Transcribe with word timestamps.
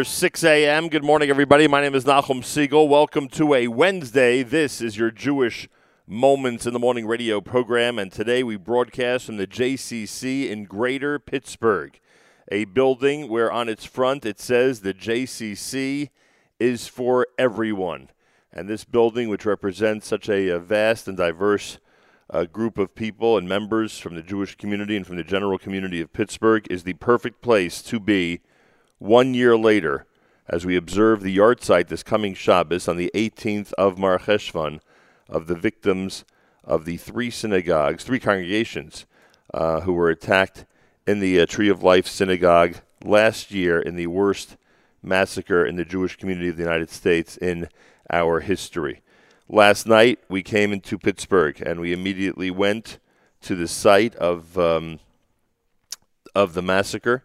after 0.00 0.10
6 0.10 0.44
a.m. 0.44 0.88
Good 0.88 1.04
morning, 1.04 1.28
everybody. 1.28 1.68
My 1.68 1.82
name 1.82 1.94
is 1.94 2.06
Nachum 2.06 2.42
Siegel. 2.42 2.88
Welcome 2.88 3.28
to 3.28 3.52
a 3.52 3.68
Wednesday. 3.68 4.42
This 4.42 4.80
is 4.80 4.96
your 4.96 5.10
Jewish 5.10 5.68
Moments 6.06 6.64
in 6.64 6.72
the 6.72 6.78
Morning 6.78 7.06
radio 7.06 7.42
program, 7.42 7.98
and 7.98 8.10
today 8.10 8.42
we 8.42 8.56
broadcast 8.56 9.26
from 9.26 9.36
the 9.36 9.46
JCC 9.46 10.48
in 10.48 10.64
Greater 10.64 11.18
Pittsburgh, 11.18 12.00
a 12.50 12.64
building 12.64 13.28
where 13.28 13.52
on 13.52 13.68
its 13.68 13.84
front 13.84 14.24
it 14.24 14.40
says 14.40 14.80
the 14.80 14.94
JCC 14.94 16.08
is 16.58 16.88
for 16.88 17.26
everyone. 17.36 18.08
And 18.50 18.70
this 18.70 18.86
building, 18.86 19.28
which 19.28 19.44
represents 19.44 20.06
such 20.06 20.30
a, 20.30 20.48
a 20.48 20.58
vast 20.58 21.08
and 21.08 21.16
diverse 21.18 21.76
uh, 22.30 22.44
group 22.44 22.78
of 22.78 22.94
people 22.94 23.36
and 23.36 23.46
members 23.46 23.98
from 23.98 24.14
the 24.14 24.22
Jewish 24.22 24.56
community 24.56 24.96
and 24.96 25.06
from 25.06 25.16
the 25.16 25.24
general 25.24 25.58
community 25.58 26.00
of 26.00 26.14
Pittsburgh, 26.14 26.66
is 26.70 26.84
the 26.84 26.94
perfect 26.94 27.42
place 27.42 27.82
to 27.82 28.00
be 28.00 28.40
one 29.00 29.34
year 29.34 29.56
later 29.56 30.06
as 30.48 30.64
we 30.64 30.76
observe 30.76 31.22
the 31.22 31.36
yahrzeit 31.36 31.88
this 31.88 32.02
coming 32.02 32.34
Shabbos 32.34 32.86
on 32.86 32.96
the 32.96 33.10
18th 33.14 33.72
of 33.72 33.98
Mar 33.98 34.18
Cheshvan 34.18 34.80
of 35.28 35.46
the 35.46 35.54
victims 35.54 36.24
of 36.62 36.84
the 36.84 36.98
three 36.98 37.30
synagogues, 37.30 38.04
three 38.04 38.20
congregations 38.20 39.06
uh, 39.54 39.80
who 39.80 39.94
were 39.94 40.10
attacked 40.10 40.66
in 41.06 41.18
the 41.18 41.40
uh, 41.40 41.46
Tree 41.46 41.68
of 41.68 41.82
Life 41.82 42.06
synagogue 42.06 42.76
last 43.02 43.50
year 43.50 43.80
in 43.80 43.96
the 43.96 44.06
worst 44.06 44.56
massacre 45.02 45.64
in 45.64 45.76
the 45.76 45.84
Jewish 45.84 46.16
community 46.16 46.48
of 46.48 46.56
the 46.56 46.62
United 46.62 46.90
States 46.90 47.36
in 47.38 47.68
our 48.12 48.40
history. 48.40 49.02
Last 49.48 49.86
night, 49.86 50.18
we 50.28 50.42
came 50.42 50.72
into 50.72 50.98
Pittsburgh 50.98 51.60
and 51.64 51.80
we 51.80 51.92
immediately 51.92 52.50
went 52.50 52.98
to 53.42 53.56
the 53.56 53.66
site 53.66 54.14
of 54.16 54.58
um, 54.58 55.00
of 56.34 56.54
the 56.54 56.62
massacre, 56.62 57.24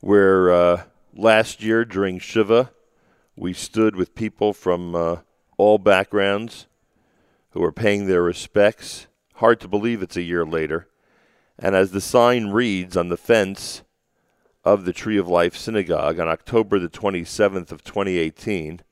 where 0.00 0.52
uh, 0.52 0.82
last 1.14 1.62
year 1.62 1.84
during 1.84 2.18
Shiva, 2.18 2.70
we 3.36 3.52
stood 3.52 3.96
with 3.96 4.14
people 4.14 4.52
from 4.52 4.94
uh, 4.94 5.16
all 5.56 5.78
backgrounds 5.78 6.66
who 7.50 7.62
are 7.62 7.72
paying 7.72 8.06
their 8.06 8.22
respects. 8.22 9.06
Hard 9.34 9.60
to 9.60 9.68
believe 9.68 10.02
it's 10.02 10.16
a 10.16 10.22
year 10.22 10.44
later. 10.44 10.88
And 11.58 11.74
as 11.74 11.90
the 11.90 12.00
sign 12.00 12.48
reads 12.48 12.96
on 12.96 13.08
the 13.08 13.16
fence 13.16 13.82
of 14.64 14.84
the 14.84 14.92
Tree 14.92 15.16
of 15.16 15.28
Life 15.28 15.56
Synagogue 15.56 16.20
on 16.20 16.28
October 16.28 16.78
the 16.78 16.88
27th 16.88 17.72
of 17.72 17.82
2018, 17.82 18.82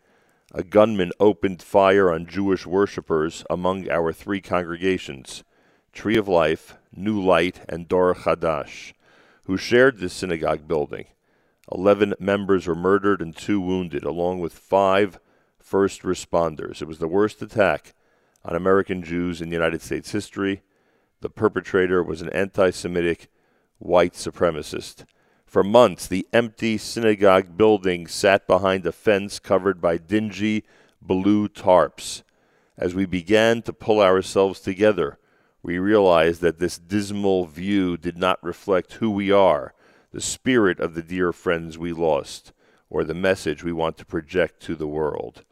a 0.53 0.63
gunman 0.63 1.13
opened 1.21 1.63
fire 1.63 2.11
on 2.11 2.27
Jewish 2.27 2.67
worshippers 2.67 3.45
among 3.51 3.91
our 3.91 4.13
three 4.13 4.41
congregations, 4.41 5.45
Tree 5.93 6.17
of 6.17 6.29
Life, 6.29 6.77
New 6.95 7.23
Light, 7.23 7.61
and 7.69 7.87
Dor 7.87 8.15
Chadash, 8.15 8.93
who 9.47 9.57
shared 9.57 9.99
this 9.99 10.13
synagogue 10.13 10.69
building. 10.69 11.07
Eleven 11.73 12.15
members 12.19 12.67
were 12.67 12.75
murdered 12.75 13.21
and 13.21 13.35
two 13.35 13.61
wounded, 13.61 14.05
along 14.05 14.41
with 14.41 14.53
five 14.53 15.19
first 15.59 16.03
responders. 16.03 16.81
It 16.83 16.89
was 16.89 16.99
the 16.99 17.09
worst 17.09 17.43
attack 17.43 17.95
on 18.45 18.55
American 18.55 19.03
Jews 19.03 19.41
in 19.41 19.51
United 19.51 19.83
States 19.83 20.13
history. 20.13 20.63
The 21.21 21.31
perpetrator 21.31 22.03
was 22.03 22.23
an 22.23 22.31
anti 22.31 22.71
Semitic 22.71 23.29
white 23.79 24.15
supremacist. 24.15 25.05
For 25.45 25.63
months, 25.63 26.07
the 26.07 26.27
empty 26.33 26.77
synagogue 26.77 27.57
building 27.57 28.07
sat 28.07 28.47
behind 28.47 28.85
a 28.85 28.93
fence 28.93 29.39
covered 29.39 29.81
by 29.81 29.97
dingy 29.97 30.65
blue 31.01 31.49
tarps. 31.49 32.23
As 32.77 32.95
we 32.95 33.07
began 33.07 33.63
to 33.63 33.73
pull 33.73 34.01
ourselves 34.01 34.61
together, 34.61 35.19
we 35.67 35.81
realized 35.81 36.43
that 36.43 36.61
this 36.61 36.79
dismal 36.79 37.45
view 37.45 37.97
did 37.97 38.17
not 38.17 38.41
reflect 38.41 38.93
who 38.93 39.11
we 39.11 39.33
are, 39.33 39.75
the 40.13 40.21
spirit 40.21 40.79
of 40.79 40.95
the 40.95 41.03
dear 41.03 41.33
friends 41.33 41.77
we 41.77 41.93
lost, 41.93 42.53
or 42.89 43.03
the 43.03 43.13
message 43.13 43.65
we 43.65 43.73
want 43.73 43.99
to 43.99 44.05
project 44.05 44.63
to 44.63 44.77
the 44.77 44.87
world. 44.87 45.43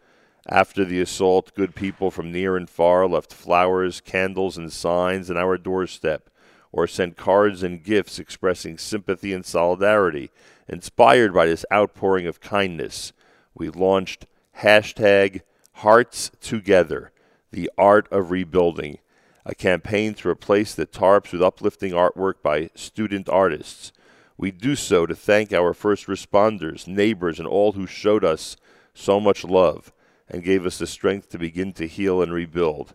After 0.48 0.84
the 0.84 1.00
assault, 1.00 1.52
good 1.56 1.74
people 1.74 2.12
from 2.12 2.30
near 2.30 2.56
and 2.56 2.70
far 2.70 3.08
left 3.08 3.34
flowers, 3.34 4.00
candles, 4.00 4.56
and 4.56 4.72
signs 4.72 5.32
on 5.32 5.36
our 5.36 5.58
doorstep, 5.58 6.30
or 6.70 6.86
sent 6.86 7.16
cards 7.16 7.64
and 7.64 7.82
gifts 7.82 8.20
expressing 8.20 8.78
sympathy 8.78 9.32
and 9.32 9.44
solidarity. 9.44 10.30
Inspired 10.68 11.34
by 11.34 11.46
this 11.46 11.66
outpouring 11.72 12.28
of 12.28 12.40
kindness, 12.40 13.12
we 13.52 13.68
launched 13.68 14.26
hashtag 14.60 15.40
Hearts 15.78 16.30
Together, 16.40 17.10
the 17.50 17.68
art 17.76 18.06
of 18.12 18.30
rebuilding, 18.30 18.98
a 19.46 19.54
campaign 19.54 20.14
to 20.14 20.28
replace 20.28 20.74
the 20.74 20.86
tarps 20.86 21.32
with 21.32 21.42
uplifting 21.42 21.92
artwork 21.92 22.42
by 22.42 22.70
student 22.74 23.28
artists. 23.28 23.92
We 24.36 24.50
do 24.50 24.74
so 24.74 25.06
to 25.06 25.14
thank 25.14 25.52
our 25.52 25.74
first 25.74 26.06
responders, 26.06 26.86
neighbors, 26.86 27.38
and 27.38 27.46
all 27.46 27.72
who 27.72 27.86
showed 27.86 28.24
us 28.24 28.56
so 28.94 29.20
much 29.20 29.44
love 29.44 29.92
and 30.28 30.42
gave 30.42 30.64
us 30.64 30.78
the 30.78 30.86
strength 30.86 31.30
to 31.30 31.38
begin 31.38 31.72
to 31.74 31.86
heal 31.86 32.22
and 32.22 32.32
rebuild. 32.32 32.94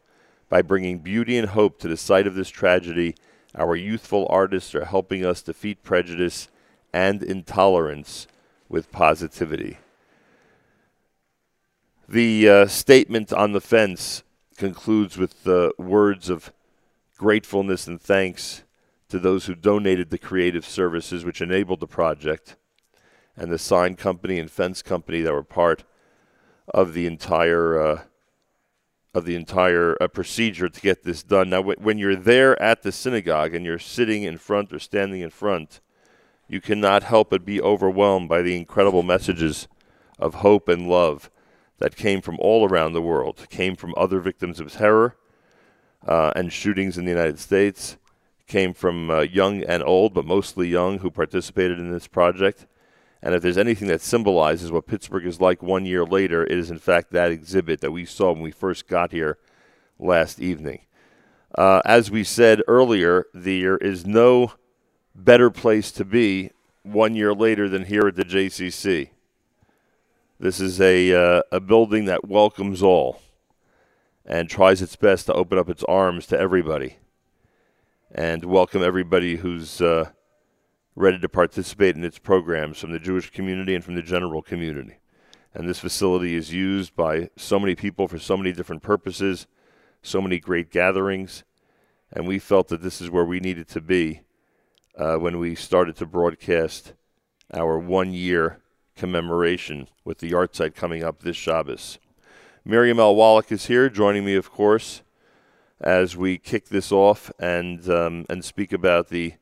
By 0.50 0.64
bringing 0.64 1.00
beauty 1.00 1.38
and 1.38 1.50
hope 1.50 1.80
to 1.80 1.88
the 1.88 1.98
site 1.98 2.26
of 2.26 2.36
this 2.36 2.50
tragedy, 2.50 3.16
our 3.56 3.76
youthful 3.76 4.28
artists 4.30 4.74
are 4.74 4.86
helping 4.86 5.24
us 5.24 5.42
defeat 5.42 5.84
prejudice 5.84 6.50
and 6.92 7.22
intolerance 7.22 8.28
with 8.68 8.92
positivity. 8.92 9.78
The 12.08 12.50
uh, 12.50 12.68
statement 12.68 13.32
on 13.32 13.52
the 13.52 13.62
fence 13.62 14.24
concludes 14.60 15.18
with 15.18 15.46
the 15.46 15.74
words 15.78 16.30
of 16.30 16.52
gratefulness 17.18 17.88
and 17.88 18.00
thanks 18.00 18.64
to 19.08 19.18
those 19.18 19.46
who 19.46 19.56
donated 19.56 20.10
the 20.10 20.18
creative 20.18 20.66
services 20.66 21.24
which 21.24 21.42
enabled 21.42 21.80
the 21.80 21.88
project, 21.88 22.58
and 23.38 23.52
the 23.52 23.58
sign 23.58 23.96
company 23.96 24.38
and 24.38 24.52
fence 24.52 24.82
company 24.82 25.22
that 25.22 25.32
were 25.32 25.44
part 25.44 25.86
of 26.74 26.94
the 26.94 27.08
entire 27.08 27.82
uh, 27.82 28.02
of 29.16 29.26
the 29.26 29.36
entire 29.36 29.98
uh, 30.00 30.08
procedure 30.08 30.70
to 30.70 30.82
get 30.82 31.04
this 31.04 31.24
done. 31.24 31.50
Now, 31.50 31.62
w- 31.62 31.80
when 31.80 31.98
you're 31.98 32.16
there 32.16 32.62
at 32.62 32.84
the 32.84 32.92
synagogue 32.92 33.56
and 33.56 33.66
you're 33.66 33.80
sitting 33.80 34.24
in 34.24 34.38
front 34.38 34.72
or 34.72 34.78
standing 34.78 35.22
in 35.22 35.32
front, 35.32 35.80
you 36.48 36.62
cannot 36.62 37.04
help 37.04 37.32
but 37.32 37.44
be 37.44 37.60
overwhelmed 37.60 38.30
by 38.30 38.44
the 38.44 38.56
incredible 38.56 39.04
messages 39.04 39.68
of 40.20 40.36
hope 40.36 40.68
and 40.68 40.88
love 40.88 41.32
that 41.80 41.96
came 41.96 42.22
from 42.22 42.38
all 42.40 42.68
around 42.68 42.94
the 42.94 43.02
world. 43.02 43.48
Came 43.50 43.76
from 43.76 43.94
other 43.98 44.20
victims 44.20 44.60
of 44.60 44.72
terror 44.72 45.16
uh, 46.08 46.32
and 46.36 46.54
shootings 46.54 46.98
in 46.98 47.06
the 47.06 47.12
United 47.12 47.40
States. 47.40 47.98
Came 48.48 48.74
from 48.74 49.10
uh, 49.10 49.22
young 49.22 49.64
and 49.64 49.84
old, 49.84 50.14
but 50.14 50.26
mostly 50.26 50.68
young, 50.68 51.00
who 51.00 51.12
participated 51.12 51.80
in 51.80 51.92
this 51.92 52.08
project 52.08 52.66
and 53.22 53.36
if 53.36 53.42
there's 53.42 53.58
anything 53.58 53.90
that 53.90 54.02
symbolizes 54.02 54.72
what 54.72 54.88
Pittsburgh 54.88 55.26
is 55.26 55.42
like 55.42 55.62
one 55.62 55.86
year 55.86 56.06
later, 56.06 56.44
it 56.44 56.58
is 56.58 56.72
in 56.72 56.80
fact 56.80 57.12
that 57.12 57.32
exhibit 57.32 57.82
that 57.82 57.92
we 57.92 58.06
saw 58.06 58.32
when 58.32 58.42
we 58.42 58.52
first 58.52 58.88
got 58.88 59.12
here 59.12 59.38
last 59.98 60.40
evening. 60.40 60.86
Uh, 61.58 61.82
as 61.84 62.10
we 62.10 62.24
said 62.24 62.62
earlier, 62.68 63.26
there 63.34 63.78
is 63.78 64.06
no 64.06 64.54
better 65.14 65.50
place 65.50 65.92
to 65.92 66.06
be 66.06 66.52
one 66.84 67.14
year 67.14 67.34
later 67.34 67.68
than 67.68 67.86
here 67.86 68.08
at 68.08 68.16
the 68.16 68.24
JCC. 68.24 69.10
This 70.40 70.62
is 70.62 70.80
a, 70.80 71.14
uh, 71.14 71.42
a 71.52 71.60
building 71.60 72.06
that 72.06 72.28
welcomes 72.28 72.82
all 72.82 73.22
and 74.26 74.50
tries 74.50 74.82
its 74.82 74.96
best 74.96 75.26
to 75.26 75.34
open 75.34 75.58
up 75.58 75.70
its 75.70 75.84
arms 75.84 76.26
to 76.28 76.40
everybody 76.40 76.98
and 78.12 78.46
welcome 78.46 78.82
everybody 78.82 79.38
who's. 79.38 79.82
Uh, 79.82 80.12
ready 81.00 81.18
to 81.18 81.30
participate 81.30 81.96
in 81.96 82.04
its 82.04 82.20
programs 82.20 82.78
from 82.78 82.92
the 82.92 83.00
Jewish 83.00 83.30
community 83.30 83.74
and 83.74 83.82
from 83.82 83.96
the 83.96 84.02
general 84.02 84.42
community. 84.42 84.98
And 85.54 85.68
this 85.68 85.80
facility 85.80 86.36
is 86.36 86.54
used 86.54 86.94
by 86.94 87.30
so 87.38 87.58
many 87.58 87.74
people 87.74 88.10
for 88.10 88.20
so 88.20 88.36
many 88.36 88.52
different 88.52 88.84
purposes, 88.84 89.48
so 90.02 90.22
many 90.22 90.40
great 90.40 90.72
gatherings. 90.72 91.46
And 92.12 92.28
we 92.28 92.38
felt 92.38 92.68
that 92.68 92.82
this 92.82 93.00
is 93.00 93.10
where 93.10 93.24
we 93.24 93.40
needed 93.40 93.70
to 93.70 93.80
be 93.80 94.24
uh, 94.98 95.16
when 95.16 95.40
we 95.40 95.56
started 95.56 95.96
to 95.98 96.06
broadcast 96.06 96.92
our 97.54 97.80
one 97.80 98.12
year 98.12 98.60
commemoration 99.00 99.88
with 100.04 100.18
the 100.18 100.30
yahrzeit 100.30 100.76
coming 100.76 101.04
up 101.04 101.24
this 101.24 101.38
Shabbos. 101.38 102.00
Miriam 102.66 103.00
L. 103.00 103.16
Wallach 103.16 103.50
is 103.50 103.68
here, 103.68 103.90
joining 103.90 104.26
me, 104.26 104.36
of 104.36 104.52
course, 104.52 105.02
as 105.80 106.18
we 106.18 106.38
kick 106.38 106.68
this 106.68 106.92
off 106.92 107.32
and 107.40 107.90
um, 107.90 108.26
and 108.30 108.44
speak 108.44 108.74
about 108.74 109.08
the 109.08 109.36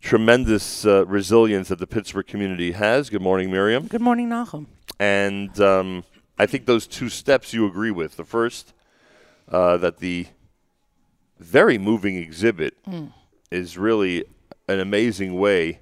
tremendous 0.00 0.86
uh, 0.86 1.04
resilience 1.06 1.68
that 1.68 1.80
the 1.80 1.86
Pittsburgh 1.86 2.28
community 2.28 2.72
has. 2.72 3.10
Good 3.10 3.22
morning, 3.22 3.50
Miriam. 3.50 3.88
Good 3.88 4.00
morning, 4.00 4.28
Nahum. 4.28 4.68
And 5.00 5.60
um, 5.60 6.04
I 6.38 6.46
think 6.46 6.66
those 6.66 6.86
two 6.86 7.08
steps 7.08 7.52
you 7.52 7.66
agree 7.66 7.90
with. 7.90 8.16
The 8.16 8.24
first, 8.24 8.72
uh, 9.48 9.76
that 9.78 9.98
the 9.98 10.28
very 11.40 11.76
moving 11.76 12.14
exhibit 12.14 12.76
mm. 12.84 13.12
is 13.50 13.76
really 13.76 14.24
an 14.68 14.78
amazing 14.78 15.34
way 15.34 15.80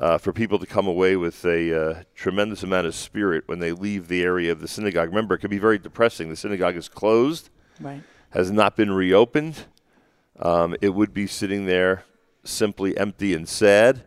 uh, 0.00 0.18
for 0.18 0.32
people 0.32 0.58
to 0.58 0.66
come 0.66 0.86
away 0.86 1.16
with 1.16 1.44
a 1.44 1.74
uh, 1.74 2.02
tremendous 2.14 2.62
amount 2.62 2.86
of 2.86 2.94
spirit 2.94 3.44
when 3.46 3.58
they 3.58 3.72
leave 3.72 4.08
the 4.08 4.22
area 4.22 4.52
of 4.52 4.60
the 4.60 4.68
synagogue. 4.68 5.08
Remember, 5.08 5.34
it 5.34 5.38
can 5.38 5.50
be 5.50 5.58
very 5.58 5.78
depressing. 5.78 6.28
The 6.28 6.36
synagogue 6.36 6.76
is 6.76 6.88
closed, 6.88 7.50
right. 7.80 8.02
has 8.30 8.50
not 8.50 8.76
been 8.76 8.92
reopened. 8.92 9.66
Um, 10.38 10.76
it 10.80 10.90
would 10.90 11.12
be 11.12 11.26
sitting 11.26 11.66
there 11.66 12.04
simply 12.44 12.96
empty 12.96 13.34
and 13.34 13.48
sad, 13.48 14.06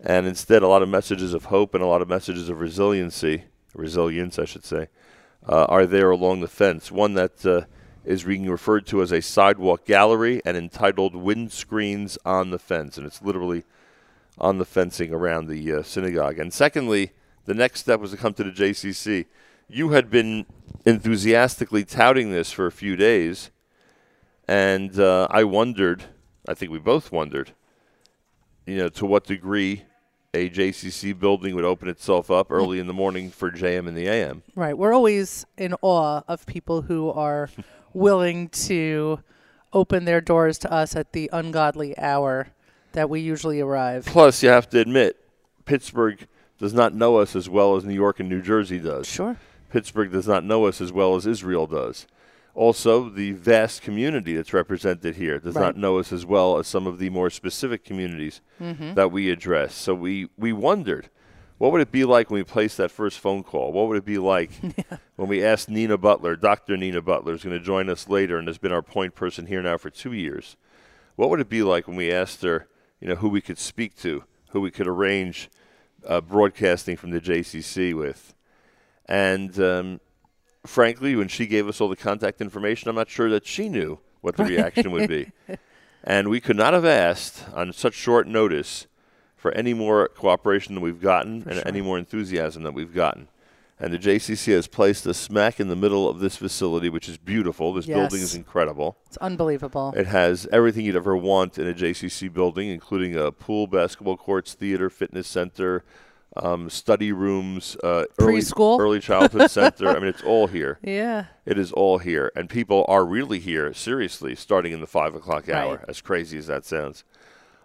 and 0.00 0.26
instead 0.26 0.62
a 0.62 0.68
lot 0.68 0.82
of 0.82 0.88
messages 0.88 1.34
of 1.34 1.46
hope 1.46 1.74
and 1.74 1.82
a 1.82 1.86
lot 1.86 2.00
of 2.00 2.08
messages 2.08 2.48
of 2.48 2.60
resiliency, 2.60 3.44
resilience, 3.74 4.38
I 4.38 4.46
should 4.46 4.64
say, 4.64 4.88
uh, 5.46 5.64
are 5.64 5.84
there 5.84 6.10
along 6.10 6.40
the 6.40 6.48
fence. 6.48 6.90
One 6.90 7.12
that 7.14 7.44
uh, 7.44 7.62
is 8.04 8.24
being 8.24 8.48
referred 8.48 8.86
to 8.86 9.02
as 9.02 9.12
a 9.12 9.20
sidewalk 9.20 9.84
gallery 9.84 10.40
and 10.46 10.56
entitled 10.56 11.14
"Windscreens 11.14 12.16
on 12.24 12.50
the 12.50 12.58
Fence," 12.58 12.96
and 12.96 13.06
it's 13.06 13.20
literally 13.20 13.64
on 14.38 14.58
the 14.58 14.64
fencing 14.64 15.12
around 15.12 15.46
the 15.46 15.72
uh, 15.72 15.82
synagogue. 15.82 16.38
And 16.38 16.52
secondly, 16.52 17.12
the 17.44 17.54
next 17.54 17.80
step 17.80 18.00
was 18.00 18.10
to 18.12 18.16
come 18.16 18.34
to 18.34 18.44
the 18.44 18.50
JCC. 18.50 19.26
you 19.68 19.90
had 19.90 20.10
been 20.10 20.46
enthusiastically 20.84 21.84
touting 21.84 22.30
this 22.30 22.52
for 22.52 22.66
a 22.66 22.72
few 22.72 22.96
days, 22.96 23.50
and 24.48 24.98
uh, 24.98 25.28
I 25.30 25.44
wondered. 25.44 26.04
I 26.48 26.54
think 26.54 26.72
we 26.72 26.78
both 26.78 27.12
wondered. 27.12 27.52
You 28.66 28.78
know, 28.78 28.88
to 28.90 29.06
what 29.06 29.24
degree 29.24 29.84
a 30.32 30.48
JCC 30.48 31.18
building 31.18 31.54
would 31.54 31.64
open 31.64 31.88
itself 31.88 32.30
up 32.30 32.50
early 32.50 32.78
in 32.78 32.86
the 32.86 32.92
morning 32.92 33.30
for 33.30 33.50
JM 33.50 33.88
and 33.88 33.96
the 33.96 34.06
AM. 34.06 34.42
Right. 34.54 34.76
We're 34.76 34.92
always 34.92 35.44
in 35.56 35.74
awe 35.82 36.22
of 36.28 36.46
people 36.46 36.82
who 36.82 37.10
are 37.10 37.50
willing 37.92 38.48
to 38.50 39.20
open 39.72 40.04
their 40.04 40.20
doors 40.20 40.58
to 40.58 40.72
us 40.72 40.94
at 40.94 41.12
the 41.12 41.28
ungodly 41.32 41.98
hour 41.98 42.48
that 42.92 43.10
we 43.10 43.20
usually 43.20 43.60
arrive. 43.60 44.04
Plus, 44.06 44.42
you 44.42 44.48
have 44.48 44.68
to 44.70 44.80
admit, 44.80 45.16
Pittsburgh 45.64 46.26
does 46.58 46.74
not 46.74 46.94
know 46.94 47.16
us 47.16 47.34
as 47.34 47.48
well 47.48 47.76
as 47.76 47.84
New 47.84 47.94
York 47.94 48.20
and 48.20 48.28
New 48.28 48.42
Jersey 48.42 48.78
does. 48.78 49.06
Sure. 49.08 49.36
Pittsburgh 49.70 50.12
does 50.12 50.26
not 50.26 50.44
know 50.44 50.66
us 50.66 50.80
as 50.80 50.92
well 50.92 51.14
as 51.14 51.26
Israel 51.26 51.66
does. 51.66 52.06
Also, 52.54 53.08
the 53.08 53.32
vast 53.32 53.80
community 53.80 54.34
that's 54.34 54.52
represented 54.52 55.16
here 55.16 55.38
does 55.38 55.54
Right. 55.54 55.66
not 55.66 55.76
know 55.76 55.98
us 55.98 56.12
as 56.12 56.26
well 56.26 56.58
as 56.58 56.66
some 56.66 56.86
of 56.86 56.98
the 56.98 57.08
more 57.08 57.30
specific 57.30 57.84
communities 57.84 58.40
mm-hmm. 58.60 58.94
that 58.94 59.12
we 59.12 59.30
address. 59.30 59.74
So 59.74 59.94
we, 59.94 60.28
we 60.36 60.52
wondered, 60.52 61.08
what 61.58 61.70
would 61.72 61.80
it 61.80 61.92
be 61.92 62.04
like 62.04 62.30
when 62.30 62.40
we 62.40 62.44
placed 62.44 62.76
that 62.78 62.90
first 62.90 63.18
phone 63.20 63.44
call? 63.44 63.72
What 63.72 63.86
would 63.88 63.98
it 63.98 64.04
be 64.04 64.18
like 64.18 64.50
when 65.16 65.28
we 65.28 65.44
asked 65.44 65.68
Nina 65.68 65.96
Butler, 65.96 66.34
Dr. 66.34 66.76
Nina 66.76 67.00
Butler, 67.00 67.34
is 67.34 67.44
going 67.44 67.56
to 67.56 67.64
join 67.64 67.88
us 67.88 68.08
later 68.08 68.38
and 68.38 68.48
has 68.48 68.58
been 68.58 68.72
our 68.72 68.82
point 68.82 69.14
person 69.14 69.46
here 69.46 69.62
now 69.62 69.76
for 69.76 69.90
two 69.90 70.12
years. 70.12 70.56
What 71.16 71.30
would 71.30 71.40
it 71.40 71.48
be 71.48 71.62
like 71.62 71.86
when 71.86 71.96
we 71.96 72.10
asked 72.10 72.42
her, 72.42 72.66
you 73.00 73.08
know, 73.08 73.16
who 73.16 73.28
we 73.28 73.40
could 73.40 73.58
speak 73.58 73.96
to, 73.98 74.24
who 74.50 74.60
we 74.60 74.70
could 74.70 74.86
arrange 74.86 75.48
uh, 76.06 76.20
broadcasting 76.20 76.96
from 76.96 77.10
the 77.10 77.20
JCC 77.20 77.94
with? 77.94 78.34
And 79.06 79.58
um, 79.60 80.00
frankly, 80.64 81.16
when 81.16 81.28
she 81.28 81.46
gave 81.46 81.68
us 81.68 81.80
all 81.80 81.88
the 81.88 81.96
contact 81.96 82.40
information, 82.40 82.88
I'm 82.88 82.96
not 82.96 83.08
sure 83.08 83.30
that 83.30 83.46
she 83.46 83.68
knew 83.68 83.98
what 84.20 84.36
the 84.36 84.44
reaction 84.44 84.90
would 84.92 85.08
be. 85.08 85.32
And 86.02 86.28
we 86.28 86.40
could 86.40 86.56
not 86.56 86.72
have 86.72 86.84
asked 86.84 87.44
on 87.52 87.72
such 87.72 87.94
short 87.94 88.26
notice 88.26 88.86
for 89.36 89.52
any 89.52 89.74
more 89.74 90.08
cooperation 90.08 90.74
than 90.74 90.82
we've 90.82 91.00
gotten 91.00 91.46
and 91.48 91.62
any 91.66 91.80
more 91.80 91.98
enthusiasm 91.98 92.62
that 92.62 92.74
we've 92.74 92.94
gotten. 92.94 93.28
And 93.82 93.94
the 93.94 93.98
JCC 93.98 94.52
has 94.52 94.66
placed 94.66 95.06
us 95.06 95.16
smack 95.16 95.58
in 95.58 95.68
the 95.68 95.76
middle 95.76 96.06
of 96.06 96.20
this 96.20 96.36
facility, 96.36 96.90
which 96.90 97.08
is 97.08 97.16
beautiful. 97.16 97.72
This 97.72 97.86
building 97.86 98.20
is 98.20 98.34
incredible. 98.34 98.98
It's 99.06 99.16
unbelievable. 99.16 99.94
It 99.96 100.06
has 100.06 100.46
everything 100.52 100.84
you'd 100.84 100.96
ever 100.96 101.16
want 101.16 101.58
in 101.58 101.66
a 101.66 101.72
JCC 101.72 102.30
building, 102.30 102.68
including 102.68 103.16
a 103.16 103.32
pool, 103.32 103.66
basketball 103.66 104.18
courts, 104.18 104.52
theater, 104.52 104.90
fitness 104.90 105.26
center, 105.26 105.82
um, 106.36 106.68
study 106.68 107.10
rooms, 107.10 107.76
uh, 107.82 108.04
early, 108.18 108.34
Preschool. 108.40 108.78
early 108.78 109.00
childhood 109.00 109.50
center. 109.58 109.88
I 109.88 109.94
mean, 109.94 110.08
it's 110.08 110.22
all 110.22 110.46
here. 110.46 110.78
yeah. 110.82 111.26
It 111.46 111.58
is 111.58 111.72
all 111.72 111.98
here, 111.98 112.30
and 112.36 112.48
people 112.48 112.84
are 112.86 113.04
really 113.04 113.40
here 113.40 113.72
seriously, 113.72 114.34
starting 114.36 114.72
in 114.72 114.80
the 114.80 114.86
five 114.86 115.14
o'clock 115.14 115.48
hour. 115.48 115.76
Right. 115.76 115.84
As 115.88 116.00
crazy 116.02 116.36
as 116.38 116.46
that 116.46 116.64
sounds, 116.64 117.02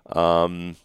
um, 0.08 0.78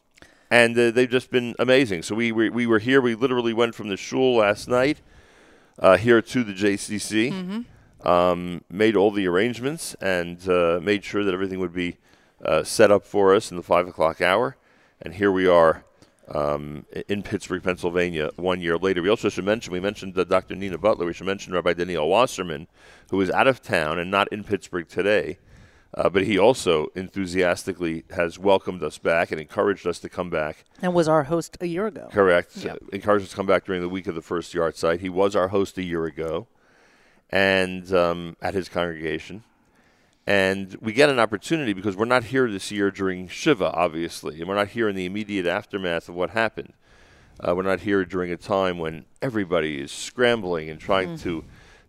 and 0.51 0.77
uh, 0.77 0.91
they've 0.91 1.09
just 1.09 1.31
been 1.31 1.55
amazing. 1.59 2.03
So 2.03 2.15
we, 2.15 2.33
we 2.33 2.51
we 2.51 2.67
were 2.67 2.81
here. 2.81 3.01
We 3.01 3.15
literally 3.15 3.55
went 3.55 3.75
from 3.75 3.89
the 3.89 3.97
shul 3.97 4.37
last 4.37 4.69
night 4.69 5.01
uh, 5.81 5.97
here 5.97 6.23
to 6.23 6.45
the 6.45 6.53
JCC, 6.53 7.33
Mm-hmm. 7.33 8.09
um, 8.09 8.63
made 8.71 8.95
all 8.97 9.11
the 9.11 9.27
arrangements, 9.27 9.95
and 10.01 10.49
uh, 10.49 10.79
made 10.83 11.05
sure 11.05 11.25
that 11.25 11.35
everything 11.35 11.59
would 11.59 11.73
be 11.73 11.97
uh, 12.45 12.63
set 12.63 12.91
up 12.91 13.05
for 13.05 13.35
us 13.35 13.51
in 13.51 13.57
the 13.57 13.63
five 13.63 13.89
o'clock 13.89 14.21
hour. 14.21 14.57
And 15.03 15.15
here 15.15 15.33
we 15.33 15.47
are 15.47 15.85
um, 16.29 16.87
in 17.09 17.23
Pittsburgh, 17.23 17.63
Pennsylvania, 17.63 18.31
one 18.37 18.61
year 18.61 18.79
later. 18.79 19.03
We 19.03 19.09
also 19.09 19.29
should 19.29 19.45
mention, 19.45 19.73
we 19.73 19.81
mentioned 19.81 20.17
uh, 20.19 20.25
Dr. 20.25 20.55
Nina 20.55 20.79
Butler. 20.79 21.07
We 21.07 21.13
should 21.13 21.27
mention 21.27 21.53
Rabbi 21.53 21.73
Daniel 21.73 22.09
Wasserman, 22.09 22.69
who 23.11 23.21
is 23.21 23.31
out 23.31 23.47
of 23.49 23.61
town 23.63 23.99
and 23.99 24.11
not 24.11 24.33
in 24.33 24.45
Pittsburgh 24.45 24.89
today. 24.89 25.39
Uh, 25.93 26.09
but 26.09 26.25
he 26.25 26.39
also 26.39 26.87
enthusiastically 26.95 28.05
has 28.11 28.39
welcomed 28.39 28.83
us 28.83 28.97
back 28.99 29.33
and 29.33 29.41
encouraged 29.41 29.87
us 29.87 29.99
to 29.99 30.09
come 30.09 30.31
back. 30.31 30.65
And 30.81 30.95
was 30.95 31.09
our 31.09 31.25
host 31.25 31.57
a 31.61 31.67
year 31.67 31.87
ago. 31.87 32.09
Correct. 32.13 32.57
Yep. 32.57 32.77
Uh, 32.77 32.87
encouraged 32.93 33.25
us 33.25 33.31
to 33.31 33.37
come 33.37 33.47
back 33.47 33.65
during 33.65 33.81
the 33.81 33.89
week 33.89 34.07
of 34.07 34.15
the 34.15 34.23
first 34.23 34.55
yahrzeit. 34.55 35.01
He 35.01 35.09
was 35.09 35.35
our 35.35 35.49
host 35.49 35.79
a 35.79 35.83
year 35.83 36.05
ago, 36.05 36.47
and 37.31 37.93
um, 37.93 38.37
at 38.41 38.55
his 38.55 38.69
congregation. 38.69 39.43
And 40.27 40.77
we 40.81 40.93
get 40.93 41.09
an 41.09 41.19
opportunity 41.19 41.73
because 41.73 41.97
we're 41.97 42.05
not 42.05 42.25
here 42.25 42.49
this 42.49 42.71
year 42.71 42.93
during 42.93 43.27
Shiva, 43.27 43.73
obviously, 43.73 44.39
and 44.39 44.49
we're 44.49 44.55
not 44.55 44.69
here 44.69 44.89
in 44.89 44.95
the 44.95 45.07
immediate 45.07 45.47
aftermath 45.47 46.09
of 46.09 46.15
what 46.15 46.31
happened. 46.31 46.75
Uh, 47.41 47.57
we're 47.57 47.63
not 47.63 47.81
here 47.81 48.05
during 48.05 48.31
a 48.31 48.37
time 48.37 48.79
when 48.79 49.07
everybody 49.21 49.81
is 49.81 49.91
scrambling 49.91 50.69
and 50.71 50.79
trying 50.79 51.19
to 51.19 51.43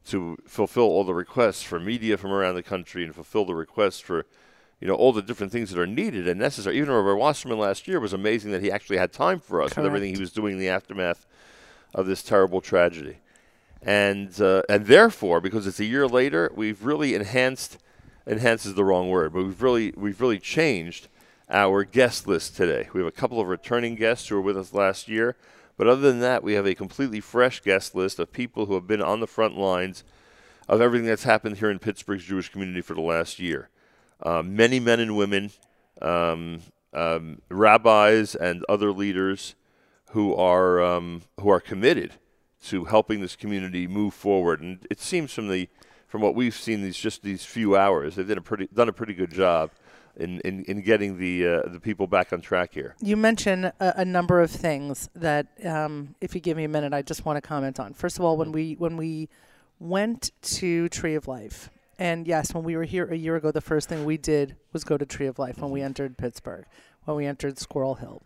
to 0.08 0.38
fulfill 0.48 0.84
all 0.84 1.04
the 1.04 1.14
requests 1.14 1.62
for 1.62 1.80
media 1.80 2.18
from 2.18 2.32
around 2.32 2.56
the 2.56 2.64
country 2.64 3.04
and 3.04 3.14
fulfill 3.14 3.46
the 3.46 3.56
requests 3.56 4.00
for 4.00 4.26
you 4.80 4.88
know 4.88 4.96
all 4.96 5.14
the 5.14 5.22
different 5.22 5.52
things 5.52 5.70
that 5.70 5.80
are 5.80 5.88
needed 5.88 6.28
and 6.28 6.40
necessary. 6.40 6.78
Even 6.78 6.92
Rabbi 6.92 7.18
Wasserman 7.18 7.60
last 7.60 7.88
year 7.88 8.00
was 8.00 8.14
amazing 8.14 8.52
that 8.52 8.64
he 8.64 8.72
actually 8.72 8.98
had 8.98 9.14
time 9.14 9.40
for 9.40 9.62
us 9.62 9.76
with 9.76 9.86
everything 9.86 10.16
he 10.16 10.20
was 10.20 10.32
doing 10.32 10.54
in 10.54 10.60
the 10.60 10.70
aftermath 10.70 11.26
of 11.94 12.08
this 12.08 12.24
terrible 12.24 12.62
tragedy. 12.62 13.18
And 13.82 14.40
uh, 14.42 14.64
and 14.70 14.86
therefore, 14.86 15.40
because 15.40 15.68
it's 15.68 15.80
a 15.80 15.86
year 15.86 16.08
later, 16.08 16.52
we've 16.56 16.84
really 16.84 17.16
enhanced 17.16 17.78
is 18.26 18.74
the 18.74 18.84
wrong 18.84 19.10
word, 19.10 19.34
but 19.34 19.44
we've 19.44 19.62
really 19.62 19.94
we've 19.96 20.22
really 20.22 20.40
changed 20.40 21.08
our 21.50 21.84
guest 21.84 22.28
list 22.28 22.56
today. 22.56 22.90
We 22.94 23.02
have 23.02 23.08
a 23.08 23.12
couple 23.12 23.40
of 23.40 23.48
returning 23.48 23.96
guests 23.96 24.28
who 24.28 24.36
were 24.36 24.42
with 24.42 24.58
us 24.58 24.74
last 24.74 25.08
year, 25.08 25.36
but 25.78 25.88
other 25.88 26.02
than 26.02 26.20
that, 26.20 26.44
we 26.44 26.54
have 26.54 26.66
a 26.66 26.76
completely 26.76 27.20
fresh 27.20 27.62
guest 27.62 27.96
list 27.96 28.20
of 28.20 28.32
people 28.32 28.66
who 28.66 28.76
have 28.76 28.88
been 28.88 29.02
on 29.02 29.20
the 29.20 29.28
front 29.28 29.58
lines 29.58 30.04
of 30.68 30.82
everything 30.82 31.08
that's 31.08 31.24
happened 31.24 31.58
here 31.58 31.70
in 31.70 31.80
Pittsburgh's 31.80 32.24
Jewish 32.24 32.50
community 32.50 32.82
for 32.82 32.94
the 32.94 33.02
last 33.02 33.40
year. 33.40 33.70
Uh, 34.22 34.44
many 34.44 34.80
men 34.80 35.00
and 35.00 35.18
women, 35.18 35.52
um, 36.02 36.62
um, 36.94 37.42
rabbis 37.50 38.36
and 38.36 38.64
other 38.70 38.92
leaders 38.92 39.56
who 40.12 40.36
are 40.36 40.84
um, 40.84 41.24
who 41.40 41.50
are 41.50 41.60
committed 41.60 42.14
to 42.66 42.86
helping 42.86 43.22
this 43.22 43.36
community 43.36 43.88
move 43.88 44.14
forward. 44.14 44.62
And 44.62 44.86
it 44.90 45.00
seems 45.00 45.34
from 45.34 45.48
the 45.48 45.70
from 46.08 46.22
what 46.22 46.36
we've 46.36 46.56
seen 46.56 46.82
these 46.82 46.98
just 46.98 47.24
these 47.24 47.46
few 47.46 47.76
hours, 47.76 48.16
they've 48.16 48.28
done 48.28 48.38
a 48.38 48.42
pretty 48.42 48.68
done 48.74 48.90
a 48.90 48.94
pretty 48.94 49.14
good 49.14 49.32
job 49.32 49.72
in 50.18 50.40
in, 50.42 50.64
in 50.66 50.82
getting 50.82 51.18
the 51.18 51.48
uh, 51.48 51.62
the 51.70 51.80
people 51.80 52.08
back 52.08 52.34
on 52.34 52.42
track 52.42 52.74
here. 52.74 52.96
You 53.02 53.18
mentioned 53.18 53.66
a, 53.66 53.74
a 53.80 54.06
number 54.06 54.42
of 54.42 54.52
things 54.52 55.10
that, 55.16 55.48
um, 55.66 56.16
if 56.22 56.36
you 56.36 56.42
give 56.42 56.58
me 56.58 56.64
a 56.64 56.70
minute, 56.70 56.94
I 56.94 57.02
just 57.02 57.26
want 57.26 57.38
to 57.38 57.42
comment 57.42 57.80
on. 57.80 57.94
First 57.94 58.20
of 58.20 58.26
all, 58.26 58.38
when 58.38 58.52
we 58.52 58.76
when 58.76 58.98
we 58.98 59.30
went 59.80 60.32
to 60.42 60.90
Tree 60.90 61.16
of 61.16 61.28
Life, 61.28 61.70
and 61.98 62.28
yes, 62.28 62.54
when 62.54 62.64
we 62.64 62.76
were 62.76 62.84
here 62.84 63.06
a 63.06 63.16
year 63.16 63.36
ago, 63.36 63.52
the 63.52 63.62
first 63.62 63.90
thing 63.90 64.06
we 64.06 64.18
did 64.18 64.56
was 64.74 64.84
go 64.84 64.98
to 64.98 65.06
Tree 65.06 65.28
of 65.28 65.40
Life 65.40 65.60
when 65.60 65.72
we 65.72 65.82
entered 65.82 66.18
Pittsburgh, 66.18 66.66
when 67.06 67.18
we 67.18 67.26
entered 67.26 67.58
Squirrel 67.58 67.96
Hill, 67.96 68.22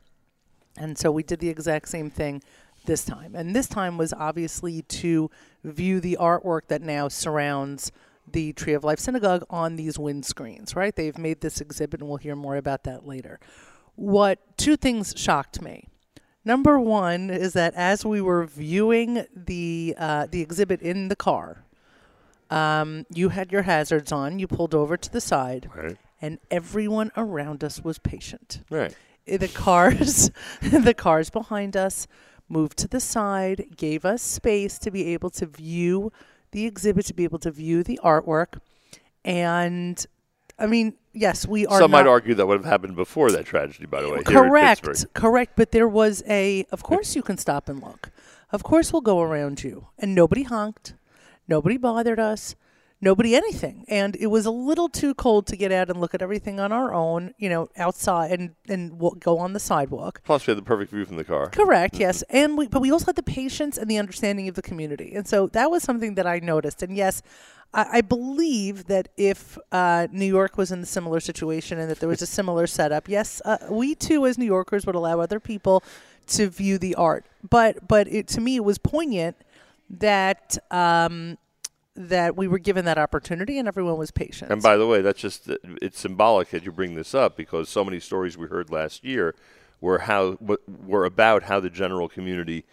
and 0.77 0.97
so 0.97 1.11
we 1.11 1.23
did 1.23 1.39
the 1.39 1.49
exact 1.49 1.89
same 1.89 2.09
thing 2.09 2.41
this 2.85 3.03
time. 3.03 3.35
And 3.35 3.55
this 3.55 3.67
time 3.67 3.97
was 3.97 4.13
obviously 4.13 4.83
to 4.83 5.29
view 5.63 5.99
the 5.99 6.17
artwork 6.19 6.67
that 6.67 6.81
now 6.81 7.07
surrounds 7.07 7.91
the 8.31 8.53
Tree 8.53 8.73
of 8.73 8.83
Life 8.83 8.99
Synagogue 8.99 9.45
on 9.49 9.75
these 9.75 9.97
windscreens, 9.97 10.75
right? 10.75 10.95
They've 10.95 11.17
made 11.17 11.41
this 11.41 11.61
exhibit, 11.61 11.99
and 12.01 12.09
we'll 12.09 12.17
hear 12.17 12.35
more 12.35 12.55
about 12.57 12.83
that 12.83 13.05
later. 13.07 13.39
What 13.95 14.39
two 14.57 14.75
things 14.75 15.13
shocked 15.15 15.61
me. 15.61 15.87
Number 16.43 16.79
one 16.79 17.29
is 17.29 17.53
that 17.53 17.73
as 17.75 18.05
we 18.05 18.21
were 18.21 18.45
viewing 18.45 19.25
the 19.35 19.95
uh, 19.97 20.27
the 20.29 20.41
exhibit 20.41 20.81
in 20.81 21.07
the 21.07 21.15
car, 21.15 21.63
um, 22.49 23.05
you 23.13 23.29
had 23.29 23.51
your 23.51 23.63
hazards 23.63 24.11
on. 24.11 24.37
You 24.39 24.47
pulled 24.47 24.75
over 24.75 24.97
to 24.97 25.11
the 25.11 25.21
side, 25.21 25.69
Right. 25.75 25.97
and 26.21 26.37
everyone 26.51 27.11
around 27.17 27.63
us 27.63 27.83
was 27.83 27.97
patient 27.97 28.61
Right. 28.69 28.95
Eh, 29.27 29.37
the 29.37 29.47
cars 29.47 30.29
the 30.61 30.93
cars 30.93 31.29
behind 31.31 31.75
us 31.75 32.07
moved 32.47 32.77
to 32.77 32.87
the 32.87 32.99
side 32.99 33.65
gave 33.75 34.05
us 34.05 34.21
space 34.21 34.77
to 34.79 34.91
be 34.91 35.07
able 35.13 35.31
to 35.31 35.47
view 35.47 36.11
the 36.55 36.65
exhibit 36.65 37.05
to 37.05 37.13
be 37.13 37.25
able 37.25 37.37
to 37.39 37.51
view 37.51 37.83
the 37.83 37.99
artwork. 38.03 38.59
And 39.23 40.03
i 40.57 40.65
mean 40.65 40.93
yes 41.11 41.45
we 41.45 41.67
are 41.67 41.79
Some 41.79 41.91
might 41.91 42.07
argue 42.07 42.33
that 42.33 42.47
would 42.47 42.57
have 42.57 42.65
happened 42.65 42.95
before 42.95 43.29
that 43.31 43.45
tragedy. 43.45 43.85
By 43.85 44.01
the 44.01 44.09
way, 44.09 44.23
correct 44.23 45.05
correct 45.13 45.53
but 45.57 45.71
there 45.71 45.87
was 45.87 46.23
a 46.27 46.65
of 46.71 46.81
course 46.81 47.15
you 47.15 47.21
can 47.21 47.37
stop 47.37 47.67
and 47.67 47.81
look. 47.81 48.09
Of 48.51 48.63
course 48.63 48.93
we'll 48.93 49.01
go 49.01 49.21
around 49.21 49.63
you. 49.63 49.87
And 49.99 50.15
nobody 50.15 50.43
honked. 50.43 50.93
Nobody 51.47 51.77
bothered 51.77 52.19
us 52.19 52.55
nobody 53.05 53.35
anything 53.35 53.85
and 53.87 54.15
it 54.25 54.27
was 54.27 54.45
a 54.45 54.51
little 54.51 54.89
too 54.89 55.13
cold 55.13 55.43
to 55.47 55.55
get 55.55 55.71
out 55.71 55.89
and 55.89 56.01
look 56.01 56.13
at 56.13 56.21
everything 56.21 56.59
on 56.59 56.71
our 56.71 56.93
own 56.93 57.33
you 57.37 57.49
know 57.53 57.63
outside 57.77 58.31
and 58.39 58.55
and 58.67 58.99
wa- 58.99 59.15
go 59.19 59.37
on 59.37 59.53
the 59.53 59.59
sidewalk 59.59 60.21
Plus, 60.25 60.45
we 60.45 60.51
had 60.51 60.57
the 60.57 60.63
perfect 60.73 60.91
view 60.91 61.05
from 61.05 61.17
the 61.17 61.23
car. 61.23 61.47
Correct. 61.49 61.95
Yes, 61.99 62.23
and 62.29 62.57
we 62.57 62.67
but 62.67 62.81
we 62.81 62.91
also 62.91 63.07
had 63.07 63.15
the 63.15 63.23
patience 63.41 63.77
and 63.77 63.89
the 63.89 63.97
understanding 63.97 64.47
of 64.49 64.55
the 64.55 64.61
community, 64.61 65.13
and 65.15 65.27
so 65.27 65.47
that 65.57 65.69
was 65.69 65.83
something 65.83 66.15
that 66.15 66.25
I 66.25 66.39
noticed. 66.39 66.81
And 66.81 66.95
yes, 66.97 67.21
I, 67.73 67.97
I 67.97 68.01
believe 68.01 68.85
that 68.87 69.09
if 69.17 69.57
uh, 69.71 70.07
New 70.11 70.25
York 70.25 70.57
was 70.57 70.71
in 70.71 70.79
a 70.79 70.85
similar 70.85 71.19
situation 71.19 71.79
and 71.79 71.89
that 71.91 71.99
there 71.99 72.09
was 72.09 72.21
a 72.21 72.25
similar 72.39 72.65
setup, 72.67 73.07
yes, 73.07 73.41
uh, 73.45 73.57
we 73.69 73.93
too 73.95 74.25
as 74.25 74.37
New 74.37 74.45
Yorkers 74.45 74.85
would 74.85 74.95
allow 74.95 75.19
other 75.19 75.39
people 75.39 75.83
to 76.27 76.49
view 76.49 76.77
the 76.77 76.95
art. 76.95 77.25
But 77.47 77.87
but 77.87 78.07
it, 78.07 78.27
to 78.29 78.41
me, 78.41 78.55
it 78.55 78.63
was 78.63 78.77
poignant 78.77 79.35
that 79.89 80.57
um, 80.71 81.37
that 81.95 82.35
we 82.35 82.47
were 82.47 82.59
given 82.59 82.85
that 82.85 82.97
opportunity 82.97 83.57
and 83.57 83.67
everyone 83.67 83.97
was 83.97 84.11
patient. 84.11 84.51
And 84.51 84.61
by 84.61 84.77
the 84.77 84.85
way, 84.87 85.01
that's 85.01 85.19
just 85.19 85.49
it's 85.81 85.99
symbolic 85.99 86.49
that 86.49 86.65
you 86.65 86.71
bring 86.71 86.95
this 86.95 87.13
up 87.15 87.37
because 87.37 87.69
so 87.69 87.83
many 87.83 87.99
stories 87.99 88.37
we 88.37 88.47
heard 88.47 88.69
last 88.69 89.03
year 89.03 89.33
were 89.81 89.99
how 89.99 90.37
were 90.67 91.05
about 91.05 91.43
how 91.43 91.59
the 91.59 91.69
general 91.69 92.09
community 92.09 92.65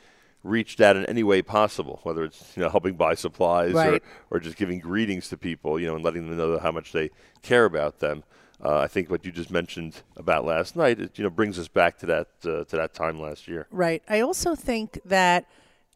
reached 0.42 0.80
out 0.80 0.96
in 0.96 1.04
any 1.06 1.22
way 1.22 1.40
possible, 1.40 2.00
whether 2.02 2.24
it's 2.24 2.56
you 2.56 2.62
know 2.62 2.68
helping 2.68 2.94
buy 2.94 3.14
supplies 3.14 3.74
Right. 3.74 4.02
or, 4.30 4.36
or 4.36 4.40
just 4.40 4.56
giving 4.56 4.80
greetings 4.80 5.28
to 5.28 5.36
people, 5.36 5.78
you 5.78 5.86
know, 5.86 5.94
and 5.94 6.04
letting 6.04 6.28
them 6.28 6.36
know 6.36 6.58
how 6.58 6.72
much 6.72 6.92
they 6.92 7.10
care 7.42 7.64
about 7.64 8.00
them. 8.00 8.24
Uh, 8.64 8.78
I 8.78 8.86
think 8.86 9.10
what 9.10 9.24
you 9.24 9.32
just 9.32 9.50
mentioned 9.50 10.02
about 10.16 10.44
last 10.44 10.76
night, 10.76 11.00
it, 11.00 11.18
you 11.18 11.24
know, 11.24 11.30
brings 11.30 11.58
us 11.58 11.66
back 11.68 11.98
to 11.98 12.06
that 12.06 12.28
uh, 12.44 12.64
to 12.64 12.76
that 12.76 12.94
time 12.94 13.20
last 13.20 13.46
year. 13.46 13.66
Right. 13.70 14.02
I 14.08 14.20
also 14.20 14.54
think 14.54 15.00
that, 15.04 15.46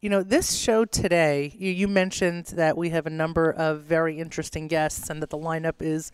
you 0.00 0.11
know, 0.11 0.23
this 0.23 0.55
show 0.55 0.85
today, 0.85 1.55
you, 1.59 1.71
you 1.71 1.88
mentioned 1.88 2.47
that 2.47 2.76
we 2.76 2.91
have 2.91 3.07
a 3.07 3.11
number 3.11 3.50
of 3.50 3.83
very 3.83 4.19
interesting 4.19 4.69
guests 4.69 5.09
and 5.09 5.23
that 5.23 5.31
the 5.31 5.38
lineup 5.38 5.81
is 5.81 6.12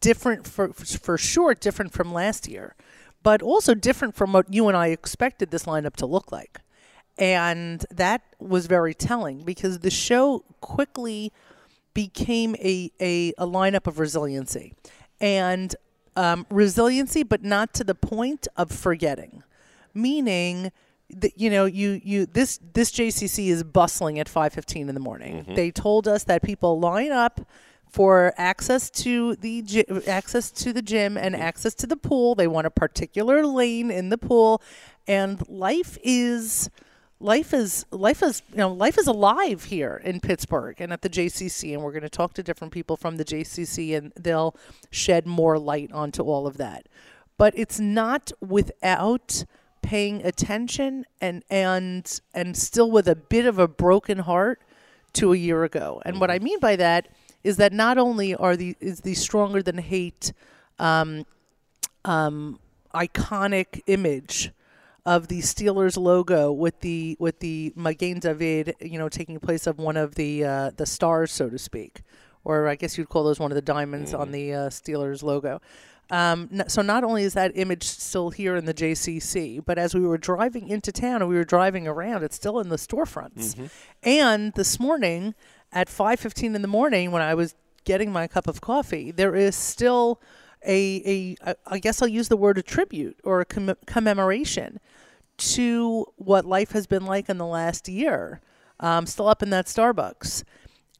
different 0.00 0.46
for, 0.46 0.72
for 0.72 1.18
sure, 1.18 1.54
different 1.54 1.92
from 1.92 2.12
last 2.12 2.48
year, 2.48 2.76
but 3.22 3.42
also 3.42 3.74
different 3.74 4.14
from 4.14 4.32
what 4.32 4.52
you 4.52 4.68
and 4.68 4.76
I 4.76 4.88
expected 4.88 5.50
this 5.50 5.64
lineup 5.64 5.96
to 5.96 6.06
look 6.06 6.30
like. 6.30 6.60
And 7.18 7.84
that 7.90 8.22
was 8.38 8.66
very 8.66 8.94
telling 8.94 9.42
because 9.42 9.80
the 9.80 9.90
show 9.90 10.44
quickly 10.60 11.32
became 11.92 12.54
a, 12.56 12.90
a, 13.00 13.32
a 13.38 13.46
lineup 13.46 13.86
of 13.86 13.98
resiliency. 13.98 14.74
And 15.20 15.74
um, 16.16 16.46
resiliency, 16.50 17.22
but 17.22 17.42
not 17.42 17.74
to 17.74 17.84
the 17.84 17.94
point 17.94 18.46
of 18.56 18.70
forgetting. 18.70 19.42
Meaning 19.92 20.72
that 21.20 21.38
you 21.38 21.50
know 21.50 21.64
you 21.64 22.00
you 22.02 22.26
this 22.26 22.58
this 22.72 22.90
JCC 22.90 23.48
is 23.48 23.62
bustling 23.64 24.18
at 24.18 24.28
5:15 24.28 24.88
in 24.88 24.94
the 24.94 25.00
morning. 25.00 25.42
Mm-hmm. 25.42 25.54
They 25.54 25.70
told 25.70 26.08
us 26.08 26.24
that 26.24 26.42
people 26.42 26.78
line 26.78 27.12
up 27.12 27.40
for 27.88 28.34
access 28.36 28.90
to 28.90 29.36
the 29.36 29.62
gy- 29.62 29.86
access 30.08 30.50
to 30.50 30.72
the 30.72 30.82
gym 30.82 31.16
and 31.16 31.34
mm-hmm. 31.34 31.42
access 31.42 31.74
to 31.74 31.86
the 31.86 31.96
pool. 31.96 32.34
They 32.34 32.48
want 32.48 32.66
a 32.66 32.70
particular 32.70 33.46
lane 33.46 33.90
in 33.90 34.08
the 34.08 34.18
pool, 34.18 34.60
and 35.06 35.46
life 35.48 35.96
is 36.02 36.70
life 37.20 37.54
is 37.54 37.86
life 37.90 38.22
is 38.22 38.42
you 38.50 38.58
know 38.58 38.72
life 38.72 38.98
is 38.98 39.06
alive 39.06 39.64
here 39.64 40.00
in 40.04 40.20
Pittsburgh 40.20 40.80
and 40.80 40.92
at 40.92 41.02
the 41.02 41.08
JCC 41.08 41.72
and 41.72 41.82
we're 41.82 41.92
going 41.92 42.02
to 42.02 42.08
talk 42.08 42.34
to 42.34 42.42
different 42.42 42.72
people 42.72 42.96
from 42.96 43.16
the 43.16 43.24
JCC 43.24 43.96
and 43.96 44.12
they'll 44.18 44.54
shed 44.90 45.26
more 45.26 45.58
light 45.58 45.90
onto 45.92 46.22
all 46.22 46.46
of 46.46 46.58
that. 46.58 46.86
But 47.38 47.54
it's 47.56 47.80
not 47.80 48.32
without 48.40 49.44
paying 49.84 50.24
attention 50.24 51.04
and 51.20 51.44
and 51.50 52.20
and 52.32 52.56
still 52.56 52.90
with 52.90 53.06
a 53.06 53.14
bit 53.14 53.44
of 53.44 53.58
a 53.58 53.68
broken 53.68 54.18
heart 54.18 54.62
to 55.12 55.32
a 55.34 55.36
year 55.36 55.62
ago. 55.62 56.00
And 56.06 56.20
what 56.20 56.30
I 56.30 56.38
mean 56.38 56.58
by 56.58 56.76
that 56.76 57.08
is 57.44 57.58
that 57.58 57.72
not 57.72 57.98
only 57.98 58.34
are 58.34 58.56
the 58.56 58.76
is 58.80 59.00
the 59.00 59.14
stronger 59.14 59.62
than 59.62 59.76
hate 59.76 60.32
um, 60.78 61.26
um, 62.04 62.58
iconic 62.94 63.82
image 63.86 64.50
of 65.04 65.28
the 65.28 65.40
Steelers 65.40 65.98
logo 65.98 66.50
with 66.50 66.80
the 66.80 67.16
with 67.20 67.40
the 67.40 67.72
Magen 67.76 68.20
David, 68.20 68.74
you 68.80 68.98
know, 68.98 69.10
taking 69.10 69.38
place 69.38 69.66
of 69.66 69.78
one 69.78 69.98
of 69.98 70.14
the 70.14 70.44
uh, 70.44 70.70
the 70.74 70.86
stars, 70.86 71.30
so 71.30 71.50
to 71.50 71.58
speak, 71.58 72.00
or 72.42 72.68
I 72.68 72.74
guess 72.74 72.96
you'd 72.96 73.10
call 73.10 73.24
those 73.24 73.38
one 73.38 73.52
of 73.52 73.56
the 73.56 73.62
diamonds 73.62 74.14
on 74.14 74.32
the 74.32 74.54
uh, 74.54 74.58
Steelers 74.70 75.22
logo. 75.22 75.60
Um, 76.10 76.62
so 76.68 76.82
not 76.82 77.02
only 77.04 77.24
is 77.24 77.34
that 77.34 77.52
image 77.54 77.84
still 77.84 78.30
here 78.30 78.56
in 78.56 78.66
the 78.66 78.74
JCC, 78.74 79.64
but 79.64 79.78
as 79.78 79.94
we 79.94 80.00
were 80.00 80.18
driving 80.18 80.68
into 80.68 80.92
town 80.92 81.22
and 81.22 81.28
we 81.28 81.34
were 81.34 81.44
driving 81.44 81.86
around, 81.88 82.22
it's 82.22 82.36
still 82.36 82.60
in 82.60 82.68
the 82.68 82.76
storefronts. 82.76 83.56
And 84.02 84.52
this 84.54 84.78
morning 84.78 85.34
at 85.72 85.88
5:15 85.88 86.54
in 86.54 86.62
the 86.62 86.68
morning, 86.68 87.10
when 87.10 87.22
I 87.22 87.34
was 87.34 87.54
getting 87.84 88.12
my 88.12 88.26
cup 88.26 88.46
of 88.46 88.60
coffee, 88.60 89.10
there 89.10 89.34
is 89.34 89.56
still 89.56 90.20
a, 90.66 91.36
a 91.44 91.54
I 91.66 91.78
guess 91.78 92.00
I'll 92.00 92.08
use 92.08 92.28
the 92.28 92.36
word 92.36 92.58
a 92.58 92.62
tribute 92.62 93.18
or 93.24 93.40
a 93.40 93.46
comm- 93.46 93.76
commemoration 93.86 94.80
to 95.36 96.06
what 96.16 96.44
life 96.44 96.72
has 96.72 96.86
been 96.86 97.04
like 97.04 97.28
in 97.28 97.38
the 97.38 97.46
last 97.46 97.88
year. 97.88 98.40
Um, 98.80 99.06
still 99.06 99.28
up 99.28 99.42
in 99.42 99.50
that 99.50 99.66
Starbucks. 99.66 100.44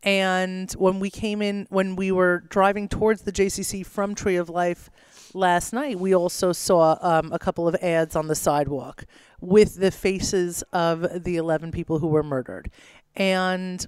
And 0.05 0.71
when 0.73 1.01
we 1.01 1.11
came 1.11 1.43
in, 1.43 1.67
when 1.71 1.97
we 1.97 2.13
were 2.13 2.45
driving 2.51 2.89
towards 2.89 3.23
the 3.23 3.33
JCC 3.33 3.85
from 3.85 4.15
Tree 4.15 4.37
of 4.37 4.49
Life 4.49 4.91
last 5.33 5.73
night, 5.73 5.99
we 5.99 6.15
also 6.15 6.53
saw 6.53 6.99
um, 7.01 7.33
a 7.33 7.39
couple 7.39 7.67
of 7.67 7.75
ads 7.77 8.15
on 8.15 8.29
the 8.29 8.35
sidewalk 8.35 9.07
with 9.41 9.77
the 9.77 9.91
faces 9.91 10.63
of 10.73 11.25
the 11.25 11.37
11 11.37 11.73
people 11.73 11.99
who 11.99 12.09
were 12.09 12.23
murdered. 12.23 12.71
And 13.17 13.87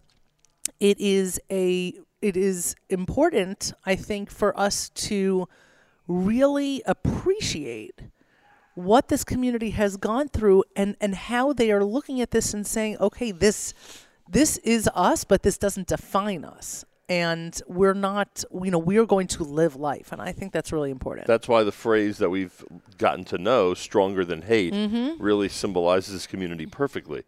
it 0.81 0.99
is 0.99 1.41
a 1.51 1.95
it 2.23 2.37
is 2.37 2.75
important 2.89 3.73
i 3.85 3.95
think 3.95 4.31
for 4.31 4.59
us 4.59 4.89
to 4.91 5.47
really 6.09 6.83
appreciate 6.87 8.01
what 8.75 9.09
this 9.09 9.25
community 9.25 9.71
has 9.71 9.97
gone 9.97 10.29
through 10.29 10.63
and 10.75 10.97
and 11.01 11.15
how 11.15 11.53
they 11.53 11.71
are 11.71 11.85
looking 11.85 12.21
at 12.21 12.31
this 12.31 12.53
and 12.53 12.67
saying 12.67 12.97
okay 12.99 13.33
this 13.33 13.75
this 14.29 14.59
is 14.59 14.89
us 14.95 15.25
but 15.25 15.43
this 15.43 15.59
doesn't 15.59 15.87
define 15.89 16.45
us 16.45 16.85
and 17.09 17.63
we're 17.69 17.95
not 17.95 18.43
you 18.65 18.71
know 18.71 18.79
we're 18.79 19.07
going 19.07 19.27
to 19.29 19.45
live 19.45 19.77
life 19.77 20.11
and 20.13 20.21
i 20.21 20.33
think 20.33 20.53
that's 20.53 20.73
really 20.73 20.91
important 20.91 21.27
That's 21.27 21.47
why 21.49 21.63
the 21.63 21.73
phrase 21.73 22.19
that 22.19 22.31
we've 22.31 22.65
gotten 22.99 23.25
to 23.27 23.39
know, 23.39 23.75
stronger 23.75 24.25
than 24.25 24.43
hate, 24.43 24.73
Mm-hmm. 24.75 25.23
really 25.23 25.49
symbolizes 25.49 26.13
this 26.15 26.27
community 26.27 26.67
perfectly. 26.67 27.23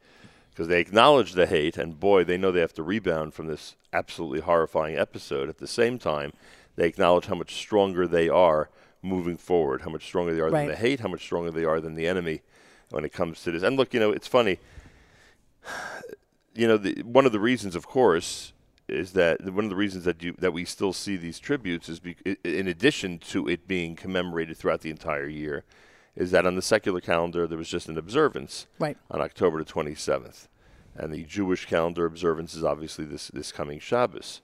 Because 0.51 0.67
they 0.67 0.81
acknowledge 0.81 1.35
the 1.35 1.47
hate, 1.47 1.77
and 1.79 2.01
boy, 2.01 2.25
they 2.25 2.37
know 2.37 2.51
they 2.51 2.59
have 2.61 2.73
to 2.75 2.83
rebound 2.83 3.33
from 3.33 3.47
this 3.47 3.77
absolutely 3.93 4.41
horrifying 4.41 4.99
episode. 4.99 5.49
At 5.49 5.59
the 5.59 5.69
same 5.69 6.01
time, 6.01 6.33
they 6.75 6.89
acknowledge 6.89 7.27
how 7.27 7.37
much 7.37 7.55
stronger 7.55 8.09
they 8.09 8.29
are 8.29 8.69
moving 9.01 9.37
forward, 9.37 9.83
how 9.83 9.91
much 9.91 10.03
stronger 10.05 10.35
they 10.35 10.41
are 10.41 10.51
Right. 10.51 10.63
than 10.63 10.69
the 10.71 10.77
hate, 10.77 10.99
how 10.99 11.07
much 11.09 11.23
stronger 11.23 11.53
they 11.53 11.65
are 11.65 11.81
than 11.81 11.95
the 11.95 12.09
enemy 12.09 12.41
when 12.91 13.05
it 13.05 13.13
comes 13.13 13.41
to 13.45 13.53
this. 13.53 13.63
And 13.63 13.77
look, 13.77 13.95
you 13.95 14.01
know, 14.01 14.11
it's 14.11 14.27
funny. 14.27 14.59
You 16.59 16.66
know, 16.66 16.77
the, 16.77 17.03
one 17.05 17.25
of 17.25 17.31
the 17.31 17.38
reasons, 17.38 17.77
of 17.77 17.87
course, 17.87 18.53
is 18.88 19.12
that 19.12 19.44
one 19.44 19.64
of 19.64 19.71
the 19.71 19.77
reasons 19.77 20.05
that 20.07 20.21
you 20.25 20.35
that 20.38 20.53
we 20.53 20.64
still 20.64 20.92
see 20.92 21.16
these 21.16 21.38
tributes 21.38 21.88
is 21.88 22.01
be, 22.01 22.16
in 22.42 22.66
addition 22.66 23.18
to 23.31 23.47
it 23.47 23.68
being 23.68 23.94
commemorated 23.94 24.57
throughout 24.57 24.81
the 24.81 24.90
entire 24.90 25.29
year, 25.29 25.62
is 26.16 26.33
that 26.33 26.47
on 26.47 26.57
the 26.57 26.62
secular 26.62 27.01
calendar 27.01 27.47
there 27.47 27.57
was 27.59 27.68
just 27.68 27.88
an 27.88 27.97
observance 27.97 28.66
Right. 28.81 28.97
on 29.09 29.21
October 29.21 29.62
the 29.62 29.73
27th, 29.73 30.49
and 30.97 31.12
the 31.12 31.23
Jewish 31.23 31.64
calendar 31.66 32.05
observance 32.07 32.55
is 32.55 32.64
obviously 32.64 33.05
this 33.05 33.29
this 33.29 33.53
coming 33.53 33.79
Shabbos, 33.79 34.40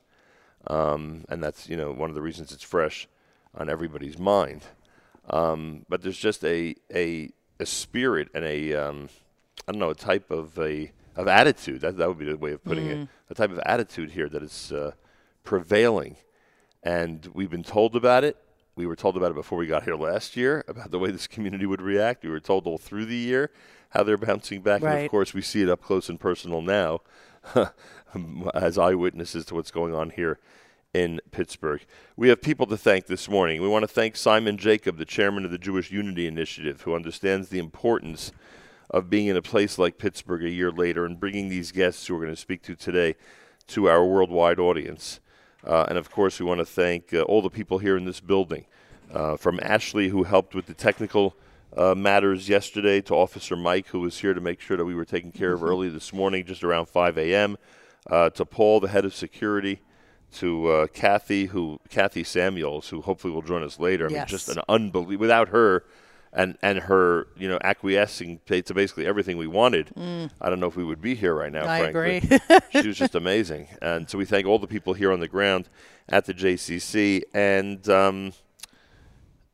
um, 0.69 1.25
and 1.29 1.43
that's 1.43 1.69
you 1.69 1.77
know 1.77 1.91
one 1.91 2.11
of 2.11 2.15
the 2.15 2.23
reasons 2.23 2.53
it's 2.53 2.63
fresh 2.63 3.09
on 3.57 3.69
everybody's 3.69 4.21
mind. 4.21 4.63
Um, 5.31 5.85
but 5.89 6.03
there's 6.03 6.19
just 6.19 6.45
a 6.45 6.77
a 6.95 7.31
a 7.59 7.67
spirit 7.67 8.29
and 8.37 8.45
a 8.45 8.73
um, 8.75 9.09
I 9.67 9.73
don't 9.73 9.81
know 9.81 9.91
a 9.91 9.97
type 9.97 10.31
of 10.31 10.57
a 10.61 10.93
of 11.17 11.29
attitude 11.29 11.81
that 11.81 11.97
that 11.97 12.09
would 12.09 12.19
be 12.19 12.25
the 12.25 12.37
way 12.37 12.53
of 12.53 12.65
putting 12.65 12.87
it 12.87 13.09
a 13.31 13.35
type 13.35 13.51
of 13.51 13.59
attitude 13.65 14.11
here 14.11 14.29
that 14.29 14.43
is 14.43 14.73
uh, 14.73 14.93
prevailing, 15.43 16.17
and 16.83 17.29
we've 17.35 17.51
been 17.51 17.65
told 17.65 17.97
about 17.97 18.25
it. 18.25 18.37
We 18.77 18.87
were 18.87 18.97
told 18.97 19.17
about 19.17 19.31
it 19.31 19.35
before 19.35 19.57
we 19.57 19.69
got 19.69 19.85
here 19.85 19.95
last 19.95 20.37
year 20.37 20.65
about 20.67 20.91
the 20.91 20.99
way 20.99 21.11
this 21.13 21.29
community 21.29 21.67
would 21.67 21.81
react. 21.81 22.25
We 22.25 22.31
were 22.31 22.41
told 22.41 22.67
all 22.67 22.79
through 22.79 23.07
the 23.07 23.17
year 23.17 23.51
how 23.91 24.03
they're 24.03 24.17
bouncing 24.17 24.63
back, 24.63 24.83
and 24.83 25.05
of 25.05 25.11
course 25.11 25.33
we 25.33 25.43
see 25.43 25.63
it 25.63 25.69
up 25.69 25.83
close 25.83 26.09
and 26.09 26.19
personal 26.19 26.61
now 26.61 27.01
as 28.55 28.79
eyewitnesses 28.79 29.45
to 29.47 29.55
what's 29.55 29.71
going 29.71 29.95
on 29.95 30.11
here 30.11 30.39
in 30.93 31.21
Pittsburgh. 31.33 31.85
We 32.17 32.29
have 32.29 32.41
people 32.41 32.67
to 32.67 32.77
thank 32.77 33.07
this 33.07 33.29
morning. 33.29 33.61
We 33.61 33.69
want 33.69 33.83
to 33.83 33.89
thank 33.89 34.17
Simon 34.17 34.57
Jacob, 34.57 34.97
the 34.97 35.05
chairman 35.05 35.45
of 35.45 35.51
the 35.51 35.59
Jewish 35.59 35.91
Unity 35.91 36.27
Initiative, 36.27 36.83
who 36.83 36.95
understands 36.95 37.49
the 37.49 37.59
importance 37.59 38.33
of 38.95 39.11
being 39.11 39.27
in 39.27 39.37
a 39.37 39.43
place 39.43 39.77
like 39.77 39.99
Pittsburgh 39.99 40.45
a 40.45 40.51
year 40.51 40.71
later 40.71 41.05
and 41.05 41.19
bringing 41.19 41.49
these 41.49 41.73
guests 41.73 42.07
who 42.07 42.15
we're 42.15 42.21
going 42.21 42.33
to 42.33 42.41
speak 42.41 42.63
to 42.63 42.77
today 42.77 43.17
to 43.67 43.89
our 43.89 44.07
worldwide 44.07 44.61
audience. 44.61 45.19
Uh, 45.67 45.85
and 45.89 45.99
of 45.99 46.13
course, 46.13 46.39
we 46.39 46.47
want 46.47 46.61
to 46.61 46.65
thank 46.65 47.13
uh, 47.13 47.23
all 47.23 47.43
the 47.43 47.51
people 47.51 47.79
here 47.79 47.97
in 47.97 48.05
this 48.05 48.21
building, 48.21 48.67
uh, 49.13 49.37
from 49.37 49.59
Ashley, 49.65 50.11
who 50.11 50.23
helped 50.23 50.55
with 50.55 50.67
the 50.67 50.75
technical 50.75 51.35
uh, 51.77 51.97
matters 51.97 52.49
yesterday, 52.49 53.01
to 53.01 53.15
Officer 53.15 53.57
Mike, 53.57 53.89
who 53.89 53.99
was 53.99 54.19
here 54.19 54.33
to 54.33 54.41
make 54.41 54.61
sure 54.61 54.77
that 54.77 54.85
we 54.85 54.95
were 54.95 55.05
taken 55.05 55.33
care 55.33 55.55
of 55.55 55.65
early 55.65 55.89
this 55.89 56.13
morning, 56.13 56.45
just 56.45 56.63
around 56.63 56.87
5 56.87 57.19
a.m., 57.19 57.57
uh, 58.09 58.31
to 58.31 58.45
Paul, 58.45 58.79
the 58.79 58.89
head 58.89 59.05
of 59.05 59.13
security, 59.13 59.81
to 60.35 60.69
uh, 60.69 60.87
Kathy, 60.87 61.47
who 61.47 61.81
Kathy 61.91 62.23
Samuels, 62.23 62.91
who 62.91 63.01
hopefully 63.01 63.35
will 63.35 63.43
join 63.43 63.65
us 63.65 63.81
later. 63.81 64.07
I 64.07 64.11
mean, 64.11 64.27
just 64.29 64.49
an 64.51 64.63
unbelievable. 64.69 65.21
Without 65.21 65.49
her, 65.49 65.83
and 66.35 66.59
and 66.63 66.81
her, 66.81 67.29
you 67.37 67.49
know, 67.49 67.59
acquiescing 67.63 68.41
to 68.47 68.75
basically 68.75 69.07
everything 69.07 69.39
we 69.39 69.47
wanted, 69.47 69.93
I 70.41 70.51
don't 70.51 70.61
know 70.61 70.67
if 70.67 70.77
we 70.77 70.85
would 70.85 71.01
be 71.01 71.15
here 71.15 71.35
right 71.35 71.53
now. 71.53 71.65
Mm. 71.65 71.69
I 71.69 71.93
frankly. 71.93 72.17
agree. 72.17 72.59
she 72.83 72.89
was 72.89 72.99
just 72.99 73.15
amazing, 73.15 73.69
and 73.81 74.09
so 74.11 74.19
we 74.19 74.25
thank 74.25 74.47
all 74.47 74.59
the 74.59 74.67
people 74.67 74.95
here 74.95 75.13
on 75.13 75.21
the 75.21 75.29
ground 75.29 75.69
at 76.09 76.27
the 76.27 76.35
JCC, 76.35 77.23
and 77.33 77.89
um, 77.89 78.33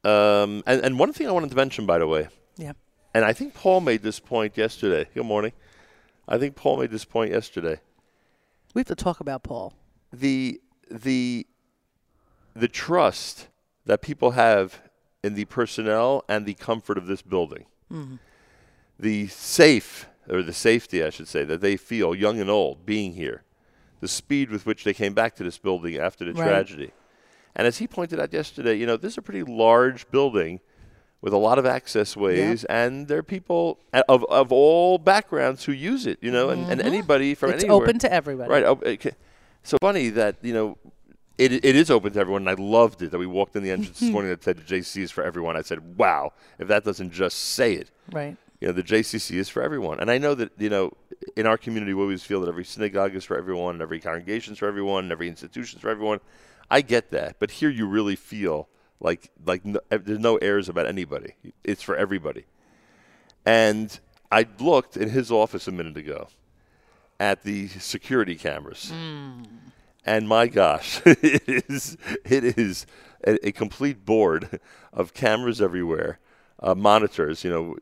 um, 0.04 0.62
and, 0.66 0.84
and 0.84 0.98
one 0.98 1.12
thing 1.12 1.28
I 1.28 1.30
wanted 1.30 1.50
to 1.50 1.56
mention, 1.56 1.86
by 1.86 1.98
the 1.98 2.06
way, 2.06 2.28
yeah 2.56 2.72
and 3.14 3.24
I 3.24 3.32
think 3.32 3.54
Paul 3.54 3.80
made 3.80 4.02
this 4.02 4.20
point 4.20 4.56
yesterday. 4.56 5.08
Good 5.14 5.26
morning. 5.26 5.52
I 6.28 6.38
think 6.38 6.54
Paul 6.54 6.78
made 6.78 6.90
this 6.90 7.04
point 7.04 7.32
yesterday. 7.32 7.80
We 8.72 8.80
have 8.80 8.86
to 8.86 8.94
talk 8.94 9.20
about 9.20 9.42
Paul. 9.42 9.74
the 10.12 10.60
the 10.90 11.46
the 12.54 12.68
trust 12.68 13.48
that 13.86 14.02
people 14.02 14.32
have 14.32 14.80
in 15.22 15.34
the 15.34 15.44
personnel 15.46 16.24
and 16.28 16.46
the 16.46 16.54
comfort 16.54 16.98
of 16.98 17.06
this 17.06 17.22
building. 17.22 17.66
Mm-hmm. 17.92 18.16
The 18.98 19.26
safe 19.28 20.06
or 20.28 20.42
the 20.42 20.52
safety, 20.52 21.02
I 21.02 21.10
should 21.10 21.28
say, 21.28 21.44
that 21.44 21.60
they 21.60 21.76
feel, 21.76 22.14
young 22.14 22.40
and 22.40 22.50
old, 22.50 22.86
being 22.86 23.14
here. 23.14 23.42
The 24.00 24.08
speed 24.08 24.50
with 24.50 24.64
which 24.66 24.84
they 24.84 24.94
came 24.94 25.12
back 25.14 25.34
to 25.36 25.44
this 25.44 25.58
building 25.58 25.96
after 25.96 26.24
the 26.24 26.32
Right. 26.32 26.48
tragedy. 26.48 26.92
And 27.56 27.66
as 27.66 27.78
he 27.78 27.86
pointed 27.86 28.20
out 28.20 28.32
yesterday, 28.32 28.74
you 28.74 28.86
know, 28.86 28.96
this 28.96 29.14
is 29.14 29.18
a 29.18 29.22
pretty 29.22 29.42
large 29.42 30.08
building 30.10 30.60
with 31.20 31.32
a 31.34 31.36
lot 31.36 31.58
of 31.58 31.66
access 31.66 32.16
ways, 32.16 32.64
and 32.64 33.06
there 33.08 33.18
are 33.18 33.22
people 33.22 33.78
of, 34.08 34.24
of 34.30 34.50
all 34.52 34.96
backgrounds 34.96 35.64
who 35.64 35.72
use 35.72 36.06
it, 36.06 36.18
you 36.22 36.30
know, 36.30 36.48
and, 36.48 36.70
and 36.70 36.80
anybody 36.80 37.34
from 37.34 37.50
Mm-hmm. 37.50 37.58
It's 37.58 37.68
open 37.68 37.98
to 37.98 38.10
everybody. 38.12 38.50
Right. 38.50 38.64
okay. 38.64 39.12
So 39.62 39.76
funny 39.82 40.08
that 40.10 40.36
you 40.40 40.54
know 40.54 40.78
it, 41.40 41.64
it 41.64 41.76
is 41.76 41.90
open 41.90 42.12
to 42.12 42.20
everyone, 42.20 42.42
and 42.46 42.50
I 42.50 42.62
loved 42.62 43.02
it 43.02 43.10
that 43.12 43.18
we 43.18 43.26
walked 43.26 43.56
in 43.56 43.62
the 43.62 43.70
entrance 43.70 43.98
this 44.00 44.10
morning 44.14 44.30
that 44.30 44.44
said 44.44 44.58
JCC 44.66 45.02
is 45.02 45.10
for 45.10 45.24
everyone. 45.24 45.56
I 45.56 45.62
said, 45.62 45.96
wow, 45.96 46.32
if 46.58 46.68
that 46.68 46.84
doesn't 46.84 47.10
just 47.12 47.38
say 47.38 47.74
it, 47.74 47.90
Right. 48.12 48.36
you 48.60 48.68
know, 48.68 48.72
the 48.72 48.82
JCC 48.82 49.36
is 49.36 49.48
for 49.48 49.62
everyone. 49.62 50.00
And 50.00 50.10
I 50.10 50.18
know 50.18 50.34
that 50.34 50.52
you 50.58 50.68
know 50.68 50.92
in 51.36 51.46
our 51.46 51.56
community 51.56 51.94
we 51.94 52.02
always 52.02 52.22
feel 52.22 52.40
that 52.42 52.48
every 52.48 52.64
synagogue 52.64 53.14
is 53.14 53.24
for 53.24 53.36
everyone, 53.36 53.76
and 53.76 53.82
every 53.82 54.00
congregation 54.00 54.52
is 54.52 54.58
for 54.58 54.68
everyone, 54.68 55.04
and 55.04 55.12
every 55.12 55.28
institution 55.28 55.78
is 55.78 55.82
for 55.82 55.88
everyone. 55.90 56.20
I 56.70 56.82
get 56.82 57.10
that, 57.10 57.36
but 57.38 57.50
here 57.50 57.70
you 57.70 57.86
really 57.86 58.16
feel 58.16 58.68
like 59.00 59.30
like 59.46 59.64
no, 59.64 59.80
eh, 59.90 59.98
there's 60.04 60.18
no 60.18 60.36
airs 60.36 60.68
about 60.68 60.86
anybody. 60.86 61.34
It's 61.64 61.82
for 61.82 61.96
everybody. 61.96 62.44
And 63.46 63.98
I 64.30 64.46
looked 64.58 64.96
in 64.96 65.08
his 65.08 65.32
office 65.32 65.66
a 65.66 65.72
minute 65.72 65.96
ago 65.96 66.28
at 67.18 67.42
the 67.42 67.68
security 67.68 68.34
cameras. 68.36 68.92
And 70.04 70.26
my 70.28 70.46
gosh, 70.46 71.00
it 71.04 71.42
is 71.68 71.96
it 72.24 72.44
is 72.58 72.86
a, 73.26 73.48
a 73.48 73.52
complete 73.52 74.04
board 74.04 74.60
of 74.92 75.12
cameras 75.14 75.60
everywhere, 75.60 76.18
uh, 76.60 76.74
monitors. 76.74 77.44
You 77.44 77.50
know, 77.50 77.76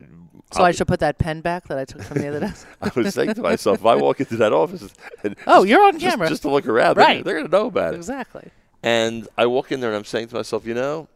So 0.51 0.63
I 0.63 0.71
should 0.71 0.87
put 0.87 0.99
that 0.99 1.17
pen 1.17 1.41
back 1.41 1.67
that 1.69 1.77
I 1.77 1.85
took 1.85 2.01
from 2.03 2.17
the 2.21 2.27
other 2.27 2.41
desk. 2.41 2.67
I 2.81 2.91
was 2.95 3.13
saying 3.13 3.33
to 3.35 3.41
myself, 3.41 3.79
if 3.79 3.85
I 3.85 3.95
walk 3.95 4.19
into 4.19 4.35
that 4.37 4.51
office, 4.53 4.93
and 5.23 5.35
Oh, 5.47 5.63
you're 5.63 5.83
on 5.85 5.93
just- 5.97 6.11
camera. 6.11 6.27
just 6.27 6.41
to 6.43 6.49
look 6.49 6.67
around, 6.67 6.95
they're, 6.97 7.05
Right. 7.05 7.23
they're 7.23 7.35
going 7.35 7.45
to 7.45 7.51
know 7.51 7.67
about 7.67 7.93
it. 7.93 7.97
exactly. 7.97 8.49
And 8.83 9.27
I 9.37 9.45
walk 9.45 9.71
in 9.71 9.79
there 9.79 9.89
and 9.89 9.97
I'm 9.97 10.05
saying 10.05 10.27
to 10.29 10.35
myself, 10.35 10.65
you 10.65 10.73
know, 10.73 11.07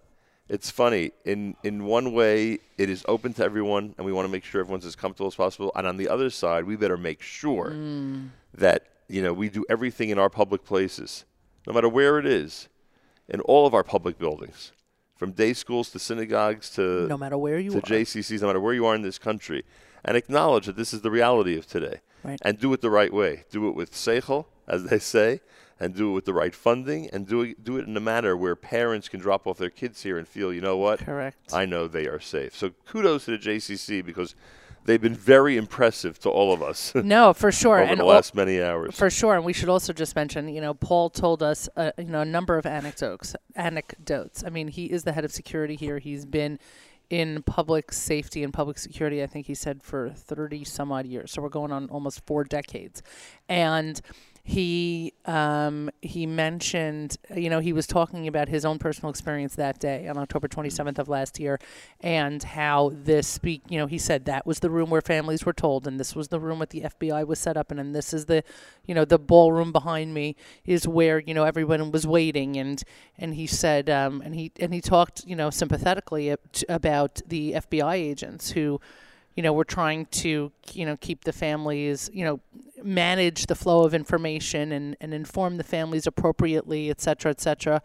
it's 0.50 0.70
funny. 0.70 1.12
In 1.26 1.56
in 1.64 1.86
one 1.86 2.12
way, 2.14 2.60
it 2.78 2.90
is 2.90 3.04
open 3.08 3.34
to 3.36 3.44
everyone, 3.44 3.96
and 3.98 4.06
we 4.06 4.12
want 4.12 4.26
to 4.28 4.32
make 4.32 4.44
sure 4.44 4.60
everyone's 4.62 4.86
as 4.86 4.96
comfortable 4.96 5.28
as 5.28 5.36
possible. 5.36 5.72
And 5.76 5.88
on 5.88 5.96
the 5.98 6.10
other 6.10 6.30
side, 6.30 6.66
we 6.66 6.76
better 6.76 6.98
make 6.98 7.22
sure 7.22 7.72
Mm. 7.72 8.30
that 8.54 8.88
you 9.08 9.22
know 9.22 9.34
we 9.34 9.50
do 9.50 9.66
everything 9.70 10.10
in 10.10 10.20
our 10.20 10.30
public 10.30 10.64
places, 10.64 11.26
no 11.68 11.74
matter 11.74 11.90
where 11.90 12.20
it 12.20 12.26
is, 12.26 12.70
in 13.28 13.40
all 13.42 13.66
of 13.66 13.74
our 13.74 13.84
public 13.84 14.18
buildings, 14.18 14.72
from 15.16 15.32
day 15.32 15.54
schools 15.54 15.90
to 15.92 16.00
synagogues 16.00 16.70
to 16.72 17.08
No 17.08 17.18
matter 17.18 17.38
where 17.38 17.60
you 17.60 17.72
to 17.72 17.78
are. 17.78 17.82
JCCs, 17.82 18.42
no 18.42 18.48
matter 18.48 18.60
where 18.60 18.74
you 18.74 18.86
are 18.86 18.96
in 18.96 19.02
this 19.02 19.20
country, 19.20 19.64
and 20.04 20.18
acknowledge 20.18 20.66
that 20.66 20.76
this 20.76 20.94
is 20.94 21.02
the 21.02 21.12
reality 21.12 21.58
of 21.58 21.68
today. 21.68 22.02
Right. 22.24 22.40
And 22.44 22.58
do 22.58 22.72
it 22.74 22.82
the 22.82 22.90
right 22.90 23.14
way. 23.14 23.44
Do 23.52 23.68
it 23.68 23.76
with 23.76 23.92
seichel, 23.92 24.46
as 24.68 24.86
they 24.86 25.00
say, 25.00 25.42
and 25.80 25.94
do 25.94 26.12
it 26.12 26.14
with 26.14 26.26
the 26.26 26.34
right 26.34 26.56
funding, 26.56 27.10
and 27.12 27.28
do 27.28 27.42
it, 27.42 27.64
do 27.64 27.78
it 27.78 27.86
in 27.86 27.98
a 27.98 28.00
manner 28.00 28.38
where 28.38 28.56
parents 28.56 29.10
can 29.10 29.20
drop 29.20 29.46
off 29.46 29.58
their 29.58 29.70
kids 29.70 30.04
here 30.04 30.18
and 30.18 30.26
feel, 30.26 30.54
you 30.54 30.62
know 30.62 30.78
what? 30.78 31.00
Correct. 31.00 31.54
I 31.54 31.66
know 31.66 31.88
they 31.88 32.08
are 32.08 32.22
safe. 32.22 32.56
So 32.56 32.72
kudos 32.86 33.26
to 33.26 33.32
the 33.32 33.38
JCC 33.38 34.06
because 34.06 34.36
they've 34.86 35.02
been 35.02 35.16
very 35.16 35.58
impressive 35.58 36.20
to 36.20 36.30
all 36.30 36.54
of 36.54 36.62
us 36.62 36.94
No, 37.04 37.34
for 37.34 37.52
sure. 37.52 37.80
over 37.82 37.92
and 37.92 38.00
the 38.00 38.06
last 38.06 38.36
many 38.36 38.62
hours. 38.62 38.96
For 38.96 39.10
sure, 39.10 39.36
and 39.36 39.46
we 39.46 39.54
should 39.54 39.70
also 39.70 39.94
just 39.94 40.16
mention, 40.16 40.48
you 40.48 40.62
know, 40.62 40.74
Paul 40.74 41.10
told 41.10 41.42
us, 41.44 41.70
uh, 41.76 41.92
you 41.98 42.06
know, 42.06 42.22
a 42.22 42.26
number 42.26 42.58
of 42.58 42.66
anecdotes. 42.66 43.36
Anecdotes. 43.56 44.44
I 44.46 44.50
mean, 44.50 44.68
he 44.68 44.86
is 44.86 45.04
the 45.04 45.14
head 45.14 45.26
of 45.26 45.32
security 45.32 45.76
here. 45.76 46.00
He's 46.00 46.26
been 46.26 46.60
in 47.10 47.44
public 47.44 47.92
safety 47.92 48.44
and 48.44 48.54
public 48.54 48.78
security. 48.80 49.22
I 49.22 49.28
think 49.28 49.46
he 49.46 49.54
said 49.54 49.84
for 49.84 50.10
thirty 50.10 50.64
some 50.64 50.92
odd 50.92 51.06
years. 51.06 51.32
So 51.32 51.42
we're 51.42 51.50
going 51.50 51.72
on 51.72 51.88
almost 51.90 52.26
four 52.26 52.44
decades, 52.44 53.04
and 53.48 54.02
he 54.46 55.14
um, 55.24 55.90
he 56.02 56.26
mentioned, 56.26 57.16
you 57.34 57.50
know, 57.50 57.60
he 57.60 57.72
was 57.72 57.88
talking 57.88 58.28
about 58.28 58.50
his 58.50 58.66
own 58.66 58.78
personal 58.78 59.10
experience 59.10 59.56
that 59.56 59.80
day 59.80 60.06
on 60.10 60.18
October 60.18 60.50
27th 60.50 61.00
of 61.00 61.08
last 61.08 61.40
year, 61.40 61.60
and 62.02 62.44
how 62.44 62.92
this 62.94 63.26
speak, 63.26 63.62
you 63.70 63.78
know, 63.78 63.88
he 63.88 63.98
said 63.98 64.26
that 64.26 64.46
was 64.46 64.60
the 64.60 64.70
room 64.70 64.90
where 64.90 65.02
families 65.02 65.46
were 65.46 65.54
told, 65.54 65.88
and 65.88 65.98
this 65.98 66.14
was 66.14 66.28
the 66.28 66.42
room 66.42 66.60
that 66.60 66.72
the 66.72 66.82
FBI 66.82 67.26
was 67.26 67.40
set 67.40 67.56
up 67.56 67.72
in, 67.72 67.80
and 67.80 67.96
this 67.96 68.14
is 68.14 68.26
the, 68.26 68.44
you 68.86 68.94
know, 68.94 69.06
the 69.06 69.18
ballroom 69.18 69.72
behind 69.72 70.14
me 70.14 70.36
is 70.66 70.86
where 70.86 71.20
you 71.20 71.34
know 71.34 71.46
everyone 71.46 71.90
was 71.92 72.06
waiting, 72.06 72.58
and 72.58 72.84
and 73.18 73.36
he 73.36 73.48
said, 73.48 73.90
um, 73.90 74.22
and 74.22 74.36
he 74.36 74.52
and 74.60 74.74
he 74.74 74.82
talked, 74.82 75.26
you 75.26 75.38
know, 75.38 75.52
sympathetically 75.52 76.36
about 76.68 77.22
the 77.26 77.54
FBI 77.54 77.94
agents 77.94 78.52
who 78.52 78.82
you 79.36 79.44
know, 79.44 79.54
we're 79.54 79.64
trying 79.64 80.06
to, 80.08 80.52
you 80.74 80.86
know, 80.86 80.98
keep 80.98 81.24
the 81.24 81.34
families, 81.34 82.10
you 82.14 82.24
know, 82.24 82.40
manage 82.84 83.48
the 83.48 83.56
flow 83.56 83.84
of 83.84 83.94
information 83.94 84.72
and, 84.72 84.96
and 85.02 85.14
inform 85.14 85.58
the 85.58 85.64
families 85.64 86.06
appropriately, 86.06 86.90
et 86.90 87.02
cetera, 87.02 87.32
et 87.32 87.42
cetera. 87.42 87.82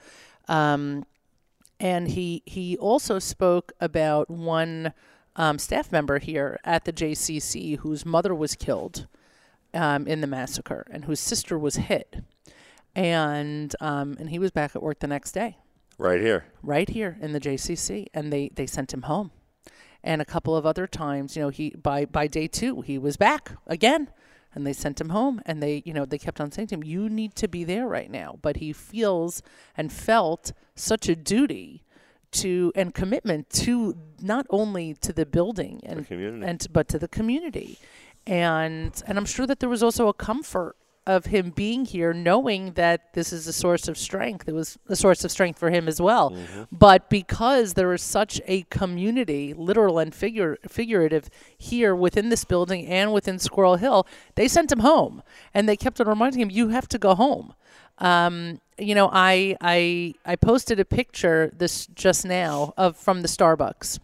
Um, 0.48 1.04
and 1.80 2.08
he 2.08 2.42
he 2.44 2.76
also 2.76 3.18
spoke 3.18 3.72
about 3.80 4.28
one 4.28 4.92
um, 5.36 5.58
staff 5.58 5.92
member 5.92 6.18
here 6.18 6.58
at 6.64 6.84
the 6.84 6.92
JCC 6.92 7.78
whose 7.78 8.04
mother 8.04 8.34
was 8.34 8.54
killed 8.56 9.06
um, 9.72 10.06
in 10.06 10.20
the 10.20 10.26
massacre 10.26 10.86
and 10.90 11.04
whose 11.04 11.20
sister 11.20 11.58
was 11.58 11.76
hit, 11.76 12.16
and 12.94 13.74
um, 13.80 14.16
and 14.18 14.30
he 14.30 14.38
was 14.38 14.50
back 14.50 14.74
at 14.74 14.82
work 14.82 14.98
the 14.98 15.06
next 15.06 15.32
day 15.32 15.58
right 15.98 16.20
here. 16.20 16.46
right 16.62 16.88
here 16.88 17.16
in 17.20 17.32
the 17.32 17.40
JCC, 17.40 18.06
and 18.12 18.32
they 18.32 18.50
they 18.54 18.66
sent 18.66 18.92
him 18.92 19.02
home. 19.02 19.30
And 20.08 20.22
a 20.22 20.24
couple 20.24 20.56
of 20.56 20.64
other 20.64 20.86
times, 20.86 21.36
you 21.36 21.42
know, 21.42 21.50
he 21.50 21.66
by 21.70 22.06
by 22.06 22.26
day 22.28 22.48
two 22.48 22.80
he 22.80 22.96
was 22.96 23.18
back 23.18 23.52
again, 23.66 24.08
and 24.54 24.66
they 24.66 24.72
sent 24.72 24.98
him 25.02 25.10
home. 25.10 25.42
And 25.44 25.62
they, 25.62 25.82
you 25.84 25.92
know, 25.92 26.06
they 26.06 26.16
kept 26.26 26.40
on 26.40 26.50
saying 26.50 26.68
to 26.68 26.76
him, 26.76 26.84
"You 26.94 27.10
need 27.20 27.32
to 27.42 27.46
be 27.46 27.62
there 27.62 27.86
right 27.86 28.10
now." 28.10 28.38
But 28.40 28.56
he 28.56 28.72
feels 28.72 29.42
and 29.76 29.92
felt 29.92 30.52
such 30.74 31.10
a 31.10 31.14
duty 31.14 31.84
to 32.30 32.72
and 32.74 32.94
commitment 32.94 33.50
to 33.64 33.96
not 34.22 34.46
only 34.48 34.94
to 34.94 35.12
the 35.12 35.26
building 35.26 35.82
and 35.84 36.06
community. 36.06 36.46
and 36.50 36.66
but 36.72 36.88
to 36.88 36.98
the 36.98 37.08
community, 37.08 37.78
and 38.26 38.92
and 39.06 39.18
I'm 39.18 39.26
sure 39.26 39.46
that 39.46 39.60
there 39.60 39.68
was 39.68 39.82
also 39.82 40.08
a 40.08 40.14
comfort 40.14 40.76
of 41.08 41.24
him 41.26 41.50
being 41.50 41.86
here, 41.86 42.12
knowing 42.12 42.72
that 42.72 43.14
this 43.14 43.32
is 43.32 43.46
a 43.46 43.52
source 43.52 43.88
of 43.88 43.96
strength. 43.96 44.46
It 44.46 44.52
was 44.54 44.78
a 44.88 44.94
source 44.94 45.24
of 45.24 45.30
strength 45.30 45.58
for 45.58 45.70
him 45.70 45.88
as 45.88 46.00
well. 46.00 46.36
But 46.70 47.08
because 47.08 47.74
there 47.74 47.92
is 47.94 48.02
such 48.02 48.42
a 48.46 48.62
community, 48.64 49.54
literal 49.54 49.98
and 49.98 50.14
figure, 50.14 50.58
figurative, 50.68 51.30
here 51.56 51.96
within 51.96 52.28
this 52.28 52.44
building 52.44 52.86
and 52.86 53.12
within 53.12 53.38
Squirrel 53.38 53.76
Hill, 53.76 54.06
they 54.34 54.48
sent 54.48 54.70
him 54.70 54.80
home, 54.80 55.22
and 55.54 55.66
they 55.66 55.76
kept 55.76 55.98
on 55.98 56.06
reminding 56.06 56.42
him, 56.42 56.50
"You 56.50 56.68
have 56.68 56.86
to 56.88 56.98
go 56.98 57.14
home." 57.14 57.54
Um, 57.98 58.60
you 58.76 58.94
know, 58.94 59.08
I 59.10 59.56
I 59.62 60.14
I 60.26 60.36
posted 60.36 60.78
a 60.78 60.84
picture 60.84 61.50
this 61.56 61.86
just 61.86 62.26
now 62.26 62.74
of 62.76 62.96
from 62.96 63.22
the 63.22 63.28
Starbucks 63.28 63.98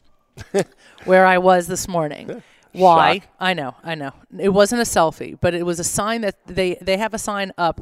where 1.04 1.26
I 1.26 1.36
was 1.36 1.66
this 1.66 1.86
morning. 1.86 2.42
Why? 2.74 3.18
Shock. 3.18 3.28
I 3.40 3.54
know, 3.54 3.74
I 3.82 3.94
know. 3.94 4.12
It 4.38 4.50
wasn't 4.50 4.82
a 4.82 4.84
selfie, 4.84 5.38
but 5.40 5.54
it 5.54 5.64
was 5.64 5.80
a 5.80 5.84
sign 5.84 6.20
that 6.22 6.36
they 6.46 6.76
they 6.80 6.96
have 6.96 7.14
a 7.14 7.18
sign 7.18 7.52
up 7.56 7.80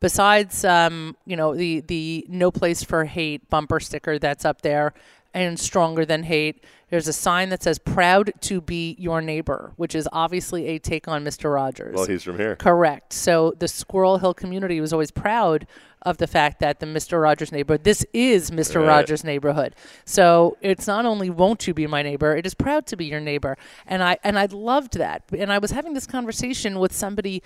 besides 0.00 0.64
um, 0.64 1.16
you 1.26 1.36
know, 1.36 1.54
the 1.54 1.80
the 1.80 2.26
no 2.28 2.50
place 2.50 2.82
for 2.82 3.04
hate 3.04 3.48
bumper 3.48 3.80
sticker 3.80 4.18
that's 4.18 4.44
up 4.44 4.62
there 4.62 4.92
and 5.32 5.58
stronger 5.58 6.04
than 6.04 6.22
hate. 6.22 6.64
There's 6.90 7.08
a 7.08 7.12
sign 7.12 7.48
that 7.48 7.62
says 7.62 7.78
proud 7.78 8.32
to 8.42 8.60
be 8.60 8.94
your 9.00 9.20
neighbor, 9.20 9.72
which 9.76 9.94
is 9.94 10.08
obviously 10.12 10.66
a 10.68 10.78
take 10.78 11.08
on 11.08 11.24
Mr. 11.24 11.52
Rogers. 11.52 11.94
Well, 11.94 12.06
he's 12.06 12.22
from 12.22 12.38
here. 12.38 12.54
Correct. 12.54 13.12
So 13.12 13.52
the 13.58 13.66
Squirrel 13.66 14.18
Hill 14.18 14.32
community 14.32 14.80
was 14.80 14.92
always 14.92 15.10
proud 15.10 15.66
of 16.04 16.18
the 16.18 16.26
fact 16.26 16.60
that 16.60 16.80
the 16.80 16.86
Mr. 16.86 17.20
Rogers 17.20 17.50
neighborhood, 17.50 17.84
this 17.84 18.04
is 18.12 18.50
Mr. 18.50 18.76
Right. 18.76 18.88
Rogers 18.88 19.24
neighborhood. 19.24 19.74
So 20.04 20.56
it's 20.60 20.86
not 20.86 21.06
only 21.06 21.30
won't 21.30 21.66
you 21.66 21.74
be 21.74 21.86
my 21.86 22.02
neighbor, 22.02 22.36
it 22.36 22.46
is 22.46 22.54
proud 22.54 22.86
to 22.88 22.96
be 22.96 23.06
your 23.06 23.20
neighbor. 23.20 23.56
And 23.86 24.02
I 24.02 24.18
and 24.22 24.38
I 24.38 24.46
loved 24.46 24.98
that. 24.98 25.24
And 25.36 25.52
I 25.52 25.58
was 25.58 25.70
having 25.70 25.94
this 25.94 26.06
conversation 26.06 26.78
with 26.78 26.92
somebody 26.92 27.42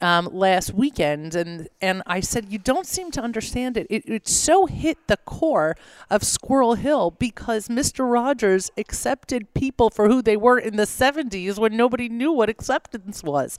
um, 0.00 0.28
last 0.32 0.72
weekend, 0.72 1.34
and 1.34 1.68
and 1.80 2.02
I 2.06 2.20
said, 2.20 2.46
you 2.52 2.58
don't 2.58 2.86
seem 2.86 3.10
to 3.12 3.20
understand 3.20 3.76
it. 3.76 3.86
it. 3.90 4.08
It 4.08 4.28
so 4.28 4.66
hit 4.66 4.98
the 5.08 5.16
core 5.16 5.76
of 6.10 6.22
Squirrel 6.22 6.74
Hill 6.74 7.12
because 7.18 7.68
Mr. 7.68 8.10
Rogers 8.10 8.70
accepted 8.76 9.52
people 9.54 9.90
for 9.90 10.08
who 10.08 10.22
they 10.22 10.36
were 10.36 10.58
in 10.58 10.76
the 10.76 10.84
'70s 10.84 11.58
when 11.58 11.76
nobody 11.76 12.08
knew 12.08 12.32
what 12.32 12.48
acceptance 12.48 13.22
was. 13.22 13.58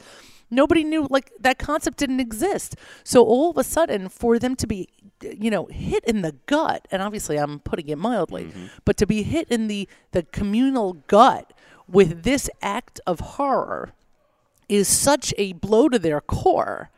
Nobody 0.51 0.83
knew 0.83 1.07
like 1.09 1.31
that 1.39 1.59
concept 1.59 1.97
didn't 1.97 2.19
exist. 2.19 2.75
So 3.03 3.23
all 3.23 3.51
of 3.51 3.57
a 3.57 3.63
sudden, 3.63 4.09
for 4.09 4.39
them 4.39 4.55
to 4.57 4.67
be, 4.67 4.89
you 5.21 5.51
know, 5.51 5.67
hit 5.67 6.03
in 6.05 6.21
the 6.21 6.35
gut, 6.45 6.87
and 6.91 7.01
obviously 7.01 7.37
I'm 7.37 7.59
putting 7.59 7.89
it 7.89 7.97
mildly, 7.97 8.45
mm-hmm. 8.45 8.65
but 8.85 8.97
to 8.97 9.05
be 9.05 9.23
hit 9.23 9.47
in 9.49 9.67
the 9.67 9.87
the 10.11 10.23
communal 10.23 10.93
gut 11.07 11.53
with 11.87 12.23
this 12.23 12.49
act 12.61 12.99
of 13.05 13.19
horror 13.19 13.93
is 14.67 14.87
such 14.87 15.33
a 15.37 15.53
blow 15.53 15.89
to 15.89 15.99
their 15.99 16.21
core 16.21 16.89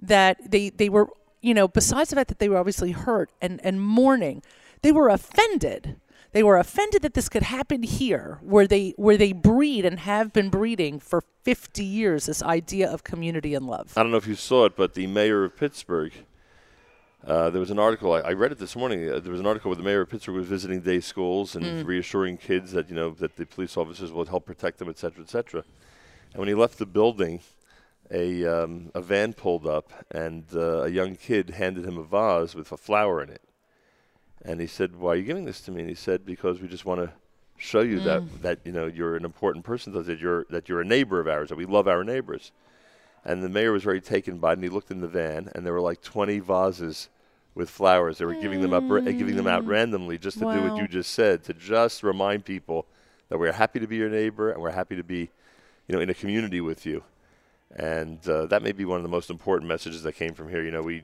that 0.00 0.50
they 0.50 0.70
they 0.70 0.88
were 0.88 1.08
you 1.40 1.54
know 1.54 1.68
besides 1.68 2.10
the 2.10 2.16
fact 2.16 2.28
that 2.28 2.38
they 2.38 2.48
were 2.48 2.56
obviously 2.56 2.92
hurt 2.92 3.30
and 3.40 3.60
and 3.64 3.80
mourning, 3.82 4.42
they 4.82 4.92
were 4.92 5.08
offended. 5.08 5.96
They 6.32 6.42
were 6.42 6.58
offended 6.58 7.02
that 7.02 7.14
this 7.14 7.28
could 7.28 7.44
happen 7.44 7.82
here, 7.82 8.38
where 8.42 8.66
they 8.66 8.90
where 8.96 9.16
they 9.16 9.32
breed 9.32 9.84
and 9.84 10.00
have 10.00 10.32
been 10.32 10.50
breeding 10.50 10.98
for 11.00 11.22
50 11.42 11.82
years. 11.82 12.26
This 12.26 12.42
idea 12.42 12.90
of 12.90 13.02
community 13.02 13.54
and 13.54 13.66
love. 13.66 13.92
I 13.96 14.02
don't 14.02 14.12
know 14.12 14.18
if 14.18 14.26
you 14.26 14.34
saw 14.34 14.66
it, 14.66 14.76
but 14.76 14.94
the 14.94 15.06
mayor 15.06 15.44
of 15.44 15.56
Pittsburgh. 15.56 16.12
Uh, 17.26 17.50
there 17.50 17.60
was 17.60 17.70
an 17.70 17.80
article 17.80 18.12
I, 18.12 18.20
I 18.20 18.32
read 18.32 18.52
it 18.52 18.58
this 18.58 18.76
morning. 18.76 19.10
Uh, 19.10 19.18
there 19.18 19.32
was 19.32 19.40
an 19.40 19.46
article 19.46 19.70
where 19.70 19.76
the 19.76 19.82
mayor 19.82 20.02
of 20.02 20.08
Pittsburgh 20.08 20.36
was 20.36 20.46
visiting 20.46 20.80
day 20.80 21.00
schools 21.00 21.56
and 21.56 21.84
reassuring 21.86 22.36
kids 22.36 22.70
that 22.72 22.88
you 22.88 22.94
know 22.94 23.10
that 23.10 23.36
the 23.36 23.44
police 23.44 23.76
officers 23.76 24.12
will 24.12 24.24
help 24.24 24.46
protect 24.46 24.78
them, 24.78 24.88
et 24.88 24.98
cetera, 24.98 25.22
et 25.22 25.28
cetera. 25.30 25.64
And 26.32 26.38
when 26.38 26.48
he 26.48 26.54
left 26.54 26.78
the 26.78 26.86
building, 26.86 27.40
a 28.10 28.44
um, 28.46 28.90
a 28.94 29.00
van 29.00 29.32
pulled 29.32 29.66
up, 29.66 29.92
and 30.10 30.44
uh, 30.54 30.82
a 30.82 30.88
young 30.88 31.16
kid 31.16 31.50
handed 31.50 31.84
him 31.84 31.98
a 31.98 32.04
vase 32.04 32.54
with 32.54 32.70
a 32.70 32.76
flower 32.76 33.22
in 33.22 33.30
it. 33.30 33.42
And 34.42 34.60
he 34.60 34.66
said, 34.66 34.96
"Why 34.96 35.12
are 35.12 35.16
you 35.16 35.24
giving 35.24 35.44
this 35.44 35.60
to 35.62 35.70
me?" 35.70 35.80
And 35.80 35.88
he 35.88 35.94
said, 35.94 36.24
"Because 36.24 36.60
we 36.60 36.68
just 36.68 36.84
want 36.84 37.00
to 37.00 37.12
show 37.56 37.80
you 37.80 38.00
that 38.00 38.22
mm. 38.22 38.42
that 38.42 38.60
you 38.64 38.72
know 38.72 38.86
you're 38.86 39.16
an 39.16 39.24
important 39.24 39.64
person 39.64 39.92
that 39.92 40.18
you're 40.18 40.46
that 40.50 40.68
you're 40.68 40.80
a 40.80 40.84
neighbor 40.84 41.20
of 41.20 41.28
ours, 41.28 41.48
that 41.48 41.56
we 41.56 41.66
love 41.66 41.88
our 41.88 42.04
neighbors." 42.04 42.52
And 43.24 43.42
the 43.42 43.48
mayor 43.48 43.72
was 43.72 43.82
very 43.82 44.00
taken 44.00 44.38
by 44.38 44.50
it, 44.50 44.54
and 44.54 44.62
he 44.62 44.70
looked 44.70 44.90
in 44.90 45.00
the 45.00 45.08
van, 45.08 45.50
and 45.54 45.66
there 45.66 45.72
were 45.72 45.80
like 45.80 46.00
20 46.00 46.38
vases 46.38 47.08
with 47.54 47.68
flowers. 47.68 48.18
They 48.18 48.24
were 48.24 48.34
giving 48.34 48.62
them 48.62 48.72
up, 48.72 48.84
ra- 48.86 49.02
uh, 49.02 49.12
giving 49.12 49.36
them 49.36 49.48
out 49.48 49.64
mm. 49.64 49.68
randomly, 49.68 50.16
just 50.16 50.38
to 50.38 50.44
do 50.44 50.62
what 50.62 50.80
you 50.80 50.86
just 50.86 51.12
said, 51.12 51.42
to 51.44 51.52
just 51.52 52.02
remind 52.02 52.44
people 52.44 52.86
that 53.28 53.38
we're 53.38 53.52
happy 53.52 53.80
to 53.80 53.86
be 53.86 53.96
your 53.96 54.08
neighbor, 54.08 54.50
and 54.50 54.62
we're 54.62 54.70
happy 54.70 54.96
to 54.96 55.02
be, 55.02 55.28
you 55.88 55.94
know, 55.94 56.00
in 56.00 56.08
a 56.08 56.14
community 56.14 56.60
with 56.60 56.86
you. 56.86 57.02
And 57.74 58.26
uh, 58.28 58.46
that 58.46 58.62
may 58.62 58.72
be 58.72 58.84
one 58.84 58.96
of 58.96 59.02
the 59.02 59.10
most 59.10 59.28
important 59.28 59.68
messages 59.68 60.02
that 60.04 60.14
came 60.14 60.32
from 60.32 60.48
here. 60.48 60.62
You 60.62 60.70
know, 60.70 60.82
we 60.82 61.02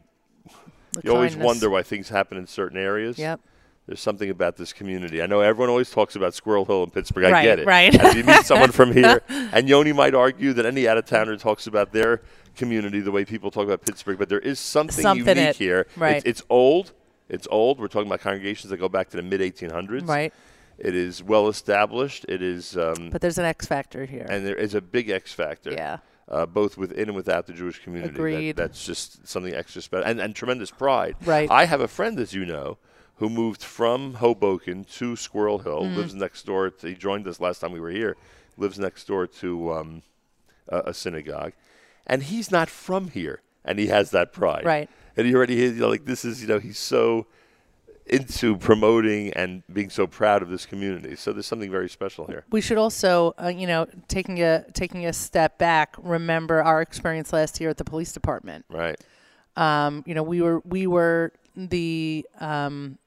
The 0.94 1.02
you 1.04 1.14
always 1.14 1.37
wonder 1.37 1.68
why 1.70 1.83
things 1.83 2.09
happen 2.09 2.38
in 2.38 2.46
certain 2.46 2.78
areas. 2.78 3.18
Yep. 3.18 3.40
There's 3.87 4.00
something 4.00 4.30
about 4.30 4.57
this 4.57 4.72
community. 4.72 5.20
I 5.22 5.26
know 5.26 5.40
everyone 5.40 5.68
always 5.68 5.90
talks 5.90 6.16
about 6.16 6.33
Squirrel 6.33 6.64
Hill 6.64 6.85
in 6.85 6.90
Pittsburgh. 6.90 7.24
I 7.26 7.33
Right, 7.33 7.42
get 7.44 7.59
it. 7.59 7.66
right. 7.66 7.94
As 7.94 8.14
you 8.14 8.24
meet 8.24 8.44
someone 8.46 8.72
from 8.72 8.92
here, 8.96 9.20
and 9.28 9.68
Yoni 9.68 9.92
might 9.92 10.14
argue 10.14 10.54
that 10.54 10.64
any 10.64 10.88
out 10.88 10.96
of 10.96 11.04
towner 11.04 11.37
talks 11.37 11.66
about 11.66 11.92
their 11.92 12.22
community 12.57 13.00
the 13.00 13.11
way 13.11 13.26
people 13.26 13.50
talk 13.50 13.64
about 13.64 13.83
Pittsburgh, 13.83 14.18
but 14.18 14.30
there 14.30 14.38
is 14.38 14.59
something, 14.59 15.02
Something 15.02 15.26
unique 15.37 15.50
it- 15.50 15.57
here. 15.57 15.87
right. 15.96 16.16
It's, 16.16 16.40
it's 16.40 16.42
old. 16.48 16.92
It's 17.28 17.46
old. 17.50 17.78
We're 17.78 17.88
talking 17.88 18.07
about 18.09 18.20
congregations 18.20 18.70
that 18.70 18.78
go 18.78 18.88
back 18.88 19.11
to 19.11 19.16
the 19.18 19.22
mid 19.22 19.40
1800s. 19.42 20.09
Right. 20.09 20.33
It 20.78 20.94
is 20.94 21.22
well 21.22 21.48
established. 21.48 22.24
It 22.28 22.40
is, 22.42 22.76
um, 22.78 23.11
But 23.11 23.20
there's 23.20 23.38
an 23.38 23.44
X 23.44 23.66
factor 23.66 24.07
here. 24.07 24.26
and 24.30 24.46
there 24.46 24.57
is 24.57 24.74
a 24.74 24.80
big 24.80 25.11
X 25.11 25.33
factor. 25.35 25.72
yeah. 25.72 25.98
Uh, 26.26 26.46
both 26.46 26.78
within 26.78 27.08
and 27.08 27.14
without 27.14 27.46
the 27.46 27.52
Jewish 27.52 27.82
community. 27.82 28.52
That- 28.52 28.56
that's 28.56 28.87
just 28.87 29.28
something 29.28 29.52
extra 29.54 29.82
special, 29.82 30.06
and, 30.08 30.20
and 30.20 30.34
tremendous 30.34 30.70
pride. 30.70 31.16
Right. 31.22 31.50
I 31.50 31.66
have 31.66 31.82
a 31.82 31.88
friend, 31.88 32.18
as 32.18 32.32
you 32.32 32.46
know, 32.46 32.78
who 33.16 33.28
moved 33.28 33.62
from 33.62 34.14
Hoboken 34.14 34.84
to 34.84 35.16
Squirrel 35.16 35.58
Hill. 35.58 35.82
Mm. 35.82 35.96
Lives 35.96 36.14
next 36.14 36.46
door. 36.46 36.70
To, 36.70 36.87
he 36.87 36.94
joined 36.94 37.28
us 37.28 37.40
last 37.40 37.58
time 37.60 37.72
we 37.72 37.80
were 37.80 37.90
here. 37.90 38.16
Lives 38.56 38.78
next 38.78 39.06
door 39.06 39.26
to 39.26 39.72
um, 39.74 40.02
a, 40.68 40.78
a 40.87 40.94
synagogue, 40.94 41.52
and 42.06 42.22
he's 42.22 42.50
not 42.50 42.70
from 42.70 43.08
here, 43.08 43.42
and 43.64 43.78
he 43.78 43.88
has 43.88 44.10
that 44.12 44.32
pride. 44.32 44.64
Right. 44.64 44.88
And 45.16 45.26
he 45.26 45.34
already, 45.34 45.56
you 45.56 45.72
know, 45.72 45.88
like 45.88 46.06
this 46.06 46.24
is, 46.24 46.40
you 46.40 46.48
know, 46.48 46.58
he's 46.58 46.78
so 46.78 47.26
into 48.06 48.56
promoting 48.56 49.32
and 49.32 49.62
being 49.72 49.90
so 49.90 50.06
proud 50.06 50.42
of 50.42 50.48
this 50.48 50.66
community. 50.66 51.16
So 51.16 51.32
there's 51.32 51.46
something 51.46 51.70
very 51.70 51.88
special 51.88 52.26
here. 52.26 52.44
We 52.50 52.60
should 52.60 52.76
also, 52.76 53.34
uh, 53.42 53.48
you 53.48 53.66
know, 53.66 53.86
taking 54.08 54.42
a 54.42 54.64
taking 54.72 55.06
a 55.06 55.12
step 55.12 55.58
back, 55.58 55.94
remember 55.98 56.62
our 56.62 56.82
experience 56.82 57.32
last 57.32 57.60
year 57.60 57.70
at 57.70 57.78
the 57.78 57.84
police 57.84 58.12
department. 58.12 58.64
Right. 58.68 59.00
Um, 59.56 60.02
you 60.06 60.14
know, 60.14 60.22
we 60.22 60.42
were 60.42 60.60
we 60.60 60.86
were 60.86 61.32
the 61.56 62.26
um, 62.40 62.98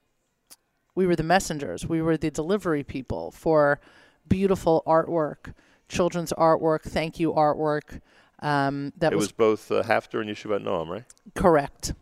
we 0.95 1.05
were 1.05 1.15
the 1.15 1.23
messengers. 1.23 1.85
We 1.85 2.01
were 2.01 2.17
the 2.17 2.31
delivery 2.31 2.83
people 2.83 3.31
for 3.31 3.79
beautiful 4.27 4.83
artwork, 4.87 5.53
children's 5.89 6.33
artwork, 6.33 6.81
thank 6.81 7.19
you 7.19 7.33
artwork. 7.33 8.01
Um, 8.39 8.93
that 8.97 9.13
It 9.13 9.15
was 9.15 9.27
was 9.27 9.31
both 9.31 9.71
uh, 9.71 9.83
HAFTR 9.83 10.21
and 10.21 10.29
Yeshivat 10.29 10.63
Noam, 10.63 10.89
right? 10.89 11.03
Correct. 11.35 11.93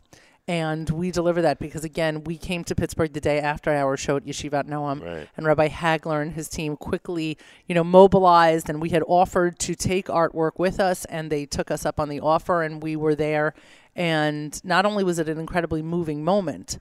And 0.47 0.87
we 0.91 1.09
deliver 1.09 1.41
that 1.41 1.57
because, 1.57 1.83
again, 1.83 2.23
we 2.23 2.37
came 2.37 2.63
to 2.65 2.75
Pittsburgh 2.75 3.13
the 3.13 3.21
day 3.21 3.39
after 3.39 3.71
our 3.71 3.97
show 3.97 4.17
at 4.17 4.25
Yeshivat 4.25 4.65
Noam. 4.67 5.03
Right. 5.03 5.27
And 5.35 5.45
Rabbi 5.45 5.69
Hagler 5.69 6.21
and 6.21 6.33
his 6.33 6.47
team 6.47 6.77
quickly, 6.77 7.37
you 7.67 7.73
know, 7.73 7.83
mobilized. 7.83 8.69
And 8.69 8.79
we 8.79 8.89
had 8.89 9.01
offered 9.07 9.57
to 9.59 9.73
take 9.73 10.05
artwork 10.05 10.51
with 10.57 10.79
us, 10.79 11.05
and 11.05 11.31
they 11.31 11.47
took 11.47 11.71
us 11.71 11.83
up 11.83 11.99
on 11.99 12.09
the 12.09 12.19
offer, 12.19 12.61
and 12.61 12.83
we 12.83 12.95
were 12.95 13.15
there. 13.15 13.55
And 13.95 14.63
not 14.63 14.85
only 14.85 15.03
was 15.03 15.17
it 15.17 15.29
an 15.29 15.39
incredibly 15.39 15.81
moving 15.81 16.23
moment 16.23 16.77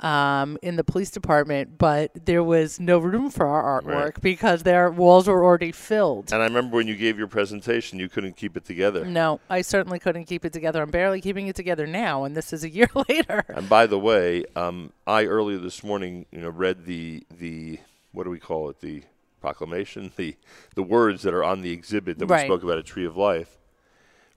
um, 0.00 0.56
in 0.62 0.76
the 0.76 0.84
police 0.84 1.10
department, 1.10 1.76
but 1.78 2.10
there 2.24 2.42
was 2.44 2.78
no 2.78 2.98
room 2.98 3.30
for 3.30 3.46
our 3.46 3.80
artwork 3.82 3.94
Right. 4.14 4.20
because 4.20 4.62
their 4.62 4.90
walls 4.90 5.26
were 5.26 5.44
already 5.44 5.72
filled. 5.72 6.32
And 6.32 6.40
I 6.40 6.46
remember 6.46 6.76
when 6.76 6.86
you 6.86 6.96
gave 6.96 7.18
your 7.18 7.26
presentation, 7.26 7.98
you 7.98 8.08
couldn't 8.08 8.36
keep 8.36 8.56
it 8.56 8.64
together. 8.64 9.04
No, 9.04 9.40
I 9.50 9.62
certainly 9.62 9.98
couldn't 9.98 10.26
keep 10.26 10.44
it 10.44 10.52
together. 10.52 10.82
I'm 10.82 10.90
barely 10.90 11.20
keeping 11.20 11.48
it 11.48 11.56
together 11.56 11.86
now, 11.86 12.24
and 12.24 12.36
this 12.36 12.52
is 12.52 12.62
a 12.64 12.68
year 12.78 12.88
later. 13.08 13.44
And 13.48 13.68
by 13.68 13.86
the 13.86 13.98
way, 13.98 14.44
um, 14.54 14.92
I 15.06 15.24
earlier 15.24 15.58
this 15.58 15.82
morning, 15.82 16.26
you 16.30 16.40
know, 16.40 16.50
read 16.50 16.84
the 16.86 17.24
the 17.36 17.80
what 18.12 18.24
do 18.24 18.30
we 18.30 18.38
call 18.38 18.70
it? 18.70 18.80
The 18.80 19.02
proclamation, 19.40 20.12
the 20.16 20.36
the 20.74 20.82
words 20.82 21.22
that 21.22 21.34
are 21.34 21.44
on 21.44 21.62
the 21.62 21.70
exhibit 21.72 22.18
that 22.18 22.26
Right. 22.26 22.42
we 22.44 22.48
spoke 22.48 22.62
about 22.62 22.78
at 22.78 22.86
Tree 22.86 23.04
of 23.04 23.16
Life. 23.16 23.57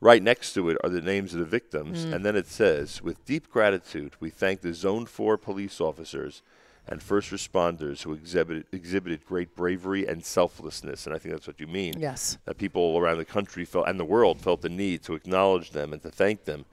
Right 0.03 0.23
next 0.23 0.53
to 0.53 0.67
it 0.69 0.77
are 0.83 0.89
the 0.89 0.99
names 1.01 1.33
of 1.33 1.39
the 1.39 1.45
victims, 1.45 2.05
Mm. 2.05 2.13
and 2.13 2.25
then 2.25 2.35
it 2.35 2.47
says, 2.47 3.03
"With 3.03 3.23
deep 3.23 3.51
gratitude, 3.51 4.13
we 4.19 4.31
thank 4.31 4.61
the 4.61 4.73
Zone 4.73 5.05
Four 5.05 5.37
police 5.37 5.79
officers." 5.79 6.41
And 6.87 7.03
first 7.03 7.29
responders 7.29 8.01
who 8.01 8.13
exhibited, 8.13 8.65
exhibited 8.71 9.23
great 9.23 9.55
bravery 9.55 10.07
and 10.07 10.25
selflessness, 10.25 11.05
and 11.05 11.15
I 11.15 11.19
think 11.19 11.35
that's 11.35 11.45
what 11.45 11.59
you 11.59 11.67
mean. 11.67 11.93
Yes. 11.99 12.39
that 12.45 12.57
people 12.57 12.97
around 12.97 13.19
the 13.19 13.25
country 13.25 13.63
felt 13.65 13.87
and 13.87 13.99
the 13.99 14.03
world 14.05 14.41
felt 14.41 14.61
the 14.63 14.69
need 14.69 15.03
to 15.03 15.13
acknowledge 15.13 15.69
them 15.71 15.93
and 15.93 16.01
to 16.01 16.09
thank 16.09 16.45
them 16.45 16.65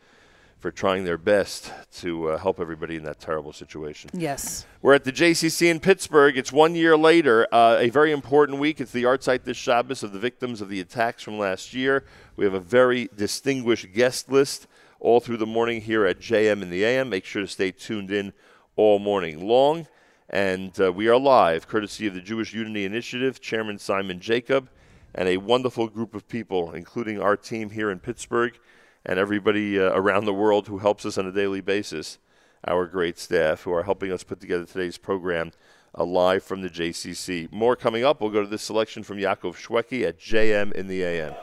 for 0.59 0.73
trying 0.73 1.05
their 1.05 1.19
best 1.19 1.73
to 1.93 2.31
uh, 2.31 2.39
help 2.39 2.59
everybody 2.59 2.97
in 2.97 3.05
that 3.05 3.21
terrible 3.21 3.53
situation. 3.53 4.11
Yes. 4.13 4.67
We're 4.83 4.95
at 4.95 5.05
the 5.05 5.13
JCC 5.13 5.71
in 5.71 5.79
Pittsburgh. 5.79 6.37
It's 6.37 6.53
one 6.53 6.75
year 6.75 6.97
later, 6.97 7.47
uh, 7.53 7.77
a 7.79 7.91
very 7.91 8.11
important 8.11 8.59
week. 8.59 8.81
It's 8.81 8.91
the 8.91 9.05
yahrzeit 9.05 9.45
this 9.45 9.57
Shabbos 9.57 10.03
of 10.03 10.13
the 10.13 10.19
victims 10.19 10.61
of 10.61 10.69
the 10.69 10.81
attacks 10.81 11.23
from 11.23 11.39
last 11.39 11.75
year. 11.75 12.05
We 12.37 12.45
have 12.45 12.55
a 12.55 12.61
very 12.61 13.09
distinguished 13.15 13.93
guest 13.93 14.31
list 14.31 14.67
all 14.99 15.21
through 15.21 15.37
the 15.37 15.47
morning 15.47 15.81
here 15.81 16.05
at 16.05 16.19
JM 16.19 16.61
in 16.61 16.71
the 16.71 16.85
AM. 16.85 17.09
Make 17.09 17.25
sure 17.25 17.43
to 17.43 17.49
stay 17.49 17.71
tuned 17.71 18.11
in 18.11 18.33
all 18.75 18.99
morning 18.99 19.47
long. 19.47 19.87
And 20.29 20.79
uh, 20.81 20.93
we 20.93 21.09
are 21.09 21.19
live, 21.19 21.69
courtesy 21.69 22.09
of 22.09 22.15
the 22.15 22.21
Jewish 22.21 22.53
Unity 22.53 22.85
Initiative, 22.85 23.41
Chairman 23.41 23.79
Simon 23.79 24.19
Jacob, 24.19 24.69
and 25.15 25.29
a 25.29 25.37
wonderful 25.37 25.89
group 25.89 26.15
of 26.15 26.29
people, 26.29 26.73
including 26.73 27.21
our 27.21 27.37
team 27.37 27.71
here 27.71 27.91
in 27.91 28.01
Pittsburgh 28.01 28.59
and 29.05 29.19
everybody 29.19 29.79
uh, 29.79 29.91
around 29.93 30.25
the 30.25 30.35
world 30.35 30.69
who 30.69 30.79
helps 30.79 31.05
us 31.07 31.19
on 31.19 31.27
a 31.27 31.33
daily 31.33 31.61
basis, 31.61 32.19
our 32.67 32.87
great 32.87 33.19
staff 33.19 33.63
who 33.63 33.73
are 33.73 33.85
helping 33.85 34.13
us 34.13 34.25
put 34.25 34.41
together 34.41 34.65
today's 34.65 34.99
program 34.99 35.53
uh, 35.97 36.05
live 36.05 36.43
from 36.43 36.63
the 36.63 36.69
JCC. 36.69 37.51
More 37.53 37.77
coming 37.77 38.05
up. 38.05 38.21
We'll 38.21 38.31
go 38.31 38.43
to 38.43 38.49
this 38.49 38.63
selection 38.63 39.03
from 39.03 39.19
Yaakov 39.19 39.55
Shwekey 39.57 40.07
at 40.07 40.19
JM 40.19 40.73
in 40.73 40.87
the 40.89 41.03
AM. 41.03 41.35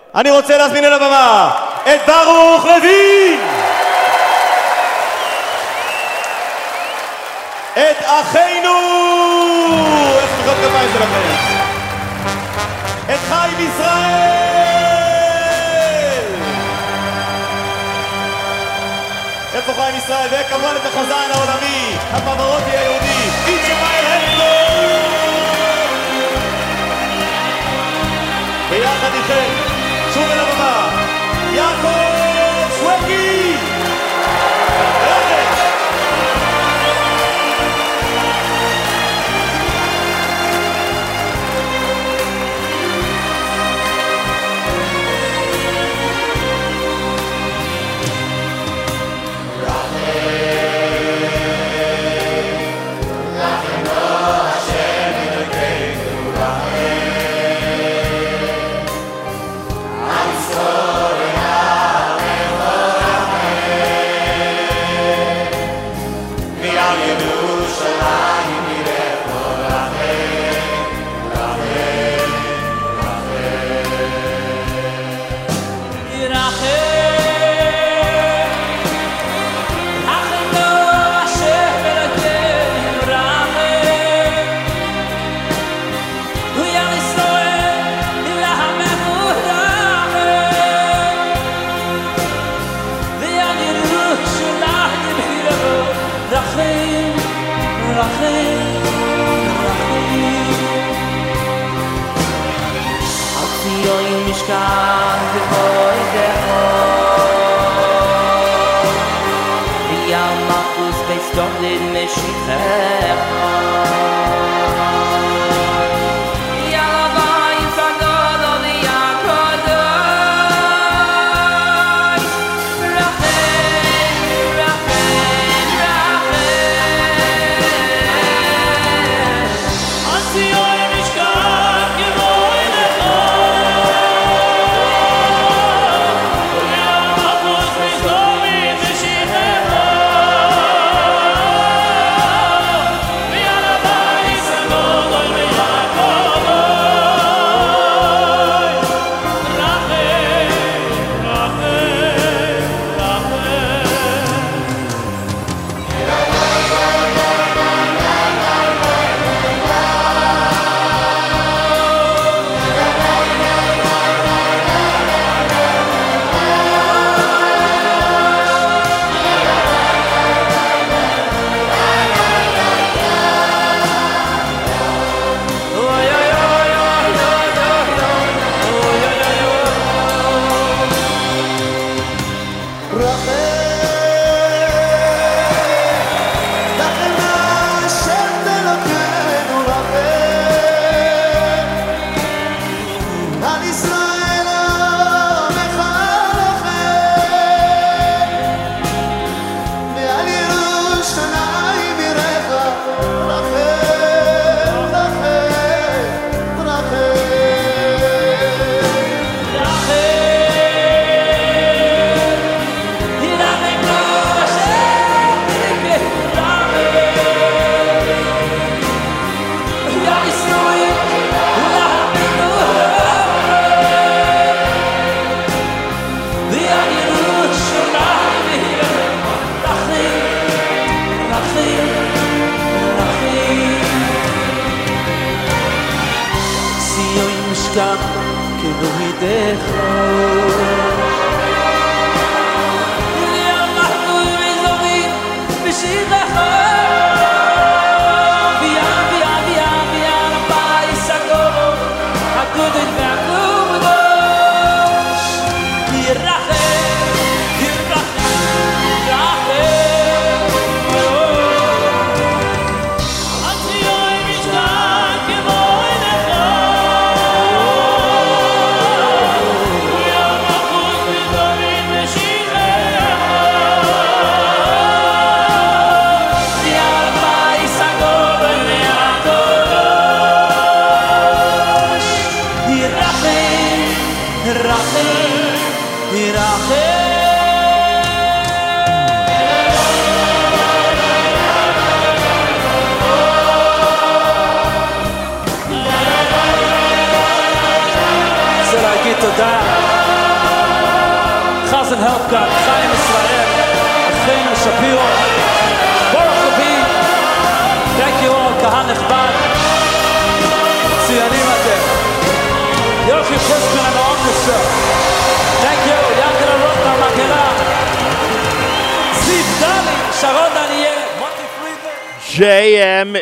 את 7.76 7.98
אחינו! 8.06 8.78
איך 10.20 10.30
מחיאות 10.39 10.58
כפיים 10.58 10.89
שלכם? 10.94 11.22
את 13.13 13.20
חיים 13.30 13.70
ישראל! 13.70 14.45
ישראל? 20.06 20.30
וכמובן 20.32 20.76
את 20.76 20.86
החזן 20.86 21.30
העולמי, 21.34 21.96
הפברוטי 22.12 22.78
היהודי, 22.78 23.30
איצ'מאל 23.48 24.06
הנדלר! 24.06 25.00
ביחד 28.70 29.10
איתכם, 29.13 29.64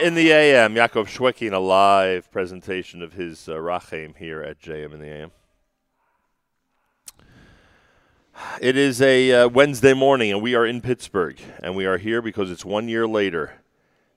in 0.03 0.15
the 0.15 0.33
AM. 0.33 0.75
Yaakov 0.75 1.07
Shwekey 1.07 1.47
in 1.47 1.53
a 1.53 1.61
live 1.61 2.29
presentation 2.29 3.01
of 3.01 3.13
his 3.13 3.47
uh, 3.47 3.53
Rachem 3.53 4.17
here 4.17 4.41
at 4.41 4.59
JM 4.59 4.93
in 4.93 4.99
the 4.99 5.07
AM. 5.07 5.31
It 8.59 8.75
is 8.75 9.01
a 9.01 9.31
uh, 9.31 9.47
Wednesday 9.47 9.93
morning, 9.93 10.29
and 10.29 10.41
we 10.41 10.55
are 10.55 10.65
in 10.65 10.81
Pittsburgh, 10.81 11.39
and 11.63 11.73
we 11.73 11.85
are 11.85 11.97
here 11.97 12.21
because 12.21 12.51
it's 12.51 12.65
one 12.65 12.89
year 12.89 13.07
later, 13.07 13.61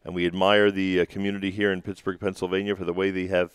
and 0.04 0.12
we 0.12 0.26
admire 0.26 0.72
the 0.72 1.02
uh, 1.02 1.04
community 1.04 1.52
here 1.52 1.70
in 1.70 1.82
Pittsburgh, 1.82 2.18
Pennsylvania, 2.18 2.74
for 2.74 2.84
the 2.84 2.92
way 2.92 3.12
they 3.12 3.28
have 3.28 3.52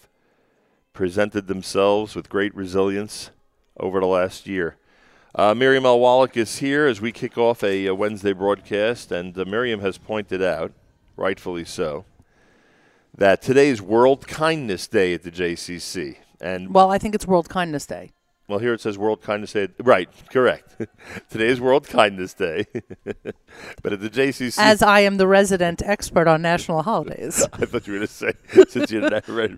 presented 0.93 1.47
themselves 1.47 2.15
with 2.15 2.29
great 2.29 2.55
resilience 2.55 3.31
over 3.75 3.99
the 3.99 4.05
last 4.05 4.47
year. 4.47 4.77
Uh, 5.35 5.53
Miriam 5.53 5.85
L. 5.85 5.99
Wallach 5.99 6.37
is 6.37 6.59
here 6.59 6.85
as 6.85 7.01
we 7.01 7.11
kick 7.11 7.37
off 7.37 7.61
a, 7.61 7.87
a 7.87 7.93
Wednesday 7.93 8.31
broadcast, 8.31 9.11
and 9.11 9.37
uh, 9.37 9.43
Miriam 9.43 9.81
has 9.81 9.97
pointed 9.97 10.41
out 10.41 10.71
rightfully 11.17 11.65
so, 11.65 12.05
that 13.17 13.41
today 13.41 13.69
is 13.69 13.81
World 13.81 14.27
Kindness 14.27 14.87
Day 14.87 15.13
at 15.13 15.23
the 15.23 15.31
JCC. 15.31 16.17
And 16.39 16.73
well, 16.73 16.89
I 16.89 16.97
think 16.97 17.15
it's 17.15 17.27
World 17.27 17.49
Kindness 17.49 17.85
Day. 17.85 18.11
Well, 18.47 18.59
here 18.59 18.73
it 18.73 18.81
says 18.81 18.97
World 18.97 19.21
Kindness 19.21 19.53
Day. 19.53 19.69
Right, 19.79 20.09
correct. 20.29 20.75
Today 21.29 21.47
is 21.47 21.61
World 21.61 21.87
Kindness 21.87 22.33
Day. 22.33 22.65
but 23.81 23.93
at 23.93 24.01
the 24.01 24.09
JCC. 24.09 24.57
As 24.57 24.81
I 24.81 25.01
am 25.01 25.15
the 25.15 25.27
resident 25.27 25.81
expert 25.85 26.27
on 26.27 26.41
national 26.41 26.83
holidays. 26.83 27.47
I 27.53 27.65
thought 27.65 27.87
you 27.87 27.93
were 27.93 27.99
going 27.99 28.07
to 28.07 28.13
say, 28.13 28.33
since 28.67 28.91
you're, 28.91 29.57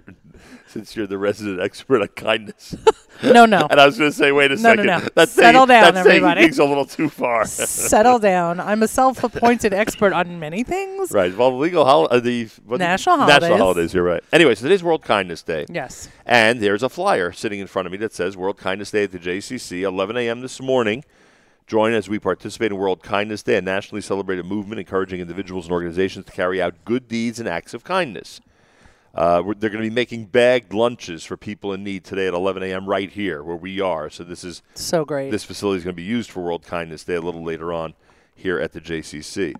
since 0.68 0.96
you're 0.96 1.08
the 1.08 1.18
resident 1.18 1.60
expert 1.60 2.02
on 2.02 2.10
kindness. 2.10 2.76
no, 3.24 3.48
no. 3.48 3.68
And 3.72 3.80
I 3.80 3.88
was 3.88 3.98
going 3.98 4.12
to 4.12 4.16
say, 4.16 4.32
wait 4.32 4.52
a 4.52 4.56
no, 4.58 4.62
second. 4.62 4.86
No, 4.86 5.00
no, 5.00 5.08
That's 5.16 5.32
Settle 5.32 5.66
saying, 5.66 5.82
down, 5.82 5.94
that's 5.96 6.08
everybody. 6.08 6.52
Saying 6.52 6.68
a 6.68 6.70
little 6.70 6.86
too 6.86 7.10
far. 7.10 7.46
Settle 7.46 8.20
down. 8.20 8.60
I'm 8.60 8.84
a 8.84 8.88
self 8.88 9.24
appointed 9.24 9.74
expert 9.74 10.14
on 10.14 10.40
many 10.40 10.64
things. 10.64 11.12
Right. 11.12 11.36
Well, 11.36 11.58
legal 11.58 11.86
hol- 11.86 12.10
uh, 12.12 12.20
the 12.20 12.48
national 12.68 13.18
the, 13.18 13.24
holidays. 13.24 13.42
National 13.42 13.58
holidays, 13.58 13.94
you're 13.94 14.04
right. 14.04 14.24
Anyway, 14.32 14.54
so 14.54 14.64
today's 14.64 14.84
World 14.84 15.02
Kindness 15.02 15.42
Day. 15.42 15.66
Yes. 15.68 16.10
And 16.28 16.62
there's 16.62 16.84
a 16.84 16.90
flyer 16.90 17.32
sitting 17.32 17.60
in 17.60 17.66
front 17.66 17.88
of 17.88 17.92
me 17.92 17.98
that 17.98 18.14
says 18.14 18.38
World 18.38 18.58
Kindness 18.58 18.83
Day 18.92 19.04
at 19.04 19.12
the 19.12 19.20
JCC, 19.20 19.82
11 19.82 20.18
a.m. 20.18 20.42
this 20.42 20.62
morning. 20.62 21.04
Join 21.66 21.94
as 21.94 22.10
we 22.10 22.20
participate 22.20 22.72
in 22.72 22.78
World 22.78 23.02
Kindness 23.04 23.42
Day, 23.44 23.58
a 23.58 23.62
nationally 23.62 24.02
celebrated 24.02 24.46
movement 24.46 24.80
encouraging 24.80 25.22
individuals 25.22 25.66
and 25.66 25.72
organizations 25.74 26.26
to 26.26 26.32
carry 26.32 26.62
out 26.62 26.76
good 26.84 27.08
deeds 27.08 27.40
and 27.40 27.48
acts 27.48 27.74
of 27.74 27.84
kindness. 27.84 28.42
Uh, 29.16 29.42
they're 29.60 29.70
going 29.70 29.84
to 29.84 29.90
be 29.90 29.94
making 29.94 30.26
bagged 30.26 30.74
lunches 30.74 31.24
for 31.24 31.38
people 31.38 31.72
in 31.72 31.84
need 31.84 32.04
today 32.04 32.28
at 32.28 32.34
11 32.34 32.64
a.m. 32.64 32.88
right 32.88 33.12
here 33.12 33.44
where 33.44 33.56
we 33.56 33.80
are. 33.80 34.10
So 34.10 34.24
this 34.24 34.44
is 34.44 34.62
So 34.74 35.06
great. 35.06 35.30
this 35.32 35.44
facility 35.44 35.78
is 35.78 35.84
going 35.84 35.94
to 35.94 36.02
be 36.02 36.04
used 36.04 36.32
for 36.32 36.42
World 36.42 36.64
Kindness 36.64 37.04
Day 37.04 37.16
a 37.16 37.22
little 37.22 37.44
later 37.44 37.72
on 37.72 37.94
here 38.36 38.60
at 38.60 38.74
the 38.74 38.82
JCC. 38.82 39.54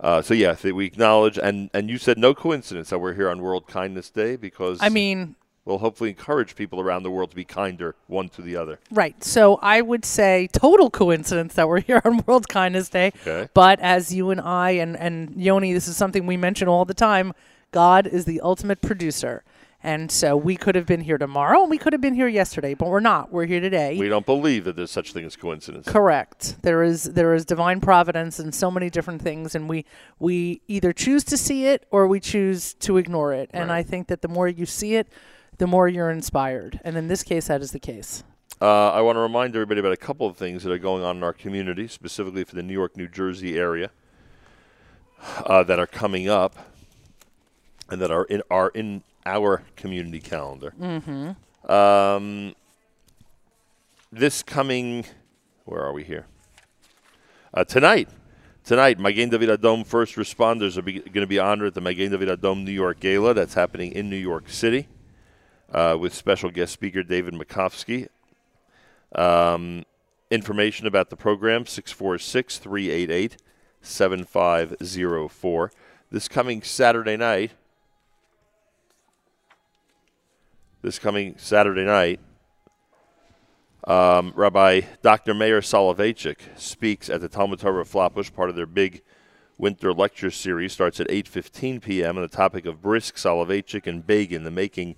Uh, 0.00 0.22
so 0.22 0.34
yeah, 0.34 0.56
we 0.64 0.86
acknowledge, 0.86 1.38
and 1.38 1.70
and 1.72 1.88
you 1.88 1.98
said 1.98 2.18
no 2.18 2.34
coincidence 2.34 2.90
that 2.90 2.98
we're 2.98 3.14
here 3.14 3.30
on 3.30 3.40
World 3.40 3.68
Kindness 3.68 4.10
Day 4.10 4.36
because 4.36 4.78
I 4.82 4.88
mean, 4.88 5.36
we'll 5.64 5.78
hopefully 5.78 6.10
encourage 6.10 6.56
people 6.56 6.80
around 6.80 7.02
the 7.02 7.10
world 7.10 7.30
to 7.30 7.36
be 7.36 7.44
kinder 7.44 7.94
one 8.06 8.28
to 8.30 8.42
the 8.42 8.56
other. 8.56 8.78
Right. 8.90 9.22
So 9.24 9.58
I 9.62 9.80
would 9.80 10.04
say 10.04 10.48
total 10.52 10.90
coincidence 10.90 11.54
that 11.54 11.68
we're 11.68 11.80
here 11.80 12.02
on 12.04 12.22
World 12.26 12.48
Kindness 12.48 12.88
Day. 12.88 13.12
Okay. 13.26 13.48
But 13.54 13.80
as 13.80 14.14
you 14.14 14.30
and 14.30 14.40
I 14.40 14.72
and, 14.72 14.96
and 14.96 15.40
Yoni, 15.40 15.72
this 15.72 15.88
is 15.88 15.96
something 15.96 16.26
we 16.26 16.36
mention 16.36 16.68
all 16.68 16.84
the 16.84 16.94
time. 16.94 17.32
God 17.70 18.06
is 18.06 18.24
the 18.24 18.40
ultimate 18.40 18.80
producer. 18.80 19.42
And 19.86 20.10
so 20.10 20.34
we 20.34 20.56
could 20.56 20.76
have 20.76 20.86
been 20.86 21.02
here 21.02 21.18
tomorrow 21.18 21.60
and 21.60 21.68
we 21.68 21.76
could 21.76 21.92
have 21.92 22.00
been 22.00 22.14
here 22.14 22.26
yesterday, 22.26 22.72
but 22.72 22.88
we're 22.88 23.00
not. 23.00 23.30
We're 23.30 23.44
here 23.44 23.60
today. 23.60 23.98
We 23.98 24.08
don't 24.08 24.24
believe 24.24 24.64
that 24.64 24.76
there's 24.76 24.90
such 24.90 25.12
thing 25.12 25.26
as 25.26 25.36
coincidence. 25.36 25.86
Correct. 25.86 26.62
There 26.62 26.82
is 26.82 27.02
there 27.04 27.34
is 27.34 27.44
divine 27.44 27.82
providence 27.82 28.38
and 28.38 28.54
so 28.54 28.70
many 28.70 28.88
different 28.88 29.20
things, 29.20 29.54
and 29.54 29.68
we 29.68 29.84
we 30.18 30.62
either 30.68 30.94
choose 30.94 31.22
to 31.24 31.36
see 31.36 31.66
it 31.66 31.84
or 31.90 32.08
we 32.08 32.18
choose 32.18 32.72
to 32.74 32.96
ignore 32.96 33.34
it. 33.34 33.50
And 33.52 33.68
Right. 33.68 33.80
I 33.80 33.82
think 33.82 34.06
that 34.06 34.22
the 34.22 34.28
more 34.28 34.48
you 34.48 34.64
see 34.64 34.94
it, 34.94 35.06
the 35.58 35.66
more 35.66 35.88
you're 35.88 36.10
inspired. 36.10 36.80
And 36.84 36.96
in 36.96 37.08
this 37.08 37.22
case, 37.22 37.48
that 37.48 37.62
is 37.62 37.72
the 37.72 37.78
case. 37.78 38.24
Uh, 38.60 38.90
I 38.90 39.00
want 39.02 39.16
to 39.16 39.20
remind 39.20 39.54
everybody 39.54 39.80
about 39.80 39.92
a 39.92 39.96
couple 39.96 40.26
of 40.26 40.36
things 40.36 40.62
that 40.62 40.72
are 40.72 40.78
going 40.78 41.02
on 41.02 41.16
in 41.16 41.22
our 41.22 41.32
community, 41.32 41.88
specifically 41.88 42.44
for 42.44 42.54
the 42.54 42.62
New 42.62 42.72
York, 42.72 42.96
New 42.96 43.08
Jersey 43.08 43.58
area, 43.58 43.90
uh, 45.44 45.62
that 45.64 45.78
are 45.78 45.86
coming 45.86 46.28
up, 46.28 46.56
and 47.90 48.00
that 48.00 48.10
are 48.10 48.24
in 48.24 48.42
are 48.50 48.68
in 48.68 49.02
our 49.26 49.62
community 49.76 50.20
calendar. 50.20 50.72
Mm-hmm. 50.80 51.70
Um, 51.70 52.54
this 54.12 54.42
coming, 54.42 55.04
where 55.64 55.82
are 55.82 55.92
we 55.92 56.04
here? 56.04 56.26
Uh, 57.52 57.64
tonight, 57.64 58.08
tonight, 58.64 58.98
Magen 58.98 59.30
David 59.30 59.48
Adom 59.48 59.84
first 59.86 60.14
responders 60.16 60.76
are 60.76 60.82
going 60.82 61.02
to 61.12 61.26
be 61.26 61.38
honored 61.38 61.68
at 61.68 61.74
the 61.74 61.80
Magen 61.80 62.12
David 62.12 62.28
Adom 62.28 62.64
New 62.64 62.72
York 62.72 63.00
Gala. 63.00 63.34
That's 63.34 63.54
happening 63.54 63.92
in 63.92 64.08
New 64.08 64.16
York 64.16 64.48
City. 64.48 64.88
Uh, 65.72 65.96
with 65.98 66.14
special 66.14 66.50
guest 66.50 66.72
speaker 66.72 67.02
David 67.02 67.34
Makovsky, 67.34 68.08
um, 69.14 69.84
information 70.30 70.86
about 70.86 71.10
the 71.10 71.16
program 71.16 71.66
646 71.66 72.58
388 72.58 73.36
7504. 73.82 75.72
This 76.10 76.28
coming 76.28 76.62
Saturday 76.62 77.16
night, 77.16 77.52
this 80.82 80.98
coming 80.98 81.34
Saturday 81.38 81.84
night, 81.84 82.20
um, 83.86 84.32
Rabbi 84.34 84.82
Dr. 85.02 85.34
Meir 85.34 85.60
Soloveitchik 85.60 86.38
speaks 86.56 87.10
at 87.10 87.20
the 87.20 87.28
Talmud 87.28 87.58
Torah 87.58 87.82
of 87.82 87.88
Flatbush, 87.88 88.32
part 88.32 88.48
of 88.48 88.56
their 88.56 88.66
big 88.66 89.02
winter 89.58 89.92
lecture 89.92 90.30
series. 90.30 90.72
Starts 90.72 91.00
at 91.00 91.08
8:15 91.08 91.82
p.m. 91.82 92.16
on 92.16 92.22
the 92.22 92.28
topic 92.28 92.64
of 92.64 92.80
Brisk, 92.80 93.16
Soloveitchik, 93.16 93.86
and 93.86 94.06
Begin, 94.06 94.44
the 94.44 94.50
making 94.50 94.96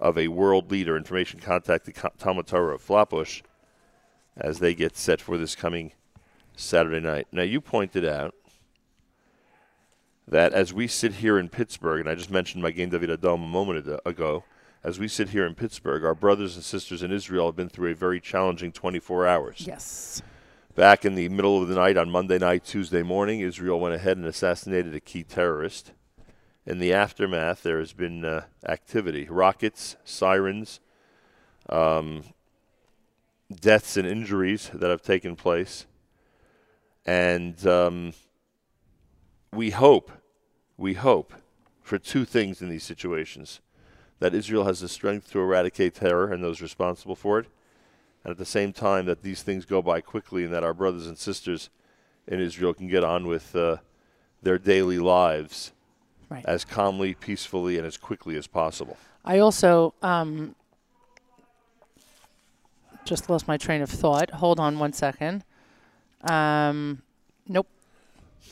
of 0.00 0.18
a 0.18 0.28
world 0.28 0.70
leader. 0.70 0.96
Information 0.96 1.38
contact 1.38 1.84
the 1.84 1.92
Co- 1.92 2.70
of 2.72 2.80
Flatbush 2.80 3.42
as 4.36 4.58
they 4.58 4.74
get 4.74 4.96
set 4.96 5.20
for 5.20 5.36
this 5.36 5.54
coming 5.54 5.92
Saturday 6.56 7.00
night. 7.00 7.28
Now, 7.30 7.42
you 7.42 7.60
pointed 7.60 8.04
out 8.04 8.34
that 10.26 10.52
as 10.52 10.72
we 10.72 10.86
sit 10.86 11.14
here 11.14 11.38
in 11.38 11.48
Pittsburgh, 11.48 12.00
and 12.00 12.08
I 12.08 12.14
just 12.14 12.30
mentioned 12.30 12.62
Magen 12.62 12.88
David 12.88 13.10
Adom 13.10 13.44
a 13.44 13.48
moment 13.48 13.86
ago, 14.06 14.44
as 14.82 14.98
we 14.98 15.08
sit 15.08 15.30
here 15.30 15.44
in 15.44 15.54
Pittsburgh, 15.54 16.04
our 16.04 16.14
brothers 16.14 16.56
and 16.56 16.64
sisters 16.64 17.02
in 17.02 17.12
Israel 17.12 17.46
have 17.46 17.56
been 17.56 17.68
through 17.68 17.90
a 17.90 17.94
very 17.94 18.20
challenging 18.20 18.72
24 18.72 19.26
hours. 19.26 19.64
Yes. 19.66 20.22
Back 20.74 21.04
in 21.04 21.16
the 21.16 21.28
middle 21.28 21.60
of 21.60 21.68
the 21.68 21.74
night 21.74 21.98
on 21.98 22.10
Monday 22.10 22.38
night, 22.38 22.64
Tuesday 22.64 23.02
morning, 23.02 23.40
Israel 23.40 23.78
went 23.80 23.94
ahead 23.94 24.16
and 24.16 24.24
assassinated 24.24 24.94
a 24.94 25.00
key 25.00 25.22
terrorist. 25.22 25.92
In 26.70 26.78
the 26.78 26.92
aftermath, 26.92 27.64
there 27.64 27.80
has 27.80 27.92
been 27.92 28.24
uh, 28.24 28.44
activity 28.64 29.26
rockets, 29.28 29.96
sirens, 30.04 30.78
um, 31.68 32.22
deaths 33.52 33.96
and 33.96 34.06
injuries 34.06 34.70
that 34.72 34.88
have 34.88 35.02
taken 35.02 35.34
place. 35.34 35.86
And 37.04 37.66
um, 37.66 38.12
we 39.52 39.70
hope, 39.70 40.12
we 40.76 40.94
hope 40.94 41.32
for 41.82 41.98
two 41.98 42.24
things 42.24 42.62
in 42.62 42.68
these 42.68 42.84
situations 42.84 43.60
that 44.20 44.32
Israel 44.32 44.66
has 44.66 44.78
the 44.78 44.88
strength 44.88 45.28
to 45.32 45.40
eradicate 45.40 45.96
terror 45.96 46.32
and 46.32 46.40
those 46.40 46.62
responsible 46.62 47.16
for 47.16 47.40
it, 47.40 47.46
and 48.22 48.30
at 48.30 48.38
the 48.38 48.44
same 48.44 48.72
time 48.72 49.06
that 49.06 49.24
these 49.24 49.42
things 49.42 49.64
go 49.64 49.82
by 49.82 50.00
quickly 50.00 50.44
and 50.44 50.54
that 50.54 50.62
our 50.62 50.74
brothers 50.74 51.08
and 51.08 51.18
sisters 51.18 51.68
in 52.28 52.38
Israel 52.38 52.72
can 52.72 52.86
get 52.86 53.02
on 53.02 53.26
with 53.26 53.56
uh, 53.56 53.78
their 54.40 54.56
daily 54.56 55.00
lives 55.00 55.72
Right. 56.30 56.44
as 56.46 56.64
calmly, 56.64 57.14
peacefully, 57.14 57.76
and 57.76 57.84
as 57.86 57.96
quickly 57.96 58.36
as 58.36 58.46
possible. 58.46 58.96
I 59.24 59.40
also 59.40 59.94
um, 60.00 60.54
just 63.04 63.28
lost 63.28 63.48
my 63.48 63.56
train 63.56 63.82
of 63.82 63.90
thought. 63.90 64.30
Hold 64.30 64.60
on 64.60 64.78
one 64.78 64.92
second. 64.92 65.44
Um, 66.22 67.02
nope. 67.48 67.66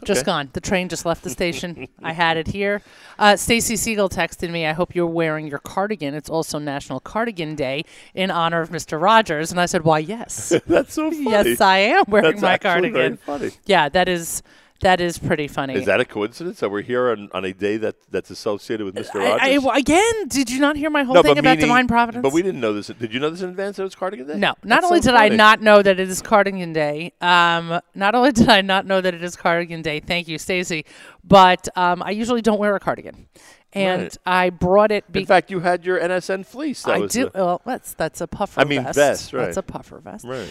Just 0.04 0.20
Okay. 0.20 0.26
gone. 0.26 0.50
The 0.52 0.60
train 0.60 0.88
just 0.88 1.04
left 1.06 1.22
the 1.24 1.30
station. 1.30 1.88
I 2.02 2.12
had 2.12 2.36
it 2.36 2.46
here. 2.48 2.82
Uh, 3.18 3.36
Stacy 3.36 3.74
Siegel 3.76 4.08
texted 4.08 4.50
me. 4.50 4.64
I 4.66 4.72
hope 4.72 4.94
you're 4.94 5.06
wearing 5.06 5.48
your 5.48 5.58
cardigan. 5.58 6.14
It's 6.14 6.30
also 6.30 6.58
National 6.58 7.00
Cardigan 7.00 7.56
Day 7.56 7.84
in 8.14 8.30
honor 8.30 8.60
of 8.60 8.70
Mr. 8.70 9.00
Rogers. 9.00 9.50
And 9.50 9.60
I 9.60 9.66
said, 9.66 9.82
"Why, 9.84 9.98
yes, 9.98 10.52
That's 10.66 10.94
so 10.94 11.10
funny. 11.10 11.24
yes, 11.24 11.60
I 11.60 11.78
am 11.78 12.04
wearing 12.08 12.30
That's 12.32 12.42
my 12.42 12.58
cardigan." 12.58 13.16
funny. 13.18 13.50
Yeah, 13.66 13.88
that 13.88 14.08
is 14.08 14.42
that 14.80 15.00
is 15.00 15.18
pretty 15.18 15.48
funny. 15.48 15.74
Is 15.74 15.86
that 15.86 16.00
a 16.00 16.04
coincidence 16.04 16.60
that 16.60 16.70
we're 16.70 16.82
here 16.82 17.10
on, 17.10 17.28
on 17.32 17.44
a 17.44 17.52
day 17.52 17.76
that 17.78 17.96
that's 18.10 18.30
associated 18.30 18.84
with 18.84 18.94
Mr. 18.94 19.16
I- 19.20 19.30
Rogers? 19.56 19.66
I- 19.66 19.78
again, 19.78 20.28
did 20.28 20.50
you 20.50 20.60
not 20.60 20.76
hear 20.76 20.88
my 20.90 21.02
whole 21.02 21.14
no, 21.16 21.22
thing 21.22 21.32
about 21.38 21.50
meaning- 21.56 21.60
divine 21.66 21.88
providence? 21.88 22.22
But 22.22 22.32
we 22.32 22.42
didn't 22.42 22.60
know 22.60 22.72
this. 22.72 22.86
Did 22.86 23.12
you 23.12 23.18
know 23.20 23.30
this 23.30 23.42
in 23.42 23.50
advance 23.50 23.76
that 23.76 23.82
it 23.82 23.86
was 23.86 23.94
Cardigan 23.96 24.26
Day? 24.28 24.34
No, 24.34 24.48
not 24.62 24.82
That's 24.82 24.84
only 24.86 25.02
so 25.02 25.10
did 25.10 25.16
I 25.18 25.28
not 25.30 25.60
know 25.60 25.82
that 25.82 25.98
it 25.98 26.08
is 26.08 26.22
Cardigan 26.22 26.72
Day, 26.72 27.12
um, 27.20 27.80
not 27.94 28.14
only 28.14 28.30
did 28.40 28.48
I 28.48 28.60
not 28.60 28.86
know 28.86 29.00
that 29.00 29.14
it 29.14 29.22
is 29.22 29.34
Cardigan 29.36 29.82
Day, 29.82 30.00
thank 30.00 30.28
you, 30.28 30.38
Stacy, 30.38 30.84
but 31.24 31.68
um, 31.76 32.02
I 32.02 32.10
usually 32.10 32.40
don't 32.42 32.58
wear 32.58 32.74
a 32.76 32.80
cardigan. 32.80 33.26
And 33.74 34.02
Right. 34.02 34.16
I 34.24 34.48
brought 34.50 34.90
it 34.90 35.04
In 35.08 35.12
because 35.12 35.28
fact, 35.28 35.50
you 35.50 35.60
had 35.60 35.84
your 35.84 36.00
NSN 36.00 36.46
fleece. 36.46 36.84
That 36.84 36.94
I 36.94 37.06
do. 37.06 37.24
the- 37.24 37.30
well, 37.34 37.60
that's 37.66 37.92
that's 37.92 38.22
a 38.22 38.26
puffer 38.26 38.60
vest. 38.60 38.66
I 38.66 38.68
mean 38.68 38.82
vest. 38.84 38.96
vest, 38.96 39.32
right. 39.34 39.44
That's 39.44 39.58
a 39.58 39.62
puffer 39.62 39.98
vest. 39.98 40.24
right. 40.24 40.50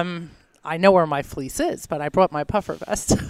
Um, 0.00 0.32
I 0.64 0.76
know 0.76 0.92
where 0.92 1.06
my 1.06 1.22
fleece 1.22 1.58
is, 1.58 1.86
but 1.86 2.00
I 2.00 2.08
brought 2.10 2.32
my 2.32 2.44
puffer 2.44 2.74
vest. 2.74 3.14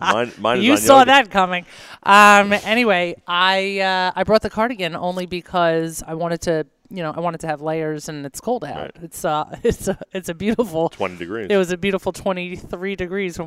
Mine, 0.00 0.32
mine 0.38 0.62
you 0.62 0.78
saw 0.78 1.00
yoga. 1.00 1.06
that 1.06 1.30
coming. 1.30 1.66
Um, 2.02 2.52
anyway, 2.52 3.16
I 3.26 3.80
uh, 3.80 4.12
I 4.16 4.24
brought 4.24 4.40
the 4.42 4.48
cardigan 4.48 4.96
only 4.96 5.26
because 5.26 6.02
I 6.06 6.14
wanted 6.14 6.40
to, 6.42 6.66
you 6.88 7.02
know, 7.02 7.12
I 7.14 7.20
wanted 7.20 7.40
to 7.40 7.46
have 7.48 7.60
layers, 7.60 8.08
and 8.08 8.24
it's 8.24 8.40
cold 8.40 8.64
out. 8.64 8.76
Right. 8.76 8.96
It's 9.02 9.24
uh, 9.24 9.44
it's 9.62 9.88
a 9.88 9.98
it's 10.12 10.30
a 10.30 10.34
beautiful. 10.34 10.88
20 10.88 11.16
degrees. 11.16 11.48
It 11.50 11.56
was 11.58 11.70
a 11.70 11.76
beautiful 11.76 12.12
twenty 12.12 12.56
three 12.56 12.96
degrees. 12.96 13.38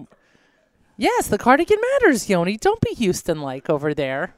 Yes, 0.95 1.27
the 1.27 1.37
cardigan 1.37 1.77
matters, 1.93 2.29
Yoni. 2.29 2.57
Don't 2.57 2.81
be 2.81 2.93
Houston 2.95 3.41
like 3.41 3.69
over 3.69 3.93
there. 3.93 4.35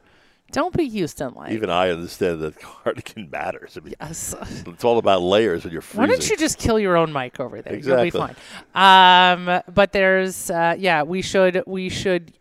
Don't 0.52 0.76
be 0.76 0.88
Houston 0.88 1.34
like. 1.34 1.52
Even 1.52 1.70
I 1.70 1.90
understand 1.90 2.40
that 2.40 2.58
cardigan 2.60 3.30
matters. 3.30 3.76
I 3.76 3.84
mean, 3.84 3.94
Yes. 4.00 4.34
it's 4.66 4.84
all 4.84 4.98
about 4.98 5.22
layers 5.22 5.64
when 5.64 5.72
you're 5.72 5.82
freezing. 5.82 6.00
Why 6.00 6.06
don't 6.06 6.28
you 6.28 6.36
just 6.36 6.58
kill 6.58 6.78
your 6.78 6.96
own 6.96 7.12
mic 7.12 7.38
over 7.40 7.62
there? 7.62 7.72
Exactly. 7.74 8.10
You'll 8.18 8.28
be 8.28 8.34
fine. 8.74 9.38
Um, 9.54 9.62
but 9.72 9.92
there's, 9.92 10.50
uh, 10.50 10.74
yeah, 10.78 11.02
we 11.02 11.22
should 11.22 11.62
we 11.66 11.88
should 11.88 12.32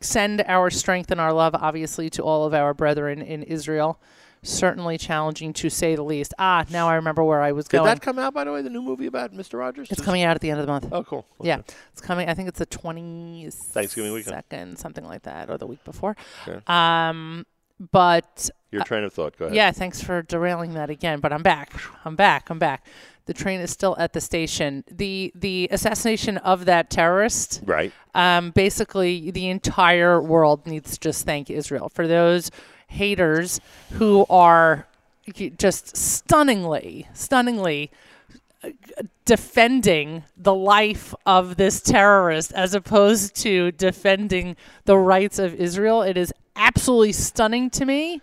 send 0.00 0.42
our 0.46 0.70
strength 0.70 1.10
and 1.10 1.20
our 1.20 1.32
love, 1.32 1.54
obviously, 1.54 2.08
to 2.10 2.22
all 2.22 2.44
of 2.46 2.54
our 2.54 2.72
brethren 2.74 3.20
in 3.20 3.42
Israel. 3.42 4.00
Certainly 4.40 4.98
challenging 4.98 5.52
to 5.54 5.68
say 5.68 5.96
the 5.96 6.04
least. 6.04 6.32
Ah, 6.38 6.64
now 6.70 6.88
I 6.88 6.94
remember 6.94 7.24
where 7.24 7.42
I 7.42 7.50
was 7.50 7.64
Did 7.66 7.78
going. 7.78 7.88
Did 7.88 7.96
that 7.96 8.02
come 8.02 8.20
out, 8.20 8.32
by 8.32 8.44
the 8.44 8.52
way, 8.52 8.62
the 8.62 8.70
new 8.70 8.80
movie 8.80 9.06
about 9.06 9.32
Mr. 9.34 9.58
Rogers? 9.58 9.88
it's 9.90 9.98
Is- 9.98 10.04
coming 10.06 10.22
out 10.22 10.36
at 10.36 10.40
the 10.40 10.50
end 10.52 10.60
of 10.60 10.66
the 10.66 10.72
month. 10.72 10.86
Oh, 10.92 11.02
cool. 11.02 11.26
Yeah, 11.42 11.62
it's 11.92 12.00
coming. 12.00 12.28
I 12.28 12.34
think 12.34 12.48
it's 12.48 12.60
the 12.60 12.66
twenty 12.66 13.48
Thanksgiving 13.50 14.12
weekend. 14.12 14.36
second, 14.36 14.78
something 14.78 15.04
like 15.04 15.22
that, 15.24 15.50
or 15.50 15.58
the 15.58 15.66
week 15.66 15.82
before. 15.84 16.16
Okay. 16.46 16.60
Um, 16.68 17.46
but 17.78 18.50
Your 18.70 18.84
train 18.84 19.04
of 19.04 19.12
thought. 19.12 19.36
Go 19.38 19.46
ahead. 19.46 19.56
yeah, 19.56 19.70
thanks 19.70 20.02
for 20.02 20.22
derailing 20.22 20.74
that 20.74 20.90
again. 20.90 21.20
But 21.20 21.32
I'm 21.32 21.42
back. 21.42 21.72
I'm 22.04 22.16
back. 22.16 22.50
I'm 22.50 22.58
back. 22.58 22.86
The 23.26 23.34
train 23.34 23.60
is 23.60 23.70
still 23.70 23.94
at 23.98 24.14
the 24.14 24.20
station. 24.20 24.84
The 24.90 25.32
the 25.34 25.68
assassination 25.70 26.38
of 26.38 26.64
that 26.64 26.88
terrorist. 26.90 27.62
Right. 27.64 27.92
Um, 28.14 28.50
basically, 28.50 29.30
the 29.30 29.48
entire 29.48 30.20
world 30.20 30.66
needs 30.66 30.92
to 30.92 31.00
just 31.00 31.26
thank 31.26 31.50
Israel 31.50 31.90
for 31.90 32.06
those 32.08 32.50
haters 32.88 33.60
who 33.92 34.24
are 34.30 34.86
just 35.58 35.94
stunningly, 35.94 37.06
stunningly 37.12 37.90
uh, 38.64 38.70
defending 39.26 40.24
the 40.38 40.54
life 40.54 41.14
of 41.26 41.56
this 41.56 41.82
terrorist 41.82 42.50
as 42.54 42.74
opposed 42.74 43.36
to 43.36 43.70
defending 43.72 44.56
the 44.86 44.96
rights 44.96 45.38
of 45.38 45.54
Israel. 45.54 46.00
It 46.00 46.16
is 46.16 46.32
absolutely 46.58 47.12
stunning 47.12 47.70
to 47.70 47.84
me. 47.86 48.20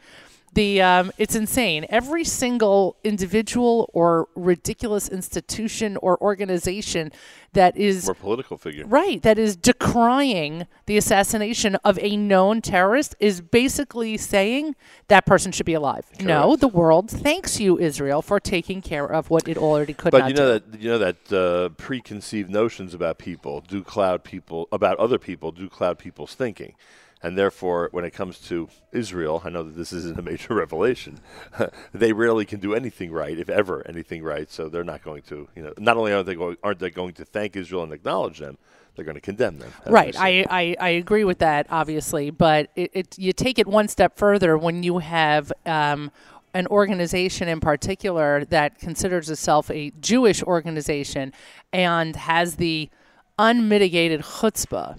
The 0.53 0.81
um, 0.81 1.11
it's 1.17 1.35
insane. 1.35 1.85
Every 1.89 2.23
single 2.23 2.95
individual 3.03 3.89
or 3.93 4.29
ridiculous 4.35 5.09
institution 5.09 5.97
or 5.97 6.17
organization 6.21 7.11
that 7.51 7.75
is 7.75 8.07
Or 8.07 8.13
political 8.13 8.57
figure. 8.57 8.85
Right, 8.85 9.21
that 9.21 9.37
is 9.37 9.57
decrying 9.57 10.65
the 10.85 10.95
assassination 10.95 11.75
of 11.83 11.99
a 12.01 12.15
known 12.15 12.61
terrorist 12.61 13.15
is 13.19 13.41
basically 13.41 14.15
saying 14.15 14.75
that 15.09 15.25
person 15.25 15.51
should 15.51 15.65
be 15.65 15.73
alive. 15.73 16.05
No, 16.21 16.55
the 16.55 16.69
world 16.69 17.11
thanks 17.11 17.59
you, 17.59 17.77
Israel, 17.77 18.21
for 18.21 18.39
taking 18.39 18.81
care 18.81 19.05
of 19.05 19.29
what 19.29 19.49
it 19.49 19.57
already 19.57 19.93
could 19.93 20.11
But 20.11 20.29
you 20.29 20.35
know 20.35 20.57
do. 20.57 20.65
that 20.71 20.81
you 20.81 20.89
know 20.89 20.99
that 20.99 21.33
uh, 21.33 21.69
preconceived 21.75 22.49
notions 22.49 22.93
about 22.93 23.17
people 23.17 23.59
do 23.59 23.83
cloud 23.83 24.23
people 24.23 24.69
about 24.71 24.97
other 24.99 25.19
people 25.19 25.51
do 25.51 25.67
cloud 25.67 25.99
people's 25.99 26.33
thinking, 26.33 26.75
and 27.23 27.37
therefore, 27.37 27.89
when 27.91 28.05
it 28.05 28.11
comes 28.11 28.39
to 28.41 28.69
Israel, 28.91 29.41
I 29.43 29.49
know 29.49 29.63
that 29.63 29.75
this 29.75 29.93
isn't 29.93 30.19
a 30.19 30.21
major 30.21 30.53
revelation. 30.55 31.19
they 31.93 32.13
rarely 32.13 32.45
can 32.45 32.59
do 32.59 32.75
anything 32.75 33.11
right, 33.11 33.37
if 33.37 33.49
ever 33.49 33.87
anything 33.87 34.23
right. 34.23 34.51
So 34.51 34.69
they're 34.69 34.83
not 34.83 35.03
going 35.03 35.23
to, 35.23 35.47
you 35.55 35.63
know, 35.63 35.73
not 35.77 35.97
only 35.97 36.13
aren't 36.13 36.27
they 36.27 36.35
going, 36.35 36.57
aren't 36.63 36.79
they 36.79 36.89
going 36.89 37.13
to 37.15 37.25
thank 37.25 37.55
Israel 37.55 37.83
and 37.83 37.93
acknowledge 37.93 38.39
them, 38.39 38.57
they're 38.95 39.05
going 39.05 39.15
to 39.15 39.21
condemn 39.21 39.59
them. 39.59 39.71
Right. 39.85 40.15
I, 40.17 40.45
I, 40.49 40.75
I 40.79 40.89
agree 40.89 41.23
with 41.23 41.39
that, 41.39 41.67
obviously, 41.69 42.29
but 42.29 42.69
it, 42.75 42.91
it 42.93 43.17
you 43.17 43.33
take 43.33 43.59
it 43.59 43.67
one 43.67 43.87
step 43.87 44.17
further 44.17 44.57
when 44.57 44.83
you 44.83 44.99
have 44.99 45.51
um, 45.65 46.11
an 46.53 46.67
organization 46.67 47.47
in 47.47 47.59
particular 47.59 48.45
that 48.45 48.79
considers 48.79 49.29
itself 49.29 49.69
a 49.71 49.91
Jewish 49.99 50.41
organization 50.43 51.33
and 51.73 52.15
has 52.15 52.55
the 52.55 52.89
unmitigated 53.37 54.21
chutzpah 54.21 54.97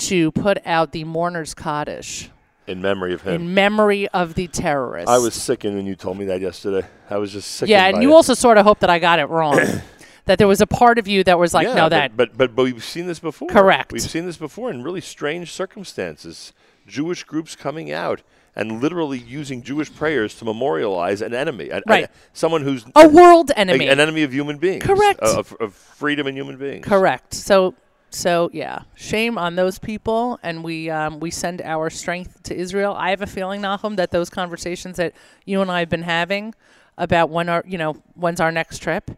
to 0.00 0.30
put 0.32 0.58
out 0.66 0.92
the 0.92 1.04
mourner's 1.04 1.54
kaddish 1.54 2.30
in 2.66 2.80
memory 2.82 3.14
of 3.14 3.22
him. 3.22 3.34
in 3.34 3.54
memory 3.54 4.08
of 4.08 4.34
the 4.34 4.46
terrorist. 4.48 5.08
I 5.08 5.18
was 5.18 5.34
sickened 5.34 5.76
when 5.76 5.86
you 5.86 5.94
told 5.96 6.18
me 6.18 6.26
that 6.26 6.40
yesterday. 6.40 6.86
I 7.08 7.16
was 7.18 7.32
just 7.32 7.50
sickened. 7.50 7.70
yeah, 7.70 7.86
and 7.86 8.02
you 8.02 8.10
it. 8.10 8.14
also 8.14 8.34
sort 8.34 8.58
of 8.58 8.64
hope 8.64 8.80
that 8.80 8.90
I 8.90 8.98
got 8.98 9.18
it 9.18 9.28
wrong. 9.28 9.56
that 10.26 10.38
there 10.38 10.46
was 10.48 10.60
a 10.60 10.66
part 10.66 10.98
of 10.98 11.08
you 11.08 11.24
that 11.24 11.38
was 11.38 11.52
like, 11.54 11.66
yeah, 11.66 11.74
no, 11.74 11.84
but- 11.84 11.88
that 11.90 12.16
But, 12.16 12.36
but 12.36 12.54
but 12.54 12.62
we've 12.64 12.84
seen 12.84 13.06
this 13.06 13.18
before. 13.18 13.48
Correct. 13.48 13.92
We've 13.92 14.02
seen 14.02 14.26
this 14.26 14.36
before 14.36 14.70
in 14.70 14.82
really 14.82 15.00
strange 15.00 15.50
circumstances. 15.52 16.52
Jewish 16.86 17.24
groups 17.24 17.54
coming 17.56 17.92
out 17.92 18.22
and 18.56 18.82
literally 18.82 19.18
using 19.18 19.62
Jewish 19.62 19.94
prayers 19.94 20.34
to 20.36 20.44
memorialize 20.44 21.22
an 21.22 21.32
enemy, 21.34 21.68
a- 21.70 21.78
a- 21.78 21.82
Right. 21.86 22.08
someone 22.32 22.62
who's 22.62 22.84
a 22.96 23.08
world 23.08 23.50
a- 23.50 23.58
enemy. 23.58 23.86
an 23.88 24.00
enemy 24.00 24.22
of 24.24 24.32
human 24.32 24.58
beings, 24.58 24.84
Correct. 24.84 25.20
of, 25.20 25.54
of 25.60 25.72
freedom 25.74 26.26
and 26.26 26.36
human 26.36 26.56
beings. 26.56 26.84
Correct. 26.84 27.32
So, 27.34 27.74
so 28.10 28.50
yeah, 28.52 28.82
shame 28.94 29.38
on 29.38 29.54
those 29.54 29.78
people, 29.78 30.38
and 30.42 30.64
we 30.64 30.90
um, 30.90 31.20
we 31.20 31.30
send 31.30 31.62
our 31.62 31.90
strength 31.90 32.42
to 32.44 32.56
Israel. 32.56 32.94
I 32.94 33.10
have 33.10 33.22
a 33.22 33.26
feeling, 33.26 33.60
Nahum, 33.60 33.96
that 33.96 34.10
those 34.10 34.28
conversations 34.28 34.96
that 34.96 35.14
you 35.44 35.60
and 35.62 35.70
I 35.70 35.80
have 35.80 35.88
been 35.88 36.02
having 36.02 36.54
about 36.98 37.30
when 37.30 37.48
our 37.48 37.64
you 37.66 37.78
know 37.78 37.94
when's 38.14 38.40
our 38.40 38.50
next 38.50 38.78
trip, 38.80 39.10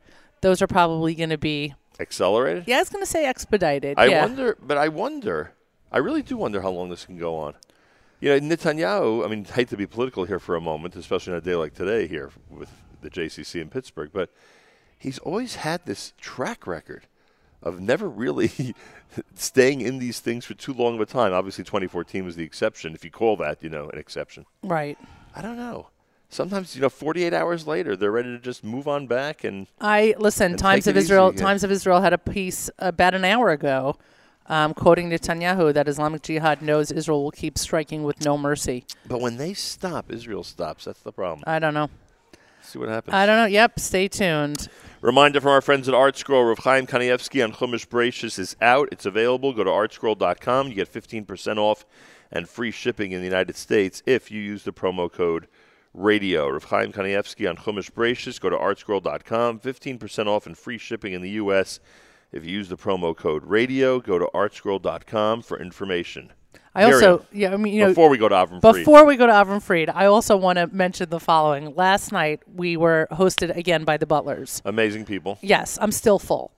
those 0.43 0.61
are 0.63 0.67
probably 0.67 1.15
going 1.15 1.31
to 1.31 1.39
be. 1.39 1.75
Accelerated. 2.01 2.65
Yeah, 2.67 2.77
I 2.77 2.81
was 2.81 2.89
going 2.89 3.05
to 3.05 3.11
say 3.11 3.27
expedited. 3.27 3.99
I 3.99 4.07
yeah. 4.07 4.23
wonder, 4.23 4.57
but 4.61 4.77
I 4.77 4.89
wonder, 4.89 5.53
I 5.93 5.99
really 5.99 6.23
do 6.23 6.37
wonder 6.37 6.61
how 6.61 6.71
long 6.71 6.89
this 6.89 7.05
can 7.05 7.17
go 7.17 7.37
on. 7.37 7.55
You 8.21 8.31
know, 8.31 8.57
Netanyahu. 8.57 9.25
I 9.25 9.29
mean, 9.29 9.45
hate 9.45 9.69
to 9.69 9.77
be 9.77 9.87
political 9.87 10.25
here 10.25 10.39
for 10.39 10.57
a 10.57 10.61
moment, 10.61 10.97
especially 10.97 11.35
on 11.35 11.39
a 11.39 11.43
day 11.43 11.55
like 11.55 11.75
today 11.75 12.07
here 12.07 12.31
with 12.51 12.71
the 13.03 13.11
JCC 13.11 13.61
in 13.61 13.69
Pittsburgh, 13.69 14.11
but 14.13 14.31
he's 14.99 15.19
always 15.19 15.57
had 15.57 15.85
this 15.87 16.13
track 16.19 16.67
record 16.67 17.07
of 17.63 17.81
never 17.81 18.09
really 18.09 18.75
staying 19.35 19.81
in 19.81 19.99
these 19.99 20.21
things 20.21 20.45
for 20.45 20.55
too 20.55 20.73
long 20.73 20.95
of 20.95 21.01
a 21.01 21.07
time. 21.07 21.33
Obviously, 21.33 21.65
2014 21.65 22.25
was 22.25 22.37
the 22.37 22.45
exception, 22.45 22.95
if 22.95 23.05
you 23.05 23.11
call 23.11 23.37
that, 23.37 23.63
you 23.63 23.69
know, 23.69 23.89
an 23.91 23.99
exception. 23.99 24.47
Right. 24.63 24.99
I 25.35 25.43
don't 25.43 25.57
know. 25.57 25.89
Sometimes, 26.29 26.75
you 26.75 26.81
know, 26.81 26.89
48 26.89 27.35
hours 27.35 27.67
later, 27.67 27.95
they're 27.95 28.11
ready 28.11 28.31
to 28.31 28.39
just 28.39 28.65
move 28.65 28.89
on 28.89 29.07
back 29.07 29.45
and 29.45 29.67
I 29.81 30.15
listen. 30.19 30.53
And 30.53 30.59
Times 30.59 30.87
of 30.87 30.97
Israel. 30.97 31.31
Times 31.31 31.63
of 31.63 31.71
Israel 31.71 32.01
had 32.01 32.15
a 32.15 32.19
piece 32.19 32.71
about 32.79 33.15
an 33.15 33.23
hour 33.23 33.51
ago, 33.51 33.99
um, 34.47 34.73
quoting 34.73 35.11
Netanyahu 35.11 35.75
that 35.75 35.89
Islamic 35.89 36.23
Jihad 36.23 36.63
knows 36.63 36.91
Israel 36.91 37.23
will 37.23 37.33
keep 37.33 37.59
striking 37.59 38.03
with 38.03 38.25
no 38.25 38.39
mercy. 38.39 38.87
But 39.07 39.21
when 39.21 39.37
they 39.37 39.53
stop, 39.53 40.11
Israel 40.11 40.43
stops. 40.43 40.87
That's 40.87 41.03
the 41.03 41.13
problem. 41.13 41.45
I 41.47 41.59
don't 41.59 41.75
know. 41.75 41.91
See 42.63 42.79
what 42.79 42.89
happens. 42.89 43.13
I 43.13 43.27
don't 43.27 43.37
know. 43.37 43.47
Yep. 43.47 43.79
Stay 43.79 44.09
tuned. 44.09 44.69
Reminder 45.03 45.41
from 45.41 45.51
our 45.51 45.61
friends 45.61 45.89
at 45.89 45.95
Art 45.95 46.17
Scroll, 46.17 46.45
Rav 46.45 46.61
Chaim 46.61 46.87
Kanievsky 46.87 47.43
on 47.43 47.51
Chumash 47.51 47.89
Bereishis 47.89 48.39
is 48.39 48.55
out. 48.63 48.89
It's 48.93 49.05
available. 49.05 49.53
Go 49.53 49.65
to 49.65 49.71
artscroll.com. 49.71 50.69
You 50.69 50.75
get 50.77 50.93
15% 50.93 51.59
off 51.59 51.85
and 52.31 52.49
free 52.49 52.71
shipping 52.71 53.11
in 53.11 53.19
the 53.19 53.27
United 53.27 53.57
States 53.57 54.01
if 54.07 54.31
you 54.31 54.41
use 54.41 54.63
the 54.63 54.73
promo 54.73 55.11
code 55.11 55.49
radio. 55.93 56.49
Rav 56.49 56.63
Chaim 56.63 56.93
Kanievsky 56.93 57.51
on 57.51 57.57
Chumash 57.57 57.91
Bereishis. 57.91 58.41
Go 58.41 58.49
to 58.49 58.57
artscroll.com. 58.57 59.59
15% 59.59 60.27
off 60.29 60.47
and 60.47 60.57
free 60.57 60.79
shipping 60.79 61.15
in 61.15 61.21
the 61.21 61.31
U.S. 61.31 61.81
if 62.31 62.47
you 62.47 62.53
use 62.53 62.69
the 62.69 62.77
promo 62.77 63.17
code 63.17 63.43
radio. 63.43 63.99
Go 63.99 64.21
to 64.21 64.31
artscroll.com 64.33 65.43
for 65.43 65.59
information. 65.61 66.33
I 66.75 66.87
Miriam, 66.87 67.13
also, 67.13 67.27
yeah, 67.33 67.53
I 67.53 67.57
mean, 67.59 67.75
you 67.75 67.83
know, 67.83 67.89
before 67.89 68.09
we 68.09 68.17
go 68.17 68.29
to 68.29 68.35
Avram 68.35 68.61
Fried. 68.63 68.75
Before 68.77 69.05
we 69.05 69.17
go 69.17 69.27
to 69.27 69.33
Avram 69.33 69.61
Fried, 69.63 69.91
I 69.91 70.07
also 70.07 70.37
want 70.37 70.57
to 70.59 70.67
mention 70.69 71.11
the 71.11 71.21
following. 71.21 71.75
Last 71.75 72.13
night 72.13 72.41
we 72.55 72.77
were 72.79 73.09
hosted 73.11 73.55
again 73.57 73.85
by 73.85 73.99
the 73.99 74.07
Butlers. 74.07 74.63
Amazing 74.65 75.05
people. 75.05 75.39
Yes, 75.43 75.79
I'm 75.81 75.93
still 75.93 76.19
full. 76.19 76.51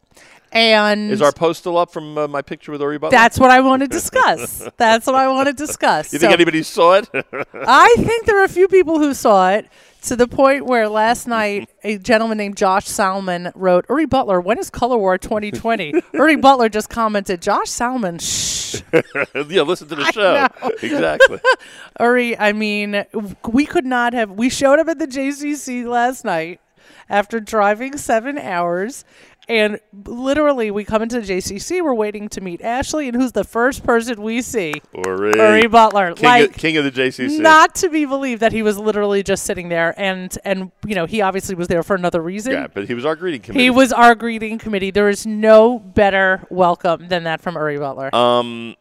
And 0.53 1.11
Is 1.11 1.21
our 1.21 1.33
post 1.33 1.59
still 1.61 1.77
up 1.77 1.93
from 1.93 2.17
uh, 2.17 2.29
my 2.29 2.41
picture 2.41 2.71
with 2.71 2.81
Ori 2.81 2.97
Butler? 2.97 3.11
that's 3.19 3.41
what 3.41 3.51
I 3.51 3.61
want 3.61 3.83
to 3.83 3.89
discuss. 4.01 4.69
that's 4.77 5.05
what 5.05 5.17
I 5.17 5.27
want 5.27 5.49
to 5.49 5.53
discuss. 5.53 6.13
you 6.13 6.21
think 6.21 6.33
anybody 6.33 6.63
saw 6.63 6.95
it? 6.95 7.09
I 7.53 7.93
think 7.99 8.27
there 8.27 8.41
are 8.41 8.45
a 8.45 8.49
few 8.49 8.69
people 8.69 9.01
who 9.01 9.15
saw 9.15 9.51
it 9.51 9.67
to 10.03 10.15
the 10.15 10.29
point 10.29 10.65
where 10.67 10.89
last 10.89 11.27
night 11.27 11.69
a 11.83 11.99
gentleman 11.99 12.39
named 12.39 12.57
Josh 12.57 12.87
Salmon 12.87 13.51
wrote, 13.57 13.85
Uri 13.89 14.07
Butler, 14.07 14.41
when 14.41 14.59
is 14.61 14.71
Color 14.71 14.99
War 14.99 15.19
2020? 15.19 15.95
Uri 16.13 16.37
Butler 16.47 16.69
just 16.69 16.89
commented, 16.89 17.43
Josh 17.43 17.71
Salmon, 17.71 18.19
shh. 18.19 18.54
yeah, 19.49 19.63
listen 19.63 19.89
to 19.89 19.95
the 19.95 20.11
show. 20.13 20.47
Exactly. 20.83 21.41
Uri, 22.01 22.39
I 22.39 22.53
mean, 22.53 23.05
we 23.49 23.67
could 23.67 23.85
not 23.87 24.13
have. 24.13 24.31
We 24.33 24.49
showed 24.51 24.79
up 24.79 24.89
at 24.89 24.99
the 24.99 25.07
JCC 25.07 25.87
last 25.87 26.25
night 26.25 26.61
after 27.09 27.41
driving 27.41 27.97
seven 27.97 28.39
hours. 28.39 29.05
And 29.49 29.79
literally, 30.07 30.71
we 30.71 30.85
come 30.85 31.03
into 31.03 31.21
the 31.21 31.27
JCC. 31.27 31.83
We're 31.83 31.95
waiting 31.95 32.29
to 32.31 32.41
meet 32.41 32.63
Ashley, 32.63 33.09
and 33.09 33.17
who's 33.17 33.33
the 33.33 33.45
first 33.45 33.85
person 33.85 34.23
we 34.23 34.41
see? 34.41 34.75
Ori. 34.95 35.37
Uri 35.37 35.67
Butler. 35.67 36.15
King, 36.15 36.25
like, 36.25 36.51
of, 36.51 36.57
king 36.57 36.77
of 36.79 36.85
the 36.85 36.91
JCC. 36.91 37.41
not 37.41 37.75
to 37.77 37.91
be 37.91 38.07
believed 38.07 38.41
that 38.41 38.53
he 38.53 38.63
was 38.63 38.79
literally 38.79 39.23
just 39.23 39.45
sitting 39.45 39.69
there, 39.69 39.95
and 39.99 40.37
and 40.45 40.73
you 40.87 40.95
know 40.95 41.05
he 41.05 41.21
obviously 41.21 41.55
was 41.55 41.69
there 41.69 41.83
for 41.83 41.95
another 41.95 42.23
reason. 42.23 42.53
yeah, 42.53 42.69
but 42.69 42.87
he 42.87 42.95
was 42.95 43.05
our 43.05 43.17
greeting 43.17 43.43
committee. 43.43 43.65
He 43.65 43.71
was 43.71 43.93
our 43.93 44.15
greeting 44.15 44.59
committee. 44.59 44.91
There 44.91 45.11
is 45.11 45.27
no 45.27 45.79
better 45.79 46.47
welcome 46.49 47.09
than 47.09 47.25
that 47.25 47.43
from 47.43 47.57
Uri 47.57 47.79
Butler. 47.79 48.15
Um, 48.15 48.77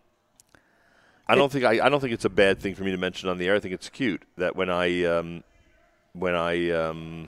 I 1.28 1.36
don't 1.36 1.52
think 1.52 1.66
I, 1.66 1.86
I 1.86 1.90
don't 1.90 2.00
think 2.00 2.14
it's 2.14 2.26
a 2.26 2.30
bad 2.30 2.60
thing 2.60 2.76
for 2.76 2.84
me 2.84 2.92
to 2.92 2.98
mention 2.98 3.28
on 3.28 3.38
the 3.38 3.48
air. 3.48 3.56
I 3.56 3.60
think 3.60 3.74
it's 3.74 3.90
cute 3.90 4.24
that 4.38 4.56
when 4.56 4.70
I 4.70 5.04
um, 5.04 5.44
when 6.14 6.36
I 6.36 6.70
um, 6.72 7.28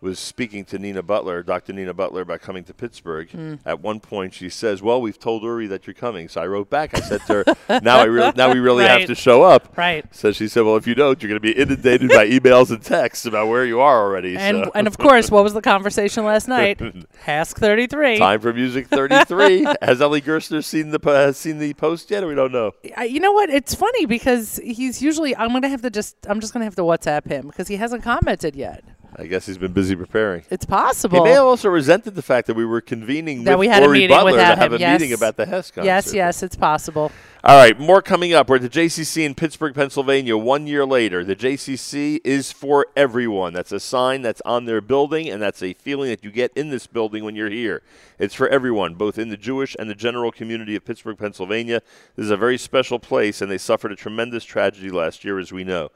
was 0.00 0.18
speaking 0.18 0.64
to 0.64 0.78
Nina 0.78 1.02
Butler, 1.02 1.42
Dr. 1.42 1.74
Nina 1.74 1.92
Butler, 1.92 2.22
about 2.22 2.40
coming 2.40 2.64
to 2.64 2.74
Pittsburgh. 2.74 3.30
Hmm. 3.30 3.54
At 3.66 3.80
one 3.80 4.00
point, 4.00 4.32
she 4.32 4.48
says, 4.48 4.80
"Well, 4.80 5.00
we've 5.00 5.18
told 5.18 5.42
Uri 5.42 5.66
that 5.66 5.86
you're 5.86 5.94
coming." 5.94 6.28
So 6.28 6.40
I 6.40 6.46
wrote 6.46 6.70
back. 6.70 6.96
I 6.96 7.00
said 7.00 7.20
to 7.26 7.44
her, 7.44 7.80
"Now 7.82 7.98
I 7.98 8.04
really, 8.04 8.32
now 8.34 8.52
we 8.52 8.58
really 8.60 8.84
have 8.84 9.06
to 9.06 9.14
show 9.14 9.42
up." 9.42 9.76
right. 9.76 10.04
So 10.14 10.32
she 10.32 10.48
said, 10.48 10.62
"Well, 10.64 10.76
if 10.76 10.86
you 10.86 10.94
don't, 10.94 11.22
you're 11.22 11.28
going 11.28 11.40
to 11.40 11.40
be 11.40 11.52
inundated 11.52 12.08
by 12.08 12.28
emails 12.28 12.70
and 12.70 12.82
texts 12.82 13.26
about 13.26 13.48
where 13.48 13.66
you 13.66 13.80
are 13.80 14.02
already." 14.02 14.36
And 14.36 14.64
so. 14.64 14.72
and 14.74 14.86
of 14.86 14.96
course, 14.96 15.30
what 15.30 15.44
was 15.44 15.52
the 15.52 15.62
conversation 15.62 16.24
last 16.24 16.48
night? 16.48 16.78
HASC 17.26 17.56
thirty 17.56 17.86
three. 17.86 18.16
Time 18.16 18.40
for 18.40 18.52
Music 18.52 18.88
33. 18.88 19.66
Has 19.82 20.00
Eli 20.00 20.20
Gerstner 20.20 20.64
seen 20.64 20.90
the 20.90 21.00
has 21.10 21.36
seen 21.36 21.58
the 21.58 21.74
post 21.74 22.10
yet, 22.10 22.22
or 22.22 22.28
we 22.28 22.34
don't 22.34 22.52
know? 22.52 22.72
You 23.02 23.20
know 23.20 23.32
what? 23.32 23.50
It's 23.50 23.74
funny 23.74 24.06
because 24.06 24.60
he's 24.62 25.02
usually. 25.02 25.36
I'm 25.36 25.52
gonna 25.52 25.68
have 25.68 25.82
to 25.82 25.90
just. 25.90 26.16
I'm 26.26 26.40
just 26.40 26.52
gonna 26.52 26.64
have 26.64 26.76
to 26.76 26.82
WhatsApp 26.82 27.26
him 27.26 27.48
because 27.48 27.68
he 27.68 27.76
hasn't 27.76 28.02
commented 28.02 28.56
yet. 28.56 28.82
I 29.20 29.26
guess 29.26 29.44
he's 29.44 29.58
been 29.58 29.74
busy 29.74 29.94
preparing. 29.94 30.44
It's 30.48 30.64
possible. 30.64 31.18
He 31.18 31.24
may 31.24 31.32
have 31.32 31.44
also 31.44 31.68
resented 31.68 32.14
the 32.14 32.22
fact 32.22 32.46
that 32.46 32.54
we 32.54 32.64
were 32.64 32.80
convening 32.80 33.44
That 33.44 33.58
with 33.58 33.66
we 33.66 33.68
had 33.68 33.82
a 33.82 33.88
meeting 33.88 34.08
Butler 34.16 34.32
to 34.38 34.44
have 34.44 34.58
him, 34.58 34.72
a 34.72 34.78
yes. 34.78 34.98
meeting 34.98 35.12
about 35.12 35.36
the 35.36 35.44
HASC 35.44 35.74
concert. 35.74 35.84
yes, 35.84 36.14
yes, 36.14 36.42
it's 36.42 36.56
possible. 36.56 37.12
All 37.44 37.56
right, 37.56 37.78
more 37.78 38.00
coming 38.00 38.32
up. 38.32 38.48
We're 38.48 38.56
at 38.56 38.62
the 38.62 38.70
JCC 38.70 39.26
in 39.26 39.34
Pittsburgh, 39.34 39.74
Pennsylvania. 39.74 40.38
One 40.38 40.66
year 40.66 40.86
later, 40.86 41.22
the 41.22 41.36
JCC 41.36 42.20
is 42.24 42.50
for 42.50 42.86
everyone. 42.96 43.52
That's 43.52 43.72
a 43.72 43.80
sign 43.80 44.22
that's 44.22 44.40
on 44.46 44.64
their 44.64 44.80
building, 44.80 45.28
and 45.28 45.42
that's 45.42 45.62
a 45.62 45.74
feeling 45.74 46.08
that 46.08 46.24
you 46.24 46.30
get 46.30 46.50
in 46.54 46.70
this 46.70 46.86
building 46.86 47.22
when 47.22 47.36
you're 47.36 47.50
here. 47.50 47.82
It's 48.18 48.34
for 48.34 48.48
everyone, 48.48 48.94
both 48.94 49.18
in 49.18 49.28
the 49.28 49.36
Jewish 49.36 49.76
and 49.78 49.90
the 49.90 49.94
general 49.94 50.32
community 50.32 50.76
of 50.76 50.84
Pittsburgh, 50.86 51.18
Pennsylvania. 51.18 51.82
This 52.16 52.24
is 52.24 52.30
a 52.30 52.38
very 52.38 52.56
special 52.56 52.98
place, 52.98 53.42
and 53.42 53.50
they 53.50 53.58
suffered 53.58 53.92
a 53.92 53.96
tremendous 53.96 54.44
tragedy 54.44 54.90
last 54.90 55.24
year, 55.24 55.38
as 55.38 55.52
we 55.52 55.62
know. 55.62 55.90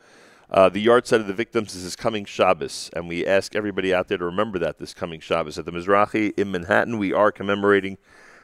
Uh, 0.51 0.69
the 0.69 0.85
yahrzeit 0.85 1.21
of 1.21 1.27
the 1.27 1.33
victims 1.33 1.75
is 1.75 1.85
this 1.85 1.97
coming 1.97 2.25
Shabbos, 2.25 2.91
and 2.95 3.09
we 3.09 3.27
ask 3.27 3.57
everybody 3.57 3.95
out 3.95 4.09
there 4.09 4.19
to 4.19 4.25
remember 4.27 4.59
that 4.59 4.79
this 4.79 4.93
coming 4.93 5.21
Shabbos. 5.21 5.59
At 5.59 5.65
the 5.65 5.73
Mizrahi 5.73 6.39
in 6.39 6.51
Manhattan, 6.51 6.99
we 6.99 7.15
are 7.15 7.33
commemorating 7.33 7.97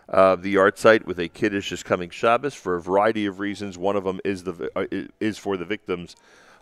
uh, 0.08 0.36
the 0.36 0.54
yahrzeit 0.54 1.04
with 1.04 1.18
a 1.18 1.28
kiddush 1.28 1.70
this 1.70 1.82
coming 1.82 2.08
Shabbos 2.08 2.54
for 2.54 2.74
a 2.74 2.80
variety 2.80 3.26
of 3.26 3.38
reasons. 3.38 3.76
One 3.76 3.96
of 3.96 4.04
them 4.04 4.18
is 4.24 4.44
the 4.44 4.70
uh, 4.74 4.86
is 5.20 5.36
for 5.36 5.58
the 5.58 5.66
victims 5.66 6.16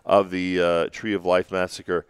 of 0.04 0.30
the 0.30 0.60
uh, 0.60 0.86
Tree 0.88 1.14
of 1.14 1.24
Life 1.24 1.52
massacre 1.52 2.04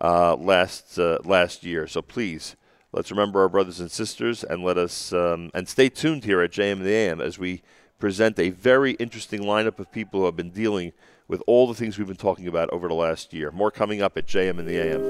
uh, 0.00 0.34
last 0.34 0.98
uh, 0.98 1.18
last 1.24 1.62
year. 1.62 1.86
So 1.86 2.02
please, 2.02 2.56
let's 2.90 3.12
remember 3.12 3.42
our 3.42 3.48
brothers 3.48 3.78
and 3.78 3.92
sisters, 3.92 4.42
and 4.42 4.64
let 4.64 4.76
us 4.76 5.12
um, 5.12 5.52
and 5.54 5.68
stay 5.68 5.88
tuned 5.88 6.24
here 6.24 6.42
at 6.42 6.50
JM 6.50 6.72
and 6.72 6.84
the 6.84 6.94
AM 6.94 7.20
as 7.20 7.38
we 7.38 7.62
present 8.00 8.40
a 8.40 8.50
very 8.50 8.92
interesting 8.94 9.42
lineup 9.42 9.78
of 9.78 9.92
people 9.92 10.20
who 10.20 10.26
have 10.26 10.36
been 10.36 10.50
dealing 10.50 10.92
with 11.32 11.42
all 11.46 11.66
the 11.66 11.72
things 11.72 11.96
we've 11.96 12.06
been 12.06 12.14
talking 12.14 12.46
about 12.46 12.68
over 12.74 12.86
the 12.86 12.94
last 12.94 13.32
year. 13.32 13.50
More 13.50 13.70
coming 13.70 14.02
up 14.02 14.18
at 14.18 14.26
JM 14.26 14.58
in 14.58 14.66
the 14.66 14.76
AM. 14.76 15.00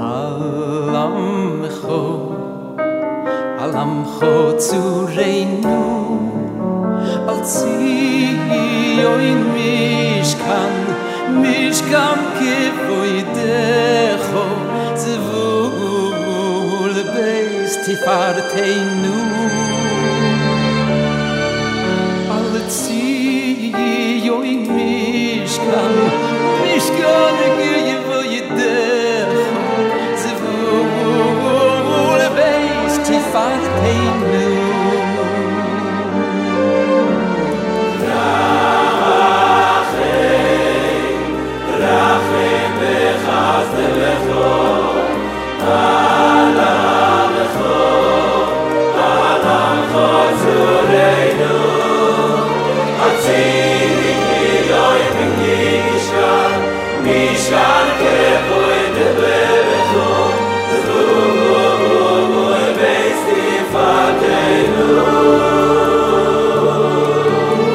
על 0.00 0.96
עמך, 0.96 1.86
על 3.58 3.76
עמך 3.76 4.24
צורנו, 4.56 6.18
על 7.28 7.40
ציון 7.42 8.46
משכן, 9.54 10.74
משכן 11.30 12.18
כבוידך, 12.38 14.28
זבול 14.94 16.92
בייס 17.14 17.76
תפארתנו. 17.86 19.16
alle 22.56 22.62
Ziyo 22.68 24.36
in 24.42 24.62
Mishkan 24.74 25.94
Mishkan 26.62 27.36
gehe 27.58 27.79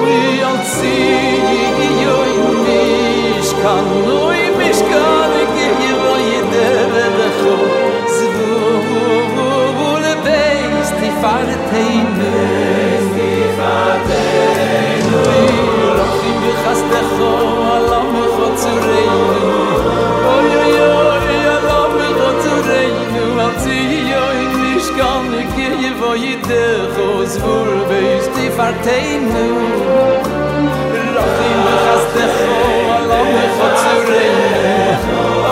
וי 0.03 0.43
אציי 0.45 1.41
יוי 2.03 2.33
בישקן 2.65 3.85
אוי 4.09 4.51
בישקן 4.59 5.31
די 5.55 5.71
הי 5.79 5.93
וויידע 5.95 6.87
דאס 6.93 7.41
זווו 8.07 8.83
גול 9.77 10.05
פייסטי 10.23 11.11
פארטיינע 11.21 12.67
געבייטן 13.97 15.15
און 15.15 16.41
די 16.41 16.53
גאסט 16.65 16.93
פון 17.19 17.67
אלע 17.67 18.01
מחצווות 18.03 19.37
און 20.25 20.45
יוי 20.53 20.71
יא 21.45 21.59
דעם 21.69 21.93
און 22.21 22.35
צו 22.43 22.55
ריינען 22.69 23.39
אוי 23.39 23.57
אציי 23.57 24.11
יוי 24.11 24.56
ich 24.89 24.97
kann 24.97 25.31
nicht 25.31 25.57
gehen, 25.57 25.95
wo 26.01 26.15
ich 26.15 26.41
dich 26.43 26.95
aus 26.99 27.41
wohl 27.43 27.85
bist 27.89 28.31
die 28.37 28.51
Verteinu. 28.51 29.47
Lach 31.15 31.39
ihn 31.47 31.61
mich 31.67 31.87
als 31.93 32.07
dich, 32.15 32.37
oh, 32.47 32.95
Allah 32.97 33.23
mich 33.35 33.57
hat 33.61 33.77
zu 33.83 33.95
reinen. 34.09 34.99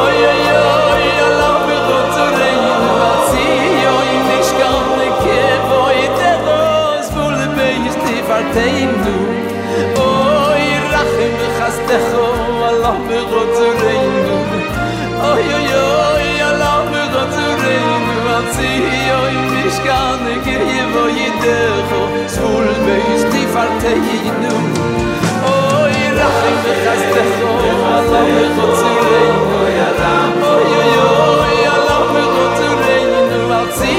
Oi, 0.04 0.18
oi, 0.30 0.44
oi, 0.92 1.06
Allah 1.26 1.56
mich 1.66 1.86
hat 1.90 2.08
zu 2.14 2.24
reinen, 2.38 2.84
was 3.00 3.32
ich, 3.34 3.82
oi, 3.96 4.10
ich 4.38 4.50
kann 4.58 4.86
nicht 5.00 5.18
gehen, 5.24 5.62
wo 5.68 5.80
ich 6.02 6.12
dich 6.20 6.42
aus 6.54 7.06
die 8.06 8.22
Oi, 9.98 10.64
lach 10.92 11.14
ihn 11.24 11.34
oh, 12.14 12.98
mich 13.08 13.30
hat 13.34 13.50
zu. 13.56 13.68
Oi, 15.24 15.42
oi, 15.54 15.68
oi, 15.74 15.93
tsi 18.42 18.70
oy 19.22 19.36
mish 19.52 19.78
kan 19.86 20.22
ge 20.44 20.56
yevo 20.76 21.04
yidekho 21.18 22.00
oy 25.52 25.96
rachim 26.18 26.58
khaste 26.84 27.22
kho 27.38 27.52
alam 27.96 28.32
khotsi 28.56 28.92
rein 29.10 29.38
oy 29.60 29.76
alam 29.88 30.32
oy 30.52 30.72
oy 31.04 31.60
alam 31.76 32.12
khotsi 32.34 32.68
rein 32.82 33.12
val 33.50 33.68
tsi 33.76 33.92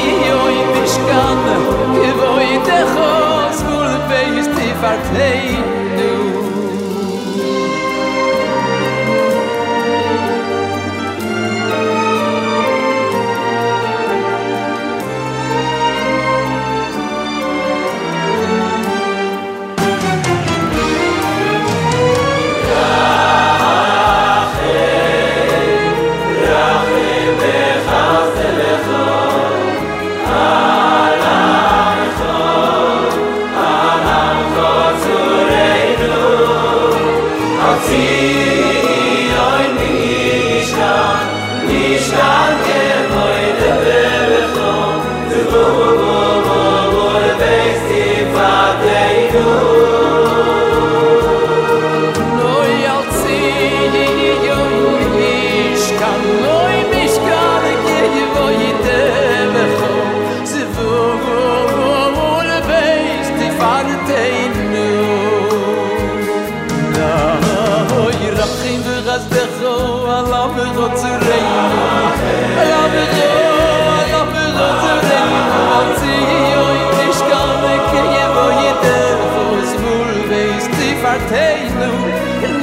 verteilen 81.01 81.95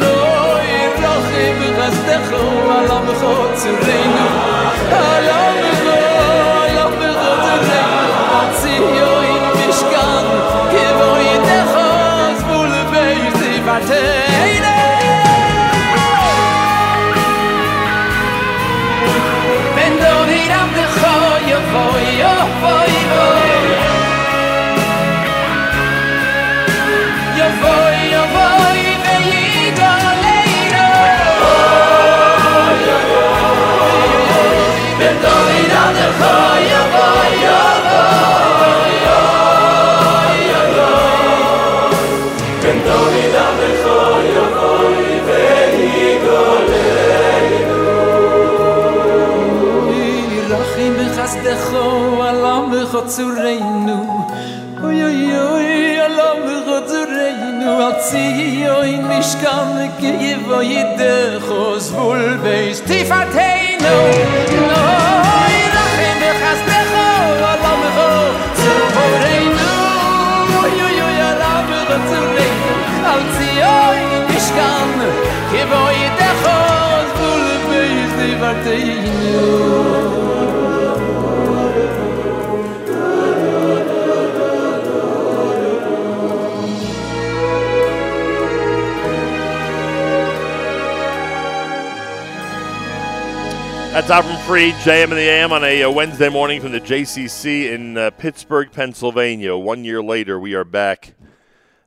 Noi 0.01 0.71
roch 1.03 1.31
im 1.47 1.59
Gastecho 1.77 2.45
Alla 2.77 2.99
mecho 3.07 3.35
zu 3.61 3.71
reinu 3.85 4.27
Alla 5.11 5.43
mecho 5.63 5.99
Alla 6.63 6.87
mecho 7.01 7.33
zu 8.61 8.75
in 9.31 9.45
Mishkan 9.59 10.27
Kivo 10.71 11.11
zu 53.17 53.25
rein 53.29 53.87
nu 53.87 53.97
oi 54.87 54.99
oi 55.09 55.25
oi 55.55 55.71
alam 56.05 56.39
gut 56.67 56.87
zu 56.93 57.01
rein 57.11 57.59
nu 57.59 57.73
at 57.89 57.99
sie 58.09 58.67
oi 58.79 58.93
mich 59.09 59.33
kann 59.43 59.73
ich 59.87 60.01
je 60.23 60.35
voi 60.49 60.81
de 60.99 61.15
hos 61.47 61.93
wohl 61.97 62.25
weis 62.45 62.81
tiefat 62.89 63.31
hey 63.41 63.77
nu 63.85 63.97
no 64.71 64.83
i 65.57 65.63
rach 65.77 66.01
in 66.09 66.17
der 66.25 66.37
hast 66.45 66.73
Ich 75.55 75.71
wollte 75.71 76.11
dich 76.19 76.43
aus, 76.49 77.11
du 77.19 77.29
lebst, 77.79 78.19
ich 78.27 78.41
warte 78.41 78.75
ihn 78.75 79.05
nur. 79.23 80.62
That's 93.93 94.09
Avram 94.09 94.41
Fried, 94.47 94.73
JM 94.77 95.03
and 95.03 95.13
the 95.13 95.29
AM 95.29 95.53
on 95.53 95.63
a 95.65 95.83
uh, 95.83 95.91
Wednesday 95.91 96.31
morning 96.31 96.63
from 96.63 96.73
the 96.73 96.81
JCC 96.81 97.71
in 97.71 97.99
uh, 97.99 98.11
Pittsburgh, 98.13 98.73
Pennsylvania. 98.73 99.55
One 99.55 99.85
year 99.85 100.03
later, 100.03 100.41
we 100.41 100.55
are 100.55 100.65
back 100.65 101.13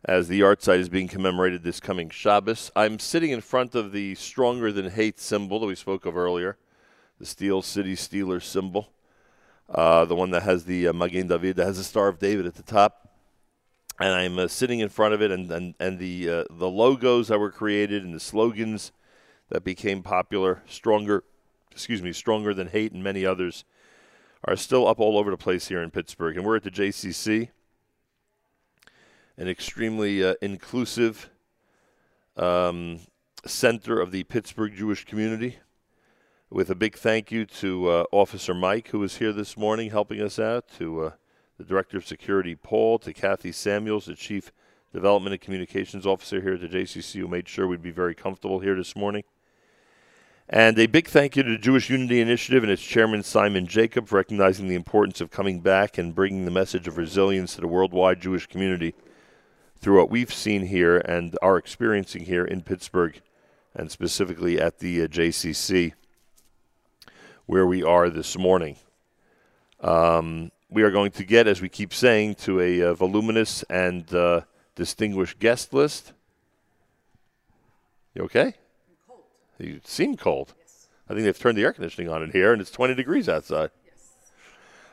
as 0.04 0.28
the 0.28 0.42
yahrzeit 0.42 0.78
is 0.78 0.88
being 0.88 1.08
commemorated 1.08 1.64
this 1.64 1.80
coming 1.80 2.12
Shabbos. 2.12 2.72
I'm 2.76 3.00
sitting 3.00 3.32
in 3.32 3.42
front 3.42 3.74
of 3.74 3.92
the 3.92 4.14
Stronger 4.14 4.72
Than 4.72 4.92
Hate 4.92 5.20
symbol 5.20 5.60
that 5.62 5.66
we 5.66 5.74
spoke 5.74 6.06
of 6.06 6.16
earlier, 6.16 6.60
the 7.20 7.26
Steel 7.26 7.64
City 7.64 7.96
Steelers 7.96 8.44
symbol, 8.44 8.94
uh, 9.68 10.06
the 10.06 10.16
one 10.16 10.30
that 10.30 10.44
has 10.44 10.66
the 10.66 10.90
uh, 10.90 10.94
Magen 10.94 11.28
David, 11.28 11.56
that 11.56 11.66
has 11.66 11.78
the 11.78 11.84
Star 11.84 12.08
of 12.08 12.20
David 12.20 12.46
at 12.46 12.54
the 12.54 12.62
top. 12.62 13.16
And 14.00 14.10
I'm 14.10 14.38
uh, 14.38 14.48
sitting 14.48 14.80
in 14.80 14.90
front 14.90 15.16
of 15.16 15.24
it, 15.24 15.32
and, 15.32 15.52
and, 15.52 15.74
and 15.80 15.98
the, 15.98 16.30
uh, 16.30 16.44
the 16.52 16.70
logos 16.70 17.30
that 17.30 17.40
were 17.40 17.50
created 17.50 18.04
and 18.04 18.14
the 18.14 18.20
slogans 18.20 18.92
that 19.50 19.64
became 19.64 20.04
popular, 20.04 20.62
Stronger 20.68 21.24
excuse 21.76 22.02
me, 22.02 22.14
Stronger 22.14 22.54
Than 22.54 22.68
Hate 22.68 22.94
and 22.94 23.04
many 23.04 23.26
others 23.26 23.66
are 24.46 24.56
still 24.56 24.88
up 24.88 24.98
all 24.98 25.18
over 25.18 25.30
the 25.30 25.36
place 25.36 25.68
here 25.68 25.84
in 25.84 25.92
Pittsburgh. 25.92 26.38
And 26.38 26.46
we're 26.46 26.56
at 26.56 26.64
the 26.64 26.72
JCC, 26.72 27.50
an 29.38 29.50
extremely 29.50 30.24
uh, 30.24 30.36
inclusive 30.42 31.30
um, 32.38 33.02
center 33.46 34.00
of 34.00 34.12
the 34.12 34.24
Pittsburgh 34.24 34.74
Jewish 34.74 35.04
community. 35.04 35.58
With 36.50 36.70
a 36.70 36.76
big 36.76 36.96
thank 36.96 37.30
you 37.30 37.46
to 37.46 37.90
uh, 37.90 38.04
Officer 38.14 38.54
Mike, 38.54 38.88
who 38.90 39.00
was 39.00 39.18
here 39.18 39.34
this 39.34 39.58
morning 39.58 39.90
helping 39.90 40.22
us 40.22 40.40
out, 40.40 40.70
to 40.78 41.02
uh, 41.02 41.12
the 41.58 41.66
Director 41.66 41.98
of 41.98 42.08
Security, 42.08 42.56
Paul, 42.56 43.00
to 43.00 43.12
Kathy 43.12 43.52
Samuels, 43.52 44.06
the 44.06 44.16
Chief 44.16 44.54
Development 44.94 45.34
and 45.34 45.42
Communications 45.42 46.06
Officer 46.06 46.40
here 46.40 46.54
at 46.54 46.62
the 46.62 46.70
JCC, 46.70 47.20
who 47.20 47.28
made 47.28 47.50
sure 47.50 47.68
we'd 47.68 47.82
be 47.82 47.92
very 47.92 48.16
comfortable 48.16 48.60
here 48.60 48.76
this 48.76 48.96
morning. 48.96 49.24
And 50.48 50.78
a 50.78 50.86
big 50.86 51.08
thank 51.08 51.36
you 51.36 51.42
to 51.42 51.50
the 51.50 51.58
Jewish 51.58 51.90
Unity 51.90 52.22
Initiative 52.22 52.62
and 52.62 52.72
its 52.72 52.84
chairman, 52.84 53.24
Simon 53.24 53.66
Jacob, 53.66 54.08
for 54.08 54.18
recognizing 54.18 54.68
the 54.68 54.76
importance 54.76 55.20
of 55.20 55.32
coming 55.32 55.60
back 55.60 55.98
and 55.98 56.14
bringing 56.14 56.46
the 56.46 56.52
message 56.52 56.88
of 56.88 56.98
resilience 56.98 57.56
to 57.56 57.62
the 57.62 57.68
worldwide 57.68 58.22
Jewish 58.22 58.46
community 58.46 58.94
through 59.80 59.98
what 59.98 60.12
we've 60.12 60.32
seen 60.32 60.68
here 60.68 60.98
and 61.00 61.36
are 61.42 61.58
experiencing 61.58 62.26
here 62.26 62.46
in 62.46 62.62
Pittsburgh 62.62 63.20
and 63.74 63.90
specifically 63.90 64.62
at 64.62 64.78
the 64.78 65.02
uh, 65.02 65.08
JCC 65.08 65.94
where 67.48 67.66
we 67.66 67.84
are 67.84 68.12
this 68.12 68.38
morning. 68.38 68.78
Um, 69.82 70.52
we 70.70 70.84
are 70.84 70.92
going 70.92 71.12
to 71.12 71.24
get, 71.24 71.48
as 71.48 71.60
we 71.60 71.70
keep 71.70 71.92
saying, 71.92 72.36
to 72.36 72.60
a 72.62 72.84
uh, 72.84 72.94
voluminous 72.94 73.64
and 73.64 74.14
uh, 74.14 74.42
distinguished 74.76 75.40
guest 75.40 75.74
list. 75.74 76.14
You 78.14 78.24
okay? 78.24 78.54
You 79.60 79.82
seem 79.84 80.18
cold. 80.18 80.54
Yes. 80.60 80.88
I 81.10 81.14
think 81.14 81.26
they've 81.26 81.38
turned 81.38 81.58
the 81.58 81.64
air 81.64 81.74
conditioning 81.74 82.10
on 82.10 82.24
in 82.24 82.32
here, 82.32 82.52
and 82.52 82.62
it's 82.62 82.72
20 82.72 82.96
degrees 82.96 83.30
outside. 83.30 83.72
Yes. 83.86 84.10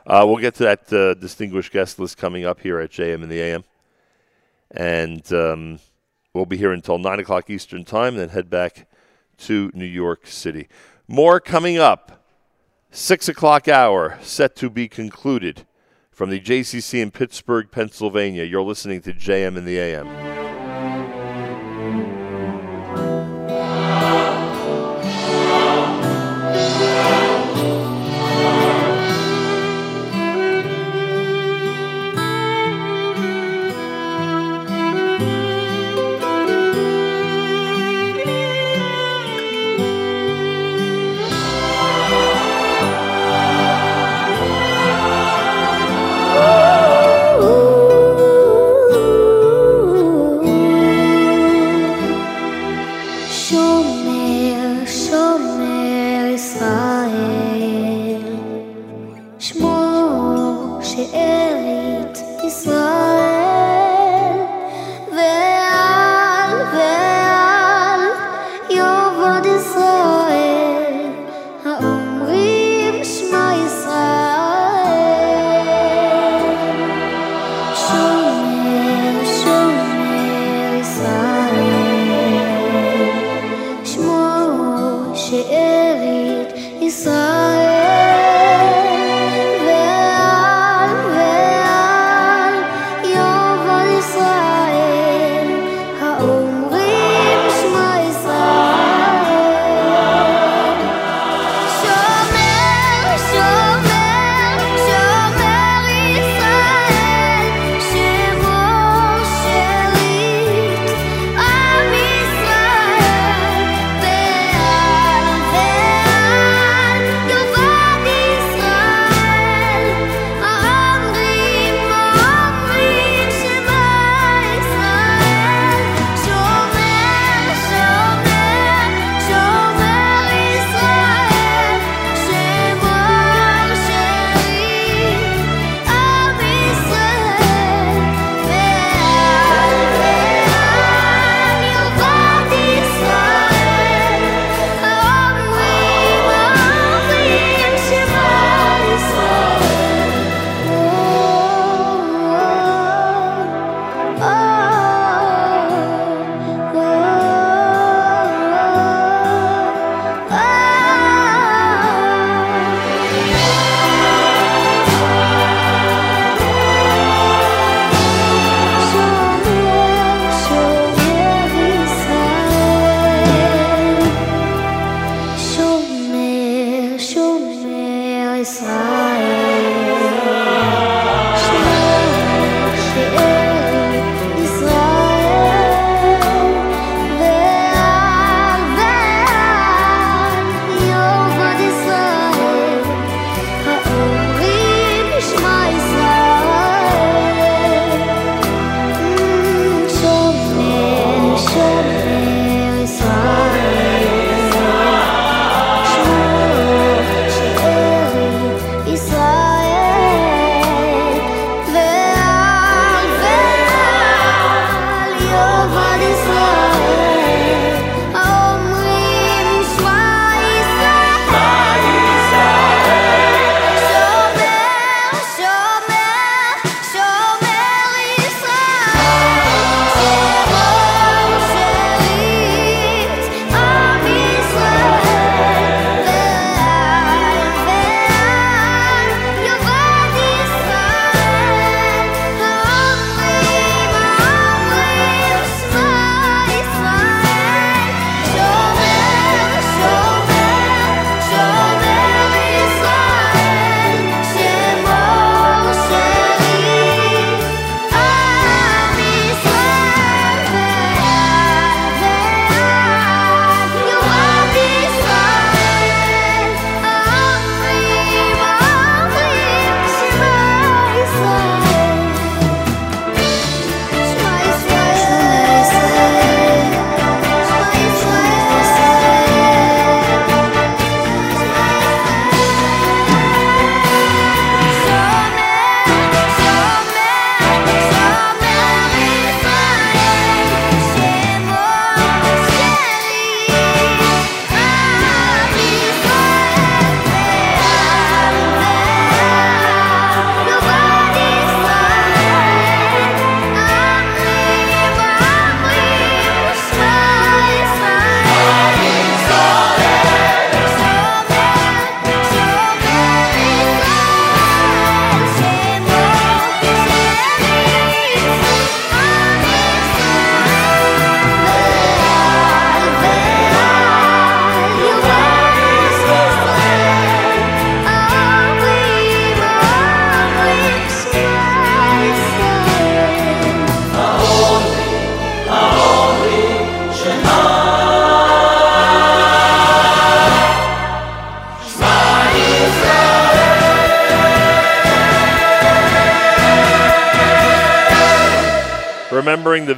Uh, 0.05 0.25
we'll 0.27 0.37
get 0.37 0.55
to 0.55 0.63
that 0.63 0.93
uh, 0.93 1.13
distinguished 1.15 1.71
guest 1.71 1.99
list 1.99 2.17
coming 2.17 2.45
up 2.45 2.59
here 2.61 2.79
at 2.79 2.91
JM 2.91 3.23
and 3.23 3.31
the 3.31 3.39
AM. 3.39 3.63
And 4.71 5.31
um, 5.33 5.79
we'll 6.33 6.45
be 6.45 6.57
here 6.57 6.71
until 6.71 6.97
9 6.97 7.19
o'clock 7.19 7.49
Eastern 7.49 7.85
Time, 7.85 8.15
then 8.15 8.29
head 8.29 8.49
back 8.49 8.87
to 9.39 9.71
New 9.73 9.85
York 9.85 10.27
City. 10.27 10.67
More 11.07 11.39
coming 11.39 11.77
up. 11.77 12.19
6 12.91 13.27
o'clock 13.27 13.67
hour 13.67 14.19
set 14.21 14.55
to 14.57 14.69
be 14.69 14.87
concluded 14.87 15.65
from 16.11 16.29
the 16.29 16.39
JCC 16.39 17.01
in 17.01 17.09
Pittsburgh, 17.09 17.71
Pennsylvania. 17.71 18.43
You're 18.43 18.61
listening 18.61 19.01
to 19.01 19.13
JM 19.13 19.57
and 19.57 19.67
the 19.67 19.79
AM. 19.79 20.42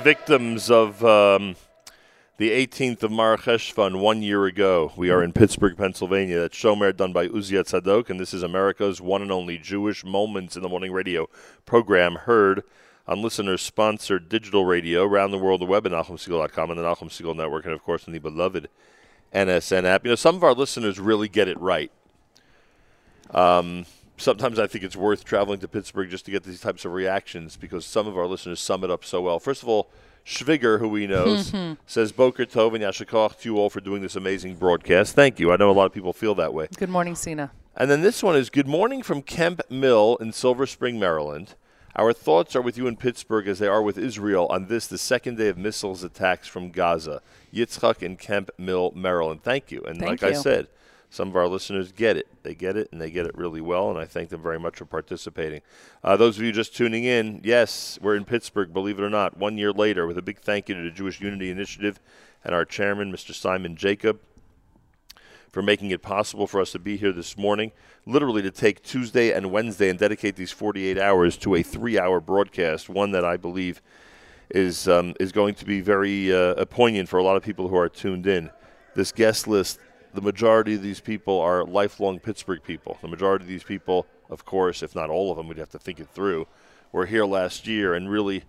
Victims 0.06 0.70
of 0.70 1.04
um, 1.04 1.56
the 2.38 2.52
18th 2.52 3.02
of 3.02 3.12
Mar 3.12 3.38
Cheshvan 3.38 4.00
one 4.00 4.22
year 4.22 4.46
ago. 4.46 4.94
We 4.96 5.10
are 5.10 5.24
in 5.24 5.34
Pittsburgh, 5.34 5.76
Pennsylvania. 5.76 6.42
That's 6.42 6.56
Shomer 6.56 6.96
done 6.96 7.12
by 7.12 7.28
Uzia 7.28 7.64
Tzadok, 7.64 8.12
and 8.12 8.20
this 8.20 8.32
is 8.32 8.44
America's 8.44 9.02
one 9.02 9.24
and 9.24 9.32
only 9.32 9.58
Jewish 9.58 10.06
Moments 10.06 10.56
in 10.56 10.62
the 10.62 10.70
Morning 10.70 10.92
radio 10.92 11.28
program 11.66 12.18
heard 12.18 12.62
on 13.08 13.24
listener-sponsored 13.24 14.30
digital 14.30 14.64
radio 14.64 15.04
around 15.04 15.32
the 15.32 15.40
world, 15.40 15.62
the 15.62 15.66
web 15.66 15.88
at 15.88 15.92
NachumSegal.com 15.92 16.70
and 16.70 16.80
the 16.80 16.84
Nachum 16.84 17.10
Segal 17.10 17.36
Network, 17.36 17.66
and 17.66 17.74
of 17.74 17.82
course 17.82 18.08
on 18.08 18.14
the 18.14 18.20
beloved 18.20 18.70
NSN 19.34 19.86
app. 19.86 20.06
You 20.06 20.12
know, 20.12 20.16
some 20.16 20.36
of 20.36 20.44
our 20.44 20.54
listeners 20.54 21.00
really 21.00 21.30
get 21.30 21.48
it 21.48 21.60
right. 21.60 21.92
Um, 23.32 23.88
sometimes 24.18 24.60
I 24.60 24.68
think 24.68 24.84
it's 24.84 24.96
worth 24.96 25.24
traveling 25.26 25.60
to 25.60 25.68
Pittsburgh 25.68 26.10
just 26.10 26.26
to 26.26 26.32
get 26.32 26.44
these 26.44 26.62
types 26.62 26.86
of 26.86 26.94
reactions 26.94 27.58
because 27.58 27.86
some 27.86 28.08
of 28.08 28.18
our 28.18 28.28
listeners 28.28 28.60
sum 28.60 28.84
it 28.84 28.92
up 28.92 29.04
so 29.06 29.22
well. 29.22 29.40
First 29.40 29.64
of 29.64 29.70
all, 29.70 29.90
Schwiger, 30.26 30.80
who 30.80 30.88
we 30.90 31.06
know, 31.06 31.38
says 31.86 32.12
Boker 32.12 32.46
Tov 32.46 32.74
and 32.74 32.84
Yashikach 32.84 33.40
to 33.42 33.50
you 33.50 33.58
all 33.58 33.70
for 33.70 33.80
doing 33.80 34.02
this 34.02 34.16
amazing 34.16 34.56
broadcast. 34.56 35.16
Thank 35.16 35.40
you. 35.40 35.52
I 35.52 35.58
know 35.58 35.70
a 35.70 35.74
lot 35.74 35.86
of 35.86 35.94
people 35.94 36.14
feel 36.14 36.36
that 36.36 36.54
way. 36.54 36.68
Good 36.78 36.90
morning, 36.90 37.16
Sina. 37.16 37.52
And 37.76 37.92
then 37.92 38.02
this 38.02 38.24
one 38.24 38.36
is 38.36 38.50
Good 38.50 38.68
morning 38.68 39.04
from 39.04 39.22
Kemp 39.22 39.62
Mill 39.70 40.18
in 40.20 40.32
Silver 40.32 40.66
Spring, 40.66 41.00
Maryland. 41.00 41.54
Our 41.98 42.12
thoughts 42.12 42.56
are 42.56 42.62
with 42.62 42.78
you 42.78 42.88
in 42.88 42.98
Pittsburgh 42.98 43.48
as 43.48 43.60
they 43.60 43.68
are 43.68 43.82
with 43.82 43.98
Israel 43.98 44.48
on 44.50 44.68
this, 44.68 44.88
the 44.88 44.98
second 44.98 45.38
day 45.38 45.48
of 45.48 45.58
missiles 45.58 46.04
attacks 46.04 46.48
from 46.48 46.72
Gaza. 46.72 47.22
Yitzchak 47.54 48.04
in 48.04 48.18
Kemp 48.18 48.50
Mill, 48.58 48.92
Maryland. 48.96 49.44
Thank 49.44 49.72
you. 49.72 49.82
And 49.84 50.00
Thank 50.00 50.22
like 50.22 50.24
I 50.24 50.34
said, 50.34 50.68
some 51.16 51.30
of 51.30 51.36
our 51.36 51.48
listeners 51.48 51.92
get 51.92 52.18
it. 52.18 52.28
They 52.44 52.54
get 52.54 52.76
it, 52.76 52.90
and 52.92 53.00
they 53.00 53.10
get 53.10 53.26
it 53.26 53.36
really 53.36 53.62
well, 53.62 53.90
and 53.90 53.98
I 53.98 54.06
thank 54.06 54.30
them 54.30 54.42
very 54.42 54.60
much 54.60 54.78
for 54.78 54.86
participating. 54.86 55.62
Uh, 56.04 56.18
those 56.18 56.38
of 56.38 56.44
you 56.44 56.52
just 56.52 56.76
tuning 56.76 57.06
in, 57.06 57.42
yes, 57.44 57.98
we're 58.02 58.16
in 58.16 58.26
Pittsburgh, 58.26 58.74
believe 58.74 59.00
it 59.00 59.04
or 59.04 59.10
not, 59.10 59.38
one 59.38 59.58
year 59.58 59.72
later, 59.72 60.06
with 60.06 60.18
a 60.18 60.22
big 60.22 60.40
thank 60.40 60.70
you 60.70 60.76
to 60.76 60.84
the 60.84 60.92
Jewish 60.92 61.22
Unity 61.22 61.50
Initiative 61.50 62.00
and 62.44 62.54
our 62.54 62.66
chairman, 62.66 63.12
Mr. 63.12 63.34
Simon 63.34 63.76
Jacob 63.76 64.20
for 65.56 65.62
making 65.62 65.90
it 65.90 66.02
possible 66.02 66.48
for 66.48 66.60
us 66.60 66.74
to 66.74 66.80
be 66.80 66.98
here 66.98 67.14
this 67.14 67.38
morning. 67.38 67.72
Literally 68.06 68.42
to 68.42 68.52
take 68.52 68.84
Tuesday 68.84 69.32
and 69.32 69.54
Wednesday 69.54 69.88
and 69.88 69.98
dedicate 69.98 70.36
these 70.36 70.52
48 70.52 70.98
hours 70.98 71.38
to 71.38 71.56
a 71.56 71.64
three-hour 71.64 72.20
broadcast, 72.20 72.90
one 72.90 73.12
that 73.12 73.24
I 73.24 73.38
believe 73.38 73.82
is 74.50 74.90
um, 74.90 75.14
is 75.18 75.32
going 75.32 75.56
to 75.56 75.66
be 75.66 75.80
very 75.80 76.34
uh, 76.34 76.66
poignant 76.66 77.08
for 77.08 77.20
a 77.20 77.24
lot 77.24 77.38
of 77.38 77.42
people 77.42 77.70
who 77.70 77.78
are 77.78 77.88
tuned 77.88 78.28
in. 78.28 78.50
This 78.96 79.14
guest 79.14 79.48
list, 79.48 79.80
the 80.16 80.22
majority 80.22 80.74
of 80.76 80.82
these 80.82 81.00
people 81.00 81.40
are 81.40 81.64
lifelong 81.66 82.20
Pittsburgh 82.20 82.64
people. 82.64 82.98
The 83.02 83.08
majority 83.08 83.44
of 83.44 83.50
these 83.50 83.64
people, 83.64 84.08
of 84.30 84.46
course, 84.46 84.82
if 84.82 84.96
not 84.96 85.10
all 85.10 85.30
of 85.32 85.38
them, 85.38 85.48
we'd 85.48 85.58
have 85.58 85.70
to 85.72 85.80
think 85.80 86.00
it 86.00 86.10
through, 86.14 86.48
were 86.92 87.06
here 87.06 87.26
last 87.26 87.68
year 87.68 87.94
and 87.94 88.10
really 88.10 88.44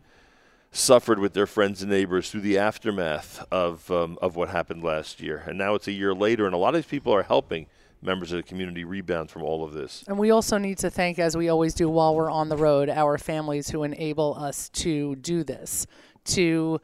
suffered 0.71 1.19
with 1.19 1.33
their 1.33 1.47
friends 1.47 1.83
and 1.83 1.91
neighbors 1.91 2.31
through 2.31 2.43
the 2.43 2.59
aftermath 2.59 3.45
of 3.51 3.91
um, 3.91 4.19
of 4.21 4.37
what 4.37 4.49
happened 4.49 4.83
last 4.85 5.21
year. 5.21 5.43
And 5.47 5.59
now 5.59 5.75
it's 5.75 5.89
a 5.89 5.93
year 5.93 6.15
later, 6.15 6.47
and 6.47 6.55
a 6.55 6.59
lot 6.59 6.75
of 6.75 6.83
these 6.83 6.91
people 6.91 7.13
are 7.13 7.23
helping 7.23 7.67
members 8.03 8.31
of 8.31 8.37
the 8.37 8.43
community 8.43 8.85
rebound 8.85 9.31
from 9.31 9.43
all 9.43 9.65
of 9.65 9.73
this. 9.73 10.05
And 10.07 10.19
we 10.19 10.31
also 10.31 10.59
need 10.59 10.79
to 10.79 10.91
thank, 10.91 11.19
as 11.19 11.37
we 11.37 11.49
always 11.49 11.75
do 11.75 11.89
while 11.89 12.15
we're 12.15 12.31
on 12.31 12.49
the 12.49 12.57
road, 12.57 12.89
our 12.89 13.19
families 13.19 13.71
who 13.71 13.83
enable 13.83 14.35
us 14.35 14.69
to 14.71 15.17
do 15.17 15.43
this, 15.43 15.87
to 16.27 16.81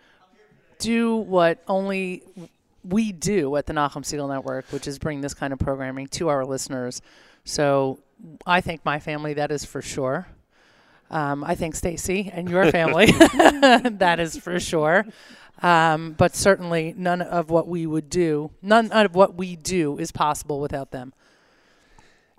do 0.78 1.16
what 1.16 1.62
only 1.68 2.24
we 2.84 3.12
do 3.12 3.56
at 3.56 3.66
the 3.66 3.72
Nachum 3.72 4.02
Segal 4.02 4.28
Network, 4.28 4.66
which 4.70 4.86
is 4.86 4.98
bring 4.98 5.20
this 5.20 5.34
kind 5.34 5.52
of 5.52 5.58
programming 5.58 6.08
to 6.08 6.28
our 6.28 6.44
listeners. 6.44 7.02
So 7.44 7.98
I 8.46 8.60
thank 8.60 8.84
my 8.84 8.98
family, 8.98 9.34
that 9.34 9.50
is 9.50 9.64
for 9.64 9.82
sure. 9.82 10.26
Um, 11.10 11.44
I 11.44 11.54
thank 11.54 11.74
Stacy 11.74 12.30
and 12.32 12.48
your 12.48 12.70
family, 12.70 13.06
that 13.10 14.16
is 14.18 14.36
for 14.36 14.58
sure. 14.58 15.04
Um, 15.60 16.12
but 16.12 16.34
certainly 16.34 16.94
none 16.96 17.22
of 17.22 17.50
what 17.50 17.68
we 17.68 17.86
would 17.86 18.10
do, 18.10 18.50
none 18.62 18.90
of 18.90 19.14
what 19.14 19.34
we 19.36 19.54
do 19.56 19.98
is 19.98 20.10
possible 20.10 20.60
without 20.60 20.90
them. 20.90 21.12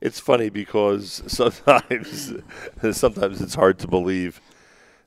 It's 0.02 0.20
funny 0.20 0.50
because 0.50 1.24
sometimes 1.28 2.34
sometimes 2.92 3.42
it's 3.42 3.56
hard 3.56 3.80
to 3.80 3.88
believe 3.88 4.42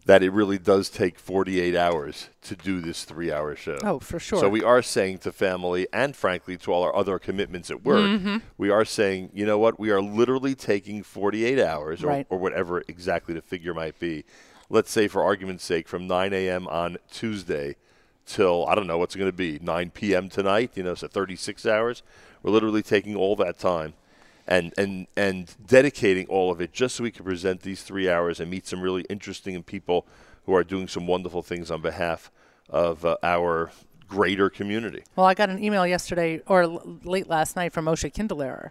that 0.06 0.22
it 0.22 0.30
really 0.32 0.56
does 0.58 0.88
take 0.88 1.18
48 1.18 1.74
hours 1.76 2.28
to 2.42 2.54
do 2.56 2.80
this 2.80 3.04
3-hour 3.04 3.56
show. 3.56 3.76
Oh, 3.82 3.98
for 3.98 4.18
sure. 4.20 4.38
So 4.38 4.48
we 4.48 4.62
are 4.62 4.80
saying 4.80 5.18
to 5.18 5.32
family 5.32 5.88
and 5.92 6.14
frankly 6.16 6.56
to 6.58 6.72
all 6.72 6.84
our 6.84 6.94
other 6.94 7.18
commitments 7.18 7.70
at 7.70 7.84
work, 7.84 7.98
Mm-hmm. 7.98 8.36
we 8.56 8.70
are 8.70 8.84
saying, 8.84 9.30
you 9.34 9.44
know 9.44 9.58
what, 9.58 9.78
we 9.80 9.90
are 9.90 10.00
literally 10.00 10.54
taking 10.54 11.02
48 11.02 11.58
hours 11.58 12.02
or, 12.04 12.06
Right. 12.06 12.26
or 12.30 12.38
whatever 12.38 12.82
exactly 12.88 13.34
the 13.34 13.42
figure 13.42 13.74
might 13.74 13.98
be. 13.98 14.24
Let's 14.70 14.90
say 14.92 15.08
for 15.08 15.22
argument's 15.24 15.64
sake 15.64 15.88
from 15.88 16.06
9 16.06 16.32
a.m. 16.32 16.66
on 16.68 16.98
Tuesday 17.10 17.74
till 18.26 18.64
I 18.66 18.74
don't 18.76 18.86
know 18.86 18.98
what's 18.98 19.14
going 19.16 19.30
to 19.30 19.36
be 19.36 19.58
9 19.60 19.90
p.m. 19.90 20.28
tonight, 20.28 20.70
you 20.74 20.82
know, 20.84 20.94
so 20.94 21.08
36 21.08 21.66
hours. 21.66 22.02
We're 22.42 22.52
literally 22.52 22.82
taking 22.82 23.16
all 23.16 23.34
that 23.36 23.58
time 23.58 23.94
and 24.46 24.72
and 24.78 25.06
and 25.16 25.54
dedicating 25.66 26.26
all 26.28 26.50
of 26.50 26.60
it 26.60 26.72
just 26.72 26.96
so 26.96 27.04
we 27.04 27.10
can 27.10 27.24
present 27.24 27.62
these 27.62 27.82
3 27.82 28.08
hours 28.08 28.40
and 28.40 28.50
meet 28.50 28.66
some 28.66 28.80
really 28.80 29.02
interesting 29.08 29.60
people 29.62 30.06
who 30.44 30.54
are 30.54 30.64
doing 30.64 30.86
some 30.88 31.06
wonderful 31.06 31.42
things 31.42 31.70
on 31.70 31.80
behalf 31.82 32.30
of 32.70 33.04
uh, 33.04 33.16
our 33.22 33.70
greater 34.08 34.48
community. 34.48 35.02
Well, 35.16 35.26
I 35.26 35.34
got 35.34 35.50
an 35.50 35.62
email 35.62 35.86
yesterday 35.86 36.40
or 36.46 36.62
l- 36.62 36.98
late 37.04 37.28
last 37.28 37.56
night 37.56 37.72
from 37.72 37.86
Moshe 37.86 38.12
Kinderlehrer, 38.12 38.70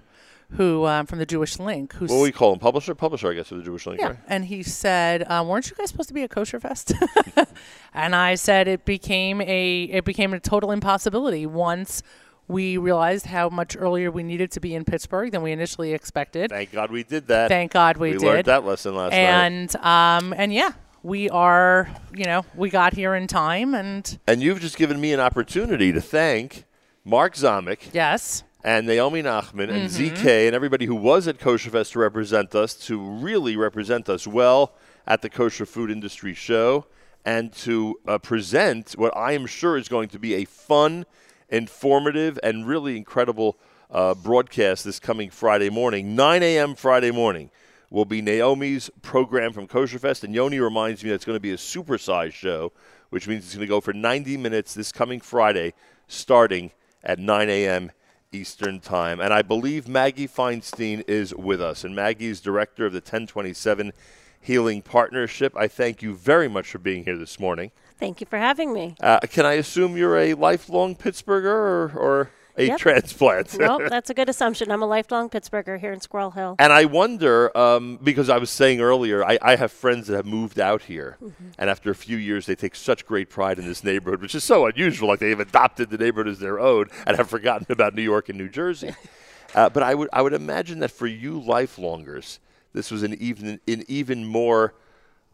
who 0.52 0.86
um, 0.86 1.06
from 1.06 1.20
the 1.20 1.26
Jewish 1.26 1.60
Link, 1.60 1.92
who's 1.94 2.10
What 2.10 2.22
we 2.22 2.32
call 2.32 2.54
him? 2.54 2.60
Publisher? 2.60 2.96
Publisher, 2.96 3.30
I 3.32 3.34
guess, 3.34 3.52
of 3.52 3.58
the 3.58 3.64
Jewish 3.64 3.86
Link, 3.86 4.00
yeah, 4.00 4.08
right? 4.08 4.20
and 4.28 4.46
he 4.46 4.64
said, 4.64 5.30
um, 5.30 5.48
"Weren't 5.50 5.70
you 5.70 5.76
guys 5.76 5.90
supposed 5.90 6.08
to 6.08 6.14
be 6.14 6.24
a 6.24 6.30
kosher 6.30 6.60
fest?" 6.60 6.94
and 7.94 8.16
I 8.16 8.36
said 8.36 8.68
it 8.70 8.86
became 8.86 9.42
a 9.42 9.84
it 9.84 10.06
became 10.06 10.34
a 10.34 10.40
total 10.40 10.72
impossibility 10.72 11.46
once 11.46 12.02
we 12.48 12.78
realized 12.78 13.26
how 13.26 13.50
much 13.50 13.76
earlier 13.78 14.12
we 14.12 14.24
needed 14.24 14.52
to 14.52 14.60
be 14.60 14.76
in 14.76 14.86
Pittsburgh 14.86 15.32
than 15.32 15.42
we 15.42 15.52
initially 15.52 15.94
expected. 15.94 16.50
Thank 16.52 16.72
God 16.72 16.92
we 16.92 17.04
did 17.04 17.28
that. 17.28 17.50
Thank 17.50 17.72
God 17.72 17.98
we, 17.98 18.12
did. 18.12 18.16
we 18.16 18.20
did. 18.20 18.28
learned 18.34 18.46
that 18.46 18.66
lesson 18.66 18.96
last 18.96 19.12
night. 19.12 19.18
and 19.18 19.76
um, 19.78 20.34
and 20.38 20.54
yeah, 20.54 20.72
we 21.04 21.30
are 21.30 21.90
you 22.16 22.26
know 22.26 22.46
we 22.56 22.70
got 22.70 22.94
here 22.94 23.16
in 23.16 23.28
time, 23.28 23.74
and 23.74 24.18
And 24.28 24.42
you've 24.42 24.62
just 24.62 24.78
given 24.78 25.00
me 25.02 25.12
an 25.14 25.20
opportunity 25.20 25.92
to 25.92 26.02
thank 26.02 26.66
Mark 27.04 27.36
Zamek 27.36 27.94
yes, 27.94 28.44
and 28.64 28.86
Naomi 28.88 29.22
Nachman 29.24 29.70
and 29.70 29.90
Mm-hmm. 29.90 30.16
ZK 30.16 30.48
and 30.48 30.56
everybody 30.56 30.86
who 30.86 30.96
was 30.96 31.28
at 31.28 31.40
Kosher 31.40 31.70
Fest 31.72 31.94
to 31.94 32.00
represent 32.00 32.54
us, 32.56 32.74
to 32.88 33.00
really 33.00 33.56
represent 33.58 34.08
us 34.10 34.26
well 34.28 34.74
at 35.08 35.22
the 35.22 35.30
Kosher 35.30 35.66
Food 35.68 35.92
Industry 35.92 36.34
Show, 36.34 36.86
and 37.24 37.52
to 37.54 38.00
uh, 38.08 38.18
present 38.20 38.94
what 38.94 39.16
I 39.16 39.34
am 39.34 39.46
sure 39.48 39.78
is 39.78 39.88
going 39.88 40.10
to 40.10 40.20
be 40.20 40.34
a 40.36 40.46
fun, 40.46 41.06
informative, 41.50 42.40
and 42.44 42.68
really 42.68 42.98
incredible 42.98 43.58
uh, 43.92 44.14
broadcast 44.14 44.84
this 44.84 45.00
coming 45.00 45.30
Friday 45.30 45.70
morning. 45.70 46.16
9 46.16 46.44
a.m. 46.44 46.76
Friday 46.76 47.12
morning 47.12 47.50
will 47.90 48.06
be 48.06 48.22
Naomi's 48.22 48.90
program 49.02 49.54
from 49.54 49.68
Kosher 49.68 50.00
Fest, 50.00 50.24
and 50.24 50.34
Yoni 50.34 50.60
reminds 50.60 51.04
me 51.04 51.10
that 51.10 51.16
it's 51.16 51.26
going 51.26 51.36
to 51.36 51.40
be 51.40 51.54
a 51.54 51.58
supersized 51.58 52.34
show, 52.34 52.72
which 53.10 53.28
means 53.28 53.46
it's 53.46 53.56
going 53.56 53.62
to 53.62 53.68
go 53.68 53.82
for 53.82 53.94
90 53.94 54.38
minutes 54.38 54.74
this 54.74 54.92
coming 54.92 55.20
Friday, 55.20 55.74
starting 56.08 56.72
at 57.04 57.20
9 57.20 57.50
a.m. 57.50 57.92
Eastern 58.32 58.80
Time. 58.80 59.20
And 59.20 59.34
I 59.34 59.42
believe 59.42 59.88
Maggie 59.88 60.28
Feinstein 60.28 61.04
is 61.08 61.34
with 61.34 61.62
us. 61.62 61.84
And 61.84 61.96
Maggie 61.96 62.28
is 62.28 62.42
director 62.42 62.86
of 62.86 62.92
the 62.92 62.98
1027 62.98 63.94
Healing 64.42 64.82
Partnership. 64.82 65.56
I 65.56 65.68
thank 65.68 66.02
you 66.02 66.14
very 66.14 66.48
much 66.48 66.68
for 66.68 66.80
being 66.80 67.06
here 67.06 67.18
this 67.18 67.40
morning. 67.40 67.72
Thank 67.98 68.20
you 68.22 68.28
for 68.28 68.38
having 68.38 68.74
me. 68.74 68.96
Uh, 69.00 69.20
can 69.22 69.46
I 69.46 69.54
assume 69.54 69.96
you're 69.96 70.18
a 70.18 70.34
lifelong 70.34 70.96
Pittsburgher 70.96 71.46
or, 71.46 71.92
or 71.96 72.30
a 72.58 72.68
Yep. 72.68 72.78
transplant? 72.80 73.56
well, 73.60 73.80
that's 73.80 74.10
a 74.10 74.14
good 74.14 74.28
assumption. 74.28 74.72
I'm 74.72 74.82
a 74.82 74.86
lifelong 74.86 75.30
Pittsburgher 75.30 75.80
here 75.80 75.94
in 75.94 76.02
Squirrel 76.02 76.32
Hill. 76.32 76.56
And 76.60 76.74
I 76.74 76.86
wonder, 76.86 77.56
um, 77.58 77.98
because 78.04 78.30
I 78.30 78.38
was 78.38 78.50
saying 78.50 78.82
earlier, 78.82 79.24
I, 79.24 79.38
I 79.42 79.56
have 79.56 79.72
friends 79.72 80.08
that 80.08 80.16
have 80.16 80.26
moved 80.26 80.60
out 80.60 80.84
here, 80.84 81.18
and 81.58 81.70
after 81.70 81.90
a 81.90 81.96
few 81.96 82.18
years, 82.18 82.46
they 82.46 82.56
take 82.56 82.76
such 82.76 83.06
great 83.06 83.30
pride 83.30 83.60
in 83.60 83.66
this 83.66 83.84
neighborhood, 83.84 84.22
which 84.22 84.36
is 84.36 84.44
so 84.44 84.66
unusual. 84.66 85.08
Like 85.10 85.20
they've 85.20 85.40
adopted 85.40 85.90
the 85.90 85.98
neighborhood 85.98 86.32
as 86.32 86.40
their 86.40 86.60
own 86.60 86.88
and 87.08 87.16
have 87.18 87.30
forgotten 87.30 87.68
about 87.70 87.96
New 87.96 88.04
York 88.04 88.30
and 88.30 88.38
New 88.38 88.50
Jersey. 88.50 88.94
uh, 89.56 89.70
but 89.70 89.84
I 89.84 89.96
would, 89.96 90.10
I 90.12 90.22
would 90.22 90.34
imagine 90.34 90.80
that 90.80 90.92
for 90.92 91.08
you 91.08 91.40
lifelongers, 91.40 92.40
this 92.74 92.92
was 92.92 93.04
an 93.04 93.14
even, 93.16 93.62
an 93.68 93.84
even 93.88 94.26
more 94.26 94.74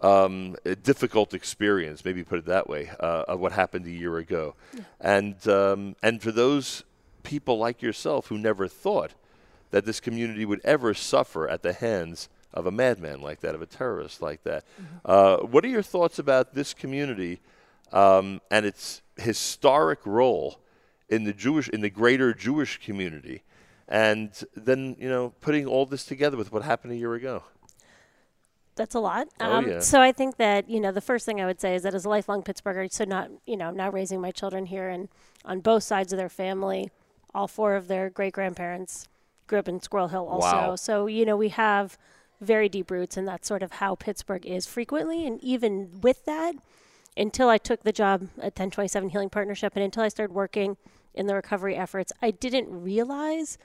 um, 0.02 0.56
a 0.66 0.76
difficult 0.76 1.34
experience, 1.34 2.04
maybe 2.04 2.24
put 2.24 2.40
it 2.40 2.46
that 2.46 2.68
way, 2.68 2.90
uh, 3.00 3.24
of 3.28 3.40
what 3.40 3.52
happened 3.52 3.86
a 3.86 3.92
year 3.92 4.18
ago. 4.18 4.56
And, 5.00 5.36
um, 5.48 5.96
and 6.02 6.22
for 6.22 6.32
those 6.32 6.84
people 7.24 7.58
like 7.58 7.82
yourself 7.82 8.28
who 8.28 8.38
never 8.38 8.68
thought 8.68 9.14
that 9.70 9.86
this 9.86 10.00
community 10.00 10.46
would 10.46 10.62
ever 10.64 10.94
suffer 10.94 11.48
at 11.48 11.64
the 11.64 11.74
hands 11.74 12.30
of 12.54 12.66
a 12.66 12.72
madman 12.72 13.22
like 13.22 13.40
that, 13.42 13.56
of 13.56 13.62
a 13.62 13.66
terrorist 13.66 14.22
like 14.22 14.44
that. 14.44 14.66
Uh, 15.06 15.38
what 15.38 15.64
are 15.64 15.70
your 15.70 15.82
thoughts 15.82 16.20
about 16.20 16.54
this 16.54 16.74
community 16.74 17.40
um, 17.94 18.42
and 18.50 18.66
its 18.66 19.02
historic 19.18 20.06
role 20.06 20.60
in 21.10 21.24
the 21.24 21.34
Jewish, 21.34 21.70
in 21.70 21.82
the 21.82 21.90
greater 21.90 22.34
Jewish 22.34 22.80
community, 22.80 23.44
and 23.88 24.32
then 24.56 24.96
you 25.00 25.10
know 25.10 25.34
putting 25.42 25.66
all 25.66 25.86
this 25.86 26.06
together 26.06 26.38
with 26.38 26.52
what 26.52 26.64
happened 26.64 26.94
a 26.94 26.96
year 26.96 27.14
ago? 27.14 27.44
That's 28.76 28.96
a 28.96 29.00
lot. 29.00 29.28
Oh, 29.40 29.52
Um, 29.54 29.68
yeah. 29.70 29.80
So 29.80 30.02
I 30.02 30.12
think 30.12 30.38
that 30.38 30.70
you 30.70 30.80
know 30.80 30.92
the 30.92 31.02
first 31.02 31.26
thing 31.26 31.42
I 31.42 31.46
would 31.46 31.60
say 31.60 31.76
is 31.76 31.84
that 31.84 31.94
as 31.94 32.06
a 32.06 32.10
lifelong 32.10 32.42
Pittsburgher, 32.44 32.92
so 32.92 33.04
not 33.04 33.30
you 33.46 33.58
know 33.58 33.68
I'm 33.68 33.78
now 33.78 33.92
raising 33.92 34.22
my 34.22 34.32
children 34.32 34.66
here 34.66 34.90
and 34.90 35.10
on 35.46 35.60
both 35.60 35.84
sides 35.84 36.14
of 36.14 36.18
their 36.18 36.30
family, 36.30 36.90
all 37.34 37.48
four 37.48 37.76
of 37.76 37.88
their 37.88 38.10
great 38.10 38.34
grandparents 38.34 39.08
grew 39.48 39.60
up 39.60 39.68
in 39.68 39.82
Squirrel 39.82 40.08
Hill 40.10 40.28
also. 40.28 40.48
Wow. 40.48 40.76
So 40.76 41.08
you 41.08 41.26
know 41.26 41.36
we 41.36 41.50
have 41.50 41.98
very 42.40 42.70
deep 42.70 42.90
roots, 42.90 43.18
and 43.18 43.28
that's 43.28 43.48
sort 43.48 43.62
of 43.62 43.74
how 43.74 43.96
Pittsburgh 43.96 44.46
is 44.46 44.66
frequently. 44.66 45.28
And 45.28 45.42
even 45.44 46.00
with 46.02 46.26
that, 46.26 46.56
until 47.16 47.50
I 47.50 47.58
took 47.58 47.84
the 47.84 47.92
job 47.92 48.24
at 48.38 48.58
1027 48.58 49.10
Healing 49.10 49.30
Partnership, 49.30 49.74
and 49.76 49.84
until 49.84 50.02
I 50.04 50.08
started 50.08 50.34
working 50.34 50.78
in 51.14 51.28
the 51.28 51.36
recovery 51.36 51.76
efforts, 51.76 52.12
I 52.22 52.32
didn't 52.32 52.70
realize 52.70 53.58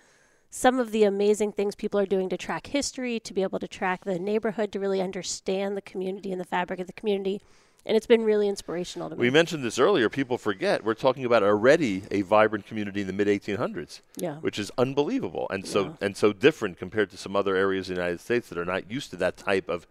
some 0.50 0.78
of 0.78 0.90
the 0.92 1.04
amazing 1.04 1.52
things 1.52 1.74
people 1.74 2.00
are 2.00 2.06
doing 2.06 2.28
to 2.30 2.36
track 2.36 2.68
history, 2.68 3.20
to 3.20 3.34
be 3.34 3.42
able 3.42 3.58
to 3.58 3.68
track 3.68 4.04
the 4.04 4.18
neighborhood, 4.18 4.72
to 4.72 4.80
really 4.80 5.00
understand 5.00 5.76
the 5.76 5.82
community 5.82 6.32
and 6.32 6.40
the 6.40 6.44
fabric 6.44 6.80
of 6.80 6.86
the 6.86 6.92
community. 6.92 7.40
And 7.84 7.96
it's 7.96 8.06
been 8.06 8.24
really 8.24 8.48
inspirational 8.48 9.08
to 9.10 9.14
me. 9.14 9.20
We 9.20 9.30
mentioned 9.30 9.62
this 9.62 9.78
earlier. 9.78 10.08
People 10.08 10.38
forget 10.38 10.82
we're 10.84 10.94
talking 10.94 11.24
about 11.24 11.44
already 11.44 12.02
a 12.10 12.22
vibrant 12.22 12.66
community 12.66 13.02
in 13.02 13.06
the 13.06 13.12
mid 13.12 13.28
1800s, 13.28 14.00
Yeah. 14.16 14.36
which 14.36 14.58
is 14.58 14.72
unbelievable 14.76 15.46
and 15.50 15.64
so 15.66 15.96
and 16.00 16.16
so 16.16 16.32
different 16.32 16.78
compared 16.78 17.10
to 17.10 17.16
some 17.16 17.36
other 17.36 17.54
areas 17.54 17.88
in 17.88 17.94
the 17.94 18.00
United 18.00 18.20
States 18.20 18.48
that 18.48 18.58
are 18.58 18.64
not 18.64 18.90
used 18.90 19.10
to 19.10 19.16
that 19.16 19.36
type 19.36 19.68
of 19.68 19.86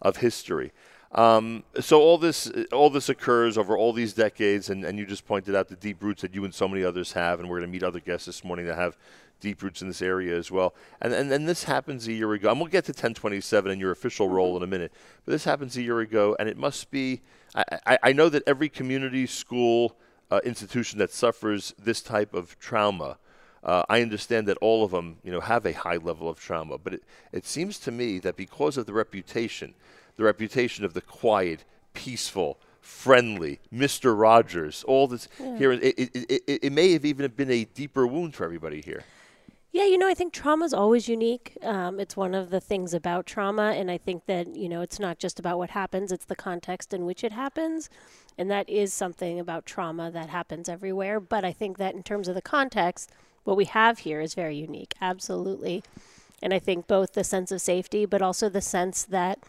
of 0.00 0.18
history. 0.18 0.72
Um, 1.14 1.62
so 1.80 2.00
all 2.00 2.18
this 2.18 2.50
all 2.72 2.90
this 2.90 3.08
occurs 3.08 3.56
over 3.56 3.78
all 3.78 3.92
these 3.92 4.12
decades, 4.12 4.68
and, 4.68 4.84
and 4.84 4.98
you 4.98 5.06
just 5.06 5.26
pointed 5.26 5.54
out 5.54 5.68
the 5.68 5.76
deep 5.76 6.02
roots 6.02 6.22
that 6.22 6.34
you 6.34 6.44
and 6.44 6.52
so 6.52 6.66
many 6.66 6.82
others 6.82 7.12
have, 7.12 7.38
and 7.38 7.48
we're 7.48 7.58
going 7.58 7.70
to 7.70 7.72
meet 7.72 7.84
other 7.84 8.00
guests 8.00 8.26
this 8.26 8.42
morning 8.42 8.66
that 8.66 8.76
have 8.76 8.96
deep 9.40 9.62
roots 9.62 9.80
in 9.80 9.88
this 9.88 10.02
area 10.02 10.36
as 10.36 10.50
well. 10.50 10.74
And 11.00 11.12
and, 11.12 11.30
and 11.30 11.48
this 11.48 11.64
happens 11.64 12.08
a 12.08 12.12
year 12.12 12.32
ago, 12.32 12.50
and 12.50 12.58
we'll 12.58 12.68
get 12.68 12.84
to 12.86 12.92
1027 12.92 13.70
and 13.70 13.80
your 13.80 13.92
official 13.92 14.28
role 14.28 14.56
in 14.56 14.64
a 14.64 14.66
minute. 14.66 14.92
But 15.24 15.32
this 15.32 15.44
happens 15.44 15.76
a 15.76 15.82
year 15.82 16.00
ago, 16.00 16.34
and 16.38 16.48
it 16.48 16.56
must 16.56 16.90
be. 16.90 17.22
I, 17.54 17.64
I, 17.86 17.98
I 18.02 18.12
know 18.12 18.28
that 18.28 18.42
every 18.46 18.68
community 18.68 19.26
school 19.26 19.96
uh, 20.32 20.40
institution 20.44 20.98
that 20.98 21.12
suffers 21.12 21.74
this 21.78 22.00
type 22.00 22.34
of 22.34 22.58
trauma. 22.58 23.18
Uh, 23.62 23.82
I 23.88 24.02
understand 24.02 24.46
that 24.48 24.58
all 24.58 24.84
of 24.84 24.90
them, 24.90 25.18
you 25.22 25.32
know, 25.32 25.40
have 25.40 25.64
a 25.64 25.72
high 25.72 25.96
level 25.96 26.28
of 26.28 26.38
trauma, 26.38 26.76
but 26.76 26.94
it, 26.94 27.02
it 27.32 27.46
seems 27.46 27.78
to 27.80 27.90
me 27.90 28.18
that 28.18 28.36
because 28.36 28.76
of 28.76 28.84
the 28.84 28.92
reputation, 28.92 29.74
the 30.16 30.24
reputation 30.24 30.84
of 30.84 30.94
the 30.94 31.00
quiet, 31.00 31.64
peaceful, 31.92 32.58
friendly 32.80 33.60
Mr. 33.72 34.18
Rogers, 34.18 34.84
all 34.84 35.06
this 35.06 35.28
here, 35.38 35.72
it, 35.72 35.82
it, 35.82 36.10
it, 36.14 36.42
it, 36.46 36.64
it 36.64 36.72
may 36.72 36.92
have 36.92 37.04
even 37.04 37.30
been 37.32 37.50
a 37.50 37.64
deeper 37.64 38.06
wound 38.06 38.34
for 38.34 38.44
everybody 38.44 38.80
here. 38.82 39.04
Yeah, 39.72 39.86
you 39.86 39.98
know, 39.98 40.06
I 40.06 40.14
think 40.14 40.32
trauma 40.32 40.66
is 40.66 40.72
always 40.72 41.08
unique. 41.08 41.58
Um, 41.60 41.98
it's 41.98 42.16
one 42.16 42.32
of 42.32 42.50
the 42.50 42.60
things 42.60 42.94
about 42.94 43.26
trauma, 43.26 43.72
and 43.72 43.90
I 43.90 43.98
think 43.98 44.26
that 44.26 44.54
you 44.54 44.68
know 44.68 44.82
it's 44.82 45.00
not 45.00 45.18
just 45.18 45.40
about 45.40 45.58
what 45.58 45.70
happens; 45.70 46.12
it's 46.12 46.26
the 46.26 46.36
context 46.36 46.94
in 46.94 47.04
which 47.04 47.24
it 47.24 47.32
happens, 47.32 47.90
and 48.38 48.48
that 48.52 48.68
is 48.70 48.92
something 48.92 49.40
about 49.40 49.66
trauma 49.66 50.12
that 50.12 50.28
happens 50.28 50.68
everywhere. 50.68 51.18
But 51.18 51.44
I 51.44 51.50
think 51.50 51.78
that 51.78 51.96
in 51.96 52.04
terms 52.04 52.28
of 52.28 52.36
the 52.36 52.42
context, 52.42 53.10
what 53.42 53.56
we 53.56 53.64
have 53.64 54.00
here 54.00 54.20
is 54.20 54.34
very 54.34 54.54
unique, 54.54 54.94
absolutely. 55.00 55.82
And 56.40 56.54
I 56.54 56.60
think 56.60 56.86
both 56.86 57.14
the 57.14 57.24
sense 57.24 57.50
of 57.50 57.60
safety, 57.60 58.06
but 58.06 58.22
also 58.22 58.48
the 58.48 58.60
sense 58.60 59.02
that 59.02 59.40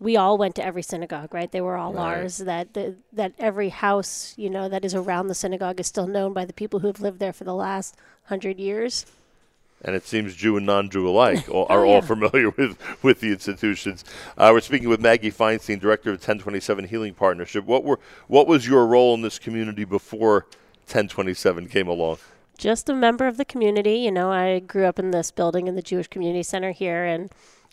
we 0.00 0.16
all 0.16 0.36
went 0.38 0.54
to 0.56 0.64
every 0.64 0.82
synagogue, 0.82 1.32
right? 1.34 1.52
They 1.52 1.60
were 1.60 1.76
all 1.76 1.92
Right. 1.92 2.18
ours. 2.18 2.38
That 2.38 2.74
the, 2.74 2.96
that 3.12 3.32
every 3.38 3.68
house, 3.68 4.34
you 4.36 4.48
know, 4.50 4.68
that 4.68 4.84
is 4.84 4.94
around 4.94 5.28
the 5.28 5.34
synagogue 5.34 5.78
is 5.78 5.86
still 5.86 6.06
known 6.06 6.32
by 6.32 6.44
the 6.46 6.52
people 6.54 6.80
who 6.80 6.86
have 6.88 7.00
lived 7.00 7.18
there 7.20 7.32
for 7.34 7.44
the 7.44 7.54
last 7.54 7.96
hundred 8.24 8.58
years. 8.58 9.06
and 9.82 9.94
it 9.96 10.06
seems 10.06 10.34
Jew 10.36 10.56
and 10.58 10.66
non-Jew 10.66 11.08
alike 11.08 11.48
all, 11.54 11.66
are 11.70 11.84
Oh, 11.86 11.90
all 11.94 12.02
familiar 12.02 12.50
with, 12.56 12.76
with 13.02 13.20
the 13.20 13.28
institutions. 13.28 14.04
Uh, 14.36 14.50
we're 14.52 14.60
speaking 14.60 14.88
with 14.88 15.00
Maggie 15.00 15.30
Feinstein, 15.32 15.78
director 15.80 16.10
of 16.10 16.16
1027 16.16 16.84
Healing 16.86 17.14
Partnership. 17.14 17.64
What 17.64 17.84
were 17.84 17.98
what 18.26 18.46
was 18.46 18.66
your 18.66 18.86
role 18.86 19.14
in 19.14 19.22
this 19.22 19.38
community 19.38 19.84
before 19.84 20.46
1027 20.86 21.68
came 21.68 21.88
along? 21.88 22.18
just 22.58 22.90
a 22.90 22.94
member 22.94 23.26
of 23.26 23.38
the 23.38 23.44
community. 23.44 23.94
You 24.00 24.12
know, 24.12 24.30
I 24.30 24.58
grew 24.58 24.84
up 24.84 24.98
in 24.98 25.12
this 25.12 25.30
building 25.30 25.66
in 25.66 25.76
the 25.76 25.80
Jewish 25.82 26.08
Community 26.08 26.42
Center 26.42 26.72
here 26.72 27.06
and 27.06 27.30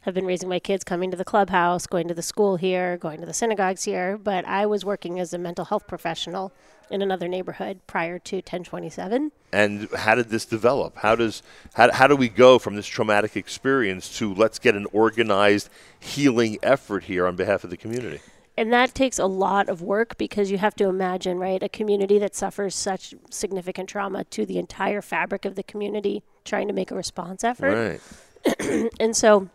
have 0.07 0.15
been 0.15 0.25
raising 0.25 0.47
my 0.49 0.59
kids 0.59 0.83
coming 0.83 1.11
to 1.11 1.17
the 1.17 1.25
clubhouse, 1.25 1.85
going 1.85 2.07
to 2.07 2.13
the 2.13 2.21
school 2.21 2.55
here, 2.55 2.97
going 2.97 3.19
to 3.19 3.25
the 3.25 3.33
synagogues 3.33 3.83
here. 3.83 4.17
But 4.17 4.45
I 4.45 4.65
was 4.65 4.85
working 4.85 5.19
as 5.19 5.33
a 5.33 5.37
mental 5.37 5.65
health 5.65 5.85
professional 5.85 6.53
in 6.89 7.01
another 7.01 7.27
neighborhood 7.27 7.81
prior 7.87 8.17
to 8.17 8.37
1027. 8.37 9.33
And 9.51 9.89
how 9.91 10.15
did 10.15 10.29
this 10.29 10.45
develop? 10.45 10.95
How 10.97 11.15
does 11.15 11.43
how, 11.73 11.91
how 11.91 12.07
do 12.07 12.15
we 12.15 12.29
go 12.29 12.57
from 12.57 12.75
this 12.75 12.87
traumatic 12.87 13.35
experience 13.35 14.17
to 14.17 14.33
let's 14.33 14.59
get 14.59 14.75
an 14.75 14.87
organized 14.93 15.69
healing 15.99 16.57
effort 16.63 17.03
here 17.03 17.27
on 17.27 17.35
behalf 17.35 17.65
of 17.65 17.69
the 17.69 17.77
community? 17.77 18.21
And 18.55 18.73
that 18.73 18.95
takes 18.95 19.19
a 19.19 19.27
lot 19.27 19.69
of 19.69 19.81
work 19.81 20.17
because 20.17 20.49
you 20.49 20.57
have 20.57 20.75
to 20.77 20.85
imagine, 20.85 21.37
right, 21.37 21.61
a 21.61 21.69
community 21.69 22.17
that 22.17 22.33
suffers 22.33 22.73
such 22.73 23.13
significant 23.29 23.87
trauma 23.87 24.23
to 24.23 24.45
the 24.45 24.57
entire 24.57 25.01
fabric 25.01 25.45
of 25.45 25.55
the 25.55 25.63
community 25.63 26.23
trying 26.43 26.67
to 26.67 26.73
make 26.73 26.89
a 26.89 26.95
response 26.95 27.43
effort. 27.43 27.99
Right. 28.45 28.89
And 28.99 29.15
so 29.15 29.49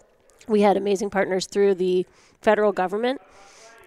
we 0.48 0.62
had 0.62 0.76
amazing 0.76 1.10
partners 1.10 1.46
through 1.46 1.74
the 1.74 2.06
federal 2.40 2.72
government. 2.72 3.20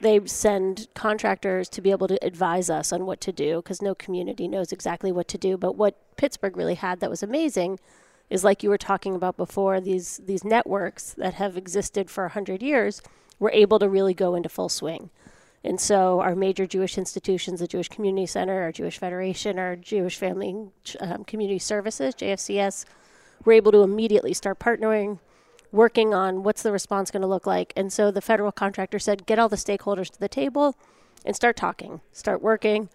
They 0.02 0.26
send 0.26 0.88
contractors 0.94 1.70
to 1.70 1.82
be 1.82 1.92
able 1.92 2.08
to 2.08 2.24
advise 2.26 2.70
us 2.70 2.92
on 2.92 3.06
what 3.06 3.22
to 3.22 3.32
do 3.32 3.58
because 3.58 3.82
no 3.82 3.96
community 3.96 4.48
knows 4.48 4.72
exactly 4.72 5.12
what 5.12 5.28
to 5.30 5.38
do. 5.38 5.58
But 5.58 5.76
what 5.76 5.96
Pittsburgh 6.18 6.58
really 6.58 6.76
had 6.76 7.00
that 7.00 7.10
was 7.10 7.24
amazing 7.24 7.80
is 8.30 8.44
like 8.44 8.64
you 8.64 8.70
were 8.70 8.78
talking 8.78 9.16
about 9.16 9.38
before 9.38 9.80
these 9.80 10.20
these 10.26 10.44
networks 10.44 11.14
that 11.14 11.36
have 11.36 11.56
existed 11.58 12.10
for 12.10 12.26
100 12.26 12.62
years 12.62 13.02
were 13.40 13.52
able 13.52 13.80
to 13.80 13.90
really 13.90 14.14
go 14.14 14.36
into 14.36 14.50
full 14.50 14.70
swing. 14.70 15.10
And 15.64 15.82
so 15.82 16.22
our 16.22 16.36
major 16.36 16.68
Jewish 16.68 16.98
institutions, 16.98 17.60
the 17.60 17.68
Jewish 17.68 17.90
Community 17.90 18.28
Center, 18.28 18.62
our 18.62 18.72
Jewish 18.72 19.00
Federation, 19.00 19.58
our 19.58 19.76
Jewish 19.76 20.16
Family 20.16 20.68
um, 21.00 21.24
Community 21.24 21.58
Services, 21.58 22.14
JFCS, 22.14 22.86
were 23.44 23.54
able 23.54 23.72
to 23.72 23.82
immediately 23.82 24.34
start 24.34 24.60
partnering, 24.60 25.20
working 25.76 26.14
on 26.14 26.44
what's 26.44 26.64
the 26.64 26.72
response 26.72 27.12
going 27.12 27.22
to 27.22 27.28
look 27.28 27.46
like. 27.46 27.74
And 27.76 27.92
so 27.92 28.10
the 28.10 28.22
federal 28.22 28.52
contractor 28.52 28.98
said, 28.98 29.26
get 29.26 29.38
all 29.38 29.50
the 29.50 29.56
stakeholders 29.56 30.10
to 30.12 30.20
the 30.20 30.30
table 30.30 30.76
and 31.26 31.36
start 31.36 31.56
talking, 31.56 32.02
start 32.12 32.42
working. 32.42 32.90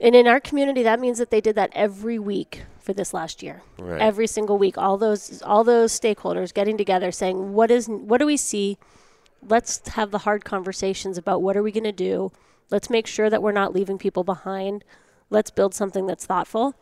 And 0.00 0.14
in 0.14 0.26
our 0.26 0.40
community, 0.40 0.82
that 0.82 1.00
means 1.00 1.18
that 1.18 1.30
they 1.30 1.40
did 1.40 1.56
that 1.56 1.70
every 1.74 2.18
week 2.18 2.62
for 2.80 2.92
this 2.92 3.12
last 3.12 3.42
year. 3.42 3.62
Right. 3.78 4.00
Every 4.00 4.26
single 4.26 4.56
week, 4.56 4.78
all 4.78 4.96
those 4.96 5.42
all 5.42 5.64
those 5.64 5.98
stakeholders 5.98 6.54
getting 6.54 6.78
together, 6.78 7.10
saying, 7.10 7.52
"What 7.52 7.70
is 7.70 7.88
what 7.88 8.18
do 8.18 8.26
we 8.26 8.36
see? 8.36 8.78
Let's 9.46 9.86
have 9.88 10.12
the 10.12 10.18
hard 10.18 10.44
conversations 10.44 11.18
about 11.18 11.42
what 11.42 11.56
are 11.56 11.62
we 11.64 11.72
going 11.72 11.84
to 11.84 11.92
do. 11.92 12.30
Let's 12.70 12.88
make 12.88 13.06
sure 13.06 13.28
that 13.28 13.42
we're 13.42 13.52
not 13.52 13.74
leaving 13.74 13.98
people 13.98 14.22
behind. 14.22 14.84
Let's 15.30 15.50
build 15.50 15.74
something 15.74 16.06
that's 16.06 16.26
thoughtful." 16.26 16.74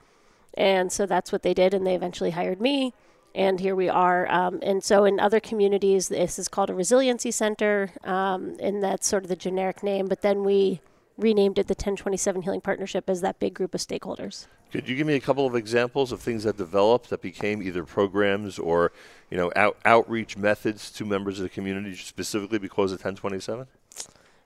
And 0.55 0.93
so 0.93 1.07
that's 1.07 1.33
what 1.33 1.43
they 1.43 1.55
did, 1.55 1.73
and 1.75 1.87
they 1.87 1.95
eventually 1.95 2.31
hired 2.31 2.61
me. 2.61 2.93
And 3.37 3.61
here 3.61 3.77
we 3.77 3.91
are. 3.91 4.27
Um, 4.33 4.61
and 4.63 4.83
so 4.83 5.05
in 5.05 5.21
other 5.21 5.41
communities, 5.41 6.09
this 6.09 6.39
is 6.39 6.49
called 6.49 6.71
a 6.71 6.75
resiliency 6.75 7.31
center, 7.31 7.91
um, 8.03 8.57
and 8.61 8.83
that's 8.83 9.07
sort 9.07 9.25
of 9.25 9.29
the 9.29 9.37
generic 9.37 9.83
name. 9.83 10.07
But 10.07 10.23
then 10.23 10.43
we 10.43 10.81
renamed 11.19 11.59
it 11.59 11.67
the 11.67 11.73
1027 11.73 12.43
Healing 12.43 12.63
Partnership 12.63 13.11
as 13.11 13.21
that 13.21 13.39
big 13.39 13.53
group 13.53 13.75
of 13.75 13.83
stakeholders. 13.83 14.47
Could 14.73 14.89
you 14.89 14.97
give 14.97 15.07
me 15.07 15.15
a 15.15 15.21
couple 15.21 15.47
of 15.47 15.55
examples 15.55 16.13
of 16.13 16.21
things 16.21 16.45
that 16.45 16.57
developed 16.57 17.11
that 17.11 17.21
became 17.21 17.63
either 17.63 17.85
programs 17.85 18.59
or, 18.59 18.91
you 19.31 19.37
know, 19.37 19.53
out, 19.55 19.77
outreach 19.85 20.39
methods 20.39 20.91
to 20.93 21.05
members 21.05 21.39
of 21.39 21.43
the 21.43 21.51
community 21.51 21.95
specifically 21.95 22.59
because 22.59 22.91
of 22.91 22.99
1027? 22.99 23.67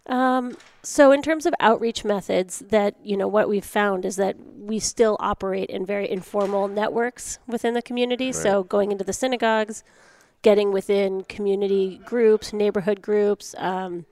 Um, 0.06 0.56
so 0.82 1.12
in 1.12 1.22
terms 1.22 1.46
of 1.46 1.54
outreach 1.60 2.04
methods, 2.04 2.60
that 2.70 2.96
you 3.02 3.16
know 3.16 3.28
what 3.28 3.48
we've 3.48 3.64
found 3.64 4.04
is 4.04 4.16
that 4.16 4.36
we 4.56 4.78
still 4.78 5.16
operate 5.20 5.70
in 5.70 5.84
very 5.84 6.10
informal 6.10 6.68
networks 6.68 7.38
within 7.46 7.74
the 7.74 7.82
community. 7.82 8.32
So 8.32 8.62
going 8.62 8.92
into 8.92 9.04
the 9.04 9.12
synagogues, 9.12 9.84
getting 10.42 10.72
within 10.72 11.24
community 11.24 12.00
groups, 12.04 12.52
neighborhood 12.52 13.02
groups, 13.02 13.54
um, 13.58 14.06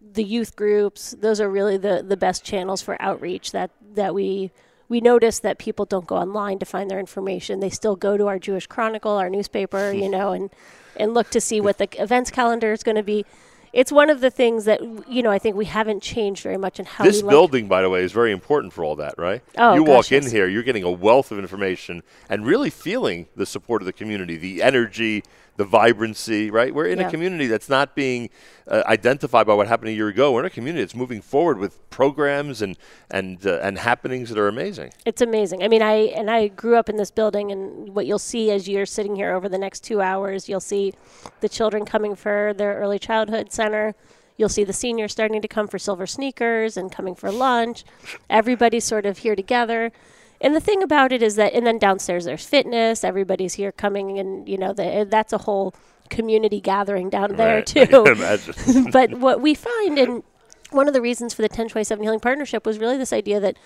the 0.00 0.24
youth 0.24 0.56
groups. 0.56 1.14
Those 1.20 1.40
are 1.40 1.50
really 1.50 1.76
the 1.76 2.04
the 2.06 2.16
best 2.16 2.44
channels 2.44 2.82
for 2.82 3.00
outreach. 3.00 3.52
That 3.52 3.70
that 3.94 4.14
we 4.14 4.50
we 4.88 5.00
notice 5.00 5.38
that 5.40 5.58
people 5.58 5.84
don't 5.84 6.06
go 6.06 6.16
online 6.16 6.58
to 6.58 6.66
find 6.66 6.90
their 6.90 6.98
information. 6.98 7.60
They 7.60 7.70
still 7.70 7.96
go 7.96 8.16
to 8.16 8.26
our 8.26 8.38
Jewish 8.38 8.66
Chronicle, 8.66 9.12
our 9.12 9.30
newspaper, 9.30 9.92
you 9.92 10.08
know, 10.16 10.32
and 10.32 10.50
and 10.96 11.14
look 11.14 11.30
to 11.30 11.40
see 11.40 11.60
what 11.60 11.78
the 11.78 11.88
events 12.00 12.30
calendar 12.30 12.72
is 12.72 12.82
going 12.82 12.96
to 12.96 13.02
be. 13.02 13.24
It's 13.72 13.92
one 13.92 14.10
of 14.10 14.20
the 14.20 14.30
things 14.30 14.64
that 14.64 14.80
you 15.08 15.22
know 15.22 15.30
I 15.30 15.38
think 15.38 15.56
we 15.56 15.66
haven't 15.66 16.02
changed 16.02 16.42
very 16.42 16.56
much 16.56 16.78
in 16.78 16.86
how 16.86 17.04
This 17.04 17.22
building, 17.22 17.68
by 17.68 17.82
the 17.82 17.90
way, 17.90 18.02
is 18.02 18.12
very 18.12 18.32
important 18.32 18.72
for 18.72 18.84
all 18.84 18.96
that, 18.96 19.14
right? 19.16 19.42
Oh, 19.56 19.74
you 19.74 19.84
gosh, 19.84 20.10
walk 20.10 20.12
in 20.12 20.24
yes. 20.24 20.32
here, 20.32 20.48
you're 20.48 20.62
getting 20.62 20.82
a 20.82 20.90
wealth 20.90 21.30
of 21.30 21.38
information 21.38 22.02
and 22.28 22.44
really 22.44 22.70
feeling 22.70 23.28
the 23.36 23.46
support 23.46 23.82
of 23.82 23.86
the 23.86 23.92
community, 23.92 24.36
the 24.36 24.62
energy, 24.62 25.22
the 25.60 25.64
vibrancy, 25.66 26.50
right? 26.50 26.74
We're 26.74 26.86
in 26.86 26.98
Yeah. 27.00 27.08
a 27.08 27.10
community 27.10 27.46
that's 27.46 27.68
not 27.68 27.94
being 27.94 28.30
uh, 28.66 28.82
identified 28.86 29.46
by 29.46 29.52
what 29.52 29.66
happened 29.68 29.90
a 29.90 29.92
year 29.92 30.08
ago. 30.08 30.32
We're 30.32 30.40
in 30.40 30.46
a 30.46 30.50
community 30.58 30.82
that's 30.82 30.94
moving 30.94 31.20
forward 31.20 31.58
with 31.58 31.72
programs 31.90 32.62
and 32.62 32.78
and 33.10 33.46
uh, 33.46 33.58
and 33.66 33.78
happenings 33.78 34.30
that 34.30 34.38
are 34.38 34.48
amazing. 34.48 34.90
It's 35.04 35.20
amazing. 35.20 35.62
I 35.62 35.68
mean, 35.68 35.82
I 35.82 35.96
and 36.18 36.30
I 36.30 36.48
grew 36.48 36.76
up 36.76 36.88
in 36.88 36.96
this 36.96 37.10
building, 37.10 37.52
and 37.52 37.94
what 37.94 38.06
you'll 38.06 38.26
see 38.34 38.50
as 38.50 38.68
you're 38.70 38.86
sitting 38.86 39.16
here 39.16 39.34
over 39.34 39.48
the 39.50 39.58
next 39.58 39.80
two 39.84 40.00
hours, 40.00 40.48
you'll 40.48 40.60
see 40.74 40.94
the 41.40 41.48
children 41.48 41.84
coming 41.84 42.14
for 42.16 42.54
their 42.56 42.72
early 42.82 42.98
childhood 42.98 43.52
center. 43.52 43.94
You'll 44.38 44.48
see 44.48 44.64
the 44.64 44.72
seniors 44.72 45.12
starting 45.12 45.42
to 45.42 45.48
come 45.56 45.68
for 45.68 45.78
silver 45.78 46.06
sneakers 46.06 46.78
and 46.78 46.90
coming 46.90 47.14
for 47.14 47.30
lunch. 47.30 47.84
Everybody's 48.30 48.84
sort 48.84 49.04
of 49.04 49.18
here 49.18 49.36
together. 49.36 49.92
And 50.40 50.54
the 50.54 50.60
thing 50.60 50.82
about 50.82 51.12
it 51.12 51.22
is 51.22 51.36
that, 51.36 51.52
and 51.52 51.66
then 51.66 51.78
downstairs 51.78 52.24
there's 52.24 52.46
fitness. 52.46 53.04
Everybody's 53.04 53.54
here 53.54 53.72
coming, 53.72 54.18
and 54.18 54.48
you 54.48 54.56
know, 54.56 54.72
the, 54.72 54.84
eh, 54.84 55.04
that's 55.04 55.32
a 55.32 55.38
whole 55.38 55.74
community 56.08 56.60
gathering 56.60 57.10
down 57.10 57.36
there 57.36 57.56
Right. 57.56 57.76
I 57.76 57.84
too 57.84 58.04
can 58.04 58.06
imagine. 58.06 58.90
but 58.92 59.12
what 59.12 59.40
we 59.40 59.54
find, 59.54 59.98
and 59.98 60.22
one 60.70 60.88
of 60.88 60.94
the 60.94 61.00
reasons 61.00 61.34
for 61.34 61.42
the 61.42 61.46
1027 61.46 62.02
Healing 62.02 62.20
Partnership 62.20 62.64
was 62.64 62.78
really 62.78 62.96
this 62.96 63.12
idea 63.12 63.40
that 63.40 63.56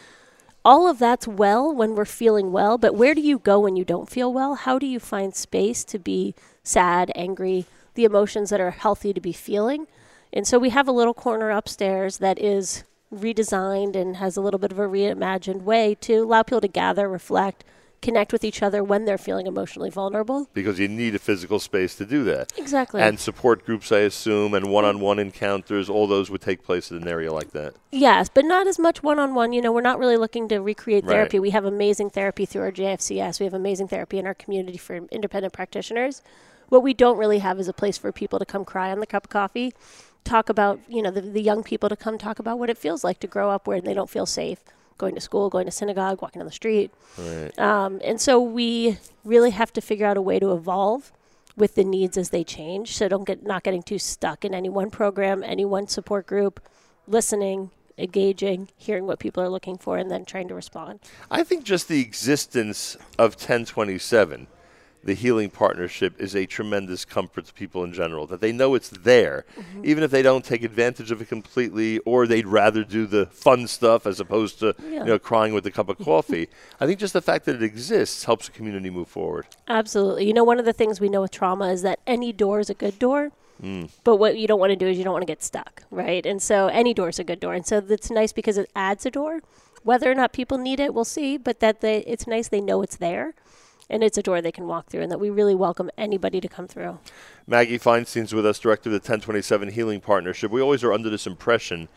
all 0.65 0.89
of 0.89 0.99
that's 0.99 1.29
well 1.29 1.75
when 1.75 1.95
we're 1.95 2.05
feeling 2.07 2.51
well, 2.51 2.79
but 2.79 2.95
where 2.95 3.15
do 3.15 3.21
you 3.21 3.39
go 3.39 3.61
when 3.61 3.77
you 3.77 3.85
don't 3.85 4.09
feel 4.09 4.33
well? 4.33 4.55
How 4.55 4.79
do 4.79 4.87
you 4.87 4.99
find 4.99 5.35
space 5.35 5.85
to 5.85 5.99
be 5.99 6.35
sad, 6.63 7.13
angry, 7.15 7.67
the 7.95 8.05
emotions 8.05 8.51
that 8.51 8.61
are 8.61 8.71
healthy 8.71 9.13
to 9.13 9.21
be 9.21 9.33
feeling? 9.33 9.87
And 10.33 10.47
so 10.47 10.59
we 10.59 10.71
have 10.71 10.89
a 10.89 10.93
little 10.93 11.15
corner 11.15 11.51
upstairs 11.51 12.19
that 12.19 12.39
is 12.41 12.85
redesigned 13.21 13.97
and 13.97 14.17
has 14.17 14.37
a 14.37 14.41
little 14.41 14.59
bit 14.59 14.73
of 14.73 14.79
a 14.79 14.87
reimagined 14.87 15.63
way 15.63 15.95
to 16.03 16.15
allow 16.17 16.43
people 16.43 16.61
to 16.61 16.69
gather, 16.69 17.09
reflect, 17.09 17.65
connect 18.03 18.33
with 18.35 18.45
each 18.45 18.63
other 18.63 18.85
when 18.85 19.07
they're 19.07 19.17
feeling 19.17 19.47
emotionally 19.47 19.89
vulnerable. 19.89 20.47
because 20.53 20.79
you 20.79 20.87
need 20.87 21.15
a 21.15 21.19
physical 21.19 21.59
space 21.59 21.95
to 21.97 22.05
do 22.05 22.23
that. 22.25 22.53
Exactly. 22.59 23.01
And 23.01 23.19
support 23.19 23.65
groups, 23.65 23.91
I 23.91 24.01
assume, 24.01 24.53
and 24.53 24.69
one-on-one 24.71 25.19
encounters, 25.19 25.89
all 25.89 26.07
those 26.07 26.29
would 26.31 26.43
take 26.43 26.63
place 26.63 26.91
in 26.91 26.99
an 26.99 27.09
area 27.09 27.33
like 27.33 27.53
that. 27.53 27.75
Yes, 27.91 28.29
but 28.29 28.45
not 28.45 28.67
as 28.67 28.79
much 28.79 29.03
one 29.03 29.19
on 29.19 29.35
one. 29.35 29.55
You 29.55 29.63
know, 29.63 29.73
we're 29.73 29.81
not 29.81 29.99
really 29.99 30.19
looking 30.19 30.49
to 30.49 30.59
recreate 30.59 31.05
Right. 31.05 31.13
therapy. 31.15 31.39
We 31.41 31.51
have 31.51 31.65
amazing 31.65 32.11
therapy 32.11 32.45
through 32.45 32.63
our 32.63 32.73
JFCS. 32.73 33.41
We 33.41 33.45
have 33.45 33.55
amazing 33.55 33.89
therapy 33.89 34.19
in 34.19 34.27
our 34.27 34.35
community 34.35 34.77
for 34.77 34.97
independent 35.11 35.55
practitioners. 35.55 36.21
What 36.69 36.83
we 36.83 36.93
don't 36.93 37.17
really 37.17 37.39
have 37.39 37.59
is 37.59 37.69
a 37.69 37.73
place 37.73 37.97
for 37.97 38.13
people 38.13 38.39
to 38.39 38.45
come 38.45 38.67
cry 38.67 38.91
on 38.91 39.01
the 39.01 39.07
cup 39.07 39.25
of 39.25 39.31
coffee, 39.31 39.73
talk 40.25 40.49
about, 40.49 40.81
you 40.89 41.03
know, 41.03 41.11
the, 41.11 41.21
the 41.21 41.43
young 41.43 41.63
people 41.63 41.89
to 41.89 41.97
come 41.97 42.19
talk 42.19 42.39
about 42.39 42.59
what 42.59 42.71
it 42.71 42.79
feels 42.79 43.05
like 43.05 43.21
to 43.21 43.27
grow 43.27 43.51
up 43.51 43.67
where 43.67 43.81
they 43.81 43.95
don't 43.95 44.11
feel 44.11 44.27
safe, 44.27 44.59
going 44.99 45.15
to 45.15 45.21
school, 45.21 45.51
going 45.51 45.67
to 45.67 45.73
synagogue, 45.73 46.23
walking 46.23 46.41
on 46.41 46.47
the 46.47 46.53
street. 46.53 46.91
Um, 47.59 48.01
and 48.05 48.21
so 48.21 48.41
we 48.41 48.99
really 49.25 49.51
have 49.51 49.73
to 49.75 49.81
figure 49.81 50.07
out 50.07 50.17
a 50.17 50.23
way 50.23 50.39
to 50.39 50.53
evolve 50.53 51.13
with 51.57 51.75
the 51.75 51.85
needs 51.85 52.17
as 52.17 52.31
they 52.31 52.43
change. 52.43 52.97
So 52.97 53.09
don't 53.09 53.25
get 53.25 53.45
not 53.45 53.63
getting 53.63 53.83
too 53.83 53.99
stuck 53.99 54.45
in 54.45 54.55
any 54.55 54.69
one 54.69 54.91
program, 54.91 55.45
any 55.45 55.65
one 55.65 55.87
support 55.87 56.27
group, 56.27 56.61
listening, 57.07 57.71
engaging, 57.97 58.69
hearing 58.77 59.07
what 59.07 59.19
people 59.19 59.43
are 59.43 59.49
looking 59.49 59.79
for, 59.79 59.99
and 59.99 60.11
then 60.11 60.25
trying 60.25 60.49
to 60.49 60.55
respond. 60.55 61.01
I 61.31 61.45
think 61.45 61.65
just 61.65 61.89
the 61.89 62.01
existence 62.01 62.97
of 63.19 63.35
1027, 63.35 64.47
the 65.05 65.15
healing 65.15 65.51
partnership, 65.51 66.21
is 66.21 66.35
a 66.35 66.47
tremendous 66.47 67.05
comfort 67.05 67.45
to 67.47 67.53
people 67.53 67.85
in 67.85 67.93
general. 67.93 68.27
That 68.27 68.41
they 68.41 68.53
know 68.53 68.75
it's 68.75 68.89
there, 68.89 69.45
Mm-hmm. 69.59 69.85
even 69.85 70.03
if 70.05 70.11
they 70.11 70.23
don't 70.23 70.45
take 70.45 70.63
advantage 70.65 71.11
of 71.11 71.21
it 71.21 71.29
completely, 71.29 71.99
or 72.01 72.27
they'd 72.27 72.47
rather 72.47 72.83
do 72.85 73.07
the 73.07 73.27
fun 73.27 73.67
stuff 73.67 74.07
as 74.07 74.19
opposed 74.21 74.59
to 74.61 74.75
Yeah. 74.83 75.01
you 75.01 75.05
know 75.05 75.19
crying 75.19 75.53
with 75.55 75.67
a 75.67 75.71
cup 75.71 75.89
of 75.89 75.99
coffee. 76.13 76.49
I 76.81 76.87
think 76.87 76.99
just 76.99 77.13
the 77.13 77.23
fact 77.23 77.45
that 77.47 77.57
it 77.57 77.63
exists 77.63 78.25
helps 78.25 78.47
the 78.47 78.53
community 78.53 78.91
move 78.91 79.09
forward. 79.09 79.47
Absolutely. 79.69 80.27
You 80.27 80.33
know, 80.35 80.45
one 80.45 80.59
of 80.59 80.65
the 80.65 80.73
things 80.73 81.01
we 81.01 81.09
know 81.09 81.21
with 81.23 81.31
trauma 81.31 81.69
is 81.71 81.83
that 81.83 82.01
any 82.07 82.33
door 82.33 82.61
is 82.61 82.71
a 82.71 82.75
good 82.75 82.99
door. 82.99 83.31
But 84.03 84.17
what 84.17 84.37
you 84.37 84.47
don't 84.47 84.61
want 84.61 84.71
to 84.73 84.77
do 84.77 84.87
is 84.87 84.99
you 84.99 85.05
don't 85.05 85.15
want 85.15 85.23
to 85.23 85.27
get 85.35 85.43
stuck, 85.43 85.85
right? 85.91 86.27
And 86.27 86.43
so 86.43 86.67
any 86.67 86.93
door 86.93 87.09
is 87.09 87.19
a 87.19 87.25
good 87.25 87.41
door. 87.41 87.55
And 87.55 87.65
so 87.65 87.83
it's 87.89 88.11
nice 88.11 88.31
because 88.33 88.59
it 88.59 88.69
adds 88.77 89.07
a 89.07 89.11
door. 89.11 89.41
Whether 89.85 90.11
or 90.11 90.15
not 90.15 90.35
people 90.35 90.59
need 90.59 90.81
it, 90.81 90.93
we'll 90.93 91.07
see. 91.07 91.39
But 91.39 91.61
that 91.61 91.81
they, 91.81 91.99
it's 92.01 92.27
nice 92.27 92.49
they 92.49 92.61
know 92.61 92.83
it's 92.83 92.97
there, 92.97 93.33
and 93.91 94.03
it's 94.03 94.19
a 94.19 94.23
door 94.23 94.41
they 94.41 94.53
can 94.53 94.67
walk 94.67 94.87
through, 94.89 95.03
and 95.03 95.11
that 95.13 95.21
we 95.21 95.31
really 95.31 95.55
welcome 95.55 95.91
anybody 95.99 96.41
to 96.41 96.49
come 96.49 96.67
through. 96.67 96.99
Maggie 97.47 97.79
Feinstein's 97.79 98.33
with 98.35 98.47
us, 98.47 98.59
director 98.59 98.89
of 98.89 98.93
the 98.93 98.99
1027 98.99 99.71
Healing 99.71 100.01
Partnership. 100.01 100.51
We 100.51 100.63
always 100.63 100.83
are 100.85 100.93
under 100.93 101.11
this 101.11 101.27
impression 101.27 101.89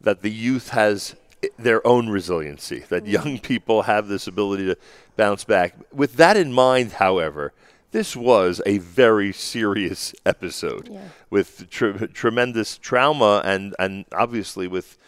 that 0.00 0.22
the 0.22 0.30
youth 0.30 0.70
has 0.70 1.16
their 1.58 1.86
own 1.86 2.08
resiliency, 2.08 2.80
that 2.88 3.06
young 3.06 3.38
people 3.38 3.82
have 3.82 4.08
this 4.08 4.26
ability 4.26 4.66
to 4.66 4.76
bounce 5.16 5.44
back. 5.44 5.74
With 5.92 6.14
that 6.16 6.36
in 6.36 6.52
mind, 6.52 6.92
however, 6.92 7.52
this 7.92 8.16
was 8.16 8.60
a 8.66 8.78
very 8.78 9.32
serious 9.32 10.14
episode 10.26 10.88
Yeah. 10.90 11.08
with 11.30 11.70
tre- 11.70 12.08
tremendous 12.08 12.76
trauma 12.78 13.40
and, 13.44 13.74
and 13.78 14.04
obviously 14.12 14.66
with 14.66 14.98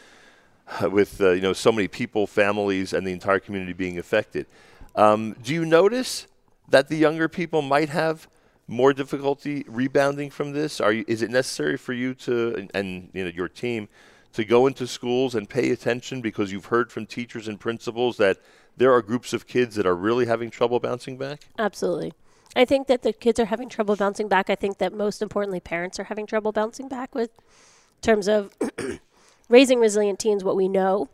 with 0.91 1.21
uh, 1.21 1.31
you 1.31 1.41
know 1.41 1.53
so 1.53 1.71
many 1.71 1.87
people, 1.89 2.27
families, 2.27 2.93
and 2.93 3.07
the 3.07 3.13
entire 3.13 3.39
community 3.39 3.73
being 3.73 3.99
affected. 3.99 4.47
Um, 4.97 5.37
do 5.43 5.53
you 5.53 5.65
notice 5.65 6.27
that 6.69 6.89
the 6.89 6.97
younger 6.97 7.29
people 7.29 7.63
might 7.63 7.91
have 7.91 8.29
more 8.67 8.93
difficulty 8.93 9.65
rebounding 9.69 10.31
from 10.31 10.53
this? 10.53 10.81
Are 10.81 10.93
you, 10.93 11.05
is 11.07 11.23
it 11.23 11.31
necessary 11.31 11.77
for 11.77 11.93
you 11.93 12.15
to 12.15 12.55
and, 12.55 12.71
and 12.75 13.11
you 13.13 13.25
know 13.25 13.31
your 13.31 13.49
team 13.49 13.89
to 14.33 14.45
go 14.45 14.67
into 14.67 14.87
schools 14.87 15.35
and 15.35 15.49
pay 15.49 15.71
attention 15.71 16.21
because 16.21 16.51
you've 16.51 16.67
heard 16.67 16.91
from 16.91 17.07
teachers 17.07 17.47
and 17.47 17.61
principals 17.61 18.17
that 18.17 18.39
there 18.77 18.93
are 18.93 19.01
groups 19.01 19.33
of 19.33 19.47
kids 19.47 19.77
that 19.77 19.87
are 19.87 19.95
really 19.95 20.27
having 20.27 20.51
trouble 20.51 20.81
bouncing 20.81 21.17
back? 21.17 21.49
Absolutely. 21.59 22.13
I 22.55 22.65
think 22.65 22.87
that 22.87 23.03
the 23.03 23.13
kids 23.13 23.39
are 23.39 23.47
having 23.47 23.69
trouble 23.69 23.97
bouncing 23.97 24.29
back. 24.29 24.51
I 24.51 24.55
think 24.55 24.79
that 24.79 24.93
most 24.93 25.23
importantly, 25.23 25.61
parents 25.61 26.01
are 26.01 26.05
having 26.05 26.27
trouble 26.27 26.53
bouncing 26.53 26.89
back 26.89 27.15
with 27.15 27.31
terms 28.01 28.29
of 28.29 28.55
raising 29.49 29.79
resilient 29.79 30.19
teens. 30.19 30.43
What 30.43 30.57
we 30.57 30.69
know 30.69 31.09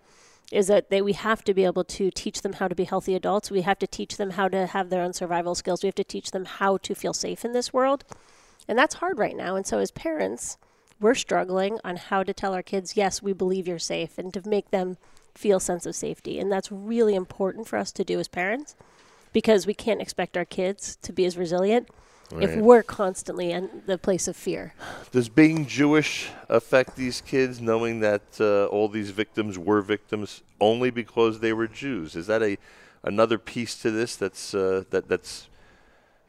is 0.52 0.66
that 0.66 0.90
they, 0.90 1.00
we 1.00 1.14
have 1.14 1.42
to 1.44 1.54
be 1.54 1.64
able 1.64 1.82
to 1.82 2.10
teach 2.10 2.42
them 2.42 2.52
how 2.52 2.68
to 2.68 2.74
be 2.74 2.84
healthy 2.84 3.14
adults. 3.14 3.50
We 3.50 3.62
have 3.62 3.78
to 3.78 3.86
teach 3.86 4.18
them 4.18 4.30
how 4.30 4.48
to 4.48 4.66
have 4.66 4.90
their 4.90 5.02
own 5.02 5.14
survival 5.14 5.54
skills. 5.54 5.82
We 5.82 5.86
have 5.86 5.94
to 5.96 6.04
teach 6.04 6.30
them 6.30 6.44
how 6.44 6.76
to 6.76 6.94
feel 6.94 7.14
safe 7.14 7.44
in 7.44 7.52
this 7.52 7.72
world. 7.72 8.04
And 8.68 8.78
that's 8.78 8.96
hard 8.96 9.18
right 9.18 9.36
now. 9.36 9.56
And 9.56 9.66
so, 9.66 9.78
as 9.78 9.90
parents, 9.90 10.58
we're 11.00 11.14
struggling 11.14 11.78
on 11.82 11.96
how 11.96 12.22
to 12.22 12.34
tell 12.34 12.52
our 12.52 12.62
kids, 12.62 12.96
yes, 12.96 13.22
we 13.22 13.32
believe 13.32 13.66
you're 13.66 13.78
safe, 13.78 14.18
and 14.18 14.32
to 14.34 14.46
make 14.46 14.70
them 14.70 14.98
feel 15.34 15.58
sense 15.58 15.86
of 15.86 15.96
safety. 15.96 16.38
And 16.38 16.52
that's 16.52 16.70
really 16.70 17.14
important 17.14 17.66
for 17.66 17.78
us 17.78 17.90
to 17.92 18.04
do 18.04 18.20
as 18.20 18.28
parents 18.28 18.76
because 19.32 19.66
we 19.66 19.74
can't 19.74 20.02
expect 20.02 20.36
our 20.36 20.44
kids 20.44 20.96
to 20.96 21.12
be 21.12 21.24
as 21.24 21.38
resilient 21.38 21.88
if 22.40 22.56
we're 22.56 22.82
constantly 22.82 23.52
in 23.52 23.82
the 23.86 23.98
place 23.98 24.28
of 24.28 24.36
fear. 24.36 24.74
Does 25.10 25.28
being 25.28 25.66
Jewish 25.66 26.30
affect 26.48 26.96
these 26.96 27.20
kids, 27.20 27.60
knowing 27.60 28.00
that 28.00 28.22
uh, 28.40 28.66
all 28.66 28.88
these 28.88 29.10
victims 29.10 29.58
were 29.58 29.82
victims 29.82 30.42
only 30.60 30.90
because 30.90 31.40
they 31.40 31.52
were 31.52 31.66
Jews? 31.66 32.16
Is 32.16 32.26
that 32.28 32.42
a 32.42 32.56
another 33.02 33.38
piece 33.38 33.80
to 33.82 33.90
this 33.90 34.16
that's 34.16 34.54
uh, 34.54 34.84
that 34.90 35.08
that's 35.08 35.48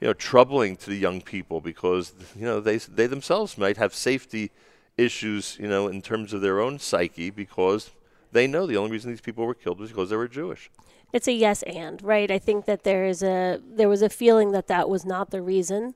you 0.02 0.08
know 0.08 0.14
troubling 0.14 0.76
to 0.78 0.90
the 0.90 0.98
young 0.98 1.22
people 1.22 1.62
because 1.62 2.14
you 2.36 2.46
know 2.46 2.60
they 2.60 2.78
they 2.78 3.08
themselves 3.08 3.58
might 3.58 3.78
have 3.78 3.94
safety 3.94 4.52
issues, 4.98 5.58
you 5.60 5.68
know, 5.68 5.88
in 5.88 6.02
terms 6.02 6.34
of 6.34 6.42
their 6.42 6.60
own 6.60 6.80
psyche 6.80 7.30
because 7.30 7.92
they 8.34 8.48
know 8.48 8.66
the 8.66 8.78
only 8.78 8.92
reason 8.92 9.12
these 9.12 9.22
people 9.22 9.46
were 9.46 9.54
killed 9.54 9.80
was 9.80 9.90
because 9.90 10.10
they 10.10 10.16
were 10.16 10.28
Jewish. 10.28 10.70
It's 11.14 11.28
a 11.28 11.34
yes 11.34 11.62
and, 11.64 12.02
right? 12.02 12.30
I 12.32 12.40
think 12.40 12.66
that 12.66 12.84
there 12.84 13.06
is 13.06 13.22
a 13.22 13.62
there 13.66 13.90
was 13.90 14.02
a 14.02 14.10
feeling 14.10 14.52
that 14.52 14.68
that 14.68 14.90
was 14.90 15.06
not 15.06 15.30
the 15.30 15.42
reason 15.42 15.94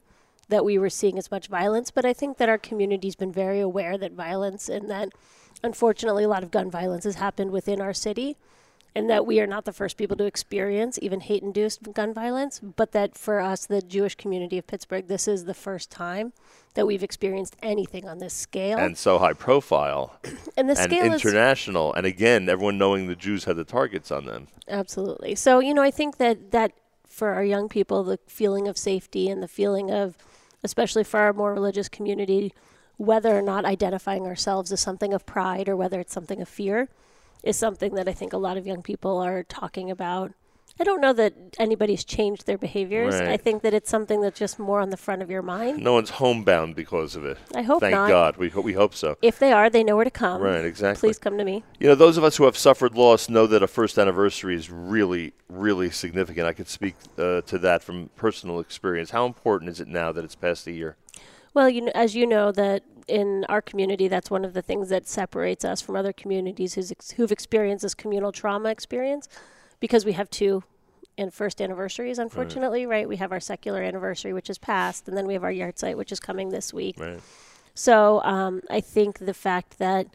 that 0.49 0.63
we 0.63 0.77
were 0.77 0.89
seeing 0.89 1.17
as 1.17 1.29
much 1.29 1.47
violence, 1.47 1.91
but 1.91 2.05
I 2.05 2.13
think 2.13 2.37
that 2.37 2.47
our 2.47 2.57
community's 2.57 3.15
been 3.15 3.31
very 3.31 3.59
aware 3.59 3.97
that 3.97 4.13
violence 4.13 4.69
and 4.69 4.89
that 4.89 5.09
unfortunately 5.63 6.23
a 6.23 6.29
lot 6.29 6.43
of 6.43 6.51
gun 6.51 6.69
violence 6.69 7.03
has 7.03 7.15
happened 7.15 7.51
within 7.51 7.81
our 7.81 7.93
city 7.93 8.37
and 8.97 9.11
that 9.11 9.27
we 9.27 9.39
are 9.39 9.45
not 9.45 9.65
the 9.65 9.71
first 9.71 9.95
people 9.95 10.17
to 10.17 10.25
experience 10.25 10.97
even 11.03 11.19
hate 11.19 11.43
induced 11.43 11.93
gun 11.93 12.15
violence, 12.15 12.59
but 12.59 12.93
that 12.93 13.15
for 13.15 13.39
us 13.39 13.67
the 13.67 13.79
Jewish 13.79 14.15
community 14.15 14.57
of 14.57 14.65
Pittsburgh 14.65 15.07
this 15.07 15.27
is 15.27 15.45
the 15.45 15.53
first 15.53 15.91
time 15.91 16.33
that 16.73 16.87
we've 16.87 17.03
experienced 17.03 17.55
anything 17.61 18.07
on 18.07 18.17
this 18.17 18.33
scale. 18.33 18.79
And 18.79 18.97
so 18.97 19.19
high 19.19 19.33
profile 19.33 20.19
and 20.57 20.67
the 20.67 20.75
scale 20.75 21.13
is 21.13 21.23
international. 21.23 21.93
And 21.93 22.07
again, 22.07 22.49
everyone 22.49 22.79
knowing 22.79 23.05
the 23.05 23.15
Jews 23.15 23.43
had 23.43 23.55
the 23.55 23.63
targets 23.63 24.11
on 24.11 24.25
them. 24.25 24.47
Absolutely. 24.67 25.35
So, 25.35 25.59
you 25.59 25.75
know, 25.75 25.83
I 25.83 25.91
think 25.91 26.17
that 26.17 26.49
that 26.51 26.71
for 27.07 27.29
our 27.29 27.43
young 27.43 27.69
people, 27.69 28.03
the 28.03 28.19
feeling 28.25 28.67
of 28.67 28.79
safety 28.79 29.29
and 29.29 29.43
the 29.43 29.47
feeling 29.47 29.91
of, 29.91 30.17
especially 30.63 31.03
for 31.03 31.19
our 31.19 31.33
more 31.33 31.53
religious 31.53 31.87
community, 31.87 32.51
whether 32.97 33.37
or 33.37 33.43
not 33.43 33.63
identifying 33.63 34.25
ourselves 34.25 34.71
as 34.71 34.81
something 34.81 35.13
of 35.13 35.23
pride 35.27 35.69
or 35.69 35.75
whether 35.75 35.99
it's 35.99 36.13
something 36.13 36.41
of 36.41 36.49
fear, 36.49 36.89
is 37.43 37.57
something 37.57 37.95
that 37.95 38.07
I 38.07 38.13
think 38.13 38.33
a 38.33 38.37
lot 38.37 38.57
of 38.57 38.67
young 38.67 38.81
people 38.81 39.17
are 39.19 39.43
talking 39.43 39.89
about 39.91 40.33
I 40.79 40.83
don't 40.83 41.01
know 41.01 41.13
that 41.13 41.33
anybody's 41.57 42.03
changed 42.03 42.45
their 42.45 42.57
behaviors. 42.57 43.15
Right. 43.15 43.29
I 43.29 43.37
think 43.37 43.63
that 43.63 43.73
it's 43.73 43.89
something 43.89 44.21
that's 44.21 44.37
just 44.37 44.59
more 44.59 44.79
on 44.79 44.91
the 44.91 44.97
front 44.97 45.23
of 45.23 45.31
your 45.31 45.41
mind. 45.41 45.79
No 45.79 45.93
one's 45.93 46.11
homebound 46.11 46.75
because 46.75 47.15
of 47.15 47.25
it. 47.25 47.37
I 47.55 47.63
hope 47.63 47.79
Thank 47.79 47.95
not. 47.95 48.09
God. 48.09 48.37
We, 48.37 48.49
ho- 48.49 48.61
we 48.61 48.73
hope 48.73 48.93
so. 48.93 49.17
If 49.21 49.39
they 49.39 49.51
are, 49.51 49.69
they 49.71 49.83
know 49.83 49.95
where 49.95 50.05
to 50.05 50.11
come. 50.11 50.41
Right, 50.41 50.63
exactly. 50.63 51.07
Please 51.07 51.17
come 51.17 51.37
to 51.39 51.43
me. 51.43 51.63
You 51.79 51.87
know, 51.87 51.95
those 51.95 52.17
of 52.17 52.23
us 52.23 52.37
who 52.37 52.45
have 52.45 52.57
suffered 52.57 52.93
loss 52.93 53.27
know 53.27 53.47
that 53.47 53.63
a 53.63 53.67
first 53.67 53.97
anniversary 53.97 54.55
is 54.55 54.69
really, 54.69 55.33
really 55.49 55.89
significant. 55.89 56.45
I 56.45 56.53
could 56.53 56.67
speak 56.67 56.95
uh, 57.17 57.41
to 57.41 57.57
that 57.57 57.81
from 57.81 58.09
personal 58.15 58.59
experience. 58.59 59.09
How 59.09 59.25
important 59.25 59.71
is 59.71 59.79
it 59.79 59.87
now 59.87 60.11
that 60.11 60.23
it's 60.23 60.35
past 60.35 60.67
a 60.67 60.71
year? 60.71 60.95
Well, 61.55 61.69
you 61.69 61.81
know, 61.81 61.91
as 61.95 62.13
you 62.15 62.27
know, 62.27 62.51
that 62.51 62.83
in 63.07 63.45
our 63.49 63.61
community, 63.61 64.07
that's 64.07 64.29
one 64.29 64.43
of 64.43 64.53
the 64.53 64.61
things 64.61 64.89
that 64.89 65.07
separates 65.07 65.63
us 65.63 65.81
from 65.81 65.95
other 65.95 66.13
communities 66.13 66.73
who's 66.73 66.91
ex- 66.91 67.11
who've 67.11 67.31
experienced 67.31 67.83
this 67.83 67.93
communal 67.93 68.31
trauma 68.31 68.69
experience, 68.69 69.29
because 69.79 70.05
we 70.05 70.13
have 70.13 70.29
two 70.29 70.63
and 71.17 71.33
first 71.33 71.61
anniversaries. 71.61 72.19
Unfortunately, 72.19 72.85
right. 72.85 73.07
We 73.07 73.17
have 73.17 73.31
our 73.31 73.39
secular 73.39 73.81
anniversary, 73.81 74.33
which 74.33 74.49
is 74.49 74.57
past, 74.57 75.07
and 75.07 75.17
then 75.17 75.25
we 75.25 75.33
have 75.33 75.43
our 75.43 75.51
yahrzeit, 75.51 75.95
which 75.95 76.11
is 76.11 76.19
coming 76.19 76.49
this 76.49 76.73
week. 76.73 76.99
Right. 76.99 77.19
So 77.73 78.21
um, 78.23 78.61
I 78.69 78.81
think 78.81 79.19
the 79.19 79.33
fact 79.33 79.79
that 79.79 80.07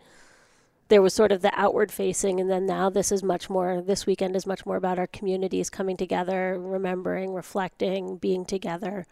there 0.89 1.01
was 1.01 1.15
sort 1.15 1.33
of 1.33 1.41
the 1.41 1.53
outward 1.59 1.91
facing, 1.91 2.39
and 2.39 2.51
then 2.51 2.67
now 2.67 2.91
this 2.91 3.11
is 3.11 3.23
much 3.23 3.49
more. 3.49 3.81
This 3.81 4.05
weekend 4.05 4.37
is 4.37 4.47
much 4.47 4.67
more 4.67 4.77
about 4.77 4.99
our 4.99 5.07
communities 5.07 5.71
coming 5.71 5.97
together, 5.97 6.59
remembering, 6.61 7.33
reflecting, 7.33 8.17
being 8.17 8.45
together. 8.45 9.07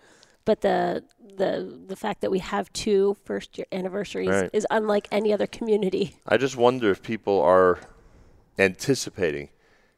But 0.51 0.63
the 0.63 1.05
the 1.37 1.81
the 1.87 1.95
fact 1.95 2.23
that 2.23 2.31
we 2.33 2.41
have 2.41 2.73
two 2.73 3.17
first 3.25 3.57
year 3.57 3.69
anniversaries 3.71 4.29
Right. 4.31 4.51
is 4.53 4.67
unlike 4.69 5.07
any 5.13 5.33
other 5.33 5.47
community. 5.47 6.17
I 6.27 6.39
just 6.39 6.57
wonder 6.57 6.91
if 6.91 7.05
people 7.05 7.41
are 7.41 7.79
anticipating 8.59 9.51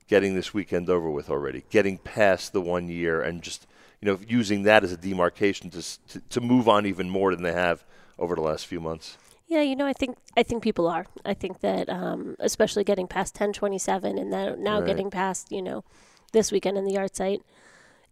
getting 0.09 0.35
this 0.35 0.53
weekend 0.53 0.91
over 0.91 1.11
with 1.11 1.31
already, 1.31 1.65
getting 1.71 1.97
past 1.97 2.53
the 2.53 2.61
one 2.61 2.89
year, 2.89 3.23
and 3.23 3.41
just 3.41 3.67
you 4.03 4.07
know 4.07 4.19
using 4.29 4.65
that 4.65 4.85
as 4.85 4.93
a 4.93 4.99
demarcation 4.99 5.71
to 5.71 5.81
to, 6.09 6.21
to 6.29 6.41
move 6.43 6.69
on 6.69 6.85
even 6.85 7.09
more 7.09 7.35
than 7.35 7.43
they 7.43 7.55
have 7.55 7.83
over 8.19 8.35
the 8.35 8.43
last 8.43 8.67
few 8.67 8.79
months. 8.79 9.17
Yeah, 9.49 9.63
you 9.63 9.75
know, 9.75 9.87
I 9.87 9.95
think 9.95 10.19
I 10.37 10.43
think 10.43 10.63
people 10.63 10.87
are. 10.87 11.07
I 11.25 11.33
think 11.33 11.61
that 11.61 11.89
um, 11.89 12.37
especially 12.41 12.85
getting 12.85 13.09
past 13.09 13.35
ten 13.35 13.55
twenty 13.55 13.79
seven, 13.79 14.19
and 14.19 14.31
then 14.31 14.63
now 14.63 14.81
Right. 14.81 14.87
getting 14.89 15.11
past 15.11 15.51
you 15.51 15.63
know 15.63 15.83
this 16.33 16.53
weekend 16.53 16.77
in 16.77 16.85
the 16.85 16.93
yahrzeit. 16.93 17.41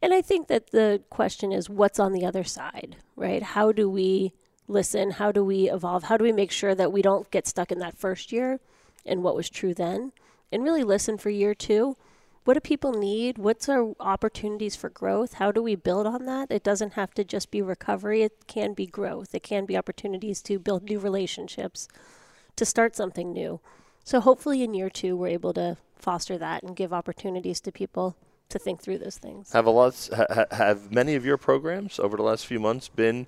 And 0.03 0.15
I 0.15 0.23
think 0.23 0.49
that 0.49 0.71
the 0.71 1.03
question 1.11 1.53
is, 1.53 1.69
what's 1.69 1.99
on 1.99 2.13
the 2.13 2.25
other 2.25 2.45
side, 2.45 2.97
right? 3.17 3.43
How 3.43 3.71
do 3.71 3.89
we 3.89 4.33
listen? 4.67 5.13
How 5.13 5.31
do 5.31 5.45
we 5.45 5.71
evolve? 5.71 6.05
How 6.05 6.17
do 6.17 6.25
we 6.25 6.33
make 6.33 6.51
sure 6.51 6.75
that 6.75 6.93
we 6.93 7.03
don't 7.03 7.31
get 7.31 7.47
stuck 7.47 7.71
in 7.71 7.79
that 7.81 7.99
first 7.99 8.33
year 8.33 8.61
and 9.05 9.23
what 9.23 9.37
was 9.37 9.51
true 9.51 9.75
then, 9.75 10.13
and 10.53 10.63
really 10.63 10.85
listen 10.85 11.19
for 11.19 11.31
year 11.31 11.55
two? 11.55 11.97
What 12.45 12.55
do 12.55 12.61
people 12.61 12.93
need? 12.95 13.37
What's 13.37 13.69
our 13.69 13.95
opportunities 14.01 14.75
for 14.75 14.89
growth? 14.89 15.35
How 15.35 15.53
do 15.53 15.63
we 15.63 15.75
build 15.75 16.07
on 16.07 16.25
that? 16.25 16.51
It 16.51 16.63
doesn't 16.63 16.95
have 16.95 17.13
to 17.15 17.25
just 17.25 17.51
be 17.51 17.61
recovery. 17.61 18.23
It 18.23 18.47
can 18.47 18.73
be 18.73 18.87
growth. 18.87 19.35
It 19.35 19.43
can 19.43 19.67
be 19.67 19.77
opportunities 19.77 20.41
to 20.43 20.59
build 20.59 20.85
new 20.85 20.99
relationships, 20.99 21.87
to 22.57 22.65
start 22.65 22.97
something 22.97 23.33
new. 23.33 23.61
So 24.05 24.21
hopefully 24.21 24.63
in 24.63 24.73
year 24.73 24.89
two, 24.89 25.17
we're 25.17 25.29
able 25.29 25.53
to 25.53 25.77
foster 25.97 26.39
that 26.39 26.63
and 26.63 26.75
give 26.75 26.95
opportunities 26.95 27.61
to 27.61 27.71
people 27.71 28.17
to 28.51 28.59
think 28.59 28.81
through 28.81 28.99
those 28.99 29.17
things. 29.17 29.53
Have 29.53 29.67
a 29.67 29.71
lot? 29.71 30.09
Ha, 30.15 30.27
ha- 30.29 30.57
have 30.57 30.93
many 30.93 31.15
of 31.15 31.25
your 31.25 31.37
programs 31.37 31.99
over 31.99 32.17
the 32.17 32.23
last 32.23 32.47
few 32.47 32.61
months 32.61 32.89
been 32.89 33.27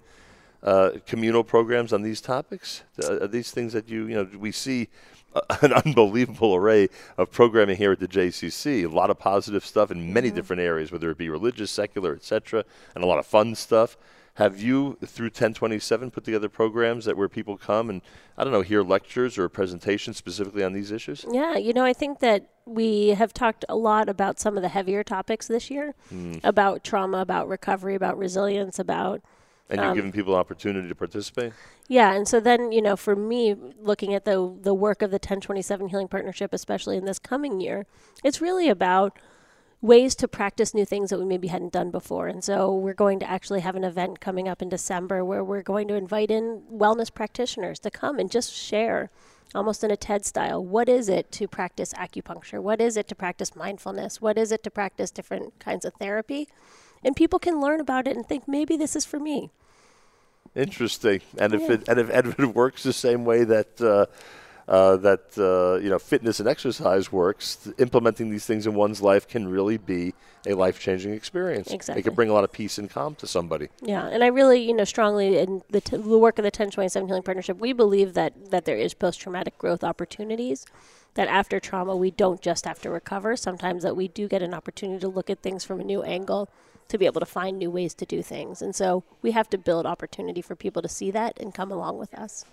uh, 0.63 0.93
communal 1.07 1.45
programs 1.45 1.93
on 1.93 2.03
these 2.03 2.21
topics? 2.21 2.83
Uh, 3.03 3.21
are 3.23 3.29
these 3.29 3.51
things 3.51 3.73
that 3.73 3.89
you 3.89 4.07
you 4.07 4.15
know 4.15 4.29
we 4.39 4.53
see 4.53 4.89
uh, 5.35 5.41
an 5.63 5.73
unbelievable 5.73 6.55
array 6.55 6.89
of 7.17 7.31
programming 7.31 7.77
here 7.77 7.93
at 7.93 8.01
the 8.01 8.09
JCC. 8.09 8.85
A 8.85 8.89
lot 8.89 9.11
of 9.11 9.19
positive 9.19 9.65
stuff 9.65 9.91
in 9.91 10.13
many 10.13 10.31
different 10.31 10.61
areas, 10.61 10.93
whether 10.93 11.11
it 11.11 11.19
be 11.19 11.29
religious, 11.29 11.71
secular, 11.71 12.15
etc., 12.15 12.65
and 12.95 13.03
a 13.03 13.07
lot 13.07 13.19
of 13.19 13.27
fun 13.27 13.55
stuff. 13.55 13.97
Have 14.37 14.61
you, 14.61 14.97
through 15.05 15.27
1027, 15.27 16.11
put 16.11 16.25
together 16.25 16.49
programs 16.49 17.05
that 17.05 17.19
where 17.19 17.29
people 17.29 17.59
come 17.59 17.91
and 17.91 18.01
I 18.39 18.45
don't 18.45 18.53
know, 18.53 18.63
hear 18.63 18.83
lectures 18.83 19.37
or 19.37 19.49
presentations 19.51 20.17
specifically 20.17 20.65
on 20.65 20.73
these 20.73 20.91
issues? 20.91 21.27
Yeah, 21.31 21.59
you 21.59 21.75
know, 21.75 21.85
I 21.85 21.93
think 21.93 22.21
that 22.21 22.49
we 22.65 23.09
have 23.09 23.35
talked 23.35 23.67
a 23.69 23.77
lot 23.77 24.09
about 24.09 24.41
some 24.41 24.57
of 24.57 24.63
the 24.63 24.71
heavier 24.71 25.05
topics 25.05 25.49
this 25.49 25.71
year 25.71 25.95
hmm. 26.09 26.37
about 26.43 26.83
trauma, 26.83 27.19
about 27.19 27.47
recovery, 27.47 27.95
about 27.95 28.17
resilience, 28.17 28.79
about 28.79 29.21
And 29.69 29.79
you're 29.79 29.91
um, 29.91 29.97
giving 29.97 30.13
people 30.13 30.35
opportunity 30.35 30.89
to 30.89 30.95
participate. 30.95 31.53
Yeah, 31.89 32.15
and 32.15 32.27
so 32.27 32.41
then 32.41 32.73
you 32.73 32.81
know, 32.81 32.97
for 32.97 33.15
me, 33.15 33.55
looking 33.79 34.15
at 34.15 34.25
the 34.25 34.57
the 34.63 34.73
work 34.73 35.03
of 35.03 35.11
the 35.11 35.17
1027 35.17 35.89
Healing 35.89 36.09
Partnership, 36.09 36.55
especially 36.55 36.97
in 36.97 37.05
this 37.05 37.19
coming 37.19 37.61
year, 37.61 37.85
it's 38.25 38.41
really 38.41 38.71
about 38.71 39.19
ways 39.83 40.15
to 40.15 40.29
practice 40.29 40.73
new 40.73 40.85
things 40.85 41.11
that 41.11 41.19
we 41.19 41.25
maybe 41.25 41.49
hadn't 41.49 41.73
done 41.73 41.91
before. 41.91 42.29
And 42.29 42.43
so 42.43 42.73
we're 42.73 42.95
going 42.95 43.19
to 43.19 43.29
actually 43.29 43.61
have 43.61 43.75
an 43.75 43.85
event 43.85 44.21
coming 44.21 44.49
up 44.49 44.63
in 44.63 44.69
December 44.69 45.25
where 45.25 45.43
we're 45.43 45.63
going 45.63 45.89
to 45.89 45.95
invite 45.95 46.31
in 46.31 46.63
wellness 46.73 47.13
practitioners 47.13 47.81
to 47.81 47.91
come 47.91 48.19
and 48.19 48.31
just 48.31 48.53
share. 48.55 49.11
Almost 49.55 49.85
in 49.85 49.91
a 49.91 49.99
TED 49.99 50.25
style. 50.25 50.65
What 50.65 50.89
is 50.89 51.11
it 51.11 51.31
to 51.33 51.47
practice 51.47 51.93
acupuncture? 51.93 52.63
What 52.63 52.81
is 52.81 52.97
it 52.97 53.07
to 53.09 53.15
practice 53.15 53.55
mindfulness? 53.55 54.19
What 54.19 54.39
is 54.39 54.51
it 54.51 54.63
to 54.63 54.71
practice 54.71 55.11
different 55.11 55.59
kinds 55.59 55.85
of 55.85 55.93
therapy? 55.95 56.49
And 57.05 57.15
people 57.15 57.39
can 57.39 57.61
learn 57.61 57.79
about 57.79 58.09
it 58.09 58.17
and 58.17 58.27
think 58.27 58.49
maybe 58.49 58.79
this 58.79 58.97
is 58.97 59.05
for 59.05 59.21
me. 59.21 59.51
Interesting. 60.55 61.21
And 61.37 61.53
if 61.53 61.69
it 61.69 61.87
and 61.87 61.99
if, 61.99 62.09
and 62.09 62.29
if 62.29 62.39
it 62.39 62.55
works 62.55 62.83
the 62.83 62.95
same 62.95 63.27
way 63.27 63.45
that 63.45 63.79
uh, 63.79 64.07
uh, 64.69 64.97
that 64.99 65.37
uh, 65.39 65.83
you 65.83 65.91
know 65.91 65.99
fitness 65.99 66.41
and 66.41 66.49
exercise 66.49 67.11
works, 67.11 67.57
th- 67.57 67.77
implementing 67.79 68.31
these 68.31 68.47
things 68.47 68.67
in 68.67 68.75
one's 68.75 69.03
life 69.03 69.27
can 69.27 69.49
really 69.49 69.77
be 69.77 70.15
a 70.47 70.55
life 70.55 70.81
changing 70.81 71.13
experience. 71.13 71.71
It 71.71 72.03
can 72.03 72.15
bring 72.15 72.29
a 72.29 72.33
lot 72.33 72.45
of 72.45 72.53
peace 72.53 72.79
and 72.79 72.91
calm 72.91 73.15
to 73.17 73.27
somebody. 73.27 73.69
Yeah, 73.81 74.07
and 74.07 74.25
I 74.25 74.29
really, 74.29 74.63
you 74.63 74.75
know, 74.75 74.85
strongly 74.85 75.39
in 75.39 75.63
the, 75.71 75.81
t- 75.81 75.97
the 75.97 76.19
work 76.19 76.39
of 76.39 76.43
the 76.43 76.49
1027 76.49 77.07
Healing 77.07 77.23
Partnership, 77.23 77.59
we 77.59 77.73
believe 77.73 78.15
that 78.15 78.51
that 78.51 78.65
there 78.65 78.77
is 78.77 78.95
post-traumatic 78.95 79.59
growth 79.59 79.85
opportunities. 79.85 80.67
That 81.15 81.29
after 81.29 81.61
trauma, 81.61 81.95
we 81.95 82.11
don't 82.11 82.41
just 82.41 82.65
have 82.65 82.81
to 82.81 82.91
recover. 82.91 83.37
Sometimes 83.37 83.83
that 83.83 83.95
we 83.95 84.09
do 84.09 84.29
get 84.29 84.41
an 84.41 84.55
opportunity 84.55 84.99
to 85.01 85.09
look 85.09 85.29
at 85.29 85.43
things 85.43 85.63
from 85.63 85.79
a 85.79 85.85
new 85.85 86.03
angle, 86.03 86.49
to 86.89 86.97
be 86.97 87.05
able 87.05 87.21
to 87.21 87.27
find 87.27 87.59
new 87.59 87.71
ways 87.71 87.93
to 87.95 88.07
do 88.07 88.23
things. 88.23 88.63
And 88.63 88.75
so 88.75 89.05
we 89.21 89.33
have 89.33 89.51
to 89.51 89.59
build 89.59 89.85
opportunity 89.85 90.41
for 90.41 90.57
people 90.57 90.81
to 90.81 90.89
see 90.89 91.11
that 91.11 91.39
and 91.39 91.53
come 91.53 91.71
along 91.71 91.99
with 91.99 92.15
us. 92.15 92.47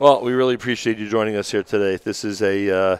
Well, 0.00 0.22
we 0.22 0.32
really 0.32 0.54
appreciate 0.54 0.96
you 0.96 1.10
joining 1.10 1.36
us 1.36 1.50
here 1.50 1.62
today. 1.62 1.96
This 2.02 2.24
is 2.24 2.40
a 2.40 2.74
uh, 2.74 2.96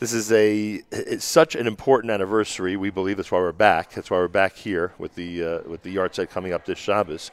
this 0.00 0.12
is 0.12 0.30
a 0.32 0.82
it's 0.92 1.24
such 1.24 1.54
an 1.54 1.66
important 1.66 2.10
anniversary. 2.10 2.76
We 2.76 2.90
believe 2.90 3.16
that's 3.16 3.32
why 3.32 3.38
we're 3.38 3.52
back. 3.52 3.92
That's 3.92 4.10
why 4.10 4.18
we're 4.18 4.28
back 4.28 4.54
here 4.54 4.92
with 4.98 5.14
the 5.14 5.42
uh, 5.42 5.60
with 5.66 5.82
the 5.82 5.96
yahrzeit 5.96 6.28
coming 6.28 6.52
up 6.52 6.66
this 6.66 6.76
Shabbos. 6.76 7.30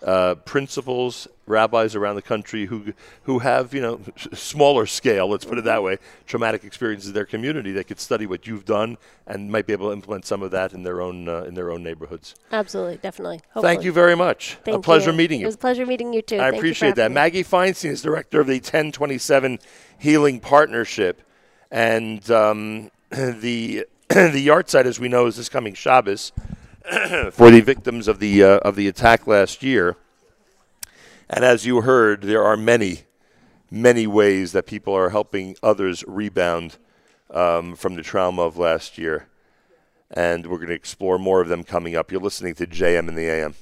Uh, 0.03 0.35
principals, 0.35 1.29
rabbis 1.47 1.95
around 1.95 2.15
the 2.15 2.23
country 2.23 2.65
who 2.65 2.95
who 3.25 3.41
have 3.41 3.75
you 3.75 3.83
know 3.83 4.01
smaller 4.33 4.87
scale, 4.87 5.29
let's 5.29 5.45
put 5.45 5.59
it 5.59 5.65
that 5.65 5.83
way, 5.83 5.99
traumatic 6.27 6.65
experiences 6.65 7.09
in 7.09 7.15
their 7.15 7.27
community 7.27 7.73
that 7.73 7.87
could 7.87 8.01
study 8.01 8.27
what 8.27 8.47
you've 8.47 8.65
done 8.65 8.97
and 9.27 9.53
might 9.53 9.67
be 9.67 9.75
able 9.75 9.89
to 9.89 9.93
implement 9.93 10.25
some 10.25 10.43
of 10.43 10.53
that 10.53 10.73
in 10.73 10.85
their 10.85 11.03
own 11.03 11.29
uh, 11.29 11.43
in 11.43 11.53
their 11.53 11.71
own 11.71 11.83
neighborhoods. 11.83 12.35
Absolutely, 12.51 12.97
definitely. 12.97 13.41
Thank 13.61 13.85
you 13.85 13.93
very 13.93 14.17
much. 14.17 14.57
Thank 14.65 14.79
a 14.79 14.81
pleasure 14.81 15.11
you. 15.11 15.17
meeting 15.19 15.41
you. 15.41 15.47
It 15.47 15.49
was 15.49 15.55
a 15.57 15.59
pleasure 15.59 15.85
meeting 15.85 16.15
you 16.15 16.23
too. 16.23 16.37
I 16.37 16.45
Thank 16.45 16.55
you 16.55 16.59
appreciate 16.61 16.95
that. 16.95 17.11
me. 17.11 17.17
Maggie 17.17 17.45
Feinstein 17.45 17.91
is 17.91 18.01
director 18.01 18.41
of 18.41 18.47
the 18.47 18.55
1027 18.55 19.59
Healing 19.99 20.41
Partnership, 20.41 21.21
and 21.71 22.31
um, 22.31 22.91
the 23.11 23.85
the 24.09 24.47
yahrzeit, 24.47 24.87
as 24.87 24.99
we 24.99 25.09
know, 25.09 25.27
is 25.27 25.37
this 25.37 25.51
coming 25.51 25.75
Shabbos 25.75 26.33
for 27.33 27.51
the 27.51 27.61
victims 27.61 28.09
of 28.09 28.19
the 28.19 28.43
uh, 28.43 28.59
of 28.59 28.75
the 28.75 28.89
attack 28.89 29.27
last 29.27 29.63
year. 29.63 29.97
And 31.29 31.45
as 31.45 31.65
you 31.65 31.83
heard, 31.83 32.23
there 32.23 32.43
are 32.43 32.57
many, 32.57 33.03
many 33.71 34.07
ways 34.09 34.51
that 34.53 34.67
people 34.67 34.95
are 34.95 35.11
helping 35.11 35.55
others 35.63 36.03
rebound 36.09 36.79
um, 37.31 37.77
from 37.77 37.95
the 37.95 38.03
trauma 38.03 38.43
of 38.43 38.57
last 38.57 38.99
year. 38.99 39.29
And 40.11 40.47
we're 40.47 40.57
going 40.57 40.71
to 40.71 40.75
explore 40.75 41.19
more 41.19 41.41
of 41.41 41.47
them 41.49 41.63
coming 41.63 41.95
up. 41.95 42.11
You're 42.11 42.21
listening 42.21 42.55
to 42.57 42.67
JM 42.67 43.09
in 43.09 43.15
the 43.15 43.29
AM. 43.29 43.55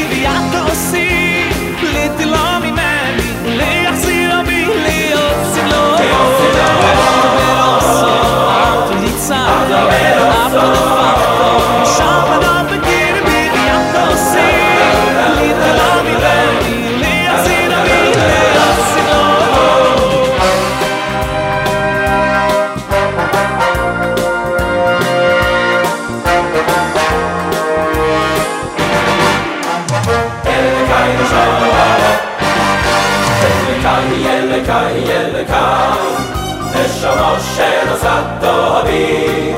tobi 38.85 39.55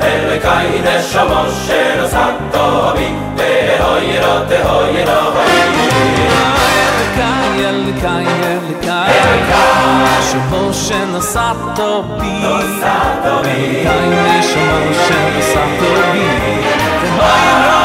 el 0.00 0.40
kayne 0.40 0.96
shamos 1.10 1.52
shel 1.66 2.08
sat 2.08 2.36
tobi 2.52 3.08
de 3.36 3.78
hoyro 3.82 4.34
de 4.48 4.58
hoyro 4.68 5.20
vayi 5.34 5.60
el 6.86 7.00
kay 7.18 7.64
el 7.70 7.82
kay 8.02 8.26
el 8.52 8.68
kay 8.86 9.14
shamos 10.28 10.76
shel 10.86 11.22
sat 11.22 11.56
tobi 11.76 12.34
sat 12.80 13.24
tobi 13.24 13.58
kayne 13.86 14.36
shamos 14.50 14.96
shel 15.06 15.34
sat 15.52 15.70
tobi 15.80 16.26
de 17.02 17.08
hoyro 17.18 17.84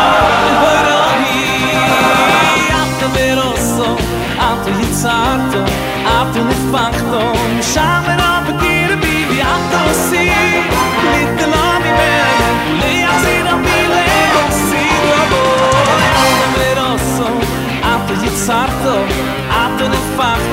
Sarto, 5.02 5.64
after 6.06 6.44
the 6.44 6.58
fact, 6.72 7.02
on 7.02 7.62
shaman 7.62 8.20
up 8.20 8.48
a 8.48 8.54
gear 8.62 8.90
to 8.90 8.98
be 8.98 9.26
the 9.34 9.42
after. 9.42 10.31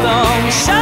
Ne 0.03 0.78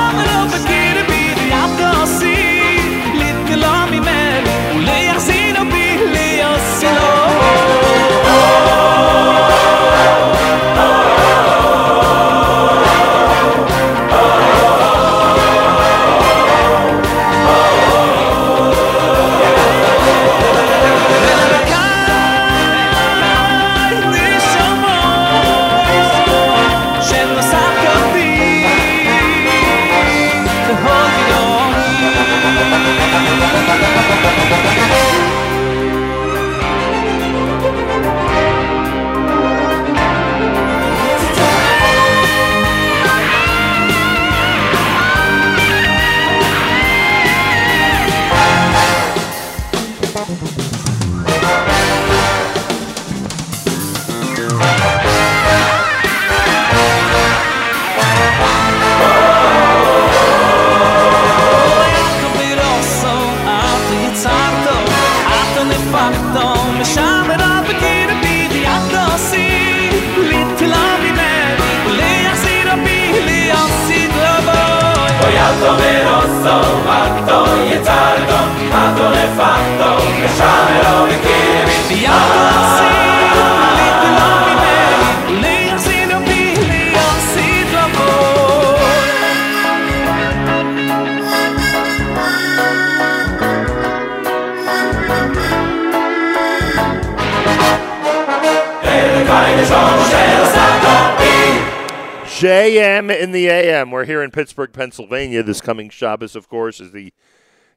JM 102.36 103.18
in 103.18 103.32
the 103.32 103.48
AM. 103.48 103.90
We're 103.90 104.04
here 104.04 104.22
in 104.22 104.30
Pittsburgh, 104.30 104.70
Pennsylvania. 104.70 105.42
This 105.42 105.62
coming 105.62 105.88
Shabbos, 105.88 106.36
of 106.36 106.50
course, 106.50 106.82
is 106.82 106.92
the 106.92 107.14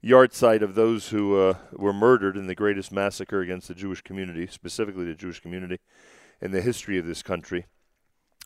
yahrzeit 0.03 0.61
of 0.61 0.75
those 0.75 1.07
who 1.07 1.39
uh, 1.39 1.53
were 1.71 1.93
murdered 1.93 2.35
in 2.35 2.47
the 2.47 2.55
greatest 2.55 2.91
massacre 2.91 3.39
against 3.39 3.69
the 3.69 3.73
Jewish 3.73 4.01
community, 4.01 4.47
specifically 4.47 5.05
the 5.05 5.13
Jewish 5.13 5.39
community, 5.39 5.79
in 6.41 6.51
the 6.51 6.59
history 6.59 6.97
of 6.97 7.05
this 7.05 7.23
country. 7.23 7.67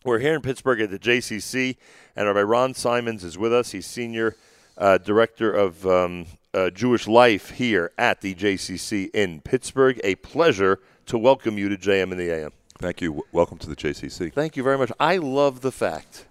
We're 0.06 0.20
here 0.20 0.36
in 0.36 0.42
Pittsburgh 0.42 0.82
at 0.82 0.92
the 0.92 1.00
JCC, 1.00 1.78
and 2.16 2.28
Rabbi 2.28 2.44
Ron 2.44 2.76
Symons 2.76 3.24
is 3.24 3.36
with 3.36 3.52
us. 3.52 3.72
He's 3.72 3.88
senior 3.88 4.36
uh, 4.78 5.00
director 5.00 5.52
of 5.52 5.84
um, 5.88 6.28
uh, 6.54 6.70
Jewish 6.70 7.08
life 7.08 7.50
here 7.50 7.92
at 7.98 8.22
the 8.22 8.36
JCC 8.36 9.10
in 9.16 9.42
Pittsburgh. 9.42 10.00
A 10.04 10.14
pleasure 10.14 10.80
to 11.08 11.18
welcome 11.18 11.58
you 11.58 11.70
to 11.70 11.76
JM 11.76 12.12
in 12.12 12.20
the 12.20 12.30
AM. 12.30 12.52
Thank 12.84 13.00
you. 13.00 13.24
Welcome 13.32 13.60
to 13.60 13.70
the 13.70 13.78
JCC. 13.78 14.34
Thank 14.34 14.58
you 14.58 14.62
very 14.62 14.78
much. 14.78 14.92
I 15.00 15.16
love 15.16 15.62
the 15.62 15.72
fact 15.72 16.26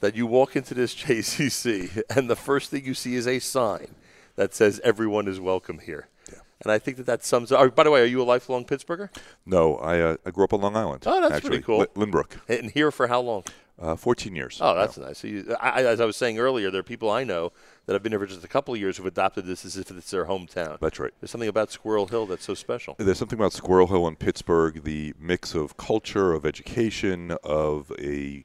that 0.00 0.16
you 0.16 0.26
walk 0.26 0.56
into 0.56 0.74
this 0.74 0.92
JCC 0.96 2.02
and 2.10 2.28
the 2.28 2.34
first 2.34 2.72
thing 2.72 2.84
you 2.84 2.92
see 2.92 3.14
is 3.14 3.28
a 3.28 3.38
sign 3.38 3.86
that 4.34 4.52
says 4.52 4.80
everyone 4.82 5.28
is 5.28 5.38
welcome 5.38 5.78
here. 5.78 6.08
Yeah. 6.28 6.40
And 6.60 6.72
I 6.72 6.80
think 6.80 6.96
that 6.96 7.06
that 7.06 7.24
sums 7.24 7.52
up. 7.52 7.60
oh, 7.60 7.70
By 7.70 7.84
the 7.84 7.92
way, 7.92 8.02
are 8.02 8.06
you 8.06 8.20
a 8.20 8.24
lifelong 8.24 8.64
Pittsburgher? 8.64 9.10
No, 9.46 9.76
I 9.76 10.00
uh, 10.00 10.16
I 10.26 10.32
grew 10.32 10.42
up 10.42 10.52
on 10.52 10.60
Long 10.60 10.74
Island. 10.74 11.04
Oh, 11.06 11.20
that's 11.20 11.34
actually, 11.34 11.62
pretty 11.62 11.62
cool. 11.62 11.86
Lynbrook. 11.94 12.32
And 12.48 12.72
here 12.72 12.90
for 12.90 13.06
how 13.06 13.20
long? 13.20 13.44
Uh, 13.80 13.96
14 13.96 14.36
years. 14.36 14.58
Oh, 14.60 14.74
that's 14.76 14.96
nice. 14.98 15.18
So 15.18 15.26
you, 15.26 15.56
I, 15.60 15.80
I- 15.80 15.84
as 15.86 16.00
I 16.00 16.04
was 16.04 16.16
saying 16.16 16.38
earlier, 16.38 16.70
there 16.70 16.80
are 16.80 16.84
people 16.84 17.10
I 17.10 17.24
know 17.24 17.52
that 17.86 17.94
have 17.94 18.02
been 18.02 18.12
here 18.12 18.20
for 18.20 18.26
just 18.26 18.44
a 18.44 18.48
couple 18.48 18.72
of 18.74 18.78
years 18.78 18.96
who've 18.96 19.06
adopted 19.06 19.44
this 19.46 19.64
as 19.64 19.76
if 19.76 19.90
it's 19.90 20.10
their 20.10 20.26
hometown. 20.26 20.78
That's 20.78 21.00
right. 21.00 21.10
There's 21.20 21.30
something 21.32 21.48
about 21.48 21.72
Squirrel 21.72 22.06
Hill 22.06 22.26
that's 22.26 22.44
so 22.44 22.54
special. 22.54 22.94
There's 22.98 23.18
something 23.18 23.38
about 23.38 23.52
Squirrel 23.52 23.88
Hill 23.88 24.06
and 24.06 24.16
Pittsburgh, 24.18 24.84
the 24.84 25.14
mix 25.18 25.54
of 25.54 25.76
culture, 25.78 26.32
of 26.32 26.46
education, 26.46 27.32
of 27.42 27.90
a 27.98 28.44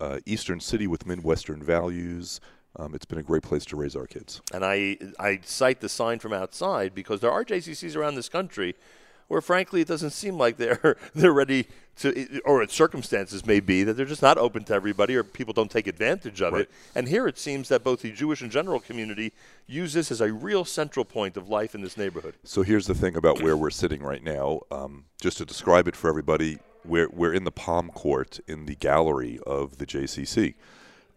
uh, 0.00 0.20
eastern 0.24 0.60
city 0.60 0.86
with 0.86 1.04
midwestern 1.06 1.62
values. 1.62 2.40
Um, 2.76 2.94
it's 2.94 3.04
been 3.04 3.18
a 3.18 3.22
great 3.22 3.42
place 3.42 3.64
to 3.66 3.76
raise 3.76 3.96
our 3.96 4.06
kids. 4.06 4.40
And 4.54 4.64
I 4.64 4.96
I 5.18 5.40
cite 5.44 5.80
the 5.80 5.88
sign 5.88 6.20
from 6.20 6.32
outside 6.32 6.94
because 6.94 7.20
there 7.20 7.30
are 7.30 7.44
JCCs 7.44 7.96
around 7.96 8.14
this 8.14 8.28
country 8.30 8.76
where, 9.30 9.40
frankly, 9.40 9.80
it 9.80 9.86
doesn't 9.86 10.10
seem 10.10 10.36
like 10.36 10.56
they're 10.56 10.96
they're 11.14 11.32
ready 11.32 11.68
to, 11.98 12.40
or 12.44 12.62
its 12.62 12.74
circumstances 12.74 13.46
may 13.46 13.60
be 13.60 13.84
that 13.84 13.94
they're 13.94 14.04
just 14.04 14.22
not 14.22 14.36
open 14.38 14.64
to 14.64 14.74
everybody, 14.74 15.14
or 15.14 15.22
people 15.22 15.54
don't 15.54 15.70
take 15.70 15.86
advantage 15.86 16.40
of 16.42 16.52
Right. 16.54 16.62
it. 16.62 16.70
And 16.96 17.06
here 17.08 17.28
it 17.28 17.38
seems 17.38 17.68
that 17.68 17.84
both 17.84 18.02
the 18.02 18.10
Jewish 18.10 18.42
and 18.42 18.50
general 18.50 18.80
community 18.80 19.32
use 19.68 19.92
this 19.92 20.10
as 20.10 20.20
a 20.20 20.32
real 20.32 20.64
central 20.64 21.04
point 21.04 21.36
of 21.36 21.48
life 21.48 21.76
in 21.76 21.80
this 21.80 21.96
neighborhood. 21.96 22.34
So 22.42 22.62
here's 22.62 22.88
the 22.88 22.94
thing 22.94 23.14
about 23.16 23.40
where 23.40 23.56
we're 23.56 23.70
sitting 23.70 24.02
right 24.02 24.22
now. 24.24 24.62
Um, 24.72 25.04
just 25.22 25.38
to 25.38 25.44
describe 25.44 25.86
it 25.86 25.94
for 25.94 26.08
everybody, 26.10 26.58
we're 26.84 27.08
we're 27.10 27.32
in 27.32 27.44
the 27.44 27.52
Palm 27.52 27.90
Court 27.90 28.40
in 28.48 28.66
the 28.66 28.74
gallery 28.74 29.38
of 29.46 29.78
the 29.78 29.86
JCC. 29.86 30.54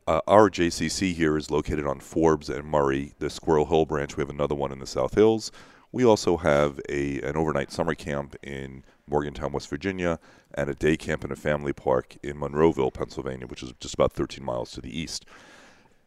Uh, 0.05 0.19
our 0.27 0.51
JCC 0.51 1.13
here 1.15 1.35
is 1.35 1.49
located 1.49 1.87
on 1.87 1.99
Forbes 1.99 2.49
and 2.49 2.63
Murray, 2.65 3.13
the 3.17 3.29
Squirrel 3.31 3.65
Hill 3.65 3.85
branch. 3.85 4.17
We 4.17 4.21
have 4.21 4.29
another 4.29 4.53
one 4.53 4.71
in 4.71 4.77
the 4.79 4.85
South 4.85 5.15
Hills. 5.15 5.51
We 5.93 6.03
also 6.03 6.37
have 6.37 6.81
a 6.89 7.21
an 7.21 7.37
overnight 7.37 7.71
summer 7.71 7.93
camp 7.93 8.35
in 8.41 8.83
Morgantown, 9.07 9.51
West 9.51 9.69
Virginia, 9.69 10.19
and 10.55 10.67
a 10.67 10.73
day 10.73 10.97
camp 10.97 11.23
in 11.23 11.31
a 11.31 11.35
family 11.35 11.71
park 11.71 12.17
in 12.23 12.35
Monroeville, 12.35 12.91
Pennsylvania, 12.91 13.45
which 13.45 13.61
is 13.61 13.71
just 13.79 13.93
about 13.93 14.11
13 14.11 14.43
miles 14.43 14.71
to 14.71 14.81
the 14.81 14.99
east. 14.99 15.23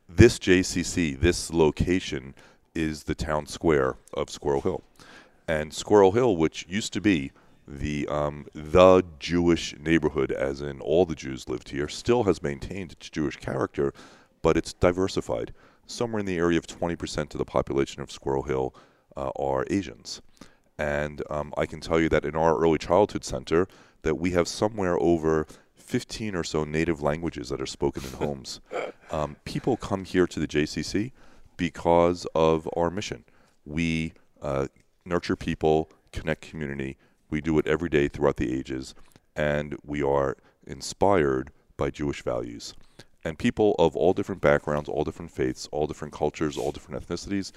This 0.09 0.41
JCC, 0.41 1.19
this 1.19 1.53
location, 1.53 2.35
is 2.75 3.05
the 3.05 3.15
town 3.15 3.47
square 3.47 3.95
of 4.13 4.29
Squirrel 4.29 4.61
Hill, 4.61 4.83
and 5.47 5.73
Squirrel 5.73 6.13
Hill, 6.13 6.37
which 6.37 6.67
used 6.69 6.93
to 6.95 7.01
be 7.01 7.31
the 7.69 8.09
um, 8.09 8.47
the 8.55 9.05
Jewish 9.21 9.79
neighborhood, 9.79 10.33
as 10.33 10.63
in 10.63 10.81
all 10.81 11.07
the 11.07 11.15
Jews 11.15 11.49
lived 11.49 11.69
here, 11.69 11.87
still 11.87 12.25
has 12.25 12.43
maintained 12.43 12.91
its 12.91 13.09
Jewish 13.09 13.37
character, 13.37 13.95
but 14.43 14.57
it's 14.57 14.73
diversified. 14.73 15.55
Somewhere 15.87 16.19
in 16.19 16.27
the 16.27 16.39
area 16.39 16.59
of 16.59 16.67
20% 16.67 17.33
of 17.33 17.39
the 17.39 17.45
population 17.45 18.03
of 18.03 18.11
Squirrel 18.11 18.43
Hill 18.43 18.75
uh, 19.17 19.31
are 19.37 19.65
Asians, 19.71 20.21
and 20.79 21.23
um, 21.31 21.53
I 21.57 21.67
can 21.67 21.81
tell 21.81 22.01
you 22.01 22.09
that 22.11 22.25
in 22.25 22.37
our 22.37 22.59
early 22.59 22.79
childhood 22.79 23.25
center, 23.25 23.67
that 24.03 24.17
we 24.17 24.33
have 24.33 24.47
somewhere 24.49 24.97
over 25.01 25.47
15 25.75 26.35
or 26.35 26.45
so 26.45 26.65
native 26.65 27.01
languages 27.01 27.49
that 27.49 27.61
are 27.61 27.67
spoken 27.67 28.05
in 28.05 28.13
homes. 28.13 28.61
Um, 29.13 29.37
people 29.45 29.77
come 29.77 30.05
here 30.05 30.27
to 30.27 30.41
the 30.41 30.49
JCC 30.49 31.13
because 31.57 32.27
of 32.35 32.69
our 32.77 32.91
mission. 32.91 33.23
We 33.65 34.15
uh, 34.43 34.67
nurture 35.05 35.37
people, 35.37 35.89
connect 36.11 36.41
community. 36.41 36.97
We 37.31 37.41
do 37.41 37.57
it 37.61 37.69
every 37.69 37.89
day 37.89 38.09
throughout 38.09 38.37
the 38.37 38.53
ages, 38.53 38.97
and 39.37 39.77
we 39.85 40.03
are 40.03 40.37
inspired 40.67 41.53
by 41.77 41.91
Jewish 41.91 42.23
values. 42.23 42.75
And 43.25 43.39
people 43.39 43.77
of 43.79 43.97
all 43.97 44.13
different 44.13 44.41
backgrounds, 44.41 44.89
all 44.89 45.05
different 45.05 45.31
faiths, 45.31 45.69
all 45.73 45.87
different 45.87 46.13
cultures, 46.13 46.57
all 46.57 46.73
different 46.73 47.07
ethnicities, 47.07 47.53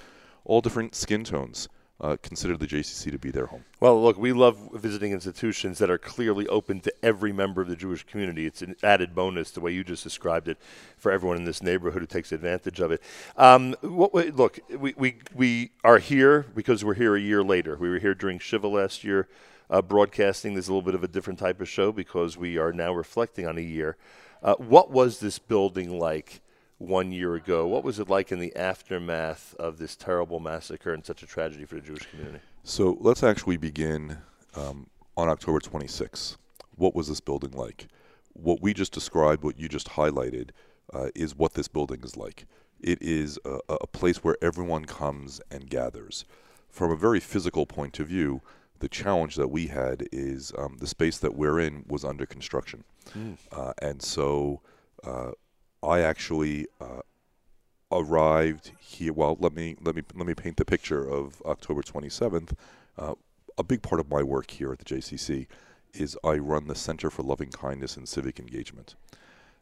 all 0.46 0.62
different 0.62 0.96
skin 0.96 1.24
tones 1.24 1.70
uh, 2.02 2.16
consider 2.22 2.56
the 2.56 2.66
JCC 2.66 3.12
to 3.12 3.18
be 3.18 3.30
their 3.30 3.48
home. 3.48 3.66
Well, 3.82 4.02
look, 4.02 4.18
we 4.18 4.32
love 4.32 4.70
visiting 4.74 5.12
institutions 5.12 5.80
that 5.80 5.90
are 5.90 5.98
clearly 5.98 6.48
open 6.48 6.80
to 6.82 6.94
every 7.04 7.34
member 7.34 7.62
of 7.62 7.68
the 7.68 7.76
Jewish 7.76 8.04
community. 8.04 8.46
It's 8.46 8.62
an 8.62 8.76
added 8.82 9.14
bonus, 9.14 9.52
the 9.52 9.60
way 9.60 9.74
you 9.74 9.84
just 9.84 10.04
described 10.04 10.48
it, 10.48 10.58
for 10.98 11.12
everyone 11.12 11.38
in 11.38 11.44
this 11.44 11.62
neighborhood 11.62 12.02
who 12.02 12.08
takes 12.08 12.32
advantage 12.32 12.80
of 12.80 12.92
it. 12.92 13.02
Um, 13.36 13.76
what, 13.82 14.14
look, 14.36 14.60
we, 14.70 14.94
we, 14.98 15.18
we 15.36 15.72
are 15.84 16.00
here 16.00 16.46
because 16.56 16.86
we're 16.86 16.94
here 16.94 17.16
a 17.16 17.22
year 17.22 17.44
later. 17.44 17.76
We 17.76 17.90
were 17.90 18.00
here 18.00 18.16
during 18.16 18.40
Shiva 18.40 18.68
last 18.68 19.04
year. 19.04 19.28
Uh, 19.70 19.82
broadcasting 19.82 20.56
this 20.56 20.66
is 20.66 20.70
a 20.70 20.72
little 20.72 20.82
bit 20.82 20.96
of 20.96 21.04
a 21.04 21.08
different 21.08 21.38
type 21.38 21.62
of 21.62 21.70
show 21.70 21.92
because 21.92 22.38
we 22.38 22.58
are 22.58 22.74
now 22.74 22.92
reflecting 22.94 23.46
on 23.46 23.58
a 23.58 23.62
year. 23.62 23.98
Uh, 24.42 24.56
what 24.56 24.90
was 24.90 25.20
this 25.20 25.38
building 25.38 26.00
like 26.00 26.42
one 26.80 27.12
year 27.12 27.36
ago? 27.36 27.68
What 27.68 27.84
was 27.84 28.00
it 28.00 28.10
like 28.10 28.32
in 28.32 28.40
the 28.40 28.56
aftermath 28.56 29.54
of 29.60 29.78
this 29.78 29.96
terrible 29.96 30.40
massacre 30.40 30.94
and 30.94 31.06
such 31.06 31.22
a 31.22 31.28
tragedy 31.28 31.66
for 31.66 31.76
the 31.76 31.82
Jewish 31.82 32.08
community? 32.08 32.40
So 32.64 32.98
let's 33.00 33.22
actually 33.22 33.58
begin 33.58 34.18
um, 34.56 34.88
on 35.16 35.30
October 35.30 35.60
26th. 35.60 36.38
What 36.76 36.96
was 36.96 37.08
this 37.08 37.20
building 37.20 37.52
like? 37.52 37.88
What 38.34 38.62
we 38.62 38.74
just 38.74 38.94
described, 38.94 39.44
what 39.44 39.60
you 39.60 39.68
just 39.68 39.90
highlighted, 39.90 40.50
uh, 40.94 41.10
is 41.14 41.36
what 41.36 41.54
this 41.54 41.68
building 41.68 42.02
is 42.04 42.18
like. 42.18 42.46
It 42.80 43.02
is 43.02 43.38
a, 43.44 43.60
a 43.70 43.88
place 43.88 44.24
where 44.24 44.38
everyone 44.42 44.86
comes 44.86 45.42
and 45.52 45.70
gathers. 45.70 46.26
From 46.70 46.92
a 46.92 46.96
very 46.96 47.20
physical 47.20 47.66
point 47.66 48.00
of 48.00 48.08
view, 48.08 48.42
the 48.80 48.88
challenge 48.88 49.36
that 49.36 49.50
we 49.50 49.68
had 49.68 50.08
is 50.12 50.54
um, 50.58 50.78
the 50.80 50.88
space 50.88 51.18
that 51.18 51.36
we're 51.36 51.60
in 51.60 51.84
was 51.88 52.06
under 52.06 52.26
construction, 52.26 52.86
mm. 53.10 53.36
uh, 53.52 53.74
and 53.82 54.02
so 54.02 54.62
uh, 55.04 55.32
I 55.82 56.02
actually 56.02 56.68
uh, 56.82 57.02
arrived 57.92 58.72
here. 58.80 59.14
Well, 59.14 59.38
let 59.40 59.54
me 59.54 59.76
let 59.82 59.96
me 59.96 60.04
let 60.14 60.28
me 60.28 60.34
paint 60.34 60.58
the 60.58 60.66
picture 60.66 61.08
of 61.08 61.42
October 61.46 61.82
27th. 61.82 62.54
Uh, 62.98 63.16
a 63.58 63.64
big 63.64 63.82
part 63.82 64.00
of 64.00 64.10
my 64.10 64.24
work 64.24 64.52
here 64.52 64.72
at 64.72 64.80
the 64.80 64.86
JCC 64.86 65.48
is 65.94 66.18
I 66.24 66.36
run 66.36 66.68
the 66.68 66.76
Center 66.76 67.10
for 67.10 67.24
Loving 67.24 67.50
Kindness 67.50 67.98
and 67.98 68.08
Civic 68.08 68.40
Engagement. 68.40 68.96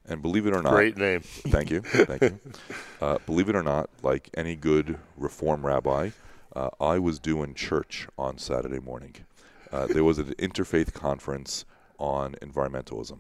And 0.06 0.22
believe 0.22 0.45
it 0.45 0.53
or 0.53 0.61
not, 0.61 0.73
great 0.73 0.98
name. 0.98 1.22
Thank 1.23 1.69
you, 1.69 1.81
thank 1.81 2.22
you. 2.22 2.39
Uh, 3.02 3.18
believe 3.27 3.48
it 3.48 3.56
or 3.56 3.61
not, 3.61 3.89
like 4.02 4.30
any 4.35 4.56
good 4.56 4.98
reform 5.18 5.64
rabbi, 5.65 6.10
uh, 6.56 6.69
I 6.80 6.98
was 6.98 7.19
doing 7.19 7.53
church 7.53 8.07
on 8.18 8.39
Saturday 8.39 8.80
morning. 8.80 9.14
Uh, 9.72 9.85
there 9.85 10.03
was 10.03 10.18
an 10.18 10.34
interfaith 10.39 10.94
conference 10.94 11.64
on 11.99 12.34
environmentalism, 12.41 13.19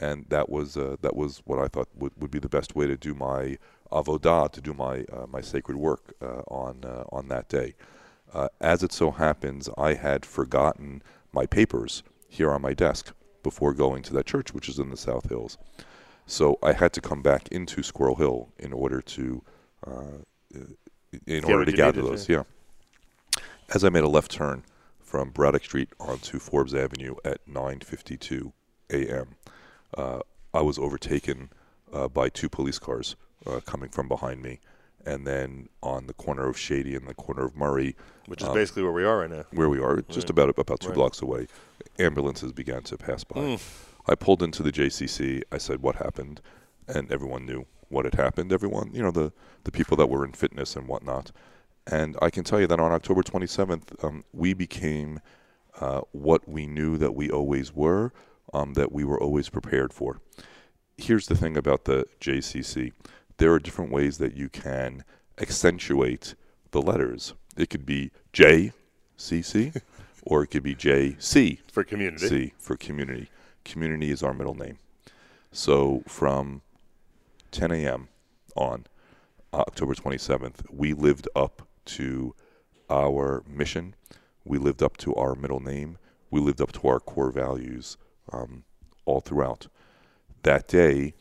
and 0.00 0.26
that 0.28 0.48
was 0.48 0.76
uh, 0.76 0.96
that 1.02 1.16
was 1.16 1.42
what 1.44 1.58
I 1.58 1.68
thought 1.68 1.88
would, 1.94 2.12
would 2.18 2.30
be 2.30 2.38
the 2.38 2.48
best 2.48 2.74
way 2.74 2.86
to 2.86 2.96
do 2.96 3.14
my 3.14 3.58
avodah, 3.92 4.50
to 4.52 4.60
do 4.60 4.74
my 4.74 5.04
uh, 5.12 5.26
my 5.28 5.40
sacred 5.40 5.76
work 5.76 6.14
uh, 6.20 6.42
on 6.48 6.84
uh, 6.84 7.04
on 7.10 7.28
that 7.28 7.48
day. 7.48 7.74
as 8.60 8.82
it 8.82 8.92
so 8.92 9.12
happens, 9.12 9.68
I 9.78 9.94
had 9.94 10.26
forgotten 10.26 11.02
my 11.32 11.46
papers 11.46 12.02
here 12.28 12.50
on 12.50 12.62
my 12.62 12.74
desk 12.74 13.12
before 13.42 13.72
going 13.72 14.02
to 14.02 14.12
that 14.14 14.26
church, 14.26 14.52
which 14.52 14.68
is 14.68 14.78
in 14.78 14.90
the 14.90 14.96
South 14.96 15.28
Hills. 15.28 15.56
So 16.26 16.58
I 16.62 16.72
had 16.72 16.92
to 16.94 17.00
come 17.00 17.22
back 17.22 17.48
into 17.48 17.82
Squirrel 17.82 18.16
Hill 18.16 18.48
in 18.58 18.72
order 18.72 19.00
to 19.00 19.42
in 21.26 21.44
order 21.44 21.64
to 21.64 21.72
gather 21.72 22.02
those. 22.02 22.28
Yeah 22.28 22.42
as 23.74 23.84
I 23.84 23.88
made 23.88 24.04
a 24.04 24.08
left 24.08 24.30
turn 24.30 24.64
from 25.00 25.30
Braddock 25.30 25.64
Street 25.64 25.88
onto 25.98 26.38
Forbes 26.38 26.74
Avenue 26.74 27.14
at 27.24 27.44
9:52 27.46 28.52
a.m., 28.90 29.36
uh, 29.45 29.45
I 29.96 30.62
was 30.62 30.78
overtaken 30.78 31.50
uh, 31.92 32.08
by 32.08 32.28
two 32.28 32.48
police 32.48 32.78
cars 32.78 33.16
uh, 33.46 33.60
coming 33.60 33.90
from 33.90 34.08
behind 34.08 34.42
me, 34.42 34.60
and 35.04 35.26
then 35.26 35.68
on 35.82 36.06
the 36.06 36.14
corner 36.14 36.48
of 36.48 36.58
Shady 36.58 36.94
and 36.94 37.06
the 37.06 37.14
corner 37.14 37.44
of 37.44 37.56
Murray, 37.56 37.94
which 38.26 38.42
is 38.42 38.48
um, 38.48 38.54
basically 38.54 38.82
where 38.82 38.92
we 38.92 39.04
are 39.04 39.18
right 39.18 39.30
now. 39.30 39.44
Where 39.52 39.68
we 39.68 39.80
are, 39.80 40.02
just 40.08 40.30
about 40.30 40.50
about 40.58 40.80
two 40.80 40.88
right. 40.88 40.94
blocks 40.94 41.22
away, 41.22 41.46
ambulances 41.98 42.52
began 42.52 42.82
to 42.84 42.96
pass 42.96 43.24
by. 43.24 43.40
Mm. 43.40 43.62
I 44.08 44.14
pulled 44.14 44.42
into 44.42 44.62
the 44.62 44.72
JCC. 44.72 45.42
I 45.52 45.58
said, 45.58 45.82
"What 45.82 45.96
happened?" 45.96 46.40
And 46.88 47.10
everyone 47.10 47.46
knew 47.46 47.66
what 47.88 48.04
had 48.04 48.14
happened. 48.14 48.52
Everyone, 48.52 48.90
you 48.92 49.02
know, 49.02 49.10
the 49.10 49.32
the 49.64 49.70
people 49.70 49.96
that 49.98 50.08
were 50.08 50.24
in 50.24 50.32
fitness 50.32 50.76
and 50.76 50.88
whatnot. 50.88 51.32
And 51.88 52.16
I 52.20 52.30
can 52.30 52.42
tell 52.42 52.60
you 52.60 52.66
that 52.66 52.80
on 52.80 52.90
October 52.90 53.22
27th, 53.22 54.04
um, 54.04 54.24
we 54.32 54.54
became 54.54 55.20
uh, 55.80 56.00
what 56.10 56.48
we 56.48 56.66
knew 56.66 56.98
that 56.98 57.14
we 57.14 57.30
always 57.30 57.72
were, 57.72 58.12
um, 58.52 58.74
that 58.74 58.92
we 58.92 59.04
were 59.04 59.20
always 59.20 59.48
prepared 59.48 59.92
for. 59.92 60.20
Here's 60.96 61.26
the 61.26 61.36
thing 61.36 61.56
about 61.56 61.84
the 61.84 62.06
JCC 62.20 62.92
there 63.38 63.52
are 63.52 63.58
different 63.58 63.92
ways 63.92 64.18
that 64.18 64.34
you 64.34 64.48
can 64.48 65.04
accentuate 65.38 66.34
the 66.70 66.80
letters. 66.80 67.34
It 67.56 67.70
could 67.70 67.84
be 67.84 68.10
JCC, 68.32 69.80
or 70.22 70.42
it 70.42 70.46
could 70.48 70.62
be 70.62 70.74
JC 70.74 71.58
for 71.70 71.84
community. 71.84 72.28
C 72.28 72.52
for 72.58 72.76
community. 72.76 73.30
Community 73.64 74.10
is 74.10 74.22
our 74.22 74.32
middle 74.32 74.54
name. 74.54 74.78
So 75.52 76.02
from 76.06 76.62
10 77.50 77.70
a.m. 77.72 78.08
on 78.54 78.86
October 79.52 79.94
27th, 79.94 80.70
we 80.70 80.92
lived 80.92 81.28
up 81.34 81.66
to 81.86 82.34
our 82.90 83.42
mission. 83.48 83.94
We 84.44 84.58
lived 84.58 84.82
up 84.82 84.96
to 84.98 85.14
our 85.14 85.34
middle 85.34 85.60
name. 85.60 85.98
We 86.30 86.40
lived 86.40 86.60
up 86.60 86.72
to 86.72 86.88
our 86.88 87.00
core 87.00 87.30
values 87.30 87.96
um, 88.32 88.64
all 89.04 89.20
throughout. 89.20 89.68
That 90.42 90.68
day, 90.68 91.14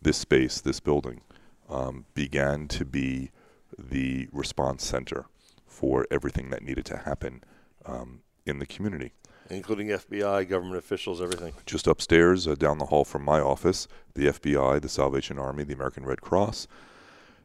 this 0.00 0.18
space, 0.18 0.60
this 0.60 0.80
building, 0.80 1.20
um, 1.68 2.04
began 2.14 2.68
to 2.68 2.84
be 2.84 3.30
the 3.78 4.28
response 4.32 4.84
center 4.84 5.26
for 5.66 6.06
everything 6.10 6.50
that 6.50 6.62
needed 6.62 6.84
to 6.86 6.98
happen 6.98 7.42
um, 7.86 8.20
in 8.46 8.58
the 8.58 8.66
community. 8.66 9.12
Including 9.50 9.88
FBI, 9.88 10.48
government 10.48 10.76
officials, 10.76 11.20
everything. 11.20 11.52
Just 11.66 11.86
upstairs, 11.86 12.46
uh, 12.46 12.54
down 12.54 12.78
the 12.78 12.86
hall 12.86 13.04
from 13.04 13.24
my 13.24 13.40
office, 13.40 13.88
the 14.14 14.26
FBI, 14.26 14.80
the 14.80 14.88
Salvation 14.88 15.38
Army, 15.38 15.64
the 15.64 15.74
American 15.74 16.04
Red 16.04 16.20
Cross, 16.20 16.68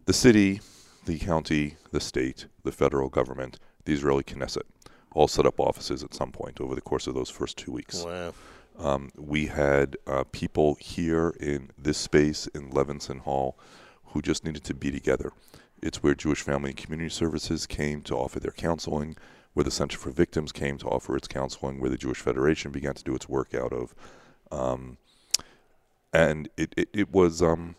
the 0.05 0.13
city, 0.13 0.61
the 1.05 1.17
county, 1.19 1.75
the 1.91 1.99
state, 1.99 2.45
the 2.63 2.71
federal 2.71 3.09
government, 3.09 3.59
the 3.85 3.93
Israeli 3.93 4.23
Knesset, 4.23 4.63
all 5.13 5.27
set 5.27 5.45
up 5.45 5.59
offices 5.59 6.03
at 6.03 6.13
some 6.13 6.31
point 6.31 6.61
over 6.61 6.75
the 6.75 6.81
course 6.81 7.07
of 7.07 7.15
those 7.15 7.29
first 7.29 7.57
two 7.57 7.71
weeks. 7.71 8.03
Wow. 8.03 8.33
Um, 8.77 9.11
we 9.17 9.47
had 9.47 9.97
uh, 10.05 10.23
people 10.31 10.77
here 10.79 11.33
in 11.39 11.71
this 11.77 11.97
space 11.97 12.47
in 12.47 12.71
Levinson 12.71 13.19
Hall 13.21 13.57
who 14.05 14.21
just 14.21 14.45
needed 14.45 14.63
to 14.65 14.73
be 14.73 14.91
together. 14.91 15.31
It's 15.81 16.01
where 16.01 16.15
Jewish 16.15 16.41
Family 16.41 16.71
and 16.71 16.77
Community 16.77 17.09
Services 17.09 17.65
came 17.65 18.01
to 18.03 18.15
offer 18.15 18.39
their 18.39 18.51
counseling, 18.51 19.15
where 19.53 19.63
the 19.63 19.71
Center 19.71 19.97
for 19.97 20.11
Victims 20.11 20.51
came 20.51 20.77
to 20.77 20.87
offer 20.87 21.15
its 21.15 21.27
counseling, 21.27 21.79
where 21.79 21.89
the 21.89 21.97
Jewish 21.97 22.19
Federation 22.19 22.71
began 22.71 22.93
to 22.93 23.03
do 23.03 23.15
its 23.15 23.27
work 23.27 23.53
out 23.53 23.73
of. 23.73 23.93
Um, 24.51 24.97
and 26.13 26.49
it, 26.57 26.73
it, 26.77 26.89
it 26.93 27.11
was 27.11 27.41
um, 27.41 27.75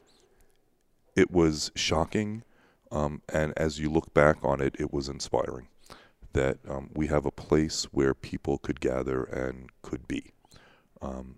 it 1.17 1.31
was 1.31 1.73
shocking 1.75 2.45
um, 2.91 3.23
and 3.29 3.53
as 3.57 3.79
you 3.79 3.91
look 3.91 4.15
back 4.15 4.39
on 4.43 4.61
it, 4.61 4.77
it 4.79 4.93
was 4.93 5.09
inspiring 5.09 5.69
that 6.33 6.59
um, 6.69 6.91
we 6.95 7.07
have 7.09 7.27
a 7.27 7.31
place 7.31 7.85
where 7.85 8.15
people 8.15 8.59
could 8.59 8.81
gather 8.81 9.25
and 9.25 9.71
could 9.83 10.07
be. 10.07 10.33
Um, 11.01 11.37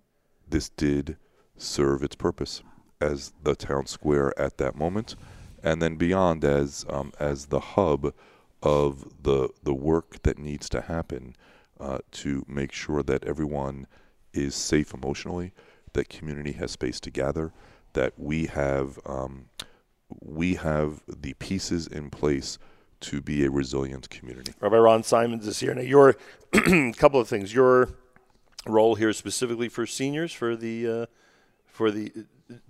this 0.49 0.69
did 0.69 1.17
serve 1.57 2.03
its 2.03 2.17
purpose 2.17 2.63
as 3.01 3.33
the 3.43 3.55
town 3.55 3.87
square 3.87 4.39
at 4.39 4.59
that 4.59 4.77
moment, 4.77 5.17
and 5.63 5.81
then 5.81 5.97
beyond 5.97 6.45
as 6.45 6.85
um, 6.89 7.13
as 7.19 7.47
the 7.47 7.61
hub 7.61 8.13
of 8.63 9.05
the 9.23 9.49
the 9.63 9.75
work 9.75 10.23
that 10.23 10.39
needs 10.39 10.69
to 10.71 10.83
happen 10.83 11.35
uh, 11.79 11.99
to 12.13 12.45
make 12.47 12.73
sure 12.73 13.03
that 13.03 13.25
everyone 13.25 13.87
is 14.33 14.55
safe 14.55 14.93
emotionally, 14.95 15.53
that 15.93 16.09
community 16.09 16.53
has 16.53 16.71
space 16.71 17.01
to 17.01 17.11
gather, 17.11 17.53
that 17.95 18.13
we 18.19 18.47
have 18.47 18.99
um, 19.07 19.47
we 20.21 20.55
have 20.55 21.03
the 21.09 21.35
pieces 21.35 21.87
in 21.87 22.11
place 22.11 22.59
to 23.01 23.21
be 23.21 23.45
a 23.45 23.51
resilient 23.51 24.11
community. 24.11 24.53
Rabbi 24.61 24.77
Ron 24.77 25.03
Symons 25.03 25.47
is 25.47 25.61
here. 25.61 25.75
Now, 25.75 25.81
your 25.83 26.17
a 26.53 26.93
couple 26.97 27.21
of 27.21 27.29
things. 27.29 27.55
Your 27.55 27.91
role 28.67 28.95
here 28.95 29.13
specifically 29.13 29.69
for 29.69 29.87
seniors 29.87 30.33
for 30.33 30.55
the 30.57 30.87
uh, 30.87 31.07
for 31.67 31.91
the 31.91 32.13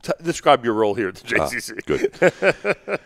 t- 0.02 0.12
describe 0.22 0.64
your 0.64 0.74
role 0.74 0.94
here 0.94 1.08
at 1.08 1.14
the 1.16 1.40
Ah, 1.40 1.48
JCC. 1.48 1.84
good. 1.86 3.00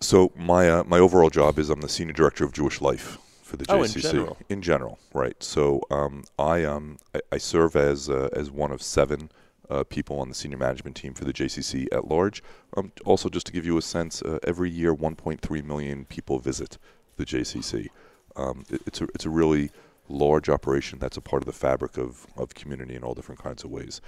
so 0.00 0.32
my 0.36 0.68
uh, 0.70 0.84
my 0.84 0.98
overall 0.98 1.30
job 1.30 1.58
is 1.58 1.70
I'm 1.70 1.80
the 1.80 1.88
senior 1.88 2.12
director 2.14 2.44
of 2.44 2.52
Jewish 2.52 2.80
life 2.80 3.18
for 3.42 3.56
the 3.56 3.64
Oh, 3.68 3.82
in 3.82 3.90
JCC. 3.90 4.02
general. 4.02 4.36
In 4.48 4.62
general, 4.62 4.98
right? 5.14 5.42
So 5.42 5.82
um, 5.90 6.24
I 6.38 6.64
um 6.64 6.98
I, 7.14 7.20
I 7.32 7.38
serve 7.38 7.76
as 7.76 8.08
uh, 8.08 8.28
as 8.32 8.50
one 8.50 8.72
of 8.72 8.82
seven. 8.82 9.30
Uh, 9.70 9.84
people 9.84 10.18
on 10.18 10.30
the 10.30 10.34
senior 10.34 10.56
management 10.56 10.96
team 10.96 11.12
for 11.12 11.26
the 11.26 11.32
JCC 11.32 11.86
at 11.92 12.08
large. 12.08 12.42
Um, 12.74 12.90
also, 13.04 13.28
just 13.28 13.44
to 13.48 13.52
give 13.52 13.66
you 13.66 13.76
a 13.76 13.82
sense, 13.82 14.22
uh, 14.22 14.38
every 14.42 14.70
year 14.70 14.94
1.3 14.94 15.62
million 15.62 16.06
people 16.06 16.38
visit 16.38 16.78
the 17.18 17.26
JCC. 17.26 17.88
Um, 18.34 18.64
it, 18.70 18.80
it's 18.86 19.02
a 19.02 19.04
it's 19.14 19.26
a 19.26 19.28
really 19.28 19.70
large 20.08 20.48
operation 20.48 20.98
that's 20.98 21.16
a 21.16 21.20
part 21.20 21.42
of 21.42 21.46
the 21.46 21.52
fabric 21.52 21.96
of, 21.96 22.26
of 22.36 22.54
community 22.54 22.94
in 22.94 23.02
all 23.02 23.14
different 23.14 23.42
kinds 23.42 23.64
of 23.64 23.70
ways. 23.70 24.00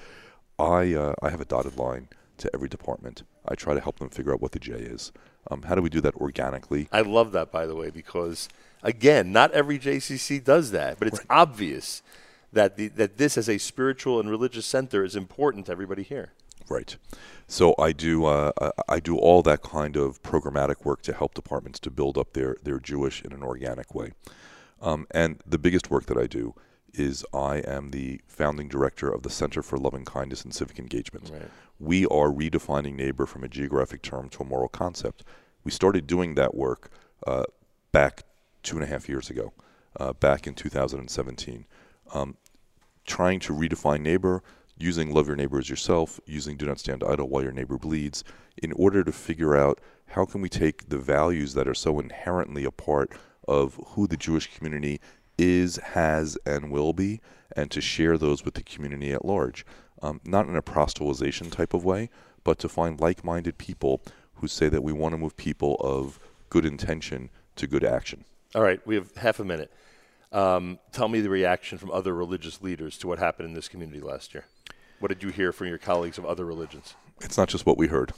I 0.59 0.94
uh, 0.94 1.14
I 1.22 1.31
have 1.31 1.40
a 1.40 1.44
dotted 1.44 1.78
line 1.78 2.09
to 2.39 2.51
every 2.55 2.68
department. 2.68 3.22
I 3.47 3.55
try 3.55 3.74
to 3.74 3.81
help 3.81 3.98
them 3.98 4.09
figure 4.09 4.32
out 4.32 4.40
what 4.40 4.52
the 4.52 4.59
J 4.59 4.74
is. 4.74 5.12
Um, 5.51 5.62
how 5.62 5.74
do 5.74 5.82
we 5.82 5.89
do 5.89 6.01
that 6.02 6.14
organically? 6.16 6.89
I 6.93 7.01
love 7.01 7.32
that, 7.32 7.51
by 7.51 7.66
the 7.66 7.74
way, 7.74 7.90
because 7.90 8.48
again, 8.82 9.32
not 9.32 9.52
every 9.52 9.78
JCC 9.78 10.43
does 10.43 10.70
that, 10.72 10.98
but 10.98 11.09
it's 11.09 11.20
obvious 11.31 12.02
that 12.52 12.77
the, 12.77 12.89
that 12.89 13.16
this 13.16 13.39
as 13.39 13.48
a 13.48 13.59
spiritual 13.59 14.20
and 14.20 14.28
religious 14.28 14.66
center 14.66 15.05
is 15.05 15.16
important 15.16 15.66
to 15.66 15.72
everybody 15.72 16.02
here. 16.02 16.32
Right. 16.68 16.97
So 17.48 17.74
I 17.78 17.93
do 17.93 18.27
uh, 18.27 18.52
I 18.89 19.01
do 19.01 19.16
all 19.16 19.43
that 19.43 19.62
kind 19.62 19.97
of 19.97 20.22
programmatic 20.22 20.85
work 20.85 21.02
to 21.02 21.12
help 21.12 21.35
departments 21.35 21.81
to 21.81 21.90
build 21.90 22.16
up 22.16 22.32
their 22.32 22.56
their 22.62 22.78
Jewish 22.78 23.22
in 23.22 23.32
an 23.32 23.43
organic 23.43 23.94
way. 23.94 24.12
Um, 24.81 25.07
and 25.11 25.43
the 25.47 25.59
biggest 25.59 25.90
work 25.90 26.07
that 26.07 26.16
I 26.16 26.27
do 26.27 26.55
is 26.93 27.24
I 27.32 27.59
am 27.59 27.90
the 27.90 28.20
founding 28.27 28.69
director 28.69 29.09
of 29.09 29.23
the 29.23 29.31
Center 29.31 29.62
for 29.62 29.78
Loving 29.78 30.05
Kindness 30.05 30.43
and 30.43 30.55
Civic 30.55 30.78
Engagement. 30.78 31.31
Right. 31.32 31.51
We 31.78 32.07
are 32.07 32.28
redefining 32.28 32.94
neighbor 32.94 33.27
from 33.27 33.44
a 33.44 33.48
geographic 33.48 34.02
term 34.02 34.28
to 34.31 34.43
a 34.43 34.47
moral 34.47 34.69
concept. 34.69 35.23
We 35.62 35.70
started 35.70 36.07
doing 36.07 36.35
that 36.35 36.55
work 36.55 36.90
uh, 37.27 37.44
back 37.93 38.24
two 38.62 38.77
and 38.77 38.85
a 38.85 38.89
half 38.89 39.09
years 39.09 39.31
ago, 39.31 39.52
uh, 39.98 40.15
back 40.15 40.47
in 40.47 40.55
2017 40.55 41.66
um, 42.12 42.36
trying 43.07 43.40
to 43.40 43.52
redefine 43.52 44.01
neighbor, 44.02 44.43
using 44.78 45.12
love 45.12 45.27
your 45.27 45.36
neighbor 45.36 45.59
as 45.59 45.69
yourself, 45.69 46.20
using 46.27 46.57
do 46.57 46.66
not 46.66 46.78
stand 46.78 47.02
idle 47.05 47.28
while 47.28 47.43
your 47.43 47.52
neighbor 47.52 47.78
bleeds, 47.78 48.24
in 48.57 48.73
order 48.73 49.05
to 49.05 49.12
figure 49.12 49.57
out 49.57 49.81
how 50.09 50.24
can 50.24 50.40
we 50.40 50.48
take 50.48 50.89
the 50.89 50.98
values 50.98 51.55
that 51.55 51.69
are 51.69 51.74
so 51.74 52.01
inherently 52.01 52.65
a 52.65 52.70
part 52.70 53.12
of 53.51 53.78
who 53.89 54.06
the 54.06 54.16
Jewish 54.16 54.55
community 54.56 55.01
is, 55.36 55.77
has, 55.77 56.39
and 56.47 56.70
will 56.70 56.93
be, 56.93 57.20
and 57.56 57.70
to 57.72 57.81
share 57.81 58.16
those 58.16 58.44
with 58.44 58.55
the 58.55 58.62
community 58.62 59.12
at 59.12 59.24
large. 59.24 59.66
Um, 60.01 60.20
not 60.24 60.47
in 60.47 60.56
a 60.56 60.62
proselytization 60.62 61.51
type 61.51 61.74
of 61.74 61.85
way, 61.85 62.09
but 62.44 62.59
to 62.60 62.68
find 62.68 63.01
like 63.01 63.24
minded 63.24 63.59
people 63.59 64.01
who 64.35 64.47
say 64.47 64.68
that 64.68 64.82
we 64.82 64.93
want 64.93 65.12
to 65.12 65.18
move 65.18 65.36
people 65.36 65.77
of 65.81 66.20
good 66.48 66.64
intention 66.64 67.28
to 67.56 67.66
good 67.66 67.85
action. 67.85 68.24
All 68.55 68.62
right, 68.62 68.81
we 68.86 68.94
have 68.94 69.14
half 69.16 69.40
a 69.40 69.44
minute. 69.44 69.72
Um, 70.32 70.78
tell 70.93 71.09
me 71.09 71.20
the 71.20 71.28
reaction 71.28 71.77
from 71.77 71.90
other 71.90 72.14
religious 72.14 72.62
leaders 72.62 72.97
to 72.98 73.09
what 73.09 73.18
happened 73.18 73.48
in 73.48 73.55
this 73.55 73.68
community 73.68 74.01
last 74.01 74.32
year. 74.32 74.44
What 75.01 75.09
did 75.09 75.22
you 75.24 75.31
hear 75.31 75.52
from 75.52 75.66
your 75.66 75.78
colleagues 75.78 76.18
of 76.18 76.24
other 76.24 76.44
religions? 76.44 76.94
It's 77.20 77.36
not 77.36 77.48
just 77.48 77.66
what 77.66 77.77
we 77.77 77.89
heard; 77.89 78.12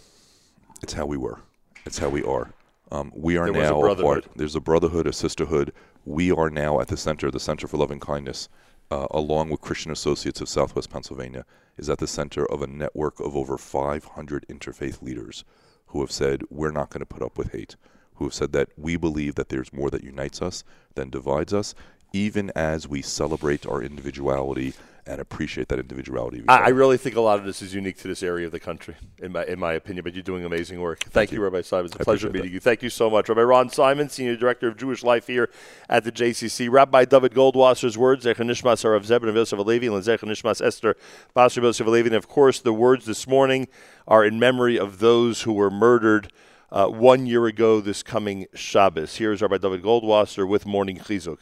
it's 0.82 0.92
how 0.92 1.06
we 1.06 1.16
were. 1.16 1.40
It's 1.86 1.98
how 1.98 2.10
we 2.10 2.22
are. 2.22 2.50
Um, 2.92 3.10
we 3.14 3.38
are 3.38 3.50
There 3.50 3.62
now 3.62 3.80
brotherhood. 3.80 4.24
part. 4.24 4.36
There's 4.36 4.54
a 4.54 4.60
brotherhood, 4.60 5.06
a 5.06 5.14
sisterhood. 5.14 5.72
We 6.04 6.30
are 6.30 6.50
now 6.50 6.78
at 6.78 6.88
the 6.88 6.98
center. 6.98 7.30
The 7.30 7.40
Center 7.40 7.66
for 7.66 7.78
Loving 7.78 8.00
Kindness, 8.00 8.50
uh, 8.90 9.06
along 9.12 9.48
with 9.48 9.62
Christian 9.62 9.90
Associates 9.90 10.42
of 10.42 10.48
Southwest 10.50 10.90
Pennsylvania, 10.90 11.46
is 11.78 11.88
at 11.88 11.98
the 11.98 12.06
center 12.06 12.44
of 12.52 12.60
a 12.60 12.66
network 12.66 13.18
of 13.18 13.34
over 13.34 13.56
500 13.56 14.44
interfaith 14.50 15.00
leaders 15.00 15.42
who 15.86 16.02
have 16.02 16.12
said 16.12 16.42
we're 16.50 16.70
not 16.70 16.90
going 16.90 17.00
to 17.00 17.06
put 17.06 17.22
up 17.22 17.38
with 17.38 17.52
hate. 17.52 17.76
Who 18.16 18.24
have 18.26 18.34
said 18.34 18.52
that 18.52 18.68
we 18.76 18.96
believe 18.96 19.36
that 19.36 19.48
there's 19.48 19.72
more 19.72 19.88
that 19.88 20.04
unites 20.04 20.42
us 20.42 20.62
than 20.94 21.08
divides 21.08 21.54
us, 21.54 21.74
even 22.12 22.52
as 22.54 22.86
we 22.86 23.00
celebrate 23.00 23.64
our 23.64 23.82
individuality 23.82 24.74
and 25.06 25.20
appreciate 25.20 25.68
that 25.68 25.78
individuality. 25.78 26.44
I, 26.46 26.58
I 26.58 26.68
really 26.68 26.96
think 26.96 27.16
a 27.16 27.20
lot 27.20 27.38
of 27.38 27.44
this 27.44 27.60
is 27.60 27.74
unique 27.74 27.98
to 27.98 28.08
this 28.08 28.22
area 28.22 28.46
of 28.46 28.52
the 28.52 28.60
country, 28.60 28.94
in 29.18 29.32
my 29.32 29.44
in 29.44 29.58
my 29.58 29.72
opinion. 29.72 30.04
But 30.04 30.14
you're 30.14 30.22
doing 30.22 30.44
amazing 30.44 30.80
work. 30.80 31.04
Thank, 31.04 31.32
you. 31.32 31.38
you. 31.38 31.44
Rabbi 31.44 31.62
Symons. 31.62 31.90
It's 31.90 31.96
a 31.96 32.00
I 32.00 32.04
pleasure 32.04 32.28
appreciate 32.28 32.44
meeting 32.44 32.54
you. 32.54 32.60
Thank 32.60 32.82
you 32.82 32.90
so 32.90 33.10
much, 33.10 33.28
Rabbi 33.28 33.42
Ron 33.42 33.68
Symons, 33.68 34.12
Senior 34.12 34.36
Director 34.36 34.68
of 34.68 34.76
Jewish 34.76 35.02
Life 35.02 35.26
here 35.26 35.50
at 35.88 36.04
the 36.04 36.12
JCC. 36.12 36.70
Rabbi 36.70 37.04
David 37.04 37.32
Goldwasser's 37.32 37.98
words, 37.98 38.24
Zecher 38.24 38.36
Nishmas 38.36 38.84
Arav 38.84 39.04
Zebin 39.04 39.28
of 39.28 39.34
Yosef 39.34 39.58
Alevi, 39.58 39.92
and 39.92 40.04
Zecher 40.04 40.28
Nishmas 40.28 40.64
Esther 40.64 40.96
Basar 41.34 41.62
Yosef 41.62 41.86
Alevi. 41.86 42.06
And 42.06 42.14
of 42.14 42.28
course, 42.28 42.60
the 42.60 42.72
words 42.72 43.06
this 43.06 43.26
morning 43.26 43.68
are 44.06 44.24
in 44.24 44.38
memory 44.38 44.78
of 44.78 45.00
those 45.00 45.42
who 45.42 45.52
were 45.52 45.70
murdered 45.70 46.32
uh, 46.70 46.86
one 46.86 47.26
year 47.26 47.46
ago 47.46 47.80
this 47.80 48.02
coming 48.02 48.46
Shabbos. 48.54 49.16
Here 49.16 49.32
is 49.32 49.42
Rabbi 49.42 49.58
David 49.58 49.82
Goldwasser 49.82 50.48
with 50.48 50.64
Morning 50.64 50.98
Chizuk. 50.98 51.38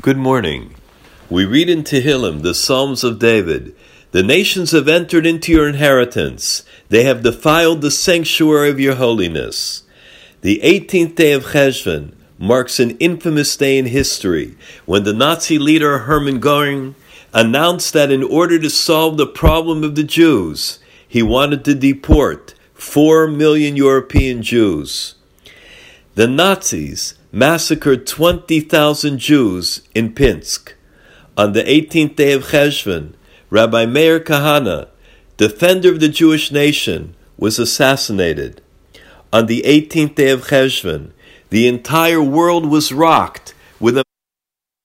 Good 0.00 0.16
morning. 0.16 0.74
We 1.32 1.46
read 1.46 1.70
in 1.70 1.82
Tehillim, 1.82 2.42
the 2.42 2.52
Psalms 2.52 3.02
of 3.02 3.18
David. 3.18 3.74
The 4.10 4.22
nations 4.22 4.72
have 4.72 4.86
entered 4.86 5.24
into 5.24 5.50
your 5.50 5.66
inheritance. 5.66 6.62
They 6.90 7.04
have 7.04 7.22
defiled 7.22 7.80
the 7.80 7.90
sanctuary 7.90 8.68
of 8.68 8.78
your 8.78 8.96
holiness. 8.96 9.84
The 10.42 10.60
18th 10.62 11.14
day 11.14 11.32
of 11.32 11.46
Cheshvan 11.46 12.12
marks 12.38 12.78
an 12.78 12.98
infamous 12.98 13.56
day 13.56 13.78
in 13.78 13.86
history 13.86 14.58
when 14.84 15.04
the 15.04 15.14
Nazi 15.14 15.58
leader 15.58 16.00
Hermann 16.00 16.38
Goring 16.38 16.96
announced 17.32 17.94
that 17.94 18.12
in 18.12 18.22
order 18.22 18.58
to 18.58 18.68
solve 18.68 19.16
the 19.16 19.26
problem 19.26 19.82
of 19.82 19.94
the 19.94 20.04
Jews, 20.04 20.80
he 21.08 21.22
wanted 21.22 21.64
to 21.64 21.74
deport 21.74 22.52
4 22.74 23.26
million 23.26 23.74
European 23.74 24.42
Jews. 24.42 25.14
The 26.14 26.28
Nazis 26.28 27.14
massacred 27.32 28.06
20,000 28.06 29.16
Jews 29.16 29.80
in 29.94 30.12
Pinsk. 30.12 30.74
On 31.36 31.54
the 31.54 31.62
18th 31.62 32.16
day 32.16 32.32
of 32.32 32.48
Cheshvan, 32.48 33.14
Rabbi 33.48 33.86
Meir 33.86 34.20
Kahane, 34.20 34.88
defender 35.38 35.90
of 35.90 36.00
the 36.00 36.10
Jewish 36.10 36.52
nation, 36.52 37.14
was 37.38 37.58
assassinated. 37.58 38.60
On 39.32 39.46
the 39.46 39.62
18th 39.62 40.14
day 40.14 40.30
of 40.30 40.48
Cheshvan, 40.48 41.12
the 41.48 41.66
entire 41.66 42.22
world 42.22 42.66
was 42.66 42.92
rocked 42.92 43.54
with 43.80 43.96
a 43.96 44.04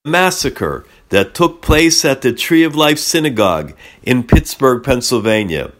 massacre 0.06 0.86
that 1.10 1.34
took 1.34 1.60
place 1.60 2.02
at 2.04 2.22
the 2.22 2.32
Tree 2.32 2.62
of 2.62 2.74
Life 2.74 2.98
Synagogue 2.98 3.74
in 4.02 4.22
Pittsburgh, 4.22 4.82
Pennsylvania. 4.82 5.72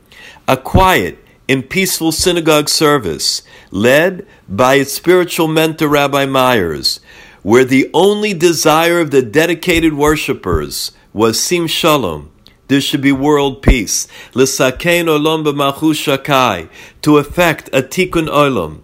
A 0.47 0.59
quiet 0.59 1.19
and 1.49 1.69
peaceful 1.69 2.13
synagogue 2.13 2.69
service 2.69 3.43
led 3.71 4.27
by 4.47 4.75
its 4.75 4.93
spiritual 4.93 5.49
mentor, 5.49 5.89
Rabbi 5.89 6.27
Myers, 6.27 7.01
where 7.43 7.65
the 7.65 7.91
only 7.95 8.35
desire 8.35 9.01
of 9.01 9.11
the 9.11 9.23
dedicated 9.23 9.95
worshippers 9.95 10.93
was 11.13 11.43
Sim 11.43 11.67
Shalom. 11.67 12.31
There 12.69 12.81
should 12.81 13.01
be 13.01 13.13
world 13.13 13.63
peace. 13.63 14.07
L'sakein 14.35 15.07
olam 15.07 15.45
b'malchus 15.45 15.97
shakai. 15.97 16.69
To 17.03 17.17
effect 17.17 17.69
a 17.73 17.83
tikkun 17.83 18.29
olam. 18.29 18.83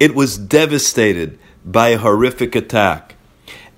It 0.00 0.14
was 0.14 0.38
devastated 0.38 1.38
by 1.64 1.88
a 1.88 1.98
horrific 1.98 2.54
attack. 2.54 3.14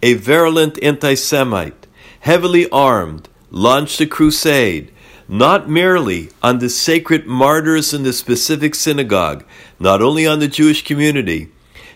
A 0.02 0.14
virulent 0.14 0.80
anti-Semite, 0.82 1.86
heavily 2.20 2.70
armed, 2.70 3.28
launched 3.50 4.00
a 4.00 4.06
crusade, 4.06 4.92
not 5.28 5.68
merely 5.68 6.30
on 6.42 6.58
the 6.58 6.68
sacred 6.68 7.26
martyrs 7.26 7.92
in 7.92 8.04
the 8.04 8.12
specific 8.12 8.74
synagogue, 8.74 9.44
not 9.80 10.00
only 10.00 10.26
on 10.26 10.38
the 10.38 10.48
Jewish 10.48 10.84
community. 10.84 11.48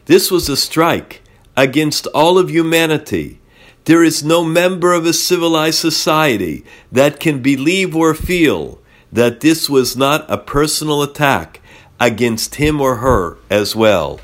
This 0.07 0.31
was 0.31 0.49
a 0.49 0.57
strike 0.57 1.22
against 1.57 2.07
all 2.09 2.39
of 2.39 2.51
humanity. 2.51 3.41
There 3.85 4.05
is 4.05 4.23
no 4.23 4.45
member 4.45 4.93
of 4.93 5.07
a 5.07 5.13
civilized 5.13 5.79
society 5.79 6.65
that 6.91 7.19
can 7.21 7.43
believe 7.43 7.97
or 7.97 8.15
feel 8.15 8.81
that 9.13 9.41
this 9.41 9.69
was 9.69 9.97
not 9.97 10.25
a 10.31 10.39
personal 10.39 11.03
attack 11.03 11.61
against 12.01 12.57
him 12.57 12.81
or 12.81 12.97
her 12.97 13.39
as 13.51 13.77
well. 13.77 14.21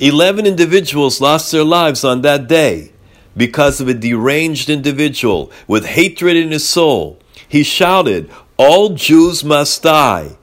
Eleven 0.00 0.46
individuals 0.46 1.20
lost 1.20 1.52
their 1.52 1.64
lives 1.64 2.02
on 2.02 2.22
that 2.22 2.48
day 2.48 2.92
because 3.36 3.80
of 3.80 3.88
a 3.88 3.94
deranged 3.94 4.68
individual 4.68 5.50
with 5.68 5.86
hatred 5.86 6.36
in 6.36 6.50
his 6.50 6.68
soul. 6.68 7.18
He 7.48 7.62
shouted, 7.62 8.30
All 8.56 8.90
Jews 8.90 9.44
must 9.44 9.82
die, 9.82 10.36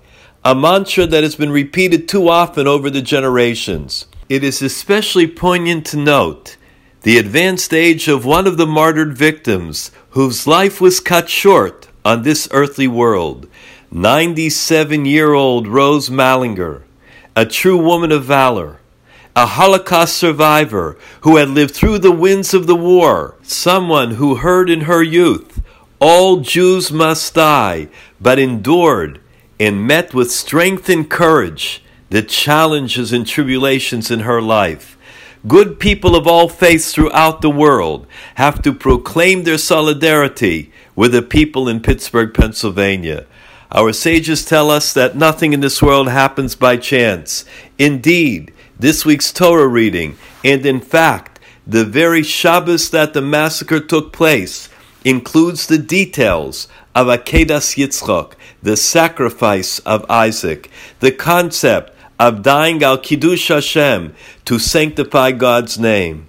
a 0.43 0.55
mantra 0.55 1.05
that 1.05 1.23
has 1.23 1.35
been 1.35 1.51
repeated 1.51 2.07
too 2.07 2.29
often 2.29 2.67
over 2.67 2.89
the 2.89 3.01
generations. 3.01 4.05
It 4.31 4.45
is 4.45 4.61
especially 4.61 5.27
poignant 5.27 5.85
to 5.87 5.97
note 5.97 6.55
the 7.01 7.17
advanced 7.17 7.73
age 7.73 8.07
of 8.07 8.23
one 8.23 8.47
of 8.47 8.55
the 8.55 8.65
martyred 8.65 9.13
victims 9.13 9.91
whose 10.11 10.47
life 10.47 10.79
was 10.79 11.01
cut 11.01 11.27
short 11.27 11.89
on 12.05 12.23
this 12.23 12.47
earthly 12.51 12.87
world. 12.87 13.49
97 13.91 15.03
year 15.03 15.33
old 15.33 15.67
Rose 15.67 16.09
Mallinger, 16.09 16.83
a 17.35 17.45
true 17.45 17.75
woman 17.75 18.13
of 18.13 18.23
valor, 18.23 18.79
a 19.35 19.47
Holocaust 19.47 20.15
survivor 20.15 20.97
who 21.23 21.35
had 21.35 21.49
lived 21.49 21.75
through 21.75 21.99
the 21.99 22.13
winds 22.13 22.53
of 22.53 22.67
the 22.67 22.81
war, 22.93 23.35
someone 23.43 24.11
who 24.11 24.35
heard 24.35 24.69
in 24.69 24.87
her 24.87 25.03
youth, 25.03 25.61
All 25.99 26.37
Jews 26.37 26.89
must 26.89 27.33
die, 27.33 27.89
but 28.21 28.39
endured 28.39 29.19
and 29.59 29.85
met 29.85 30.13
with 30.13 30.31
strength 30.31 30.87
and 30.87 31.09
courage 31.09 31.83
the 32.11 32.21
challenges 32.21 33.13
and 33.13 33.25
tribulations 33.25 34.11
in 34.11 34.19
her 34.21 34.41
life. 34.41 34.97
Good 35.47 35.79
people 35.79 36.13
of 36.15 36.27
all 36.27 36.49
faiths 36.49 36.93
throughout 36.93 37.41
the 37.41 37.49
world 37.49 38.05
have 38.35 38.61
to 38.63 38.73
proclaim 38.73 39.43
their 39.43 39.57
solidarity 39.57 40.71
with 40.93 41.13
the 41.13 41.21
people 41.21 41.69
in 41.69 41.79
Pittsburgh, 41.79 42.33
Pennsylvania. 42.33 43.25
Our 43.71 43.93
sages 43.93 44.43
tell 44.43 44.69
us 44.69 44.93
that 44.93 45.15
nothing 45.15 45.53
in 45.53 45.61
this 45.61 45.81
world 45.81 46.09
happens 46.09 46.53
by 46.53 46.75
chance. 46.75 47.45
Indeed, 47.79 48.53
this 48.77 49.05
week's 49.05 49.31
Torah 49.31 49.69
reading, 49.69 50.17
and 50.43 50.65
in 50.65 50.81
fact, 50.81 51.39
the 51.65 51.85
very 51.85 52.23
Shabbos 52.23 52.89
that 52.89 53.13
the 53.13 53.21
massacre 53.21 53.79
took 53.79 54.11
place, 54.11 54.67
includes 55.05 55.65
the 55.65 55.77
details 55.77 56.67
of 56.93 57.07
Akedas 57.07 57.77
Yitzchok, 57.77 58.33
the 58.61 58.75
sacrifice 58.75 59.79
of 59.79 60.05
Isaac, 60.09 60.69
the 60.99 61.11
concept 61.11 61.90
of 62.21 62.43
dying 62.43 62.83
al 62.83 62.99
Kiddush 62.99 63.47
Hashem 63.47 64.13
to 64.45 64.59
sanctify 64.59 65.31
God's 65.31 65.79
name. 65.79 66.27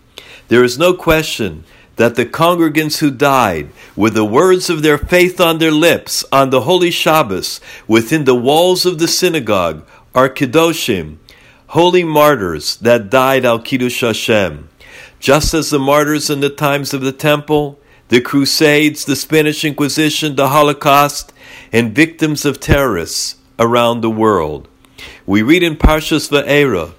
There 0.49 0.65
is 0.65 0.79
no 0.79 0.95
question 0.95 1.65
that 1.97 2.15
the 2.15 2.25
congregants 2.25 3.01
who 3.01 3.11
died 3.11 3.69
with 3.95 4.15
the 4.15 4.25
words 4.25 4.71
of 4.71 4.83
their 4.83 4.97
faith 4.97 5.39
on 5.39 5.59
their 5.59 5.71
lips 5.71 6.25
on 6.33 6.49
the 6.49 6.63
holy 6.63 6.91
Shabbos 6.91 7.61
within 7.87 8.25
the 8.25 8.35
walls 8.35 8.87
of 8.87 8.99
the 8.99 9.07
synagogue 9.07 9.87
are 10.15 10.31
Kedoshim, 10.31 11.19
holy 11.69 12.05
martyrs 12.05 12.77
that 12.77 13.11
died 13.11 13.45
al 13.45 13.59
Kiddush 13.59 14.01
Hashem. 14.01 14.71
Just 15.21 15.53
as 15.53 15.69
the 15.69 15.79
martyrs 15.79 16.31
in 16.31 16.41
the 16.41 16.49
times 16.49 16.95
of 16.95 17.03
the 17.03 17.13
temple, 17.13 17.79
the 18.09 18.23
Crusades, 18.23 19.05
the 19.05 19.15
Spanish 19.15 19.63
Inquisition, 19.63 20.37
the 20.37 20.49
Holocaust, 20.49 21.35
and 21.71 21.95
victims 21.95 22.47
of 22.47 22.61
terrorists 22.61 23.37
around 23.59 24.01
the 24.01 24.11
world. 24.11 24.69
We 25.33 25.41
read 25.41 25.63
in 25.63 25.77
Parshas 25.77 26.29
Vayeira, 26.29 26.93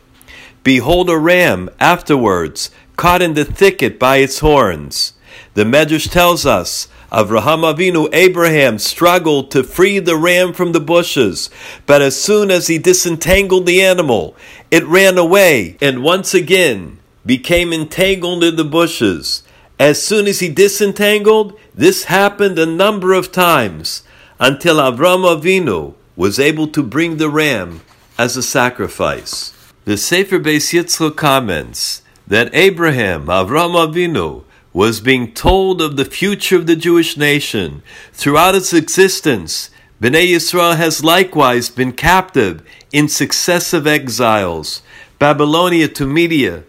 Behold 0.63 1.07
a 1.07 1.19
ram 1.19 1.69
afterwards 1.79 2.71
caught 2.95 3.21
in 3.21 3.35
the 3.35 3.45
thicket 3.45 3.99
by 3.99 4.17
its 4.17 4.39
horns. 4.39 5.13
The 5.53 5.65
Medrash 5.65 6.09
tells 6.09 6.43
us 6.43 6.87
Avraham 7.11 7.61
Avinu, 7.61 8.09
Abraham, 8.11 8.79
struggled 8.79 9.51
to 9.51 9.61
free 9.63 9.99
the 9.99 10.17
ram 10.17 10.51
from 10.51 10.71
the 10.71 10.79
bushes, 10.79 11.51
but 11.85 12.01
as 12.01 12.19
soon 12.19 12.49
as 12.49 12.65
he 12.65 12.79
disentangled 12.79 13.67
the 13.67 13.83
animal, 13.83 14.35
it 14.71 14.83
ran 14.87 15.19
away 15.19 15.77
and 15.79 16.01
once 16.01 16.33
again 16.33 16.97
became 17.23 17.71
entangled 17.71 18.43
in 18.43 18.55
the 18.55 18.63
bushes. 18.63 19.43
As 19.79 20.01
soon 20.01 20.25
as 20.25 20.39
he 20.39 20.49
disentangled, 20.49 21.55
this 21.75 22.05
happened 22.05 22.57
a 22.57 22.65
number 22.65 23.13
of 23.13 23.31
times 23.31 24.01
until 24.39 24.77
Avraham 24.77 25.23
Avinu 25.23 25.93
was 26.15 26.39
able 26.39 26.67
to 26.69 26.81
bring 26.81 27.17
the 27.17 27.29
ram 27.29 27.81
as 28.17 28.37
a 28.37 28.43
sacrifice. 28.43 29.53
The 29.85 29.97
Sefer 29.97 30.39
Beis 30.39 30.73
Yitzchak 30.73 31.15
comments 31.15 32.01
that 32.27 32.53
Abraham, 32.53 33.25
Avraham 33.25 33.75
Avinu, 33.75 34.43
was 34.71 35.01
being 35.01 35.33
told 35.33 35.81
of 35.81 35.97
the 35.97 36.05
future 36.05 36.55
of 36.55 36.67
the 36.67 36.75
Jewish 36.75 37.15
nation. 37.15 37.83
Throughout 38.11 38.55
its 38.55 38.73
existence, 38.73 39.69
Bnei 40.01 40.27
Yisrael 40.27 40.75
has 40.75 41.03
likewise 41.03 41.69
been 41.69 41.93
captive 41.93 42.67
in 42.91 43.07
successive 43.07 43.85
exiles 43.87 44.81
Babylonia 45.19 45.87
to 45.87 46.05
Media, 46.05 46.63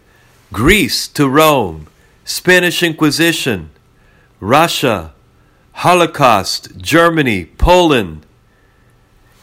Greece 0.52 1.08
to 1.08 1.28
Rome, 1.28 1.88
Spanish 2.24 2.82
Inquisition, 2.82 3.70
Russia, 4.38 5.12
Holocaust, 5.72 6.76
Germany, 6.76 7.46
Poland. 7.46 8.24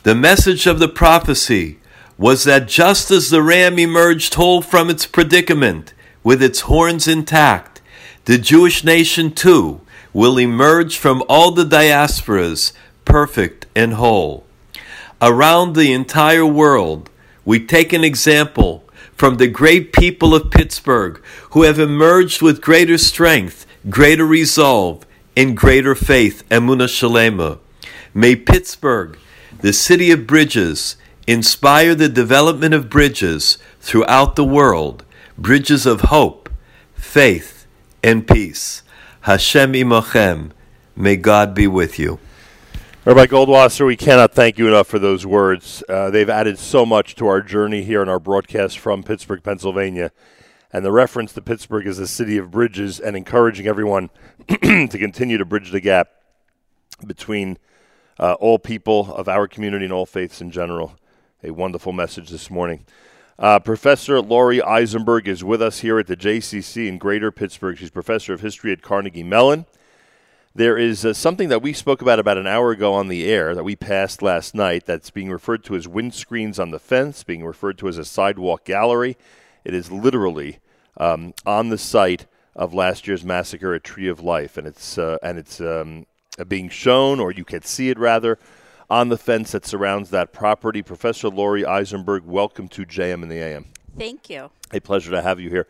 The 0.04 0.16
message 0.16 0.68
of 0.68 0.80
the 0.80 0.88
prophecy 0.88 1.80
was 2.22 2.44
that 2.44 2.68
just 2.68 3.10
as 3.10 3.32
the 3.32 3.42
ram 3.42 3.80
emerged 3.80 4.36
whole 4.36 4.62
from 4.62 4.92
its 4.92 5.08
predicament, 5.08 5.92
with 6.24 6.44
its 6.44 6.62
horns 6.62 7.08
intact, 7.08 7.82
the 8.26 8.38
Jewish 8.38 8.84
nation 8.84 9.32
too 9.32 9.82
will 10.14 10.38
emerge 10.38 11.00
from 11.00 11.24
all 11.28 11.50
the 11.50 11.66
diasporas 11.66 12.74
perfect 13.06 13.66
and 13.76 13.94
whole. 13.94 14.46
Around 15.20 15.74
the 15.74 15.92
entire 15.92 16.46
world, 16.46 17.10
we 17.44 17.66
take 17.66 17.92
an 17.92 18.04
example 18.04 18.84
from 19.16 19.38
the 19.38 19.48
great 19.48 19.92
people 19.92 20.36
of 20.36 20.52
Pittsburgh 20.52 21.20
who 21.52 21.64
have 21.64 21.80
emerged 21.80 22.40
with 22.40 22.62
greater 22.62 23.00
strength, 23.00 23.66
greater 23.90 24.28
resolve, 24.28 25.08
and 25.36 25.58
greater 25.58 25.96
faith, 25.96 26.48
Emuna 26.50 26.88
Shalema. 26.88 27.58
May 28.14 28.36
Pittsburgh, 28.36 29.18
the 29.62 29.74
city 29.74 30.12
of 30.12 30.28
bridges, 30.28 30.98
inspire 31.28 31.96
the 31.96 32.10
development 32.10 32.74
of 32.74 32.90
bridges 32.90 33.58
throughout 33.80 34.36
the 34.36 34.46
world, 34.46 35.06
bridges 35.38 35.86
of 35.86 36.02
hope, 36.02 36.50
faith, 36.94 37.68
and 38.04 38.28
peace. 38.28 38.84
Hashem 39.22 39.74
imochem. 39.74 40.52
May 40.96 41.16
God 41.16 41.54
be 41.54 41.68
with 41.68 41.98
you. 42.00 42.20
Rabbi 43.06 43.26
Goldwasser, 43.26 43.86
we 43.86 43.96
cannot 43.98 44.34
thank 44.34 44.58
you 44.60 44.68
enough 44.68 44.88
for 44.88 45.00
those 45.00 45.26
words. 45.26 45.84
Uh, 45.90 46.12
they've 46.12 46.30
added 46.30 46.60
so 46.60 46.86
much 46.86 47.16
to 47.16 47.28
our 47.28 47.42
journey 47.42 47.84
here 47.84 48.04
in 48.04 48.10
our 48.10 48.20
broadcast 48.20 48.78
from 48.78 49.02
Pittsburgh, 49.02 49.42
Pennsylvania. 49.42 50.12
And 50.72 50.86
the 50.86 50.92
reference 50.92 51.34
to 51.34 51.42
Pittsburgh 51.42 51.88
as 51.88 51.98
a 51.98 52.08
city 52.08 52.38
of 52.38 52.52
bridges 52.52 53.00
and 53.00 53.16
encouraging 53.16 53.68
everyone 53.68 54.10
to 54.48 54.88
continue 54.88 55.38
to 55.38 55.46
bridge 55.46 55.72
the 55.72 55.82
gap 55.82 56.10
between 57.06 57.58
uh, 58.20 58.34
all 58.34 58.60
people 58.60 59.14
of 59.14 59.28
our 59.28 59.48
community 59.48 59.86
and 59.86 59.94
all 59.94 60.06
faiths 60.06 60.42
in 60.42 60.52
general. 60.52 60.94
A 61.44 61.50
wonderful 61.50 61.92
message 61.92 62.30
this 62.30 62.52
morning. 62.52 62.86
Uh, 63.40 63.58
professor 63.58 64.22
Laurie 64.22 64.62
Eisenberg 64.62 65.28
is 65.28 65.44
with 65.44 65.60
us 65.60 65.80
here 65.80 65.98
at 65.98 66.06
the 66.06 66.16
JCC 66.16 66.88
in 66.88 67.00
Greater 67.00 67.32
Pittsburgh. 67.32 67.76
She's 67.80 67.90
professor 67.90 68.32
of 68.32 68.42
history 68.42 68.72
at 68.72 68.84
Carnegie 68.84 69.24
Mellon. 69.24 69.66
There 70.54 70.78
is 70.78 71.04
uh, 71.04 71.14
something 71.14 71.50
that 71.50 71.64
we 71.64 71.74
spoke 71.74 72.00
about 72.00 72.20
about 72.20 72.38
an 72.38 72.46
hour 72.46 72.70
ago 72.70 72.94
on 72.94 73.08
the 73.08 73.26
air 73.28 73.56
that 73.56 73.64
we 73.64 73.76
passed 73.76 74.22
last 74.22 74.54
night 74.54 74.86
that's 74.86 75.10
being 75.10 75.32
referred 75.32 75.64
to 75.64 75.76
as 75.76 75.88
windscreens 75.88 76.60
on 76.60 76.70
the 76.70 76.78
fence, 76.78 77.24
being 77.24 77.44
referred 77.44 77.80
to 77.80 77.88
as 77.88 77.98
a 77.98 78.06
sidewalk 78.06 78.64
gallery. 78.64 79.18
It 79.64 79.74
is 79.74 79.92
literally 79.92 80.60
um, 80.98 81.34
on 81.44 81.70
the 81.70 81.80
site 81.80 82.28
of 82.56 82.76
last 82.76 83.08
year's 83.08 83.26
massacre 83.26 83.74
at 83.74 83.84
Tree 83.84 84.08
of 84.08 84.20
Life, 84.20 84.58
and 84.58 84.68
it's 84.68 85.00
uh, 85.00 85.18
and 85.24 85.40
it's 85.40 85.60
um, 85.60 86.06
being 86.48 86.70
shown, 86.70 87.20
or 87.20 87.32
you 87.32 87.46
can 87.46 87.64
see 87.64 87.90
it 87.90 87.98
rather, 87.98 88.38
on 88.92 89.08
the 89.08 89.18
fence 89.18 89.54
that 89.54 89.66
surrounds 89.66 90.10
that 90.10 90.34
property. 90.34 90.82
Professor 90.82 91.30
Laurie 91.30 91.66
Eisenberg, 91.66 92.26
welcome 92.26 92.68
to 92.68 92.86
JM 92.86 93.24
in 93.24 93.30
the 93.30 93.38
AM. 93.38 93.68
Thank 93.98 94.30
you. 94.30 94.52
A 94.74 94.82
pleasure 94.82 95.12
to 95.12 95.22
have 95.22 95.40
you 95.40 95.50
here. 95.50 95.66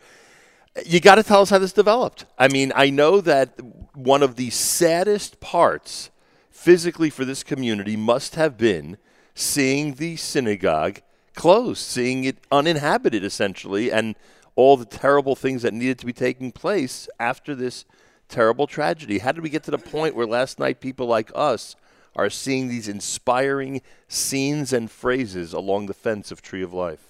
You 0.84 0.98
got 0.98 1.14
to 1.14 1.22
tell 1.22 1.40
us 1.40 1.50
how 1.50 1.60
this 1.60 1.72
developed. 1.72 2.24
I 2.36 2.48
mean, 2.48 2.72
I 2.74 2.90
know 2.90 3.20
that 3.20 3.60
one 3.94 4.24
of 4.24 4.34
the 4.34 4.50
saddest 4.50 5.38
parts 5.38 6.10
physically 6.50 7.10
for 7.10 7.24
this 7.24 7.44
community 7.44 7.96
must 7.96 8.34
have 8.34 8.58
been 8.58 8.98
seeing 9.36 9.94
the 9.94 10.16
synagogue 10.16 11.00
closed, 11.36 11.80
seeing 11.80 12.24
it 12.24 12.38
uninhabited 12.50 13.22
essentially, 13.22 13.92
and 13.92 14.16
all 14.56 14.76
the 14.76 14.84
terrible 14.84 15.36
things 15.36 15.62
that 15.62 15.72
needed 15.72 16.00
to 16.00 16.06
be 16.06 16.12
taking 16.12 16.50
place 16.50 17.08
after 17.20 17.54
this 17.54 17.84
terrible 18.28 18.66
tragedy. 18.66 19.18
How 19.18 19.30
did 19.30 19.44
we 19.44 19.48
get 19.48 19.62
to 19.62 19.70
the 19.70 19.78
point 19.78 20.16
where 20.16 20.26
last 20.26 20.58
night 20.58 20.80
people 20.80 21.06
like 21.06 21.30
us 21.36 21.76
are 22.16 22.30
seeing 22.30 22.68
these 22.68 22.88
inspiring 22.88 23.82
scenes 24.08 24.72
and 24.72 24.90
phrases 24.90 25.52
along 25.52 25.86
the 25.86 25.94
fence 25.94 26.30
of 26.30 26.42
Tree 26.42 26.62
of 26.62 26.72
Life? 26.72 27.08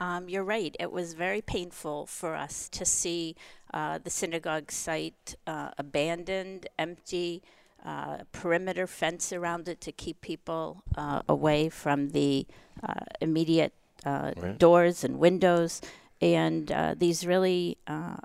Um, 0.00 0.28
you're 0.28 0.44
right. 0.44 0.74
It 0.80 0.92
was 0.92 1.14
very 1.14 1.40
painful 1.40 2.06
for 2.06 2.34
us 2.34 2.68
to 2.70 2.84
see 2.84 3.36
uh, 3.72 3.98
the 4.02 4.10
synagogue 4.10 4.70
site 4.70 5.36
uh, 5.46 5.70
abandoned, 5.78 6.68
empty, 6.78 7.42
uh, 7.84 8.18
perimeter 8.32 8.86
fence 8.86 9.32
around 9.32 9.68
it 9.68 9.80
to 9.82 9.92
keep 9.92 10.20
people 10.20 10.82
uh, 10.96 11.22
away 11.28 11.68
from 11.68 12.10
the 12.10 12.46
uh, 12.82 12.94
immediate 13.20 13.72
uh, 14.04 14.32
Right. 14.36 14.58
doors 14.58 15.04
and 15.04 15.18
windows. 15.18 15.80
And 16.20 16.72
these 16.98 17.26
really 17.26 17.76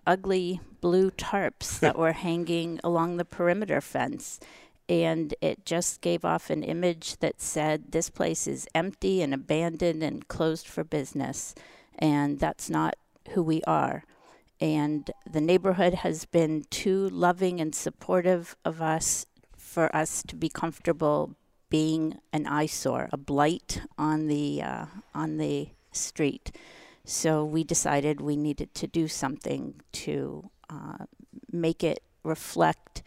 ugly 0.07 0.61
blue 0.81 1.11
tarps 1.11 1.79
that 1.79 1.97
were 2.03 2.13
hanging 2.13 2.79
along 2.83 3.17
the 3.17 3.25
perimeter 3.25 3.81
fence. 3.81 4.39
And 4.90 5.36
it 5.40 5.66
just 5.66 6.02
gave 6.02 6.26
off 6.26 6.49
an 6.49 6.64
image 6.64 7.18
that 7.20 7.40
said 7.40 7.91
this 7.91 8.10
place 8.10 8.48
is 8.48 8.68
empty 8.74 9.22
and 9.22 9.36
abandoned 9.36 10.02
and 10.02 10.28
closed 10.28 10.68
for 10.68 10.84
business. 10.84 11.53
And 11.99 12.40
that's 12.40 12.72
not 12.72 12.95
who 13.30 13.44
we 13.44 13.61
are. 13.68 14.03
And 14.60 15.11
the 15.32 15.40
neighborhood 15.40 15.94
has 15.94 16.26
been 16.26 16.66
too 16.72 17.07
loving 17.10 17.61
and 17.61 17.76
supportive 17.76 18.56
of 18.66 18.82
us 18.82 19.28
for 19.56 19.95
us 19.95 20.24
to 20.24 20.36
be 20.36 20.49
comfortable 20.49 21.36
being 21.70 22.20
an 22.34 22.48
eyesore, 22.48 23.10
a 23.14 23.18
blight 23.18 23.82
on 23.95 24.26
the 24.26 24.61
uh, 24.64 24.86
on 25.14 25.38
the 25.38 25.70
street. 25.91 26.52
So 27.06 27.45
we 27.45 27.64
decided 27.64 28.20
we 28.20 28.36
needed 28.36 28.74
to 28.76 28.88
do 28.88 29.07
something 29.07 29.76
to 29.91 30.49
uh, 30.70 31.06
make 31.52 31.84
it 31.84 32.02
reflect 32.24 33.03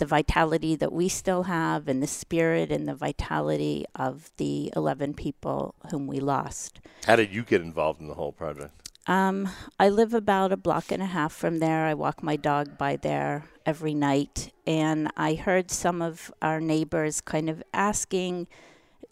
the 0.00 0.06
vitality 0.06 0.74
that 0.74 0.92
we 0.92 1.08
still 1.08 1.44
have 1.44 1.86
and 1.86 2.02
the 2.02 2.06
spirit 2.06 2.72
and 2.72 2.88
the 2.88 2.94
vitality 2.94 3.84
of 3.94 4.30
the 4.38 4.72
11 4.74 5.14
people 5.14 5.74
whom 5.90 6.06
we 6.06 6.18
lost. 6.18 6.80
How 7.06 7.16
did 7.16 7.32
you 7.32 7.44
get 7.44 7.60
involved 7.60 8.00
in 8.00 8.08
the 8.08 8.14
whole 8.14 8.32
project? 8.32 8.72
Um, 9.06 9.48
I 9.78 9.88
live 9.88 10.14
about 10.14 10.52
a 10.52 10.56
block 10.56 10.90
and 10.90 11.02
a 11.02 11.06
half 11.06 11.32
from 11.32 11.58
there. 11.58 11.86
I 11.86 11.94
walk 11.94 12.22
my 12.22 12.36
dog 12.36 12.78
by 12.78 12.96
there 12.96 13.44
every 13.66 13.94
night. 13.94 14.52
And 14.66 15.10
I 15.16 15.34
heard 15.34 15.70
some 15.70 16.00
of 16.00 16.32
our 16.40 16.60
neighbors 16.60 17.20
kind 17.20 17.50
of 17.50 17.62
asking, 17.74 18.46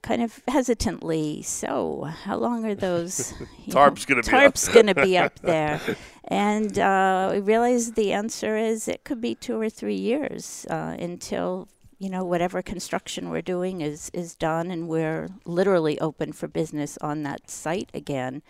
kind 0.02 0.22
of 0.22 0.42
hesitantly, 0.48 1.42
so 1.42 2.04
how 2.24 2.36
long 2.36 2.64
are 2.64 2.74
those 2.74 3.34
Tarps 3.68 4.06
gonna 4.06 4.22
be 4.22 4.28
up." 4.28 4.54
tarps 4.54 4.72
going 4.72 4.86
to 4.86 4.94
be 4.94 5.18
up 5.18 5.38
there? 5.40 5.80
And 6.24 6.78
uh, 6.78 7.30
we 7.32 7.40
realized 7.40 7.94
the 7.94 8.12
answer 8.12 8.56
is 8.56 8.86
it 8.86 9.04
could 9.04 9.20
be 9.20 9.34
two 9.34 9.58
or 9.58 9.70
three 9.70 9.94
years 9.96 10.66
uh, 10.68 10.94
until 10.98 11.68
you 11.98 12.10
know 12.10 12.24
whatever 12.24 12.62
construction 12.62 13.30
we're 13.30 13.42
doing 13.42 13.80
is 13.80 14.10
is 14.12 14.34
done, 14.34 14.70
and 14.70 14.88
we're 14.88 15.28
literally 15.44 15.98
open 16.00 16.32
for 16.32 16.46
business 16.46 16.98
on 16.98 17.22
that 17.22 17.50
site 17.50 17.90
again. 17.94 18.42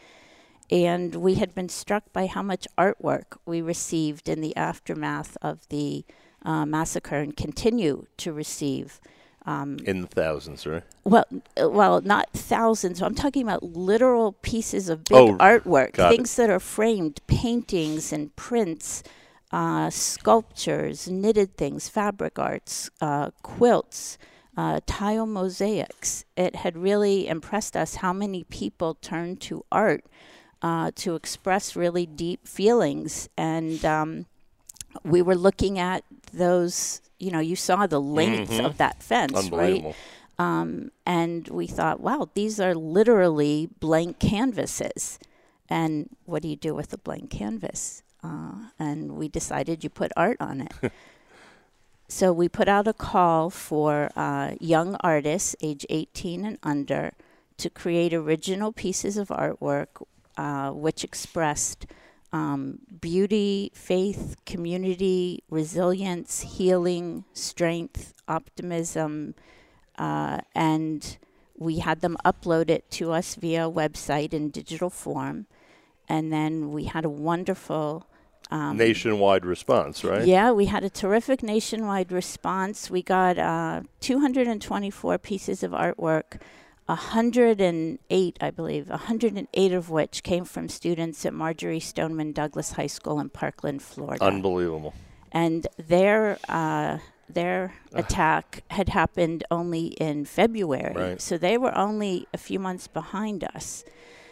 And 0.70 1.14
we 1.14 1.36
had 1.36 1.54
been 1.54 1.68
struck 1.70 2.12
by 2.12 2.26
how 2.26 2.42
much 2.42 2.66
artwork 2.76 3.38
we 3.46 3.62
received 3.62 4.28
in 4.28 4.42
the 4.42 4.54
aftermath 4.54 5.36
of 5.40 5.66
the 5.68 6.04
uh, 6.44 6.66
massacre, 6.66 7.16
and 7.16 7.36
continue 7.36 8.06
to 8.18 8.32
receive. 8.32 9.00
Um, 9.48 9.78
In 9.86 10.02
the 10.02 10.06
thousands, 10.08 10.66
right? 10.66 10.82
well, 11.04 11.24
uh, 11.60 11.70
well, 11.70 12.02
not 12.02 12.26
thousands. 12.34 13.00
I'm 13.00 13.14
talking 13.14 13.42
about 13.42 13.62
literal 13.62 14.32
pieces 14.42 14.90
of 14.90 15.04
big 15.04 15.16
Oh, 15.16 15.36
artwork, 15.38 15.92
got 15.94 16.12
it. 16.12 16.16
things 16.16 16.36
that 16.36 16.50
are 16.50 16.60
framed, 16.60 17.20
paintings 17.26 18.12
and 18.12 18.34
prints, 18.36 19.02
uh, 19.50 19.88
sculptures, 19.88 21.08
knitted 21.08 21.56
things, 21.56 21.88
fabric 21.88 22.38
arts, 22.38 22.90
uh, 23.00 23.30
quilts, 23.42 24.18
uh, 24.54 24.80
tile 24.86 25.24
mosaics. 25.26 26.26
It 26.36 26.56
had 26.56 26.76
really 26.76 27.26
impressed 27.26 27.74
us 27.74 27.96
how 28.04 28.12
many 28.12 28.44
people 28.44 28.98
turned 29.00 29.40
to 29.48 29.64
art 29.72 30.04
uh, 30.60 30.90
to 30.96 31.14
express 31.14 31.74
really 31.74 32.04
deep 32.04 32.46
feelings, 32.46 33.30
and 33.38 33.82
um, 33.84 34.26
we 35.04 35.22
were 35.22 35.36
looking 35.36 35.78
at 35.78 36.04
those. 36.34 37.00
You 37.18 37.30
know, 37.30 37.40
you 37.40 37.56
saw 37.56 37.86
the 37.86 38.00
length 38.00 38.50
Mhm. 38.50 38.64
of 38.64 38.78
that 38.78 39.02
fence, 39.02 39.50
right? 39.50 39.94
Um, 40.38 40.90
and 41.04 41.48
we 41.48 41.66
thought, 41.66 42.00
wow, 42.00 42.28
these 42.34 42.60
are 42.60 42.74
literally 42.74 43.68
blank 43.80 44.18
canvases. 44.20 45.18
And 45.68 46.10
what 46.26 46.42
do 46.42 46.48
you 46.48 46.56
do 46.56 46.74
with 46.74 46.92
a 46.92 46.98
blank 46.98 47.30
canvas? 47.30 48.02
Uh, 48.22 48.70
and 48.78 49.16
we 49.16 49.28
decided 49.28 49.82
you 49.82 49.90
put 49.90 50.12
art 50.16 50.36
on 50.40 50.60
it. 50.60 50.72
so 52.08 52.32
we 52.32 52.48
put 52.48 52.68
out 52.68 52.86
a 52.86 52.92
call 52.92 53.50
for 53.50 54.10
uh, 54.16 54.54
young 54.60 54.96
artists, 55.00 55.56
age 55.60 55.84
18 55.90 56.44
and 56.44 56.58
under, 56.62 57.12
to 57.58 57.68
create 57.68 58.14
original 58.14 58.72
pieces 58.72 59.16
of 59.16 59.28
artwork 59.28 59.88
uh, 60.36 60.70
which 60.70 61.02
expressed 61.02 61.84
um, 62.32 62.80
beauty, 63.00 63.70
faith, 63.74 64.36
community, 64.44 65.42
resilience, 65.50 66.40
healing, 66.40 67.24
strength, 67.32 68.12
optimism, 68.26 69.34
uh, 69.98 70.38
and 70.54 71.18
we 71.56 71.78
had 71.80 72.00
them 72.00 72.16
upload 72.24 72.70
it 72.70 72.90
to 72.92 73.12
us 73.12 73.34
via 73.34 73.68
website 73.68 74.32
in 74.32 74.50
digital 74.50 74.90
form. 74.90 75.46
And 76.08 76.32
then 76.32 76.70
we 76.70 76.84
had 76.84 77.04
a 77.04 77.08
wonderful 77.08 78.06
um, 78.50 78.78
Nationwide 78.78 79.44
response, 79.44 80.02
right? 80.04 80.26
yeah, 80.26 80.52
we 80.52 80.66
had 80.66 80.82
a 80.82 80.88
terrific 80.88 81.42
nationwide 81.42 82.10
response. 82.10 82.90
We 82.90 83.02
got 83.02 83.38
uh, 83.38 83.82
224 84.00 85.18
pieces 85.18 85.62
of 85.62 85.72
artwork, 85.72 86.40
108, 86.88 88.38
I 88.40 88.50
believe, 88.50 88.88
108 88.88 89.72
of 89.72 89.90
which 89.90 90.22
came 90.22 90.44
from 90.44 90.68
students 90.68 91.24
at 91.26 91.34
Marjorie 91.34 91.80
Stoneman 91.80 92.32
Douglas 92.32 92.72
High 92.72 92.86
School 92.86 93.20
in 93.20 93.28
Parkland, 93.28 93.82
Florida 93.82 94.24
Unbelievable. 94.24 94.94
and 95.32 95.66
their 95.76 96.38
uh, 96.48 96.98
their 97.28 97.74
attack 97.92 98.62
had 98.70 98.88
happened 98.88 99.44
only 99.50 99.88
in 100.00 100.24
February, 100.24 100.94
Right. 100.94 101.20
so 101.20 101.36
they 101.36 101.58
were 101.58 101.76
only 101.76 102.26
a 102.32 102.38
few 102.38 102.58
months 102.58 102.88
behind 102.88 103.44
us. 103.44 103.84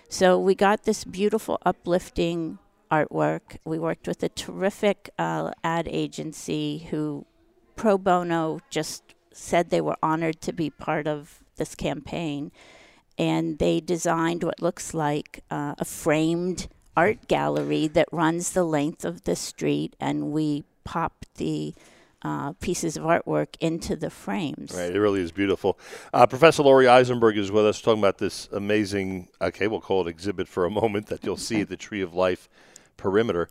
So 0.09 0.39
we 0.39 0.55
got 0.55 0.85
this 0.85 1.05
beautiful, 1.05 1.59
uplifting 1.67 2.59
artwork. 2.91 3.59
We 3.67 3.79
worked 3.79 4.09
with 4.09 4.23
a 4.23 4.31
terrific 4.31 5.11
uh, 5.19 5.51
ad 5.63 5.89
agency 5.91 6.87
who, 6.91 7.27
pro 7.75 7.99
bono, 7.99 8.61
just 8.71 9.03
said 9.31 9.69
they 9.69 9.83
were 9.83 9.97
honored 10.03 10.41
to 10.43 10.53
be 10.55 10.71
part 10.71 11.07
of 11.07 11.43
this 11.57 11.75
campaign, 11.75 12.53
and 13.19 13.59
they 13.59 13.81
designed 13.81 14.43
what 14.43 14.61
looks 14.63 14.95
like 14.95 15.43
uh, 15.51 15.75
a 15.79 15.85
framed 15.85 16.69
art 16.97 17.29
gallery 17.29 17.87
that 17.89 18.09
runs 18.11 18.53
the 18.53 18.65
length 18.65 19.05
of 19.05 19.25
the 19.25 19.37
street, 19.37 19.95
and 20.01 20.33
we 20.33 20.65
pop 20.85 21.25
the 21.37 21.75
uh, 22.23 22.53
pieces 22.55 22.97
of 22.97 23.05
artwork 23.05 23.57
into 23.61 23.95
the 23.95 24.11
frames. 24.11 24.73
Right, 24.75 24.95
it 24.95 24.99
really 24.99 25.21
is 25.21 25.31
beautiful. 25.31 25.79
Uh, 26.13 26.27
Professor 26.27 26.63
Laurie 26.63 26.89
Eisenberg 26.89 27.37
is 27.37 27.53
with 27.53 27.67
us 27.67 27.81
talking 27.81 28.01
about 28.01 28.19
this 28.19 28.49
amazing, 28.53 29.29
okay, 29.41 29.69
we'll 29.69 29.81
call 29.81 30.07
it 30.07 30.11
exhibit 30.11 30.49
for 30.49 30.65
a 30.65 30.71
moment 30.83 31.07
that 31.07 31.25
you'll 31.25 31.37
see 31.37 31.61
at 31.61 31.69
the 31.69 31.77
Tree 31.77 32.01
of 32.01 32.15
Life 32.15 32.49
perimeter. 32.97 33.49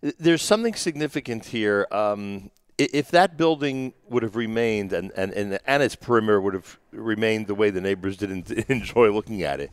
There's 0.00 0.42
something 0.42 0.74
significant 0.74 1.46
here. 1.46 1.86
Um, 1.90 2.50
if 2.78 3.10
that 3.10 3.36
building 3.36 3.92
would 4.08 4.22
have 4.22 4.36
remained 4.36 4.92
and, 4.92 5.10
and, 5.16 5.32
and, 5.32 5.58
and 5.66 5.82
its 5.82 5.96
perimeter 5.96 6.40
would 6.40 6.54
have 6.54 6.78
remained 6.92 7.48
the 7.48 7.54
way 7.54 7.70
the 7.70 7.80
neighbors 7.80 8.16
didn't 8.16 8.50
enjoy 8.68 9.10
looking 9.10 9.42
at 9.42 9.60
it, 9.60 9.70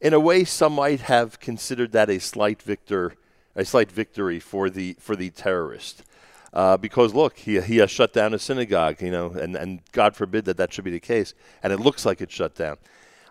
in 0.00 0.14
a 0.14 0.20
way, 0.20 0.44
some 0.44 0.74
might 0.74 1.00
have 1.00 1.38
considered 1.40 1.92
that 1.92 2.08
a 2.08 2.18
slight 2.18 2.62
victor, 2.62 3.12
a 3.54 3.64
slight 3.64 3.92
victory 3.92 4.40
for 4.40 4.70
the 4.70 4.96
for 4.98 5.14
the 5.14 5.28
terrorist, 5.28 6.02
uh, 6.54 6.78
because 6.78 7.12
look, 7.12 7.36
he 7.36 7.60
he 7.60 7.76
has 7.76 7.90
shut 7.90 8.14
down 8.14 8.32
a 8.32 8.38
synagogue, 8.38 9.02
you 9.02 9.10
know, 9.10 9.30
and 9.32 9.54
and 9.54 9.80
God 9.92 10.16
forbid 10.16 10.46
that 10.46 10.56
that 10.56 10.72
should 10.72 10.84
be 10.84 10.90
the 10.90 11.00
case, 11.00 11.34
and 11.62 11.70
it 11.70 11.80
looks 11.80 12.06
like 12.06 12.22
it's 12.22 12.32
shut 12.32 12.54
down. 12.54 12.78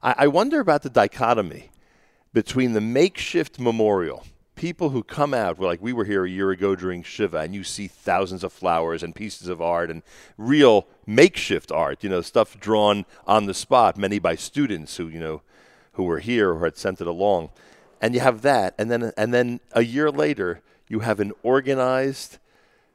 I, 0.04 0.16
I 0.20 0.28
wonder 0.28 0.60
about 0.60 0.84
the 0.84 0.92
dichotomy 0.92 1.72
between 2.34 2.74
the 2.74 2.82
makeshift 2.82 3.60
memorial. 3.60 4.24
People 4.60 4.90
who 4.90 5.04
come 5.04 5.34
out, 5.34 5.58
like 5.58 5.82
we 5.82 5.94
were 5.94 6.04
here 6.04 6.26
a 6.26 6.30
year 6.30 6.52
ago 6.52 6.76
during 6.76 7.02
Shiva, 7.02 7.38
and 7.38 7.56
you 7.56 7.64
see 7.64 7.88
thousands 7.88 8.44
of 8.44 8.52
flowers 8.52 9.02
and 9.02 9.16
pieces 9.16 9.48
of 9.48 9.62
art 9.62 9.90
and 9.90 10.04
real 10.38 10.86
makeshift 11.08 11.72
art, 11.72 12.04
you 12.04 12.10
know, 12.10 12.20
stuff 12.20 12.60
drawn 12.60 13.06
on 13.26 13.46
the 13.46 13.54
spot, 13.54 13.98
many 13.98 14.20
by 14.20 14.36
students 14.36 14.98
who, 14.98 15.08
you 15.08 15.22
know, 15.22 15.42
who 15.94 16.04
were 16.04 16.20
here 16.20 16.52
or 16.52 16.66
had 16.66 16.76
sent 16.76 17.00
it 17.00 17.08
along. 17.08 17.52
And 18.02 18.14
you 18.14 18.20
have 18.20 18.42
that, 18.42 18.76
and 18.78 18.92
then 18.92 19.14
and 19.16 19.34
then 19.34 19.62
a 19.72 19.82
year 19.82 20.12
later, 20.12 20.62
you 20.90 21.00
have 21.00 21.22
an 21.22 21.32
organized, 21.42 22.38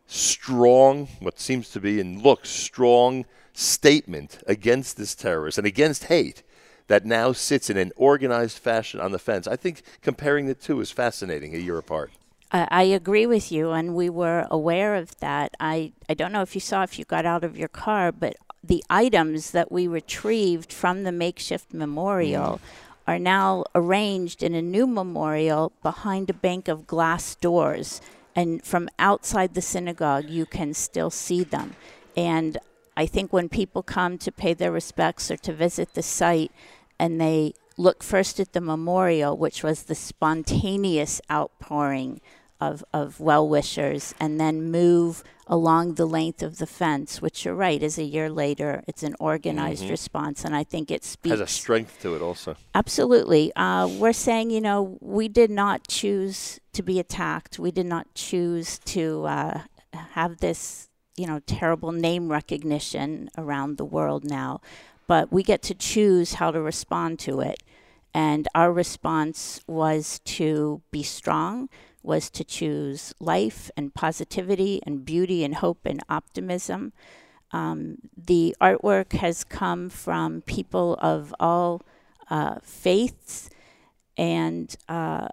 strong, 0.06 1.08
what 1.20 1.40
seems 1.40 1.70
to 1.70 1.80
be 1.80 1.98
and 1.98 2.20
looks 2.20 2.50
strong 2.50 3.24
statement 3.54 4.42
against 4.46 4.98
this 4.98 5.14
terrorist 5.14 5.56
and 5.56 5.66
against 5.66 6.04
hate 6.04 6.42
that 6.86 7.04
now 7.04 7.32
sits 7.32 7.70
in 7.70 7.76
an 7.76 7.92
organized 7.96 8.58
fashion 8.58 9.00
on 9.00 9.12
the 9.12 9.18
fence. 9.18 9.46
I 9.46 9.56
think 9.56 9.82
comparing 10.02 10.46
the 10.46 10.54
two 10.54 10.80
is 10.80 10.90
fascinating 10.90 11.54
a 11.54 11.58
year 11.58 11.78
apart. 11.78 12.10
I, 12.52 12.84
agree 12.84 13.26
with 13.26 13.50
you, 13.50 13.72
and 13.72 13.96
we 13.96 14.08
were 14.08 14.46
aware 14.48 14.94
of 14.94 15.18
that. 15.18 15.56
I, 15.58 15.92
I 16.08 16.14
don't 16.14 16.30
know 16.30 16.42
if 16.42 16.54
you 16.54 16.60
saw 16.60 16.84
if 16.84 17.00
you 17.00 17.04
got 17.04 17.26
out 17.26 17.42
of 17.42 17.58
your 17.58 17.68
car, 17.68 18.12
but 18.12 18.36
the 18.62 18.84
items 18.88 19.50
that 19.50 19.72
we 19.72 19.88
retrieved 19.88 20.72
from 20.72 21.02
the 21.02 21.10
makeshift 21.10 21.74
memorial 21.74 22.60
mm. 22.60 22.60
are 23.08 23.18
now 23.18 23.64
arranged 23.74 24.40
in 24.40 24.54
a 24.54 24.62
new 24.62 24.86
memorial 24.86 25.72
behind 25.82 26.30
a 26.30 26.34
bank 26.34 26.68
of 26.68 26.86
glass 26.86 27.34
doors. 27.34 28.00
And 28.36 28.64
from 28.64 28.88
outside 29.00 29.54
the 29.54 29.62
synagogue, 29.62 30.28
you 30.28 30.46
can 30.46 30.74
still 30.74 31.10
see 31.10 31.42
them. 31.42 31.74
And 32.16 32.58
I 32.96 33.06
think 33.06 33.32
when 33.32 33.48
people 33.48 33.82
come 33.82 34.18
to 34.18 34.30
pay 34.32 34.54
their 34.54 34.72
respects 34.72 35.30
or 35.30 35.36
to 35.38 35.52
visit 35.52 35.94
the 35.94 36.02
site, 36.02 36.52
and 36.98 37.20
they 37.20 37.54
look 37.76 38.02
first 38.02 38.38
at 38.38 38.52
the 38.52 38.60
memorial, 38.60 39.36
which 39.36 39.62
was 39.62 39.84
the 39.84 39.94
spontaneous 39.96 41.20
outpouring 41.30 42.20
of, 42.60 42.84
of 42.92 43.18
well 43.20 43.48
wishers, 43.48 44.14
and 44.20 44.40
then 44.40 44.70
move 44.70 45.24
along 45.46 45.94
the 45.94 46.06
length 46.06 46.42
of 46.42 46.56
the 46.58 46.66
fence, 46.66 47.20
which 47.20 47.44
you're 47.44 47.54
right 47.54 47.82
is 47.82 47.98
a 47.98 48.04
year 48.04 48.30
later. 48.30 48.82
It's 48.86 49.02
an 49.02 49.14
organized 49.20 49.84
Mhm. 49.84 49.90
response, 49.90 50.44
and 50.44 50.54
I 50.56 50.64
think 50.64 50.90
it 50.90 51.04
speaks 51.04 51.32
Has 51.32 51.40
a 51.40 51.46
strength 51.46 52.00
to 52.02 52.14
it 52.14 52.22
also. 52.22 52.56
Absolutely. 52.74 53.52
Uh, 53.56 53.86
we're 53.88 54.14
saying, 54.14 54.50
you 54.50 54.60
know, 54.60 54.96
we 55.00 55.28
did 55.28 55.50
not 55.50 55.86
choose 55.88 56.60
to 56.72 56.82
be 56.82 56.98
attacked. 56.98 57.58
We 57.58 57.70
did 57.72 57.86
not 57.86 58.06
choose 58.14 58.78
to 58.86 59.24
uh, 59.26 59.60
have 59.92 60.38
this, 60.38 60.88
you 61.16 61.26
know, 61.26 61.40
terrible 61.46 61.92
name 61.92 62.30
recognition 62.30 63.30
around 63.36 63.76
the 63.76 63.84
world 63.84 64.24
now, 64.24 64.60
but 65.06 65.32
we 65.32 65.42
get 65.42 65.62
to 65.62 65.74
choose 65.74 66.34
how 66.34 66.50
to 66.50 66.60
respond 66.60 67.18
to 67.20 67.40
it. 67.40 67.62
And 68.12 68.46
our 68.54 68.72
response 68.72 69.60
was 69.66 70.20
to 70.24 70.82
be 70.90 71.02
strong, 71.02 71.68
was 72.02 72.30
to 72.30 72.44
choose 72.44 73.14
life 73.18 73.70
and 73.76 73.94
positivity 73.94 74.80
and 74.86 75.04
beauty 75.04 75.44
and 75.44 75.56
hope 75.56 75.80
and 75.84 76.00
optimism. 76.08 76.92
Um, 77.50 77.98
the 78.16 78.54
artwork 78.60 79.12
has 79.14 79.44
come 79.44 79.88
from 79.88 80.42
people 80.42 80.96
of 81.00 81.34
all 81.40 81.82
uh, 82.30 82.56
faiths, 82.62 83.50
and 84.16 84.74
uh, 84.88 85.28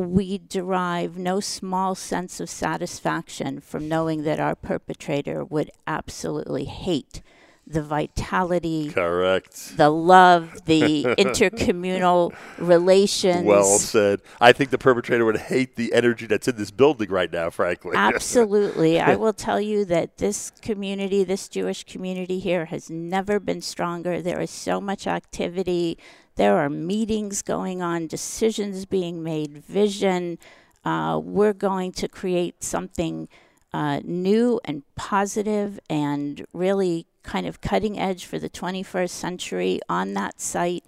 we 0.00 0.38
derive 0.38 1.16
no 1.16 1.40
small 1.40 1.94
sense 1.94 2.40
of 2.40 2.48
satisfaction 2.48 3.60
from 3.60 3.88
knowing 3.88 4.24
that 4.24 4.40
our 4.40 4.54
perpetrator 4.54 5.44
would 5.44 5.70
absolutely 5.86 6.64
hate 6.64 7.22
the 7.66 7.82
vitality, 7.82 8.90
Correct. 8.90 9.76
the 9.76 9.88
love, 9.88 10.64
the 10.66 11.04
intercommunal 11.04 12.34
relations. 12.58 13.44
Well 13.44 13.64
said. 13.64 14.20
I 14.40 14.52
think 14.52 14.70
the 14.70 14.78
perpetrator 14.78 15.24
would 15.24 15.36
hate 15.36 15.76
the 15.76 15.92
energy 15.92 16.26
that's 16.26 16.48
in 16.48 16.56
this 16.56 16.70
building 16.70 17.08
right 17.08 17.32
now, 17.32 17.50
frankly. 17.50 17.92
Absolutely. 17.96 19.00
I 19.00 19.14
will 19.22 19.32
tell 19.32 19.60
you 19.60 19.84
that 19.86 20.18
this 20.18 20.50
community, 20.60 21.22
this 21.22 21.48
Jewish 21.48 21.84
community 21.84 22.40
here, 22.40 22.66
has 22.66 22.90
never 22.90 23.38
been 23.38 23.62
stronger. 23.62 24.20
There 24.20 24.40
is 24.40 24.50
so 24.50 24.80
much 24.80 25.06
activity. 25.06 25.98
There 26.36 26.56
are 26.58 26.70
meetings 26.70 27.42
going 27.42 27.82
on, 27.82 28.06
decisions 28.06 28.86
being 28.86 29.22
made, 29.22 29.58
vision. 29.58 30.38
Uh, 30.84 31.20
we're 31.22 31.52
going 31.52 31.92
to 31.92 32.08
create 32.08 32.64
something 32.64 33.28
uh, 33.72 34.00
new 34.04 34.60
and 34.64 34.82
positive 34.96 35.78
and 35.88 36.44
really 36.52 37.06
kind 37.22 37.46
of 37.46 37.60
cutting 37.60 37.98
edge 37.98 38.24
for 38.24 38.38
the 38.38 38.50
21st 38.50 39.10
century 39.10 39.80
on 39.88 40.14
that 40.14 40.40
site 40.40 40.84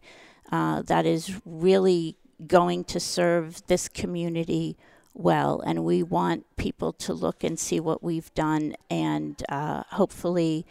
uh, 0.51 0.83
that 0.83 1.07
is 1.07 1.41
really 1.45 2.17
going 2.47 2.85
to 2.85 3.01
serve 3.01 3.67
this 3.67 3.89
community 3.89 4.77
well. 5.15 5.61
And 5.61 5.85
we 5.85 6.03
want 6.03 6.45
people 6.57 6.93
to 6.93 7.15
look 7.15 7.45
and 7.45 7.59
see 7.59 7.81
what 7.81 8.03
we've 8.03 8.33
done, 8.35 8.75
and 8.91 9.43
uh, 9.49 9.85
hopefully, 9.93 10.67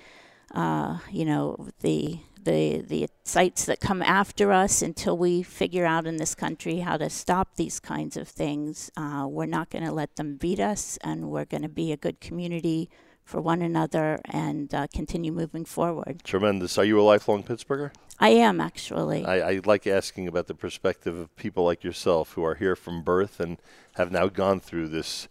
uh, 0.53 0.99
you 1.11 1.25
know, 1.25 1.69
the 1.79 2.19
the 2.43 2.81
the 2.81 3.07
sites 3.23 3.65
that 3.65 3.79
come 3.79 4.01
after 4.01 4.51
us 4.51 4.81
until 4.81 5.17
we 5.17 5.43
figure 5.43 5.85
out 5.85 6.05
in 6.05 6.17
this 6.17 6.35
country 6.35 6.79
how 6.79 6.97
to 6.97 7.09
stop 7.09 7.55
these 7.55 7.79
kinds 7.79 8.17
of 8.17 8.27
things. 8.27 8.91
Uh, 8.97 9.25
we're 9.29 9.45
not 9.45 9.69
going 9.69 9.85
to 9.85 9.91
let 9.91 10.15
them 10.15 10.35
beat 10.35 10.59
us, 10.59 10.97
and 11.03 11.29
we're 11.29 11.45
going 11.45 11.63
to 11.63 11.69
be 11.69 11.91
a 11.91 11.97
good 11.97 12.19
community 12.19 12.89
for 13.23 13.41
one 13.41 13.61
another 13.61 14.19
and 14.25 14.73
uh, 14.73 14.87
continue 14.93 15.31
moving 15.31 15.65
forward. 15.65 16.21
Tremendous. 16.23 16.77
Are 16.77 16.83
you 16.83 16.99
a 16.99 17.03
lifelong 17.03 17.43
Pittsburgher? 17.43 17.91
I 18.19 18.29
am 18.29 18.61
actually. 18.61 19.25
I, 19.25 19.49
I 19.49 19.61
like 19.65 19.87
asking 19.87 20.27
about 20.27 20.47
the 20.47 20.53
perspective 20.53 21.17
of 21.17 21.35
people 21.35 21.63
like 21.63 21.83
yourself 21.83 22.33
who 22.33 22.43
are 22.43 22.55
here 22.55 22.75
from 22.75 23.01
birth 23.01 23.39
and 23.39 23.57
have 23.95 24.11
now 24.11 24.27
gone 24.27 24.59
through 24.59 24.89
this, 24.89 25.27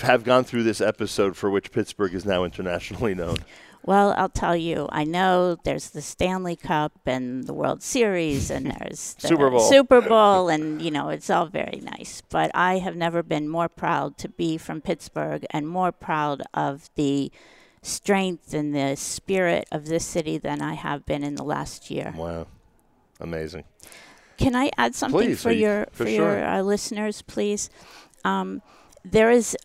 have 0.00 0.24
gone 0.24 0.44
through 0.44 0.64
this 0.64 0.80
episode 0.80 1.36
for 1.36 1.50
which 1.50 1.70
Pittsburgh 1.70 2.14
is 2.14 2.24
now 2.24 2.44
internationally 2.44 3.14
known. 3.14 3.38
Well, 3.86 4.14
I'll 4.18 4.28
tell 4.28 4.56
you, 4.56 4.88
I 4.90 5.04
know 5.04 5.56
there's 5.62 5.90
the 5.90 6.02
Stanley 6.02 6.56
Cup 6.56 6.92
and 7.06 7.44
the 7.44 7.54
World 7.54 7.84
Series 7.84 8.50
and 8.50 8.66
there's 8.80 9.14
the 9.14 9.28
Super 9.28 9.48
Bowl. 9.48 9.60
Super 9.60 10.00
Bowl 10.00 10.48
and 10.48 10.82
you 10.82 10.90
know, 10.90 11.08
it's 11.08 11.30
all 11.30 11.46
very 11.46 11.80
nice, 11.80 12.20
but 12.28 12.50
I 12.52 12.78
have 12.78 12.96
never 12.96 13.22
been 13.22 13.48
more 13.48 13.68
proud 13.68 14.18
to 14.18 14.28
be 14.28 14.58
from 14.58 14.80
Pittsburgh 14.80 15.46
and 15.50 15.68
more 15.68 15.92
proud 15.92 16.42
of 16.52 16.90
the 16.96 17.30
strength 17.80 18.52
and 18.52 18.74
the 18.74 18.96
spirit 18.96 19.68
of 19.70 19.86
this 19.86 20.04
city 20.04 20.36
than 20.36 20.60
I 20.60 20.74
have 20.74 21.06
been 21.06 21.22
in 21.22 21.36
the 21.36 21.44
last 21.44 21.88
year. 21.88 22.12
Wow. 22.16 22.48
Amazing. 23.20 23.64
Can 24.36 24.56
I 24.56 24.70
add 24.76 24.96
something 24.96 25.20
Please, 25.20 25.42
for 25.42 25.52
your 25.52 25.86
for 25.92 26.04
for 26.04 26.10
sure. 26.10 26.38
your 26.38 26.44
uh, 26.44 26.60
listeners, 26.62 27.22
please? 27.22 27.70
Um, 28.24 28.60
there 29.04 29.30
is 29.30 29.56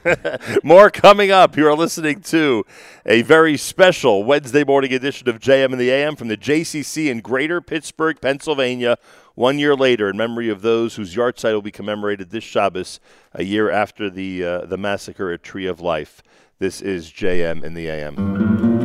More 0.64 0.90
coming 0.90 1.30
up. 1.30 1.56
You 1.56 1.68
are 1.68 1.76
listening 1.76 2.20
to 2.22 2.66
a 3.06 3.22
very 3.22 3.56
special 3.56 4.24
Wednesday 4.24 4.64
morning 4.64 4.92
edition 4.92 5.28
of 5.28 5.38
JM 5.38 5.72
in 5.72 5.78
the 5.78 5.90
AM 5.90 6.16
from 6.16 6.26
the 6.26 6.36
JCC 6.36 7.08
in 7.08 7.20
Greater 7.20 7.60
Pittsburgh, 7.60 8.20
Pennsylvania. 8.20 8.98
One 9.36 9.60
year 9.60 9.76
later, 9.76 10.10
in 10.10 10.16
memory 10.16 10.48
of 10.50 10.62
those 10.62 10.96
whose 10.96 11.14
yahrzeit 11.14 11.52
will 11.54 11.62
be 11.62 11.70
commemorated 11.70 12.30
this 12.30 12.44
Shabbos, 12.44 12.98
a 13.32 13.44
year 13.44 13.70
after 13.70 14.10
the 14.10 14.44
uh, 14.44 14.66
the 14.66 14.76
massacre 14.76 15.30
at 15.30 15.42
Tree 15.42 15.66
of 15.66 15.80
Life. 15.80 16.22
This 16.58 16.82
is 16.82 17.10
JM 17.10 17.62
in 17.62 17.74
the 17.74 17.88
AM. 17.88 18.81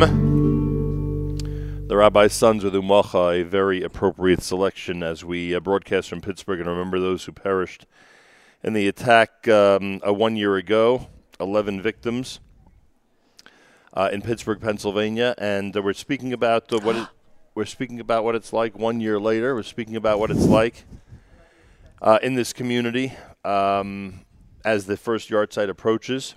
The 0.00 1.96
Rabbi's 1.96 2.32
Sons 2.32 2.64
with 2.64 2.72
Umacha, 2.72 3.42
a 3.42 3.44
very 3.44 3.82
appropriate 3.82 4.40
selection 4.40 5.02
as 5.02 5.22
we 5.22 5.54
uh, 5.54 5.60
broadcast 5.60 6.08
from 6.08 6.22
Pittsburgh 6.22 6.60
and 6.60 6.68
remember 6.68 6.98
those 6.98 7.24
who 7.24 7.32
perished 7.32 7.84
in 8.62 8.72
the 8.72 8.88
attack 8.88 9.46
um, 9.48 10.00
uh, 10.06 10.14
one 10.14 10.34
year 10.34 10.56
ago. 10.56 11.08
11 11.40 11.82
victims 11.82 12.40
uh, 13.92 14.08
in 14.10 14.22
Pittsburgh, 14.22 14.62
Pennsylvania, 14.62 15.34
and 15.36 15.76
uh, 15.76 15.82
we're 15.82 15.92
speaking 15.92 16.32
about 16.32 16.72
uh, 16.72 16.78
what 16.78 16.96
it, 16.96 17.08
we're 17.54 17.66
speaking 17.66 18.00
about 18.00 18.24
what 18.24 18.34
it's 18.34 18.52
like 18.52 18.78
one 18.78 18.98
year 18.98 19.20
later. 19.20 19.54
We're 19.54 19.62
speaking 19.62 19.96
about 19.96 20.18
what 20.18 20.30
it's 20.30 20.46
like 20.46 20.84
uh, 22.00 22.18
in 22.22 22.34
this 22.34 22.54
community 22.54 23.12
um, 23.44 24.24
as 24.64 24.86
the 24.86 24.96
first 24.96 25.28
yahrzeit 25.28 25.68
approaches. 25.68 26.34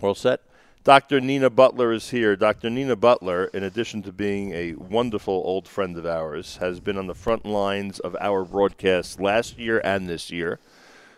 All 0.00 0.14
set. 0.14 0.42
Dr. 0.88 1.20
Nina 1.20 1.50
Butler 1.50 1.92
is 1.92 2.08
here. 2.08 2.34
Dr. 2.34 2.70
Nina 2.70 2.96
Butler, 2.96 3.44
in 3.52 3.62
addition 3.62 4.02
to 4.04 4.10
being 4.10 4.52
a 4.52 4.72
wonderful 4.72 5.34
old 5.34 5.68
friend 5.68 5.98
of 5.98 6.06
ours, 6.06 6.56
has 6.62 6.80
been 6.80 6.96
on 6.96 7.06
the 7.06 7.14
front 7.14 7.44
lines 7.44 7.98
of 8.00 8.16
our 8.22 8.42
broadcasts 8.42 9.20
last 9.20 9.58
year 9.58 9.82
and 9.84 10.08
this 10.08 10.30
year. 10.30 10.58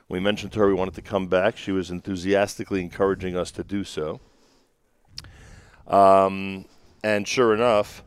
We 0.08 0.18
mentioned 0.18 0.50
to 0.54 0.58
her 0.58 0.66
we 0.66 0.74
wanted 0.74 0.94
to 0.94 1.02
come 1.02 1.28
back. 1.28 1.56
She 1.56 1.70
was 1.70 1.88
enthusiastically 1.88 2.80
encouraging 2.80 3.36
us 3.36 3.52
to 3.52 3.62
do 3.62 3.84
so. 3.84 4.18
Um, 5.86 6.64
and 7.04 7.28
sure 7.28 7.54
enough, 7.54 8.02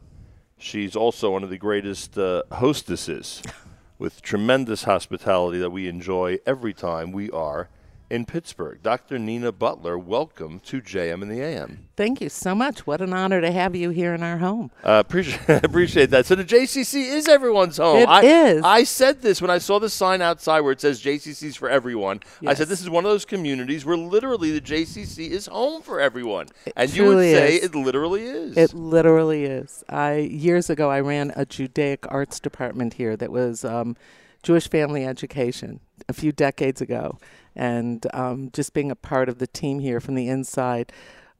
she's 0.57 0.97
also 0.97 1.31
one 1.31 1.45
of 1.45 1.49
the 1.49 1.57
greatest 1.57 2.17
uh, 2.17 2.43
hostesses 2.51 3.41
with 3.97 4.21
tremendous 4.21 4.83
hospitality 4.83 5.59
that 5.59 5.69
we 5.69 5.87
enjoy 5.87 6.39
every 6.45 6.73
time 6.73 7.13
we 7.13 7.31
are 7.31 7.69
in 8.13 8.25
Pittsburgh. 8.25 8.79
Dr. 8.83 9.17
Nina 9.17 9.51
Butler, 9.51 9.97
welcome 9.97 10.59
to 10.59 10.83
JM 10.83 11.23
in 11.23 11.29
the 11.29 11.41
AM. 11.41 11.89
Thank 11.97 12.21
you 12.21 12.29
so 12.29 12.53
much. 12.53 12.85
What 12.85 13.01
an 13.01 13.11
honor 13.11 13.41
to 13.41 13.51
have 13.51 13.75
you 13.75 13.89
here 13.89 14.13
in 14.13 14.21
our 14.21 14.37
home. 14.37 14.69
Uh, 14.83 15.01
appreciate 15.03 15.41
appreciate 15.63 16.11
that. 16.11 16.27
So 16.27 16.35
the 16.35 16.45
JCC 16.45 17.07
is 17.11 17.27
everyone's 17.27 17.77
home. 17.77 17.97
It 17.97 18.07
I, 18.07 18.23
is. 18.23 18.63
I 18.63 18.83
said 18.83 19.23
this 19.23 19.41
when 19.41 19.49
I 19.49 19.57
saw 19.57 19.79
the 19.79 19.89
sign 19.89 20.21
outside 20.21 20.61
where 20.61 20.71
it 20.71 20.79
says 20.79 21.01
JCC's 21.01 21.55
for 21.55 21.67
everyone. 21.67 22.19
I 22.45 22.53
said 22.53 22.67
this 22.67 22.81
is 22.81 22.89
one 22.89 23.03
of 23.03 23.09
those 23.09 23.25
communities 23.25 23.83
where 23.83 23.97
literally 23.97 24.51
the 24.51 24.61
JCC 24.61 25.31
is 25.31 25.47
home 25.47 25.81
for 25.81 25.99
everyone, 25.99 26.49
and 26.75 26.93
you 26.93 27.05
would 27.05 27.17
say 27.17 27.55
is. 27.55 27.63
it 27.63 27.73
literally 27.73 28.25
is. 28.25 28.55
It 28.55 28.75
literally 28.75 29.45
is. 29.45 29.83
I 29.89 30.17
years 30.17 30.69
ago 30.69 30.91
I 30.91 30.99
ran 30.99 31.33
a 31.35 31.47
Judaic 31.47 32.05
arts 32.09 32.39
department 32.39 32.93
here 32.93 33.17
that 33.17 33.31
was 33.31 33.65
um, 33.65 33.97
Jewish 34.43 34.69
family 34.69 35.03
education 35.03 35.79
a 36.07 36.13
few 36.13 36.31
decades 36.31 36.81
ago, 36.81 37.17
and 37.55 38.05
um, 38.13 38.49
just 38.53 38.73
being 38.73 38.91
a 38.91 38.95
part 38.95 39.29
of 39.29 39.39
the 39.39 39.47
team 39.47 39.79
here 39.79 39.99
from 39.99 40.15
the 40.15 40.27
inside 40.27 40.91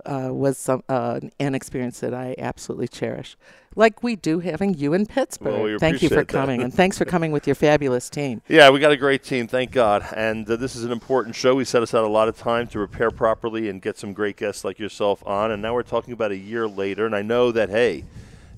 uh, 0.06 0.30
was 0.32 0.58
some 0.58 0.84
uh, 0.90 1.20
an 1.40 1.56
experience 1.56 2.00
that 2.02 2.14
I 2.14 2.36
absolutely 2.38 2.88
cherish. 2.88 3.38
Like 3.76 4.04
we 4.04 4.16
do 4.16 4.40
having 4.40 4.76
you 4.76 4.94
in 4.94 5.08
Pittsburgh. 5.08 5.54
Well, 5.54 5.64
we 5.64 5.80
Thank 5.80 6.04
you 6.04 6.10
for 6.10 6.16
that. 6.16 6.28
coming, 6.28 6.62
and 6.62 6.74
thanks 6.74 6.98
for 6.98 7.06
coming 7.06 7.32
with 7.32 7.48
your 7.48 7.56
fabulous 7.56 8.10
team. 8.10 8.42
Yeah, 8.54 8.70
we 8.70 8.80
got 8.80 8.92
a 8.92 8.98
great 8.98 9.24
team, 9.24 9.48
thank 9.48 9.72
God. 9.72 10.06
And 10.16 10.48
uh, 10.48 10.58
this 10.58 10.76
is 10.76 10.84
an 10.84 10.92
important 10.92 11.36
show. 11.36 11.56
We 11.56 11.66
set 11.66 11.82
aside 11.82 12.04
a 12.04 12.08
lot 12.08 12.28
of 12.28 12.38
time 12.38 12.68
to 12.68 12.78
prepare 12.78 13.10
properly 13.10 13.68
and 13.68 13.82
get 13.82 13.98
some 13.98 14.14
great 14.14 14.38
guests 14.38 14.64
like 14.64 14.78
yourself 14.78 15.26
on. 15.26 15.50
And 15.52 15.62
now 15.62 15.74
we're 15.74 15.82
talking 15.82 16.14
about 16.14 16.32
a 16.32 16.38
year 16.38 16.68
later. 16.68 17.08
And 17.08 17.16
I 17.16 17.24
know 17.24 17.52
that, 17.52 17.70
hey, 17.70 18.04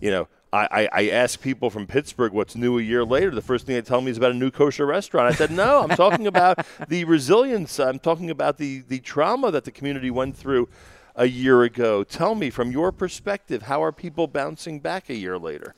you 0.01 0.11
know, 0.11 0.27
I, 0.55 0.67
I, 0.71 0.89
I 0.91 1.09
ask 1.09 1.41
people 1.41 1.69
from 1.69 1.85
Pittsburgh 1.85 2.31
what's 2.31 2.55
new 2.55 2.79
a 2.79 2.81
year 2.81 3.03
later. 3.03 3.31
The 3.31 3.41
first 3.41 3.65
thing 3.65 3.75
they 3.75 3.81
tell 3.81 4.01
me 4.01 4.11
is 4.11 4.17
about 4.17 4.31
a 4.31 4.35
new 4.35 4.51
kosher 4.51 4.85
restaurant. 4.85 5.33
I 5.33 5.35
said, 5.35 5.51
no, 5.51 5.83
I'm 5.83 5.89
talking 5.97 6.27
about 6.27 6.65
the 6.87 7.03
resilience. 7.03 7.79
I'm 7.79 7.99
talking 7.99 8.29
about 8.29 8.57
the, 8.57 8.83
the 8.87 8.99
trauma 8.99 9.51
that 9.51 9.65
the 9.65 9.71
community 9.71 10.09
went 10.09 10.37
through 10.37 10.69
a 11.15 11.25
year 11.25 11.63
ago. 11.63 12.03
Tell 12.03 12.35
me, 12.35 12.49
from 12.49 12.71
your 12.71 12.91
perspective, 12.91 13.63
how 13.63 13.83
are 13.83 13.91
people 13.91 14.27
bouncing 14.27 14.79
back 14.79 15.09
a 15.09 15.15
year 15.15 15.37
later? 15.37 15.75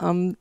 Um, 0.00 0.36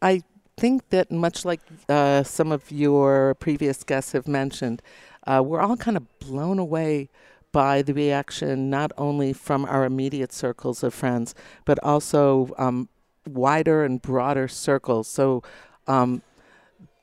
I 0.00 0.22
think 0.56 0.88
that 0.90 1.10
much 1.10 1.44
like 1.44 1.60
uh, 1.88 2.22
some 2.22 2.50
of 2.52 2.70
your 2.70 3.34
previous 3.34 3.82
guests 3.84 4.12
have 4.12 4.26
mentioned, 4.26 4.80
uh, 5.26 5.42
we're 5.44 5.60
all 5.60 5.76
kind 5.76 5.96
of 5.96 6.18
blown 6.18 6.58
away 6.58 7.08
by 7.52 7.82
the 7.82 7.94
reaction 7.94 8.70
not 8.70 8.90
only 8.98 9.32
from 9.32 9.64
our 9.66 9.84
immediate 9.84 10.32
circles 10.32 10.82
of 10.82 10.92
friends, 10.94 11.34
but 11.64 11.78
also 11.82 12.54
um, 12.58 12.88
wider 13.26 13.84
and 13.84 14.02
broader 14.02 14.48
circles. 14.48 15.06
So, 15.06 15.42
um, 15.86 16.22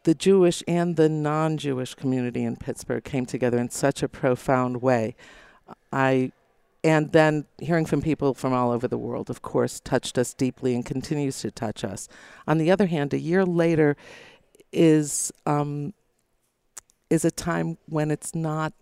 the 0.04 0.16
Jewish 0.16 0.64
and 0.68 0.96
the 0.96 1.10
non 1.10 1.58
Jewish 1.58 1.94
community 1.94 2.44
in 2.44 2.56
Pittsburgh 2.56 3.04
came 3.04 3.26
together 3.26 3.58
in 3.58 3.70
such 3.70 4.02
a 4.02 4.08
profound 4.08 4.82
way. 4.82 5.16
I 5.92 6.32
and 6.84 7.12
then 7.12 7.46
hearing 7.60 7.86
from 7.86 8.02
people 8.02 8.34
from 8.34 8.54
all 8.54 8.72
over 8.72 8.88
the 8.88 8.98
world, 8.98 9.30
of 9.30 9.42
course, 9.42 9.82
touched 9.82 10.18
us 10.18 10.34
deeply 10.34 10.74
and 10.74 10.86
continues 10.86 11.42
to 11.42 11.52
touch 11.52 11.84
us. 11.84 12.08
On 12.48 12.58
the 12.58 12.72
other 12.72 12.86
hand, 12.86 13.14
a 13.14 13.20
year 13.20 13.46
later 13.46 13.98
is 14.72 15.32
um, 15.46 15.94
is 17.10 17.26
a 17.26 17.32
time 17.32 17.78
when 17.88 18.12
it's 18.12 18.34
not 18.34 18.74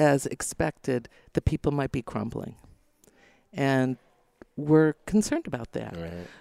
as 0.00 0.26
expected 0.26 1.08
the 1.34 1.42
people 1.42 1.70
might 1.70 1.92
be 1.92 2.02
crumbling, 2.02 2.54
and 3.52 3.98
we're 4.56 4.94
concerned 5.06 5.46
about 5.46 5.72
that. 5.72 5.94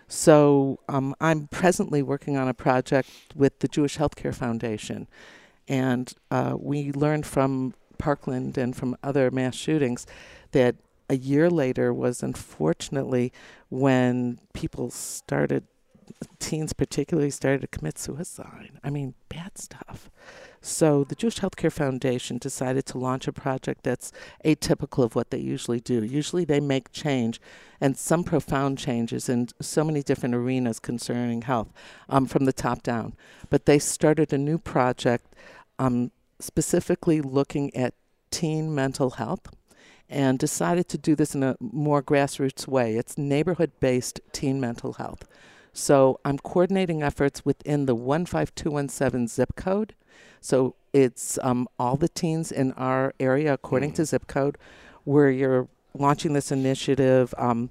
So 0.07 0.79
um, 0.87 1.13
I'm 1.21 1.47
presently 1.47 2.01
working 2.01 2.37
on 2.37 2.47
a 2.47 2.53
project 2.53 3.09
with 3.35 3.59
the 3.59 3.67
Jewish 3.67 3.97
Healthcare 3.97 4.33
Foundation, 4.33 5.07
and 5.67 6.13
uh, 6.31 6.55
we 6.57 6.91
learned 6.93 7.25
from 7.25 7.73
Parkland 7.97 8.57
and 8.57 8.75
from 8.75 8.95
other 9.03 9.29
mass 9.29 9.55
shootings 9.55 10.07
that 10.51 10.75
a 11.09 11.17
year 11.17 11.49
later 11.49 11.93
was 11.93 12.23
unfortunately 12.23 13.33
when 13.69 14.39
people 14.53 14.89
started, 14.89 15.63
teens 16.39 16.71
particularly 16.73 17.31
started 17.31 17.61
to 17.61 17.67
commit 17.67 17.97
suicide. 17.97 18.71
I 18.83 18.89
mean, 18.89 19.15
bad 19.27 19.57
stuff. 19.57 20.09
So 20.61 21.03
the 21.03 21.15
Jewish 21.15 21.39
Healthcare 21.39 21.71
Foundation 21.71 22.37
decided 22.37 22.85
to 22.87 22.97
launch 22.97 23.27
a 23.27 23.33
project 23.33 23.83
that's 23.83 24.11
atypical 24.43 25.03
of 25.03 25.15
what 25.15 25.31
they 25.31 25.37
usually 25.37 25.79
do. 25.79 26.03
Usually 26.03 26.43
they 26.43 26.59
make 26.59 26.91
change 26.91 27.39
and 27.79 27.97
some 27.97 28.23
profound 28.23 28.77
changes 28.77 29.29
in 29.29 29.47
so 29.61 29.83
many 29.83 30.03
different 30.03 30.35
arenas 30.35 30.79
concerning 30.79 31.43
health 31.43 31.69
um, 32.09 32.25
from 32.25 32.45
the 32.45 32.53
top 32.53 32.83
down. 32.83 33.15
But 33.49 33.65
they 33.65 33.79
started 33.79 34.33
a 34.33 34.37
new 34.37 34.57
project 34.57 35.33
um, 35.77 36.11
specifically 36.39 37.21
looking 37.21 37.73
at 37.75 37.93
teen 38.31 38.75
mental 38.75 39.11
health 39.11 39.47
and 40.09 40.39
decided 40.39 40.89
to 40.89 40.97
do 40.97 41.15
this 41.15 41.35
in 41.35 41.43
a 41.43 41.55
more 41.59 42.01
grassroots 42.01 42.67
way. 42.67 42.95
It's 42.95 43.17
neighborhood 43.17 43.71
based 43.79 44.19
teen 44.31 44.59
mental 44.59 44.93
health. 44.93 45.25
So 45.71 46.19
I'm 46.25 46.39
coordinating 46.39 47.03
efforts 47.03 47.45
within 47.45 47.85
the 47.85 47.93
15217 47.93 49.27
zip 49.27 49.55
code. 49.55 49.93
So 50.41 50.75
it's 50.93 51.37
um, 51.41 51.67
all 51.77 51.95
the 51.95 52.09
teens 52.09 52.51
in 52.51 52.71
our 52.73 53.13
area 53.19 53.53
according 53.53 53.93
to 53.93 54.05
zip 54.05 54.27
code, 54.27 54.57
where 55.03 55.29
you're 55.29 55.67
launching 55.93 56.33
this 56.33 56.51
initiative. 56.51 57.33
Um, 57.37 57.69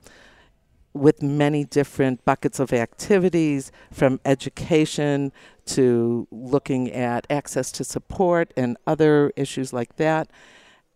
with 0.94 1.22
many 1.22 1.64
different 1.64 2.24
buckets 2.24 2.58
of 2.58 2.72
activities 2.72 3.70
from 3.92 4.20
education 4.24 5.32
to 5.66 6.26
looking 6.30 6.90
at 6.90 7.26
access 7.30 7.70
to 7.72 7.84
support 7.84 8.52
and 8.56 8.76
other 8.86 9.32
issues 9.36 9.72
like 9.72 9.96
that. 9.96 10.30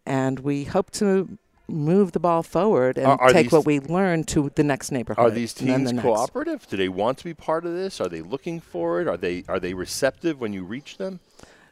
And 0.05 0.41
we 0.41 0.65
hope 0.65 0.91
to 0.93 1.39
move 1.73 2.13
the 2.13 2.21
ball 2.21 2.43
forward 2.43 2.99
and 2.99 3.07
Are- 3.07 3.21
are 3.21 3.33
take 3.33 3.47
these- 3.47 3.53
what 3.53 3.65
we 3.67 3.81
learn 3.81 4.25
to 4.25 4.51
the 4.55 4.63
next 4.63 4.93
neighborhood. 4.93 5.25
Are 5.25 5.31
these 5.31 5.55
teams 5.55 5.89
the 5.89 5.95
next. 5.95 6.03
cooperative? 6.05 6.67
Do 6.69 6.77
they 6.77 6.89
want 6.89 7.19
to 7.19 7.25
be 7.25 7.35
part 7.35 7.65
of 7.65 7.73
this? 7.73 8.01
Are 8.01 8.09
they 8.09 8.21
looking 8.21 8.61
for 8.61 9.01
it? 9.01 9.09
Are 9.09 9.17
they 9.17 9.45
are 9.49 9.59
they 9.59 9.75
receptive 9.75 10.41
when 10.41 10.53
you 10.53 10.65
reach 10.65 10.99
them? 10.99 11.21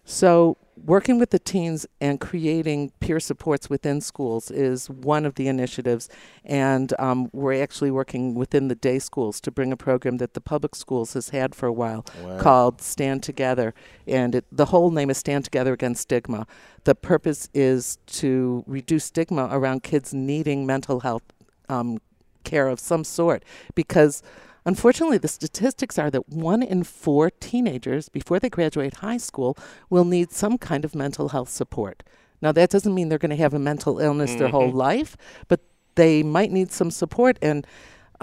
So, 0.05 0.57
working 0.83 1.19
with 1.19 1.31
the 1.31 1.39
teens 1.39 1.87
and 2.01 2.19
creating 2.19 2.91
peer 3.01 3.21
supports 3.21 3.69
within 3.69 4.01
schools 4.01 4.51
is 4.51 4.89
one 4.89 5.27
of 5.27 5.35
the 5.35 5.47
initiatives. 5.47 6.09
And 6.45 6.93
um, 6.99 7.29
we're 7.33 7.63
actually 7.63 7.91
working 7.91 8.35
within 8.35 8.69
the 8.69 8.75
day 8.75 8.99
schools 8.99 9.41
to 9.43 9.51
bring 9.51 9.73
a 9.73 9.77
program 9.77 10.17
that 10.17 10.35
the 10.35 10.41
public 10.41 10.75
schools 10.75 11.13
has 11.13 11.29
had 11.29 11.55
for 11.55 11.67
a 11.67 11.73
while 11.73 12.05
Wow. 12.23 12.39
called 12.39 12.81
Stand 12.81 13.23
Together. 13.23 13.75
And 14.07 14.35
it, 14.37 14.47
the 14.51 14.67
whole 14.67 14.91
name 14.91 15.11
is 15.11 15.19
Stand 15.19 15.45
Together 15.45 15.73
Against 15.75 16.03
Stigma. 16.03 16.47
The 16.85 16.95
purpose 16.95 17.49
is 17.53 17.99
to 18.07 18.65
reduce 18.67 19.05
stigma 19.05 19.49
around 19.53 19.83
kids 19.83 20.15
needing 20.15 20.67
mental 20.67 21.01
health 21.01 21.23
um, 21.69 21.99
care 22.43 22.69
of 22.69 22.81
some 22.81 23.05
sort 23.05 23.45
because 23.75 24.23
unfortunately 24.71 25.19
the 25.27 25.35
statistics 25.41 25.97
are 26.03 26.11
that 26.15 26.25
one 26.29 26.63
in 26.75 26.81
four 27.05 27.25
teenagers 27.49 28.05
before 28.19 28.39
they 28.41 28.51
graduate 28.59 28.95
high 29.09 29.21
school 29.29 29.53
will 29.93 30.05
need 30.17 30.29
some 30.43 30.55
kind 30.71 30.83
of 30.87 30.95
mental 31.05 31.27
health 31.35 31.51
support 31.61 31.97
now 32.45 32.53
that 32.59 32.69
doesn't 32.75 32.95
mean 32.95 33.07
they're 33.09 33.25
going 33.27 33.37
to 33.39 33.45
have 33.47 33.55
a 33.61 33.65
mental 33.73 33.95
illness 34.07 34.33
their 34.41 34.53
whole 34.57 34.73
Mhm. 34.73 34.87
life 34.89 35.11
but 35.51 35.61
they 36.01 36.15
might 36.37 36.51
need 36.59 36.71
some 36.81 36.91
support 37.03 37.35
and 37.51 37.67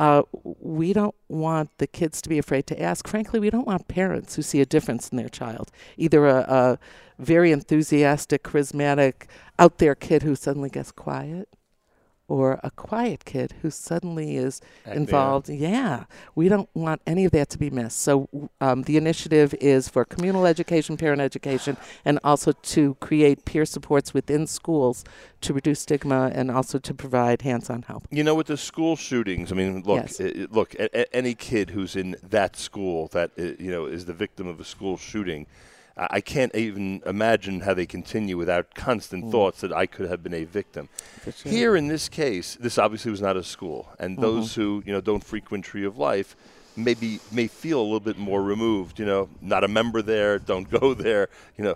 uh, 0.06 0.22
we 0.80 0.94
don't 1.00 1.16
want 1.28 1.68
the 1.82 1.88
kids 2.00 2.22
to 2.22 2.30
be 2.30 2.38
afraid 2.38 2.68
to 2.68 2.80
ask. 2.90 3.08
Frankly, 3.08 3.40
we 3.40 3.50
don't 3.50 3.66
want 3.66 3.88
parents 4.00 4.36
who 4.36 4.44
see 4.44 4.62
a 4.62 4.66
difference 4.76 5.10
in 5.10 5.18
their 5.18 5.28
child, 5.42 5.72
either 6.06 6.22
a, 6.28 6.40
a 6.60 6.80
very 7.32 7.50
enthusiastic, 7.52 8.44
charismatic, 8.44 9.14
out 9.58 9.80
there 9.80 9.96
kid 9.96 10.22
who 10.22 10.36
suddenly 10.36 10.70
gets 10.70 10.92
quiet, 10.92 11.50
or 12.28 12.60
a 12.64 12.72
quiet 12.72 13.26
kid 13.26 13.54
who 13.62 13.70
suddenly 13.70 14.36
is 14.38 14.62
involved. 14.86 15.50
Yeah, 15.50 16.06
we 16.36 16.50
don't 16.50 16.70
want 16.74 17.02
any 17.08 17.26
of 17.26 17.32
that 17.32 17.50
to 17.50 17.58
be 17.58 17.70
missed. 17.70 18.00
So 18.02 18.28
um, 18.62 18.84
the 18.84 18.98
initiative 18.98 19.54
is 19.62 19.88
for 19.90 20.04
communal 20.06 20.46
education, 20.46 20.98
parent 20.98 21.22
education, 21.22 21.78
and 22.04 22.20
also 22.24 22.52
to 22.52 22.96
create 22.96 23.46
peer 23.46 23.66
supports 23.66 24.14
within 24.14 24.48
schools 24.48 25.04
to 25.42 25.54
reduce 25.54 25.82
stigma 25.82 26.32
and 26.34 26.52
also 26.52 26.80
to 26.80 26.94
provide 26.94 27.42
hands-on 27.44 27.84
help. 27.84 28.06
You 28.12 28.24
know, 28.24 28.36
with 28.36 28.48
the 28.48 28.58
school 28.58 28.96
shootings, 28.96 29.52
I 29.52 29.56
mean, 29.56 29.84
look, 29.84 29.98
Yes. 30.04 30.20
i- 30.22 30.26
i- 30.26 30.48
look, 30.52 30.74
a, 30.76 30.90
a- 31.00 31.16
any 31.16 31.34
kid 31.34 31.70
who's 31.72 31.96
in 31.96 32.16
that 32.30 32.56
school 32.56 33.08
that 33.10 33.32
uh, 33.40 33.44
you 33.60 33.72
know 33.72 33.86
is 33.86 34.06
the 34.06 34.14
victim 34.14 34.48
of 34.48 34.60
a 34.60 34.66
school 34.66 34.98
shooting, 34.98 35.46
I, 35.98 36.22
can't 36.22 36.54
even 36.56 37.02
imagine 37.06 37.62
how 37.62 37.74
they 37.74 37.86
continue 37.86 38.38
without 38.38 38.76
constant 38.76 39.26
Mm. 39.26 39.32
thoughts 39.32 39.62
that 39.62 39.74
I 39.74 39.86
could 39.88 40.10
have 40.10 40.22
been 40.24 40.34
a 40.34 40.44
victim. 40.44 40.90
sure. 41.36 41.52
Here 41.52 41.76
in 41.76 41.88
this 41.88 42.08
case, 42.10 42.56
this 42.60 42.78
obviously 42.78 43.12
was 43.12 43.22
not 43.22 43.36
a 43.36 43.44
school, 43.44 43.90
and 44.00 44.18
Mhm. 44.18 44.22
those 44.22 44.56
who 44.56 44.84
you 44.86 44.94
know 44.94 45.02
don't 45.02 45.24
frequent 45.24 45.66
Tree 45.66 45.86
of 45.86 45.98
Life. 45.98 46.36
Maybe 46.76 47.20
may 47.32 47.48
feel 47.48 47.82
a 47.82 47.84
little 47.84 48.00
bit 48.00 48.18
more 48.20 48.44
removed, 48.44 49.00
you 49.00 49.06
know, 49.06 49.30
not 49.42 49.64
a 49.64 49.68
member 49.68 50.04
there, 50.04 50.38
don't 50.38 50.70
go 50.82 50.94
there, 50.94 51.30
you 51.58 51.64
know. 51.64 51.76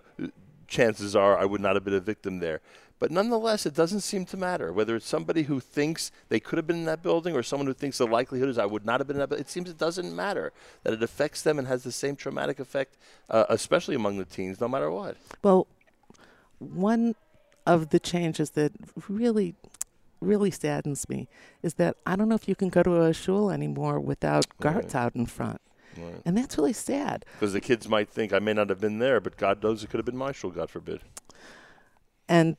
Chances 0.67 1.15
are 1.15 1.37
I 1.37 1.43
would 1.45 1.59
not 1.59 1.75
have 1.75 1.83
been 1.83 1.93
a 1.95 1.99
victim 1.99 2.39
there. 2.39 2.61
But 3.01 3.09
nonetheless, 3.09 3.65
it 3.65 3.73
doesn't 3.73 4.01
seem 4.01 4.25
to 4.25 4.37
matter 4.37 4.71
whether 4.71 4.95
it's 4.95 5.07
somebody 5.07 5.41
who 5.41 5.59
thinks 5.59 6.11
they 6.29 6.39
could 6.39 6.57
have 6.57 6.67
been 6.67 6.75
in 6.75 6.85
that 6.85 7.01
building 7.01 7.35
or 7.35 7.41
someone 7.41 7.65
who 7.65 7.73
thinks 7.73 7.97
the 7.97 8.05
likelihood 8.05 8.47
is 8.47 8.59
I 8.59 8.67
would 8.67 8.85
not 8.85 8.99
have 8.99 9.07
been 9.07 9.15
in 9.15 9.21
that 9.21 9.29
building. 9.29 9.41
It 9.41 9.49
seems 9.49 9.71
it 9.71 9.79
doesn't 9.79 10.15
matter 10.15 10.53
that 10.83 10.93
it 10.93 11.01
affects 11.01 11.41
them 11.41 11.57
and 11.57 11.67
has 11.67 11.81
the 11.81 11.91
same 11.91 12.15
traumatic 12.15 12.59
effect, 12.59 12.97
uh, 13.27 13.45
especially 13.49 13.95
among 13.95 14.19
the 14.19 14.25
teens, 14.25 14.61
no 14.61 14.67
matter 14.67 14.91
what. 14.91 15.17
Well, 15.41 15.65
one 16.59 17.15
of 17.65 17.89
the 17.89 17.99
changes 17.99 18.51
that 18.51 18.71
really, 19.09 19.55
really 20.19 20.51
saddens 20.51 21.09
me 21.09 21.27
is 21.63 21.73
that 21.75 21.97
I 22.05 22.15
don't 22.15 22.29
know 22.29 22.35
if 22.35 22.47
you 22.47 22.53
can 22.53 22.69
go 22.69 22.83
to 22.83 23.01
a 23.01 23.15
shul 23.15 23.49
anymore 23.49 23.99
without 23.99 24.45
guards 24.59 24.93
out 24.93 25.15
in 25.15 25.25
front. 25.25 25.59
Right. 25.97 26.21
And 26.23 26.37
that's 26.37 26.55
really 26.55 26.71
sad. 26.71 27.25
Because 27.39 27.53
the 27.53 27.61
kids 27.61 27.89
might 27.89 28.09
think 28.09 28.31
I 28.31 28.37
may 28.37 28.53
not 28.53 28.69
have 28.69 28.79
been 28.79 28.99
there, 28.99 29.19
but 29.19 29.37
God 29.37 29.63
knows 29.63 29.83
it 29.83 29.89
could 29.89 29.97
have 29.97 30.05
been 30.05 30.15
my 30.15 30.31
shul, 30.31 30.51
God 30.51 30.69
forbid. 30.69 31.01
And 32.31 32.55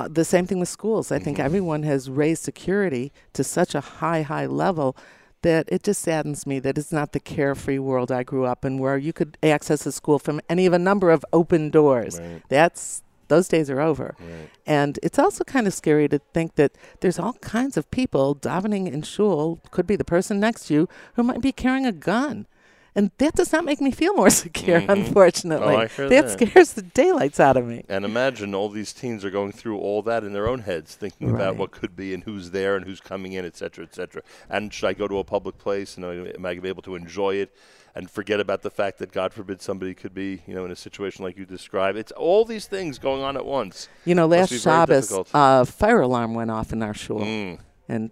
uh, 0.00 0.08
the 0.08 0.24
same 0.24 0.46
thing 0.46 0.58
with 0.58 0.68
schools. 0.68 1.12
I 1.12 1.20
think 1.20 1.38
everyone 1.38 1.84
has 1.84 2.10
raised 2.10 2.42
security 2.42 3.12
to 3.34 3.44
such 3.44 3.72
a 3.74 3.80
high, 3.80 4.22
high 4.22 4.46
level 4.46 4.96
that 5.42 5.68
it 5.68 5.84
just 5.84 6.02
saddens 6.02 6.44
me 6.44 6.58
that 6.58 6.76
it's 6.76 6.92
not 6.92 7.12
the 7.12 7.20
carefree 7.20 7.78
world 7.78 8.10
I 8.10 8.24
grew 8.24 8.44
up 8.44 8.64
in 8.64 8.78
where 8.78 8.98
you 8.98 9.12
could 9.12 9.38
access 9.42 9.86
a 9.86 9.92
school 9.92 10.18
from 10.18 10.40
any 10.48 10.66
of 10.66 10.72
a 10.72 10.78
number 10.78 11.10
of 11.10 11.24
open 11.32 11.70
doors. 11.70 12.18
Right. 12.18 12.42
That's 12.48 13.02
those 13.28 13.48
days 13.48 13.70
are 13.70 13.80
over. 13.80 14.14
Right. 14.18 14.50
And 14.66 14.98
it's 15.02 15.18
also 15.18 15.44
kind 15.44 15.66
of 15.68 15.72
scary 15.72 16.08
to 16.08 16.18
think 16.34 16.56
that 16.56 16.72
there's 17.00 17.18
all 17.18 17.34
kinds 17.34 17.76
of 17.76 17.90
people 17.90 18.34
davening 18.34 18.92
in 18.92 19.02
shul, 19.02 19.60
could 19.70 19.86
be 19.86 19.96
the 19.96 20.04
person 20.04 20.40
next 20.40 20.66
to 20.66 20.74
you, 20.74 20.88
who 21.14 21.22
might 21.22 21.40
be 21.40 21.52
carrying 21.52 21.86
a 21.86 21.92
gun. 21.92 22.46
And 22.94 23.10
that 23.18 23.34
does 23.34 23.52
not 23.52 23.64
make 23.64 23.80
me 23.80 23.90
feel 23.90 24.12
more 24.14 24.28
secure, 24.44 24.80
Mhm. 24.82 24.88
unfortunately. 24.90 25.74
Oh, 25.74 25.78
I 25.78 25.86
hear 25.86 26.08
that 26.10 26.28
that. 26.38 26.48
scares 26.48 26.74
the 26.74 26.82
daylights 26.82 27.40
out 27.40 27.56
of 27.56 27.66
me. 27.66 27.84
And 27.88 28.04
imagine 28.04 28.54
all 28.54 28.68
these 28.68 28.92
teens 28.92 29.24
are 29.24 29.30
going 29.30 29.52
through 29.52 29.78
all 29.78 30.02
that 30.02 30.24
in 30.24 30.32
their 30.34 30.46
own 30.46 30.60
heads, 30.60 30.94
thinking 30.94 31.30
about 31.30 31.56
what 31.56 31.70
could 31.70 31.96
be 31.96 32.12
and 32.12 32.24
who's 32.24 32.50
there 32.50 32.76
and 32.76 32.84
who's 32.84 33.00
coming 33.00 33.32
in, 33.32 33.46
et 33.46 33.56
cetera, 33.56 33.84
et 33.84 33.94
cetera. 33.94 34.20
And 34.50 34.72
should 34.74 34.88
I 34.88 34.92
go 34.92 35.08
to 35.08 35.18
a 35.18 35.24
public 35.24 35.56
place 35.58 35.96
and 35.96 36.04
am 36.04 36.44
I 36.46 36.54
be 36.58 36.68
able 36.68 36.82
to 36.82 36.94
enjoy 36.94 37.36
it 37.36 37.54
and 37.94 38.10
forget 38.10 38.40
about 38.40 38.62
the 38.62 38.70
fact 38.70 38.98
that 38.98 39.10
God 39.12 39.32
forbid 39.32 39.60
somebody 39.62 39.94
could 39.94 40.14
be, 40.14 40.42
you 40.46 40.54
know, 40.54 40.64
in 40.64 40.70
a 40.70 40.76
situation 40.76 41.24
like 41.24 41.36
you 41.38 41.44
describe. 41.46 41.96
It's 41.96 42.12
all 42.12 42.44
these 42.44 42.66
things 42.66 42.98
going 42.98 43.22
on 43.22 43.36
at 43.36 43.44
once. 43.46 43.88
You 44.04 44.14
know, 44.14 44.26
last 44.26 44.52
Shabbos, 44.52 45.12
a 45.34 45.64
fire 45.66 46.00
alarm 46.02 46.34
went 46.34 46.50
off 46.50 46.72
in 46.72 46.82
our 46.82 46.94
shul, 46.94 47.20
Mm. 47.20 47.58
and 47.88 48.10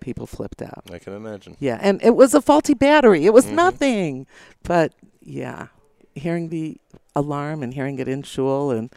people 0.00 0.26
flipped 0.26 0.62
out. 0.62 0.84
I 0.92 0.98
can 0.98 1.12
imagine. 1.12 1.56
Yeah, 1.60 1.78
and 1.80 2.02
it 2.02 2.16
was 2.16 2.34
a 2.34 2.40
faulty 2.42 2.74
battery. 2.74 3.26
It 3.26 3.32
was 3.32 3.46
Mhm. 3.46 3.52
nothing. 3.54 4.26
But 4.62 4.92
yeah, 5.20 5.68
hearing 6.14 6.48
the 6.48 6.78
alarm 7.14 7.62
and 7.62 7.74
hearing 7.74 7.98
it 7.98 8.08
in 8.08 8.22
shul 8.22 8.70
and 8.70 8.90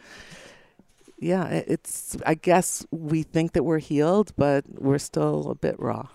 yeah, 1.18 1.46
it's. 1.48 2.16
I 2.26 2.34
guess 2.34 2.84
we 2.90 3.22
think 3.22 3.52
that 3.52 3.62
we're 3.62 3.78
healed, 3.78 4.32
but 4.36 4.64
we're 4.78 4.98
still 4.98 5.48
a 5.50 5.54
bit 5.54 5.76
raw. 5.78 6.08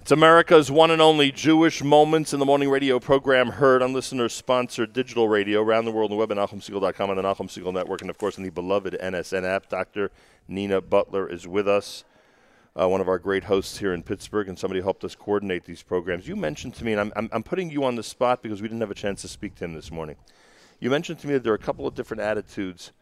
It's 0.00 0.10
America's 0.10 0.70
one 0.70 0.90
and 0.90 1.00
only 1.02 1.30
Jewish 1.30 1.84
Moments 1.84 2.32
in 2.32 2.40
the 2.40 2.46
Morning 2.46 2.70
radio 2.70 2.98
program 2.98 3.48
heard 3.50 3.82
on 3.82 3.92
listener-sponsored 3.92 4.94
digital 4.94 5.28
radio 5.28 5.60
around 5.62 5.84
the 5.84 5.90
world 5.92 6.10
on 6.10 6.16
the 6.16 6.18
web 6.20 6.32
at 6.32 6.38
NachumSegal.com 6.38 7.10
and 7.10 7.18
the 7.18 7.22
Nachum 7.22 7.48
Segal 7.48 7.72
Network, 7.72 8.00
and 8.00 8.08
of 8.08 8.16
course 8.16 8.38
on 8.38 8.44
the 8.44 8.50
beloved 8.50 8.96
NSN 8.98 9.44
app. 9.44 9.68
Dr. 9.68 10.10
Nina 10.48 10.80
Butler 10.80 11.28
is 11.28 11.46
with 11.46 11.68
us, 11.68 12.02
uh, 12.78 12.88
one 12.88 13.00
of 13.00 13.08
our 13.08 13.18
great 13.18 13.44
hosts 13.44 13.78
here 13.78 13.92
in 13.92 14.02
Pittsburgh, 14.02 14.48
and 14.48 14.58
somebody 14.58 14.80
helped 14.80 15.04
us 15.04 15.14
coordinate 15.14 15.64
these 15.64 15.82
programs. 15.82 16.28
You 16.28 16.36
mentioned 16.36 16.74
to 16.74 16.84
me, 16.84 16.92
and 16.92 17.00
I'm, 17.00 17.12
I'm, 17.16 17.28
I'm 17.32 17.42
putting 17.42 17.70
you 17.70 17.84
on 17.84 17.96
the 17.96 18.02
spot 18.02 18.42
because 18.42 18.62
we 18.62 18.68
didn't 18.68 18.80
have 18.80 18.90
a 18.90 18.94
chance 18.94 19.22
to 19.22 19.28
speak 19.28 19.56
to 19.56 19.64
him 19.64 19.74
this 19.74 19.90
morning. 19.90 20.16
You 20.78 20.90
mentioned 20.90 21.18
to 21.20 21.26
me 21.26 21.34
that 21.34 21.42
there 21.42 21.52
are 21.52 21.56
a 21.56 21.58
couple 21.58 21.86
of 21.86 21.94
different 21.94 22.22
attitudes 22.22 22.92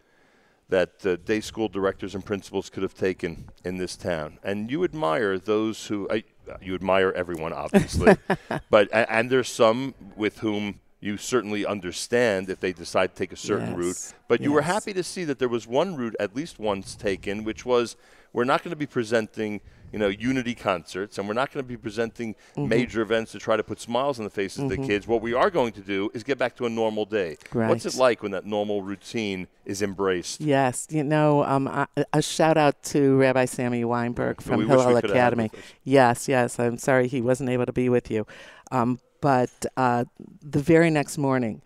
that 0.68 1.06
uh, 1.06 1.16
day 1.16 1.40
school 1.40 1.68
directors 1.68 2.14
and 2.14 2.24
principals 2.24 2.68
could 2.68 2.82
have 2.82 2.94
taken 2.94 3.48
in 3.64 3.78
this 3.78 3.96
town. 3.96 4.38
And 4.42 4.70
you 4.70 4.84
admire 4.84 5.38
those 5.38 5.86
who, 5.86 6.08
I 6.10 6.24
you 6.62 6.74
admire 6.74 7.12
everyone, 7.12 7.52
obviously, 7.52 8.16
but 8.70 8.88
and 8.92 9.30
there's 9.30 9.48
some 9.48 9.94
with 10.16 10.38
whom 10.38 10.80
you 11.00 11.16
certainly 11.16 11.64
understand 11.64 12.50
if 12.50 12.58
they 12.58 12.72
decide 12.72 13.14
to 13.14 13.18
take 13.18 13.32
a 13.32 13.36
certain 13.36 13.74
route. 13.76 13.88
Yes, 13.88 14.14
But 14.26 14.40
you 14.40 14.52
were 14.52 14.62
happy 14.62 14.92
to 14.94 15.02
see 15.02 15.24
that 15.24 15.38
there 15.38 15.48
was 15.48 15.66
one 15.66 15.94
route, 15.94 16.16
at 16.18 16.34
least 16.34 16.58
once 16.58 16.96
taken, 16.96 17.44
which 17.44 17.64
was 17.64 17.96
we're 18.32 18.44
not 18.44 18.62
going 18.62 18.70
to 18.70 18.76
be 18.76 18.86
presenting, 18.86 19.60
you 19.92 19.98
know, 19.98 20.08
unity 20.08 20.54
concerts, 20.54 21.16
and 21.18 21.26
we're 21.26 21.34
not 21.34 21.50
going 21.52 21.64
to 21.64 21.68
be 21.68 21.76
presenting 21.76 22.34
Mhm. 22.56 22.68
major 22.68 23.00
events 23.00 23.32
to 23.32 23.38
try 23.38 23.56
to 23.56 23.62
put 23.62 23.80
smiles 23.80 24.18
on 24.18 24.24
the 24.24 24.30
faces 24.30 24.64
of 24.64 24.68
the 24.68 24.76
Mhm. 24.76 24.86
kids. 24.86 25.06
What 25.06 25.22
we 25.22 25.32
are 25.32 25.48
going 25.50 25.72
to 25.72 25.80
do 25.80 26.10
is 26.12 26.22
get 26.24 26.36
back 26.38 26.54
to 26.56 26.66
a 26.66 26.68
normal 26.68 27.04
day. 27.06 27.38
What's 27.52 27.86
it 27.86 27.94
like 27.96 28.22
when 28.22 28.32
that 28.32 28.44
normal 28.44 28.82
routine 28.82 29.46
is 29.64 29.80
embraced? 29.80 30.40
Yes, 30.42 30.86
you 30.90 31.02
know, 31.04 31.42
um, 31.44 31.66
a, 31.68 31.88
a 32.12 32.20
shout 32.22 32.58
out 32.58 32.82
to 32.84 33.16
Rabbi 33.16 33.46
Sammy 33.46 33.84
Weinberg 33.84 34.42
from 34.42 34.58
we 34.58 34.64
we 34.64 34.70
Hillel 34.70 34.84
could 34.86 34.94
have 34.94 35.04
had 35.04 35.10
Academy. 35.32 35.50
Yes, 35.84 36.28
yes. 36.28 36.58
I'm 36.58 36.76
sorry 36.78 37.08
he 37.08 37.20
wasn't 37.22 37.48
able 37.48 37.64
to 37.66 37.72
be 37.72 37.88
with 37.88 38.10
you, 38.10 38.26
um, 38.70 39.00
but 39.22 39.50
uh, 39.76 40.04
the 40.42 40.60
very 40.60 40.90
next 40.90 41.16
morning, 41.16 41.62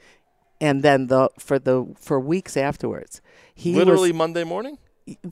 and 0.61 0.85
then 0.85 1.09
the 1.09 1.29
for 1.41 1.59
the 1.59 1.87
for 1.99 2.21
weeks 2.21 2.57
afterwards, 2.57 3.21
he 3.53 3.75
Literally 3.75 4.13
was, 4.13 4.19
Monday 4.19 4.45
morning? 4.45 4.79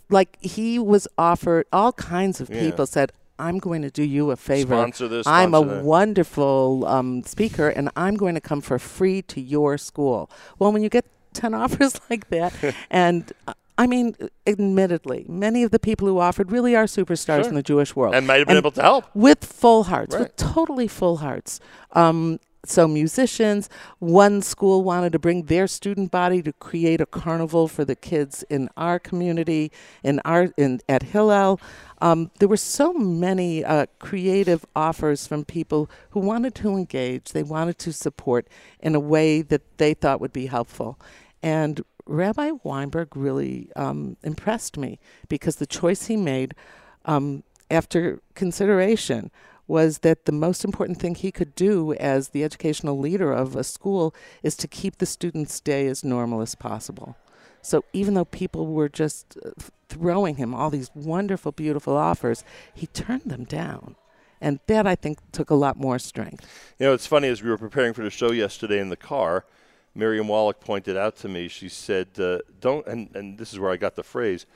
Like 0.08 0.36
he 0.40 0.78
was 0.78 1.06
offered 1.18 1.66
all 1.72 1.92
kinds 1.92 2.40
of 2.40 2.48
people 2.50 2.86
said. 2.86 3.12
I'm 3.38 3.56
going 3.58 3.80
to 3.80 3.90
do 3.90 4.02
you 4.02 4.30
a 4.32 4.36
favor. 4.36 4.74
Sponsor 4.74 5.08
this, 5.08 5.26
I'm 5.26 5.54
a 5.54 5.64
that." 5.64 5.82
wonderful 5.82 6.84
um, 6.86 7.22
speaker, 7.22 7.70
and 7.70 7.88
I'm 7.96 8.16
going 8.16 8.34
to 8.34 8.40
come 8.42 8.60
for 8.60 8.78
free 8.78 9.22
to 9.22 9.40
your 9.40 9.78
school. 9.78 10.30
Well, 10.58 10.72
when 10.72 10.82
you 10.82 10.90
get 10.90 11.06
10 11.32 11.54
offers 11.62 11.98
like 12.10 12.28
that, 12.28 12.52
and 12.90 13.32
uh, 13.48 13.54
I 13.78 13.86
mean, 13.86 14.14
admittedly, 14.46 15.24
many 15.26 15.62
of 15.62 15.70
the 15.70 15.78
people 15.78 16.06
who 16.06 16.18
offered 16.18 16.52
really 16.52 16.76
are 16.76 16.84
superstars 16.84 17.44
Sure. 17.44 17.48
in 17.48 17.54
the 17.54 17.62
Jewish 17.62 17.96
world. 17.96 18.14
And 18.14 18.26
might 18.26 18.40
have 18.40 18.46
been 18.48 18.58
able 18.58 18.72
to 18.72 18.82
help. 18.82 19.06
With 19.14 19.42
full 19.42 19.84
hearts, 19.84 20.14
Right. 20.14 20.24
with 20.24 20.36
totally 20.36 20.86
full 20.86 21.16
hearts. 21.16 21.60
Um, 21.92 22.40
so 22.64 22.86
musicians, 22.86 23.70
one 23.98 24.42
school 24.42 24.84
wanted 24.84 25.12
to 25.12 25.18
bring 25.18 25.44
their 25.44 25.66
student 25.66 26.10
body 26.10 26.42
to 26.42 26.52
create 26.52 27.00
a 27.00 27.06
carnival 27.06 27.68
for 27.68 27.84
the 27.84 27.96
kids 27.96 28.42
in 28.50 28.68
our 28.76 28.98
community, 28.98 29.72
in 30.02 30.20
our 30.24 30.52
in 30.56 30.80
at 30.88 31.04
Hillel. 31.04 31.60
Um, 32.02 32.30
there 32.38 32.48
were 32.48 32.56
so 32.56 32.92
many 32.92 33.64
uh, 33.64 33.86
creative 33.98 34.64
offers 34.76 35.26
from 35.26 35.44
people 35.44 35.90
who 36.10 36.20
wanted 36.20 36.54
to 36.56 36.70
engage. 36.76 37.32
They 37.32 37.42
wanted 37.42 37.78
to 37.78 37.92
support 37.92 38.46
in 38.80 38.94
a 38.94 39.00
way 39.00 39.42
that 39.42 39.78
they 39.78 39.94
thought 39.94 40.20
would 40.20 40.32
be 40.32 40.46
helpful. 40.46 40.98
And 41.42 41.82
Rabbi 42.06 42.52
Weinberg 42.62 43.16
really 43.16 43.70
um, 43.76 44.16
impressed 44.22 44.76
me 44.76 44.98
because 45.28 45.56
the 45.56 45.66
choice 45.66 46.06
he 46.06 46.16
made 46.16 46.54
um, 47.04 47.42
after 47.70 48.20
consideration 48.34 49.30
was 49.70 50.00
that 50.00 50.24
the 50.24 50.32
most 50.32 50.64
important 50.64 50.98
thing 50.98 51.14
he 51.14 51.30
could 51.30 51.54
do 51.54 51.94
as 51.94 52.30
the 52.30 52.42
educational 52.42 52.98
leader 52.98 53.32
of 53.32 53.54
a 53.54 53.62
school 53.62 54.12
is 54.42 54.56
to 54.56 54.66
keep 54.66 54.98
the 54.98 55.06
students' 55.06 55.60
day 55.60 55.86
as 55.86 56.02
normal 56.02 56.40
as 56.42 56.56
possible. 56.56 57.16
So 57.62 57.84
even 57.92 58.14
though 58.14 58.24
people 58.24 58.66
were 58.66 58.88
just 58.88 59.38
uh, 59.46 59.50
throwing 59.88 60.36
him 60.36 60.54
all 60.54 60.70
these 60.70 60.90
wonderful, 60.92 61.52
beautiful 61.52 61.96
offers, 61.96 62.42
he 62.74 62.88
turned 62.88 63.26
them 63.26 63.44
down. 63.44 63.94
And 64.40 64.58
that, 64.66 64.88
I 64.88 64.96
think, 64.96 65.18
took 65.30 65.50
a 65.50 65.54
lot 65.54 65.76
more 65.76 66.00
strength. 66.00 66.72
You 66.78 66.86
know, 66.86 66.92
it's 66.92 67.06
funny 67.06 67.28
as 67.28 67.40
we 67.40 67.50
were 67.50 67.58
preparing 67.58 67.92
for 67.92 68.02
the 68.02 68.10
show 68.10 68.32
yesterday 68.32 68.80
in 68.80 68.88
the 68.88 68.96
car, 68.96 69.44
Miriam 69.94 70.26
Wallach 70.26 70.58
pointed 70.58 70.96
out 70.96 71.14
to 71.18 71.28
me. 71.28 71.46
She 71.46 71.68
said, 71.68 72.08
uh, 72.18 72.38
"Don't," 72.60 72.86
and, 72.86 73.14
and 73.14 73.38
this 73.38 73.52
is 73.52 73.58
where 73.58 73.70
I 73.70 73.76
got 73.76 73.94
the 73.96 74.02
phrase. 74.02 74.46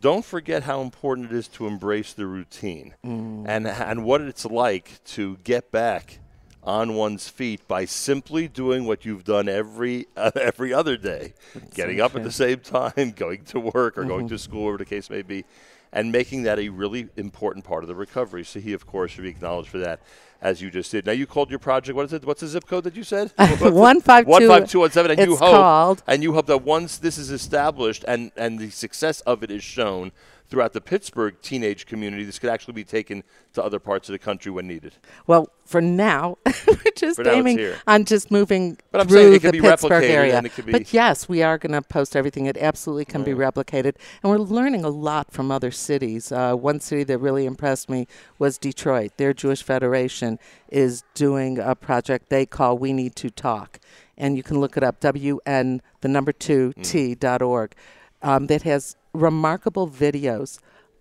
Don't 0.00 0.24
forget 0.24 0.62
how 0.62 0.80
important 0.80 1.32
it 1.32 1.36
is 1.36 1.48
to 1.48 1.66
embrace 1.66 2.12
the 2.12 2.26
routine, 2.26 2.94
Mm. 3.04 3.44
and 3.48 3.66
and 3.66 4.04
what 4.04 4.20
it's 4.20 4.44
like 4.44 5.02
to 5.06 5.38
get 5.42 5.72
back 5.72 6.18
on 6.62 6.94
one's 6.94 7.28
feet 7.28 7.66
by 7.66 7.84
simply 7.84 8.46
doing 8.46 8.84
what 8.84 9.04
you've 9.04 9.24
done 9.24 9.48
every 9.48 10.06
uh, 10.16 10.30
every 10.40 10.72
other 10.72 10.96
day, 10.96 11.34
getting 11.74 11.98
so 11.98 12.04
up 12.04 12.14
at 12.14 12.22
the 12.22 12.30
same 12.30 12.60
time, 12.60 13.10
going 13.16 13.42
to 13.46 13.58
work 13.58 13.98
or 13.98 14.04
going 14.04 14.26
Mhm. 14.26 14.30
to 14.30 14.38
school, 14.38 14.64
whatever 14.66 14.78
the 14.78 14.84
case 14.84 15.10
may 15.10 15.22
be, 15.22 15.44
and 15.92 16.12
making 16.12 16.42
that 16.44 16.58
a 16.58 16.68
really 16.68 17.08
important 17.16 17.64
part 17.64 17.82
of 17.84 17.88
the 17.88 17.94
recovery. 17.94 18.44
So 18.44 18.60
he, 18.60 18.72
of 18.72 18.86
course, 18.86 19.12
should 19.12 19.22
be 19.24 19.30
acknowledged 19.30 19.68
for 19.70 19.78
that, 19.78 20.00
as 20.42 20.60
you 20.60 20.70
just 20.70 20.90
did. 20.92 21.06
Now 21.06 21.12
you 21.12 21.26
called 21.26 21.50
your 21.50 21.58
project. 21.58 21.96
What 21.96 22.04
is 22.06 22.12
it? 22.12 22.24
What's 22.24 22.40
the 22.42 22.46
zip 22.46 22.66
code 22.66 22.84
that 22.84 22.94
you 22.96 23.04
said? 23.04 23.32
One 23.60 24.00
five 24.00 24.24
two- 24.26 24.30
One 24.30 24.46
five 24.48 24.68
two 24.70 24.80
one 24.80 24.90
seven. 24.90 25.10
And 25.12 25.20
you 25.20 25.32
it's 25.32 25.40
hope, 25.40 25.50
called- 25.50 26.02
and 26.06 26.22
you 26.22 26.34
hope 26.34 26.46
that 26.46 26.62
once 26.62 26.98
this 26.98 27.16
is 27.18 27.30
established 27.30 28.04
and 28.06 28.30
and 28.36 28.58
the 28.58 28.70
success 28.70 29.20
of 29.22 29.42
it 29.42 29.50
is 29.50 29.62
shown 29.62 30.12
throughout 30.48 30.72
the 30.72 30.80
Pittsburgh 30.80 31.34
teenage 31.42 31.84
community, 31.86 32.24
this 32.24 32.38
could 32.38 32.48
actually 32.50 32.72
be 32.74 32.84
taken 32.84 33.22
to 33.52 33.62
other 33.62 33.78
parts 33.78 34.08
of 34.08 34.12
the 34.12 34.18
country 34.18 34.50
when 34.50 34.66
needed. 34.66 34.94
Well, 35.26 35.48
for 35.66 35.80
now, 35.82 36.38
we're 36.66 36.92
just 36.96 37.16
For 37.16 37.28
aiming 37.28 37.74
on 37.86 38.06
just 38.06 38.30
moving 38.30 38.78
But 38.90 39.02
I'm 39.02 39.08
through 39.08 39.18
saying 39.18 39.34
it 39.34 39.42
the 39.42 39.52
be 39.52 39.60
Pittsburgh 39.60 40.04
area. 40.04 40.36
and 40.38 40.46
it 40.46 40.54
could 40.54 40.64
be- 40.66 40.72
But 40.72 40.92
yes, 40.94 41.28
we 41.28 41.42
are 41.42 41.58
going 41.58 41.72
to 41.72 41.82
post 41.82 42.16
everything. 42.16 42.46
It 42.46 42.56
absolutely 42.56 43.04
can 43.04 43.24
be 43.24 43.32
replicated, 43.32 43.96
and 44.22 44.30
we're 44.30 44.38
learning 44.38 44.84
a 44.84 44.88
lot 44.88 45.30
from 45.32 45.50
other 45.50 45.70
cities. 45.70 46.32
Uh, 46.32 46.54
one 46.54 46.80
city 46.80 47.04
that 47.04 47.18
really 47.18 47.44
impressed 47.44 47.90
me 47.90 48.06
was 48.38 48.56
Detroit. 48.58 49.12
Their 49.18 49.34
Jewish 49.34 49.62
Federation 49.62 50.38
is 50.70 51.04
doing 51.14 51.58
a 51.58 51.74
project 51.74 52.30
they 52.30 52.46
call 52.46 52.78
"We 52.78 52.92
Need 52.94 53.14
to 53.16 53.28
Talk," 53.30 53.78
and 54.16 54.36
you 54.36 54.42
can 54.42 54.60
look 54.60 54.76
it 54.78 54.82
up. 54.82 55.00
WN 55.00 55.80
the 56.00 56.08
number 56.08 56.32
two 56.32 56.72
T 56.82 57.14
dot 57.14 57.42
org. 57.42 57.74
Um, 58.20 58.48
that 58.48 58.62
has 58.62 58.96
remarkable 59.12 59.88
videos 59.88 60.58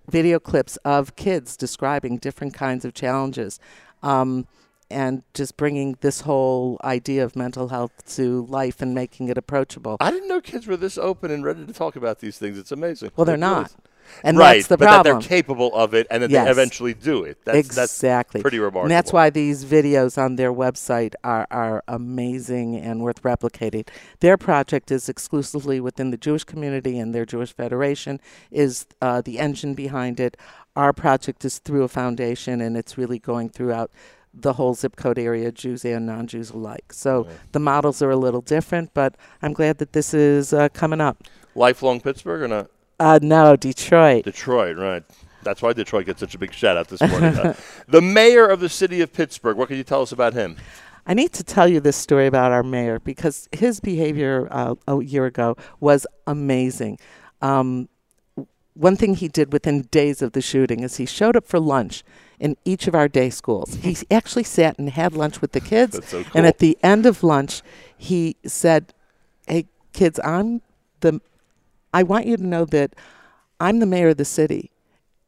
video 0.09 0.39
clips 0.39 0.77
of 0.77 1.15
kids 1.15 1.57
describing 1.57 2.17
different 2.17 2.53
kinds 2.53 2.85
of 2.85 2.93
challenges 2.93 3.59
um, 4.03 4.47
and 4.89 5.23
just 5.33 5.57
bringing 5.57 5.97
this 5.99 6.21
whole 6.21 6.79
idea 6.83 7.23
of 7.23 7.35
mental 7.35 7.67
health 7.67 7.91
to 8.15 8.45
life 8.45 8.81
and 8.81 8.95
making 8.95 9.27
it 9.27 9.37
approachable. 9.37 9.97
I 9.99 10.11
didn't 10.11 10.29
know 10.29 10.39
kids 10.39 10.65
were 10.65 10.77
this 10.77 10.97
open 10.97 11.29
and 11.29 11.43
ready 11.43 11.65
to 11.65 11.73
talk 11.73 11.95
about 11.95 12.19
these 12.19 12.37
things. 12.37 12.57
It's 12.57 12.71
amazing. 12.71 13.11
Well, 13.15 13.25
they're 13.25 13.35
not. 13.35 13.75
And 14.23 14.37
right, 14.37 14.55
that's 14.55 14.67
the 14.67 14.77
but 14.77 14.85
that 14.85 15.03
they're 15.03 15.19
capable 15.19 15.73
of 15.75 15.93
it 15.93 16.07
and 16.09 16.23
that 16.23 16.29
Yes. 16.29 16.45
they 16.45 16.51
eventually 16.51 16.93
do 16.93 17.23
it. 17.23 17.37
That's, 17.45 17.57
exactly. 17.57 18.39
That's 18.39 18.43
pretty 18.43 18.59
remarkable. 18.59 18.83
And 18.83 18.91
that's 18.91 19.13
why 19.13 19.29
these 19.29 19.65
videos 19.65 20.17
on 20.17 20.35
their 20.35 20.53
website 20.53 21.13
are, 21.23 21.47
are 21.51 21.83
amazing 21.87 22.75
and 22.75 23.01
worth 23.01 23.21
replicating. 23.23 23.87
Their 24.19 24.37
project 24.37 24.91
is 24.91 25.09
exclusively 25.09 25.79
within 25.79 26.11
the 26.11 26.17
Jewish 26.17 26.43
community, 26.43 26.97
and 26.99 27.13
their 27.13 27.25
Jewish 27.25 27.53
Federation 27.53 28.19
is 28.51 28.85
uh, 29.01 29.21
the 29.21 29.39
engine 29.39 29.73
behind 29.73 30.19
it. 30.19 30.37
Our 30.75 30.93
project 30.93 31.43
is 31.45 31.59
through 31.59 31.83
a 31.83 31.87
foundation, 31.87 32.61
and 32.61 32.77
it's 32.77 32.97
really 32.97 33.19
going 33.19 33.49
throughout 33.49 33.91
the 34.33 34.53
whole 34.53 34.73
zip 34.75 34.95
code 34.95 35.17
area, 35.17 35.51
Jews 35.51 35.83
and 35.83 36.05
non 36.05 36.27
Jews 36.27 36.51
alike. 36.51 36.93
So 36.93 37.27
the 37.51 37.59
models 37.59 38.01
are 38.01 38.11
a 38.11 38.15
little 38.15 38.41
different, 38.41 38.93
but 38.93 39.15
I'm 39.41 39.53
glad 39.53 39.79
that 39.79 39.93
this 39.93 40.13
is 40.13 40.53
uh, 40.53 40.69
coming 40.69 41.01
up. 41.01 41.23
Lifelong 41.55 41.99
Pittsburgh 41.99 42.41
or 42.43 42.47
not? 42.47 42.69
Uh, 42.99 43.19
no, 43.21 43.55
Detroit. 43.55 44.25
Detroit, 44.25 44.77
right. 44.77 45.03
That's 45.43 45.61
why 45.61 45.73
Detroit 45.73 46.07
gets 46.07 46.19
such 46.19 46.35
a 46.35 46.37
big 46.37 46.53
shout 46.53 46.77
out 46.77 46.87
this 46.87 47.01
morning. 47.01 47.37
Uh, 47.37 47.53
the 47.87 48.01
mayor 48.01 48.47
of 48.47 48.59
the 48.59 48.69
city 48.69 49.01
of 49.01 49.13
Pittsburgh, 49.13 49.55
what 49.55 49.67
can 49.67 49.77
you 49.77 49.83
tell 49.83 50.01
us 50.01 50.11
about 50.11 50.33
him? 50.33 50.57
I 51.05 51.13
need 51.13 51.31
to 51.33 51.43
tell 51.43 51.69
you 51.69 51.79
this 51.79 51.95
story 51.95 52.27
about 52.27 52.51
our 52.51 52.63
mayor 52.63 52.99
because 52.99 53.47
his 53.53 53.79
behavior 53.79 54.47
uh, 54.51 54.75
a 54.87 55.01
year 55.01 55.25
ago 55.25 55.55
was 55.79 56.05
amazing. 56.25 56.99
Um, 57.41 57.87
one 58.73 58.95
thing 58.95 59.15
he 59.15 59.27
did 59.27 59.53
within 59.53 59.83
days 59.83 60.21
of 60.21 60.33
the 60.33 60.41
shooting 60.41 60.81
is 60.81 60.97
he 60.97 61.05
showed 61.05 61.37
up 61.37 61.45
for 61.45 61.59
lunch 61.59 62.03
in 62.39 62.57
each 62.65 62.87
of 62.87 62.93
our 62.93 63.07
day 63.07 63.29
schools. 63.29 63.75
He 63.75 63.97
actually 64.11 64.43
sat 64.43 64.77
and 64.77 64.89
had 64.89 65.13
lunch 65.13 65.41
with 65.41 65.53
the 65.53 65.61
kids. 65.61 65.93
That's 65.93 66.09
so 66.09 66.25
And 66.35 66.45
at 66.45 66.59
the 66.59 66.77
end 66.83 67.05
of 67.05 67.23
lunch, 67.23 67.61
he 67.97 68.35
said, 68.45 68.93
"Hey 69.47 69.67
kids, 69.93 70.19
I'm 70.23 70.61
the 70.99 71.21
I 71.97 72.03
want 72.03 72.27
you 72.27 72.37
to 72.37 72.45
know 72.45 72.63
that 72.65 72.93
I'm 73.59 73.79
the 73.79 73.87
mayor 73.87 74.09
of 74.09 74.17
the 74.17 74.25
city 74.25 74.69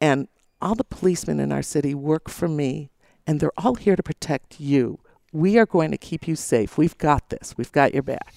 and 0.00 0.28
all 0.62 0.76
the 0.76 0.84
policemen 0.84 1.40
in 1.40 1.50
our 1.50 1.62
city 1.62 1.96
work 1.96 2.28
for 2.28 2.46
me 2.46 2.90
and 3.26 3.40
they're 3.40 3.58
all 3.58 3.74
here 3.74 3.96
to 3.96 4.04
protect 4.04 4.60
you. 4.60 5.00
We 5.32 5.58
are 5.58 5.66
going 5.66 5.90
to 5.90 5.98
keep 5.98 6.28
you 6.28 6.36
safe. 6.36 6.78
We've 6.78 6.96
got 6.96 7.28
this. 7.30 7.54
We've 7.56 7.72
got 7.72 7.92
your 7.92 8.04
back." 8.04 8.34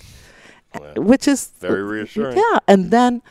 Which 0.96 1.28
is 1.28 1.52
Very 1.60 1.84
reassuring. 1.84 2.38
Yeah, 2.38 2.58
and 2.68 2.90
then 2.90 3.22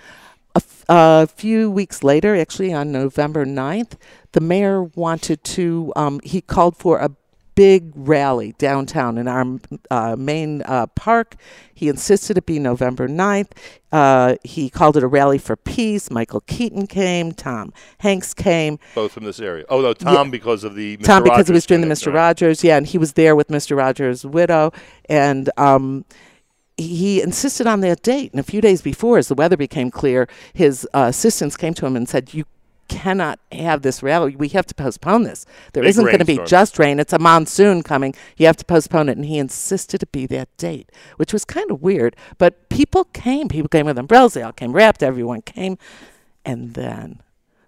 a, 0.55 0.59
f- 0.59 0.85
a 0.89 1.27
few 1.27 1.69
weeks 1.69 2.05
later, 2.05 2.37
actually 2.37 2.73
on 2.73 2.93
November 2.93 3.45
9th, 3.45 3.95
the 4.31 4.41
mayor 4.41 4.85
wanted 4.85 5.43
to, 5.57 5.93
um, 5.97 6.21
he 6.23 6.41
called 6.41 6.77
for 6.77 6.99
a 6.99 7.11
big 7.55 7.93
rally 7.95 8.55
downtown 8.59 9.19
in 9.19 9.29
our 9.29 9.59
uh, 9.91 10.17
main 10.17 10.63
uh, 10.63 10.87
park. 10.89 11.37
He 11.75 11.89
insisted 11.89 12.39
it 12.39 12.47
be 12.47 12.59
November 12.59 13.09
9th. 13.09 13.51
Uh, 13.91 14.37
he 14.43 14.71
called 14.71 14.97
it 14.97 15.03
a 15.03 15.07
rally 15.07 15.39
for 15.39 15.57
peace. 15.57 16.11
Michael 16.11 16.41
Keaton 16.43 16.87
came, 16.87 17.33
Tom 17.33 17.73
Hanks 17.99 18.33
came. 18.35 18.79
Both 18.95 19.13
from 19.13 19.25
this 19.25 19.41
area. 19.41 19.65
Oh, 19.69 19.81
no, 19.81 19.89
Yeah. 19.89 19.95
Tom 19.95 20.31
because 20.31 20.65
of 20.65 20.75
the 20.75 20.97
Mr. 20.99 21.05
Tom 21.05 21.25
because 21.25 21.49
he 21.49 21.53
was 21.53 21.67
doing 21.67 21.81
the 21.81 21.87
Mr. 21.87 22.07
right. 22.07 22.15
Rogers, 22.15 22.65
yeah, 22.65 22.77
and 22.77 22.87
he 22.87 22.99
was 22.99 23.15
there 23.15 23.37
with 23.37 23.49
Mr. 23.49 23.77
Rogers' 23.77 24.25
widow, 24.25 24.73
and 25.09 25.51
um, 25.57 26.05
he 26.77 27.21
insisted 27.21 27.67
on 27.67 27.81
that 27.81 28.03
date. 28.03 28.31
And 28.33 28.41
a 28.41 28.45
few 28.45 28.61
days 28.61 28.81
before, 28.81 29.19
as 29.19 29.29
the 29.29 29.35
weather 29.35 29.57
became 29.57 29.91
clear, 29.91 30.29
his 30.55 30.89
uh, 30.95 31.07
assistants 31.09 31.57
came 31.57 31.75
to 31.75 31.87
him 31.87 31.97
and 31.97 32.09
said, 32.09 32.33
"You 32.33 32.45
cannot 32.93 33.41
have 33.51 33.83
this 33.83 34.03
rally. 34.03 34.37
We 34.37 34.49
have 34.49 34.67
to 34.67 34.75
postpone 34.75 35.23
this. 35.25 35.47
There 35.73 35.83
not 35.83 35.97
going 35.97 36.19
to 36.19 36.25
be 36.25 36.41
just 36.45 36.79
rain. 36.79 37.01
It's 37.01 37.13
a 37.13 37.19
monsoon 37.19 37.83
coming. 37.83 38.15
You 38.37 38.47
have 38.47 38.57
to 38.59 38.65
postpone 38.65 39.09
it. 39.09 39.17
And 39.17 39.27
he 39.27 39.39
insisted 39.39 39.99
to 39.99 40.07
be 40.07 40.27
that 40.27 40.55
date, 40.57 40.91
which 41.17 41.33
was 41.33 41.45
kind 41.45 41.71
of 41.71 41.83
weird. 41.83 42.15
But 42.39 42.69
people 42.69 43.05
came. 43.05 43.49
People 43.49 43.69
came 43.69 43.87
with 43.87 43.99
umbrellas. 43.99 44.35
They 44.35 44.43
all 44.43 44.53
came 44.53 44.73
wrapped. 44.73 45.03
Everyone 45.03 45.43
came. 45.43 45.79
And 46.45 46.75
then 46.75 47.23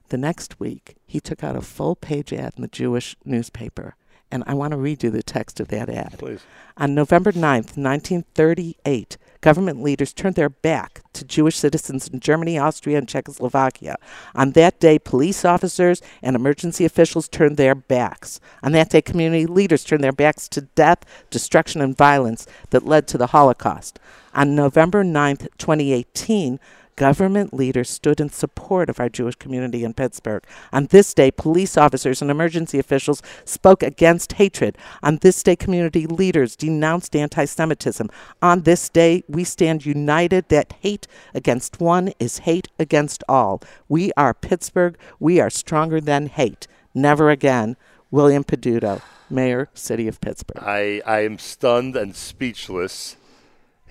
the 0.08 0.18
next 0.18 0.60
week, 0.60 0.96
he 1.06 1.20
took 1.20 1.42
out 1.42 1.56
a 1.56 1.62
full 1.62 1.96
page 1.96 2.32
ad 2.32 2.54
in 2.56 2.62
the 2.62 2.68
Jewish 2.68 3.16
newspaper. 3.24 3.96
And 4.30 4.44
I 4.46 4.54
want 4.54 4.72
to 4.72 4.76
read 4.76 5.02
you 5.02 5.10
the 5.10 5.22
text 5.22 5.60
of 5.60 5.68
that 5.68 5.88
ad. 5.88 6.18
Please. 6.18 6.40
On 6.76 6.94
November 6.94 7.32
9th, 7.32 7.76
1938, 7.76 9.16
government 9.44 9.82
leaders 9.82 10.14
turned 10.14 10.36
their 10.36 10.48
back 10.48 11.02
to 11.12 11.22
Jewish 11.22 11.58
citizens 11.58 12.08
in 12.08 12.18
Germany, 12.18 12.56
Austria, 12.56 12.96
and 12.96 13.06
Czechoslovakia. 13.06 13.96
On 14.34 14.52
that 14.52 14.80
day, 14.80 14.98
police 14.98 15.44
officers 15.44 16.00
and 16.22 16.34
emergency 16.34 16.86
officials 16.86 17.28
turned 17.28 17.58
their 17.58 17.74
backs. 17.74 18.40
On 18.62 18.72
that 18.72 18.88
day, 18.88 19.02
community 19.02 19.44
leaders 19.44 19.84
turned 19.84 20.02
their 20.02 20.12
backs 20.12 20.48
to 20.48 20.62
death, 20.62 21.04
destruction, 21.28 21.82
and 21.82 21.94
violence 21.94 22.46
that 22.70 22.86
led 22.86 23.06
to 23.08 23.18
the 23.18 23.28
Holocaust. 23.28 23.98
On 24.32 24.54
November 24.54 25.04
9th, 25.04 25.48
2018, 25.58 26.58
Government 26.96 27.52
leaders 27.52 27.90
stood 27.90 28.20
in 28.20 28.30
support 28.30 28.88
of 28.88 29.00
our 29.00 29.08
Jewish 29.08 29.34
community 29.34 29.84
in 29.84 29.94
Pittsburgh. 29.94 30.44
On 30.72 30.86
this 30.86 31.12
day, 31.12 31.30
police 31.30 31.76
officers 31.76 32.22
and 32.22 32.30
emergency 32.30 32.78
officials 32.78 33.22
spoke 33.44 33.82
against 33.82 34.34
hatred. 34.34 34.78
On 35.02 35.18
this 35.18 35.42
day, 35.42 35.56
community 35.56 36.06
leaders 36.06 36.54
denounced 36.54 37.16
anti 37.16 37.44
Semitism. 37.44 38.08
On 38.40 38.62
this 38.62 38.88
day, 38.88 39.24
we 39.28 39.42
stand 39.42 39.84
united 39.84 40.48
that 40.50 40.74
hate 40.80 41.08
against 41.34 41.80
one 41.80 42.12
is 42.20 42.38
hate 42.38 42.68
against 42.78 43.24
all. 43.28 43.60
We 43.88 44.12
are 44.16 44.32
Pittsburgh. 44.32 44.96
We 45.18 45.40
are 45.40 45.50
stronger 45.50 46.00
than 46.00 46.26
hate. 46.26 46.66
Never 46.94 47.30
again. 47.30 47.76
William 48.12 48.44
Peduto, 48.44 49.02
Mayor, 49.28 49.68
City 49.74 50.06
of 50.06 50.20
Pittsburgh. 50.20 50.62
I, 50.62 51.02
I 51.04 51.24
am 51.24 51.38
stunned 51.40 51.96
and 51.96 52.14
speechless. 52.14 53.16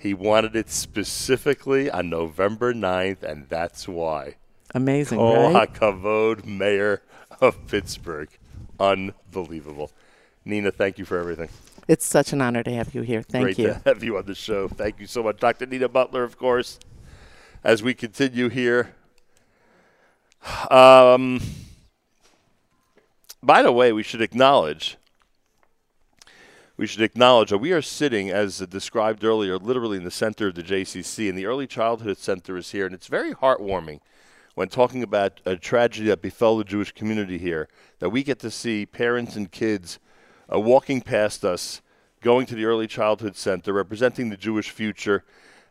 He 0.04 0.12
wanted 0.12 0.54
it 0.54 0.68
specifically 0.68 1.90
on 1.90 2.10
November 2.10 2.74
9th, 2.74 3.22
and 3.22 3.48
that's 3.48 3.88
why. 3.88 4.34
Amazing, 4.74 5.18
Oh, 5.18 5.50
right? 5.50 5.72
HaKavod, 5.72 6.44
Mayor 6.44 7.00
of 7.40 7.66
Pittsburgh. 7.66 8.28
Unbelievable. 8.78 9.90
Nina, 10.44 10.70
thank 10.70 10.98
you 10.98 11.06
for 11.06 11.18
everything. 11.18 11.48
It's 11.88 12.04
such 12.04 12.34
an 12.34 12.42
honor 12.42 12.62
to 12.64 12.70
have 12.70 12.94
you 12.94 13.00
here. 13.00 13.22
Thank 13.22 13.56
you. 13.56 13.64
Great 13.68 13.82
to 13.82 13.88
have 13.88 14.04
you 14.04 14.18
on 14.18 14.26
the 14.26 14.34
show. 14.34 14.68
Thank 14.68 15.00
you 15.00 15.06
so 15.06 15.22
much. 15.22 15.38
Dr. 15.38 15.64
Nina 15.64 15.88
Butler, 15.88 16.22
of 16.22 16.36
course, 16.36 16.78
as 17.64 17.82
we 17.82 17.94
continue 17.94 18.50
here. 18.50 18.94
Um, 20.70 21.40
by 23.42 23.62
the 23.62 23.72
way, 23.72 23.90
we 23.94 24.02
should 24.02 24.20
acknowledge 24.20 24.98
we 26.76 26.86
should 26.86 27.02
acknowledge 27.02 27.50
that 27.50 27.58
we 27.58 27.72
are 27.72 27.82
sitting, 27.82 28.30
as 28.30 28.58
described 28.58 29.22
earlier, 29.22 29.58
literally 29.58 29.96
in 29.96 30.04
the 30.04 30.10
center 30.10 30.48
of 30.48 30.54
the 30.54 30.62
JCC, 30.62 31.28
and 31.28 31.38
the 31.38 31.46
Early 31.46 31.66
Childhood 31.66 32.18
Center 32.18 32.56
is 32.56 32.72
here, 32.72 32.84
and 32.84 32.94
it's 32.94 33.06
very 33.06 33.32
heartwarming 33.32 34.00
when 34.54 34.68
talking 34.68 35.02
about 35.02 35.40
a 35.44 35.56
tragedy 35.56 36.08
that 36.08 36.22
befell 36.22 36.56
the 36.56 36.64
Jewish 36.64 36.92
community 36.92 37.38
here, 37.38 37.68
that 38.00 38.10
we 38.10 38.22
get 38.22 38.40
to 38.40 38.50
see 38.50 38.86
parents 38.86 39.36
and 39.36 39.50
kids 39.50 39.98
uh, 40.52 40.58
walking 40.58 41.00
past 41.00 41.44
us, 41.44 41.80
going 42.20 42.46
to 42.46 42.54
the 42.54 42.64
Early 42.64 42.86
Childhood 42.86 43.36
Center, 43.36 43.72
representing 43.72 44.30
the 44.30 44.36
Jewish 44.36 44.70
future, 44.70 45.24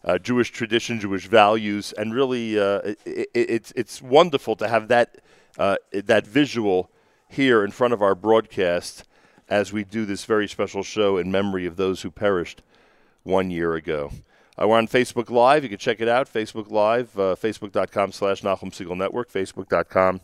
uh, 0.05 0.17
Jewish 0.17 0.51
tradition, 0.51 0.99
Jewish 0.99 1.27
values, 1.27 1.93
and 1.93 2.13
really, 2.13 2.57
uh, 2.57 2.79
it, 2.79 2.99
it, 3.05 3.29
it's 3.33 3.73
it's 3.75 4.01
wonderful 4.01 4.55
to 4.57 4.67
have 4.67 4.89
that 4.89 5.17
uh, 5.57 5.77
that 5.91 6.27
visual 6.27 6.89
here 7.29 7.63
in 7.63 7.71
front 7.71 7.93
of 7.93 8.01
our 8.01 8.15
broadcast 8.15 9.05
as 9.53 9.71
we 9.71 9.83
do 9.83 10.03
this 10.03 10.25
very 10.25 10.47
special 10.47 10.81
show 10.81 11.15
in 11.15 11.31
memory 11.31 11.67
of 11.67 11.75
those 11.75 12.01
who 12.01 12.09
perished 12.09 12.63
one 13.21 13.51
year 13.51 13.75
ago. 13.75 14.09
Uh, 14.59 14.67
we're 14.67 14.79
on 14.79 14.87
Facebook 14.87 15.29
Live. 15.29 15.61
You 15.61 15.69
can 15.69 15.77
check 15.77 16.01
it 16.01 16.07
out. 16.07 16.27
Facebook 16.27 16.71
Live, 16.71 17.15
uh, 17.19 17.35
facebook.com 17.35 18.11
slash 18.13 18.41
Nachum 18.41 18.71
Segal 18.71 18.97
Network, 18.97 19.31
facebook.com 19.31 20.21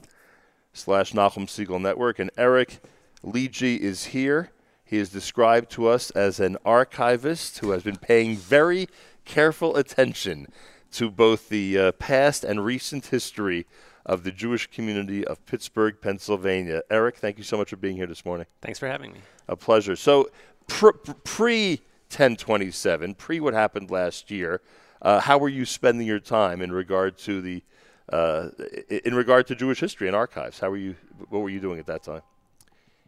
slash 0.73 1.13
Nachum 1.13 1.45
Segal 1.45 1.79
Network. 1.79 2.17
And 2.17 2.31
Eric 2.39 2.79
Lidji 3.23 3.77
is 3.77 4.05
here. 4.05 4.49
He 4.83 4.97
is 4.97 5.09
described 5.09 5.69
to 5.73 5.87
us 5.87 6.09
as 6.11 6.39
an 6.39 6.57
archivist 6.65 7.59
who 7.59 7.69
has 7.69 7.83
been 7.83 7.97
paying 7.97 8.35
very 8.35 8.87
careful 9.25 9.75
attention 9.75 10.47
to 10.93 11.11
both 11.11 11.49
the 11.49 11.77
uh, 11.77 11.91
past 11.91 12.43
and 12.43 12.65
recent 12.65 13.05
history 13.05 13.67
of 14.09 14.23
the 14.23 14.31
Jewish 14.31 14.65
community 14.71 15.23
of 15.23 15.45
Pittsburgh, 15.45 15.95
Pennsylvania. 16.01 16.81
Eric, 16.89 17.17
thank 17.17 17.37
you 17.37 17.43
so 17.43 17.57
much 17.57 17.69
for 17.69 17.75
being 17.75 17.95
here 17.95 18.07
this 18.07 18.25
morning. 18.25 18.47
Thanks 18.59 18.79
for 18.79 18.87
having 18.87 19.13
me. 19.13 19.19
A 19.47 19.55
pleasure. 19.55 19.95
So, 19.95 20.31
pr- 20.67 20.97
pre 21.23 21.81
1027, 22.09 23.13
pre 23.13 23.39
what 23.39 23.53
happened 23.53 23.91
last 23.91 24.31
year, 24.31 24.61
uh, 25.03 25.19
how 25.19 25.37
were 25.37 25.47
you 25.47 25.63
spending 25.63 26.07
your 26.07 26.19
time 26.19 26.63
in 26.63 26.71
regard 26.71 27.19
to 27.19 27.39
the 27.39 27.63
uh, 28.11 28.49
in 28.89 29.13
regard 29.13 29.45
to 29.45 29.55
Jewish 29.55 29.79
history 29.79 30.07
and 30.07 30.15
archives? 30.15 30.59
How 30.59 30.71
were 30.71 30.77
you? 30.77 30.95
What 31.29 31.43
were 31.43 31.49
you 31.49 31.59
doing 31.59 31.77
at 31.77 31.85
that 31.85 32.01
time? 32.01 32.23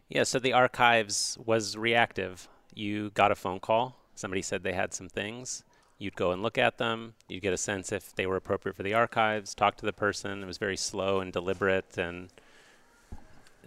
Yeah, 0.08 0.22
so 0.22 0.38
the 0.38 0.52
archives 0.52 1.36
was 1.44 1.76
reactive. 1.76 2.48
You 2.74 3.10
got 3.10 3.32
a 3.32 3.34
phone 3.34 3.58
call. 3.58 3.96
Somebody 4.14 4.42
said 4.42 4.62
they 4.62 4.72
had 4.72 4.94
some 4.94 5.08
things. 5.08 5.64
You'd 6.02 6.16
go 6.16 6.32
and 6.32 6.42
look 6.42 6.58
at 6.58 6.78
them. 6.78 7.14
You'd 7.28 7.42
get 7.42 7.52
a 7.52 7.56
sense 7.56 7.92
if 7.92 8.12
they 8.16 8.26
were 8.26 8.34
appropriate 8.34 8.74
for 8.74 8.82
the 8.82 8.92
archives. 8.92 9.54
Talk 9.54 9.76
to 9.76 9.86
the 9.86 9.92
person. 9.92 10.42
It 10.42 10.46
was 10.46 10.58
very 10.58 10.76
slow 10.76 11.20
and 11.20 11.32
deliberate. 11.32 11.96
And, 11.96 12.30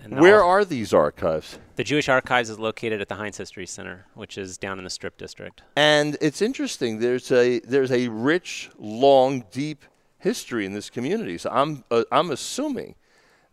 and 0.03 0.19
Where 0.19 0.43
are 0.43 0.65
these 0.65 0.93
archives? 0.93 1.59
the 1.77 1.85
Jewish 1.85 2.09
Archives 2.09 2.49
is 2.49 2.59
located 2.59 2.99
at 2.99 3.07
the 3.07 3.15
Heinz 3.15 3.37
History 3.37 3.65
Center, 3.65 4.05
which 4.15 4.37
is 4.37 4.57
down 4.57 4.79
in 4.79 4.83
the 4.83 4.89
Strip 4.89 5.17
District. 5.17 5.61
And 5.77 6.17
it's 6.19 6.41
interesting. 6.41 6.99
There's 6.99 7.31
a 7.31 7.59
there's 7.59 7.91
a 7.91 8.09
rich, 8.09 8.69
long, 8.77 9.45
deep 9.51 9.85
history 10.19 10.65
in 10.65 10.73
this 10.73 10.89
community. 10.89 11.37
So 11.37 11.49
I'm 11.53 11.85
uh, 11.89 12.03
I'm 12.11 12.31
assuming 12.31 12.95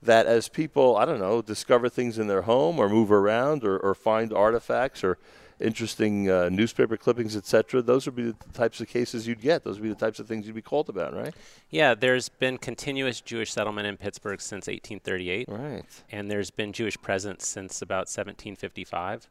that 0.02 0.26
as 0.26 0.48
people 0.48 0.96
I 0.96 1.04
don't 1.04 1.20
know 1.20 1.40
discover 1.40 1.88
things 1.88 2.18
in 2.18 2.26
their 2.26 2.42
home 2.42 2.80
or 2.80 2.88
move 2.88 3.12
around 3.12 3.62
or, 3.62 3.78
or 3.78 3.94
find 3.94 4.32
artifacts 4.32 5.04
or 5.04 5.18
interesting 5.62 6.30
uh, 6.30 6.48
newspaper 6.50 6.96
clippings, 6.96 7.36
etc. 7.36 7.82
Those 7.82 8.06
would 8.06 8.16
be 8.16 8.24
the 8.24 8.36
types 8.52 8.80
of 8.80 8.88
cases 8.88 9.26
you'd 9.26 9.40
get. 9.40 9.64
Those 9.64 9.78
would 9.78 9.84
be 9.84 9.88
the 9.88 9.94
types 9.94 10.18
of 10.18 10.26
things 10.26 10.46
you'd 10.46 10.54
be 10.54 10.62
called 10.62 10.88
about, 10.88 11.14
right? 11.14 11.34
Yeah, 11.70 11.94
there's 11.94 12.28
been 12.28 12.58
continuous 12.58 13.20
Jewish 13.20 13.52
settlement 13.52 13.86
in 13.86 13.96
Pittsburgh 13.96 14.40
since 14.40 14.66
1838. 14.66 15.48
Right. 15.48 15.84
And 16.10 16.30
there's 16.30 16.50
been 16.50 16.72
Jewish 16.72 17.00
presence 17.00 17.46
since 17.46 17.80
about 17.80 18.08
1755. 18.08 19.28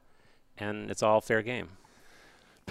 And 0.57 0.89
it's 0.89 1.03
all 1.03 1.21
fair 1.21 1.41
game. 1.41 1.69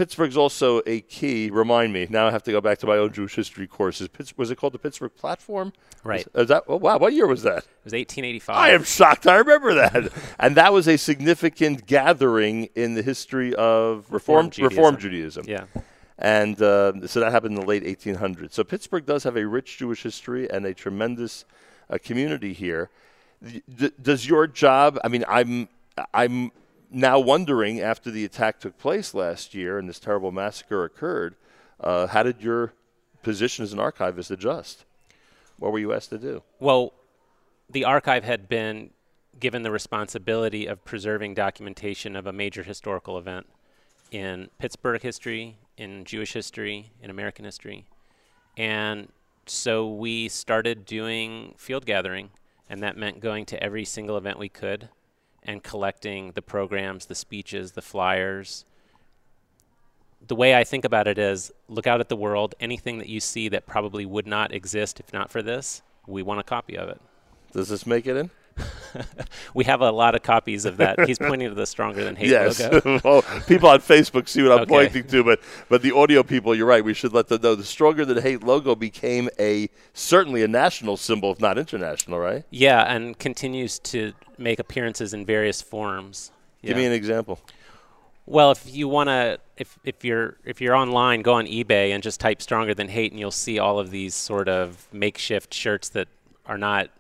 Pittsburgh's 0.01 0.39
also 0.39 0.81
a 0.86 1.02
key. 1.02 1.51
Remind 1.51 1.93
me. 1.93 2.06
Now 2.09 2.27
I 2.27 2.31
have 2.31 2.43
to 2.44 2.51
go 2.51 2.62
back 2.62 2.78
to 2.78 2.86
my 2.86 2.97
own 2.97 3.12
Jewish 3.12 3.35
history 3.35 3.66
courses. 3.66 4.09
Pitts, 4.09 4.35
was 4.35 4.51
it 4.51 4.56
called 4.56 4.72
the 4.72 4.78
Pittsburgh 4.78 5.14
Platform? 5.14 5.74
Right. 6.02 6.22
Is, 6.22 6.44
is 6.44 6.48
that? 6.48 6.64
Oh, 6.68 6.77
wow. 6.77 6.97
What 6.97 7.12
year 7.12 7.27
was 7.27 7.43
that? 7.43 7.59
It 7.59 7.85
was 7.85 7.93
1885. 7.93 8.56
I 8.56 8.70
am 8.70 8.82
shocked. 8.82 9.27
I 9.27 9.36
remember 9.36 9.74
that. 9.74 10.10
and 10.40 10.56
that 10.56 10.72
was 10.72 10.89
a 10.89 10.97
significant 10.97 11.85
gathering 11.86 12.70
in 12.74 12.94
the 12.94 13.02
history 13.02 13.55
of 13.56 14.10
Reform, 14.10 14.48
Judaism. 14.48 14.97
Judaism. 14.97 15.44
Yeah. 15.47 15.64
And 16.18 16.62
uh, 16.62 17.06
so 17.06 17.20
that 17.20 17.31
happened 17.31 17.56
in 17.56 17.60
the 17.60 17.66
late 17.66 17.85
1800s. 17.85 18.55
So 18.55 18.64
Pittsburgh 18.64 19.05
does 19.05 19.24
have 19.24 19.36
a 19.36 19.47
rich 19.47 19.77
Jewish 19.77 20.02
history 20.02 20.51
and 20.51 20.64
a 20.64 20.72
tremendous 20.72 21.44
uh, 21.90 21.98
community 22.02 22.55
here. 22.55 22.89
D- 23.44 23.93
does 24.01 24.27
your 24.27 24.47
job? 24.47 24.98
I 25.05 25.09
mean, 25.09 25.27
I'm 25.28 25.68
I'm 26.14 26.52
now 26.91 27.19
wondering 27.19 27.81
after 27.81 28.11
the 28.11 28.25
attack 28.25 28.61
took 28.61 28.77
place 28.79 29.15
last 29.15 29.55
year 29.55 29.79
and 29.79 29.89
this 29.89 29.99
terrible 29.99 30.33
massacre 30.33 30.85
occurred. 30.85 31.37
Uh, 31.79 32.09
how 32.09 32.23
did 32.23 32.43
your 32.43 32.73
position 33.23 33.62
as 33.62 33.73
an 33.73 33.79
archivist 33.79 34.31
adjust? 34.31 34.85
What 35.59 35.73
were 35.73 35.79
you 35.79 35.93
asked 35.93 36.11
to 36.11 36.19
do? 36.19 36.43
Well, 36.59 36.93
the 37.69 37.85
archive 37.85 38.25
had 38.25 38.49
been 38.49 38.91
given 39.39 39.62
the 39.62 39.71
responsibility 39.71 40.67
of 40.67 40.85
preserving 40.85 41.35
documentation 41.35 42.17
of 42.17 42.27
a 42.27 42.33
major 42.33 42.62
historical 42.62 43.17
event 43.17 43.47
in 44.11 44.49
Pittsburgh 44.59 45.01
history, 45.01 45.57
in 45.77 46.05
Jewish 46.05 46.33
history, 46.33 46.91
in 47.01 47.11
American 47.11 47.45
history. 47.45 47.87
And 48.57 49.09
so 49.47 49.89
we 49.89 50.29
started 50.29 50.85
doing 50.85 51.55
field 51.57 51.87
gathering, 51.87 52.31
and 52.69 52.83
that 52.83 52.97
meant 52.97 53.21
going 53.21 53.47
to 53.47 53.62
every 53.62 53.85
single 53.85 54.17
event 54.17 54.39
we 54.39 54.49
could 54.49 54.89
and 55.43 55.62
collecting 55.62 56.33
the 56.33 56.43
programs, 56.43 57.07
the 57.07 57.15
speeches, 57.15 57.73
the 57.73 57.83
flyers. 57.83 58.65
The 60.27 60.35
way 60.35 60.55
I 60.55 60.65
think 60.65 60.85
about 60.85 61.09
it 61.09 61.19
is 61.19 61.51
look 61.69 61.87
out 61.87 62.01
at 62.01 62.09
the 62.09 62.17
world, 62.17 62.55
anything 62.61 62.99
that 62.99 63.09
you 63.09 63.21
see 63.21 63.49
that 63.49 63.67
probably 63.67 64.05
would 64.05 64.27
not 64.27 64.53
exist 64.53 65.01
if 65.01 65.12
not 65.12 65.31
for 65.31 65.43
this, 65.43 65.83
we 66.07 66.23
want 66.23 66.41
a 66.41 66.45
copy 66.45 66.77
of 66.77 66.89
it. 66.89 67.01
Does 67.53 67.69
this 67.69 67.87
make 67.87 68.07
it 68.07 68.17
in? 68.17 68.31
we 69.55 69.65
have 69.65 69.81
a 69.81 69.91
lot 69.91 70.15
of 70.15 70.23
copies 70.23 70.65
of 70.65 70.78
that. 70.78 71.07
He's 71.07 71.19
pointing 71.19 71.49
to 71.49 71.55
the 71.55 71.66
Stronger 71.66 72.05
Than 72.05 72.16
Hate 72.16 72.31
yes. 72.31 72.61
logo. 72.61 73.01
well, 73.05 73.23
people 73.47 73.69
on 73.69 73.81
Facebook 73.81 74.28
see 74.28 74.43
what 74.43 74.53
I'm 74.53 74.59
Okay. 74.61 74.69
pointing 74.69 75.07
to, 75.09 75.24
but 75.24 75.41
but 75.69 75.82
the 75.82 75.95
audio 75.95 76.23
people, 76.23 76.55
you're 76.55 76.66
right. 76.66 76.85
We 76.85 76.95
should 76.95 77.12
let 77.12 77.28
them 77.28 77.43
know 77.43 77.55
the 77.55 77.65
Stronger 77.65 78.05
Than 78.05 78.20
Hate 78.23 78.43
logo 78.43 78.74
became 78.74 79.28
a 79.39 79.69
certainly 79.93 80.43
a 80.43 80.49
national 80.49 80.97
symbol, 80.97 81.32
if 81.32 81.41
not 81.41 81.59
international, 81.59 82.19
right? 82.19 82.45
Yeah, 82.51 82.82
and 82.82 83.19
continues 83.19 83.78
to 83.81 84.12
make 84.39 84.59
appearances 84.59 85.15
in 85.15 85.24
various 85.24 85.62
forms. 85.62 86.32
Give 86.62 86.77
me 86.77 86.85
an 86.85 86.93
example. 86.93 87.39
Well, 88.27 88.53
if 88.53 88.73
you 88.73 88.87
want 88.87 89.09
to, 89.09 89.39
if, 89.57 89.78
if 89.82 90.05
you're 90.05 90.37
if 90.45 90.61
you're 90.61 90.74
online, 90.74 91.23
go 91.23 91.35
on 91.35 91.47
eBay 91.47 91.91
and 91.93 92.03
just 92.03 92.20
type 92.20 92.41
"stronger 92.41 92.74
than 92.74 92.89
hate," 92.89 93.11
and 93.11 93.19
you'll 93.19 93.31
see 93.31 93.59
all 93.59 93.78
of 93.81 93.91
these 93.91 94.15
sort 94.15 94.49
of 94.49 94.87
makeshift 94.93 95.53
shirts 95.53 95.89
that 95.91 96.07
are 96.47 96.59
not 96.59 96.91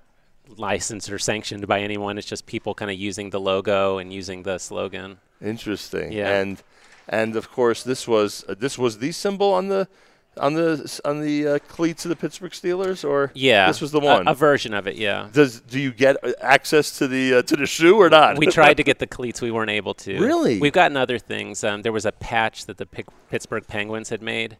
licensed 0.56 1.10
or 1.10 1.18
sanctioned 1.18 1.66
by 1.66 1.80
anyone. 1.80 2.18
It's 2.18 2.26
just 2.26 2.46
people 2.46 2.74
kind 2.74 2.90
of 2.90 2.98
using 2.98 3.30
the 3.30 3.40
logo 3.40 3.98
and 3.98 4.12
using 4.12 4.42
the 4.42 4.58
slogan. 4.58 5.18
Interesting. 5.42 6.12
Yeah. 6.12 6.28
And 6.40 6.62
and 7.08 7.36
of 7.36 7.50
course 7.50 7.82
this 7.82 8.06
was 8.06 8.44
uh, 8.48 8.54
this 8.58 8.78
was 8.78 8.98
the 8.98 9.12
symbol 9.12 9.52
on 9.52 9.68
the 9.68 9.88
on 10.36 10.54
the 10.54 11.00
on 11.04 11.20
the 11.20 11.46
uh, 11.46 11.58
cleats 11.58 12.04
of 12.04 12.08
the 12.10 12.16
Pittsburgh 12.16 12.52
Steelers, 12.52 13.08
or 13.08 13.32
Yeah, 13.34 13.66
this 13.66 13.80
was 13.80 13.90
the 13.90 14.00
one. 14.00 14.28
a 14.28 14.34
version 14.34 14.72
of 14.74 14.86
it, 14.86 14.96
yeah. 14.96 15.28
Does 15.32 15.60
do 15.60 15.80
you 15.80 15.92
get 15.92 16.16
uh, 16.22 16.32
access 16.40 16.96
to 16.98 17.08
the 17.08 17.34
uh, 17.34 17.42
to 17.42 17.56
the 17.56 17.66
shoe 17.66 17.96
or 18.00 18.08
not? 18.08 18.38
We 18.38 18.46
tried 18.46 18.76
to 18.76 18.84
get 18.84 19.00
the 19.00 19.06
cleats, 19.06 19.40
we 19.42 19.50
weren't 19.50 19.70
able 19.70 19.94
to. 19.94 20.20
Really? 20.20 20.60
We've 20.60 20.72
gotten 20.72 20.96
other 20.96 21.18
things. 21.18 21.64
Um, 21.64 21.82
there 21.82 21.92
was 21.92 22.06
a 22.06 22.12
patch 22.12 22.66
that 22.66 22.78
the 22.78 22.86
Pittsburgh 23.30 23.66
Penguins 23.66 24.08
had 24.10 24.22
made. 24.22 24.58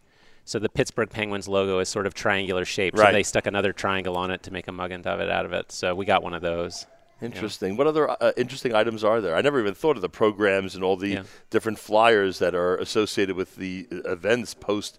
So 0.51 0.59
the 0.59 0.69
Pittsburgh 0.69 1.09
Penguins 1.09 1.47
logo 1.47 1.79
is 1.79 1.89
sort 1.89 2.07
of 2.07 2.15
triangular 2.15 2.65
shaped. 2.65 2.99
Right. 2.99 3.11
So 3.11 3.13
they 3.13 3.23
stuck 3.23 3.47
another 3.47 3.73
triangle 3.73 4.17
on 4.17 4.33
it 4.33 4.43
to 4.43 4.51
make 4.51 4.67
a 4.67 4.73
mug 4.73 4.91
and 4.91 5.07
of 5.07 5.21
it 5.21 5.31
out 5.31 5.47
of 5.47 5.53
it. 5.53 5.71
So 5.71 5.95
we 5.95 6.05
got 6.05 6.25
one 6.25 6.35
of 6.35 6.43
those. 6.43 6.87
Yeah. 7.21 7.27
Interesting. 7.27 7.77
What 7.77 7.87
other 7.87 8.11
uh, 8.11 8.33
interesting 8.37 8.75
items 8.75 9.05
are 9.05 9.21
there? 9.21 9.37
I 9.37 9.43
never 9.43 9.61
even 9.61 9.75
thought 9.75 9.95
of 9.95 10.03
the 10.03 10.09
programs 10.09 10.75
and 10.75 10.83
all 10.83 10.97
the 10.97 11.09
Yeah. 11.09 11.23
different 11.51 11.79
flyers 11.79 12.41
that 12.41 12.57
are 12.57 12.77
associated 12.79 13.37
with 13.37 13.55
the 13.55 13.87
uh, 13.93 14.11
events 14.11 14.55
post 14.55 14.99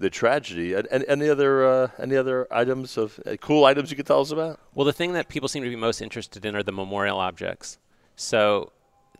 the 0.00 0.10
tragedy. 0.10 0.74
And, 0.74 0.88
and 0.90 1.04
any 1.06 1.28
other 1.28 1.64
uh, 1.64 1.88
any 2.00 2.16
other 2.16 2.48
items 2.50 2.98
of 2.98 3.20
uh, 3.24 3.36
cool 3.36 3.66
items 3.66 3.92
you 3.92 3.96
could 3.96 4.06
tell 4.06 4.22
us 4.22 4.32
about? 4.32 4.58
Well, 4.74 4.84
the 4.84 4.92
thing 4.92 5.12
that 5.12 5.28
people 5.28 5.48
seem 5.48 5.62
to 5.62 5.70
be 5.70 5.76
most 5.76 6.00
interested 6.00 6.44
in 6.44 6.56
are 6.56 6.64
the 6.64 6.72
memorial 6.72 7.20
objects. 7.20 7.78
So 8.16 8.72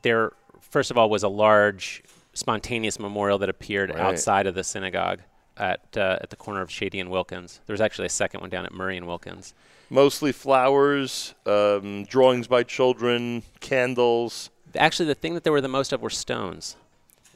there, 0.03 0.33
first 0.61 0.91
of 0.91 0.99
all, 0.99 1.09
was 1.09 1.23
a 1.23 1.29
large 1.29 2.03
spontaneous 2.33 2.99
memorial 2.99 3.39
that 3.39 3.49
appeared 3.49 3.91
Right. 3.91 4.01
outside 4.01 4.49
of 4.49 4.57
the 4.57 4.65
synagogue 4.65 5.21
at 5.59 5.97
uh, 5.97 6.19
at 6.21 6.31
the 6.31 6.37
corner 6.37 6.61
of 6.61 6.71
Shady 6.71 7.01
and 7.01 7.11
Wilkins. 7.11 7.61
There 7.67 7.75
was 7.75 7.81
actually 7.81 8.07
a 8.07 8.11
second 8.11 8.41
one 8.41 8.51
down 8.51 8.65
at 8.65 8.73
Murray 8.73 8.97
and 8.97 9.07
Wilkins. 9.07 9.55
Mostly 9.91 10.33
flowers, 10.33 11.35
um, 11.47 12.05
drawings 12.05 12.47
by 12.47 12.63
children, 12.63 13.43
candles. 13.61 14.51
Actually, 14.77 15.07
the 15.07 15.15
thing 15.15 15.35
that 15.35 15.45
there 15.45 15.53
were 15.53 15.63
the 15.63 15.69
most 15.69 15.93
of 15.93 16.03
were 16.03 16.11
stones. 16.11 16.77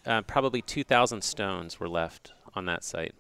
Uh, 0.05 0.21
probably 0.23 0.61
2,000 0.61 1.23
stones 1.23 1.81
were 1.81 1.89
left 1.89 2.33
on 2.55 2.67
that 2.67 2.85
site. 2.85 3.15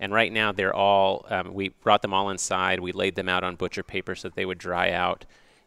And 0.00 0.12
right 0.12 0.32
now, 0.32 0.52
they're 0.52 0.74
all, 0.74 1.24
um, 1.30 1.54
we 1.54 1.68
brought 1.68 2.02
them 2.02 2.12
all 2.12 2.28
inside. 2.28 2.80
We 2.80 2.92
laid 2.92 3.14
them 3.14 3.28
out 3.28 3.44
on 3.44 3.54
butcher 3.54 3.82
paper 3.82 4.14
so 4.14 4.28
that 4.28 4.34
they 4.34 4.44
would 4.44 4.58
dry 4.58 4.90
out. 4.90 5.24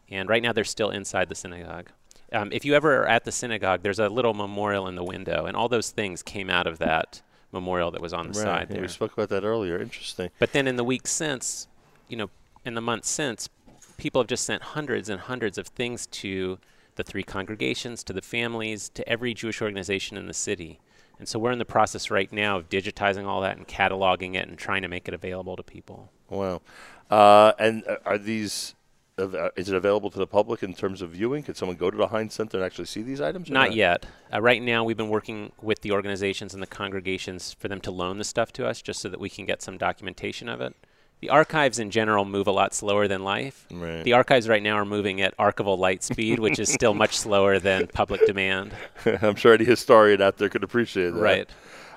And 0.09 0.29
right 0.29 0.43
now, 0.43 0.53
they're 0.53 0.65
still 0.65 0.89
inside 0.89 1.29
the 1.29 1.35
synagogue. 1.35 1.89
Um, 2.33 2.49
if 2.51 2.65
you 2.65 2.75
ever 2.75 3.03
are 3.03 3.07
at 3.07 3.23
the 3.23 3.31
synagogue, 3.31 3.81
there's 3.81 3.99
a 3.99 4.09
little 4.09 4.33
memorial 4.33 4.87
in 4.87 4.95
the 4.95 5.03
window, 5.03 5.45
and 5.45 5.55
all 5.55 5.69
those 5.69 5.91
things 5.91 6.21
came 6.21 6.49
out 6.49 6.67
of 6.67 6.77
that 6.79 7.21
memorial 7.51 7.91
that 7.91 8.01
was 8.01 8.13
on 8.13 8.27
the 8.31 8.39
Right. 8.39 8.43
side 8.43 8.67
yeah, 8.69 8.73
there. 8.75 8.81
we 8.81 8.87
spoke 8.87 9.13
about 9.13 9.29
that 9.29 9.43
earlier. 9.43 9.79
Interesting. 9.79 10.29
But 10.39 10.51
then 10.53 10.67
in 10.67 10.75
the 10.75 10.83
weeks 10.83 11.11
since, 11.11 11.67
you 12.07 12.17
know, 12.17 12.29
in 12.65 12.73
the 12.73 12.81
months 12.81 13.09
since, 13.09 13.49
people 13.97 14.21
have 14.21 14.27
just 14.27 14.45
sent 14.45 14.61
hundreds 14.61 15.09
and 15.09 15.21
hundreds 15.21 15.57
of 15.57 15.67
things 15.67 16.05
to 16.07 16.59
the 16.95 17.03
three 17.03 17.23
congregations, 17.23 18.03
to 18.03 18.13
the 18.13 18.21
families, 18.21 18.89
to 18.89 19.07
every 19.07 19.33
Jewish 19.33 19.61
organization 19.61 20.17
in 20.17 20.27
the 20.27 20.33
city. 20.33 20.79
And 21.19 21.27
so 21.27 21.39
we're 21.39 21.51
in 21.51 21.59
the 21.59 21.65
process 21.65 22.11
right 22.11 22.31
now 22.31 22.57
of 22.57 22.69
digitizing 22.69 23.25
all 23.25 23.41
that 23.41 23.57
and 23.57 23.67
cataloging 23.67 24.35
it 24.35 24.47
and 24.47 24.57
trying 24.57 24.81
to 24.83 24.87
make 24.87 25.07
it 25.07 25.13
available 25.13 25.55
to 25.55 25.63
people. 25.63 26.11
Wow. 26.29 26.61
Uh, 27.09 27.53
and 27.57 27.87
uh, 27.87 27.97
are 28.05 28.17
these? 28.17 28.75
Is 29.17 29.69
it 29.69 29.73
available 29.75 30.11
to 30.11 30.19
the 30.19 30.27
public 30.27 30.61
in 30.61 30.75
terms 30.75 31.01
of 31.01 31.09
viewing? 31.09 31.41
Could 31.41 31.57
someone 31.57 31.75
go 31.75 31.89
to 31.89 31.97
the 31.97 32.07
Heinz 32.07 32.35
Center 32.35 32.57
and 32.57 32.65
actually 32.65 32.85
see 32.85 33.01
these 33.01 33.19
items? 33.19 33.49
or 33.49 33.53
Not 33.53 33.73
yet. 33.73 34.05
Uh, 34.31 34.39
right 34.39 34.61
now, 34.61 34.83
we've 34.83 34.97
been 34.97 35.09
working 35.09 35.51
with 35.59 35.81
the 35.81 35.91
organizations 35.91 36.53
and 36.53 36.61
the 36.61 36.67
congregations 36.67 37.53
for 37.53 37.67
them 37.67 37.81
to 37.81 37.89
loan 37.89 38.19
the 38.19 38.23
stuff 38.23 38.53
to 38.53 38.67
us 38.67 38.79
just 38.79 39.01
so 39.01 39.09
that 39.09 39.19
we 39.19 39.27
can 39.27 39.47
get 39.47 39.63
some 39.63 39.75
documentation 39.75 40.47
of 40.47 40.61
it. 40.61 40.75
The 41.21 41.29
archives 41.29 41.79
in 41.79 41.89
general 41.89 42.25
move 42.25 42.45
a 42.45 42.51
lot 42.51 42.75
slower 42.75 43.07
than 43.07 43.23
life. 43.23 43.65
Right. 43.71 44.03
The 44.03 44.13
archives 44.13 44.47
right 44.47 44.61
now 44.61 44.75
are 44.75 44.85
moving 44.85 45.19
at 45.21 45.35
archival 45.37 45.79
light 45.79 46.03
speed, 46.03 46.37
which 46.37 46.59
is 46.59 46.71
still 46.71 46.93
much 46.93 47.17
slower 47.17 47.57
than 47.57 47.87
public 47.87 48.23
demand. 48.27 48.71
I'm 49.23 49.35
sure 49.35 49.55
any 49.55 49.65
historian 49.65 50.21
out 50.21 50.37
there 50.37 50.49
could 50.49 50.63
appreciate 50.63 51.15
that. 51.15 51.19
Right. 51.19 51.49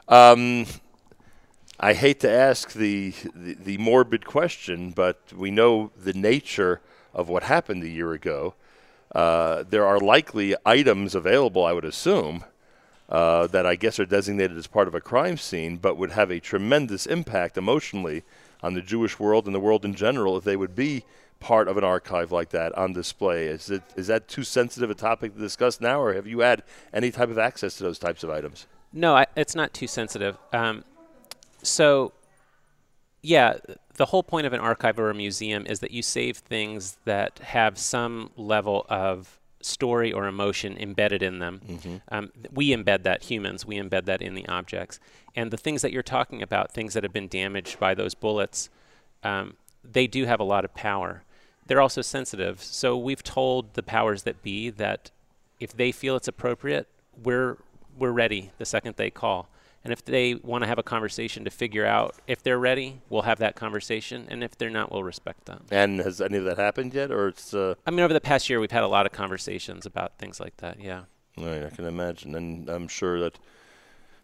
Um, 0.08 0.64
I 1.78 1.92
hate 1.92 2.20
to 2.20 2.30
ask 2.30 2.72
the, 2.72 3.12
the 3.34 3.54
the 3.54 3.76
morbid 3.76 4.24
question, 4.24 4.92
but 4.92 5.20
we 5.36 5.50
know 5.50 5.92
the 6.02 6.14
nature 6.14 6.80
of 7.14 7.28
what 7.28 7.42
happened 7.44 7.82
a 7.82 7.88
year 7.88 8.12
ago. 8.12 8.54
Uh, 9.14 9.64
there 9.68 9.86
are 9.86 9.98
likely 9.98 10.54
items 10.64 11.14
available, 11.14 11.64
I 11.64 11.72
would 11.72 11.84
assume, 11.84 12.44
uh, 13.08 13.48
that 13.48 13.66
I 13.66 13.74
guess 13.74 13.98
are 13.98 14.06
designated 14.06 14.56
as 14.56 14.66
part 14.66 14.86
of 14.86 14.94
a 14.94 15.00
crime 15.00 15.36
scene, 15.36 15.76
but 15.76 15.96
would 15.96 16.12
have 16.12 16.30
a 16.30 16.38
tremendous 16.38 17.06
impact 17.06 17.58
emotionally 17.58 18.22
on 18.62 18.74
the 18.74 18.82
Jewish 18.82 19.18
world 19.18 19.46
and 19.46 19.54
the 19.54 19.60
world 19.60 19.84
in 19.84 19.94
general 19.94 20.36
if 20.36 20.44
they 20.44 20.56
would 20.56 20.76
be 20.76 21.04
part 21.40 21.68
of 21.68 21.76
an 21.76 21.84
archive 21.84 22.30
like 22.30 22.50
that 22.50 22.76
on 22.76 22.92
display. 22.92 23.46
Is 23.46 23.70
it 23.70 23.82
is 23.96 24.06
that 24.08 24.28
too 24.28 24.44
sensitive 24.44 24.90
a 24.90 24.94
topic 24.94 25.34
to 25.34 25.40
discuss 25.40 25.80
now, 25.80 26.00
or 26.00 26.14
have 26.14 26.26
you 26.26 26.40
had 26.40 26.62
any 26.92 27.10
type 27.10 27.30
of 27.30 27.38
access 27.38 27.76
to 27.78 27.82
those 27.82 27.98
types 27.98 28.22
of 28.22 28.30
items? 28.30 28.66
No, 28.92 29.16
I, 29.16 29.26
it's 29.36 29.54
not 29.54 29.72
too 29.72 29.86
sensitive. 29.86 30.36
Um, 30.52 30.84
so, 31.62 32.12
yeah, 33.22 33.54
the 34.00 34.06
whole 34.06 34.22
point 34.22 34.46
of 34.46 34.54
an 34.54 34.60
archive 34.60 34.98
or 34.98 35.10
a 35.10 35.14
museum 35.14 35.66
is 35.66 35.80
that 35.80 35.90
you 35.90 36.00
save 36.00 36.38
things 36.38 36.96
that 37.04 37.38
have 37.40 37.76
some 37.76 38.30
level 38.34 38.86
of 38.88 39.38
story 39.60 40.10
or 40.10 40.26
emotion 40.26 40.74
embedded 40.78 41.22
in 41.22 41.38
them. 41.38 41.60
Mhm. 41.68 42.00
Um, 42.08 42.32
we 42.50 42.70
embed 42.70 43.02
that, 43.02 43.24
humans, 43.24 43.66
we 43.66 43.76
embed 43.76 44.06
that 44.06 44.22
in 44.22 44.32
the 44.32 44.48
objects. 44.48 45.00
And 45.36 45.50
the 45.50 45.58
things 45.58 45.82
that 45.82 45.92
you're 45.92 46.02
talking 46.02 46.40
about, 46.40 46.72
things 46.72 46.94
that 46.94 47.02
have 47.02 47.12
been 47.12 47.28
damaged 47.28 47.78
by 47.78 47.92
those 47.92 48.14
bullets, 48.14 48.70
um, 49.22 49.58
they 49.84 50.06
do 50.06 50.24
have 50.24 50.40
a 50.40 50.44
lot 50.44 50.64
of 50.64 50.72
power. 50.72 51.22
They're 51.66 51.82
also 51.82 52.00
sensitive. 52.00 52.62
So 52.62 52.96
we've 52.96 53.22
told 53.22 53.74
the 53.74 53.82
powers 53.82 54.22
that 54.22 54.42
be 54.42 54.70
that 54.70 55.10
if 55.58 55.74
they 55.74 55.92
feel 55.92 56.16
it's 56.16 56.26
appropriate, 56.26 56.88
we're 57.22 57.58
we're 57.98 58.12
ready 58.12 58.50
the 58.56 58.64
second 58.64 58.96
they 58.96 59.10
call. 59.10 59.50
And 59.82 59.92
if 59.92 60.04
they 60.04 60.34
want 60.34 60.62
to 60.62 60.68
have 60.68 60.78
a 60.78 60.82
conversation 60.82 61.44
to 61.44 61.50
figure 61.50 61.86
out 61.86 62.14
if 62.26 62.42
they're 62.42 62.58
ready, 62.58 63.00
we'll 63.08 63.22
have 63.22 63.38
that 63.38 63.56
conversation. 63.56 64.26
And 64.28 64.44
if 64.44 64.58
they're 64.58 64.68
not, 64.68 64.92
we'll 64.92 65.04
respect 65.04 65.46
that. 65.46 65.62
And 65.70 66.00
has 66.00 66.20
any 66.20 66.36
of 66.36 66.44
that 66.44 66.58
happened 66.58 66.92
yet, 66.92 67.10
or 67.10 67.28
it's? 67.28 67.54
Uh, 67.54 67.74
I 67.86 67.90
mean, 67.90 68.00
over 68.00 68.12
the 68.12 68.20
past 68.20 68.50
year, 68.50 68.60
we've 68.60 68.70
had 68.70 68.82
a 68.82 68.88
lot 68.88 69.06
of 69.06 69.12
conversations 69.12 69.86
about 69.86 70.18
things 70.18 70.38
like 70.38 70.56
that. 70.58 70.80
Yeah. 70.80 71.04
Right, 71.38 71.64
I 71.64 71.70
can 71.70 71.86
imagine, 71.86 72.34
and 72.34 72.68
I'm 72.68 72.88
sure 72.88 73.20
that 73.20 73.38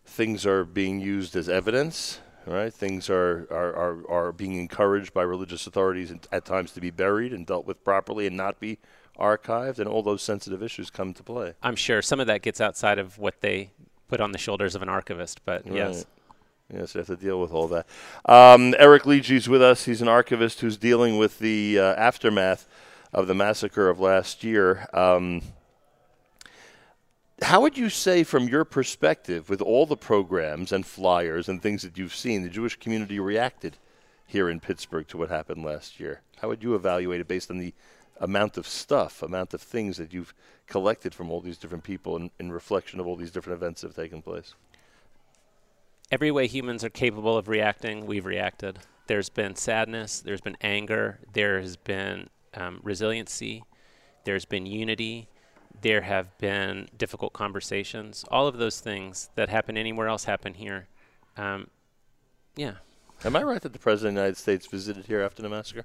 things 0.04 0.44
are 0.44 0.64
being 0.64 1.00
used 1.00 1.36
as 1.36 1.48
evidence. 1.48 2.20
Right, 2.44 2.72
things 2.72 3.08
are 3.08 3.48
are, 3.50 3.74
are, 3.74 4.10
are 4.10 4.32
being 4.32 4.54
encouraged 4.56 5.14
by 5.14 5.22
religious 5.22 5.66
authorities 5.66 6.12
at 6.30 6.44
times 6.44 6.72
to 6.72 6.80
be 6.80 6.90
buried 6.90 7.32
and 7.32 7.46
dealt 7.46 7.66
with 7.66 7.82
properly 7.82 8.26
and 8.26 8.36
not 8.36 8.60
be 8.60 8.78
archived, 9.18 9.78
and 9.78 9.88
all 9.88 10.02
those 10.02 10.22
sensitive 10.22 10.62
issues 10.62 10.90
come 10.90 11.14
to 11.14 11.22
play. 11.22 11.54
I'm 11.62 11.76
sure 11.76 12.02
some 12.02 12.20
of 12.20 12.26
that 12.26 12.42
gets 12.42 12.60
outside 12.60 12.98
of 12.98 13.18
what 13.18 13.40
they 13.40 13.70
put 14.08 14.20
on 14.20 14.32
the 14.32 14.38
shoulders 14.38 14.74
of 14.74 14.82
an 14.82 14.88
archivist, 14.88 15.44
but 15.44 15.66
yes. 15.66 15.96
Right. 15.96 16.06
Yes, 16.80 16.94
you 16.94 16.98
have 16.98 17.06
to 17.06 17.16
deal 17.16 17.40
with 17.40 17.52
all 17.52 17.68
that. 17.68 17.86
Um, 18.24 18.74
Eric 18.78 19.04
Lidji's 19.04 19.48
with 19.48 19.62
us. 19.62 19.84
He's 19.84 20.02
an 20.02 20.08
archivist 20.08 20.60
who's 20.60 20.76
dealing 20.76 21.16
with 21.16 21.38
the 21.38 21.78
uh, 21.78 21.94
aftermath 21.94 22.66
of 23.12 23.28
the 23.28 23.34
massacre 23.34 23.88
of 23.88 24.00
last 24.00 24.42
year. 24.42 24.88
Um, 24.92 25.42
how 27.42 27.60
would 27.60 27.78
you 27.78 27.88
say, 27.88 28.24
from 28.24 28.48
your 28.48 28.64
perspective, 28.64 29.48
with 29.48 29.60
all 29.60 29.86
the 29.86 29.96
programs 29.96 30.72
and 30.72 30.84
flyers 30.84 31.48
and 31.48 31.62
things 31.62 31.82
that 31.82 31.98
you've 31.98 32.14
seen, 32.14 32.42
the 32.42 32.48
Jewish 32.48 32.76
community 32.76 33.20
reacted 33.20 33.76
here 34.26 34.50
in 34.50 34.58
Pittsburgh 34.58 35.06
to 35.08 35.18
what 35.18 35.28
happened 35.28 35.64
last 35.64 36.00
year? 36.00 36.22
How 36.40 36.48
would 36.48 36.62
you 36.64 36.74
evaluate 36.74 37.20
it 37.20 37.28
based 37.28 37.50
on 37.50 37.58
the 37.58 37.74
amount 38.20 38.56
of 38.56 38.66
stuff, 38.66 39.22
amount 39.22 39.54
of 39.54 39.60
things 39.60 39.98
that 39.98 40.12
you've 40.12 40.34
collected 40.66 41.14
from 41.14 41.30
all 41.30 41.40
these 41.40 41.58
different 41.58 41.84
people 41.84 42.16
in, 42.16 42.30
in 42.38 42.52
reflection 42.52 43.00
of 43.00 43.06
all 43.06 43.16
these 43.16 43.30
different 43.30 43.56
events 43.56 43.80
that 43.80 43.88
have 43.88 43.96
taken 43.96 44.22
place? 44.22 44.54
every 46.10 46.30
way 46.30 46.46
humans 46.46 46.84
are 46.84 46.90
capable 46.90 47.36
of 47.36 47.48
reacting, 47.48 48.06
we've 48.06 48.26
reacted. 48.26 48.78
There's 49.06 49.28
been 49.28 49.54
sadness, 49.56 50.20
there's 50.20 50.40
been 50.40 50.56
anger, 50.60 51.20
there 51.32 51.60
has 51.60 51.76
been 51.76 52.28
um, 52.54 52.80
resiliency, 52.82 53.64
there's 54.24 54.44
been 54.44 54.66
unity, 54.66 55.28
there 55.82 56.02
have 56.02 56.36
been 56.38 56.88
difficult 56.96 57.32
conversations. 57.32 58.24
All 58.30 58.46
of 58.46 58.58
those 58.58 58.80
things 58.80 59.30
that 59.34 59.48
happen 59.48 59.76
anywhere 59.76 60.08
else 60.08 60.24
happen 60.24 60.54
here. 60.54 60.88
Um, 61.36 61.68
yeah. 62.56 62.74
Am 63.24 63.36
I 63.36 63.42
right 63.42 63.60
that 63.60 63.72
the 63.72 63.78
President 63.78 64.12
of 64.12 64.14
the 64.14 64.20
United 64.22 64.36
States 64.38 64.66
visited 64.66 65.06
here 65.06 65.20
after 65.20 65.42
the 65.42 65.48
massacre? 65.48 65.84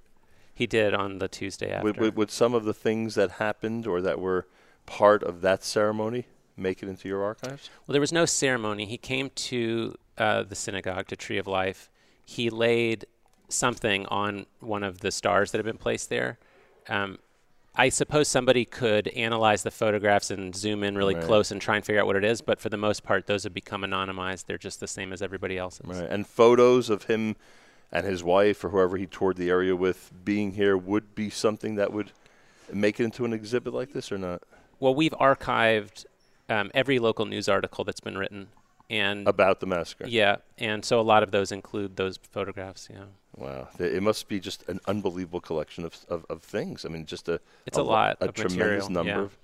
He 0.54 0.68
did 0.68 0.94
on 0.94 1.20
the 1.20 1.28
Tuesday 1.28 1.72
after. 1.72 1.84
Would, 1.84 1.98
would, 2.00 2.16
would 2.16 2.32
some 2.32 2.54
of 2.54 2.66
the 2.66 2.74
things 2.74 3.16
that 3.16 3.32
happened 3.32 3.88
or 3.88 4.02
that 4.02 4.20
were 4.20 4.48
part 4.86 5.24
of 5.24 5.42
that 5.42 5.64
ceremony 5.64 6.26
make 6.58 6.84
it 6.84 6.90
into 6.90 7.08
your 7.08 7.24
archives? 7.24 7.70
Well, 7.88 7.94
there 7.94 8.02
was 8.02 8.12
no 8.12 8.26
ceremony. 8.26 8.86
He 8.86 8.98
came 8.98 9.30
to 9.30 9.96
uh, 10.18 10.44
the 10.44 10.56
synagogue, 10.56 11.08
to 11.08 11.16
Tree 11.16 11.38
of 11.38 11.48
Life. 11.48 11.90
He 12.26 12.50
laid 12.50 13.06
something 13.50 14.06
on 14.08 14.46
one 14.60 14.84
of 14.84 15.00
the 15.00 15.12
stars 15.12 15.52
that 15.52 15.58
had 15.58 15.66
been 15.66 15.78
placed 15.78 16.10
there. 16.10 16.38
Um, 16.88 17.20
I 17.74 17.90
suppose 17.90 18.28
somebody 18.28 18.66
could 18.66 19.08
analyze 19.10 19.64
the 19.64 19.72
photographs 19.72 20.30
and 20.30 20.54
zoom 20.54 20.84
in 20.84 20.98
really 20.98 21.16
Right. 21.16 21.24
close 21.24 21.52
and 21.52 21.62
try 21.62 21.78
and 21.78 21.86
figure 21.86 22.02
out 22.02 22.06
what 22.08 22.18
it 22.18 22.26
is, 22.26 22.42
but 22.42 22.60
for 22.60 22.68
the 22.70 22.78
most 22.78 23.04
part, 23.04 23.28
those 23.28 23.44
have 23.44 23.54
become 23.54 23.82
anonymized. 23.84 24.46
They're 24.46 24.58
just 24.58 24.82
the 24.82 24.88
same 24.88 25.14
as 25.14 25.22
everybody 25.22 25.58
else's. 25.58 25.86
Right. 25.86 26.10
And 26.10 26.28
photos 26.28 26.90
of 26.90 27.06
him 27.06 27.38
and 27.92 28.06
his 28.06 28.24
wife 28.24 28.64
or 28.64 28.70
whoever 28.70 28.98
he 28.98 29.06
toured 29.06 29.38
the 29.38 29.50
area 29.50 29.76
with 29.76 30.12
being 30.26 30.52
here 30.54 30.76
would 30.78 31.16
be 31.16 31.30
something 31.30 31.76
that 31.76 31.94
would 31.94 32.12
make 32.74 33.00
it 33.00 33.06
into 33.06 33.24
an 33.26 33.34
exhibit 33.34 33.74
like 33.74 33.94
this 33.94 34.12
or 34.12 34.18
not? 34.18 34.44
Well, 34.82 34.94
we've 34.94 35.14
archived 35.14 36.06
um, 36.50 36.72
every 36.74 37.00
local 37.00 37.26
news 37.26 37.48
article 37.48 37.86
that's 37.86 38.02
been 38.02 38.18
written, 38.18 38.48
and 38.90 39.26
About 39.28 39.62
the 39.62 39.68
massacre. 39.68 40.08
Yeah, 40.08 40.38
and 40.58 40.84
so 40.84 41.00
a 41.00 41.02
lot 41.04 41.24
of 41.24 41.32
those 41.32 41.54
include 41.54 41.96
those 41.96 42.18
photographs. 42.18 42.90
Yeah, 42.92 43.06
Wow. 43.38 43.70
It 43.80 44.04
must 44.04 44.28
be 44.28 44.40
just 44.40 44.68
an 44.68 44.82
unbelievable 44.88 45.40
collection 45.40 45.86
of, 45.86 45.96
of, 46.10 46.26
of 46.30 46.42
things. 46.42 46.84
I 46.84 46.90
mean, 46.90 47.06
just 47.06 47.30
a 47.30 47.40
it's 47.66 47.78
a, 47.78 47.84
lo- 47.84 47.92
lot 47.92 48.18
a 48.20 48.32
tremendous 48.32 48.58
material. 48.58 48.90
number 48.90 49.12
yeah. 49.12 49.20
of 49.20 49.38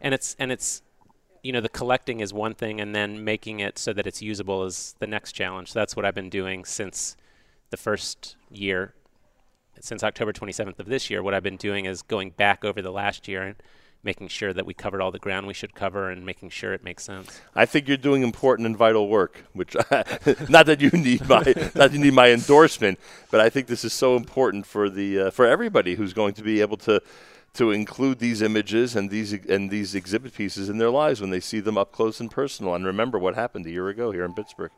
and 0.00 0.14
it's 0.14 0.36
and 0.38 0.52
it's 0.52 0.82
you 1.42 1.52
know 1.52 1.60
the 1.60 1.68
collecting 1.68 2.20
is 2.20 2.32
one 2.32 2.54
thing, 2.54 2.80
and 2.80 2.94
then 2.94 3.24
making 3.24 3.60
it 3.60 3.78
so 3.78 3.92
that 3.92 4.06
it's 4.06 4.22
usable 4.22 4.64
is 4.64 4.94
the 4.98 5.06
next 5.06 5.32
challenge. 5.32 5.72
That's 5.72 5.96
what 5.96 6.04
I've 6.04 6.14
been 6.14 6.30
doing 6.30 6.64
since 6.64 7.16
the 7.70 7.76
first 7.76 8.36
year, 8.50 8.94
since 9.80 10.04
October 10.04 10.32
27th 10.32 10.78
of 10.78 10.86
this 10.86 11.10
year. 11.10 11.22
What 11.22 11.34
I've 11.34 11.42
been 11.42 11.56
doing 11.56 11.86
is 11.86 12.02
going 12.02 12.30
back 12.30 12.64
over 12.64 12.80
the 12.80 12.92
last 12.92 13.26
year 13.26 13.42
and 13.42 13.56
making 14.04 14.28
sure 14.28 14.52
that 14.52 14.66
we 14.66 14.74
covered 14.74 15.00
all 15.00 15.10
the 15.10 15.18
ground 15.18 15.46
we 15.46 15.54
should 15.54 15.74
cover 15.74 16.10
and 16.10 16.26
making 16.26 16.50
sure 16.50 16.72
it 16.72 16.82
makes 16.82 17.04
sense. 17.04 17.40
I 17.54 17.66
think 17.66 17.88
you're 17.88 17.96
doing 17.96 18.22
important 18.22 18.66
and 18.66 18.76
vital 18.76 19.08
work, 19.08 19.44
which 19.52 19.74
not 20.48 20.66
that 20.66 20.80
you 20.80 20.90
need 20.90 21.28
my 21.28 21.42
not 21.56 21.74
that 21.74 21.92
you 21.92 21.98
need 21.98 22.14
my 22.14 22.30
endorsement, 22.30 22.98
but 23.30 23.40
I 23.40 23.48
think 23.48 23.66
this 23.66 23.84
is 23.84 23.92
so 23.92 24.16
important 24.16 24.66
for 24.66 24.90
the 24.90 25.20
uh, 25.20 25.30
for 25.30 25.46
everybody 25.46 25.94
who's 25.94 26.12
going 26.12 26.34
to 26.34 26.42
be 26.42 26.60
able 26.60 26.76
to 26.78 27.00
to 27.54 27.70
include 27.70 28.18
these 28.18 28.40
images 28.42 28.96
and 28.96 29.10
these 29.10 29.32
and 29.32 29.70
these 29.70 29.94
exhibit 29.94 30.34
pieces 30.34 30.68
in 30.68 30.78
their 30.78 30.90
lives 30.90 31.20
when 31.20 31.30
they 31.30 31.40
see 31.40 31.60
them 31.60 31.78
up 31.78 31.92
close 31.92 32.18
and 32.20 32.30
personal 32.30 32.74
and 32.74 32.84
remember 32.84 33.18
what 33.18 33.34
happened 33.34 33.66
a 33.66 33.70
year 33.70 33.88
ago 33.88 34.10
here 34.10 34.24
in 34.24 34.32
Pittsburgh. 34.32 34.70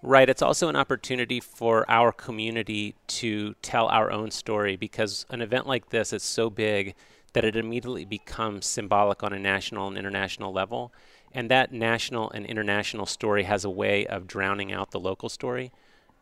Right. 0.00 0.28
It's 0.28 0.42
also 0.42 0.68
an 0.68 0.76
opportunity 0.76 1.40
for 1.40 1.84
our 1.90 2.12
community 2.12 2.94
to 3.08 3.54
tell 3.62 3.88
our 3.88 4.12
own 4.12 4.30
story 4.30 4.76
because 4.76 5.26
an 5.30 5.42
event 5.42 5.66
like 5.66 5.90
this 5.90 6.12
is 6.12 6.22
so 6.22 6.50
big 6.50 6.94
that 7.38 7.44
it 7.44 7.54
immediately 7.54 8.04
becomes 8.04 8.66
symbolic 8.66 9.22
on 9.22 9.32
a 9.32 9.38
national 9.38 9.86
and 9.86 9.96
international 9.96 10.52
level. 10.52 10.92
And 11.30 11.48
that 11.52 11.72
national 11.72 12.32
and 12.32 12.44
international 12.44 13.06
story 13.06 13.44
has 13.44 13.64
a 13.64 13.70
way 13.70 14.04
of 14.08 14.26
drowning 14.26 14.72
out 14.72 14.90
the 14.90 14.98
local 14.98 15.28
story. 15.28 15.70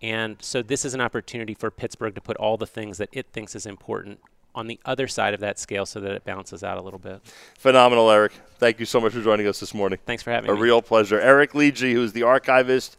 And 0.02 0.36
so 0.42 0.60
this 0.60 0.84
is 0.84 0.92
an 0.92 1.00
opportunity 1.00 1.55
for 1.55 1.70
Pittsburgh 1.70 2.15
to 2.16 2.20
put 2.20 2.36
all 2.36 2.58
the 2.58 2.66
things 2.66 2.99
that 2.99 3.08
it 3.12 3.28
thinks 3.32 3.55
is 3.55 3.65
important 3.65 4.20
on 4.55 4.66
the 4.66 4.78
other 4.84 5.08
side 5.08 5.32
of 5.32 5.40
that 5.40 5.58
scale 5.58 5.86
so 5.86 6.00
that 6.00 6.12
it 6.12 6.23
balances 6.26 6.62
out 6.62 6.76
a 6.76 6.82
little 6.82 6.99
bit. 6.99 7.23
Phenomenal, 7.58 8.10
Eric. 8.10 8.32
Thank 8.58 8.78
you 8.78 8.84
so 8.84 9.00
much 9.00 9.15
for 9.15 9.23
joining 9.23 9.47
us 9.47 9.58
this 9.58 9.73
morning. 9.73 9.99
Thanks 10.05 10.23
for 10.23 10.32
having 10.32 10.50
a 10.50 10.52
me. 10.52 10.58
A 10.58 10.62
real 10.62 10.82
pleasure. 10.82 11.18
Eric 11.18 11.52
Lidji, 11.52 11.94
who's 11.94 12.12
the 12.12 12.24
archivist 12.24 12.99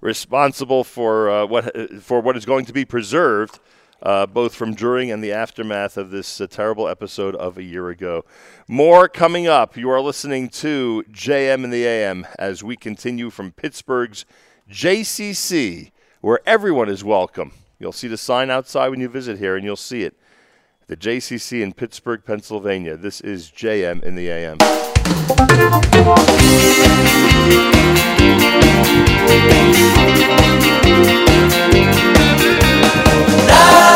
responsible 0.00 0.84
for 0.84 1.28
uh, 1.30 1.46
what 1.46 2.00
for 2.00 2.20
what 2.20 2.36
is 2.36 2.46
going 2.46 2.64
to 2.66 2.72
be 2.72 2.84
preserved, 2.84 3.58
uh, 4.06 4.24
both 4.24 4.54
from 4.54 4.72
during 4.72 5.10
and 5.10 5.22
the 5.22 5.32
aftermath 5.32 5.96
of 5.96 6.12
this 6.12 6.40
uh, 6.40 6.46
terrible 6.46 6.86
episode 6.86 7.34
of 7.34 7.58
a 7.58 7.62
year 7.64 7.88
ago. 7.88 8.24
More 8.68 9.08
coming 9.08 9.48
up. 9.48 9.76
You 9.76 9.90
are 9.90 10.00
listening 10.00 10.48
to 10.50 11.04
JM 11.10 11.64
in 11.64 11.70
the 11.70 11.84
AM 11.84 12.24
as 12.38 12.62
we 12.62 12.76
continue 12.76 13.30
from 13.30 13.50
Pittsburgh's 13.50 14.24
JCC, 14.70 15.90
where 16.20 16.38
everyone 16.46 16.88
is 16.88 17.02
welcome. 17.02 17.50
You'll 17.80 17.90
see 17.90 18.06
the 18.06 18.16
sign 18.16 18.48
outside 18.48 18.90
when 18.90 19.00
you 19.00 19.08
visit 19.08 19.38
here, 19.40 19.56
and 19.56 19.64
you'll 19.64 19.74
see 19.74 20.04
it. 20.04 20.16
The 20.86 20.96
JCC 20.96 21.60
in 21.60 21.72
Pittsburgh, 21.72 22.24
Pennsylvania. 22.24 22.96
This 22.96 23.20
is 23.20 23.50
JM 23.50 24.04
in 24.04 24.14
the 24.14 24.28
AM. 24.28 24.58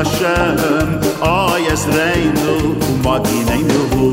לשם, 0.00 0.54
אוי 1.22 1.68
עזרנו 1.72 2.74
ומגיננו 2.80 3.84
הוא. 3.90 4.12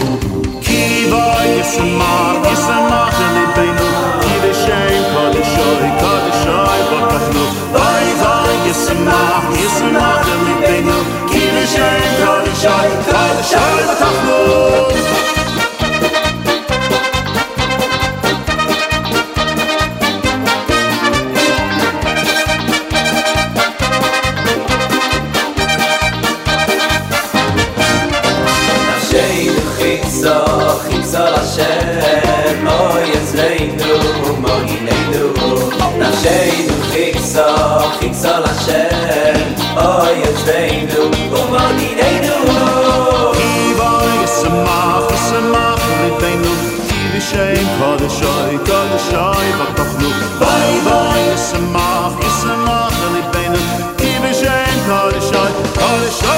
כי 0.62 1.08
בו 1.10 1.22
ישמח, 1.46 2.52
ישמח 2.52 3.20
לליבנו, 3.20 3.86
כי 4.22 4.50
בשם 4.50 5.04
קודשוי, 5.16 5.90
קודשוי 6.00 6.80
בטחנו. 6.92 7.46
בואי 7.72 8.14
בואי 8.20 8.70
ישמח, 8.70 9.44
ישמח 9.54 10.28
לליבנו, 10.28 11.00
כי 11.30 11.50
בשם 11.56 12.00
קודשוי, 12.26 12.90
נפשנו 36.29 36.83
חיפשו, 36.91 37.41
חיפשו 37.99 38.29
לשם, 38.45 39.53
אוי 39.77 40.23
ומגיננו. 41.33 42.37
כי 43.33 43.75
בו 43.77 44.23
ישמח, 44.25 45.05
ישמח 45.15 45.89
ליבנו, 46.01 46.53
כי 46.89 47.19
בשם 47.19 47.67
קודשוי, 47.79 48.59
קודשוי 48.59 49.53
בטחנו. 49.61 50.09
בואי 50.39 50.81
בואי 50.85 51.35
ישמח, 51.35 52.13
ישמח 52.27 52.95
ליבנו, 53.15 53.59
כי 53.99 54.13
בשם 54.25 54.79
קודשוי, 54.87 55.53
קודשוי 55.75 56.38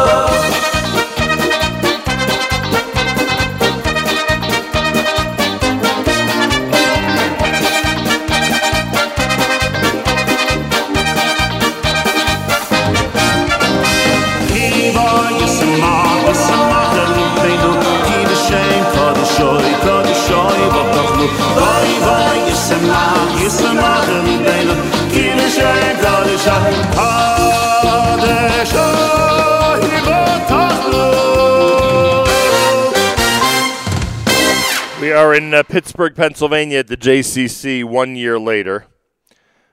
are 35.31 35.35
in 35.35 35.53
uh, 35.53 35.63
Pittsburgh, 35.63 36.13
Pennsylvania 36.13 36.79
at 36.79 36.87
the 36.87 36.97
JCC 36.97 37.85
one 37.85 38.17
year 38.17 38.37
later. 38.37 38.87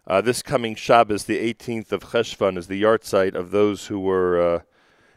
Uh, 0.06 0.20
this 0.20 0.40
coming 0.40 0.76
Shabbos, 0.76 1.24
the 1.24 1.52
18th 1.52 1.90
of 1.90 2.04
Cheshvan, 2.04 2.56
is 2.56 2.68
the 2.68 2.80
yahrzeit 2.80 3.34
of 3.34 3.50
those 3.50 3.88
who 3.88 3.98
were 3.98 4.40
uh, 4.40 4.60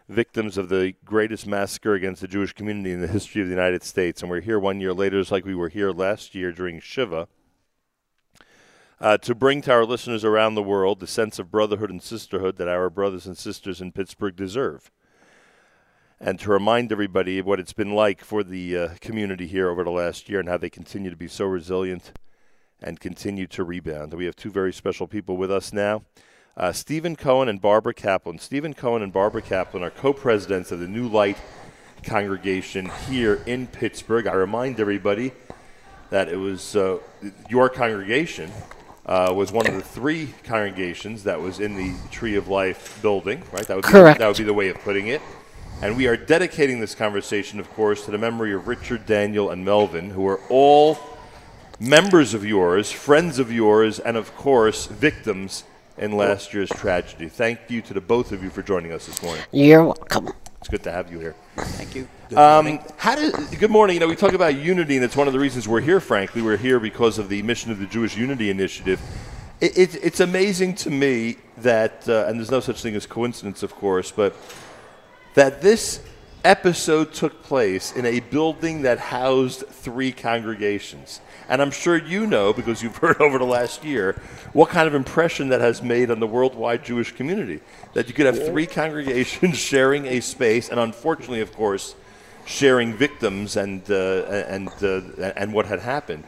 victims 0.10 0.58
of 0.58 0.70
the 0.70 0.95
greatest 1.06 1.45
massacre 1.45 1.94
against 1.94 2.22
the 2.22 2.28
Jewish 2.28 2.53
community 2.53 2.92
in 2.92 3.02
the 3.02 3.08
history 3.08 3.44
of 3.44 3.50
the 3.50 3.53
United 3.53 3.84
States. 3.84 4.24
And 4.24 4.32
we're 4.32 4.42
here 4.42 4.58
one 4.58 4.82
year 4.82 4.94
later, 4.94 5.22
just 5.22 5.32
like 5.32 5.45
we 5.45 5.53
were 5.53 5.70
here 5.70 5.92
last 5.92 6.34
year 6.34 6.52
during 6.52 6.80
Shiva, 6.80 7.28
uh, 9.00 9.20
to 9.20 9.36
bring 9.36 9.61
to 9.61 9.72
our 9.72 9.86
listeners 9.86 10.26
around 10.26 10.56
the 10.56 10.64
world 10.64 11.02
the 11.02 11.08
sense 11.08 11.38
of 11.38 11.52
brotherhood 11.52 11.92
and 11.92 12.02
sisterhood 12.02 12.58
that 12.58 12.68
our 12.68 12.90
brothers 12.90 13.28
and 13.28 13.38
sisters 13.38 13.80
in 13.80 13.92
Pittsburgh 13.92 14.36
deserve 14.36 14.90
and 16.24 16.40
to 16.40 16.51
remind 16.51 16.91
everybody 16.91 17.40
of 17.40 17.48
what 17.48 17.59
it's 17.59 17.74
been 17.74 17.93
like 17.93 18.24
for 18.24 18.43
the 18.43 18.77
uh, 18.77 18.90
community 19.01 19.48
here 19.48 19.69
over 19.69 19.83
the 19.83 19.90
last 19.90 20.30
year 20.30 20.40
and 20.40 20.48
how 20.48 20.56
they 20.56 20.69
continue 20.69 21.09
to 21.09 21.16
be 21.16 21.27
so 21.27 21.45
resilient 21.45 22.11
and 22.80 23.00
continue 23.00 23.48
to 23.48 23.64
rebound. 23.64 24.14
We 24.14 24.25
have 24.25 24.35
two 24.35 24.51
very 24.51 24.72
special 24.72 25.08
people 25.08 25.35
with 25.35 25.51
us 25.51 25.74
now. 25.74 26.03
Uh, 26.56 26.72
Stephen 26.72 27.16
Cohen 27.16 27.50
and 27.50 27.59
Barbara 27.59 27.95
Kaplan. 27.95 28.38
Stephen 28.38 28.75
Cohen 28.75 29.01
and 29.01 29.11
Barbara 29.11 29.41
Kaplan 29.41 29.83
are 29.83 29.90
co 29.90 30.14
presidents 30.14 30.72
of 30.72 30.80
the 30.80 30.88
New 30.88 31.08
Light 31.08 31.38
congregation 32.03 32.91
here 33.09 33.41
in 33.48 33.66
Pittsburgh. 33.66 34.27
I 34.27 34.33
remind 34.33 34.80
everybody 34.80 35.32
that 36.11 36.30
it 36.30 36.35
was 36.38 36.75
uh, 36.75 37.00
your 37.50 37.67
congregation 37.67 38.51
uh, 39.08 39.33
was 39.35 39.51
one 39.51 39.66
of 39.66 39.74
the 39.74 39.82
three 39.82 40.35
congregations 40.43 41.24
that 41.24 41.41
was 41.41 41.59
in 41.59 41.75
the 41.75 41.95
Tree 42.11 42.35
of 42.35 42.48
Life 42.48 43.01
building, 43.01 43.41
right? 43.51 43.66
That 43.66 43.75
would 43.77 43.85
Correct. 43.85 44.19
Be, 44.19 44.24
that 44.24 44.27
would 44.27 44.38
be 44.38 44.43
the 44.43 44.53
way 44.53 44.69
of 44.69 44.77
putting 44.80 45.08
it. 45.08 45.22
And 45.84 45.98
we 45.98 46.06
are 46.06 46.16
dedicating 46.16 46.80
this 46.80 46.93
conversation, 46.93 47.60
of 47.60 47.68
course, 47.72 48.06
to 48.06 48.11
the 48.11 48.18
memory 48.19 48.53
of 48.53 48.68
Richard, 48.68 49.08
Daniel, 49.08 49.50
and 49.50 49.66
Melvin, 49.66 50.11
who 50.11 50.27
are 50.27 50.40
all 50.48 51.00
members 51.80 52.35
of 52.35 52.45
yours, 52.45 52.92
friends 52.92 53.40
of 53.40 53.51
yours, 53.51 54.00
and 54.00 54.16
of 54.16 54.35
course, 54.35 54.85
victims 54.85 55.64
in 55.98 56.11
last 56.11 56.53
year's 56.53 56.69
tragedy. 56.69 57.27
Thank 57.27 57.61
you 57.69 57.82
to 57.82 57.95
the 57.95 58.01
both 58.01 58.32
of 58.32 58.43
you 58.43 58.51
for 58.51 58.61
joining 58.61 58.92
us 58.92 59.08
this 59.08 59.24
morning. 59.24 59.43
You're 59.51 59.84
welcome. 59.84 60.30
It's 60.60 60.68
good 60.68 60.84
to 60.84 60.92
have 60.92 61.11
you 61.11 61.19
here. 61.19 61.35
Thank 61.58 61.95
you. 61.95 62.08
Um, 62.38 62.80
how 62.98 63.16
did, 63.16 63.34
good 63.60 63.72
morning. 63.72 63.95
You 63.95 64.01
know, 64.01 64.08
we 64.08 64.16
talk 64.16 64.34
about 64.34 64.56
unity, 64.56 64.98
and 64.98 65.03
it's 65.03 65.16
one 65.16 65.26
of 65.26 65.34
the 65.34 65.40
reasons 65.40 65.68
we're 65.68 65.82
here. 65.82 66.00
Frankly, 66.00 66.43
we're 66.43 66.58
here 66.58 66.80
because 66.80 67.18
of 67.18 67.27
the 67.27 67.42
mission 67.42 67.72
of 67.72 67.80
the 67.80 67.88
Jewish 67.88 68.16
Unity 68.16 68.51
Initiative. 68.51 69.01
It, 69.60 69.76
it, 69.76 69.95
it's 70.03 70.19
amazing 70.19 70.76
to 70.76 70.92
me 70.92 71.38
that, 71.58 72.08
uh, 72.08 72.26
and 72.27 72.38
there's 72.38 72.51
no 72.51 72.60
such 72.60 72.84
thing 72.84 72.95
as 72.95 73.08
coincidence, 73.08 73.64
of 73.64 73.74
course, 73.74 74.11
but 74.11 74.35
that 75.34 75.61
this 75.61 76.01
episode 76.43 77.14
took 77.14 77.43
place 77.43 77.92
in 77.92 78.06
a 78.06 78.19
building 78.19 78.82
that 78.82 79.00
housed 79.00 79.64
three 79.68 80.11
congregations. 80.11 81.22
And 81.48 81.61
I'm 81.61 81.72
sure 81.72 81.98
you 81.98 82.26
know, 82.26 82.53
because 82.53 82.82
you've 82.82 82.95
heard 82.98 83.22
over 83.22 83.38
the 83.38 83.45
last 83.45 83.84
year, 83.84 84.19
what 84.53 84.69
kind 84.69 84.88
of 84.88 84.95
impression 84.95 85.50
that 85.50 85.61
has 85.61 85.82
made 85.82 86.10
on 86.10 86.19
the 86.19 86.27
worldwide 86.27 86.84
Jewish 86.84 87.11
community. 87.14 87.61
That 87.93 88.08
you 88.08 88.14
could 88.14 88.26
have 88.26 88.45
three 88.45 88.66
congregations 88.82 89.58
sharing 89.58 90.06
a 90.08 90.19
space, 90.22 90.69
and 90.69 90.80
unfortunately, 90.80 91.42
of 91.42 91.53
course, 91.53 91.95
sharing 92.52 92.94
victims 92.94 93.56
and 93.56 93.82
uh, 93.90 94.24
and 94.48 94.70
uh, 94.84 95.02
and 95.36 95.54
what 95.54 95.66
had 95.66 95.80
happened. 95.80 96.24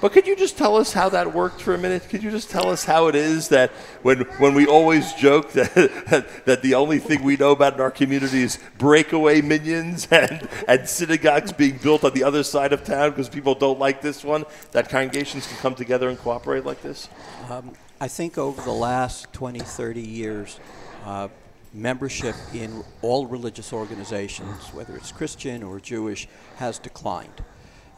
But 0.00 0.12
could 0.12 0.26
you 0.26 0.36
just 0.36 0.56
tell 0.56 0.76
us 0.76 0.92
how 0.92 1.08
that 1.08 1.34
worked 1.34 1.60
for 1.60 1.74
a 1.74 1.78
minute? 1.78 2.08
Could 2.08 2.22
you 2.22 2.30
just 2.30 2.50
tell 2.50 2.68
us 2.68 2.84
how 2.84 3.08
it 3.08 3.14
is 3.14 3.48
that 3.48 3.70
when 4.02 4.20
when 4.38 4.54
we 4.54 4.66
always 4.66 5.12
joke 5.14 5.52
that 5.52 6.44
that 6.44 6.62
the 6.62 6.74
only 6.74 6.98
thing 6.98 7.22
we 7.22 7.36
know 7.36 7.52
about 7.52 7.74
in 7.74 7.80
our 7.80 7.90
community 7.90 8.42
is 8.42 8.58
breakaway 8.76 9.40
minyans 9.40 10.06
and, 10.12 10.48
and 10.66 10.88
synagogues 10.88 11.52
being 11.52 11.78
built 11.78 12.04
on 12.04 12.12
the 12.12 12.24
other 12.24 12.42
side 12.42 12.72
of 12.72 12.84
town 12.84 13.10
because 13.10 13.28
people 13.28 13.54
don't 13.54 13.78
like 13.78 14.02
this 14.02 14.24
one, 14.24 14.44
that 14.72 14.88
congregations 14.88 15.46
can 15.46 15.56
come 15.58 15.74
together 15.74 16.08
and 16.08 16.18
cooperate 16.18 16.64
like 16.64 16.82
this? 16.82 17.08
Um, 17.48 17.72
I 18.00 18.08
think 18.08 18.38
over 18.38 18.62
the 18.62 18.72
last 18.72 19.32
20, 19.32 19.58
30 19.58 20.00
years, 20.00 20.60
uh, 21.04 21.28
membership 21.72 22.34
in 22.54 22.82
all 23.02 23.26
religious 23.26 23.72
organizations, 23.72 24.62
whether 24.72 24.96
it's 24.96 25.12
Christian 25.12 25.62
or 25.62 25.80
Jewish, 25.80 26.28
has 26.56 26.78
declined. 26.78 27.44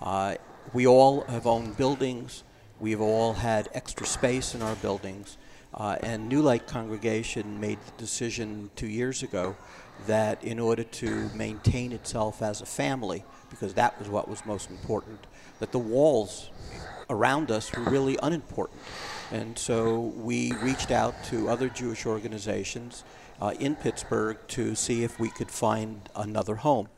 Uh, 0.01 0.35
we 0.73 0.87
all 0.87 1.23
have 1.23 1.47
owned 1.47 1.77
buildings. 1.77 2.45
We've 2.79 3.01
all 3.01 3.35
had 3.35 3.69
extra 3.75 4.07
space 4.07 4.55
in 4.55 4.63
our 4.63 4.77
buildings. 4.77 5.37
Uh, 5.73 5.97
and 6.03 6.29
New 6.29 6.43
Light 6.43 6.67
Congregation 6.67 7.61
made 7.61 7.79
the 7.85 7.93
decision 8.03 8.71
two 8.75 8.89
years 8.89 9.23
ago 9.23 9.57
that 10.07 10.43
in 10.43 10.59
order 10.59 10.83
to 10.83 11.31
maintain 11.35 11.93
itself 11.93 12.43
as 12.43 12.61
a 12.61 12.67
family, 12.67 13.25
because 13.51 13.75
that 13.75 13.99
was 13.99 14.09
what 14.09 14.29
was 14.29 14.45
most 14.47 14.71
important, 14.71 15.27
that 15.61 15.73
the 15.73 15.79
walls 15.79 16.51
around 17.09 17.51
us 17.51 17.73
were 17.75 17.83
really 17.85 18.19
unimportant. 18.23 18.81
And 19.31 19.57
so 19.59 20.01
we 20.17 20.53
reached 20.55 20.91
out 20.91 21.23
to 21.25 21.49
other 21.49 21.69
Jewish 21.69 22.07
organizations 22.07 23.05
uh, 23.41 23.55
in 23.59 23.75
Pittsburgh 23.77 24.37
to 24.49 24.75
see 24.75 25.03
if 25.05 25.19
we 25.19 25.31
could 25.31 25.51
find 25.51 26.09
another 26.15 26.57
home. 26.57 26.89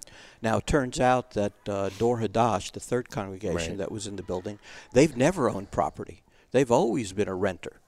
Now, 0.42 0.58
it 0.58 0.66
turns 0.66 0.98
out 1.00 1.32
that 1.32 1.52
uh, 1.68 1.90
Dor 1.98 2.18
Hadash, 2.20 2.72
the 2.72 2.80
third 2.80 3.10
congregation 3.10 3.72
Right. 3.72 3.78
that 3.78 3.92
was 3.92 4.06
in 4.06 4.16
the 4.16 4.22
building, 4.22 4.58
they've 4.92 5.16
never 5.16 5.48
owned 5.48 5.70
property. 5.70 6.22
They've 6.50 6.70
always 6.70 7.12
been 7.12 7.28
a 7.28 7.34
renter. 7.34 7.80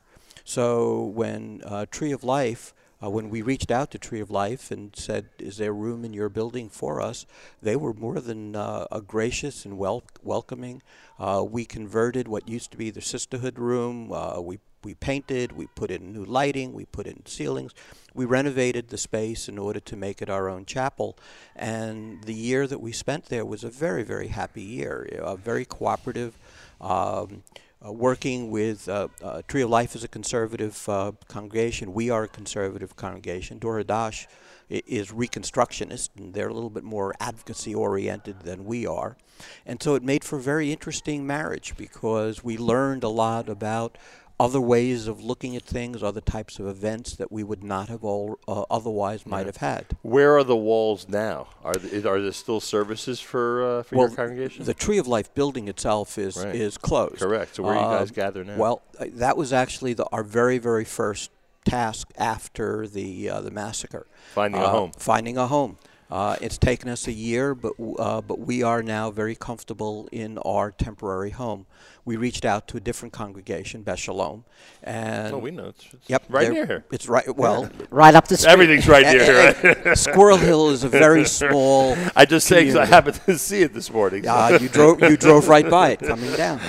So 0.44 1.02
when 1.02 1.62
uh, 1.64 1.86
Tree 1.90 2.12
of 2.12 2.22
Life, 2.22 2.74
uh, 3.02 3.10
when 3.10 3.28
we 3.28 3.42
reached 3.42 3.70
out 3.70 3.90
to 3.90 3.98
Tree 3.98 4.20
of 4.20 4.30
Life 4.30 4.70
and 4.70 4.94
said, 4.94 5.26
"Is 5.38 5.56
there 5.56 5.72
room 5.74 6.04
in 6.04 6.12
your 6.14 6.28
building 6.28 6.68
for 6.70 7.00
us?" 7.00 7.26
they 7.60 7.76
were 7.76 7.92
more 7.92 8.20
than 8.20 8.54
uh, 8.54 8.86
gracious 9.06 9.64
and 9.64 9.76
wel- 9.76 10.04
welcoming. 10.22 10.82
Uh, 11.18 11.44
we 11.46 11.64
converted 11.64 12.28
what 12.28 12.48
used 12.48 12.70
to 12.70 12.76
be 12.76 12.90
the 12.90 13.00
sisterhood 13.00 13.58
room. 13.58 14.12
Uh, 14.12 14.40
we 14.40 14.60
we 14.82 14.94
painted, 14.94 15.52
we 15.52 15.66
put 15.74 15.90
in 15.90 16.12
new 16.12 16.24
lighting, 16.24 16.72
we 16.74 16.84
put 16.84 17.06
in 17.06 17.24
ceilings, 17.26 17.72
we 18.14 18.24
renovated 18.24 18.88
the 18.88 18.98
space 18.98 19.48
in 19.48 19.58
order 19.58 19.80
to 19.80 19.96
make 19.96 20.22
it 20.22 20.30
our 20.30 20.48
own 20.48 20.64
chapel. 20.64 21.18
And 21.54 22.22
the 22.24 22.34
year 22.34 22.66
that 22.66 22.80
we 22.80 22.92
spent 22.92 23.26
there 23.26 23.44
was 23.44 23.64
a 23.64 23.70
very, 23.70 24.04
very 24.04 24.28
happy 24.28 24.62
year, 24.62 25.08
uh, 25.20 25.36
very 25.36 25.64
cooperative. 25.64 26.38
Um, 26.80 27.42
uh, 27.86 27.92
working 27.92 28.50
with 28.50 28.88
uh, 28.88 29.08
uh, 29.22 29.42
Tree 29.46 29.60
of 29.60 29.68
Life 29.68 29.94
as 29.94 30.02
a 30.04 30.08
conservative 30.08 30.88
uh, 30.88 31.12
congregation. 31.28 31.92
We 31.92 32.08
are 32.08 32.22
a 32.22 32.28
conservative 32.28 32.96
congregation. 32.96 33.58
Dor 33.58 33.82
Hadash 33.82 34.26
is 34.70 35.10
reconstructionist, 35.10 36.08
and 36.16 36.32
they're 36.32 36.48
a 36.48 36.54
little 36.54 36.70
bit 36.70 36.84
more 36.84 37.14
advocacy 37.20 37.74
oriented 37.74 38.40
than 38.40 38.64
we 38.64 38.86
are. 38.86 39.18
And 39.66 39.82
so 39.82 39.94
it 39.94 40.02
made 40.02 40.24
for 40.24 40.38
a 40.38 40.42
very 40.42 40.72
interesting 40.72 41.26
marriage 41.26 41.74
because 41.76 42.42
we 42.42 42.56
learned 42.56 43.04
a 43.04 43.08
lot 43.08 43.50
about 43.50 43.98
other 44.40 44.60
ways 44.60 45.06
of 45.06 45.22
looking 45.22 45.54
at 45.54 45.62
things, 45.62 46.02
other 46.02 46.20
types 46.20 46.58
of 46.58 46.66
events 46.66 47.14
that 47.16 47.30
we 47.30 47.44
would 47.44 47.62
not 47.62 47.88
have 47.88 48.02
all, 48.02 48.36
uh, 48.48 48.62
otherwise 48.70 49.24
might 49.24 49.40
Yeah. 49.40 49.46
have 49.46 49.56
had. 49.58 49.84
Where 50.02 50.36
are 50.36 50.42
the 50.44 50.56
walls 50.56 51.06
now? 51.08 51.46
Are 51.62 51.74
th- 51.74 52.04
are 52.04 52.20
there 52.20 52.32
still 52.32 52.60
services 52.60 53.20
for 53.20 53.62
uh, 53.62 53.82
for 53.84 53.96
Well, 53.96 54.08
your 54.08 54.16
congregation? 54.16 54.64
The 54.64 54.74
Tree 54.74 54.98
of 54.98 55.06
Life 55.06 55.32
building 55.34 55.68
itself 55.68 56.18
is 56.18 56.36
Right. 56.36 56.54
is 56.54 56.76
closed. 56.76 57.18
Correct. 57.18 57.54
So 57.56 57.62
where 57.62 57.74
do 57.74 57.80
you 57.80 57.86
guys 57.86 58.08
Um, 58.10 58.14
gather 58.14 58.44
now? 58.44 58.56
Well, 58.56 58.82
uh, 58.98 59.06
that 59.14 59.36
was 59.36 59.52
actually 59.52 59.94
the, 59.94 60.04
our 60.06 60.24
very 60.24 60.58
very 60.58 60.84
first 60.84 61.30
task 61.64 62.10
after 62.18 62.86
the 62.88 63.30
uh, 63.30 63.40
the 63.40 63.50
massacre. 63.52 64.06
Finding 64.34 64.60
a 64.60 64.64
Uh, 64.64 64.70
home. 64.70 64.92
Finding 64.98 65.38
a 65.38 65.46
home. 65.46 65.78
Uh, 66.10 66.36
it's 66.40 66.58
taken 66.58 66.88
us 66.90 67.06
a 67.08 67.12
year, 67.12 67.54
but 67.54 67.76
w- 67.78 67.96
uh, 67.96 68.20
but 68.20 68.38
we 68.40 68.62
are 68.62 68.82
now 68.82 69.10
very 69.10 69.34
comfortable 69.34 70.06
in 70.12 70.38
our 70.38 70.70
temporary 70.70 71.30
home. 71.30 71.66
We 72.06 72.16
reached 72.16 72.44
out 72.44 72.68
to 72.68 72.76
a 72.76 72.80
different 72.80 73.14
congregation, 73.14 73.82
Beth 73.82 73.98
Shalom, 73.98 74.44
and 74.82 75.32
Oh, 75.32 75.38
we 75.38 75.50
know. 75.50 75.68
It's- 75.68 75.88
it's 75.94 76.10
yep, 76.10 76.22
right 76.28 76.52
near 76.52 76.66
here. 76.66 76.84
It's 76.92 77.08
right. 77.08 77.34
Well, 77.34 77.70
Right 77.90 78.14
up 78.14 78.28
the 78.28 78.36
street. 78.36 78.50
Everything's 78.52 78.86
right 78.86 79.06
near 79.06 79.24
here. 79.24 79.54
And- 79.56 79.64
and 79.76 79.86
right? 79.86 79.98
Squirrel 79.98 80.36
Hill 80.36 80.68
is 80.70 80.84
a 80.84 80.88
very 80.88 81.24
small. 81.24 81.96
I 82.16 82.26
just 82.26 82.46
say 82.46 82.64
because 82.64 82.76
I 82.76 82.84
community. 82.86 82.94
happened 82.94 83.20
to 83.26 83.38
see 83.38 83.62
it 83.62 83.72
this 83.72 83.90
morning. 83.90 84.24
so- 84.24 84.30
Uh, 84.30 84.58
you 84.60 84.68
drove 84.68 85.00
you 85.00 85.16
drove 85.16 85.48
right 85.48 85.68
by 85.68 85.90
it 85.92 86.00
coming 86.00 86.30
down. 86.36 86.60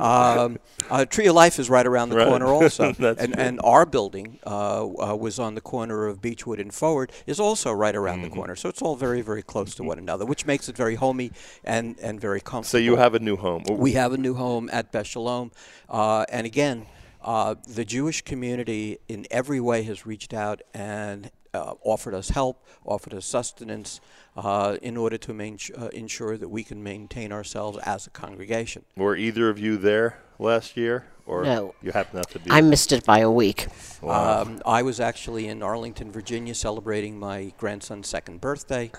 Um, 0.00 0.58
uh, 0.90 1.04
Tree 1.06 1.26
of 1.26 1.34
Life 1.34 1.58
is 1.58 1.68
right 1.70 1.86
around 1.86 2.10
the 2.10 2.16
Right. 2.16 2.28
corner 2.28 2.46
also, 2.46 2.94
and 2.98 3.36
and 3.38 3.60
our 3.64 3.86
building 3.86 4.38
uh, 4.46 4.82
uh, 4.84 5.16
was 5.16 5.38
on 5.40 5.54
the 5.56 5.60
corner 5.60 6.06
of 6.06 6.20
Beechwood 6.20 6.60
and 6.60 6.72
Forward 6.72 7.10
is 7.26 7.40
also 7.40 7.72
right 7.72 7.96
around 7.96 8.18
Mm-hmm. 8.20 8.28
the 8.30 8.36
corner. 8.36 8.54
So 8.54 8.68
it's 8.68 8.82
all 8.82 8.94
very 8.94 9.22
very 9.22 9.42
close 9.42 9.74
to 9.76 9.82
one 9.82 9.98
another, 9.98 10.24
which 10.24 10.46
makes 10.46 10.68
it 10.68 10.76
very 10.76 10.94
homey 10.94 11.32
and 11.64 11.96
and 12.00 12.20
very 12.20 12.40
comfortable. 12.40 12.64
So 12.70 12.78
you 12.78 12.96
have 12.96 13.14
a 13.14 13.18
new 13.18 13.36
home. 13.36 13.64
We 13.70 13.92
have 13.92 14.12
a 14.12 14.18
new 14.18 14.34
home 14.34 14.68
at 14.72 14.83
Beth 14.92 15.06
Shalom, 15.06 15.50
uh, 15.88 16.24
and 16.30 16.46
again, 16.46 16.86
uh, 17.22 17.54
the 17.66 17.84
Jewish 17.84 18.22
community 18.22 18.98
in 19.08 19.26
every 19.30 19.60
way 19.60 19.82
has 19.84 20.04
reached 20.06 20.34
out 20.34 20.60
and 20.74 21.30
uh, 21.54 21.74
offered 21.82 22.14
us 22.14 22.30
help, 22.30 22.66
offered 22.84 23.14
us 23.14 23.24
sustenance, 23.24 24.00
uh, 24.36 24.76
in 24.82 24.96
order 24.96 25.16
to 25.16 25.32
main, 25.32 25.56
uh, 25.78 25.86
ensure 25.88 26.36
that 26.36 26.48
we 26.48 26.64
can 26.64 26.82
maintain 26.82 27.32
ourselves 27.32 27.78
as 27.84 28.06
a 28.06 28.10
congregation. 28.10 28.84
Were 28.96 29.16
either 29.16 29.48
of 29.48 29.58
you 29.58 29.76
there 29.76 30.18
last 30.38 30.76
year, 30.76 31.06
or 31.26 31.44
No. 31.44 31.74
you 31.80 31.92
happen 31.92 32.16
not 32.18 32.30
to 32.30 32.40
be? 32.40 32.50
I 32.50 32.60
missed 32.60 32.92
it 32.92 33.04
by 33.06 33.20
a 33.20 33.30
week. 33.30 33.68
Wow. 34.02 34.42
Um, 34.42 34.60
I 34.66 34.82
was 34.82 34.98
actually 35.00 35.46
in 35.46 35.62
Arlington, 35.62 36.10
Virginia, 36.10 36.54
celebrating 36.54 37.18
my 37.18 37.52
grandson's 37.56 38.08
second 38.08 38.40
birthday. 38.40 38.90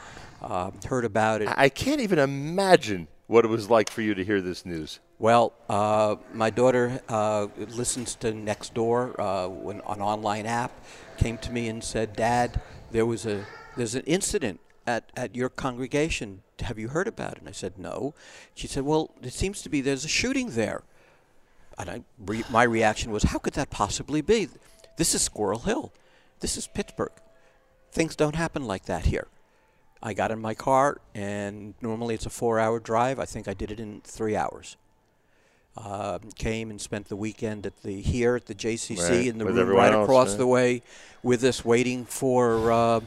Uh, 0.42 0.72
heard 0.88 1.06
about 1.06 1.42
it. 1.42 1.50
I 1.56 1.70
can't 1.70 2.00
even 2.02 2.20
imagine 2.20 3.08
what 3.28 3.44
it 3.44 3.50
was 3.50 3.70
like 3.70 3.90
for 3.90 4.02
you 4.02 4.16
to 4.16 4.24
hear 4.24 4.42
this 4.42 4.66
news. 4.66 5.00
Well, 5.18 5.54
uh, 5.70 6.18
my 6.34 6.50
daughter 6.50 7.00
uh, 7.08 7.48
listens 7.58 8.16
to 8.16 8.34
Nextdoor, 8.34 9.18
uh, 9.18 9.70
an 9.70 9.82
online 9.82 10.46
app, 10.46 10.72
came 11.18 11.38
to 11.38 11.52
me 11.54 11.70
and 11.70 11.82
said, 11.82 12.18
"Dad, 12.18 12.62
there 12.92 13.06
was 13.06 13.26
a 13.26 13.46
there's 13.78 13.96
an 13.96 14.04
incident 14.04 14.60
at, 14.86 15.12
at 15.16 15.34
your 15.34 15.48
congregation. 15.48 16.44
Have 16.60 16.78
you 16.78 16.90
heard 16.90 17.08
about 17.08 17.34
it?" 17.34 17.40
And 17.40 17.48
I 17.48 17.54
said, 17.54 17.78
"No." 17.78 18.14
She 18.56 18.68
said, 18.68 18.84
"Well, 18.84 19.12
it 19.22 19.32
seems 19.32 19.62
to 19.62 19.70
be 19.70 19.80
there's 19.80 20.04
a 20.04 20.10
shooting 20.10 20.50
there." 20.50 20.84
And 21.78 21.90
I, 21.90 22.04
re, 22.20 22.44
my 22.50 22.64
reaction 22.64 23.14
was, 23.14 23.24
"How 23.24 23.40
could 23.40 23.54
that 23.54 23.70
possibly 23.70 24.22
be? 24.22 24.50
This 24.98 25.16
is 25.16 25.22
Squirrel 25.22 25.60
Hill. 25.60 25.94
This 26.42 26.58
is 26.58 26.68
Pittsburgh. 26.68 27.14
Things 27.90 28.18
don't 28.18 28.36
happen 28.36 28.68
like 28.68 28.86
that 28.86 29.06
here." 29.06 29.28
I 30.04 30.14
got 30.14 30.30
in 30.30 30.40
my 30.40 30.54
car, 30.54 31.00
and 31.16 31.74
normally 31.82 32.16
it's 32.16 32.26
a 32.26 32.30
four-hour 32.30 32.82
drive. 32.82 33.18
I 33.18 33.26
think 33.26 33.48
I 33.48 33.54
did 33.54 33.72
it 33.72 33.80
in 33.80 34.02
three 34.02 34.36
hours. 34.36 34.76
Uh, 35.78 36.20
came 36.38 36.70
and 36.70 36.80
spent 36.80 37.10
the 37.10 37.18
weekend 37.18 37.66
at 37.66 37.84
the 37.84 38.02
here 38.02 38.36
at 38.38 38.46
the 38.46 38.56
JCC 38.56 38.98
Right, 39.10 39.28
in 39.28 39.38
the 39.40 39.46
with 39.46 39.58
room 39.58 39.70
right 39.76 39.92
else, 39.92 40.06
across 40.06 40.32
yeah. 40.32 40.38
the 40.38 40.48
way 40.48 40.82
with 41.22 41.44
us, 41.44 41.66
waiting 41.66 42.06
for 42.06 42.72
uh, 42.72 43.02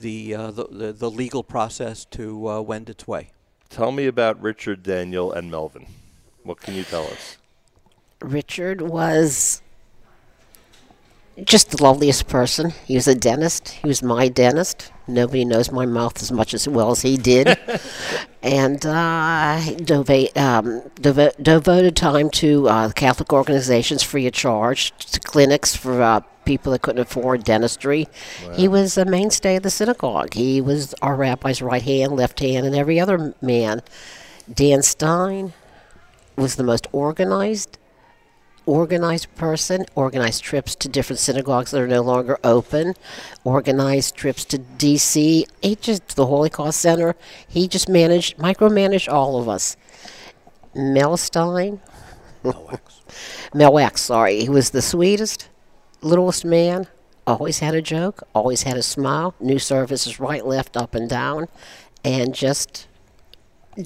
the, 0.00 0.34
uh, 0.34 0.50
the, 0.50 0.64
the 0.70 0.92
the 0.92 1.10
legal 1.10 1.42
process 1.44 2.06
to 2.06 2.48
uh, 2.48 2.60
wend 2.62 2.88
its 2.88 3.06
way. 3.06 3.30
Tell 3.68 3.92
me 3.92 4.06
about 4.06 4.40
Richard, 4.40 4.82
Daniel, 4.82 5.30
and 5.32 5.50
Melvin. 5.50 5.86
What 6.44 6.60
can 6.62 6.74
you 6.74 6.84
tell 6.84 7.04
us? 7.08 7.36
Richard 8.22 8.80
was 8.80 9.60
just 11.44 11.70
the 11.70 11.82
loveliest 11.82 12.26
person. 12.28 12.72
He 12.84 12.94
was 12.94 13.06
a 13.08 13.14
dentist. 13.14 13.68
He 13.68 13.88
was 13.88 14.02
my 14.02 14.28
dentist. 14.28 14.92
Nobody 15.06 15.44
knows 15.44 15.70
my 15.70 15.86
mouth 15.86 16.20
as 16.20 16.32
much 16.32 16.52
as 16.54 16.68
well 16.68 16.90
as 16.90 17.02
he 17.02 17.16
did. 17.16 17.58
and 18.42 18.84
uh, 18.84 19.58
um, 19.60 20.82
devo- 21.00 21.42
devoted 21.42 21.96
time 21.96 22.30
to 22.30 22.68
uh, 22.68 22.90
Catholic 22.90 23.32
organizations 23.32 24.02
free 24.02 24.26
of 24.26 24.32
charge, 24.32 24.92
to 25.12 25.20
clinics 25.20 25.74
for 25.74 26.02
uh, 26.02 26.20
people 26.44 26.72
that 26.72 26.82
couldn't 26.82 27.02
afford 27.02 27.44
dentistry. 27.44 28.08
He 28.54 28.68
was 28.68 28.96
a 28.98 29.04
mainstay 29.04 29.56
of 29.56 29.62
the 29.62 29.70
synagogue. 29.70 30.34
He 30.34 30.60
was 30.60 30.94
our 31.02 31.14
rabbi's 31.14 31.62
right 31.62 31.82
hand, 31.82 32.12
left 32.12 32.40
hand, 32.40 32.66
and 32.66 32.74
every 32.74 32.98
other 32.98 33.34
man. 33.40 33.82
Dan 34.52 34.82
Stein 34.82 35.52
was 36.36 36.56
the 36.56 36.62
most 36.62 36.86
organized 36.92 37.78
organized 38.68 39.34
person, 39.34 39.86
organized 39.94 40.44
trips 40.44 40.74
to 40.74 40.88
different 40.88 41.18
synagogues 41.18 41.70
that 41.70 41.80
are 41.80 41.88
no 41.88 42.02
longer 42.02 42.38
open, 42.44 42.94
organized 43.42 44.14
trips 44.14 44.44
to 44.44 44.58
D.C., 44.58 45.46
he 45.62 45.74
just, 45.76 46.16
the 46.16 46.26
Holocaust 46.26 46.80
Center. 46.80 47.16
He 47.48 47.66
just 47.66 47.88
managed, 47.88 48.36
micromanaged 48.36 49.10
all 49.10 49.40
of 49.40 49.48
us. 49.48 49.76
Mel 50.74 51.16
Stein, 51.16 51.80
Mel 53.54 53.72
Wax, 53.72 54.00
sorry. 54.02 54.40
He 54.40 54.50
was 54.50 54.70
the 54.70 54.82
sweetest, 54.82 55.48
littlest 56.02 56.44
man, 56.44 56.88
always 57.26 57.60
had 57.60 57.74
a 57.74 57.80
joke, 57.82 58.22
always 58.34 58.64
had 58.64 58.76
a 58.76 58.82
smile, 58.82 59.34
knew 59.40 59.58
services 59.58 60.20
right, 60.20 60.44
left, 60.44 60.76
up, 60.76 60.94
and 60.94 61.08
down, 61.08 61.48
and 62.04 62.34
just. 62.34 62.87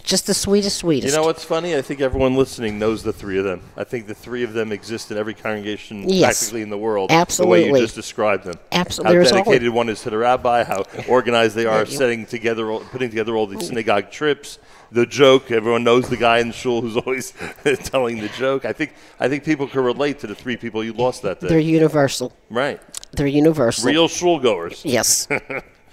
Just 0.05 0.27
the 0.27 0.33
sweetest, 0.33 0.79
sweetest. 0.79 1.13
You 1.15 1.21
know 1.21 1.27
what's 1.27 1.45
funny? 1.45 1.77
I 1.77 1.83
think 1.83 2.01
everyone 2.01 2.35
listening 2.35 2.79
knows 2.79 3.03
the 3.03 3.13
three 3.13 3.37
of 3.39 3.45
them. 3.45 3.61
I 3.77 3.85
think 3.85 4.07
the 4.07 4.15
three 4.15 4.43
of 4.43 4.55
them 4.55 4.73
exist 4.73 5.11
in 5.11 5.19
every 5.19 5.35
congregation 5.35 6.09
Yes. 6.09 6.39
practically 6.39 6.63
in 6.63 6.71
the 6.71 6.79
world. 6.79 7.11
Absolutely. 7.13 7.19
The 7.19 7.23
Absolutely. 7.67 7.73
way 7.73 7.79
you 7.81 7.85
just 7.85 7.95
described 7.95 8.45
them. 8.45 8.55
Absolutely. 8.73 9.09
How 9.09 9.13
there's 9.21 9.33
always- 9.33 9.45
dedicated 9.45 9.73
one 9.75 9.89
is 9.91 10.01
to 10.03 10.11
the 10.11 10.17
rabbi, 10.17 10.65
how 10.65 10.85
organized 11.09 11.55
they 11.57 11.67
are 11.67 11.85
setting 11.85 12.25
together, 12.25 12.65
putting 12.91 13.11
together 13.11 13.37
all 13.37 13.47
these 13.47 13.67
synagogue 13.67 14.11
trips. 14.11 14.59
The 14.93 15.05
joke, 15.07 15.51
everyone 15.51 15.85
knows 15.85 16.09
the 16.09 16.17
guy 16.19 16.39
in 16.39 16.49
the 16.49 16.55
shul 16.55 16.81
who's 16.81 16.97
always 17.07 17.33
telling 17.85 18.21
the 18.21 18.29
joke. 18.31 18.65
I 18.65 18.73
think 18.73 18.95
I 19.21 19.29
think 19.29 19.45
people 19.45 19.67
can 19.67 19.83
relate 19.85 20.19
to 20.21 20.27
the 20.27 20.35
three 20.35 20.57
people 20.57 20.83
you 20.85 20.93
lost 20.95 21.21
that 21.23 21.41
day. 21.41 21.49
They're 21.49 21.59
universal. 21.59 22.33
right. 22.49 22.81
They're 23.13 23.27
universal. 23.27 23.91
Real 23.91 24.09
shul 24.09 24.39
goers. 24.39 24.83
Yes. 24.87 25.29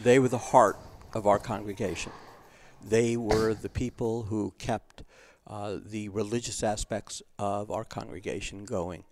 They 0.02 0.19
were 0.19 0.30
the 0.30 0.38
heart 0.38 0.78
of 1.14 1.28
our 1.28 1.38
congregation. 1.38 2.14
They 2.83 3.17
were 3.17 3.53
the 3.53 3.69
people 3.69 4.24
who 4.24 4.53
kept 4.58 5.03
uh, 5.48 5.77
the 5.83 6.09
religious 6.09 6.64
aspects 6.64 7.22
of 7.38 7.72
our 7.72 7.83
congregation 7.83 8.66
going. 8.66 9.03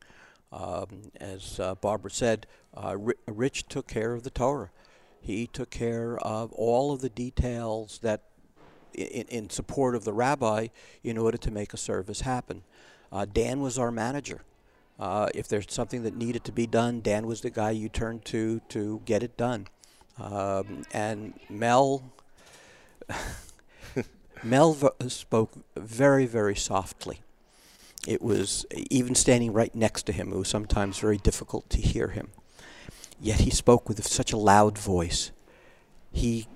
Um, 0.52 1.12
as 1.20 1.60
uh, 1.60 1.76
Barbara 1.76 2.12
said, 2.12 2.48
uh, 2.76 2.96
Rich 3.28 3.68
took 3.68 3.88
care 3.88 4.14
of 4.14 4.24
the 4.24 4.30
Torah. 4.30 4.70
He 5.20 5.48
took 5.48 5.70
care 5.70 6.18
of 6.20 6.54
all 6.54 6.94
of 6.94 7.02
the 7.02 7.10
details 7.10 8.00
that, 8.02 8.22
in, 8.94 9.26
in 9.28 9.50
support 9.50 9.96
of 9.96 10.06
the 10.06 10.14
rabbi, 10.14 10.68
in 11.04 11.18
order 11.18 11.38
to 11.38 11.52
make 11.52 11.74
a 11.74 11.78
service 11.78 12.22
happen. 12.22 12.64
Uh, 13.12 13.26
Dan 13.26 13.62
was 13.62 13.78
our 13.78 13.92
manager. 13.92 14.42
Uh, 15.00 15.28
if 15.36 15.48
there's 15.48 15.66
something 15.70 16.04
that 16.04 16.16
needed 16.16 16.44
to 16.46 16.52
be 16.52 16.66
done, 16.66 17.02
Dan 17.02 17.28
was 17.28 17.42
the 17.42 17.50
guy 17.50 17.72
you 17.72 17.90
turned 17.90 18.26
to 18.26 18.62
to 18.70 19.02
get 19.06 19.22
it 19.22 19.38
done. 19.38 19.68
Um, 20.20 20.84
and 20.92 21.34
Mel, 21.50 22.12
Mel 24.44 24.74
v- 24.74 25.10
spoke 25.10 25.52
very, 25.76 26.26
very 26.26 26.56
softly. 26.56 27.22
It 28.08 28.22
was 28.22 28.66
even 28.72 29.16
standing 29.16 29.52
right 29.52 29.74
next 29.76 30.06
to 30.06 30.14
him. 30.14 30.32
It 30.32 30.38
was 30.38 30.48
sometimes 30.48 31.00
very 31.00 31.18
difficult 31.18 31.70
to 31.72 31.82
hear 31.82 32.10
him. 32.10 32.30
Yet 33.20 33.42
he 33.42 33.50
spoke 33.50 33.90
with 33.90 34.06
such 34.08 34.32
a 34.32 34.38
loud 34.38 34.78
voice. 34.78 35.32
He 36.12 36.48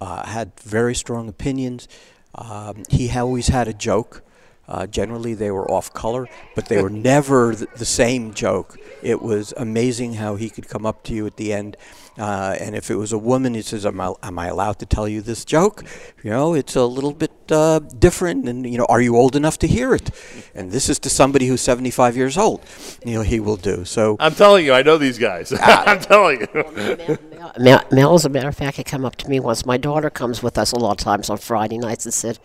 uh, 0.00 0.26
had 0.26 0.58
very 0.60 0.94
strong 0.94 1.28
opinions. 1.28 1.86
Um, 2.34 2.82
he 2.88 3.10
always 3.10 3.48
had 3.48 3.68
a 3.68 3.74
joke. 3.74 4.22
Uh, 4.68 4.86
generally, 4.86 5.34
they 5.34 5.50
were 5.50 5.68
off 5.70 5.92
color, 5.94 6.28
but 6.54 6.66
they 6.66 6.82
were 6.82 6.90
never 6.90 7.54
th- 7.54 7.70
the 7.76 7.86
same 7.86 8.34
joke. 8.34 8.76
It 9.02 9.22
was 9.22 9.54
amazing 9.56 10.14
how 10.14 10.36
he 10.36 10.50
could 10.50 10.68
come 10.68 10.84
up 10.84 11.02
to 11.04 11.14
you 11.14 11.26
at 11.26 11.36
the 11.36 11.52
end, 11.52 11.76
uh, 12.18 12.56
and 12.60 12.74
if 12.74 12.90
it 12.90 12.96
was 12.96 13.12
a 13.12 13.18
woman, 13.18 13.54
he 13.54 13.62
says, 13.62 13.86
"Am 13.86 14.00
I, 14.00 14.12
am 14.22 14.38
I 14.38 14.48
allowed 14.48 14.78
to 14.80 14.86
tell 14.86 15.08
you 15.08 15.22
this 15.22 15.44
joke? 15.44 15.84
You 16.22 16.30
know, 16.30 16.54
it's 16.54 16.74
a 16.74 16.84
little 16.84 17.12
bit 17.12 17.30
uh, 17.50 17.78
different, 17.78 18.48
and 18.48 18.70
you 18.70 18.76
know, 18.76 18.86
are 18.88 19.00
you 19.00 19.16
old 19.16 19.36
enough 19.36 19.58
to 19.60 19.68
hear 19.68 19.94
it?" 19.94 20.10
And 20.54 20.72
this 20.72 20.88
is 20.88 20.98
to 21.00 21.10
somebody 21.10 21.46
who's 21.46 21.60
75 21.60 22.16
years 22.16 22.36
old. 22.36 22.64
You 23.04 23.14
know, 23.14 23.22
he 23.22 23.38
will 23.38 23.56
do 23.56 23.84
so. 23.84 24.16
I'm 24.18 24.34
telling 24.34 24.66
you, 24.66 24.72
I 24.72 24.82
know 24.82 24.98
these 24.98 25.18
guys. 25.18 25.52
I'm 25.62 26.00
telling 26.00 26.40
you. 26.40 27.18
Mel, 27.58 27.84
Mel, 27.92 28.14
as 28.14 28.24
a 28.24 28.28
matter 28.28 28.48
of 28.48 28.56
fact, 28.56 28.78
had 28.78 28.86
come 28.86 29.04
up 29.04 29.16
to 29.16 29.28
me 29.28 29.38
once. 29.38 29.64
My 29.64 29.76
daughter 29.76 30.10
comes 30.10 30.42
with 30.42 30.58
us 30.58 30.72
a 30.72 30.76
lot 30.76 30.92
of 30.92 30.98
times 30.98 31.30
on 31.30 31.38
Friday 31.38 31.78
nights 31.78 32.04
and 32.04 32.12
said, 32.12 32.38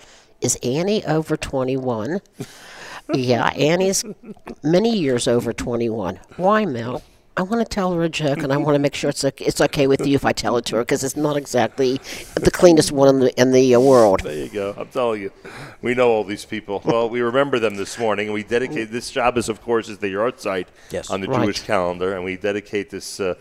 Is 0.43 0.57
Annie 0.61 1.05
over 1.05 1.38
21? 1.38 2.19
yeah, 3.13 3.45
Annie's 3.51 4.03
many 4.61 4.95
years 4.97 5.25
over 5.25 5.53
21. 5.53 6.19
Why, 6.35 6.65
Mel? 6.65 7.01
I 7.38 7.41
want 7.43 7.65
to 7.67 7.73
tell 7.73 7.93
her 7.93 8.03
a 8.03 8.09
joke, 8.09 8.39
and 8.43 8.51
I 8.51 8.57
want 8.57 8.75
to 8.75 8.80
make 8.80 8.93
sure 8.93 9.09
it's 9.09 9.23
okay, 9.23 9.45
it's 9.45 9.61
okay 9.61 9.88
with 9.88 10.05
you 10.05 10.13
if 10.15 10.25
I 10.25 10.33
tell 10.33 10.57
it 10.57 10.65
to 10.65 10.75
her, 10.75 10.81
because 10.83 11.03
it's 11.03 11.15
not 11.15 11.35
exactly 11.38 11.99
the 12.35 12.51
cleanest 12.51 12.91
one 12.91 13.07
in 13.07 13.19
the 13.22 13.41
in 13.41 13.51
the 13.53 13.73
uh, 13.73 13.80
world. 13.80 14.19
There 14.19 14.35
you 14.35 14.49
go. 14.49 14.75
I'm 14.77 14.89
telling 14.89 15.22
you, 15.22 15.31
we 15.81 15.95
know 15.95 16.09
all 16.11 16.25
these 16.25 16.45
people. 16.45 16.81
Well, 16.85 17.09
we 17.09 17.22
remember 17.22 17.57
them 17.57 17.75
this 17.75 17.97
morning, 17.97 18.27
and 18.27 18.33
we 18.35 18.43
dedicate 18.43 18.91
this 18.91 19.07
Shabbos, 19.07 19.47
of 19.49 19.61
course, 19.61 19.88
is 19.89 19.97
the 19.97 20.07
yahrzeit 20.13 20.67
Yes. 20.91 21.09
on 21.09 21.22
the 21.22 21.27
Right. 21.27 21.41
Jewish 21.43 21.61
calendar, 21.61 22.13
and 22.13 22.23
we 22.23 22.35
dedicate 22.38 22.91
this 22.91 23.19
uh, 23.19 23.33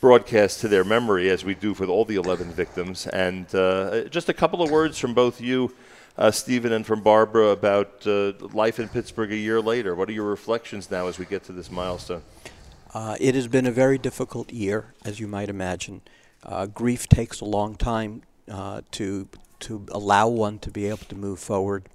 broadcast 0.00 0.60
to 0.62 0.68
their 0.68 0.82
memory, 0.82 1.28
as 1.30 1.44
we 1.44 1.54
do 1.54 1.74
for 1.74 1.84
all 1.86 2.04
the 2.04 2.16
11 2.16 2.50
victims. 2.52 3.06
And 3.06 3.52
uh, 3.54 4.04
just 4.08 4.28
a 4.28 4.34
couple 4.34 4.62
of 4.62 4.70
words 4.70 4.98
from 4.98 5.14
both 5.14 5.40
you, 5.40 5.72
uh, 6.18 6.30
Stephen, 6.32 6.72
and 6.72 6.84
from 6.84 7.00
Barbara 7.00 7.48
about 7.48 8.06
uh, 8.06 8.32
life 8.52 8.78
in 8.78 8.88
Pittsburgh 8.88 9.32
a 9.32 9.36
year 9.36 9.60
later. 9.60 9.94
What 9.94 10.08
are 10.08 10.12
your 10.12 10.28
reflections 10.28 10.90
now 10.90 11.06
as 11.06 11.18
we 11.18 11.24
get 11.24 11.44
to 11.44 11.52
this 11.52 11.70
milestone? 11.70 12.22
Uh, 12.92 13.16
it 13.20 13.34
has 13.34 13.46
been 13.46 13.66
a 13.66 13.70
very 13.70 13.98
difficult 13.98 14.52
year, 14.52 14.94
as 15.04 15.20
you 15.20 15.28
might 15.28 15.48
imagine. 15.48 16.02
Uh, 16.42 16.66
grief 16.66 17.08
takes 17.08 17.40
a 17.40 17.44
long 17.44 17.76
time 17.76 18.22
uh, 18.50 18.82
to 18.92 19.28
to 19.60 19.84
allow 19.90 20.28
one 20.28 20.58
to 20.60 20.70
be 20.70 20.86
able 20.86 20.98
to 20.98 21.16
move 21.16 21.40
forward. 21.40 21.88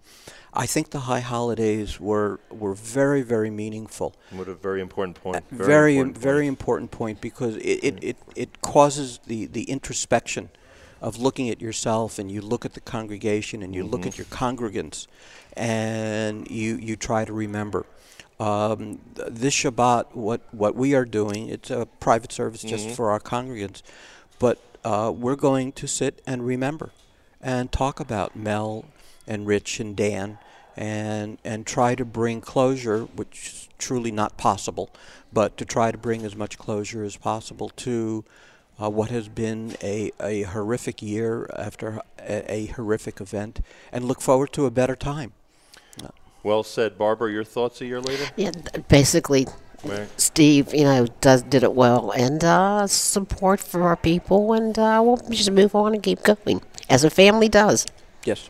I 0.53 0.66
think 0.66 0.90
the 0.90 1.02
high 1.02 1.22
holidays 1.22 2.00
were 2.00 2.40
were 2.50 2.76
very 2.76 3.24
very 3.24 3.50
meaningful. 3.50 4.16
What 4.32 4.48
a 4.48 4.53
very 4.53 4.82
important 4.82 5.22
point. 5.22 5.43
Very 5.52 5.68
very 5.68 5.98
important 5.98 6.16
point. 6.16 6.48
important, 6.48 6.92
point 6.92 7.22
because 7.22 7.56
it, 7.58 7.84
it, 7.84 8.03
it, 8.03 8.18
it 8.35 8.61
causes 8.61 9.19
the, 9.26 9.48
the 9.48 9.64
introspection 9.64 10.50
of 11.03 11.19
looking 11.19 11.49
at 11.49 11.61
yourself 11.61 12.17
and 12.17 12.32
you 12.32 12.41
look 12.41 12.64
at 12.65 12.73
the 12.73 12.80
congregation 12.80 13.61
and 13.61 13.75
you 13.75 13.83
look 13.83 14.01
Mhm. 14.03 14.07
at 14.07 14.17
your 14.17 14.25
congregants 14.27 15.06
and 15.57 16.49
you, 16.49 16.77
you 16.77 16.95
try 16.95 17.25
to 17.25 17.33
remember. 17.33 17.85
Um, 18.40 18.99
this 19.15 19.53
Shabbat, 19.53 20.15
what, 20.15 20.41
what 20.51 20.75
we 20.75 20.95
are 20.95 21.06
doing, 21.06 21.49
it's 21.49 21.69
a 21.69 21.85
private 21.99 22.32
service 22.32 22.61
just 22.61 22.88
Mhm. 22.88 22.95
for 22.95 23.11
our 23.11 23.19
congregants, 23.19 23.82
but 24.40 24.57
uh, 24.85 25.11
we're 25.15 25.35
going 25.35 25.72
to 25.73 25.88
sit 25.88 26.22
and 26.25 26.45
remember 26.45 26.91
and 27.41 27.72
talk 27.72 27.99
about 27.99 28.35
Mel 28.35 28.85
and 29.27 29.45
Rich 29.45 29.80
and 29.80 29.95
Dan 29.95 30.40
and 30.75 31.38
and 31.43 31.67
try 31.67 31.93
to 31.95 32.03
bring 32.03 32.41
closure, 32.41 33.01
which 33.15 33.48
is 33.53 33.69
truly 33.77 34.11
not 34.11 34.38
possible, 34.38 34.90
but 35.32 35.56
to 35.57 35.65
try 35.65 35.91
to 35.91 35.98
bring 35.98 36.25
as 36.25 36.35
much 36.35 36.57
closure 36.57 37.03
as 37.03 37.15
possible 37.15 37.69
to 37.77 38.25
uh, 38.82 38.90
what 38.90 39.10
has 39.10 39.27
been 39.30 39.76
a, 39.82 40.11
a 40.19 40.43
horrific 40.43 41.02
year 41.02 41.50
after 41.58 42.02
a, 42.19 42.52
a 42.52 42.66
horrific 42.68 43.22
event, 43.22 43.61
and 43.92 44.06
look 44.06 44.22
forward 44.22 44.53
to 44.53 44.66
a 44.66 44.72
better 44.72 44.95
time. 44.95 45.34
Well 46.43 46.64
said. 46.64 46.98
Barbara, 46.98 47.32
your 47.32 47.45
thoughts 47.45 47.80
a 47.80 47.85
year 47.85 48.02
later? 48.02 48.26
Yeah, 48.35 48.52
basically, 48.90 49.48
Right. 49.84 50.08
Steve, 50.19 50.74
you 50.74 50.84
know, 50.85 51.08
does 51.19 51.43
did 51.43 51.64
it 51.64 51.74
well, 51.74 52.11
and 52.11 52.42
uh, 52.43 52.88
support 52.88 53.60
for 53.60 53.84
our 53.84 53.98
people, 53.98 54.53
and 54.53 54.80
uh, 54.80 55.02
we'll 55.03 55.18
just 55.30 55.52
move 55.52 55.76
on 55.76 55.93
and 55.93 56.02
keep 56.02 56.24
going 56.24 56.61
as 56.90 57.03
a 57.03 57.10
family 57.10 57.50
does. 57.50 57.85
Yes. 58.24 58.50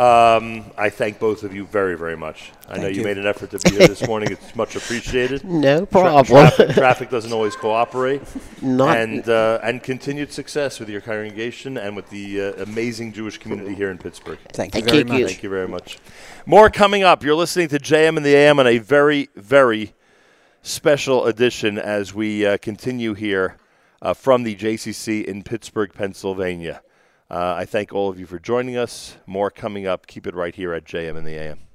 Um, 0.00 0.64
I 0.78 0.88
thank 0.88 1.18
both 1.18 1.42
of 1.44 1.54
you 1.54 1.66
very, 1.66 1.94
very 1.94 2.16
much. 2.16 2.52
I 2.70 2.78
know 2.78 2.86
you 2.86 3.00
you. 3.00 3.04
made 3.04 3.18
an 3.18 3.26
effort 3.26 3.50
to 3.50 3.58
be 3.58 3.76
here 3.76 3.86
this 3.86 4.06
morning. 4.06 4.32
It's 4.32 4.56
much 4.56 4.74
appreciated. 4.74 5.44
No 5.50 5.80
Tra- 5.80 5.86
problem. 5.86 6.24
traffic, 6.24 6.70
traffic 6.74 7.10
doesn't 7.10 7.32
always 7.34 7.54
cooperate. 7.54 8.22
Not- 8.62 8.96
and 8.96 9.28
uh, 9.28 9.60
and 9.62 9.82
continued 9.82 10.32
success 10.32 10.80
with 10.80 10.88
your 10.88 11.02
congregation 11.02 11.76
and 11.76 11.94
with 11.94 12.08
the 12.08 12.40
uh, 12.40 12.62
amazing 12.62 13.12
Jewish 13.12 13.36
community 13.36 13.74
here 13.74 13.90
in 13.90 13.98
Pittsburgh. 13.98 14.38
Thank 14.54 14.74
you 14.74 14.80
Thank 14.80 14.90
very 14.90 15.18
you. 15.18 15.24
much. 15.24 15.32
Thank 15.32 15.42
you 15.42 15.50
very 15.50 15.68
much. 15.68 15.98
More 16.46 16.70
coming 16.70 17.02
up. 17.02 17.22
You're 17.22 17.34
listening 17.34 17.68
to 17.68 17.78
JM 17.78 18.16
in 18.16 18.22
the 18.22 18.34
AM 18.34 18.58
on 18.58 18.66
a 18.66 18.78
very, 18.78 19.28
very 19.36 19.92
special 20.62 21.26
edition 21.26 21.76
as 21.78 22.14
we 22.14 22.46
uh, 22.46 22.56
continue 22.56 23.12
here 23.12 23.58
uh, 24.00 24.14
from 24.14 24.44
the 24.44 24.56
JCC 24.56 25.26
in 25.26 25.42
Pittsburgh, 25.42 25.92
Pennsylvania. 25.92 26.80
Uh, 27.30 27.54
I 27.58 27.64
thank 27.64 27.92
all 27.92 28.08
of 28.08 28.18
you 28.18 28.26
for 28.26 28.40
joining 28.40 28.76
us. 28.76 29.16
More 29.24 29.50
coming 29.50 29.86
up. 29.86 30.08
Keep 30.08 30.26
it 30.26 30.34
right 30.34 30.54
here 30.54 30.74
at 30.74 30.84
JM 30.84 31.16
in 31.16 31.24
the 31.24 31.34
AM. 31.34 31.69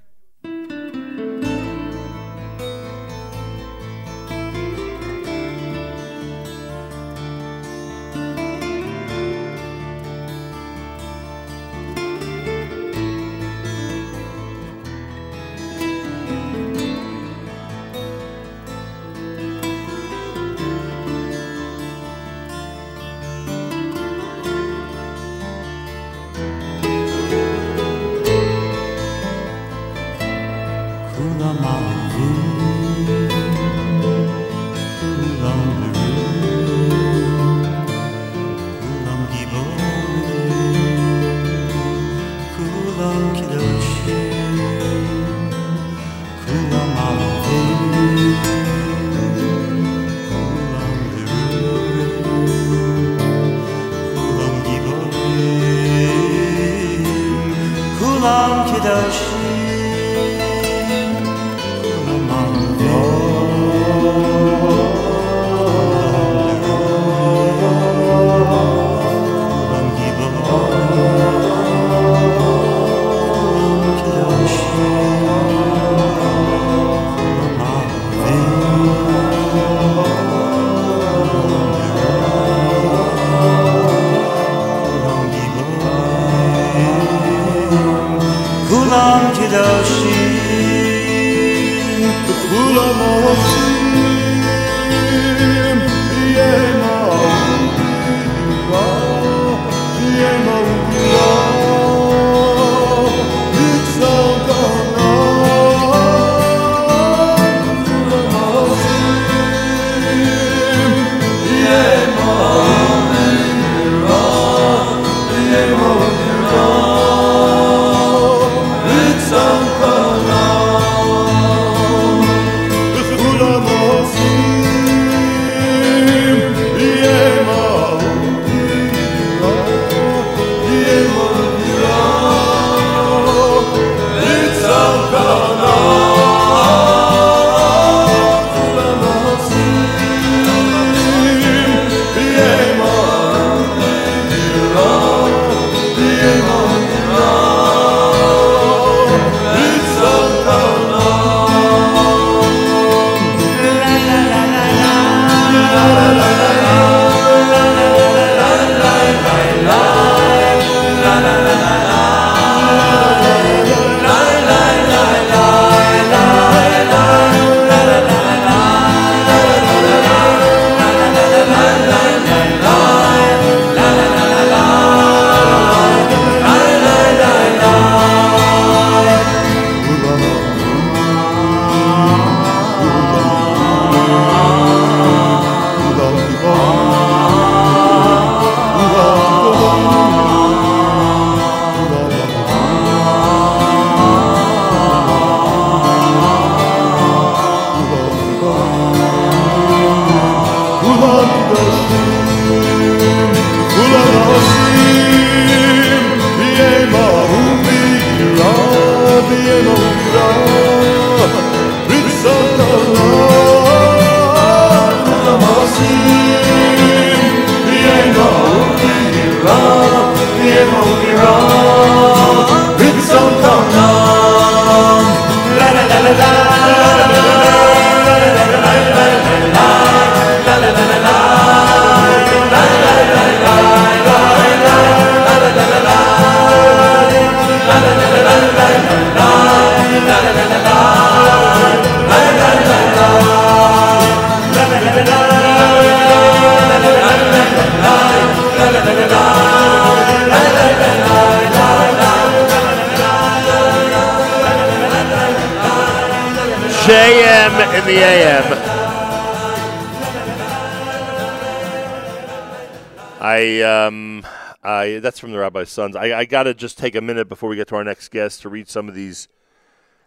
From 265.56 265.66
Sons. 265.66 265.96
I, 265.96 266.20
I 266.20 266.26
got 266.26 266.44
to 266.44 266.54
just 266.54 266.78
take 266.78 266.96
a 266.96 267.02
minute 267.02 267.30
before 267.30 267.48
we 267.50 267.56
get 267.56 267.70
to 267.70 267.76
our 267.76 267.84
next 267.84 268.10
guest 268.10 268.42
to 268.42 268.50
read 268.50 268.68
some 268.68 268.90
of 268.90 268.96
these 268.96 269.30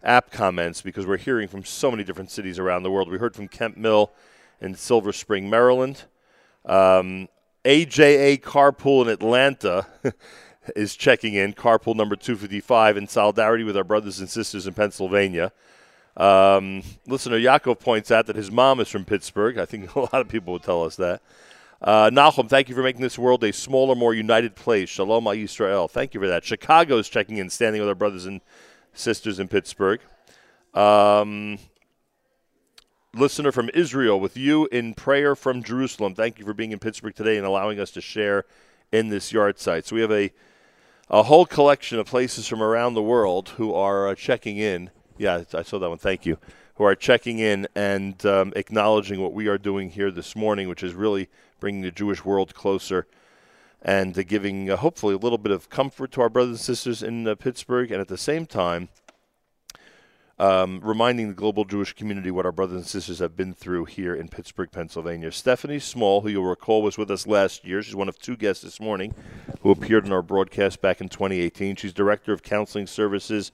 app 0.03 0.31
comments 0.31 0.83
because 0.83 1.07
we're 1.07 1.17
hearing 1.17 1.49
from 1.49 1.65
so 1.65 1.91
many 1.91 2.05
different 2.05 2.31
cities 2.31 2.59
around 2.59 2.83
the 2.83 2.91
world. 2.91 3.11
We 3.11 3.17
heard 3.17 3.35
from 3.35 3.49
Kemp 3.49 3.77
Mill 3.79 4.13
in 4.61 4.75
Silver 4.75 5.11
Spring, 5.11 5.49
Maryland. 5.49 6.05
Um, 6.67 7.29
AJA 7.65 8.43
Carpool 8.43 9.03
in 9.03 9.09
Atlanta 9.09 9.87
is 10.77 10.95
checking 10.95 11.33
in, 11.33 11.55
carpool 11.55 11.97
number 11.97 12.15
255, 12.15 12.99
in 12.99 13.09
solidarity 13.09 13.65
with 13.65 13.77
our 13.77 13.85
brothers 13.85 14.21
and 14.21 14.29
sisters 14.29 14.67
in 14.67 14.75
Pennsylvania. 14.75 15.51
Um, 16.17 16.83
listener 17.07 17.39
Yaakov 17.39 17.81
points 17.81 18.11
out 18.11 18.27
that 18.27 18.37
his 18.37 18.51
mom 18.51 18.81
is 18.81 18.89
from 18.89 19.07
Pittsburgh. 19.07 19.57
I 19.57 19.65
think 19.65 19.95
a 19.97 20.01
lot 20.01 20.15
of 20.15 20.29
people 20.29 20.53
would 20.53 20.63
tell 20.63 20.85
us 20.85 20.97
that. 20.97 21.23
Uh, 21.81 22.11
Nachum, 22.11 22.49
thank 22.49 22.69
you 22.69 22.75
for 22.75 22.83
making 22.83 23.03
this 23.03 23.19
world 23.19 23.45
a 23.45 23.53
smaller, 23.53 23.95
more 23.95 24.13
united 24.13 24.57
place. 24.57 24.89
Shalom 24.89 25.27
Israel. 25.29 25.87
Thank 25.87 26.13
you 26.13 26.21
for 26.21 26.27
that. 26.27 26.45
Chicago's 26.45 27.09
checking 27.09 27.37
in, 27.37 27.49
standing 27.51 27.81
with 27.81 27.89
our 27.89 27.95
brothers 27.95 28.27
and 28.27 28.41
sisters 28.95 29.39
in 29.39 29.47
Pittsburgh. 29.47 30.01
Um, 30.75 31.59
listener 33.15 33.53
from 33.53 33.71
Israel, 33.75 34.19
with 34.19 34.37
you 34.37 34.67
in 34.73 34.95
prayer 34.95 35.37
from 35.37 35.63
Jerusalem. 35.63 36.17
Thank 36.17 36.41
you 36.41 36.45
for 36.45 36.53
being 36.53 36.73
in 36.73 36.81
Pittsburgh 36.81 37.15
today 37.15 37.37
and 37.37 37.47
allowing 37.47 37.79
us 37.79 37.93
to 37.93 38.01
share 38.01 38.45
in 38.91 39.09
this 39.09 39.33
yahrzeit. 39.33 39.85
So 39.85 39.95
we 39.95 40.03
have 40.03 40.13
a 40.13 40.33
a 41.11 41.23
whole 41.23 41.47
collection 41.47 41.99
of 41.99 42.07
places 42.07 42.47
from 42.47 42.63
around 42.63 42.95
the 42.95 43.03
world 43.03 43.51
who 43.51 43.73
are 43.73 44.09
uh, 44.09 44.15
checking 44.15 44.59
in. 44.59 44.91
Yeah, 45.17 45.43
I 45.55 45.63
saw 45.63 45.79
that 45.79 45.89
one. 45.89 45.99
Thank 45.99 46.27
you. 46.27 46.39
Who 46.79 46.85
are 46.85 46.95
checking 46.95 47.41
in 47.41 47.67
and 47.75 48.25
um, 48.25 48.53
acknowledging 48.55 49.21
what 49.21 49.33
we 49.33 49.49
are 49.49 49.59
doing 49.59 49.91
here 49.91 50.13
this 50.13 50.37
morning, 50.37 50.69
which 50.69 50.85
is 50.85 50.95
really 50.95 51.29
bringing 51.59 51.83
the 51.83 51.91
Jewish 51.91 52.25
world 52.25 52.55
closer 52.55 53.09
and 53.83 54.17
uh, 54.17 54.23
giving 54.23 54.71
uh, 54.71 54.77
hopefully 54.77 55.15
a 55.15 55.19
little 55.19 55.39
bit 55.39 55.51
of 55.51 55.71
comfort 55.71 56.13
to 56.13 56.21
our 56.21 56.29
brothers 56.29 56.51
and 56.51 56.61
sisters 56.61 57.03
in 57.03 57.27
uh, 57.27 57.35
Pittsburgh, 57.35 57.91
and 57.91 58.01
at 58.01 58.07
the 58.07 58.17
same 58.17 58.47
time, 58.47 58.91
um, 60.39 60.81
reminding 60.85 61.27
the 61.27 61.35
global 61.35 61.65
Jewish 61.65 61.95
community 61.95 62.31
what 62.31 62.47
our 62.47 62.53
brothers 62.53 62.77
and 62.77 62.87
sisters 62.87 63.19
have 63.19 63.37
been 63.37 63.55
through 63.55 63.87
here 63.87 64.15
in 64.15 64.29
Pittsburgh, 64.29 64.71
Pennsylvania. 64.71 65.33
Stephanie 65.33 65.81
Small, 65.81 66.21
who 66.21 66.29
you'll 66.29 66.45
recall 66.45 66.81
was 66.81 66.97
with 66.97 67.11
us 67.11 67.27
last 67.27 67.65
year, 67.65 67.83
she's 67.83 67.97
one 67.97 68.09
of 68.09 68.21
two 68.21 68.37
guests 68.37 68.63
this 68.63 68.79
morning 68.79 69.17
who 69.63 69.73
appeared 69.73 70.07
in 70.07 70.13
our 70.13 70.23
broadcast 70.23 70.81
back 70.81 71.01
in 71.01 71.09
2018. 71.09 71.75
She's 71.75 71.93
Director 71.93 72.33
of 72.33 72.45
Counseling 72.45 72.87
Services 72.87 73.51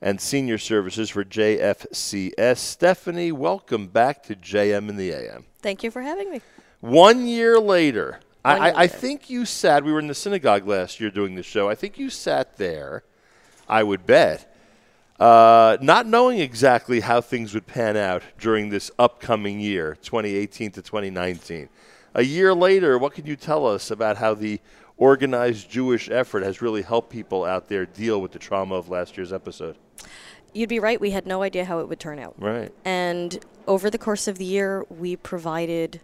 and 0.00 0.20
Senior 0.20 0.58
Services 0.58 1.10
for 1.10 1.24
JFCS. 1.24 2.58
Stephanie, 2.58 3.32
welcome 3.32 3.88
back 3.88 4.22
to 4.24 4.36
JM 4.36 4.88
in 4.88 4.96
the 4.96 5.10
AM. 5.10 5.44
Thank 5.60 5.82
you 5.82 5.90
for 5.90 6.02
having 6.02 6.30
me. 6.30 6.40
One 6.80 7.26
year 7.26 7.58
later, 7.58 8.20
One 8.42 8.60
I, 8.60 8.66
year 8.66 8.76
I, 8.76 8.82
I 8.82 8.86
think 8.86 9.28
you 9.28 9.44
sat, 9.44 9.84
we 9.84 9.92
were 9.92 9.98
in 9.98 10.06
the 10.06 10.14
synagogue 10.14 10.66
last 10.66 11.00
year 11.00 11.10
doing 11.10 11.34
the 11.34 11.42
show. 11.42 11.68
I 11.68 11.74
think 11.74 11.98
you 11.98 12.10
sat 12.10 12.56
there, 12.56 13.02
I 13.68 13.82
would 13.82 14.06
bet, 14.06 14.54
uh, 15.18 15.78
not 15.80 16.06
knowing 16.06 16.38
exactly 16.38 17.00
how 17.00 17.20
things 17.20 17.52
would 17.54 17.66
pan 17.66 17.96
out 17.96 18.22
during 18.38 18.68
this 18.68 18.90
upcoming 18.98 19.58
year, 19.58 19.96
2018 20.02 20.70
to 20.72 20.82
2019. 20.82 21.68
A 22.14 22.22
year 22.22 22.54
later, 22.54 22.98
what 22.98 23.14
can 23.14 23.26
you 23.26 23.36
tell 23.36 23.66
us 23.66 23.90
about 23.90 24.16
how 24.16 24.34
the 24.34 24.60
organized 24.98 25.70
Jewish 25.70 26.10
effort 26.10 26.42
has 26.42 26.60
really 26.60 26.82
helped 26.82 27.10
people 27.10 27.44
out 27.44 27.68
there 27.68 27.86
deal 27.86 28.20
with 28.20 28.32
the 28.32 28.38
trauma 28.38 28.74
of 28.74 28.88
last 28.88 29.16
year's 29.16 29.32
episode? 29.32 29.76
You'd 30.52 30.68
be 30.68 30.80
right. 30.80 31.00
We 31.00 31.10
had 31.12 31.26
no 31.26 31.42
idea 31.42 31.64
how 31.64 31.78
it 31.78 31.88
would 31.88 32.00
turn 32.00 32.18
out. 32.18 32.34
Right. 32.38 32.72
And 32.84 33.44
over 33.66 33.90
the 33.90 33.98
course 33.98 34.28
of 34.28 34.38
the 34.38 34.44
year, 34.44 34.84
we 34.88 35.16
provided 35.16 36.00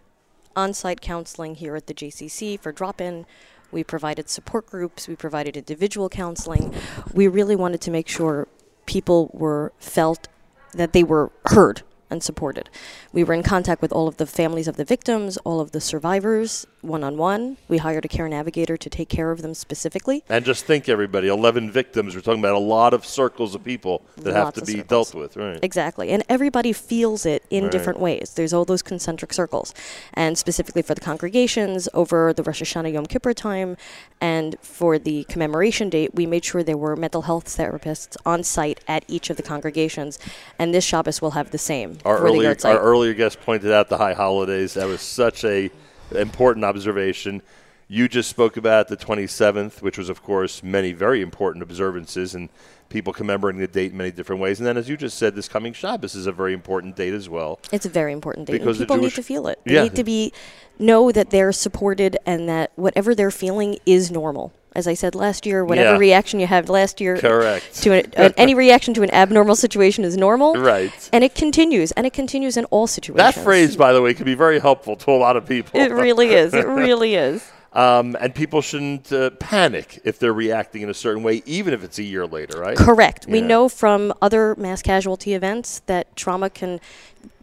on 0.55 0.73
site 0.73 1.01
counseling 1.01 1.55
here 1.55 1.75
at 1.75 1.87
the 1.87 1.93
JCC 1.93 2.59
for 2.59 2.71
drop 2.71 3.01
in. 3.01 3.25
We 3.71 3.83
provided 3.83 4.29
support 4.29 4.67
groups. 4.67 5.07
We 5.07 5.15
provided 5.15 5.57
individual 5.57 6.07
counseling. 6.07 6.73
We 7.13 7.27
really 7.27 7.55
wanted 7.55 7.81
to 7.81 7.91
make 7.91 8.07
sure 8.07 8.47
people 8.85 9.29
were 9.33 9.73
felt 9.79 10.27
that 10.73 10.93
they 10.93 11.03
were 11.03 11.31
heard 11.47 11.81
and 12.09 12.21
supported. 12.23 12.69
We 13.13 13.23
were 13.23 13.33
in 13.33 13.43
contact 13.43 13.81
with 13.81 13.91
all 13.91 14.07
of 14.07 14.17
the 14.17 14.25
families 14.25 14.67
of 14.67 14.77
the 14.77 14.85
victims, 14.85 15.37
all 15.37 15.59
of 15.59 15.71
the 15.71 15.81
survivors, 15.81 16.67
one 16.81 17.03
on 17.03 17.17
one. 17.17 17.57
We 17.67 17.79
hired 17.79 18.05
a 18.05 18.07
care 18.07 18.29
navigator 18.29 18.77
to 18.77 18.89
take 18.89 19.09
care 19.09 19.31
of 19.31 19.41
them 19.41 19.53
specifically. 19.53 20.23
And 20.29 20.45
just 20.45 20.65
think, 20.65 20.87
everybody, 20.87 21.27
11 21.27 21.71
victims. 21.71 22.15
We're 22.15 22.21
talking 22.21 22.39
about 22.41 22.55
a 22.55 22.59
lot 22.59 22.93
of 22.93 23.05
circles 23.05 23.55
of 23.55 23.63
people 23.63 24.03
that 24.17 24.33
have 24.33 24.53
to 24.53 24.61
be 24.61 24.77
circles. 24.77 25.11
dealt 25.11 25.15
with, 25.15 25.35
right? 25.37 25.59
Exactly. 25.63 26.09
And 26.11 26.23
everybody 26.29 26.73
feels 26.73 27.25
it 27.25 27.43
in 27.49 27.63
Right. 27.63 27.71
different 27.71 27.99
ways. 27.99 28.33
There's 28.35 28.53
all 28.53 28.65
those 28.65 28.81
concentric 28.83 29.33
circles. 29.33 29.73
And 30.13 30.37
specifically 30.37 30.81
for 30.83 30.93
the 30.93 31.01
congregations 31.01 31.89
over 31.93 32.33
the 32.33 32.43
Rosh 32.43 32.61
Hashanah 32.61 32.93
Yom 32.93 33.05
Kippur 33.07 33.33
time 33.33 33.77
and 34.21 34.55
for 34.61 34.99
the 34.99 35.23
commemoration 35.25 35.89
date, 35.89 36.13
we 36.13 36.25
made 36.25 36.45
sure 36.45 36.61
there 36.63 36.77
were 36.77 36.95
mental 36.95 37.23
health 37.23 37.45
therapists 37.45 38.15
on 38.25 38.43
site 38.43 38.79
at 38.87 39.03
each 39.07 39.29
of 39.29 39.37
the 39.37 39.43
congregations. 39.43 40.19
And 40.59 40.73
this 40.73 40.83
Shabbos 40.83 41.21
will 41.21 41.31
have 41.31 41.51
the 41.51 41.57
same 41.57 41.94
Our 42.03 42.17
earlier, 42.17 42.55
our 42.63 42.79
earlier 42.79 43.13
guest 43.13 43.39
pointed 43.41 43.71
out 43.71 43.89
the 43.89 43.97
high 43.97 44.13
holidays. 44.13 44.73
That 44.73 44.87
was 44.87 45.01
such 45.01 45.43
a 45.43 45.69
important 46.11 46.65
observation. 46.65 47.41
You 47.87 48.07
just 48.07 48.29
spoke 48.29 48.57
about 48.57 48.87
the 48.87 48.97
27th, 48.97 49.81
which 49.83 49.97
was, 49.97 50.09
of 50.09 50.23
course, 50.23 50.63
many 50.63 50.91
very 50.91 51.21
important 51.21 51.61
observances 51.61 52.33
and 52.33 52.49
people 52.89 53.13
commemorating 53.13 53.61
the 53.61 53.67
date 53.67 53.91
in 53.91 53.97
many 53.97 54.11
different 54.11 54.41
ways. 54.41 54.59
And 54.59 54.65
then, 54.65 54.75
as 54.77 54.89
you 54.89 54.97
just 54.97 55.17
said, 55.19 55.35
this 55.35 55.47
coming 55.47 55.71
Shabbos 55.73 56.15
is 56.15 56.25
a 56.25 56.31
very 56.31 56.53
important 56.53 56.95
date 56.95 57.13
as 57.13 57.29
well. 57.29 57.59
It's 57.71 57.85
a 57.85 57.89
very 57.89 58.11
important 58.11 58.47
date. 58.47 58.53
Because 58.59 58.79
and 58.79 58.87
people 58.87 58.97
Jewish- 58.97 59.11
need 59.13 59.15
to 59.15 59.23
feel 59.23 59.47
it. 59.47 59.59
They 59.65 59.73
Yeah. 59.75 59.83
need 59.83 59.95
to 59.95 60.03
be 60.03 60.33
know 60.79 61.11
that 61.11 61.29
they're 61.29 61.51
supported 61.51 62.17
and 62.25 62.49
that 62.49 62.71
whatever 62.75 63.13
they're 63.13 63.31
feeling 63.31 63.77
is 63.85 64.09
normal. 64.11 64.51
As 64.75 64.87
I 64.87 64.93
said 64.93 65.15
last 65.15 65.45
year, 65.45 65.63
whatever 65.63 65.93
Yeah. 65.93 65.97
reaction 65.97 66.39
you 66.41 66.47
had 66.47 66.67
last 66.67 66.99
year 66.99 67.17
Correct. 67.17 67.81
to 67.83 67.93
an, 67.93 68.11
uh, 68.17 68.29
any 68.35 68.53
reaction 68.65 68.93
to 68.95 69.03
an 69.03 69.11
abnormal 69.11 69.55
situation 69.55 70.03
is 70.03 70.17
normal. 70.17 70.55
Right. 70.55 70.91
And 71.13 71.23
it 71.23 71.33
continues, 71.33 71.93
and 71.93 72.05
it 72.05 72.11
continues 72.11 72.57
in 72.57 72.65
all 72.65 72.85
situations. 72.85 73.35
That 73.35 73.41
phrase, 73.43 73.77
by 73.77 73.93
the 73.93 74.01
way, 74.01 74.13
can 74.13 74.25
be 74.25 74.35
very 74.35 74.59
helpful 74.59 74.97
to 74.97 75.11
a 75.11 75.13
lot 75.17 75.37
of 75.37 75.47
people. 75.47 75.79
It 75.79 75.91
really 75.91 76.29
is. 76.33 76.53
It 76.53 76.67
really 76.85 77.15
is. 77.15 77.41
Um, 77.71 78.15
and 78.21 78.33
people 78.33 78.61
shouldn't 78.61 79.11
uh, 79.11 79.31
panic 79.31 79.99
if 80.05 80.17
they're 80.19 80.33
reacting 80.33 80.81
in 80.81 80.89
a 80.89 80.93
certain 80.93 81.23
way, 81.23 81.41
even 81.45 81.73
if 81.73 81.83
it's 81.83 81.97
a 81.99 82.03
year 82.03 82.25
later, 82.25 82.59
right? 82.59 82.77
Correct. 82.77 83.27
We 83.27 83.41
know 83.41 83.67
from 83.67 84.13
other 84.21 84.55
mass 84.55 84.81
casualty 84.81 85.33
events 85.33 85.81
that 85.85 86.15
trauma 86.15 86.49
can. 86.49 86.79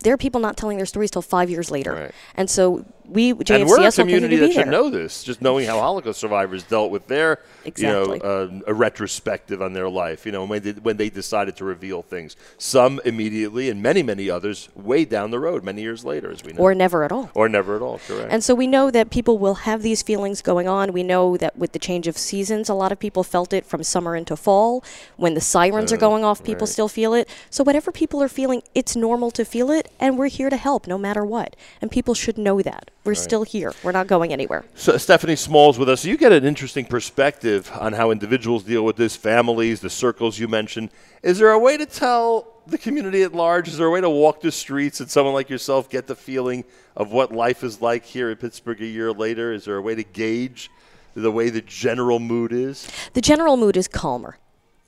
There 0.03 0.15
are 0.15 0.19
people 0.19 0.41
not 0.41 0.57
telling 0.57 0.79
their 0.79 0.87
stories 0.87 1.11
till 1.11 1.23
five 1.23 1.51
years 1.51 1.71
later, 1.71 2.13
and 2.35 2.49
so 2.49 2.85
we 3.13 3.33
JFCS 3.35 3.55
and 3.61 3.69
we're 3.69 3.89
a 3.89 3.93
community 3.93 4.37
that 4.37 4.53
should 4.53 4.65
there. 4.65 4.73
know 4.73 4.91
this. 4.91 5.23
Just 5.23 5.43
knowing 5.43 5.67
how 5.67 5.79
Holocaust 5.81 6.19
survivors 6.21 6.63
dealt 6.65 6.91
with 6.91 7.07
their, 7.09 7.41
Exactly. 7.65 8.17
you 8.17 8.23
know, 8.23 8.25
uh, 8.25 8.61
a 8.67 8.75
retrospective 8.75 9.61
on 9.63 9.73
their 9.73 9.89
life. 9.89 10.25
You 10.27 10.33
know, 10.33 10.45
when 10.45 10.63
they, 10.63 10.73
when 10.73 10.97
they 10.97 11.11
decided 11.11 11.57
to 11.57 11.65
reveal 11.65 12.03
things. 12.03 12.37
Some 12.59 13.01
immediately, 13.05 13.69
and 13.71 13.83
many, 13.83 14.03
many 14.03 14.31
others 14.31 14.69
way 14.75 15.05
down 15.05 15.31
the 15.31 15.39
road, 15.39 15.63
many 15.65 15.83
years 15.83 16.05
later, 16.05 16.31
as 16.31 16.43
we 16.43 16.53
know. 16.53 16.61
Or 16.61 16.75
never 16.75 17.05
at 17.05 17.13
all. 17.13 17.31
Or 17.35 17.49
never 17.49 17.77
at 17.77 17.83
all. 17.83 18.01
Correct. 18.07 18.33
And 18.33 18.43
so 18.43 18.55
we 18.55 18.67
know 18.67 18.91
that 18.91 19.11
people 19.11 19.39
will 19.39 19.55
have 19.55 19.83
these 19.83 20.03
feelings 20.03 20.43
going 20.43 20.69
on. 20.69 20.93
We 20.93 21.03
know 21.03 21.37
that 21.37 21.57
with 21.57 21.73
the 21.73 21.79
change 21.79 22.07
of 22.09 22.17
seasons, 22.17 22.69
a 22.69 22.75
lot 22.75 22.93
of 22.93 22.99
people 22.99 23.23
felt 23.23 23.53
it 23.53 23.67
from 23.67 23.83
summer 23.83 24.17
into 24.17 24.37
fall. 24.37 24.83
When 25.17 25.35
the 25.35 25.41
sirens 25.41 25.93
are 25.93 25.97
Uh, 25.97 26.01
going 26.01 26.25
off, 26.25 26.43
people 26.43 26.67
right. 26.67 26.73
still 26.73 26.89
feel 26.89 27.15
it. 27.15 27.29
So 27.51 27.63
whatever 27.65 27.93
people 27.93 28.23
are 28.23 28.29
feeling, 28.29 28.63
it's 28.75 28.97
normal 28.97 29.31
to 29.33 29.45
feel 29.45 29.71
it, 29.71 29.91
and 30.01 30.19
we're 30.19 30.29
here 30.29 30.51
to 30.51 30.57
help 30.57 30.87
no 30.87 30.99
matter 30.99 31.25
what. 31.25 31.55
And 31.81 31.91
people 31.91 32.15
should 32.15 32.39
know 32.39 32.61
that. 32.63 32.91
We're 33.05 33.13
Right. 33.13 33.19
still 33.19 33.43
here. 33.43 33.73
We're 33.83 33.93
not 33.93 34.07
going 34.07 34.33
anywhere. 34.33 34.65
So 34.77 34.97
Stephanie 34.97 35.35
Smalls 35.35 35.77
with 35.79 35.89
us. 35.89 36.05
You 36.05 36.17
get 36.17 36.31
an 36.31 36.45
interesting 36.45 36.85
perspective 36.85 37.71
on 37.79 37.95
how 37.95 38.13
individuals 38.13 38.63
deal 38.63 38.85
with 38.85 38.97
this, 38.97 39.17
families, 39.17 39.81
the 39.81 39.91
circles 39.91 40.39
you 40.39 40.47
mentioned. 40.47 40.91
Is 41.23 41.39
there 41.39 41.51
a 41.51 41.59
way 41.59 41.77
to 41.77 41.85
tell 41.87 42.47
the 42.67 42.79
community 42.79 43.23
at 43.25 43.35
large? 43.35 43.67
Is 43.67 43.77
there 43.77 43.89
a 43.89 43.91
way 43.91 44.01
to 44.01 44.09
walk 44.11 44.41
the 44.41 44.53
streets 44.53 45.01
and 45.01 45.11
someone 45.11 45.35
like 45.35 45.51
yourself 45.51 45.91
get 45.91 46.07
the 46.07 46.15
feeling 46.15 46.63
of 46.97 47.11
what 47.11 47.33
life 47.33 47.65
is 47.65 47.83
like 47.83 48.05
here 48.05 48.31
in 48.31 48.37
Pittsburgh 48.37 48.81
a 48.81 48.87
year 48.87 49.13
later? 49.13 49.53
Is 49.53 49.65
there 49.65 49.77
a 49.77 49.83
way 49.83 49.97
to 49.97 50.05
gauge 50.05 50.71
the 51.17 51.33
way 51.33 51.51
the 51.51 51.61
general 51.61 52.21
mood 52.21 52.53
is? 52.53 52.87
The 53.15 53.21
general 53.21 53.57
mood 53.57 53.77
is 53.77 53.89
calmer. 53.89 54.39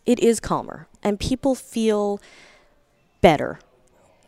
It 0.07 0.21
is 0.21 0.39
calmer, 0.39 0.87
and 1.03 1.19
people 1.19 1.57
feel 1.57 2.21
better. 3.21 3.59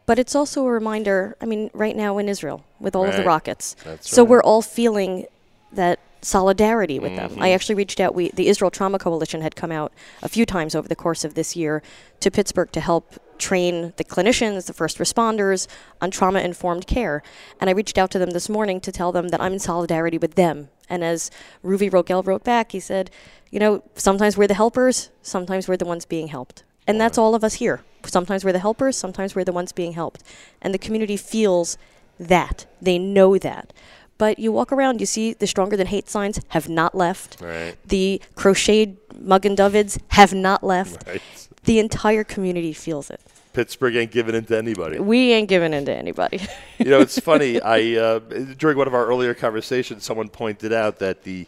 But 0.07 0.19
it's 0.19 0.35
also 0.35 0.67
a 0.67 0.71
reminder. 0.73 1.37
I 1.41 1.45
mean, 1.47 1.71
right 1.73 1.95
now 1.95 2.19
in 2.19 2.29
Israel, 2.29 2.65
with 2.81 2.95
all 2.97 3.07
of 3.07 3.17
the 3.17 3.25
rockets, 3.25 3.75
That's 3.85 4.11
so 4.11 4.23
right. 4.23 4.31
we're 4.31 4.43
all 4.43 4.63
feeling 4.63 5.27
that 5.73 5.99
solidarity 6.23 6.99
with 6.99 7.15
them. 7.15 7.33
I 7.39 7.49
Mhm. 7.51 7.55
actually 7.55 7.75
reached 7.77 8.01
out. 8.01 8.15
We, 8.15 8.31
the 8.31 8.49
Israel 8.49 8.71
Trauma 8.71 8.99
Coalition, 8.99 9.43
had 9.43 9.55
come 9.55 9.71
out 9.71 9.93
a 10.23 10.29
few 10.29 10.45
times 10.45 10.75
over 10.75 10.89
the 10.89 10.97
course 10.97 11.25
of 11.25 11.35
this 11.35 11.55
year 11.55 11.83
to 12.21 12.31
Pittsburgh 12.31 12.73
to 12.73 12.81
help 12.81 13.15
train 13.39 13.93
the 13.97 14.05
clinicians, 14.05 14.67
the 14.67 14.73
first 14.73 14.99
responders 14.99 15.69
on 16.01 16.11
trauma 16.11 16.41
informed 16.41 16.87
care. 16.87 17.23
And 17.61 17.69
I 17.71 17.75
reached 17.75 17.97
out 17.99 18.11
to 18.13 18.19
them 18.19 18.31
this 18.31 18.49
morning 18.49 18.81
to 18.81 18.91
tell 18.91 19.13
them 19.13 19.29
that 19.29 19.41
I'm 19.41 19.53
in 19.53 19.59
solidarity 19.59 20.19
with 20.19 20.35
them. 20.35 20.69
And 20.89 21.05
as 21.05 21.31
Ruvi 21.65 21.91
Rogel 21.91 22.25
wrote 22.27 22.45
back, 22.45 22.73
he 22.73 22.81
said, 22.81 23.11
you 23.51 23.61
know, 23.61 23.83
sometimes 23.95 24.37
we're 24.37 24.47
the 24.49 24.55
helpers, 24.55 25.11
sometimes 25.23 25.69
we're 25.69 25.77
the 25.77 25.85
ones 25.85 26.05
being 26.07 26.29
helped. 26.29 26.65
And 26.89 27.01
that's 27.01 27.19
all 27.19 27.35
of 27.35 27.45
us 27.45 27.55
here. 27.55 27.83
Sometimes 28.05 28.45
we're 28.45 28.53
the 28.53 28.59
helpers, 28.61 28.97
sometimes 28.97 29.35
we're 29.35 29.45
the 29.45 29.53
ones 29.53 29.73
being 29.73 29.93
helped. 29.93 30.23
And 30.63 30.73
the 30.73 30.79
community 30.79 31.17
feels 31.17 31.77
that. 32.19 32.67
They 32.81 32.99
know 32.99 33.39
that. 33.39 33.73
But 34.19 34.39
you 34.39 34.51
walk 34.51 34.73
around, 34.73 35.01
you 35.01 35.07
see 35.07 35.35
the 35.35 35.47
stronger 35.47 35.77
than 35.77 35.89
hate 35.89 36.09
signs 36.09 36.41
have 36.49 36.69
not 36.69 36.95
left. 36.95 37.37
Right. 37.41 37.77
The 37.87 38.21
crocheted 38.35 38.97
Magen 39.21 39.55
Dovids 39.57 39.99
have 40.09 40.33
not 40.33 40.65
left. 40.65 41.07
Right. 41.07 41.21
The 41.65 41.79
entire 41.79 42.25
community 42.25 42.73
feels 42.73 43.11
it. 43.11 43.21
Pittsburgh 43.53 43.97
ain't 43.97 44.11
giving 44.11 44.35
in 44.35 44.45
to 44.47 44.57
anybody. 44.57 44.99
We 44.99 45.33
ain't 45.33 45.49
giving 45.49 45.73
in 45.73 45.85
to 45.87 45.93
anybody. 45.93 46.41
you 46.79 46.87
know, 46.87 47.01
it's 47.01 47.19
funny. 47.19 47.61
I 47.63 47.97
uh, 47.99 48.19
during 48.57 48.79
one 48.79 48.87
of 48.87 48.95
our 48.95 49.07
earlier 49.07 49.35
conversations, 49.35 50.05
someone 50.05 50.29
pointed 50.29 50.73
out 50.73 50.99
that 50.99 51.23
the 51.25 51.47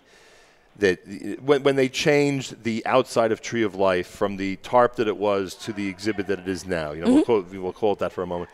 that 0.78 1.00
when, 1.42 1.62
when 1.64 1.76
they 1.76 1.88
changed 1.88 2.62
the 2.62 2.84
outside 2.86 3.32
of 3.32 3.40
Tree 3.40 3.62
of 3.62 3.74
Life 3.74 4.06
from 4.06 4.36
the 4.36 4.56
tarp 4.56 4.96
that 4.96 5.08
it 5.08 5.16
was 5.16 5.54
to 5.56 5.72
the 5.72 5.88
exhibit 5.88 6.28
that 6.28 6.38
it 6.38 6.48
is 6.48 6.66
now, 6.66 6.92
you 6.92 7.04
know, 7.04 7.12
we'll, 7.14 7.22
Mhm. 7.22 7.26
call, 7.26 7.60
we'll 7.62 7.72
call 7.72 7.92
it 7.94 7.98
that 7.98 8.12
for 8.12 8.22
a 8.22 8.26
moment. 8.26 8.48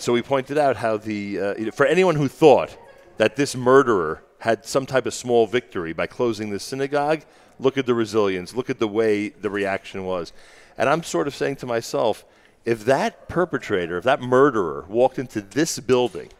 So 0.00 0.14
we 0.14 0.22
pointed 0.22 0.56
out 0.56 0.76
how 0.76 0.96
the 0.96 1.38
uh, 1.38 1.70
for 1.72 1.84
anyone 1.84 2.16
who 2.16 2.26
thought 2.26 2.74
that 3.18 3.36
this 3.36 3.54
murderer 3.54 4.22
had 4.38 4.64
some 4.64 4.86
type 4.86 5.04
of 5.04 5.12
small 5.12 5.46
victory 5.46 5.92
by 5.92 6.06
closing 6.06 6.48
the 6.48 6.58
synagogue, 6.58 7.20
look 7.58 7.76
at 7.76 7.84
the 7.84 7.92
resilience, 7.92 8.54
look 8.54 8.70
at 8.70 8.78
the 8.78 8.88
way 8.88 9.28
the 9.28 9.50
reaction 9.50 10.06
was, 10.06 10.32
and 10.78 10.88
I'm 10.88 11.02
sort 11.02 11.26
of 11.26 11.34
saying 11.34 11.56
to 11.56 11.66
myself, 11.66 12.24
if 12.64 12.86
that 12.86 13.28
perpetrator, 13.28 13.98
if 13.98 14.04
that 14.04 14.22
murderer 14.22 14.86
walked 14.88 15.18
into 15.18 15.42
this 15.42 15.78
building 15.78 16.30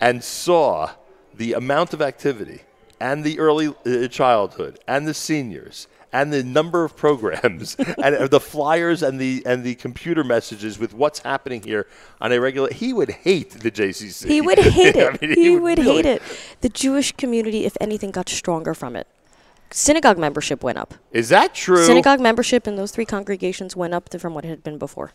and 0.00 0.24
saw 0.24 0.92
the 1.34 1.52
amount 1.52 1.92
of 1.92 2.00
activity 2.00 2.62
and 2.98 3.22
the 3.22 3.38
early 3.38 3.74
uh, 3.84 4.08
childhood 4.08 4.78
and 4.88 5.06
the 5.06 5.12
seniors 5.12 5.88
and 6.12 6.32
the 6.32 6.42
number 6.42 6.84
of 6.84 6.96
programs 6.96 7.74
and 8.02 8.14
uh, 8.16 8.26
the 8.28 8.40
flyers 8.40 9.02
and 9.02 9.20
the 9.20 9.42
and 9.46 9.64
the 9.64 9.74
computer 9.74 10.24
messages 10.24 10.78
with 10.78 10.94
what's 10.94 11.20
happening 11.20 11.62
here 11.62 11.86
on 12.20 12.32
a 12.32 12.40
regular 12.40 12.72
he 12.72 12.92
would 12.92 13.10
hate 13.10 13.50
the 13.50 13.70
JCC. 13.70 14.26
He 14.28 14.40
would 14.40 14.58
hate 14.78 14.96
I 14.96 15.00
it. 15.14 15.22
mean, 15.22 15.34
he, 15.34 15.50
would 15.58 15.78
really- 15.78 15.96
hate 15.96 16.06
it. 16.06 16.22
The 16.60 16.68
Jewish 16.68 17.12
community, 17.12 17.64
if 17.64 17.76
anything, 17.80 18.10
got 18.10 18.28
stronger 18.28 18.74
from 18.74 18.96
it. 18.96 19.06
Synagogue 19.70 20.18
membership 20.18 20.62
went 20.62 20.78
up. 20.78 20.94
Is 21.12 21.28
that 21.28 21.54
true? 21.54 21.84
Synagogue 21.84 22.20
membership 22.20 22.66
in 22.66 22.76
those 22.76 22.90
three 22.90 23.04
congregations 23.04 23.76
went 23.76 23.92
up 23.92 24.08
from 24.18 24.34
what 24.34 24.44
it 24.44 24.48
had 24.48 24.64
been 24.64 24.78
before. 24.78 25.12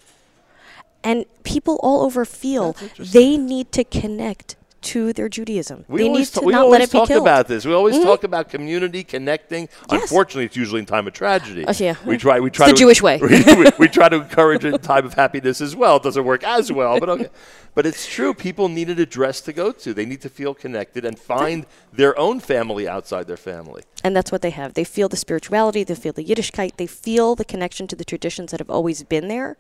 And 1.04 1.26
people 1.44 1.80
all 1.84 2.06
over 2.06 2.24
feel 2.24 2.78
they 2.98 3.36
need 3.36 3.72
to 3.74 3.84
connect 3.84 4.56
to 4.84 5.14
their 5.14 5.30
Judaism. 5.30 5.86
We 5.88 5.98
they 6.00 6.04
need 6.04 6.10
always, 6.10 6.30
to 6.32 6.40
ta- 6.40 6.46
we 6.46 6.54
not 6.54 6.62
always 6.64 6.80
let 6.80 6.90
it 6.90 6.92
be 6.92 6.98
talk 7.00 7.10
about 7.10 7.48
this. 7.48 7.66
We 7.66 7.74
always 7.74 7.96
Mhm. 7.96 8.04
talk 8.04 8.24
about 8.24 8.50
community 8.50 9.04
connecting. 9.04 9.70
Unfortunately, 9.90 10.46
it's 10.46 10.56
usually 10.56 10.80
in 10.80 10.86
time 10.86 11.08
of 11.08 11.14
tragedy. 11.14 11.66
Oh, 11.68 11.74
yeah. 11.78 11.96
We 12.06 12.18
try. 12.18 12.40
We 12.40 12.48
It's 12.50 12.58
try 12.58 12.68
the 12.68 12.74
to, 12.74 12.80
Jewish 12.80 13.02
way. 13.02 13.18
We, 13.22 13.44
we, 13.56 13.66
we 13.80 13.88
try 13.88 14.10
to 14.10 14.18
encourage 14.18 14.66
in 14.66 14.78
time 14.80 15.06
of 15.06 15.14
happiness 15.14 15.62
as 15.62 15.76
well. 15.76 15.98
It 15.98 16.04
doesn't 16.04 16.24
work 16.26 16.44
as 16.44 16.72
well, 16.72 17.00
but 17.00 17.10
okay. 17.10 17.30
But 17.76 17.86
it's 17.88 18.06
true. 18.06 18.34
People 18.36 18.70
need 18.70 18.90
an 18.90 19.00
address 19.00 19.42
to 19.42 19.54
go 19.54 19.72
to. 19.72 19.94
They 19.94 20.06
need 20.06 20.22
to 20.22 20.30
feel 20.30 20.54
connected 20.54 21.06
and 21.06 21.18
find 21.18 21.66
their 21.92 22.18
own 22.20 22.40
family 22.40 22.88
outside 22.88 23.26
their 23.28 23.38
family. 23.38 23.84
And 24.04 24.16
that's 24.16 24.32
what 24.32 24.42
they 24.44 24.52
have. 24.52 24.76
They 24.76 24.84
feel 24.84 25.10
the 25.10 25.18
spirituality, 25.18 25.84
they 25.84 25.96
feel 25.96 26.14
the 26.14 26.24
Yiddishkeit, 26.24 26.76
they 26.78 26.86
feel 26.88 27.36
the 27.36 27.46
connection 27.46 27.88
to 27.88 27.96
the 27.96 28.06
traditions 28.06 28.52
that 28.52 28.60
have 28.60 28.70
always 28.70 29.02
been 29.04 29.28
there. 29.28 29.58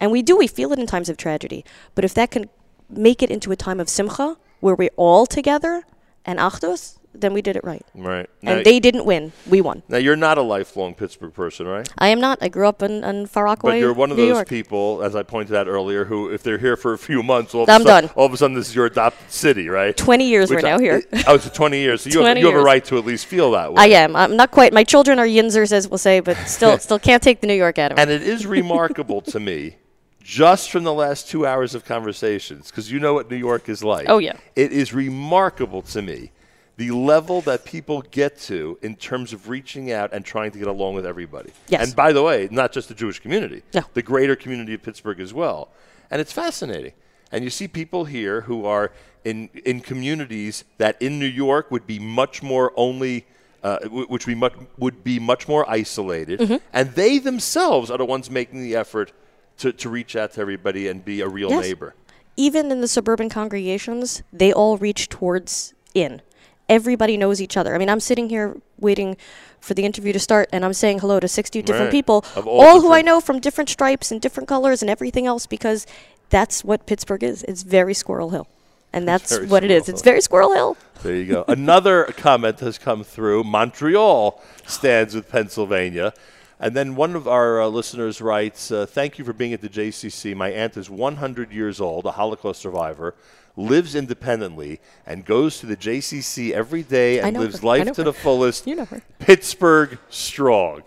And 0.00 0.10
we 0.10 0.22
do, 0.22 0.36
we 0.36 0.46
feel 0.48 0.72
it 0.72 0.78
in 0.78 0.86
times 0.86 1.08
of 1.08 1.16
tragedy. 1.16 1.64
But 1.94 2.04
if 2.04 2.12
that 2.14 2.30
can 2.32 2.50
make 2.90 3.22
it 3.22 3.30
into 3.30 3.52
a 3.52 3.56
time 3.56 3.78
of 3.80 3.88
simcha, 3.88 4.36
where 4.66 4.74
we're 4.74 4.90
all 4.96 5.26
together 5.26 5.84
and 6.24 6.40
achdus, 6.40 6.98
then 7.14 7.32
we 7.32 7.40
did 7.40 7.54
it 7.54 7.62
right. 7.64 7.86
Right. 7.94 8.28
And 8.42 8.64
they 8.64 8.80
didn't 8.80 9.04
win. 9.06 9.32
We 9.48 9.60
won. 9.60 9.84
Now 9.88 9.98
you're 9.98 10.16
not 10.16 10.38
a 10.38 10.42
lifelong 10.42 10.92
Pittsburgh 10.94 11.32
person, 11.32 11.66
right? 11.66 11.88
I 11.96 12.08
am 12.08 12.20
not. 12.20 12.38
I 12.42 12.48
grew 12.48 12.66
up 12.66 12.82
in, 12.82 13.04
in 13.04 13.26
Far 13.26 13.44
Rockaway, 13.44 13.74
But 13.74 13.78
you're 13.78 13.94
one 13.94 14.10
of 14.10 14.16
New 14.16 14.26
those 14.26 14.34
York. 14.38 14.48
people, 14.48 15.02
as 15.04 15.14
I 15.14 15.22
pointed 15.22 15.54
out 15.54 15.68
earlier, 15.68 16.04
who, 16.04 16.28
if 16.30 16.42
they're 16.42 16.58
here 16.58 16.76
for 16.76 16.92
a 16.94 16.98
few 16.98 17.22
months, 17.22 17.54
all 17.54 17.62
of, 17.62 17.68
I'm 17.70 17.82
a 17.82 17.84
sudden, 17.84 18.08
done. 18.08 18.16
all 18.16 18.26
of 18.26 18.34
a 18.34 18.36
sudden 18.36 18.56
this 18.56 18.68
is 18.68 18.74
your 18.74 18.86
adopted 18.86 19.30
city, 19.30 19.68
right? 19.68 19.96
20 19.96 20.28
years 20.28 20.50
Which 20.50 20.62
we're 20.64 20.68
I- 20.68 20.72
now 20.72 20.78
here. 20.80 21.02
Oh, 21.28 21.36
it's 21.36 21.48
20 21.48 21.78
years. 21.78 22.02
So 22.02 22.10
you, 22.10 22.18
have, 22.18 22.24
20 22.24 22.40
you 22.40 22.46
have 22.48 22.56
a 22.56 22.62
right 22.62 22.84
to 22.86 22.98
at 22.98 23.06
least 23.06 23.26
feel 23.26 23.52
that 23.52 23.72
way. 23.72 23.82
I 23.84 23.86
am. 24.02 24.16
I'm 24.16 24.36
not 24.36 24.50
quite. 24.50 24.72
My 24.72 24.84
children 24.84 25.18
are 25.20 25.26
Yinzers, 25.26 25.70
as 25.72 25.88
we'll 25.88 25.98
say, 25.98 26.18
but 26.20 26.36
still, 26.48 26.76
still 26.86 26.98
can't 26.98 27.22
take 27.22 27.40
the 27.40 27.46
New 27.46 27.54
York 27.54 27.78
out 27.78 27.92
of 27.92 27.96
me. 27.98 28.02
And 28.02 28.10
it 28.10 28.22
is 28.22 28.44
remarkable 28.46 29.22
to 29.22 29.38
me, 29.40 29.76
just 30.26 30.72
from 30.72 30.82
the 30.82 30.92
last 30.92 31.28
two 31.28 31.46
hours 31.46 31.72
of 31.76 31.84
conversations, 31.84 32.68
because 32.68 32.90
you 32.90 32.98
know 32.98 33.14
what 33.14 33.30
New 33.30 33.36
York 33.36 33.68
is 33.68 33.84
like. 33.84 34.06
Oh, 34.08 34.18
yeah. 34.18 34.36
It 34.56 34.72
is 34.72 34.92
remarkable 34.92 35.82
to 35.82 36.02
me 36.02 36.32
the 36.76 36.90
level 36.90 37.40
that 37.42 37.64
people 37.64 38.02
get 38.10 38.36
to 38.40 38.76
in 38.82 38.96
terms 38.96 39.32
of 39.32 39.48
reaching 39.48 39.92
out 39.92 40.12
and 40.12 40.24
trying 40.24 40.50
to 40.50 40.58
get 40.58 40.66
along 40.66 40.94
with 40.94 41.06
everybody. 41.06 41.52
Yes. 41.68 41.86
And 41.86 41.94
by 41.96 42.12
the 42.12 42.24
way, 42.24 42.48
not 42.50 42.72
just 42.72 42.88
the 42.88 42.94
Jewish 42.94 43.20
community, 43.20 43.62
No. 43.72 43.82
the 43.94 44.02
greater 44.02 44.34
community 44.34 44.74
of 44.74 44.82
Pittsburgh 44.82 45.20
as 45.20 45.32
well. 45.32 45.68
And 46.10 46.20
it's 46.20 46.32
fascinating. 46.32 46.92
And 47.30 47.44
you 47.44 47.50
see 47.50 47.68
people 47.68 48.04
here 48.06 48.40
who 48.42 48.66
are 48.66 48.90
in, 49.24 49.48
in 49.64 49.80
communities 49.80 50.64
that 50.78 51.00
in 51.00 51.20
New 51.20 51.26
York 51.26 51.70
would 51.70 51.86
be 51.86 52.00
much 52.00 52.42
more 52.42 52.72
only. 52.74 53.26
Uh, 53.62 53.78
which 53.88 54.26
we 54.28 54.34
much, 54.34 54.52
would 54.78 55.02
be 55.02 55.18
much 55.18 55.48
more 55.48 55.68
isolated, 55.68 56.38
Mhm. 56.38 56.60
and 56.72 56.90
they 56.92 57.18
themselves 57.18 57.90
are 57.90 57.98
the 57.98 58.04
ones 58.04 58.30
making 58.30 58.62
the 58.62 58.76
effort 58.76 59.10
to, 59.58 59.72
to 59.72 59.88
reach 59.88 60.16
out 60.16 60.32
to 60.34 60.40
everybody 60.40 60.88
and 60.88 61.04
be 61.04 61.20
a 61.20 61.28
real 61.28 61.50
Yes. 61.50 61.62
neighbor. 61.64 61.94
even 62.36 62.70
in 62.70 62.80
the 62.82 62.88
suburban 62.88 63.28
congregations, 63.30 64.22
they 64.32 64.52
all 64.52 64.76
reach 64.76 65.08
towards 65.08 65.72
in. 65.94 66.20
Everybody 66.68 67.16
knows 67.16 67.40
each 67.40 67.56
other. 67.56 67.74
I 67.74 67.78
mean, 67.78 67.88
I'm 67.88 68.00
sitting 68.00 68.28
here 68.28 68.56
waiting 68.78 69.16
for 69.60 69.72
the 69.72 69.84
interview 69.84 70.12
to 70.12 70.18
start, 70.18 70.48
and 70.52 70.64
I'm 70.64 70.74
saying 70.74 70.98
hello 70.98 71.18
to 71.20 71.28
60 71.28 71.62
different 71.62 71.86
Right. 71.86 71.92
people, 71.92 72.24
all 72.36 72.60
all, 72.60 72.80
who 72.82 72.92
I 72.92 73.00
know 73.02 73.20
from 73.20 73.38
different 73.40 73.70
stripes 73.70 74.10
and 74.10 74.20
different 74.20 74.48
colors 74.48 74.82
and 74.82 74.90
everything 74.90 75.26
else, 75.26 75.46
because 75.46 75.86
that's 76.28 76.62
what 76.64 76.84
Pittsburgh 76.86 77.22
is. 77.22 77.42
It's 77.44 77.62
very 77.62 77.94
Squirrel 77.94 78.30
Hill. 78.30 78.46
And 78.92 79.06
that's 79.08 79.38
what 79.46 79.62
it 79.64 79.70
is. 79.70 79.88
It's 79.88 80.02
very 80.02 80.20
Squirrel 80.20 80.52
Hill. 80.54 80.76
There 81.02 81.14
you 81.14 81.26
go. 81.26 81.44
Another 81.48 82.04
comment 82.16 82.60
has 82.60 82.78
come 82.78 83.04
through. 83.04 83.44
Montreal 83.44 84.42
stands 84.66 85.14
with 85.14 85.28
Pennsylvania. 85.30 86.12
And 86.58 86.74
then 86.74 86.96
one 86.96 87.14
of 87.14 87.28
our 87.28 87.60
uh, 87.60 87.66
listeners 87.68 88.20
writes 88.20 88.70
uh, 88.70 88.86
Thank 88.86 89.18
you 89.18 89.24
for 89.24 89.32
being 89.32 89.52
at 89.52 89.60
the 89.60 89.68
JCC. 89.68 90.34
My 90.34 90.48
aunt 90.50 90.76
is 90.76 90.88
100 90.88 91.52
years 91.52 91.80
old, 91.80 92.06
a 92.06 92.12
Holocaust 92.12 92.60
survivor, 92.62 93.14
lives 93.56 93.94
independently, 93.94 94.80
and 95.06 95.24
goes 95.24 95.60
to 95.60 95.66
the 95.66 95.76
JCC 95.76 96.52
every 96.52 96.82
day 96.82 97.20
and 97.20 97.36
lives 97.38 97.60
her. 97.60 97.66
Life 97.66 97.92
to 97.92 97.94
her. 97.96 98.04
the 98.04 98.12
fullest. 98.12 98.66
You 98.66 98.76
know 98.76 98.84
her. 98.86 99.02
Pittsburgh 99.18 99.98
strong. 100.08 100.82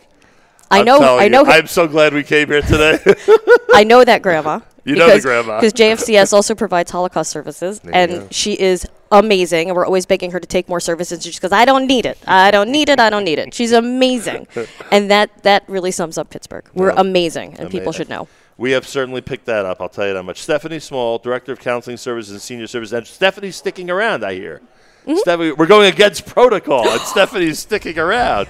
I 0.72 0.80
I'm 0.80 0.86
know- 0.86 1.18
I 1.20 1.28
know 1.28 1.46
her. 1.46 1.52
I'm 1.52 1.68
so 1.68 1.88
glad 1.88 2.14
we 2.14 2.24
came 2.24 2.48
here 2.48 2.62
today. 2.62 3.00
I 3.74 3.84
know 3.84 4.04
that 4.04 4.22
grandma. 4.22 4.60
You 4.86 4.96
know 4.96 5.14
the 5.14 5.22
grandma. 5.22 5.60
Because 5.60 5.74
JFCS 5.74 6.34
also 6.34 6.56
provides 6.56 6.92
Holocaust 6.92 7.32
services, 7.32 7.80
There 7.80 7.94
and 7.94 8.34
she 8.34 8.54
is 8.54 8.86
amazing. 9.12 9.70
And 9.70 9.76
we're 9.76 9.86
always 9.86 10.06
begging 10.06 10.32
her 10.32 10.40
to 10.40 10.48
take 10.48 10.70
more 10.70 10.80
services. 10.80 11.24
She 11.24 11.40
goes, 11.40 11.52
"I 11.52 11.66
don't 11.66 11.88
need 11.88 12.06
it. 12.06 12.18
I 12.28 12.52
don't 12.52 12.70
need 12.70 12.90
it. 12.90 13.00
I 13.00 13.10
don't 13.10 13.24
need 13.24 13.40
it." 13.40 13.54
She's 13.54 13.72
amazing, 13.72 14.48
and 14.92 15.10
that 15.12 15.44
that 15.44 15.64
really 15.68 15.92
sums 15.92 16.18
up 16.18 16.30
Pittsburgh. 16.30 16.66
We're 16.74 16.90
Yeah. 16.90 17.02
amazing, 17.02 17.56
and 17.60 17.70
people 17.70 17.92
should 17.92 18.10
know. 18.10 18.28
We 18.58 18.72
have 18.72 18.86
certainly 18.86 19.22
picked 19.22 19.46
that 19.46 19.66
up. 19.66 19.80
I'll 19.80 19.88
tell 19.88 20.08
you 20.08 20.14
that 20.14 20.24
much. 20.24 20.42
Stephanie 20.42 20.80
Small, 20.80 21.18
Director 21.18 21.54
of 21.54 21.60
Counseling 21.60 21.96
Services 21.96 22.34
and 22.34 22.42
Senior 22.42 22.68
Services. 22.68 22.92
And 22.92 23.08
Stephanie's 23.08 23.56
sticking 23.56 23.90
around, 23.90 24.26
I 24.26 24.34
hear. 24.34 24.60
Mm-hmm. 25.08 25.16
Stephanie, 25.16 25.52
we're 25.54 25.66
going 25.66 25.92
against 25.92 26.26
protocol, 26.26 26.88
and 26.90 27.00
Stephanie's 27.02 27.60
sticking 27.60 27.98
around. 27.98 28.50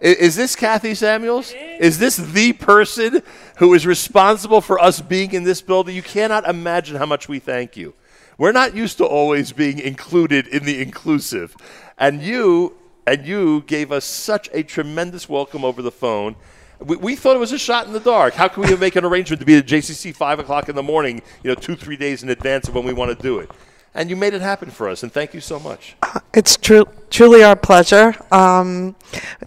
Is, 0.00 0.36
this 0.36 0.54
Kathy 0.54 0.94
Samuels? 0.94 1.52
Is 1.52 1.98
this 1.98 2.16
the 2.16 2.52
person 2.52 3.22
who 3.58 3.72
is 3.74 3.86
responsible 3.86 4.60
for 4.60 4.78
us 4.78 5.00
being 5.00 5.32
in 5.32 5.44
this 5.44 5.62
building? 5.62 5.96
You 5.96 6.02
cannot 6.02 6.46
imagine 6.48 6.96
how 6.96 7.06
much 7.06 7.28
we 7.28 7.38
thank 7.38 7.76
you. 7.76 7.94
We're 8.38 8.52
not 8.52 8.74
used 8.74 8.98
to 8.98 9.06
always 9.06 9.52
being 9.52 9.78
included 9.78 10.46
in 10.48 10.64
the 10.64 10.82
inclusive. 10.82 11.56
And 11.98 12.20
you 12.20 12.76
and 13.06 13.24
you 13.24 13.62
gave 13.62 13.92
us 13.92 14.04
such 14.04 14.50
a 14.52 14.62
tremendous 14.62 15.28
welcome 15.28 15.64
over 15.64 15.80
the 15.80 15.92
phone. 15.92 16.34
We, 16.80 16.96
we 16.96 17.16
thought 17.16 17.36
it 17.36 17.38
was 17.38 17.52
a 17.52 17.58
shot 17.58 17.86
in 17.86 17.92
the 17.92 18.00
dark. 18.00 18.34
How 18.34 18.48
can 18.48 18.64
we 18.64 18.76
make 18.76 18.96
an 18.96 19.04
arrangement 19.04 19.40
to 19.40 19.46
be 19.46 19.56
at 19.56 19.66
JCC 19.66 20.14
five 20.14 20.38
o'clock 20.38 20.68
in 20.68 20.74
the 20.74 20.82
morning, 20.82 21.22
you 21.42 21.48
know, 21.48 21.54
two 21.54 21.76
three 21.76 21.96
days 21.96 22.22
in 22.22 22.28
advance 22.28 22.68
of 22.68 22.74
when 22.74 22.84
we 22.84 22.92
want 22.92 23.16
to 23.16 23.22
do 23.22 23.38
it? 23.38 23.50
And 23.96 24.10
you 24.10 24.14
made 24.16 24.34
it 24.34 24.42
happen 24.42 24.70
for 24.70 24.88
us, 24.90 25.02
and 25.02 25.10
thank 25.10 25.32
you 25.34 25.40
so 25.40 25.58
much. 25.58 25.96
It's 26.34 26.58
true, 26.58 26.84
truly 27.08 27.42
our 27.42 27.56
pleasure. 27.56 28.14
Um, 28.30 28.94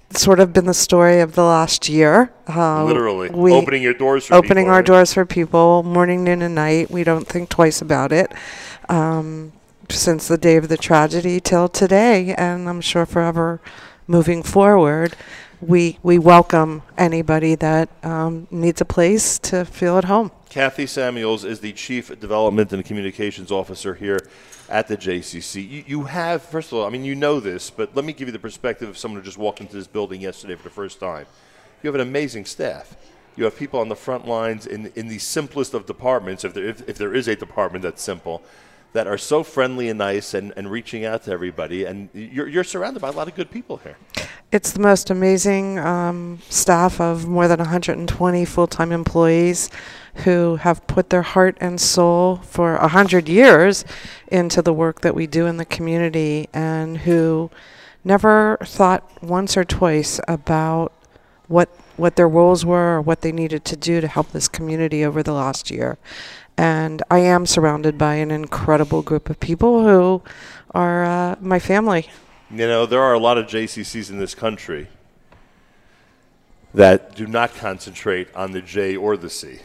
it's 0.09 0.21
sort 0.21 0.39
of 0.39 0.51
been 0.53 0.65
the 0.65 0.73
story 0.73 1.19
of 1.19 1.35
the 1.35 1.43
last 1.43 1.87
year. 1.87 2.31
Uh, 2.47 2.83
Literally. 2.83 3.29
we- 3.29 3.53
Opening 3.53 3.83
your 3.83 3.93
doors 3.93 4.25
for 4.25 4.29
people. 4.33 4.37
opening 4.39 4.63
people, 4.65 4.73
our 4.73 4.79
right? 4.79 4.85
doors 4.87 5.13
for 5.13 5.23
people, 5.23 5.83
morning, 5.83 6.23
noon, 6.23 6.41
and 6.41 6.55
night. 6.55 6.89
We 6.89 7.03
don't 7.03 7.27
think 7.27 7.49
twice 7.49 7.79
about 7.79 8.11
it. 8.11 8.31
Um, 8.89 9.51
since 9.91 10.27
the 10.27 10.37
day 10.39 10.55
of 10.55 10.67
the 10.67 10.77
tragedy 10.77 11.39
till 11.39 11.69
today, 11.69 12.33
and 12.39 12.67
I'm 12.67 12.81
sure 12.81 13.05
forever 13.05 13.61
moving 14.07 14.41
forward, 14.41 15.15
we 15.61 15.99
we 16.03 16.17
welcome 16.17 16.81
anybody 16.97 17.55
that 17.55 17.89
um, 18.03 18.47
needs 18.49 18.81
a 18.81 18.85
place 18.85 19.38
to 19.39 19.65
feel 19.65 19.97
at 19.97 20.05
home. 20.05 20.31
Kathy 20.49 20.88
Samuels 20.88 21.43
is 21.43 21.59
the 21.59 21.73
Chief 21.73 22.17
Development 22.19 22.71
and 22.73 22.83
Communications 22.83 23.51
Officer 23.51 23.93
here 23.93 24.19
at 24.67 24.88
the 24.88 24.97
JCC. 24.97 25.69
You, 25.69 25.83
you 25.85 26.03
have, 26.05 26.41
first 26.41 26.71
of 26.71 26.79
all, 26.79 26.85
I 26.85 26.89
mean, 26.89 27.03
you 27.03 27.13
know 27.13 27.39
this, 27.39 27.69
but 27.69 27.95
let 27.95 28.03
me 28.03 28.13
give 28.13 28.27
you 28.27 28.31
the 28.31 28.39
perspective 28.39 28.89
of 28.89 28.97
someone 28.97 29.21
who 29.21 29.25
just 29.25 29.38
walked 29.38 29.61
into 29.61 29.75
this 29.75 29.88
building 29.88 30.21
yesterday 30.21 30.55
for 30.55 30.63
the 30.63 30.69
first 30.69 30.99
time. 30.99 31.27
You 31.83 31.88
have 31.88 31.95
an 31.95 32.01
amazing 32.01 32.45
staff. 32.45 32.95
You 33.35 33.43
have 33.43 33.55
people 33.55 33.79
on 33.79 33.89
the 33.89 33.95
front 33.95 34.27
lines 34.27 34.65
in 34.65 34.91
in 34.95 35.07
the 35.07 35.19
simplest 35.19 35.73
of 35.73 35.85
departments, 35.85 36.43
if 36.43 36.53
there 36.53 36.65
if, 36.65 36.88
if 36.89 36.97
there 36.97 37.13
is 37.13 37.27
a 37.27 37.35
department 37.35 37.83
that's 37.83 38.01
simple, 38.01 38.41
that 38.93 39.07
are 39.07 39.17
so 39.17 39.43
friendly 39.43 39.89
and 39.89 39.99
nice 39.99 40.33
and, 40.33 40.53
and 40.55 40.71
reaching 40.71 41.05
out 41.05 41.23
to 41.23 41.31
everybody. 41.31 41.85
And 41.85 42.09
you're 42.13 42.47
you're 42.47 42.63
surrounded 42.63 43.01
by 43.01 43.09
a 43.09 43.11
lot 43.11 43.27
of 43.27 43.35
good 43.35 43.51
people 43.51 43.77
here. 43.77 43.97
It's 44.51 44.71
the 44.71 44.79
most 44.79 45.11
amazing 45.11 45.77
um, 45.77 46.39
staff 46.49 46.99
of 46.99 47.27
more 47.27 47.47
than 47.47 47.59
120 47.59 48.45
full-time 48.45 48.91
employees 48.91 49.69
who 50.25 50.55
have 50.55 50.87
put 50.87 51.11
their 51.11 51.21
heart 51.21 51.55
and 51.61 51.79
soul 51.79 52.37
for 52.37 52.75
100 52.77 53.29
years 53.29 53.85
into 54.29 54.63
the 54.63 54.73
work 54.73 55.01
that 55.01 55.13
we 55.13 55.27
do 55.27 55.45
in 55.45 55.57
the 55.57 55.65
community 55.65 56.49
and 56.51 56.99
who 56.99 57.51
never 58.03 58.57
thought 58.63 59.07
once 59.21 59.55
or 59.55 59.63
twice 59.63 60.19
about 60.27 60.93
what 61.47 61.69
what 61.99 62.15
their 62.15 62.29
roles 62.29 62.65
were 62.65 62.95
or 62.95 63.01
what 63.01 63.21
they 63.21 63.31
needed 63.31 63.65
to 63.65 63.75
do 63.75 63.99
to 63.99 64.07
help 64.07 64.31
this 64.31 64.47
community 64.47 65.03
over 65.03 65.21
the 65.21 65.33
last 65.33 65.69
year. 65.69 65.97
And 66.59 67.03
I 67.09 67.19
am 67.19 67.45
surrounded 67.45 67.97
by 67.97 68.15
an 68.15 68.31
incredible 68.31 69.01
group 69.01 69.29
of 69.29 69.39
people 69.39 69.85
who 69.85 70.21
are 70.71 71.05
uh, 71.05 71.35
my 71.39 71.57
family. 71.57 72.09
You 72.51 72.67
know, 72.67 72.85
there 72.85 73.01
are 73.01 73.13
a 73.13 73.17
lot 73.17 73.38
of 73.38 73.45
JCCs 73.45 74.09
in 74.09 74.19
this 74.19 74.35
country 74.35 74.89
that 76.73 77.15
do 77.15 77.27
not 77.27 77.55
concentrate 77.55 78.27
on 78.35 78.51
the 78.51 78.61
J 78.61 78.97
or 78.97 79.15
the 79.15 79.29
C. 79.29 79.59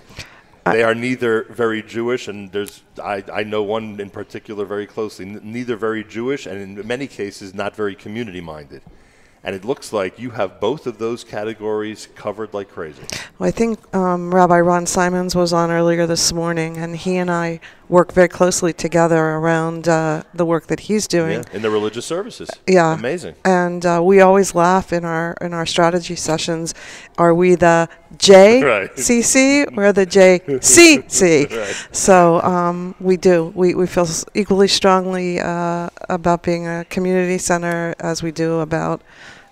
They 0.67 0.85
are 0.85 0.95
neither 0.95 1.43
very 1.51 1.83
Jewish, 1.83 2.29
and 2.29 2.53
there's 2.53 2.85
I, 3.03 3.25
I 3.33 3.43
know 3.43 3.65
one 3.65 3.99
in 3.99 4.09
particular 4.09 4.65
very 4.65 4.87
closely. 4.87 5.27
N- 5.27 5.41
neither 5.43 5.75
very 5.75 6.05
Jewish, 6.05 6.47
and 6.47 6.79
in 6.79 6.87
many 6.87 7.09
cases 7.09 7.55
not 7.55 7.75
very 7.75 7.97
community 7.97 8.41
minded. 8.41 8.83
And 9.45 9.55
it 9.55 9.63
looks 9.63 9.93
like 9.93 10.19
you 10.19 10.31
have 10.31 10.59
both 10.59 10.87
of 10.87 10.97
those 10.97 11.23
categories 11.23 12.09
covered 12.15 12.55
like 12.55 12.71
crazy. 12.71 13.03
Well, 13.39 13.47
I 13.47 13.51
think 13.51 13.95
um, 13.95 14.35
Rabbi 14.35 14.59
Ron 14.61 14.87
Symons 14.87 15.37
was 15.37 15.53
on 15.53 15.71
earlier 15.71 16.07
this 16.07 16.33
morning, 16.33 16.79
and 16.79 16.97
he 16.97 17.19
and 17.19 17.31
I 17.31 17.61
work 17.89 18.13
very 18.13 18.29
closely 18.29 18.73
together 18.73 19.23
around 19.23 19.87
uh, 19.87 20.23
the 20.33 20.47
work 20.47 20.69
that 20.69 20.81
he's 20.81 21.07
doing. 21.07 21.43
Yeah, 21.43 21.57
in 21.57 21.63
the 21.63 21.71
religious 21.71 22.07
services. 22.07 22.49
Yeah, 22.67 22.95
amazing. 22.95 23.35
And 23.45 23.85
uh, 23.85 24.01
we 24.03 24.23
always 24.23 24.55
laugh 24.55 24.95
in 24.95 25.05
our 25.05 25.37
in 25.43 25.53
our 25.53 25.67
strategy 25.67 26.17
sessions. 26.17 26.75
Are 27.19 27.35
we 27.35 27.55
the 27.55 27.89
JCC 28.17 29.67
or 29.77 29.93
the 29.93 30.07
JCC? 30.07 31.35
Right. 31.55 31.89
So 31.93 32.41
um, 32.41 32.95
we 32.99 33.17
do. 33.17 33.53
We 33.55 33.75
we 33.75 33.87
feel 33.87 34.09
equally 34.35 34.69
strongly 34.69 35.41
uh, 35.41 35.91
about 36.09 36.43
being 36.43 36.67
a 36.67 36.85
community 36.87 37.39
center 37.39 37.95
as 38.01 38.23
we 38.23 38.33
do 38.33 38.61
about 38.61 39.03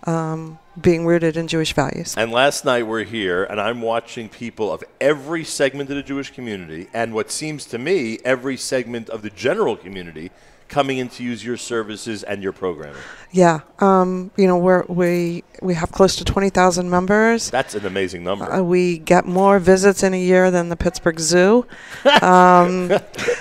um, 0.05 0.59
being 0.81 1.07
rooted 1.07 1.37
in 1.37 1.49
Jewish 1.49 1.73
values. 1.75 2.15
And 2.17 2.33
last 2.33 2.65
night 2.65 2.85
we're 2.85 3.05
here, 3.05 3.45
and 3.45 3.61
I'm 3.61 3.81
watching 3.83 4.29
people 4.29 4.73
of 4.73 4.83
every 5.01 5.45
segment 5.45 5.91
of 5.91 5.97
the 5.97 6.03
Jewish 6.03 6.31
community, 6.31 6.89
and 6.95 7.15
what 7.15 7.31
seems 7.31 7.67
to 7.67 7.79
me 7.79 8.19
every 8.25 8.57
segment 8.57 9.09
of 9.11 9.23
the 9.23 9.31
general 9.31 9.77
community 9.77 10.31
coming 10.73 10.99
in 10.99 11.09
to 11.11 11.23
use 11.23 11.45
your 11.45 11.59
services 11.59 12.23
and 12.25 12.43
your 12.43 12.53
programming. 12.53 13.01
Yeah, 13.31 13.61
um, 13.79 14.31
you 14.37 14.47
know 14.47 14.57
we're, 14.57 14.85
we 14.89 15.45
we 15.61 15.75
have 15.75 15.93
close 15.93 16.17
to 16.17 16.25
twenty 16.25 16.51
thousand 16.51 16.91
members. 16.91 17.51
That's 17.51 17.75
an 17.75 17.87
amazing 17.87 18.25
number. 18.25 18.51
Uh, 18.51 18.63
we 18.63 18.99
get 18.99 19.27
more 19.27 19.59
visits 19.59 20.03
in 20.03 20.15
a 20.15 20.21
year 20.21 20.51
than 20.51 20.71
the 20.71 20.77
Pittsburgh 20.77 21.21
Zoo. 21.21 21.67
um, 22.23 22.91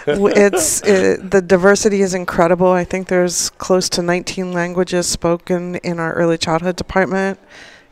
it's 0.06 0.82
it, 0.84 1.32
the 1.32 1.42
diversity 1.42 2.02
is 2.02 2.14
incredible. 2.14 2.68
I 2.68 2.84
think 2.84 3.08
there's 3.08 3.50
close 3.52 3.90
to 3.90 4.02
19 4.02 4.52
languages 4.52 5.08
spoken 5.08 5.76
in 5.78 6.00
our 6.00 6.14
early 6.14 6.38
childhood 6.38 6.76
department. 6.76 7.40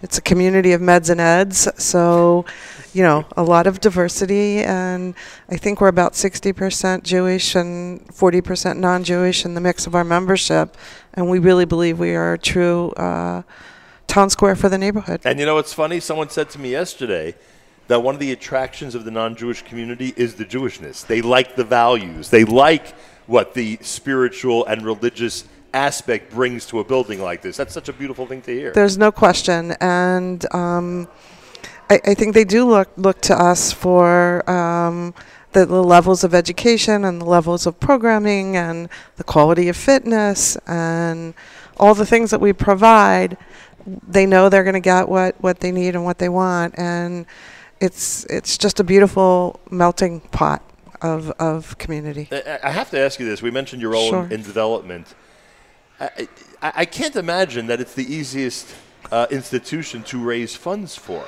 It's 0.02 0.18
a 0.18 0.22
community 0.22 0.72
of 0.72 0.82
meds 0.82 1.10
and 1.10 1.20
eds, 1.20 1.68
so 1.82 2.46
you 2.94 3.04
know 3.04 3.26
a 3.38 3.44
lot 3.44 3.68
of 3.68 3.80
diversity, 3.80 4.60
and 4.60 5.14
I 5.50 5.58
think 5.58 5.82
we're 5.82 5.88
about 5.88 6.14
60% 6.14 7.04
Jewish 7.04 7.56
and 7.56 8.08
40% 8.08 8.78
non-Jewish 8.78 9.46
in 9.46 9.54
the 9.54 9.62
mix 9.62 9.88
of 9.88 9.96
our 9.96 10.04
membership, 10.04 10.76
and 11.14 11.30
we 11.30 11.40
really 11.40 11.66
believe 11.66 12.00
we 12.00 12.16
are 12.16 12.34
a 12.34 12.38
true 12.38 12.92
uh, 12.92 13.44
town 14.08 14.30
square 14.30 14.56
for 14.56 14.70
the 14.70 14.78
neighborhood. 14.78 15.22
And 15.24 15.40
you 15.40 15.46
know 15.46 15.56
what's 15.56 15.74
funny? 15.74 16.00
Someone 16.00 16.30
said 16.30 16.50
to 16.52 16.60
me 16.60 16.72
yesterday 16.72 17.36
that 17.88 18.02
one 18.02 18.16
of 18.16 18.20
the 18.20 18.32
attractions 18.32 18.96
of 18.96 19.06
the 19.06 19.12
non-Jewish 19.12 19.64
community 19.64 20.14
is 20.16 20.36
the 20.36 20.46
Jewishness. 20.46 21.06
They 21.06 21.22
like 21.22 21.56
the 21.56 21.64
values. 21.64 22.30
They 22.30 22.46
like 22.46 22.96
what 23.28 23.54
the 23.54 23.78
spiritual 23.82 24.66
and 24.66 24.84
religious 24.84 25.46
aspect 25.74 26.32
brings 26.32 26.66
to 26.68 26.80
a 26.80 26.84
building 26.84 27.22
like 27.22 27.42
this. 27.42 27.58
That's 27.58 27.74
such 27.74 27.90
a 27.90 27.94
beautiful 27.94 28.26
thing 28.26 28.42
to 28.44 28.52
hear. 28.52 28.72
There's 28.72 28.98
no 28.98 29.12
question, 29.12 29.74
and 29.80 30.44
um, 30.54 31.08
I, 31.90 32.00
I 32.06 32.14
think 32.14 32.34
they 32.34 32.46
do 32.46 32.66
look 32.66 32.90
look 32.98 33.22
to 33.22 33.36
us 33.36 33.72
for 33.72 34.48
um, 34.50 35.14
the, 35.54 35.66
the 35.66 35.84
levels 35.84 36.24
of 36.24 36.34
education 36.34 37.04
and 37.06 37.22
the 37.22 37.26
levels 37.26 37.66
of 37.66 37.80
programming 37.80 38.56
and 38.56 38.90
the 39.18 39.24
quality 39.24 39.70
of 39.70 39.76
fitness 39.76 40.56
and 40.68 41.34
all 41.78 41.96
the 41.96 42.06
things 42.06 42.32
that 42.32 42.42
we 42.42 42.54
provide. 42.54 43.38
They 44.08 44.26
know 44.26 44.50
they're 44.50 44.64
going 44.64 44.74
to 44.74 44.80
get 44.80 45.10
what, 45.10 45.42
what 45.42 45.62
they 45.62 45.72
need 45.72 45.96
and 45.96 46.04
what 46.04 46.20
they 46.20 46.30
want, 46.30 46.78
and 46.78 47.26
it's 47.80 48.26
it's 48.26 48.58
just 48.58 48.80
a 48.80 48.84
beautiful 48.84 49.60
melting 49.72 50.20
pot 50.20 50.62
of 51.02 51.32
of 51.40 51.78
community. 51.78 52.28
I 52.32 52.60
I 52.64 52.70
have 52.72 52.90
to 52.92 53.00
ask 53.00 53.20
you 53.20 53.26
this. 53.26 53.42
We 53.42 53.52
mentioned 53.52 53.82
your 53.82 53.92
role 53.92 54.10
Sure. 54.10 54.26
in, 54.26 54.34
in 54.34 54.42
development. 54.44 55.16
I, 56.00 56.28
I, 56.62 56.74
I 56.76 56.86
can't 56.86 57.16
imagine 57.16 57.68
that 57.68 57.80
it's 57.82 57.94
the 57.94 58.06
easiest 58.14 58.76
uh, 59.12 59.28
institution 59.32 60.04
to 60.04 60.20
raise 60.24 60.56
funds 60.56 60.96
for. 60.96 61.24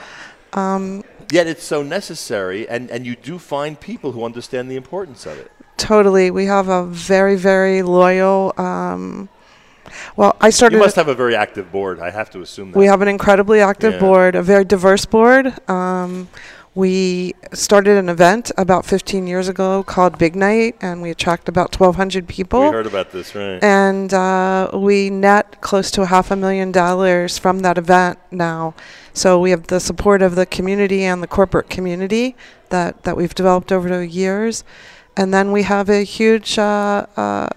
Um, 0.54 1.04
Yet 1.32 1.48
it's 1.48 1.64
so 1.64 1.82
necessary, 1.82 2.68
and, 2.68 2.92
and 2.92 3.06
you 3.06 3.16
do 3.16 3.40
find 3.40 3.80
people 3.80 4.12
who 4.12 4.26
understand 4.26 4.70
the 4.70 4.76
importance 4.76 5.26
of 5.26 5.38
it. 5.38 5.50
Totally, 5.78 6.30
we 6.30 6.46
have 6.46 6.68
a 6.68 6.84
very 6.86 7.38
very 7.38 7.82
loyal. 7.82 8.54
Um, 8.58 9.30
well, 10.16 10.36
I 10.42 10.50
started. 10.50 10.76
You 10.76 10.82
must 10.82 10.98
have 10.98 11.08
a 11.08 11.16
very 11.16 11.36
active 11.36 11.72
board. 11.72 12.00
I 12.00 12.10
have 12.12 12.30
to 12.32 12.42
assume 12.42 12.72
that. 12.72 12.78
We 12.78 12.86
have 12.86 13.02
an 13.02 13.08
incredibly 13.08 13.62
active 13.62 13.94
Yeah. 13.94 14.00
board, 14.00 14.36
a 14.36 14.44
very 14.44 14.66
diverse 14.66 15.06
board. 15.06 15.54
Um, 15.70 16.28
we 16.74 17.34
started 17.54 17.98
an 17.98 18.08
event 18.08 18.52
about 18.58 18.86
15 18.86 19.28
years 19.28 19.50
ago 19.50 19.84
called 19.84 20.18
Big 20.18 20.36
Night, 20.36 20.78
and 20.80 21.02
we 21.02 21.10
attract 21.10 21.50
about 21.50 21.78
1,200 21.78 22.28
people. 22.28 22.62
We 22.62 22.68
heard 22.68 22.88
about 22.88 23.12
this, 23.12 23.36
right? 23.36 23.62
And 23.62 24.14
uh, 24.14 24.72
we 24.74 25.10
net 25.10 25.60
close 25.60 25.92
to 25.92 26.04
a 26.04 26.06
half 26.06 26.32
a 26.32 26.36
million 26.36 26.72
dollars 26.72 27.38
from 27.38 27.60
that 27.60 27.78
event 27.78 28.20
now. 28.32 28.74
So 29.14 29.40
we 29.40 29.52
have 29.52 29.68
the 29.68 29.82
support 29.82 30.22
of 30.22 30.36
the 30.36 30.46
community 30.46 31.04
and 31.04 31.22
the 31.22 31.28
corporate 31.28 31.70
community 31.70 32.38
that, 32.70 33.04
that 33.04 33.18
we've 33.18 33.36
developed 33.36 33.74
over 33.74 33.90
the 33.90 34.08
years. 34.08 34.64
And 35.18 35.34
then 35.34 35.52
we 35.52 35.64
have 35.64 35.90
a 35.90 36.04
huge 36.04 36.58
uh, 36.58 37.06
uh, 37.18 37.50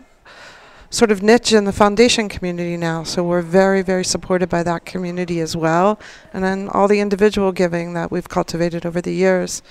sort 0.95 1.11
of 1.11 1.23
niche 1.23 1.53
in 1.53 1.65
the 1.65 1.73
foundation 1.73 2.29
community 2.29 2.77
now. 2.77 3.03
So 3.03 3.25
we're 3.25 3.43
very, 3.43 3.83
very 3.83 4.05
supported 4.05 4.49
by 4.49 4.63
that 4.63 4.85
community 4.85 5.41
as 5.41 5.57
well. 5.57 5.99
And 6.33 6.43
then 6.45 6.69
all 6.69 6.87
the 6.89 7.01
individual 7.01 7.51
giving 7.53 7.95
that 7.95 8.11
we've 8.11 8.29
cultivated 8.29 8.87
over 8.87 9.01
the 9.01 9.13
years. 9.13 9.63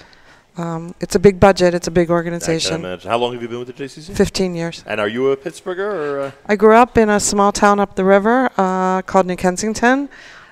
Um, 0.56 0.94
it's 1.00 1.16
a 1.16 1.20
big 1.20 1.40
budget, 1.40 1.74
it's 1.74 1.88
a 1.88 1.92
big 1.92 2.12
organization. 2.12 2.84
How 3.00 3.18
long 3.18 3.34
have 3.34 3.42
you 3.42 3.48
been 3.48 3.58
with 3.60 3.76
the 3.76 3.84
JCC? 3.84 4.16
15 4.16 4.54
years. 4.54 4.84
And 4.86 5.00
are 5.02 5.08
you 5.08 5.32
a 5.32 5.38
Pittsburgher 5.38 5.80
or? 5.80 6.20
Uh, 6.20 6.32
I 6.46 6.56
grew 6.56 6.76
up 6.76 6.96
in 6.96 7.10
a 7.10 7.20
small 7.20 7.52
town 7.52 7.80
up 7.80 7.96
the 7.96 8.06
river 8.06 8.52
uh, 8.58 9.02
called 9.02 9.26
New 9.26 9.36
Kensington, 9.36 10.10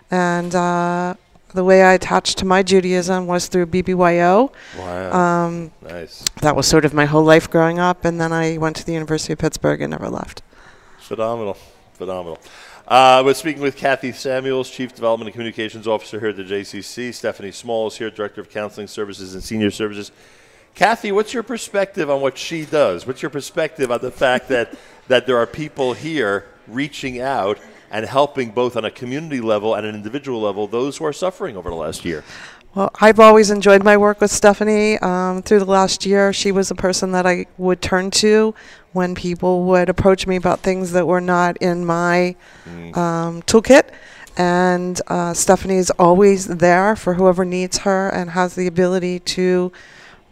and 0.10 0.56
uh, 0.56 1.14
the 1.54 1.64
way 1.64 1.84
I 1.84 1.94
attached 1.94 2.40
to 2.40 2.46
my 2.46 2.64
Judaism 2.64 3.28
was 3.28 3.48
through 3.48 3.68
BBYO. 3.68 4.52
Wow. 4.80 5.12
Um, 5.46 5.72
Nice. 5.84 6.26
That 6.42 6.56
was 6.56 6.66
sort 6.66 6.84
of 6.84 6.96
my 6.96 7.06
whole 7.06 7.24
life 7.24 7.48
growing 7.48 7.78
up, 7.78 8.04
and 8.04 8.20
then 8.20 8.34
I 8.34 8.58
went 8.58 8.78
to 8.78 8.86
the 8.86 8.94
University 8.94 9.34
of 9.34 9.40
Pittsburgh 9.40 9.82
and 9.82 9.92
never 9.92 10.10
left. 10.10 10.42
Phenomenal. 11.12 11.58
Phenomenal. 11.96 12.40
Uh, 12.88 13.22
we're 13.26 13.34
speaking 13.34 13.62
with 13.62 13.76
Kathy 13.76 14.14
Samuels, 14.14 14.70
Chief 14.70 14.96
Development 14.96 15.28
and 15.28 15.34
Communications 15.34 15.86
Officer 15.86 16.22
here 16.22 16.30
at 16.30 16.38
the 16.38 16.44
JCC. 16.44 17.14
Stephanie 17.14 17.52
Small 17.52 17.88
is 17.88 17.98
here, 17.98 18.10
Director 18.10 18.40
of 18.40 18.50
Counseling 18.50 18.88
Services 18.88 19.34
and 19.34 19.44
Senior 19.44 19.72
Services. 19.72 20.14
Kathy, 20.74 21.12
what's 21.12 21.34
your 21.34 21.44
perspective 21.44 22.10
on 22.10 22.22
what 22.22 22.38
she 22.38 22.64
does? 22.64 23.06
What's 23.06 23.22
your 23.22 23.30
perspective 23.30 23.92
on 23.92 24.00
the 24.00 24.10
fact 24.10 24.48
that, 24.48 24.74
that 25.10 25.28
there 25.28 25.36
are 25.36 25.46
people 25.46 25.92
here 25.92 26.46
reaching 26.66 27.20
out 27.20 27.60
and 27.92 28.06
helping 28.06 28.52
both 28.52 28.78
on 28.78 28.86
a 28.86 28.92
community 28.92 29.42
level 29.42 29.76
and 29.76 29.86
an 29.86 29.94
individual 29.94 30.40
level 30.40 30.66
those 30.66 30.96
who 30.96 31.04
are 31.04 31.12
suffering 31.12 31.58
over 31.58 31.70
the 31.70 31.76
last 31.76 32.06
year? 32.06 32.24
Well, 32.74 32.90
I've 33.02 33.20
always 33.20 33.52
enjoyed 33.52 33.84
my 33.84 33.98
work 33.98 34.22
with 34.22 34.32
Stephanie. 34.32 34.98
Um, 35.00 35.42
through 35.42 35.60
the 35.60 35.66
last 35.66 36.06
year, 36.06 36.32
she 36.32 36.54
was 36.54 36.72
a 36.72 36.76
person 36.76 37.12
that 37.12 37.26
I 37.26 37.46
would 37.58 37.82
turn 37.82 38.12
to 38.12 38.56
when 38.94 39.14
people 39.14 39.64
would 39.66 39.90
approach 39.90 40.26
me 40.26 40.38
about 40.38 40.62
things 40.62 40.94
that 40.94 41.06
were 41.06 41.20
not 41.20 41.58
in 41.58 41.86
my 41.86 42.36
um, 42.96 43.42
toolkit. 43.42 43.90
And 44.38 45.02
uh, 45.08 45.34
Stephanie 45.34 45.76
is 45.76 45.92
always 46.00 46.48
there 46.48 46.96
for 46.96 47.16
whoever 47.16 47.44
needs 47.44 47.80
her 47.80 48.08
and 48.08 48.30
has 48.30 48.56
the 48.56 48.68
ability 48.68 49.20
to 49.20 49.74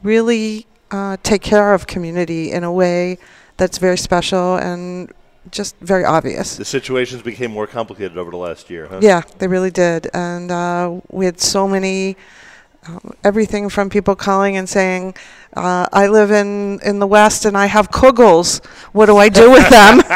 really 0.01 0.65
uh, 0.91 1.17
take 1.23 1.41
care 1.41 1.73
of 1.73 1.87
community 1.87 2.53
in 2.53 2.63
a 2.63 2.71
way 2.71 3.17
that's 3.57 3.77
very 3.77 3.97
special 3.97 4.55
and 4.55 5.11
just 5.51 5.75
very 5.79 6.05
obvious. 6.05 6.57
The 6.57 6.65
situations 6.65 7.21
became 7.21 7.51
more 7.51 7.67
complicated 7.67 8.17
over 8.17 8.31
the 8.31 8.37
last 8.37 8.69
year, 8.69 8.87
huh? 8.87 8.99
Yeah, 9.01 9.21
they 9.39 9.47
really 9.47 9.71
did. 9.71 10.09
And 10.13 10.51
uh, 10.51 10.99
we 11.09 11.25
had 11.25 11.39
so 11.39 11.67
many 11.67 12.17
um, 12.87 13.13
everything 13.23 13.69
from 13.69 13.89
people 13.89 14.15
calling 14.15 14.55
and 14.55 14.67
saying, 14.67 15.15
uh, 15.55 15.87
"I 15.91 16.07
live 16.07 16.31
in 16.31 16.79
in 16.83 16.99
the 16.99 17.07
West 17.07 17.45
and 17.45 17.57
I 17.57 17.65
have 17.65 17.91
kugels. 17.91 18.63
What 18.93 19.07
do 19.07 19.17
I 19.17 19.29
do 19.29 19.51
with 19.51 19.69
them?" 19.79 20.01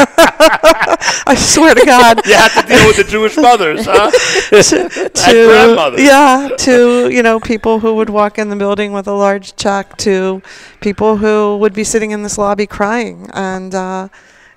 I 1.26 1.35
swear 1.35 1.74
to 1.74 1.85
God. 1.85 2.26
You 2.26 2.35
have 2.35 2.53
to 2.53 2.68
deal 2.68 2.88
with 2.88 2.98
the 2.98 3.03
Jewish 3.03 3.38
mothers, 3.38 3.85
huh? 3.85 4.11
to, 4.52 5.48
grandmothers. 5.48 6.02
yeah, 6.02 6.50
to 6.60 7.10
you 7.10 7.24
know 7.24 7.40
people 7.40 7.80
who 7.80 7.95
would 7.95 8.10
walk 8.10 8.38
in 8.38 8.50
the 8.50 8.56
building 8.56 8.93
with 8.93 9.08
a 9.08 9.14
large 9.14 9.56
check, 9.56 9.98
to 9.98 10.42
people 10.82 11.18
who 11.18 11.58
would 11.58 11.74
be 11.74 11.84
sitting 11.84 12.11
in 12.11 12.24
this 12.24 12.38
lobby 12.38 12.68
crying, 12.68 13.30
and 13.34 13.76
uh, 13.76 14.08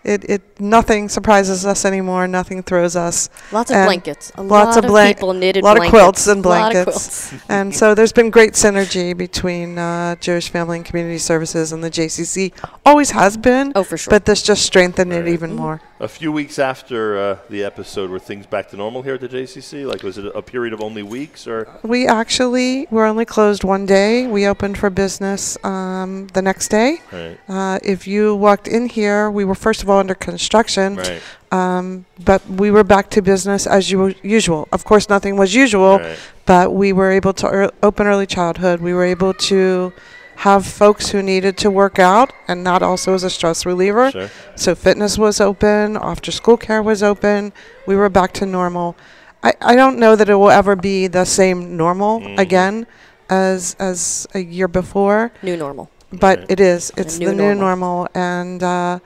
it 0.07 0.25
it 0.35 0.43
nothing 0.61 1.09
surprises 1.09 1.67
us 1.67 1.85
anymore. 1.85 2.27
Nothing 2.29 2.63
throws 2.63 2.95
us. 2.97 3.29
Lots 3.53 3.71
of 3.71 3.77
And 3.77 3.87
blankets. 3.87 4.33
A 4.37 4.43
lots 4.43 4.77
lot 4.77 4.85
of 4.85 4.89
blan- 4.91 5.15
people 5.15 5.33
knitted 5.35 5.63
lot 5.65 5.77
of 5.77 5.89
quilts 5.91 6.25
blankets. 6.25 6.27
and 6.29 6.45
Lot 6.45 6.69
of 6.69 6.73
blankets. 6.85 7.29
quilts. 7.29 7.45
and 7.57 7.75
so 7.75 7.95
there's 7.95 8.13
been 8.13 8.31
great 8.31 8.53
synergy 8.55 9.17
between 9.17 9.77
uh, 9.79 10.15
Jewish 10.17 10.49
Family 10.49 10.77
and 10.79 10.87
Community 10.87 11.19
Services 11.19 11.73
and 11.73 11.83
the 11.83 11.91
JCC. 11.91 12.53
Always 12.85 13.11
has 13.11 13.37
been. 13.37 13.73
Oh, 13.75 13.83
for 13.85 13.97
sure. 13.99 14.11
But 14.11 14.25
this 14.25 14.43
just 14.43 14.63
strengthened 14.65 15.13
it 15.13 15.27
even 15.29 15.55
more. 15.55 15.81
A 15.99 16.09
few 16.09 16.31
weeks 16.31 16.59
after 16.59 17.19
uh, 17.19 17.39
the 17.49 17.65
episode, 17.65 18.11
were 18.11 18.19
things 18.19 18.45
back 18.45 18.69
to 18.69 18.77
normal 18.77 19.01
here 19.01 19.15
at 19.15 19.21
the 19.23 19.31
JCC? 19.31 19.87
Like, 19.91 20.03
was 20.03 20.19
it 20.19 20.27
a 20.35 20.43
period 20.43 20.75
of 20.75 20.83
only 20.83 21.03
weeks, 21.03 21.47
or 21.47 21.67
We 21.83 22.07
actually 22.07 22.87
were 22.91 23.07
only 23.07 23.25
closed 23.25 23.65
one 23.65 23.87
day. 23.87 24.27
We 24.27 24.47
opened 24.47 24.77
for 24.77 24.91
business 24.91 25.57
um, 25.65 26.27
the 26.35 26.43
next 26.43 26.69
day. 26.69 27.01
Right. 27.11 27.39
Uh, 27.49 27.79
if 27.83 28.07
you 28.07 28.35
walked 28.37 28.69
in 28.69 28.91
here, 28.91 29.31
we 29.31 29.47
were 29.47 29.55
first 29.55 29.83
of 29.83 29.89
all 29.89 29.99
under 29.99 30.15
construction. 30.15 30.97
Right. 30.97 31.23
Um, 31.51 32.05
but 32.23 32.47
we 32.47 32.71
were 32.71 32.85
back 32.85 33.09
to 33.11 33.23
business 33.23 33.67
as 33.67 33.91
u- 33.91 34.15
usual. 34.23 34.69
Of 34.73 34.85
course, 34.85 35.09
nothing 35.09 35.39
was 35.39 35.55
usual, 35.55 35.99
Right. 35.99 36.19
but 36.45 36.75
we 36.75 36.93
were 36.93 37.11
able 37.11 37.33
to 37.35 37.47
ear 37.47 37.71
open 37.83 38.07
early 38.07 38.27
childhood. 38.27 38.81
We 38.83 38.93
were 38.93 39.05
able 39.05 39.33
to 39.33 39.95
have 40.37 40.67
folks 40.67 41.11
who 41.11 41.23
needed 41.23 41.57
to 41.59 41.71
work 41.71 41.99
out, 41.99 42.33
and 42.49 42.67
that 42.67 42.83
also 42.83 43.15
is 43.15 43.25
a 43.25 43.31
stress 43.31 43.65
reliever. 43.67 44.11
Sure. 44.11 44.31
So 44.55 44.75
fitness 44.75 45.17
was 45.19 45.41
open, 45.41 45.97
after 45.97 46.31
school 46.31 46.57
care 46.57 46.83
was 46.83 47.03
open. 47.03 47.53
We 47.87 47.97
were 47.97 48.09
back 48.11 48.33
to 48.35 48.47
normal. 48.47 48.97
I, 49.43 49.55
I 49.61 49.75
don't 49.77 49.99
know 49.99 50.15
that 50.17 50.29
it 50.29 50.35
will 50.35 50.51
ever 50.51 50.77
be 50.77 51.07
the 51.07 51.25
same 51.25 51.77
normal 51.77 52.21
Mhm. 52.21 52.39
again 52.39 52.87
as 53.31 53.77
as 53.79 54.27
a 54.35 54.41
year 54.41 54.69
before. 54.69 55.33
New 55.43 55.57
normal. 55.57 55.91
But 56.13 56.39
Right. 56.41 56.51
it 56.51 56.61
is. 56.61 56.93
It's 56.97 57.19
new 57.19 57.27
the 57.29 57.35
new 57.35 57.55
normal. 57.55 58.05
normal, 58.05 58.09
and 58.15 58.63
uh, 58.63 58.99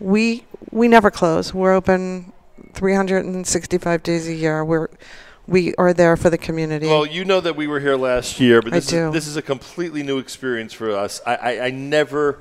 we 0.00 0.44
we 0.70 0.88
never 0.88 1.10
close. 1.10 1.54
We're 1.54 1.74
open 1.74 2.32
365 2.74 4.02
days 4.02 4.28
a 4.28 4.34
year. 4.34 4.64
We're 4.64 4.88
we 5.46 5.74
are 5.76 5.92
there 5.92 6.16
for 6.16 6.30
the 6.30 6.38
community. 6.38 6.86
Well, 6.86 7.06
you 7.06 7.24
know 7.24 7.40
that 7.40 7.56
we 7.56 7.66
were 7.66 7.80
here 7.80 7.96
last 7.96 8.40
year, 8.40 8.62
but 8.62 8.72
this. 8.72 8.92
Is, 8.92 9.12
this 9.12 9.26
is 9.26 9.36
a 9.36 9.42
completely 9.42 10.02
new 10.02 10.18
experience 10.18 10.72
for 10.72 10.90
us. 10.92 11.20
I, 11.26 11.36
I, 11.36 11.66
I 11.66 11.70
never 11.70 12.40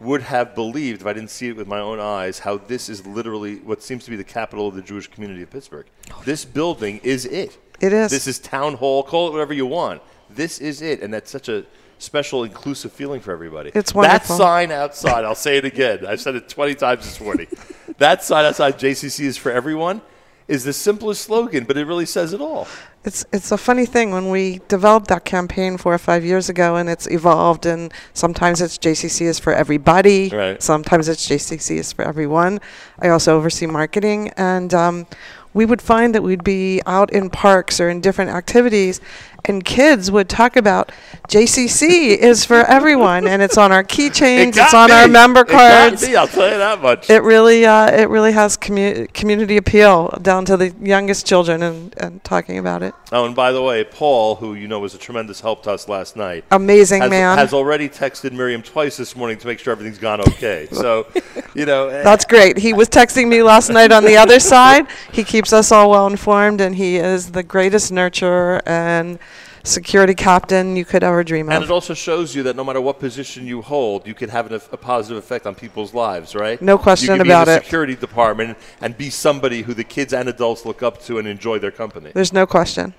would 0.00 0.22
have 0.22 0.54
believed, 0.54 1.00
if 1.00 1.06
I 1.06 1.12
didn't 1.12 1.30
see 1.30 1.48
it 1.48 1.56
with 1.56 1.66
my 1.66 1.80
own 1.80 2.00
eyes, 2.00 2.40
how 2.40 2.58
this 2.58 2.88
is 2.88 3.06
literally 3.06 3.56
what 3.56 3.82
seems 3.82 4.04
to 4.04 4.10
be 4.10 4.16
the 4.16 4.24
capital 4.24 4.68
of 4.68 4.74
the 4.74 4.82
Jewish 4.82 5.06
community 5.08 5.42
of 5.42 5.50
Pittsburgh. 5.50 5.86
This 6.24 6.44
building 6.44 7.00
is 7.02 7.24
it. 7.24 7.58
It 7.80 7.92
is. 7.92 8.10
This 8.10 8.26
is 8.26 8.38
town 8.38 8.74
hall. 8.74 9.02
Call 9.02 9.28
it 9.28 9.32
whatever 9.32 9.54
you 9.54 9.66
want. 9.66 10.02
This 10.30 10.58
is 10.58 10.82
it, 10.82 11.00
and 11.00 11.12
that's 11.12 11.30
such 11.30 11.48
a 11.48 11.64
special, 11.98 12.44
inclusive 12.44 12.92
feeling 12.92 13.20
for 13.20 13.32
everybody. 13.32 13.70
It's 13.74 13.94
wonderful. 13.94 14.36
That 14.36 14.42
sign 14.42 14.70
outside. 14.70 15.24
I'll 15.24 15.34
say 15.34 15.56
it 15.56 15.64
again. 15.64 16.04
I've 16.06 16.20
said 16.20 16.34
it 16.34 16.48
20 16.48 16.74
times 16.74 17.04
this 17.04 17.20
morning. 17.20 17.46
that 17.98 18.22
sign 18.22 18.44
outside 18.44 18.78
JCC 18.78 19.24
is 19.24 19.36
for 19.36 19.50
everyone. 19.50 20.02
Is 20.46 20.64
the 20.64 20.74
simplest 20.74 21.22
slogan, 21.22 21.64
but 21.64 21.78
it 21.78 21.86
really 21.86 22.04
says 22.04 22.34
it 22.34 22.40
all. 22.40 22.68
It's 23.02 23.24
it's 23.32 23.50
a 23.50 23.56
funny 23.56 23.86
thing 23.86 24.10
when 24.10 24.28
we 24.28 24.60
developed 24.68 25.08
that 25.08 25.24
campaign 25.24 25.78
four 25.78 25.94
or 25.94 25.98
five 25.98 26.22
years 26.22 26.50
ago, 26.50 26.76
and 26.76 26.88
it's 26.88 27.06
evolved. 27.06 27.64
And 27.64 27.92
sometimes 28.12 28.60
it's 28.60 28.76
JCC 28.76 29.22
is 29.22 29.38
for 29.38 29.54
everybody. 29.54 30.28
Right. 30.28 30.62
Sometimes 30.62 31.08
it's 31.08 31.26
JCC 31.26 31.78
is 31.78 31.92
for 31.94 32.04
everyone. 32.04 32.60
I 32.98 33.08
also 33.08 33.36
oversee 33.36 33.64
marketing, 33.66 34.32
and 34.36 34.74
um, 34.74 35.06
we 35.54 35.64
would 35.64 35.80
find 35.80 36.14
that 36.14 36.22
we'd 36.22 36.44
be 36.44 36.82
out 36.84 37.10
in 37.12 37.30
parks 37.30 37.80
or 37.80 37.88
in 37.88 38.00
different 38.02 38.30
activities, 38.30 39.00
and 39.46 39.64
kids 39.64 40.10
would 40.10 40.28
talk 40.28 40.56
about 40.56 40.90
JCC 41.28 42.16
is 42.16 42.44
for 42.44 42.64
everyone, 42.66 43.26
and 43.26 43.42
it's 43.42 43.58
on 43.58 43.72
our 43.72 43.82
keychains, 43.84 44.48
It 44.48 44.56
it's 44.56 44.74
on 44.74 44.90
our 44.90 45.06
me. 45.06 45.12
member 45.12 45.40
It 45.40 45.48
got 45.48 45.88
cards. 45.90 46.06
me, 46.06 46.16
I'll 46.16 46.26
tell 46.28 46.50
you 46.50 46.58
that 46.58 46.80
much. 46.80 47.10
It 47.10 47.22
really, 47.22 47.64
uh, 47.66 47.90
it 47.90 48.08
really 48.08 48.32
has 48.32 48.56
commu- 48.56 49.12
community 49.12 49.56
appeal 49.56 50.08
down 50.22 50.44
to 50.46 50.56
the 50.56 50.74
youngest 50.80 51.26
children, 51.26 51.62
and, 51.62 51.94
and 51.98 52.22
talking 52.24 52.58
about 52.58 52.82
it. 52.82 52.94
Oh, 53.12 53.24
and 53.24 53.34
by 53.34 53.52
the 53.52 53.62
way, 53.62 53.84
Paul, 53.84 54.36
who 54.36 54.54
you 54.54 54.68
know 54.68 54.80
was 54.80 54.94
a 54.94 54.98
tremendous 54.98 55.40
help 55.40 55.62
to 55.64 55.72
us 55.72 55.88
last 55.88 56.16
night, 56.16 56.44
Amazing 56.50 57.02
has, 57.02 57.10
man. 57.10 57.38
has 57.38 57.52
already 57.52 57.88
texted 57.88 58.32
Miriam 58.32 58.62
twice 58.62 58.96
this 58.96 59.14
morning 59.16 59.38
to 59.38 59.46
make 59.46 59.58
sure 59.58 59.72
everything's 59.72 59.98
gone 59.98 60.20
okay. 60.20 60.68
so, 60.72 61.06
you 61.54 61.66
know, 61.66 61.88
eh, 61.88 62.02
That's 62.02 62.24
great. 62.24 62.58
He 62.58 62.72
was 62.72 62.88
texting 62.88 63.28
me 63.28 63.42
last 63.42 63.70
night 63.70 63.92
on 63.92 64.04
the 64.04 64.16
other 64.16 64.40
side. 64.40 64.86
He 65.12 65.24
keeps 65.24 65.52
us 65.52 65.70
all 65.72 65.90
well 65.90 66.06
informed, 66.06 66.60
and 66.60 66.74
he 66.76 66.96
is 66.96 67.32
the 67.32 67.42
greatest 67.42 67.92
nurturer 67.92 68.60
and 68.66 69.18
security 69.64 70.14
captain 70.14 70.76
you 70.76 70.84
could 70.84 71.02
ever 71.02 71.24
dream 71.24 71.48
And 71.48 71.56
of. 71.56 71.62
And 71.62 71.70
it 71.70 71.72
also 71.72 71.94
shows 71.94 72.34
you 72.34 72.42
that 72.44 72.54
no 72.54 72.64
matter 72.64 72.80
what 72.80 73.00
position 73.00 73.46
you 73.46 73.62
hold, 73.62 74.06
you 74.06 74.14
can 74.14 74.30
have 74.30 74.50
an, 74.50 74.60
a 74.72 74.76
positive 74.76 75.16
effect 75.18 75.46
on 75.46 75.54
people's 75.54 75.94
lives, 75.94 76.34
right? 76.34 76.60
No 76.62 76.78
question 76.78 77.20
about 77.20 77.20
it. 77.20 77.24
you 77.24 77.24
can 77.24 77.28
be 77.28 77.40
in 77.40 77.46
the 77.46 77.60
it. 77.60 77.64
security 77.64 77.94
department 77.96 78.58
and 78.80 78.96
be 78.96 79.10
somebody 79.10 79.62
who 79.62 79.74
the 79.74 79.84
kids 79.84 80.12
and 80.12 80.28
adults 80.28 80.64
look 80.64 80.82
up 80.82 81.02
to 81.02 81.18
and 81.18 81.26
enjoy 81.26 81.58
their 81.58 81.70
company. 81.70 82.10
There's 82.14 82.32
no 82.32 82.46
question. 82.46 82.94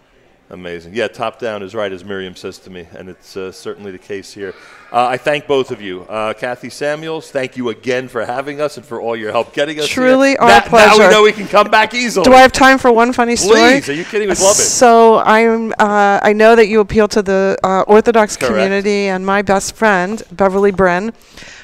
Amazing. 0.51 0.93
Yeah, 0.93 1.07
top 1.07 1.40
down 1.40 1.64
is 1.64 1.74
right, 1.74 1.91
as 1.91 2.06
Miriam 2.06 2.35
says 2.35 2.59
to 2.59 2.69
me, 2.69 2.88
and 2.95 3.09
it's 3.09 3.35
uh, 3.35 3.51
certainly 3.51 3.91
the 3.91 3.98
case 3.98 4.32
here. 4.32 4.53
Uh, 4.93 5.07
I 5.07 5.17
thank 5.17 5.48
both 5.48 5.72
of 5.72 5.82
you. 5.82 6.03
Uh, 6.03 6.33
Kathy 6.35 6.69
Samuels, 6.69 7.32
thank 7.32 7.57
you 7.57 7.69
again 7.69 8.07
for 8.07 8.24
having 8.24 8.61
us 8.61 8.77
and 8.77 8.85
for 8.85 9.01
all 9.01 9.15
your 9.15 9.32
help 9.32 9.53
getting 9.53 9.80
us 9.80 9.88
here. 9.88 9.95
Truly 9.95 10.30
here. 10.30 10.38
our 10.41 10.48
Now- 10.48 10.61
pleasure. 10.61 10.99
Now 10.99 11.07
we 11.07 11.14
know 11.14 11.24
we 11.24 11.32
can 11.32 11.48
come 11.48 11.72
back 11.72 11.95
easily. 11.95 12.25
Do 12.25 12.33
I 12.33 12.41
have 12.41 12.51
time 12.51 12.77
for 12.77 12.91
one 12.91 13.11
funny 13.11 13.35
story? 13.35 13.59
Please, 13.59 13.90
are 13.90 13.93
you 13.93 14.06
kidding? 14.06 14.30
We'd 14.30 14.40
love 14.40 14.51
it. 14.51 14.61
So 14.61 15.17
I'm. 15.17 15.72
Uh, 15.80 16.19
I 16.22 16.32
know 16.33 16.56
that 16.56 16.67
you 16.67 16.80
appeal 16.80 17.07
to 17.07 17.24
the 17.24 17.57
uh, 17.64 17.82
Orthodox 17.88 18.38
Correct. 18.38 18.53
community, 18.53 19.07
and 19.07 19.25
my 19.25 19.41
best 19.41 19.75
friend 19.75 20.22
Beverly 20.32 20.72
Bren, 20.72 21.11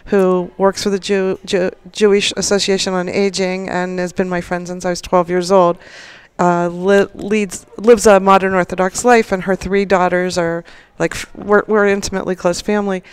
who 0.06 0.52
works 0.58 0.82
for 0.82 0.90
the 0.90 1.00
Jew, 1.00 1.38
Jew, 1.46 1.70
Jewish 1.92 2.34
Association 2.36 2.94
on 2.94 3.08
Aging 3.08 3.70
and 3.70 4.00
has 4.00 4.12
been 4.12 4.28
my 4.28 4.42
friend 4.42 4.68
since 4.68 4.86
I 4.86 4.90
was 4.90 5.02
12 5.02 5.30
years 5.30 5.52
old. 5.52 5.78
Uh, 6.42 6.70
li- 6.70 7.06
leads 7.14 7.68
lives 7.78 8.08
a 8.08 8.20
modern 8.20 8.56
Orthodox 8.56 9.06
life, 9.06 9.32
and 9.32 9.44
her 9.44 9.56
three 9.56 9.86
daughters 9.86 10.40
are 10.40 10.64
like 10.98 11.14
f- 11.14 11.36
we're, 11.36 11.64
we're 11.68 11.86
intimately 11.86 12.36
close 12.36 12.62
family. 12.62 13.04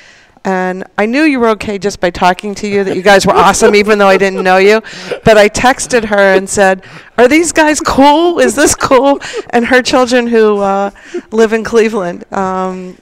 And 0.46 0.84
I 0.96 1.04
knew 1.04 1.24
you 1.24 1.38
were 1.38 1.50
okay 1.50 1.76
just 1.76 2.00
by 2.00 2.08
talking 2.08 2.54
to 2.54 2.66
you, 2.66 2.84
that 2.84 2.96
you 2.96 3.02
guys 3.02 3.26
were 3.26 3.34
awesome, 3.46 3.74
even 3.74 3.98
though 3.98 4.08
I 4.08 4.16
didn't 4.16 4.42
know 4.42 4.56
you. 4.56 4.80
But 5.26 5.36
I 5.36 5.50
texted 5.50 6.06
her 6.06 6.16
and 6.36 6.48
said, 6.48 6.86
Are 7.18 7.28
these 7.28 7.52
guys 7.52 7.80
cool? 7.80 8.38
Is 8.38 8.54
this 8.54 8.74
cool? 8.74 9.20
And 9.50 9.66
her 9.66 9.82
children, 9.82 10.26
who 10.26 10.60
uh, 10.60 10.90
live 11.30 11.52
in 11.52 11.64
Cleveland, 11.64 12.24
um, 12.32 12.96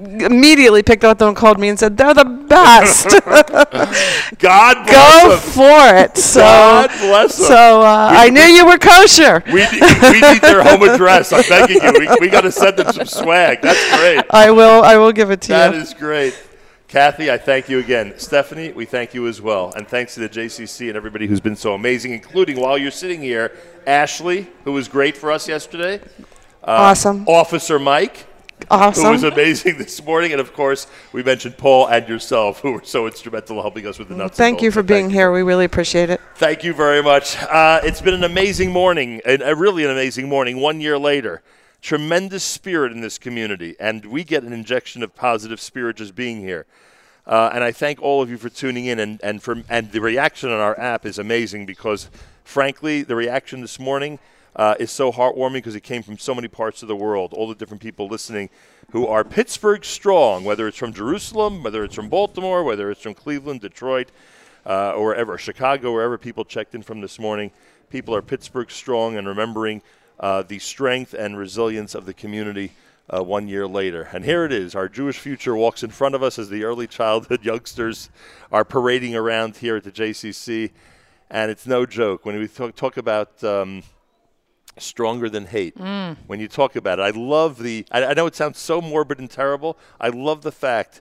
immediately 0.00 0.82
picked 0.82 1.04
up 1.04 1.18
the 1.18 1.24
phone 1.24 1.28
and 1.28 1.36
called 1.36 1.58
me 1.60 1.68
and 1.68 1.78
said, 1.78 1.96
They're 1.96 2.14
the 2.14 2.24
best. 2.24 3.06
God 4.38 4.86
bless. 4.86 5.22
Go 5.24 5.36
for 5.36 5.96
it. 5.96 6.16
So, 6.16 6.40
God 6.40 6.88
bless 7.00 7.38
'em. 7.40 7.46
So 7.46 7.82
uh, 7.82 8.08
I 8.12 8.30
knew 8.30 8.40
you 8.42 8.66
were 8.66 8.78
kosher. 8.78 9.42
We 9.46 9.60
need, 9.62 9.72
we 9.72 10.20
need 10.20 10.42
their 10.42 10.62
home 10.62 10.82
address. 10.82 11.32
I'm 11.32 11.42
begging 11.48 11.82
you. 11.82 11.92
We, 11.98 12.08
we 12.20 12.28
got 12.28 12.42
to 12.42 12.52
send 12.52 12.76
them 12.76 12.92
some 12.92 13.06
swag. 13.06 13.60
That's 13.62 13.98
great. 13.98 14.24
I 14.30 14.50
will. 14.50 14.82
I 14.82 14.96
will 14.96 15.12
give 15.12 15.30
it 15.30 15.40
to 15.42 15.48
That 15.48 15.74
you. 15.74 15.80
is 15.80 15.94
great. 15.94 16.34
Kathy, 16.88 17.30
I 17.30 17.38
thank 17.38 17.68
you 17.68 17.78
again. 17.78 18.14
Stephanie, 18.18 18.72
we 18.72 18.84
thank 18.84 19.14
you 19.14 19.28
as 19.28 19.40
well. 19.40 19.72
And 19.76 19.86
thanks 19.86 20.14
to 20.14 20.20
the 20.20 20.28
JCC 20.28 20.88
and 20.88 20.96
everybody 20.96 21.28
who's 21.28 21.40
been 21.40 21.54
so 21.54 21.74
amazing, 21.74 22.12
including 22.12 22.58
while 22.60 22.76
you're 22.76 22.90
sitting 22.90 23.22
here, 23.22 23.56
Ashley, 23.86 24.48
who 24.64 24.72
was 24.72 24.88
great 24.88 25.16
for 25.16 25.30
us 25.30 25.46
yesterday. 25.48 26.00
Uh, 26.64 26.90
Awesome. 26.90 27.24
Officer 27.28 27.78
Mike. 27.78 28.26
Awesome. 28.70 29.04
Who 29.04 29.10
was 29.10 29.22
amazing 29.22 29.78
this 29.78 30.02
morning. 30.04 30.32
And 30.32 30.40
of 30.40 30.52
course, 30.52 30.86
we 31.12 31.22
mentioned 31.22 31.58
Paul 31.58 31.86
and 31.88 32.08
yourself, 32.08 32.60
who 32.60 32.72
were 32.72 32.84
so 32.84 33.06
instrumental 33.06 33.56
in 33.56 33.62
helping 33.62 33.86
us 33.86 33.98
with 33.98 34.08
the 34.08 34.16
nuts. 34.16 34.30
and 34.30 34.36
Thank 34.36 34.62
you 34.62 34.70
for 34.70 34.82
being 34.82 35.10
here. 35.10 35.32
We 35.32 35.42
really 35.42 35.64
appreciate 35.64 36.10
it. 36.10 36.20
Thank 36.36 36.64
you 36.64 36.72
very 36.72 37.02
much. 37.02 37.36
Uh, 37.42 37.80
it's 37.82 38.00
been 38.00 38.14
an 38.14 38.24
amazing 38.24 38.72
morning, 38.72 39.20
and 39.24 39.42
a 39.42 39.54
really 39.54 39.84
an 39.84 39.90
amazing 39.90 40.28
morning. 40.28 40.60
One 40.60 40.80
year 40.80 40.98
later, 40.98 41.42
tremendous 41.80 42.44
spirit 42.44 42.92
in 42.92 43.00
this 43.00 43.18
community, 43.18 43.76
and 43.80 44.06
we 44.06 44.24
get 44.24 44.42
an 44.42 44.52
injection 44.52 45.02
of 45.02 45.14
positive 45.14 45.60
spirit 45.60 45.96
just 45.96 46.14
being 46.14 46.40
here. 46.40 46.66
Uh, 47.26 47.50
and 47.52 47.62
I 47.62 47.72
thank 47.72 48.00
all 48.02 48.22
of 48.22 48.30
you 48.30 48.38
for 48.38 48.48
tuning 48.48 48.86
in, 48.86 48.98
and 48.98 49.20
and 49.22 49.42
for 49.42 49.62
and 49.68 49.92
the 49.92 50.00
reaction 50.00 50.50
on 50.50 50.58
our 50.58 50.78
app 50.78 51.04
is 51.06 51.18
amazing 51.18 51.66
because, 51.66 52.10
frankly, 52.44 53.02
the 53.02 53.14
reaction 53.14 53.60
this 53.60 53.78
morning 53.78 54.18
uh, 54.56 54.74
is 54.78 54.90
so 54.90 55.12
heartwarming 55.12 55.54
because 55.54 55.74
it 55.74 55.82
came 55.82 56.02
from 56.02 56.18
so 56.18 56.34
many 56.34 56.48
parts 56.48 56.82
of 56.82 56.88
the 56.88 56.96
world. 56.96 57.32
All 57.32 57.48
the 57.48 57.54
different 57.54 57.82
people 57.82 58.08
listening 58.08 58.50
who 58.92 59.06
are 59.06 59.24
Pittsburgh 59.24 59.84
strong, 59.84 60.44
whether 60.44 60.66
it's 60.66 60.76
from 60.76 60.92
Jerusalem, 60.92 61.62
whether 61.62 61.84
it's 61.84 61.94
from 61.94 62.08
Baltimore, 62.08 62.64
whether 62.64 62.90
it's 62.90 63.02
from 63.02 63.14
Cleveland, 63.14 63.60
Detroit, 63.60 64.10
uh, 64.66 64.92
or 64.92 65.06
wherever, 65.06 65.38
Chicago, 65.38 65.92
wherever 65.92 66.18
people 66.18 66.44
checked 66.44 66.74
in 66.74 66.82
from 66.82 67.00
this 67.00 67.18
morning. 67.18 67.50
People 67.88 68.14
are 68.14 68.22
Pittsburgh 68.22 68.70
strong 68.70 69.16
and 69.16 69.26
remembering 69.26 69.82
uh, 70.18 70.42
the 70.42 70.58
strength 70.58 71.14
and 71.14 71.38
resilience 71.38 71.94
of 71.94 72.06
the 72.06 72.14
community 72.14 72.72
uh, 73.08 73.22
one 73.22 73.48
year 73.48 73.66
later. 73.66 74.08
And 74.12 74.24
here 74.24 74.44
it 74.44 74.52
is. 74.52 74.74
Our 74.74 74.88
Jewish 74.88 75.18
future 75.18 75.56
walks 75.56 75.82
in 75.82 75.90
front 75.90 76.14
of 76.14 76.22
us 76.22 76.38
as 76.38 76.48
the 76.48 76.64
early 76.64 76.86
childhood 76.86 77.44
youngsters 77.44 78.10
are 78.52 78.64
parading 78.64 79.16
around 79.16 79.56
here 79.56 79.76
at 79.76 79.84
the 79.84 79.90
JCC. 79.90 80.70
And 81.30 81.50
it's 81.50 81.66
no 81.66 81.86
joke. 81.86 82.26
When 82.26 82.38
we 82.38 82.48
talk, 82.48 82.74
talk 82.74 82.96
about 82.96 83.42
um, 83.44 83.82
stronger 84.80 85.28
than 85.28 85.46
hate, 85.46 85.76
Mm. 85.78 86.16
when 86.26 86.40
you 86.40 86.48
talk 86.48 86.76
about 86.76 86.98
it, 86.98 87.02
I 87.02 87.10
love 87.10 87.62
the, 87.62 87.84
I, 87.90 88.06
I 88.06 88.14
know 88.14 88.26
it 88.26 88.34
sounds 88.34 88.58
so 88.58 88.80
morbid 88.80 89.18
and 89.18 89.30
terrible. 89.30 89.76
I 90.00 90.08
love 90.08 90.42
the 90.42 90.52
fact 90.52 91.00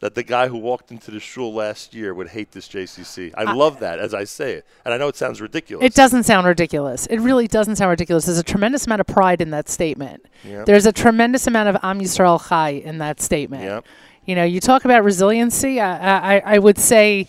that 0.00 0.14
the 0.14 0.22
guy 0.22 0.46
who 0.46 0.56
walked 0.56 0.92
into 0.92 1.10
the 1.10 1.18
shul 1.18 1.52
last 1.52 1.92
year 1.92 2.14
would 2.14 2.28
hate 2.28 2.52
this 2.52 2.68
JCC. 2.68 3.32
I 3.36 3.42
I- 3.42 3.52
love 3.52 3.80
that 3.80 3.98
as 3.98 4.14
I 4.14 4.22
say 4.24 4.52
it. 4.52 4.66
And 4.84 4.94
I 4.94 4.96
know 4.96 5.08
it 5.08 5.16
sounds 5.16 5.40
ridiculous. 5.40 5.84
It 5.84 5.94
doesn't 5.94 6.22
sound 6.22 6.46
ridiculous. 6.46 7.06
It 7.06 7.18
really 7.18 7.48
doesn't 7.48 7.76
sound 7.76 7.90
ridiculous. 7.90 8.24
There's 8.26 8.38
a 8.38 8.44
tremendous 8.44 8.86
amount 8.86 9.00
of 9.00 9.08
pride 9.08 9.40
in 9.40 9.50
that 9.50 9.68
statement. 9.68 10.24
Yep. 10.44 10.66
There's 10.66 10.86
a 10.86 10.92
tremendous 10.92 11.46
amount 11.48 11.68
of 11.70 11.76
Am 11.82 12.00
Yisrael 12.00 12.48
Chai 12.48 12.70
in 12.70 12.98
that 12.98 13.20
statement. 13.20 13.64
Yep. 13.64 13.84
You 14.24 14.34
know, 14.36 14.44
you 14.44 14.60
talk 14.60 14.84
about 14.84 15.02
resiliency. 15.02 15.80
I, 15.80 16.36
I, 16.36 16.42
I 16.54 16.58
would 16.58 16.78
say 16.78 17.26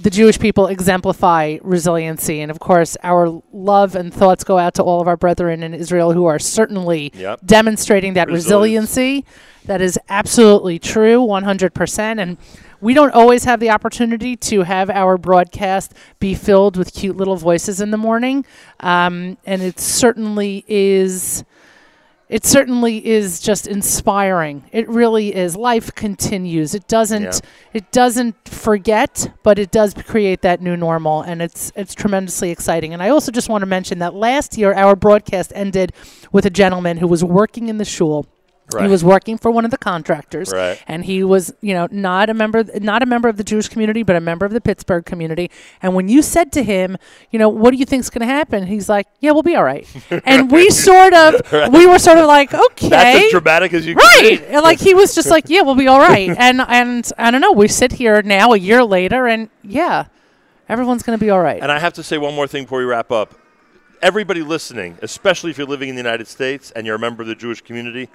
the 0.00 0.10
Jewish 0.10 0.38
people 0.38 0.66
exemplify 0.68 1.58
resiliency. 1.62 2.40
And 2.40 2.50
of 2.50 2.58
course, 2.60 2.96
our 3.02 3.42
love 3.52 3.94
and 3.94 4.12
thoughts 4.12 4.44
go 4.44 4.58
out 4.58 4.74
to 4.74 4.82
all 4.82 5.00
of 5.00 5.08
our 5.08 5.16
brethren 5.16 5.62
in 5.62 5.74
Israel 5.74 6.12
who 6.12 6.24
are 6.26 6.38
certainly 6.38 7.12
Yep. 7.14 7.40
demonstrating 7.44 8.14
that 8.14 8.28
Resilience. 8.28 8.90
resiliency. 8.96 9.24
That 9.66 9.80
is 9.80 9.98
absolutely 10.08 10.78
true, 10.78 11.20
100%. 11.20 12.18
And 12.20 12.36
we 12.80 12.94
don't 12.94 13.12
always 13.12 13.44
have 13.44 13.60
the 13.60 13.70
opportunity 13.70 14.36
to 14.36 14.62
have 14.62 14.90
our 14.90 15.16
broadcast 15.16 15.94
be 16.18 16.34
filled 16.34 16.76
with 16.76 16.92
cute 16.92 17.16
little 17.16 17.36
voices 17.36 17.80
in 17.80 17.90
the 17.92 17.96
morning. 17.96 18.44
Um, 18.80 19.38
and 19.46 19.62
it 19.62 19.78
certainly 19.78 20.64
is. 20.66 21.44
It 22.32 22.46
certainly 22.46 23.06
is 23.06 23.40
just 23.40 23.66
inspiring. 23.66 24.64
It 24.72 24.88
really 24.88 25.34
is. 25.34 25.54
Life 25.54 25.94
continues. 25.94 26.74
It 26.74 26.88
doesn't. 26.88 27.22
Yeah. 27.24 27.38
It 27.74 27.92
doesn't 27.92 28.48
forget, 28.48 29.30
but 29.42 29.58
it 29.58 29.70
does 29.70 29.92
create 29.92 30.40
that 30.40 30.62
new 30.62 30.74
normal, 30.74 31.20
and 31.20 31.42
it's 31.42 31.72
it's 31.76 31.94
tremendously 31.94 32.50
exciting. 32.50 32.94
And 32.94 33.02
I 33.02 33.10
also 33.10 33.32
just 33.32 33.50
want 33.50 33.60
to 33.60 33.66
mention 33.66 33.98
that 33.98 34.14
last 34.14 34.56
year 34.56 34.72
our 34.72 34.96
broadcast 34.96 35.52
ended 35.54 35.92
with 36.32 36.46
a 36.46 36.50
gentleman 36.50 36.96
who 36.96 37.06
was 37.06 37.22
working 37.22 37.68
in 37.68 37.76
the 37.76 37.84
shul. 37.84 38.26
Right. 38.74 38.84
He 38.84 38.90
was 38.90 39.04
working 39.04 39.38
for 39.38 39.50
one 39.50 39.64
of 39.64 39.70
the 39.70 39.78
contractors, 39.78 40.52
Right. 40.52 40.82
and 40.88 41.04
he 41.04 41.22
was, 41.24 41.52
you 41.60 41.74
know, 41.74 41.88
not 41.90 42.30
a 42.30 42.34
member, 42.34 42.64
not 42.80 43.02
a 43.02 43.06
member 43.06 43.28
of 43.28 43.36
the 43.36 43.44
Jewish 43.44 43.68
community, 43.68 44.02
but 44.02 44.16
a 44.16 44.20
member 44.20 44.44
of 44.46 44.52
the 44.52 44.60
Pittsburgh 44.60 45.04
community. 45.04 45.50
And 45.82 45.94
when 45.94 46.08
you 46.08 46.22
said 46.22 46.52
to 46.52 46.62
him, 46.62 46.96
you 47.30 47.38
know, 47.38 47.48
what 47.48 47.70
do 47.72 47.76
you 47.76 47.84
think's 47.84 48.10
going 48.10 48.26
to 48.26 48.32
happen? 48.32 48.66
He's 48.66 48.88
like, 48.88 49.06
yeah, 49.20 49.32
we'll 49.32 49.42
be 49.42 49.54
all 49.56 49.64
right. 49.64 49.86
And 50.24 50.50
we 50.50 50.70
sort 50.70 51.12
of, 51.14 51.40
Right. 51.52 51.70
we 51.72 51.86
were 51.86 51.98
sort 51.98 52.18
of 52.18 52.26
like, 52.26 52.52
okay, 52.54 52.88
That's 52.88 53.24
as 53.26 53.30
dramatic 53.30 53.72
as 53.74 53.86
you 53.86 53.94
can 53.96 54.04
right? 54.04 54.40
be. 54.40 54.46
And 54.46 54.62
like 54.62 54.78
he 54.80 54.94
was 54.94 55.14
just 55.14 55.30
like, 55.30 55.44
yeah, 55.48 55.62
we'll 55.62 55.74
be 55.74 55.88
all 55.88 56.00
right. 56.12 56.30
And 56.38 56.60
and 56.62 57.10
I 57.18 57.30
don't 57.30 57.40
know. 57.40 57.52
We 57.52 57.68
sit 57.68 57.92
here 57.92 58.22
now 58.22 58.52
a 58.52 58.56
year 58.58 58.82
later, 58.84 59.26
and 59.26 59.48
yeah, 59.62 60.06
everyone's 60.68 61.02
going 61.02 61.18
to 61.18 61.24
be 61.24 61.30
all 61.30 61.40
right. 61.40 61.60
And 61.62 61.70
I 61.72 61.78
have 61.78 61.92
to 61.94 62.02
say 62.02 62.18
one 62.18 62.34
more 62.34 62.46
thing 62.46 62.64
before 62.64 62.78
we 62.78 62.84
wrap 62.84 63.10
up. 63.10 63.34
Everybody 64.00 64.42
listening, 64.42 64.98
especially 65.00 65.50
if 65.52 65.58
you're 65.58 65.66
living 65.66 65.88
in 65.88 65.94
the 65.94 66.00
United 66.00 66.26
States 66.26 66.72
and 66.72 66.84
you're 66.86 66.96
a 66.96 66.98
member 66.98 67.22
of 67.22 67.28
the 67.28 67.36
Jewish 67.36 67.60
community, 67.60 68.08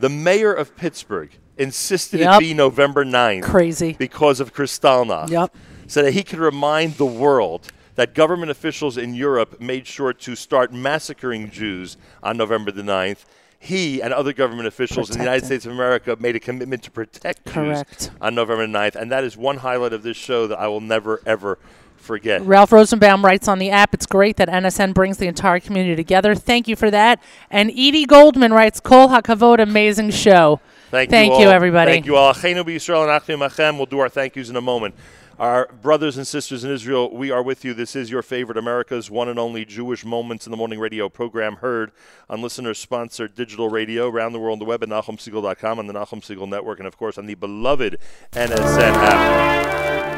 the 0.00 0.08
mayor 0.08 0.52
of 0.52 0.76
Pittsburgh 0.76 1.30
insisted 1.56 2.20
Yep. 2.20 2.36
it 2.36 2.40
be 2.40 2.54
November 2.54 3.04
9th. 3.04 3.42
Crazy. 3.44 3.94
Because 3.98 4.40
of 4.40 4.54
Kristallnacht. 4.54 5.30
Yep. 5.30 5.54
So 5.86 6.02
that 6.02 6.12
he 6.12 6.22
could 6.22 6.38
remind 6.38 6.94
the 6.94 7.06
world 7.06 7.68
that 7.94 8.14
government 8.14 8.50
officials 8.50 8.96
in 8.96 9.14
Europe 9.14 9.60
made 9.60 9.86
sure 9.86 10.12
to 10.12 10.34
start 10.34 10.72
massacring 10.72 11.50
Jews 11.50 11.96
on 12.22 12.36
November 12.36 12.70
the 12.70 12.82
9th. 12.82 13.24
He 13.58 14.02
and 14.02 14.12
other 14.12 14.32
government 14.32 14.66
officials 14.66 15.10
in 15.10 15.18
the 15.18 15.24
United 15.24 15.44
States 15.46 15.66
of 15.66 15.72
America 15.72 16.16
made 16.18 16.34
a 16.34 16.40
commitment 16.40 16.82
to 16.84 16.90
protect 16.90 17.44
Correct. 17.44 17.98
Jews 17.98 18.10
on 18.20 18.34
November 18.34 18.66
9th. 18.66 18.96
And 18.96 19.12
that 19.12 19.22
is 19.22 19.36
one 19.36 19.58
highlight 19.58 19.92
of 19.92 20.02
this 20.02 20.16
show 20.16 20.48
that 20.48 20.58
I 20.58 20.66
will 20.66 20.80
never, 20.80 21.20
ever 21.26 21.58
forget. 22.02 22.42
Ralph 22.42 22.72
Rosenbaum 22.72 23.24
writes 23.24 23.48
on 23.48 23.58
the 23.58 23.70
app, 23.70 23.94
it's 23.94 24.06
great 24.06 24.36
that 24.36 24.48
NSN 24.48 24.94
brings 24.94 25.18
the 25.18 25.26
entire 25.26 25.60
community 25.60 25.96
together. 25.96 26.34
Thank 26.34 26.68
you 26.68 26.76
for 26.76 26.90
that. 26.90 27.22
And 27.50 27.70
Edie 27.70 28.06
Goldman 28.06 28.52
writes, 28.52 28.80
Kol 28.80 29.08
HaKavod, 29.08 29.60
amazing 29.60 30.10
show. 30.10 30.60
Thank, 30.90 31.08
you. 31.08 31.10
Thank 31.10 31.32
you, 31.34 31.46
you, 31.46 31.48
everybody. 31.48 31.90
Thank 31.90 32.06
you 32.06 32.16
all. 32.16 32.34
Achenu 32.34 32.64
b'Yisrael 32.64 33.02
and 33.02 33.10
Achim 33.10 33.40
Achem. 33.40 33.76
We'll 33.76 33.86
do 33.86 33.98
our 34.00 34.10
thank 34.10 34.36
yous 34.36 34.50
in 34.50 34.56
a 34.56 34.60
moment. 34.60 34.94
Our 35.38 35.66
brothers 35.80 36.18
and 36.18 36.26
sisters 36.26 36.62
in 36.62 36.70
Israel, 36.70 37.10
we 37.10 37.30
are 37.30 37.42
with 37.42 37.64
you. 37.64 37.72
This 37.74 37.96
is 37.96 38.10
your 38.10 38.22
favorite 38.22 38.58
America's 38.58 39.10
one 39.10 39.28
and 39.28 39.38
only 39.38 39.64
Jewish 39.64 40.04
Moments 40.04 40.46
in 40.46 40.50
the 40.50 40.56
Morning 40.56 40.78
radio 40.78 41.08
program 41.08 41.56
heard 41.56 41.90
on 42.28 42.42
listener-sponsored 42.42 43.34
digital 43.34 43.68
radio 43.68 44.08
around 44.08 44.34
the 44.34 44.38
world 44.38 44.56
on 44.56 44.58
the 44.60 44.64
web 44.66 44.82
at 44.82 44.90
NachumSegal.com, 44.90 45.78
on 45.78 45.86
the 45.86 45.94
Nachum 45.94 46.20
Segal 46.20 46.48
Network, 46.48 46.78
and 46.78 46.86
of 46.86 46.96
course 46.96 47.16
on 47.16 47.26
the 47.26 47.34
beloved 47.34 47.98
NSN 48.32 48.92
app. 48.92 50.11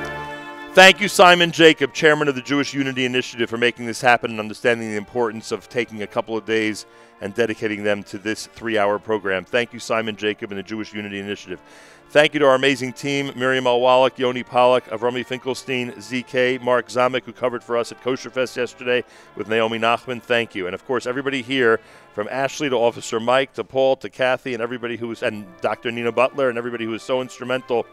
Thank 0.75 1.01
you, 1.01 1.07
Simon 1.07 1.53
Jacob, 1.53 1.95
chairman 1.95 2.27
of 2.27 2.35
the 2.35 2.43
Jewish 2.43 2.75
Unity 2.75 3.05
Initiative, 3.05 3.49
for 3.49 3.57
making 3.57 3.87
this 3.87 4.01
happen 4.01 4.33
and 4.33 4.41
understanding 4.41 4.91
the 4.91 4.97
importance 4.97 5.53
of 5.53 5.69
taking 5.69 6.03
a 6.03 6.07
couple 6.09 6.37
of 6.37 6.45
days 6.47 6.85
and 7.21 7.33
dedicating 7.33 7.85
them 7.85 8.03
to 8.03 8.19
this 8.19 8.49
three 8.49 8.77
hour 8.77 8.99
program. 8.99 9.45
Thank 9.45 9.73
you, 9.73 9.79
Simon 9.79 10.17
Jacob, 10.17 10.51
and 10.51 10.59
the 10.59 10.65
Jewish 10.65 10.93
Unity 10.93 11.21
Initiative. 11.21 11.63
Thank 12.11 12.35
you 12.35 12.41
to 12.41 12.47
our 12.47 12.57
amazing 12.57 12.93
team 12.93 13.31
Miriam 13.37 13.67
Alwalik, 13.67 14.19
Yoni 14.19 14.43
Pollack, 14.43 14.87
Avrami 14.87 15.25
Finkelstein, 15.25 15.93
ZK, 15.93 16.61
Mark 16.61 16.89
Zamek, 16.89 17.23
who 17.23 17.33
covered 17.33 17.63
for 17.63 17.77
us 17.77 17.93
at 17.93 18.03
Kosher 18.03 18.31
Fest 18.31 18.57
yesterday 18.57 19.05
with 19.37 19.47
Naomi 19.47 19.79
Nachman. 19.79 20.21
Thank 20.21 20.57
you. 20.57 20.67
And 20.67 20.75
of 20.75 20.85
course, 20.87 21.07
everybody 21.07 21.41
here 21.41 21.79
from 22.15 22.27
Ashley 22.33 22.69
to 22.69 22.77
Officer 22.77 23.21
Mike 23.21 23.53
to 23.53 23.63
Paul 23.63 23.95
to 23.99 24.11
Kathy 24.11 24.55
and 24.55 24.63
everybody 24.63 24.97
who 24.97 25.07
was, 25.07 25.23
and 25.23 25.47
Dr. 25.61 25.93
Nina 25.93 26.11
Butler 26.11 26.49
and 26.49 26.59
everybody 26.59 26.85
who 26.85 26.91
was 26.91 27.05
so 27.05 27.21
instrumental 27.21 27.87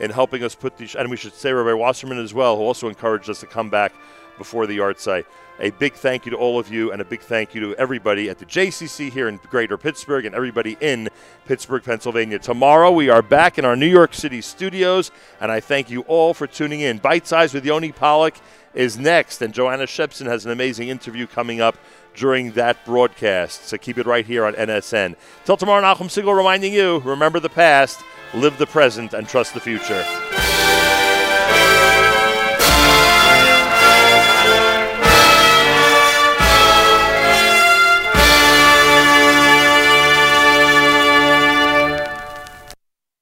in 0.00 0.10
helping 0.10 0.42
us 0.42 0.54
put 0.54 0.76
these. 0.76 0.94
And 0.94 1.08
we 1.10 1.16
should 1.16 1.34
say 1.34 1.52
Rabbi 1.52 1.72
Wasserman 1.74 2.18
as 2.18 2.34
well, 2.34 2.56
who 2.56 2.62
also 2.62 2.88
encouraged 2.88 3.30
us 3.30 3.40
to 3.40 3.46
come 3.46 3.70
back 3.70 3.92
before 4.38 4.66
the 4.66 4.78
yahrzeit. 4.78 5.26
A 5.60 5.70
big 5.72 5.92
thank 5.92 6.24
you 6.24 6.30
to 6.30 6.38
all 6.38 6.58
of 6.58 6.72
you, 6.72 6.90
and 6.90 7.02
a 7.02 7.04
big 7.04 7.20
thank 7.20 7.54
you 7.54 7.60
to 7.60 7.76
everybody 7.76 8.30
at 8.30 8.38
the 8.38 8.46
JCC 8.46 9.10
here 9.10 9.28
in 9.28 9.38
Greater 9.50 9.76
Pittsburgh 9.76 10.24
and 10.24 10.34
everybody 10.34 10.78
in 10.80 11.10
Pittsburgh, 11.44 11.84
Pennsylvania. 11.84 12.38
Tomorrow 12.38 12.90
we 12.92 13.10
are 13.10 13.20
back 13.20 13.58
in 13.58 13.66
our 13.66 13.76
New 13.76 13.86
York 13.86 14.14
City 14.14 14.40
studios, 14.40 15.10
and 15.38 15.52
I 15.52 15.60
thank 15.60 15.90
you 15.90 16.00
all 16.02 16.32
for 16.32 16.46
tuning 16.46 16.80
in. 16.80 16.96
Bite 16.96 17.26
Size 17.26 17.52
with 17.52 17.66
Yoni 17.66 17.92
Pollock 17.92 18.36
is 18.72 18.98
next, 18.98 19.42
and 19.42 19.52
Joanna 19.52 19.84
Shepson 19.84 20.24
has 20.24 20.46
an 20.46 20.52
amazing 20.52 20.88
interview 20.88 21.26
coming 21.26 21.60
up 21.60 21.76
during 22.14 22.52
that 22.52 22.82
broadcast. 22.86 23.66
So 23.66 23.76
keep 23.76 23.98
it 23.98 24.06
right 24.06 24.24
here 24.24 24.46
on 24.46 24.54
NSN. 24.54 25.14
Till 25.44 25.58
tomorrow, 25.58 25.82
Nachum 25.82 26.06
Segal 26.06 26.34
reminding 26.34 26.72
you 26.72 27.00
remember 27.00 27.38
the 27.38 27.50
past, 27.50 28.00
live 28.34 28.58
the 28.58 28.66
present, 28.66 29.14
and 29.14 29.28
trust 29.28 29.54
the 29.54 29.60
future. 29.60 30.69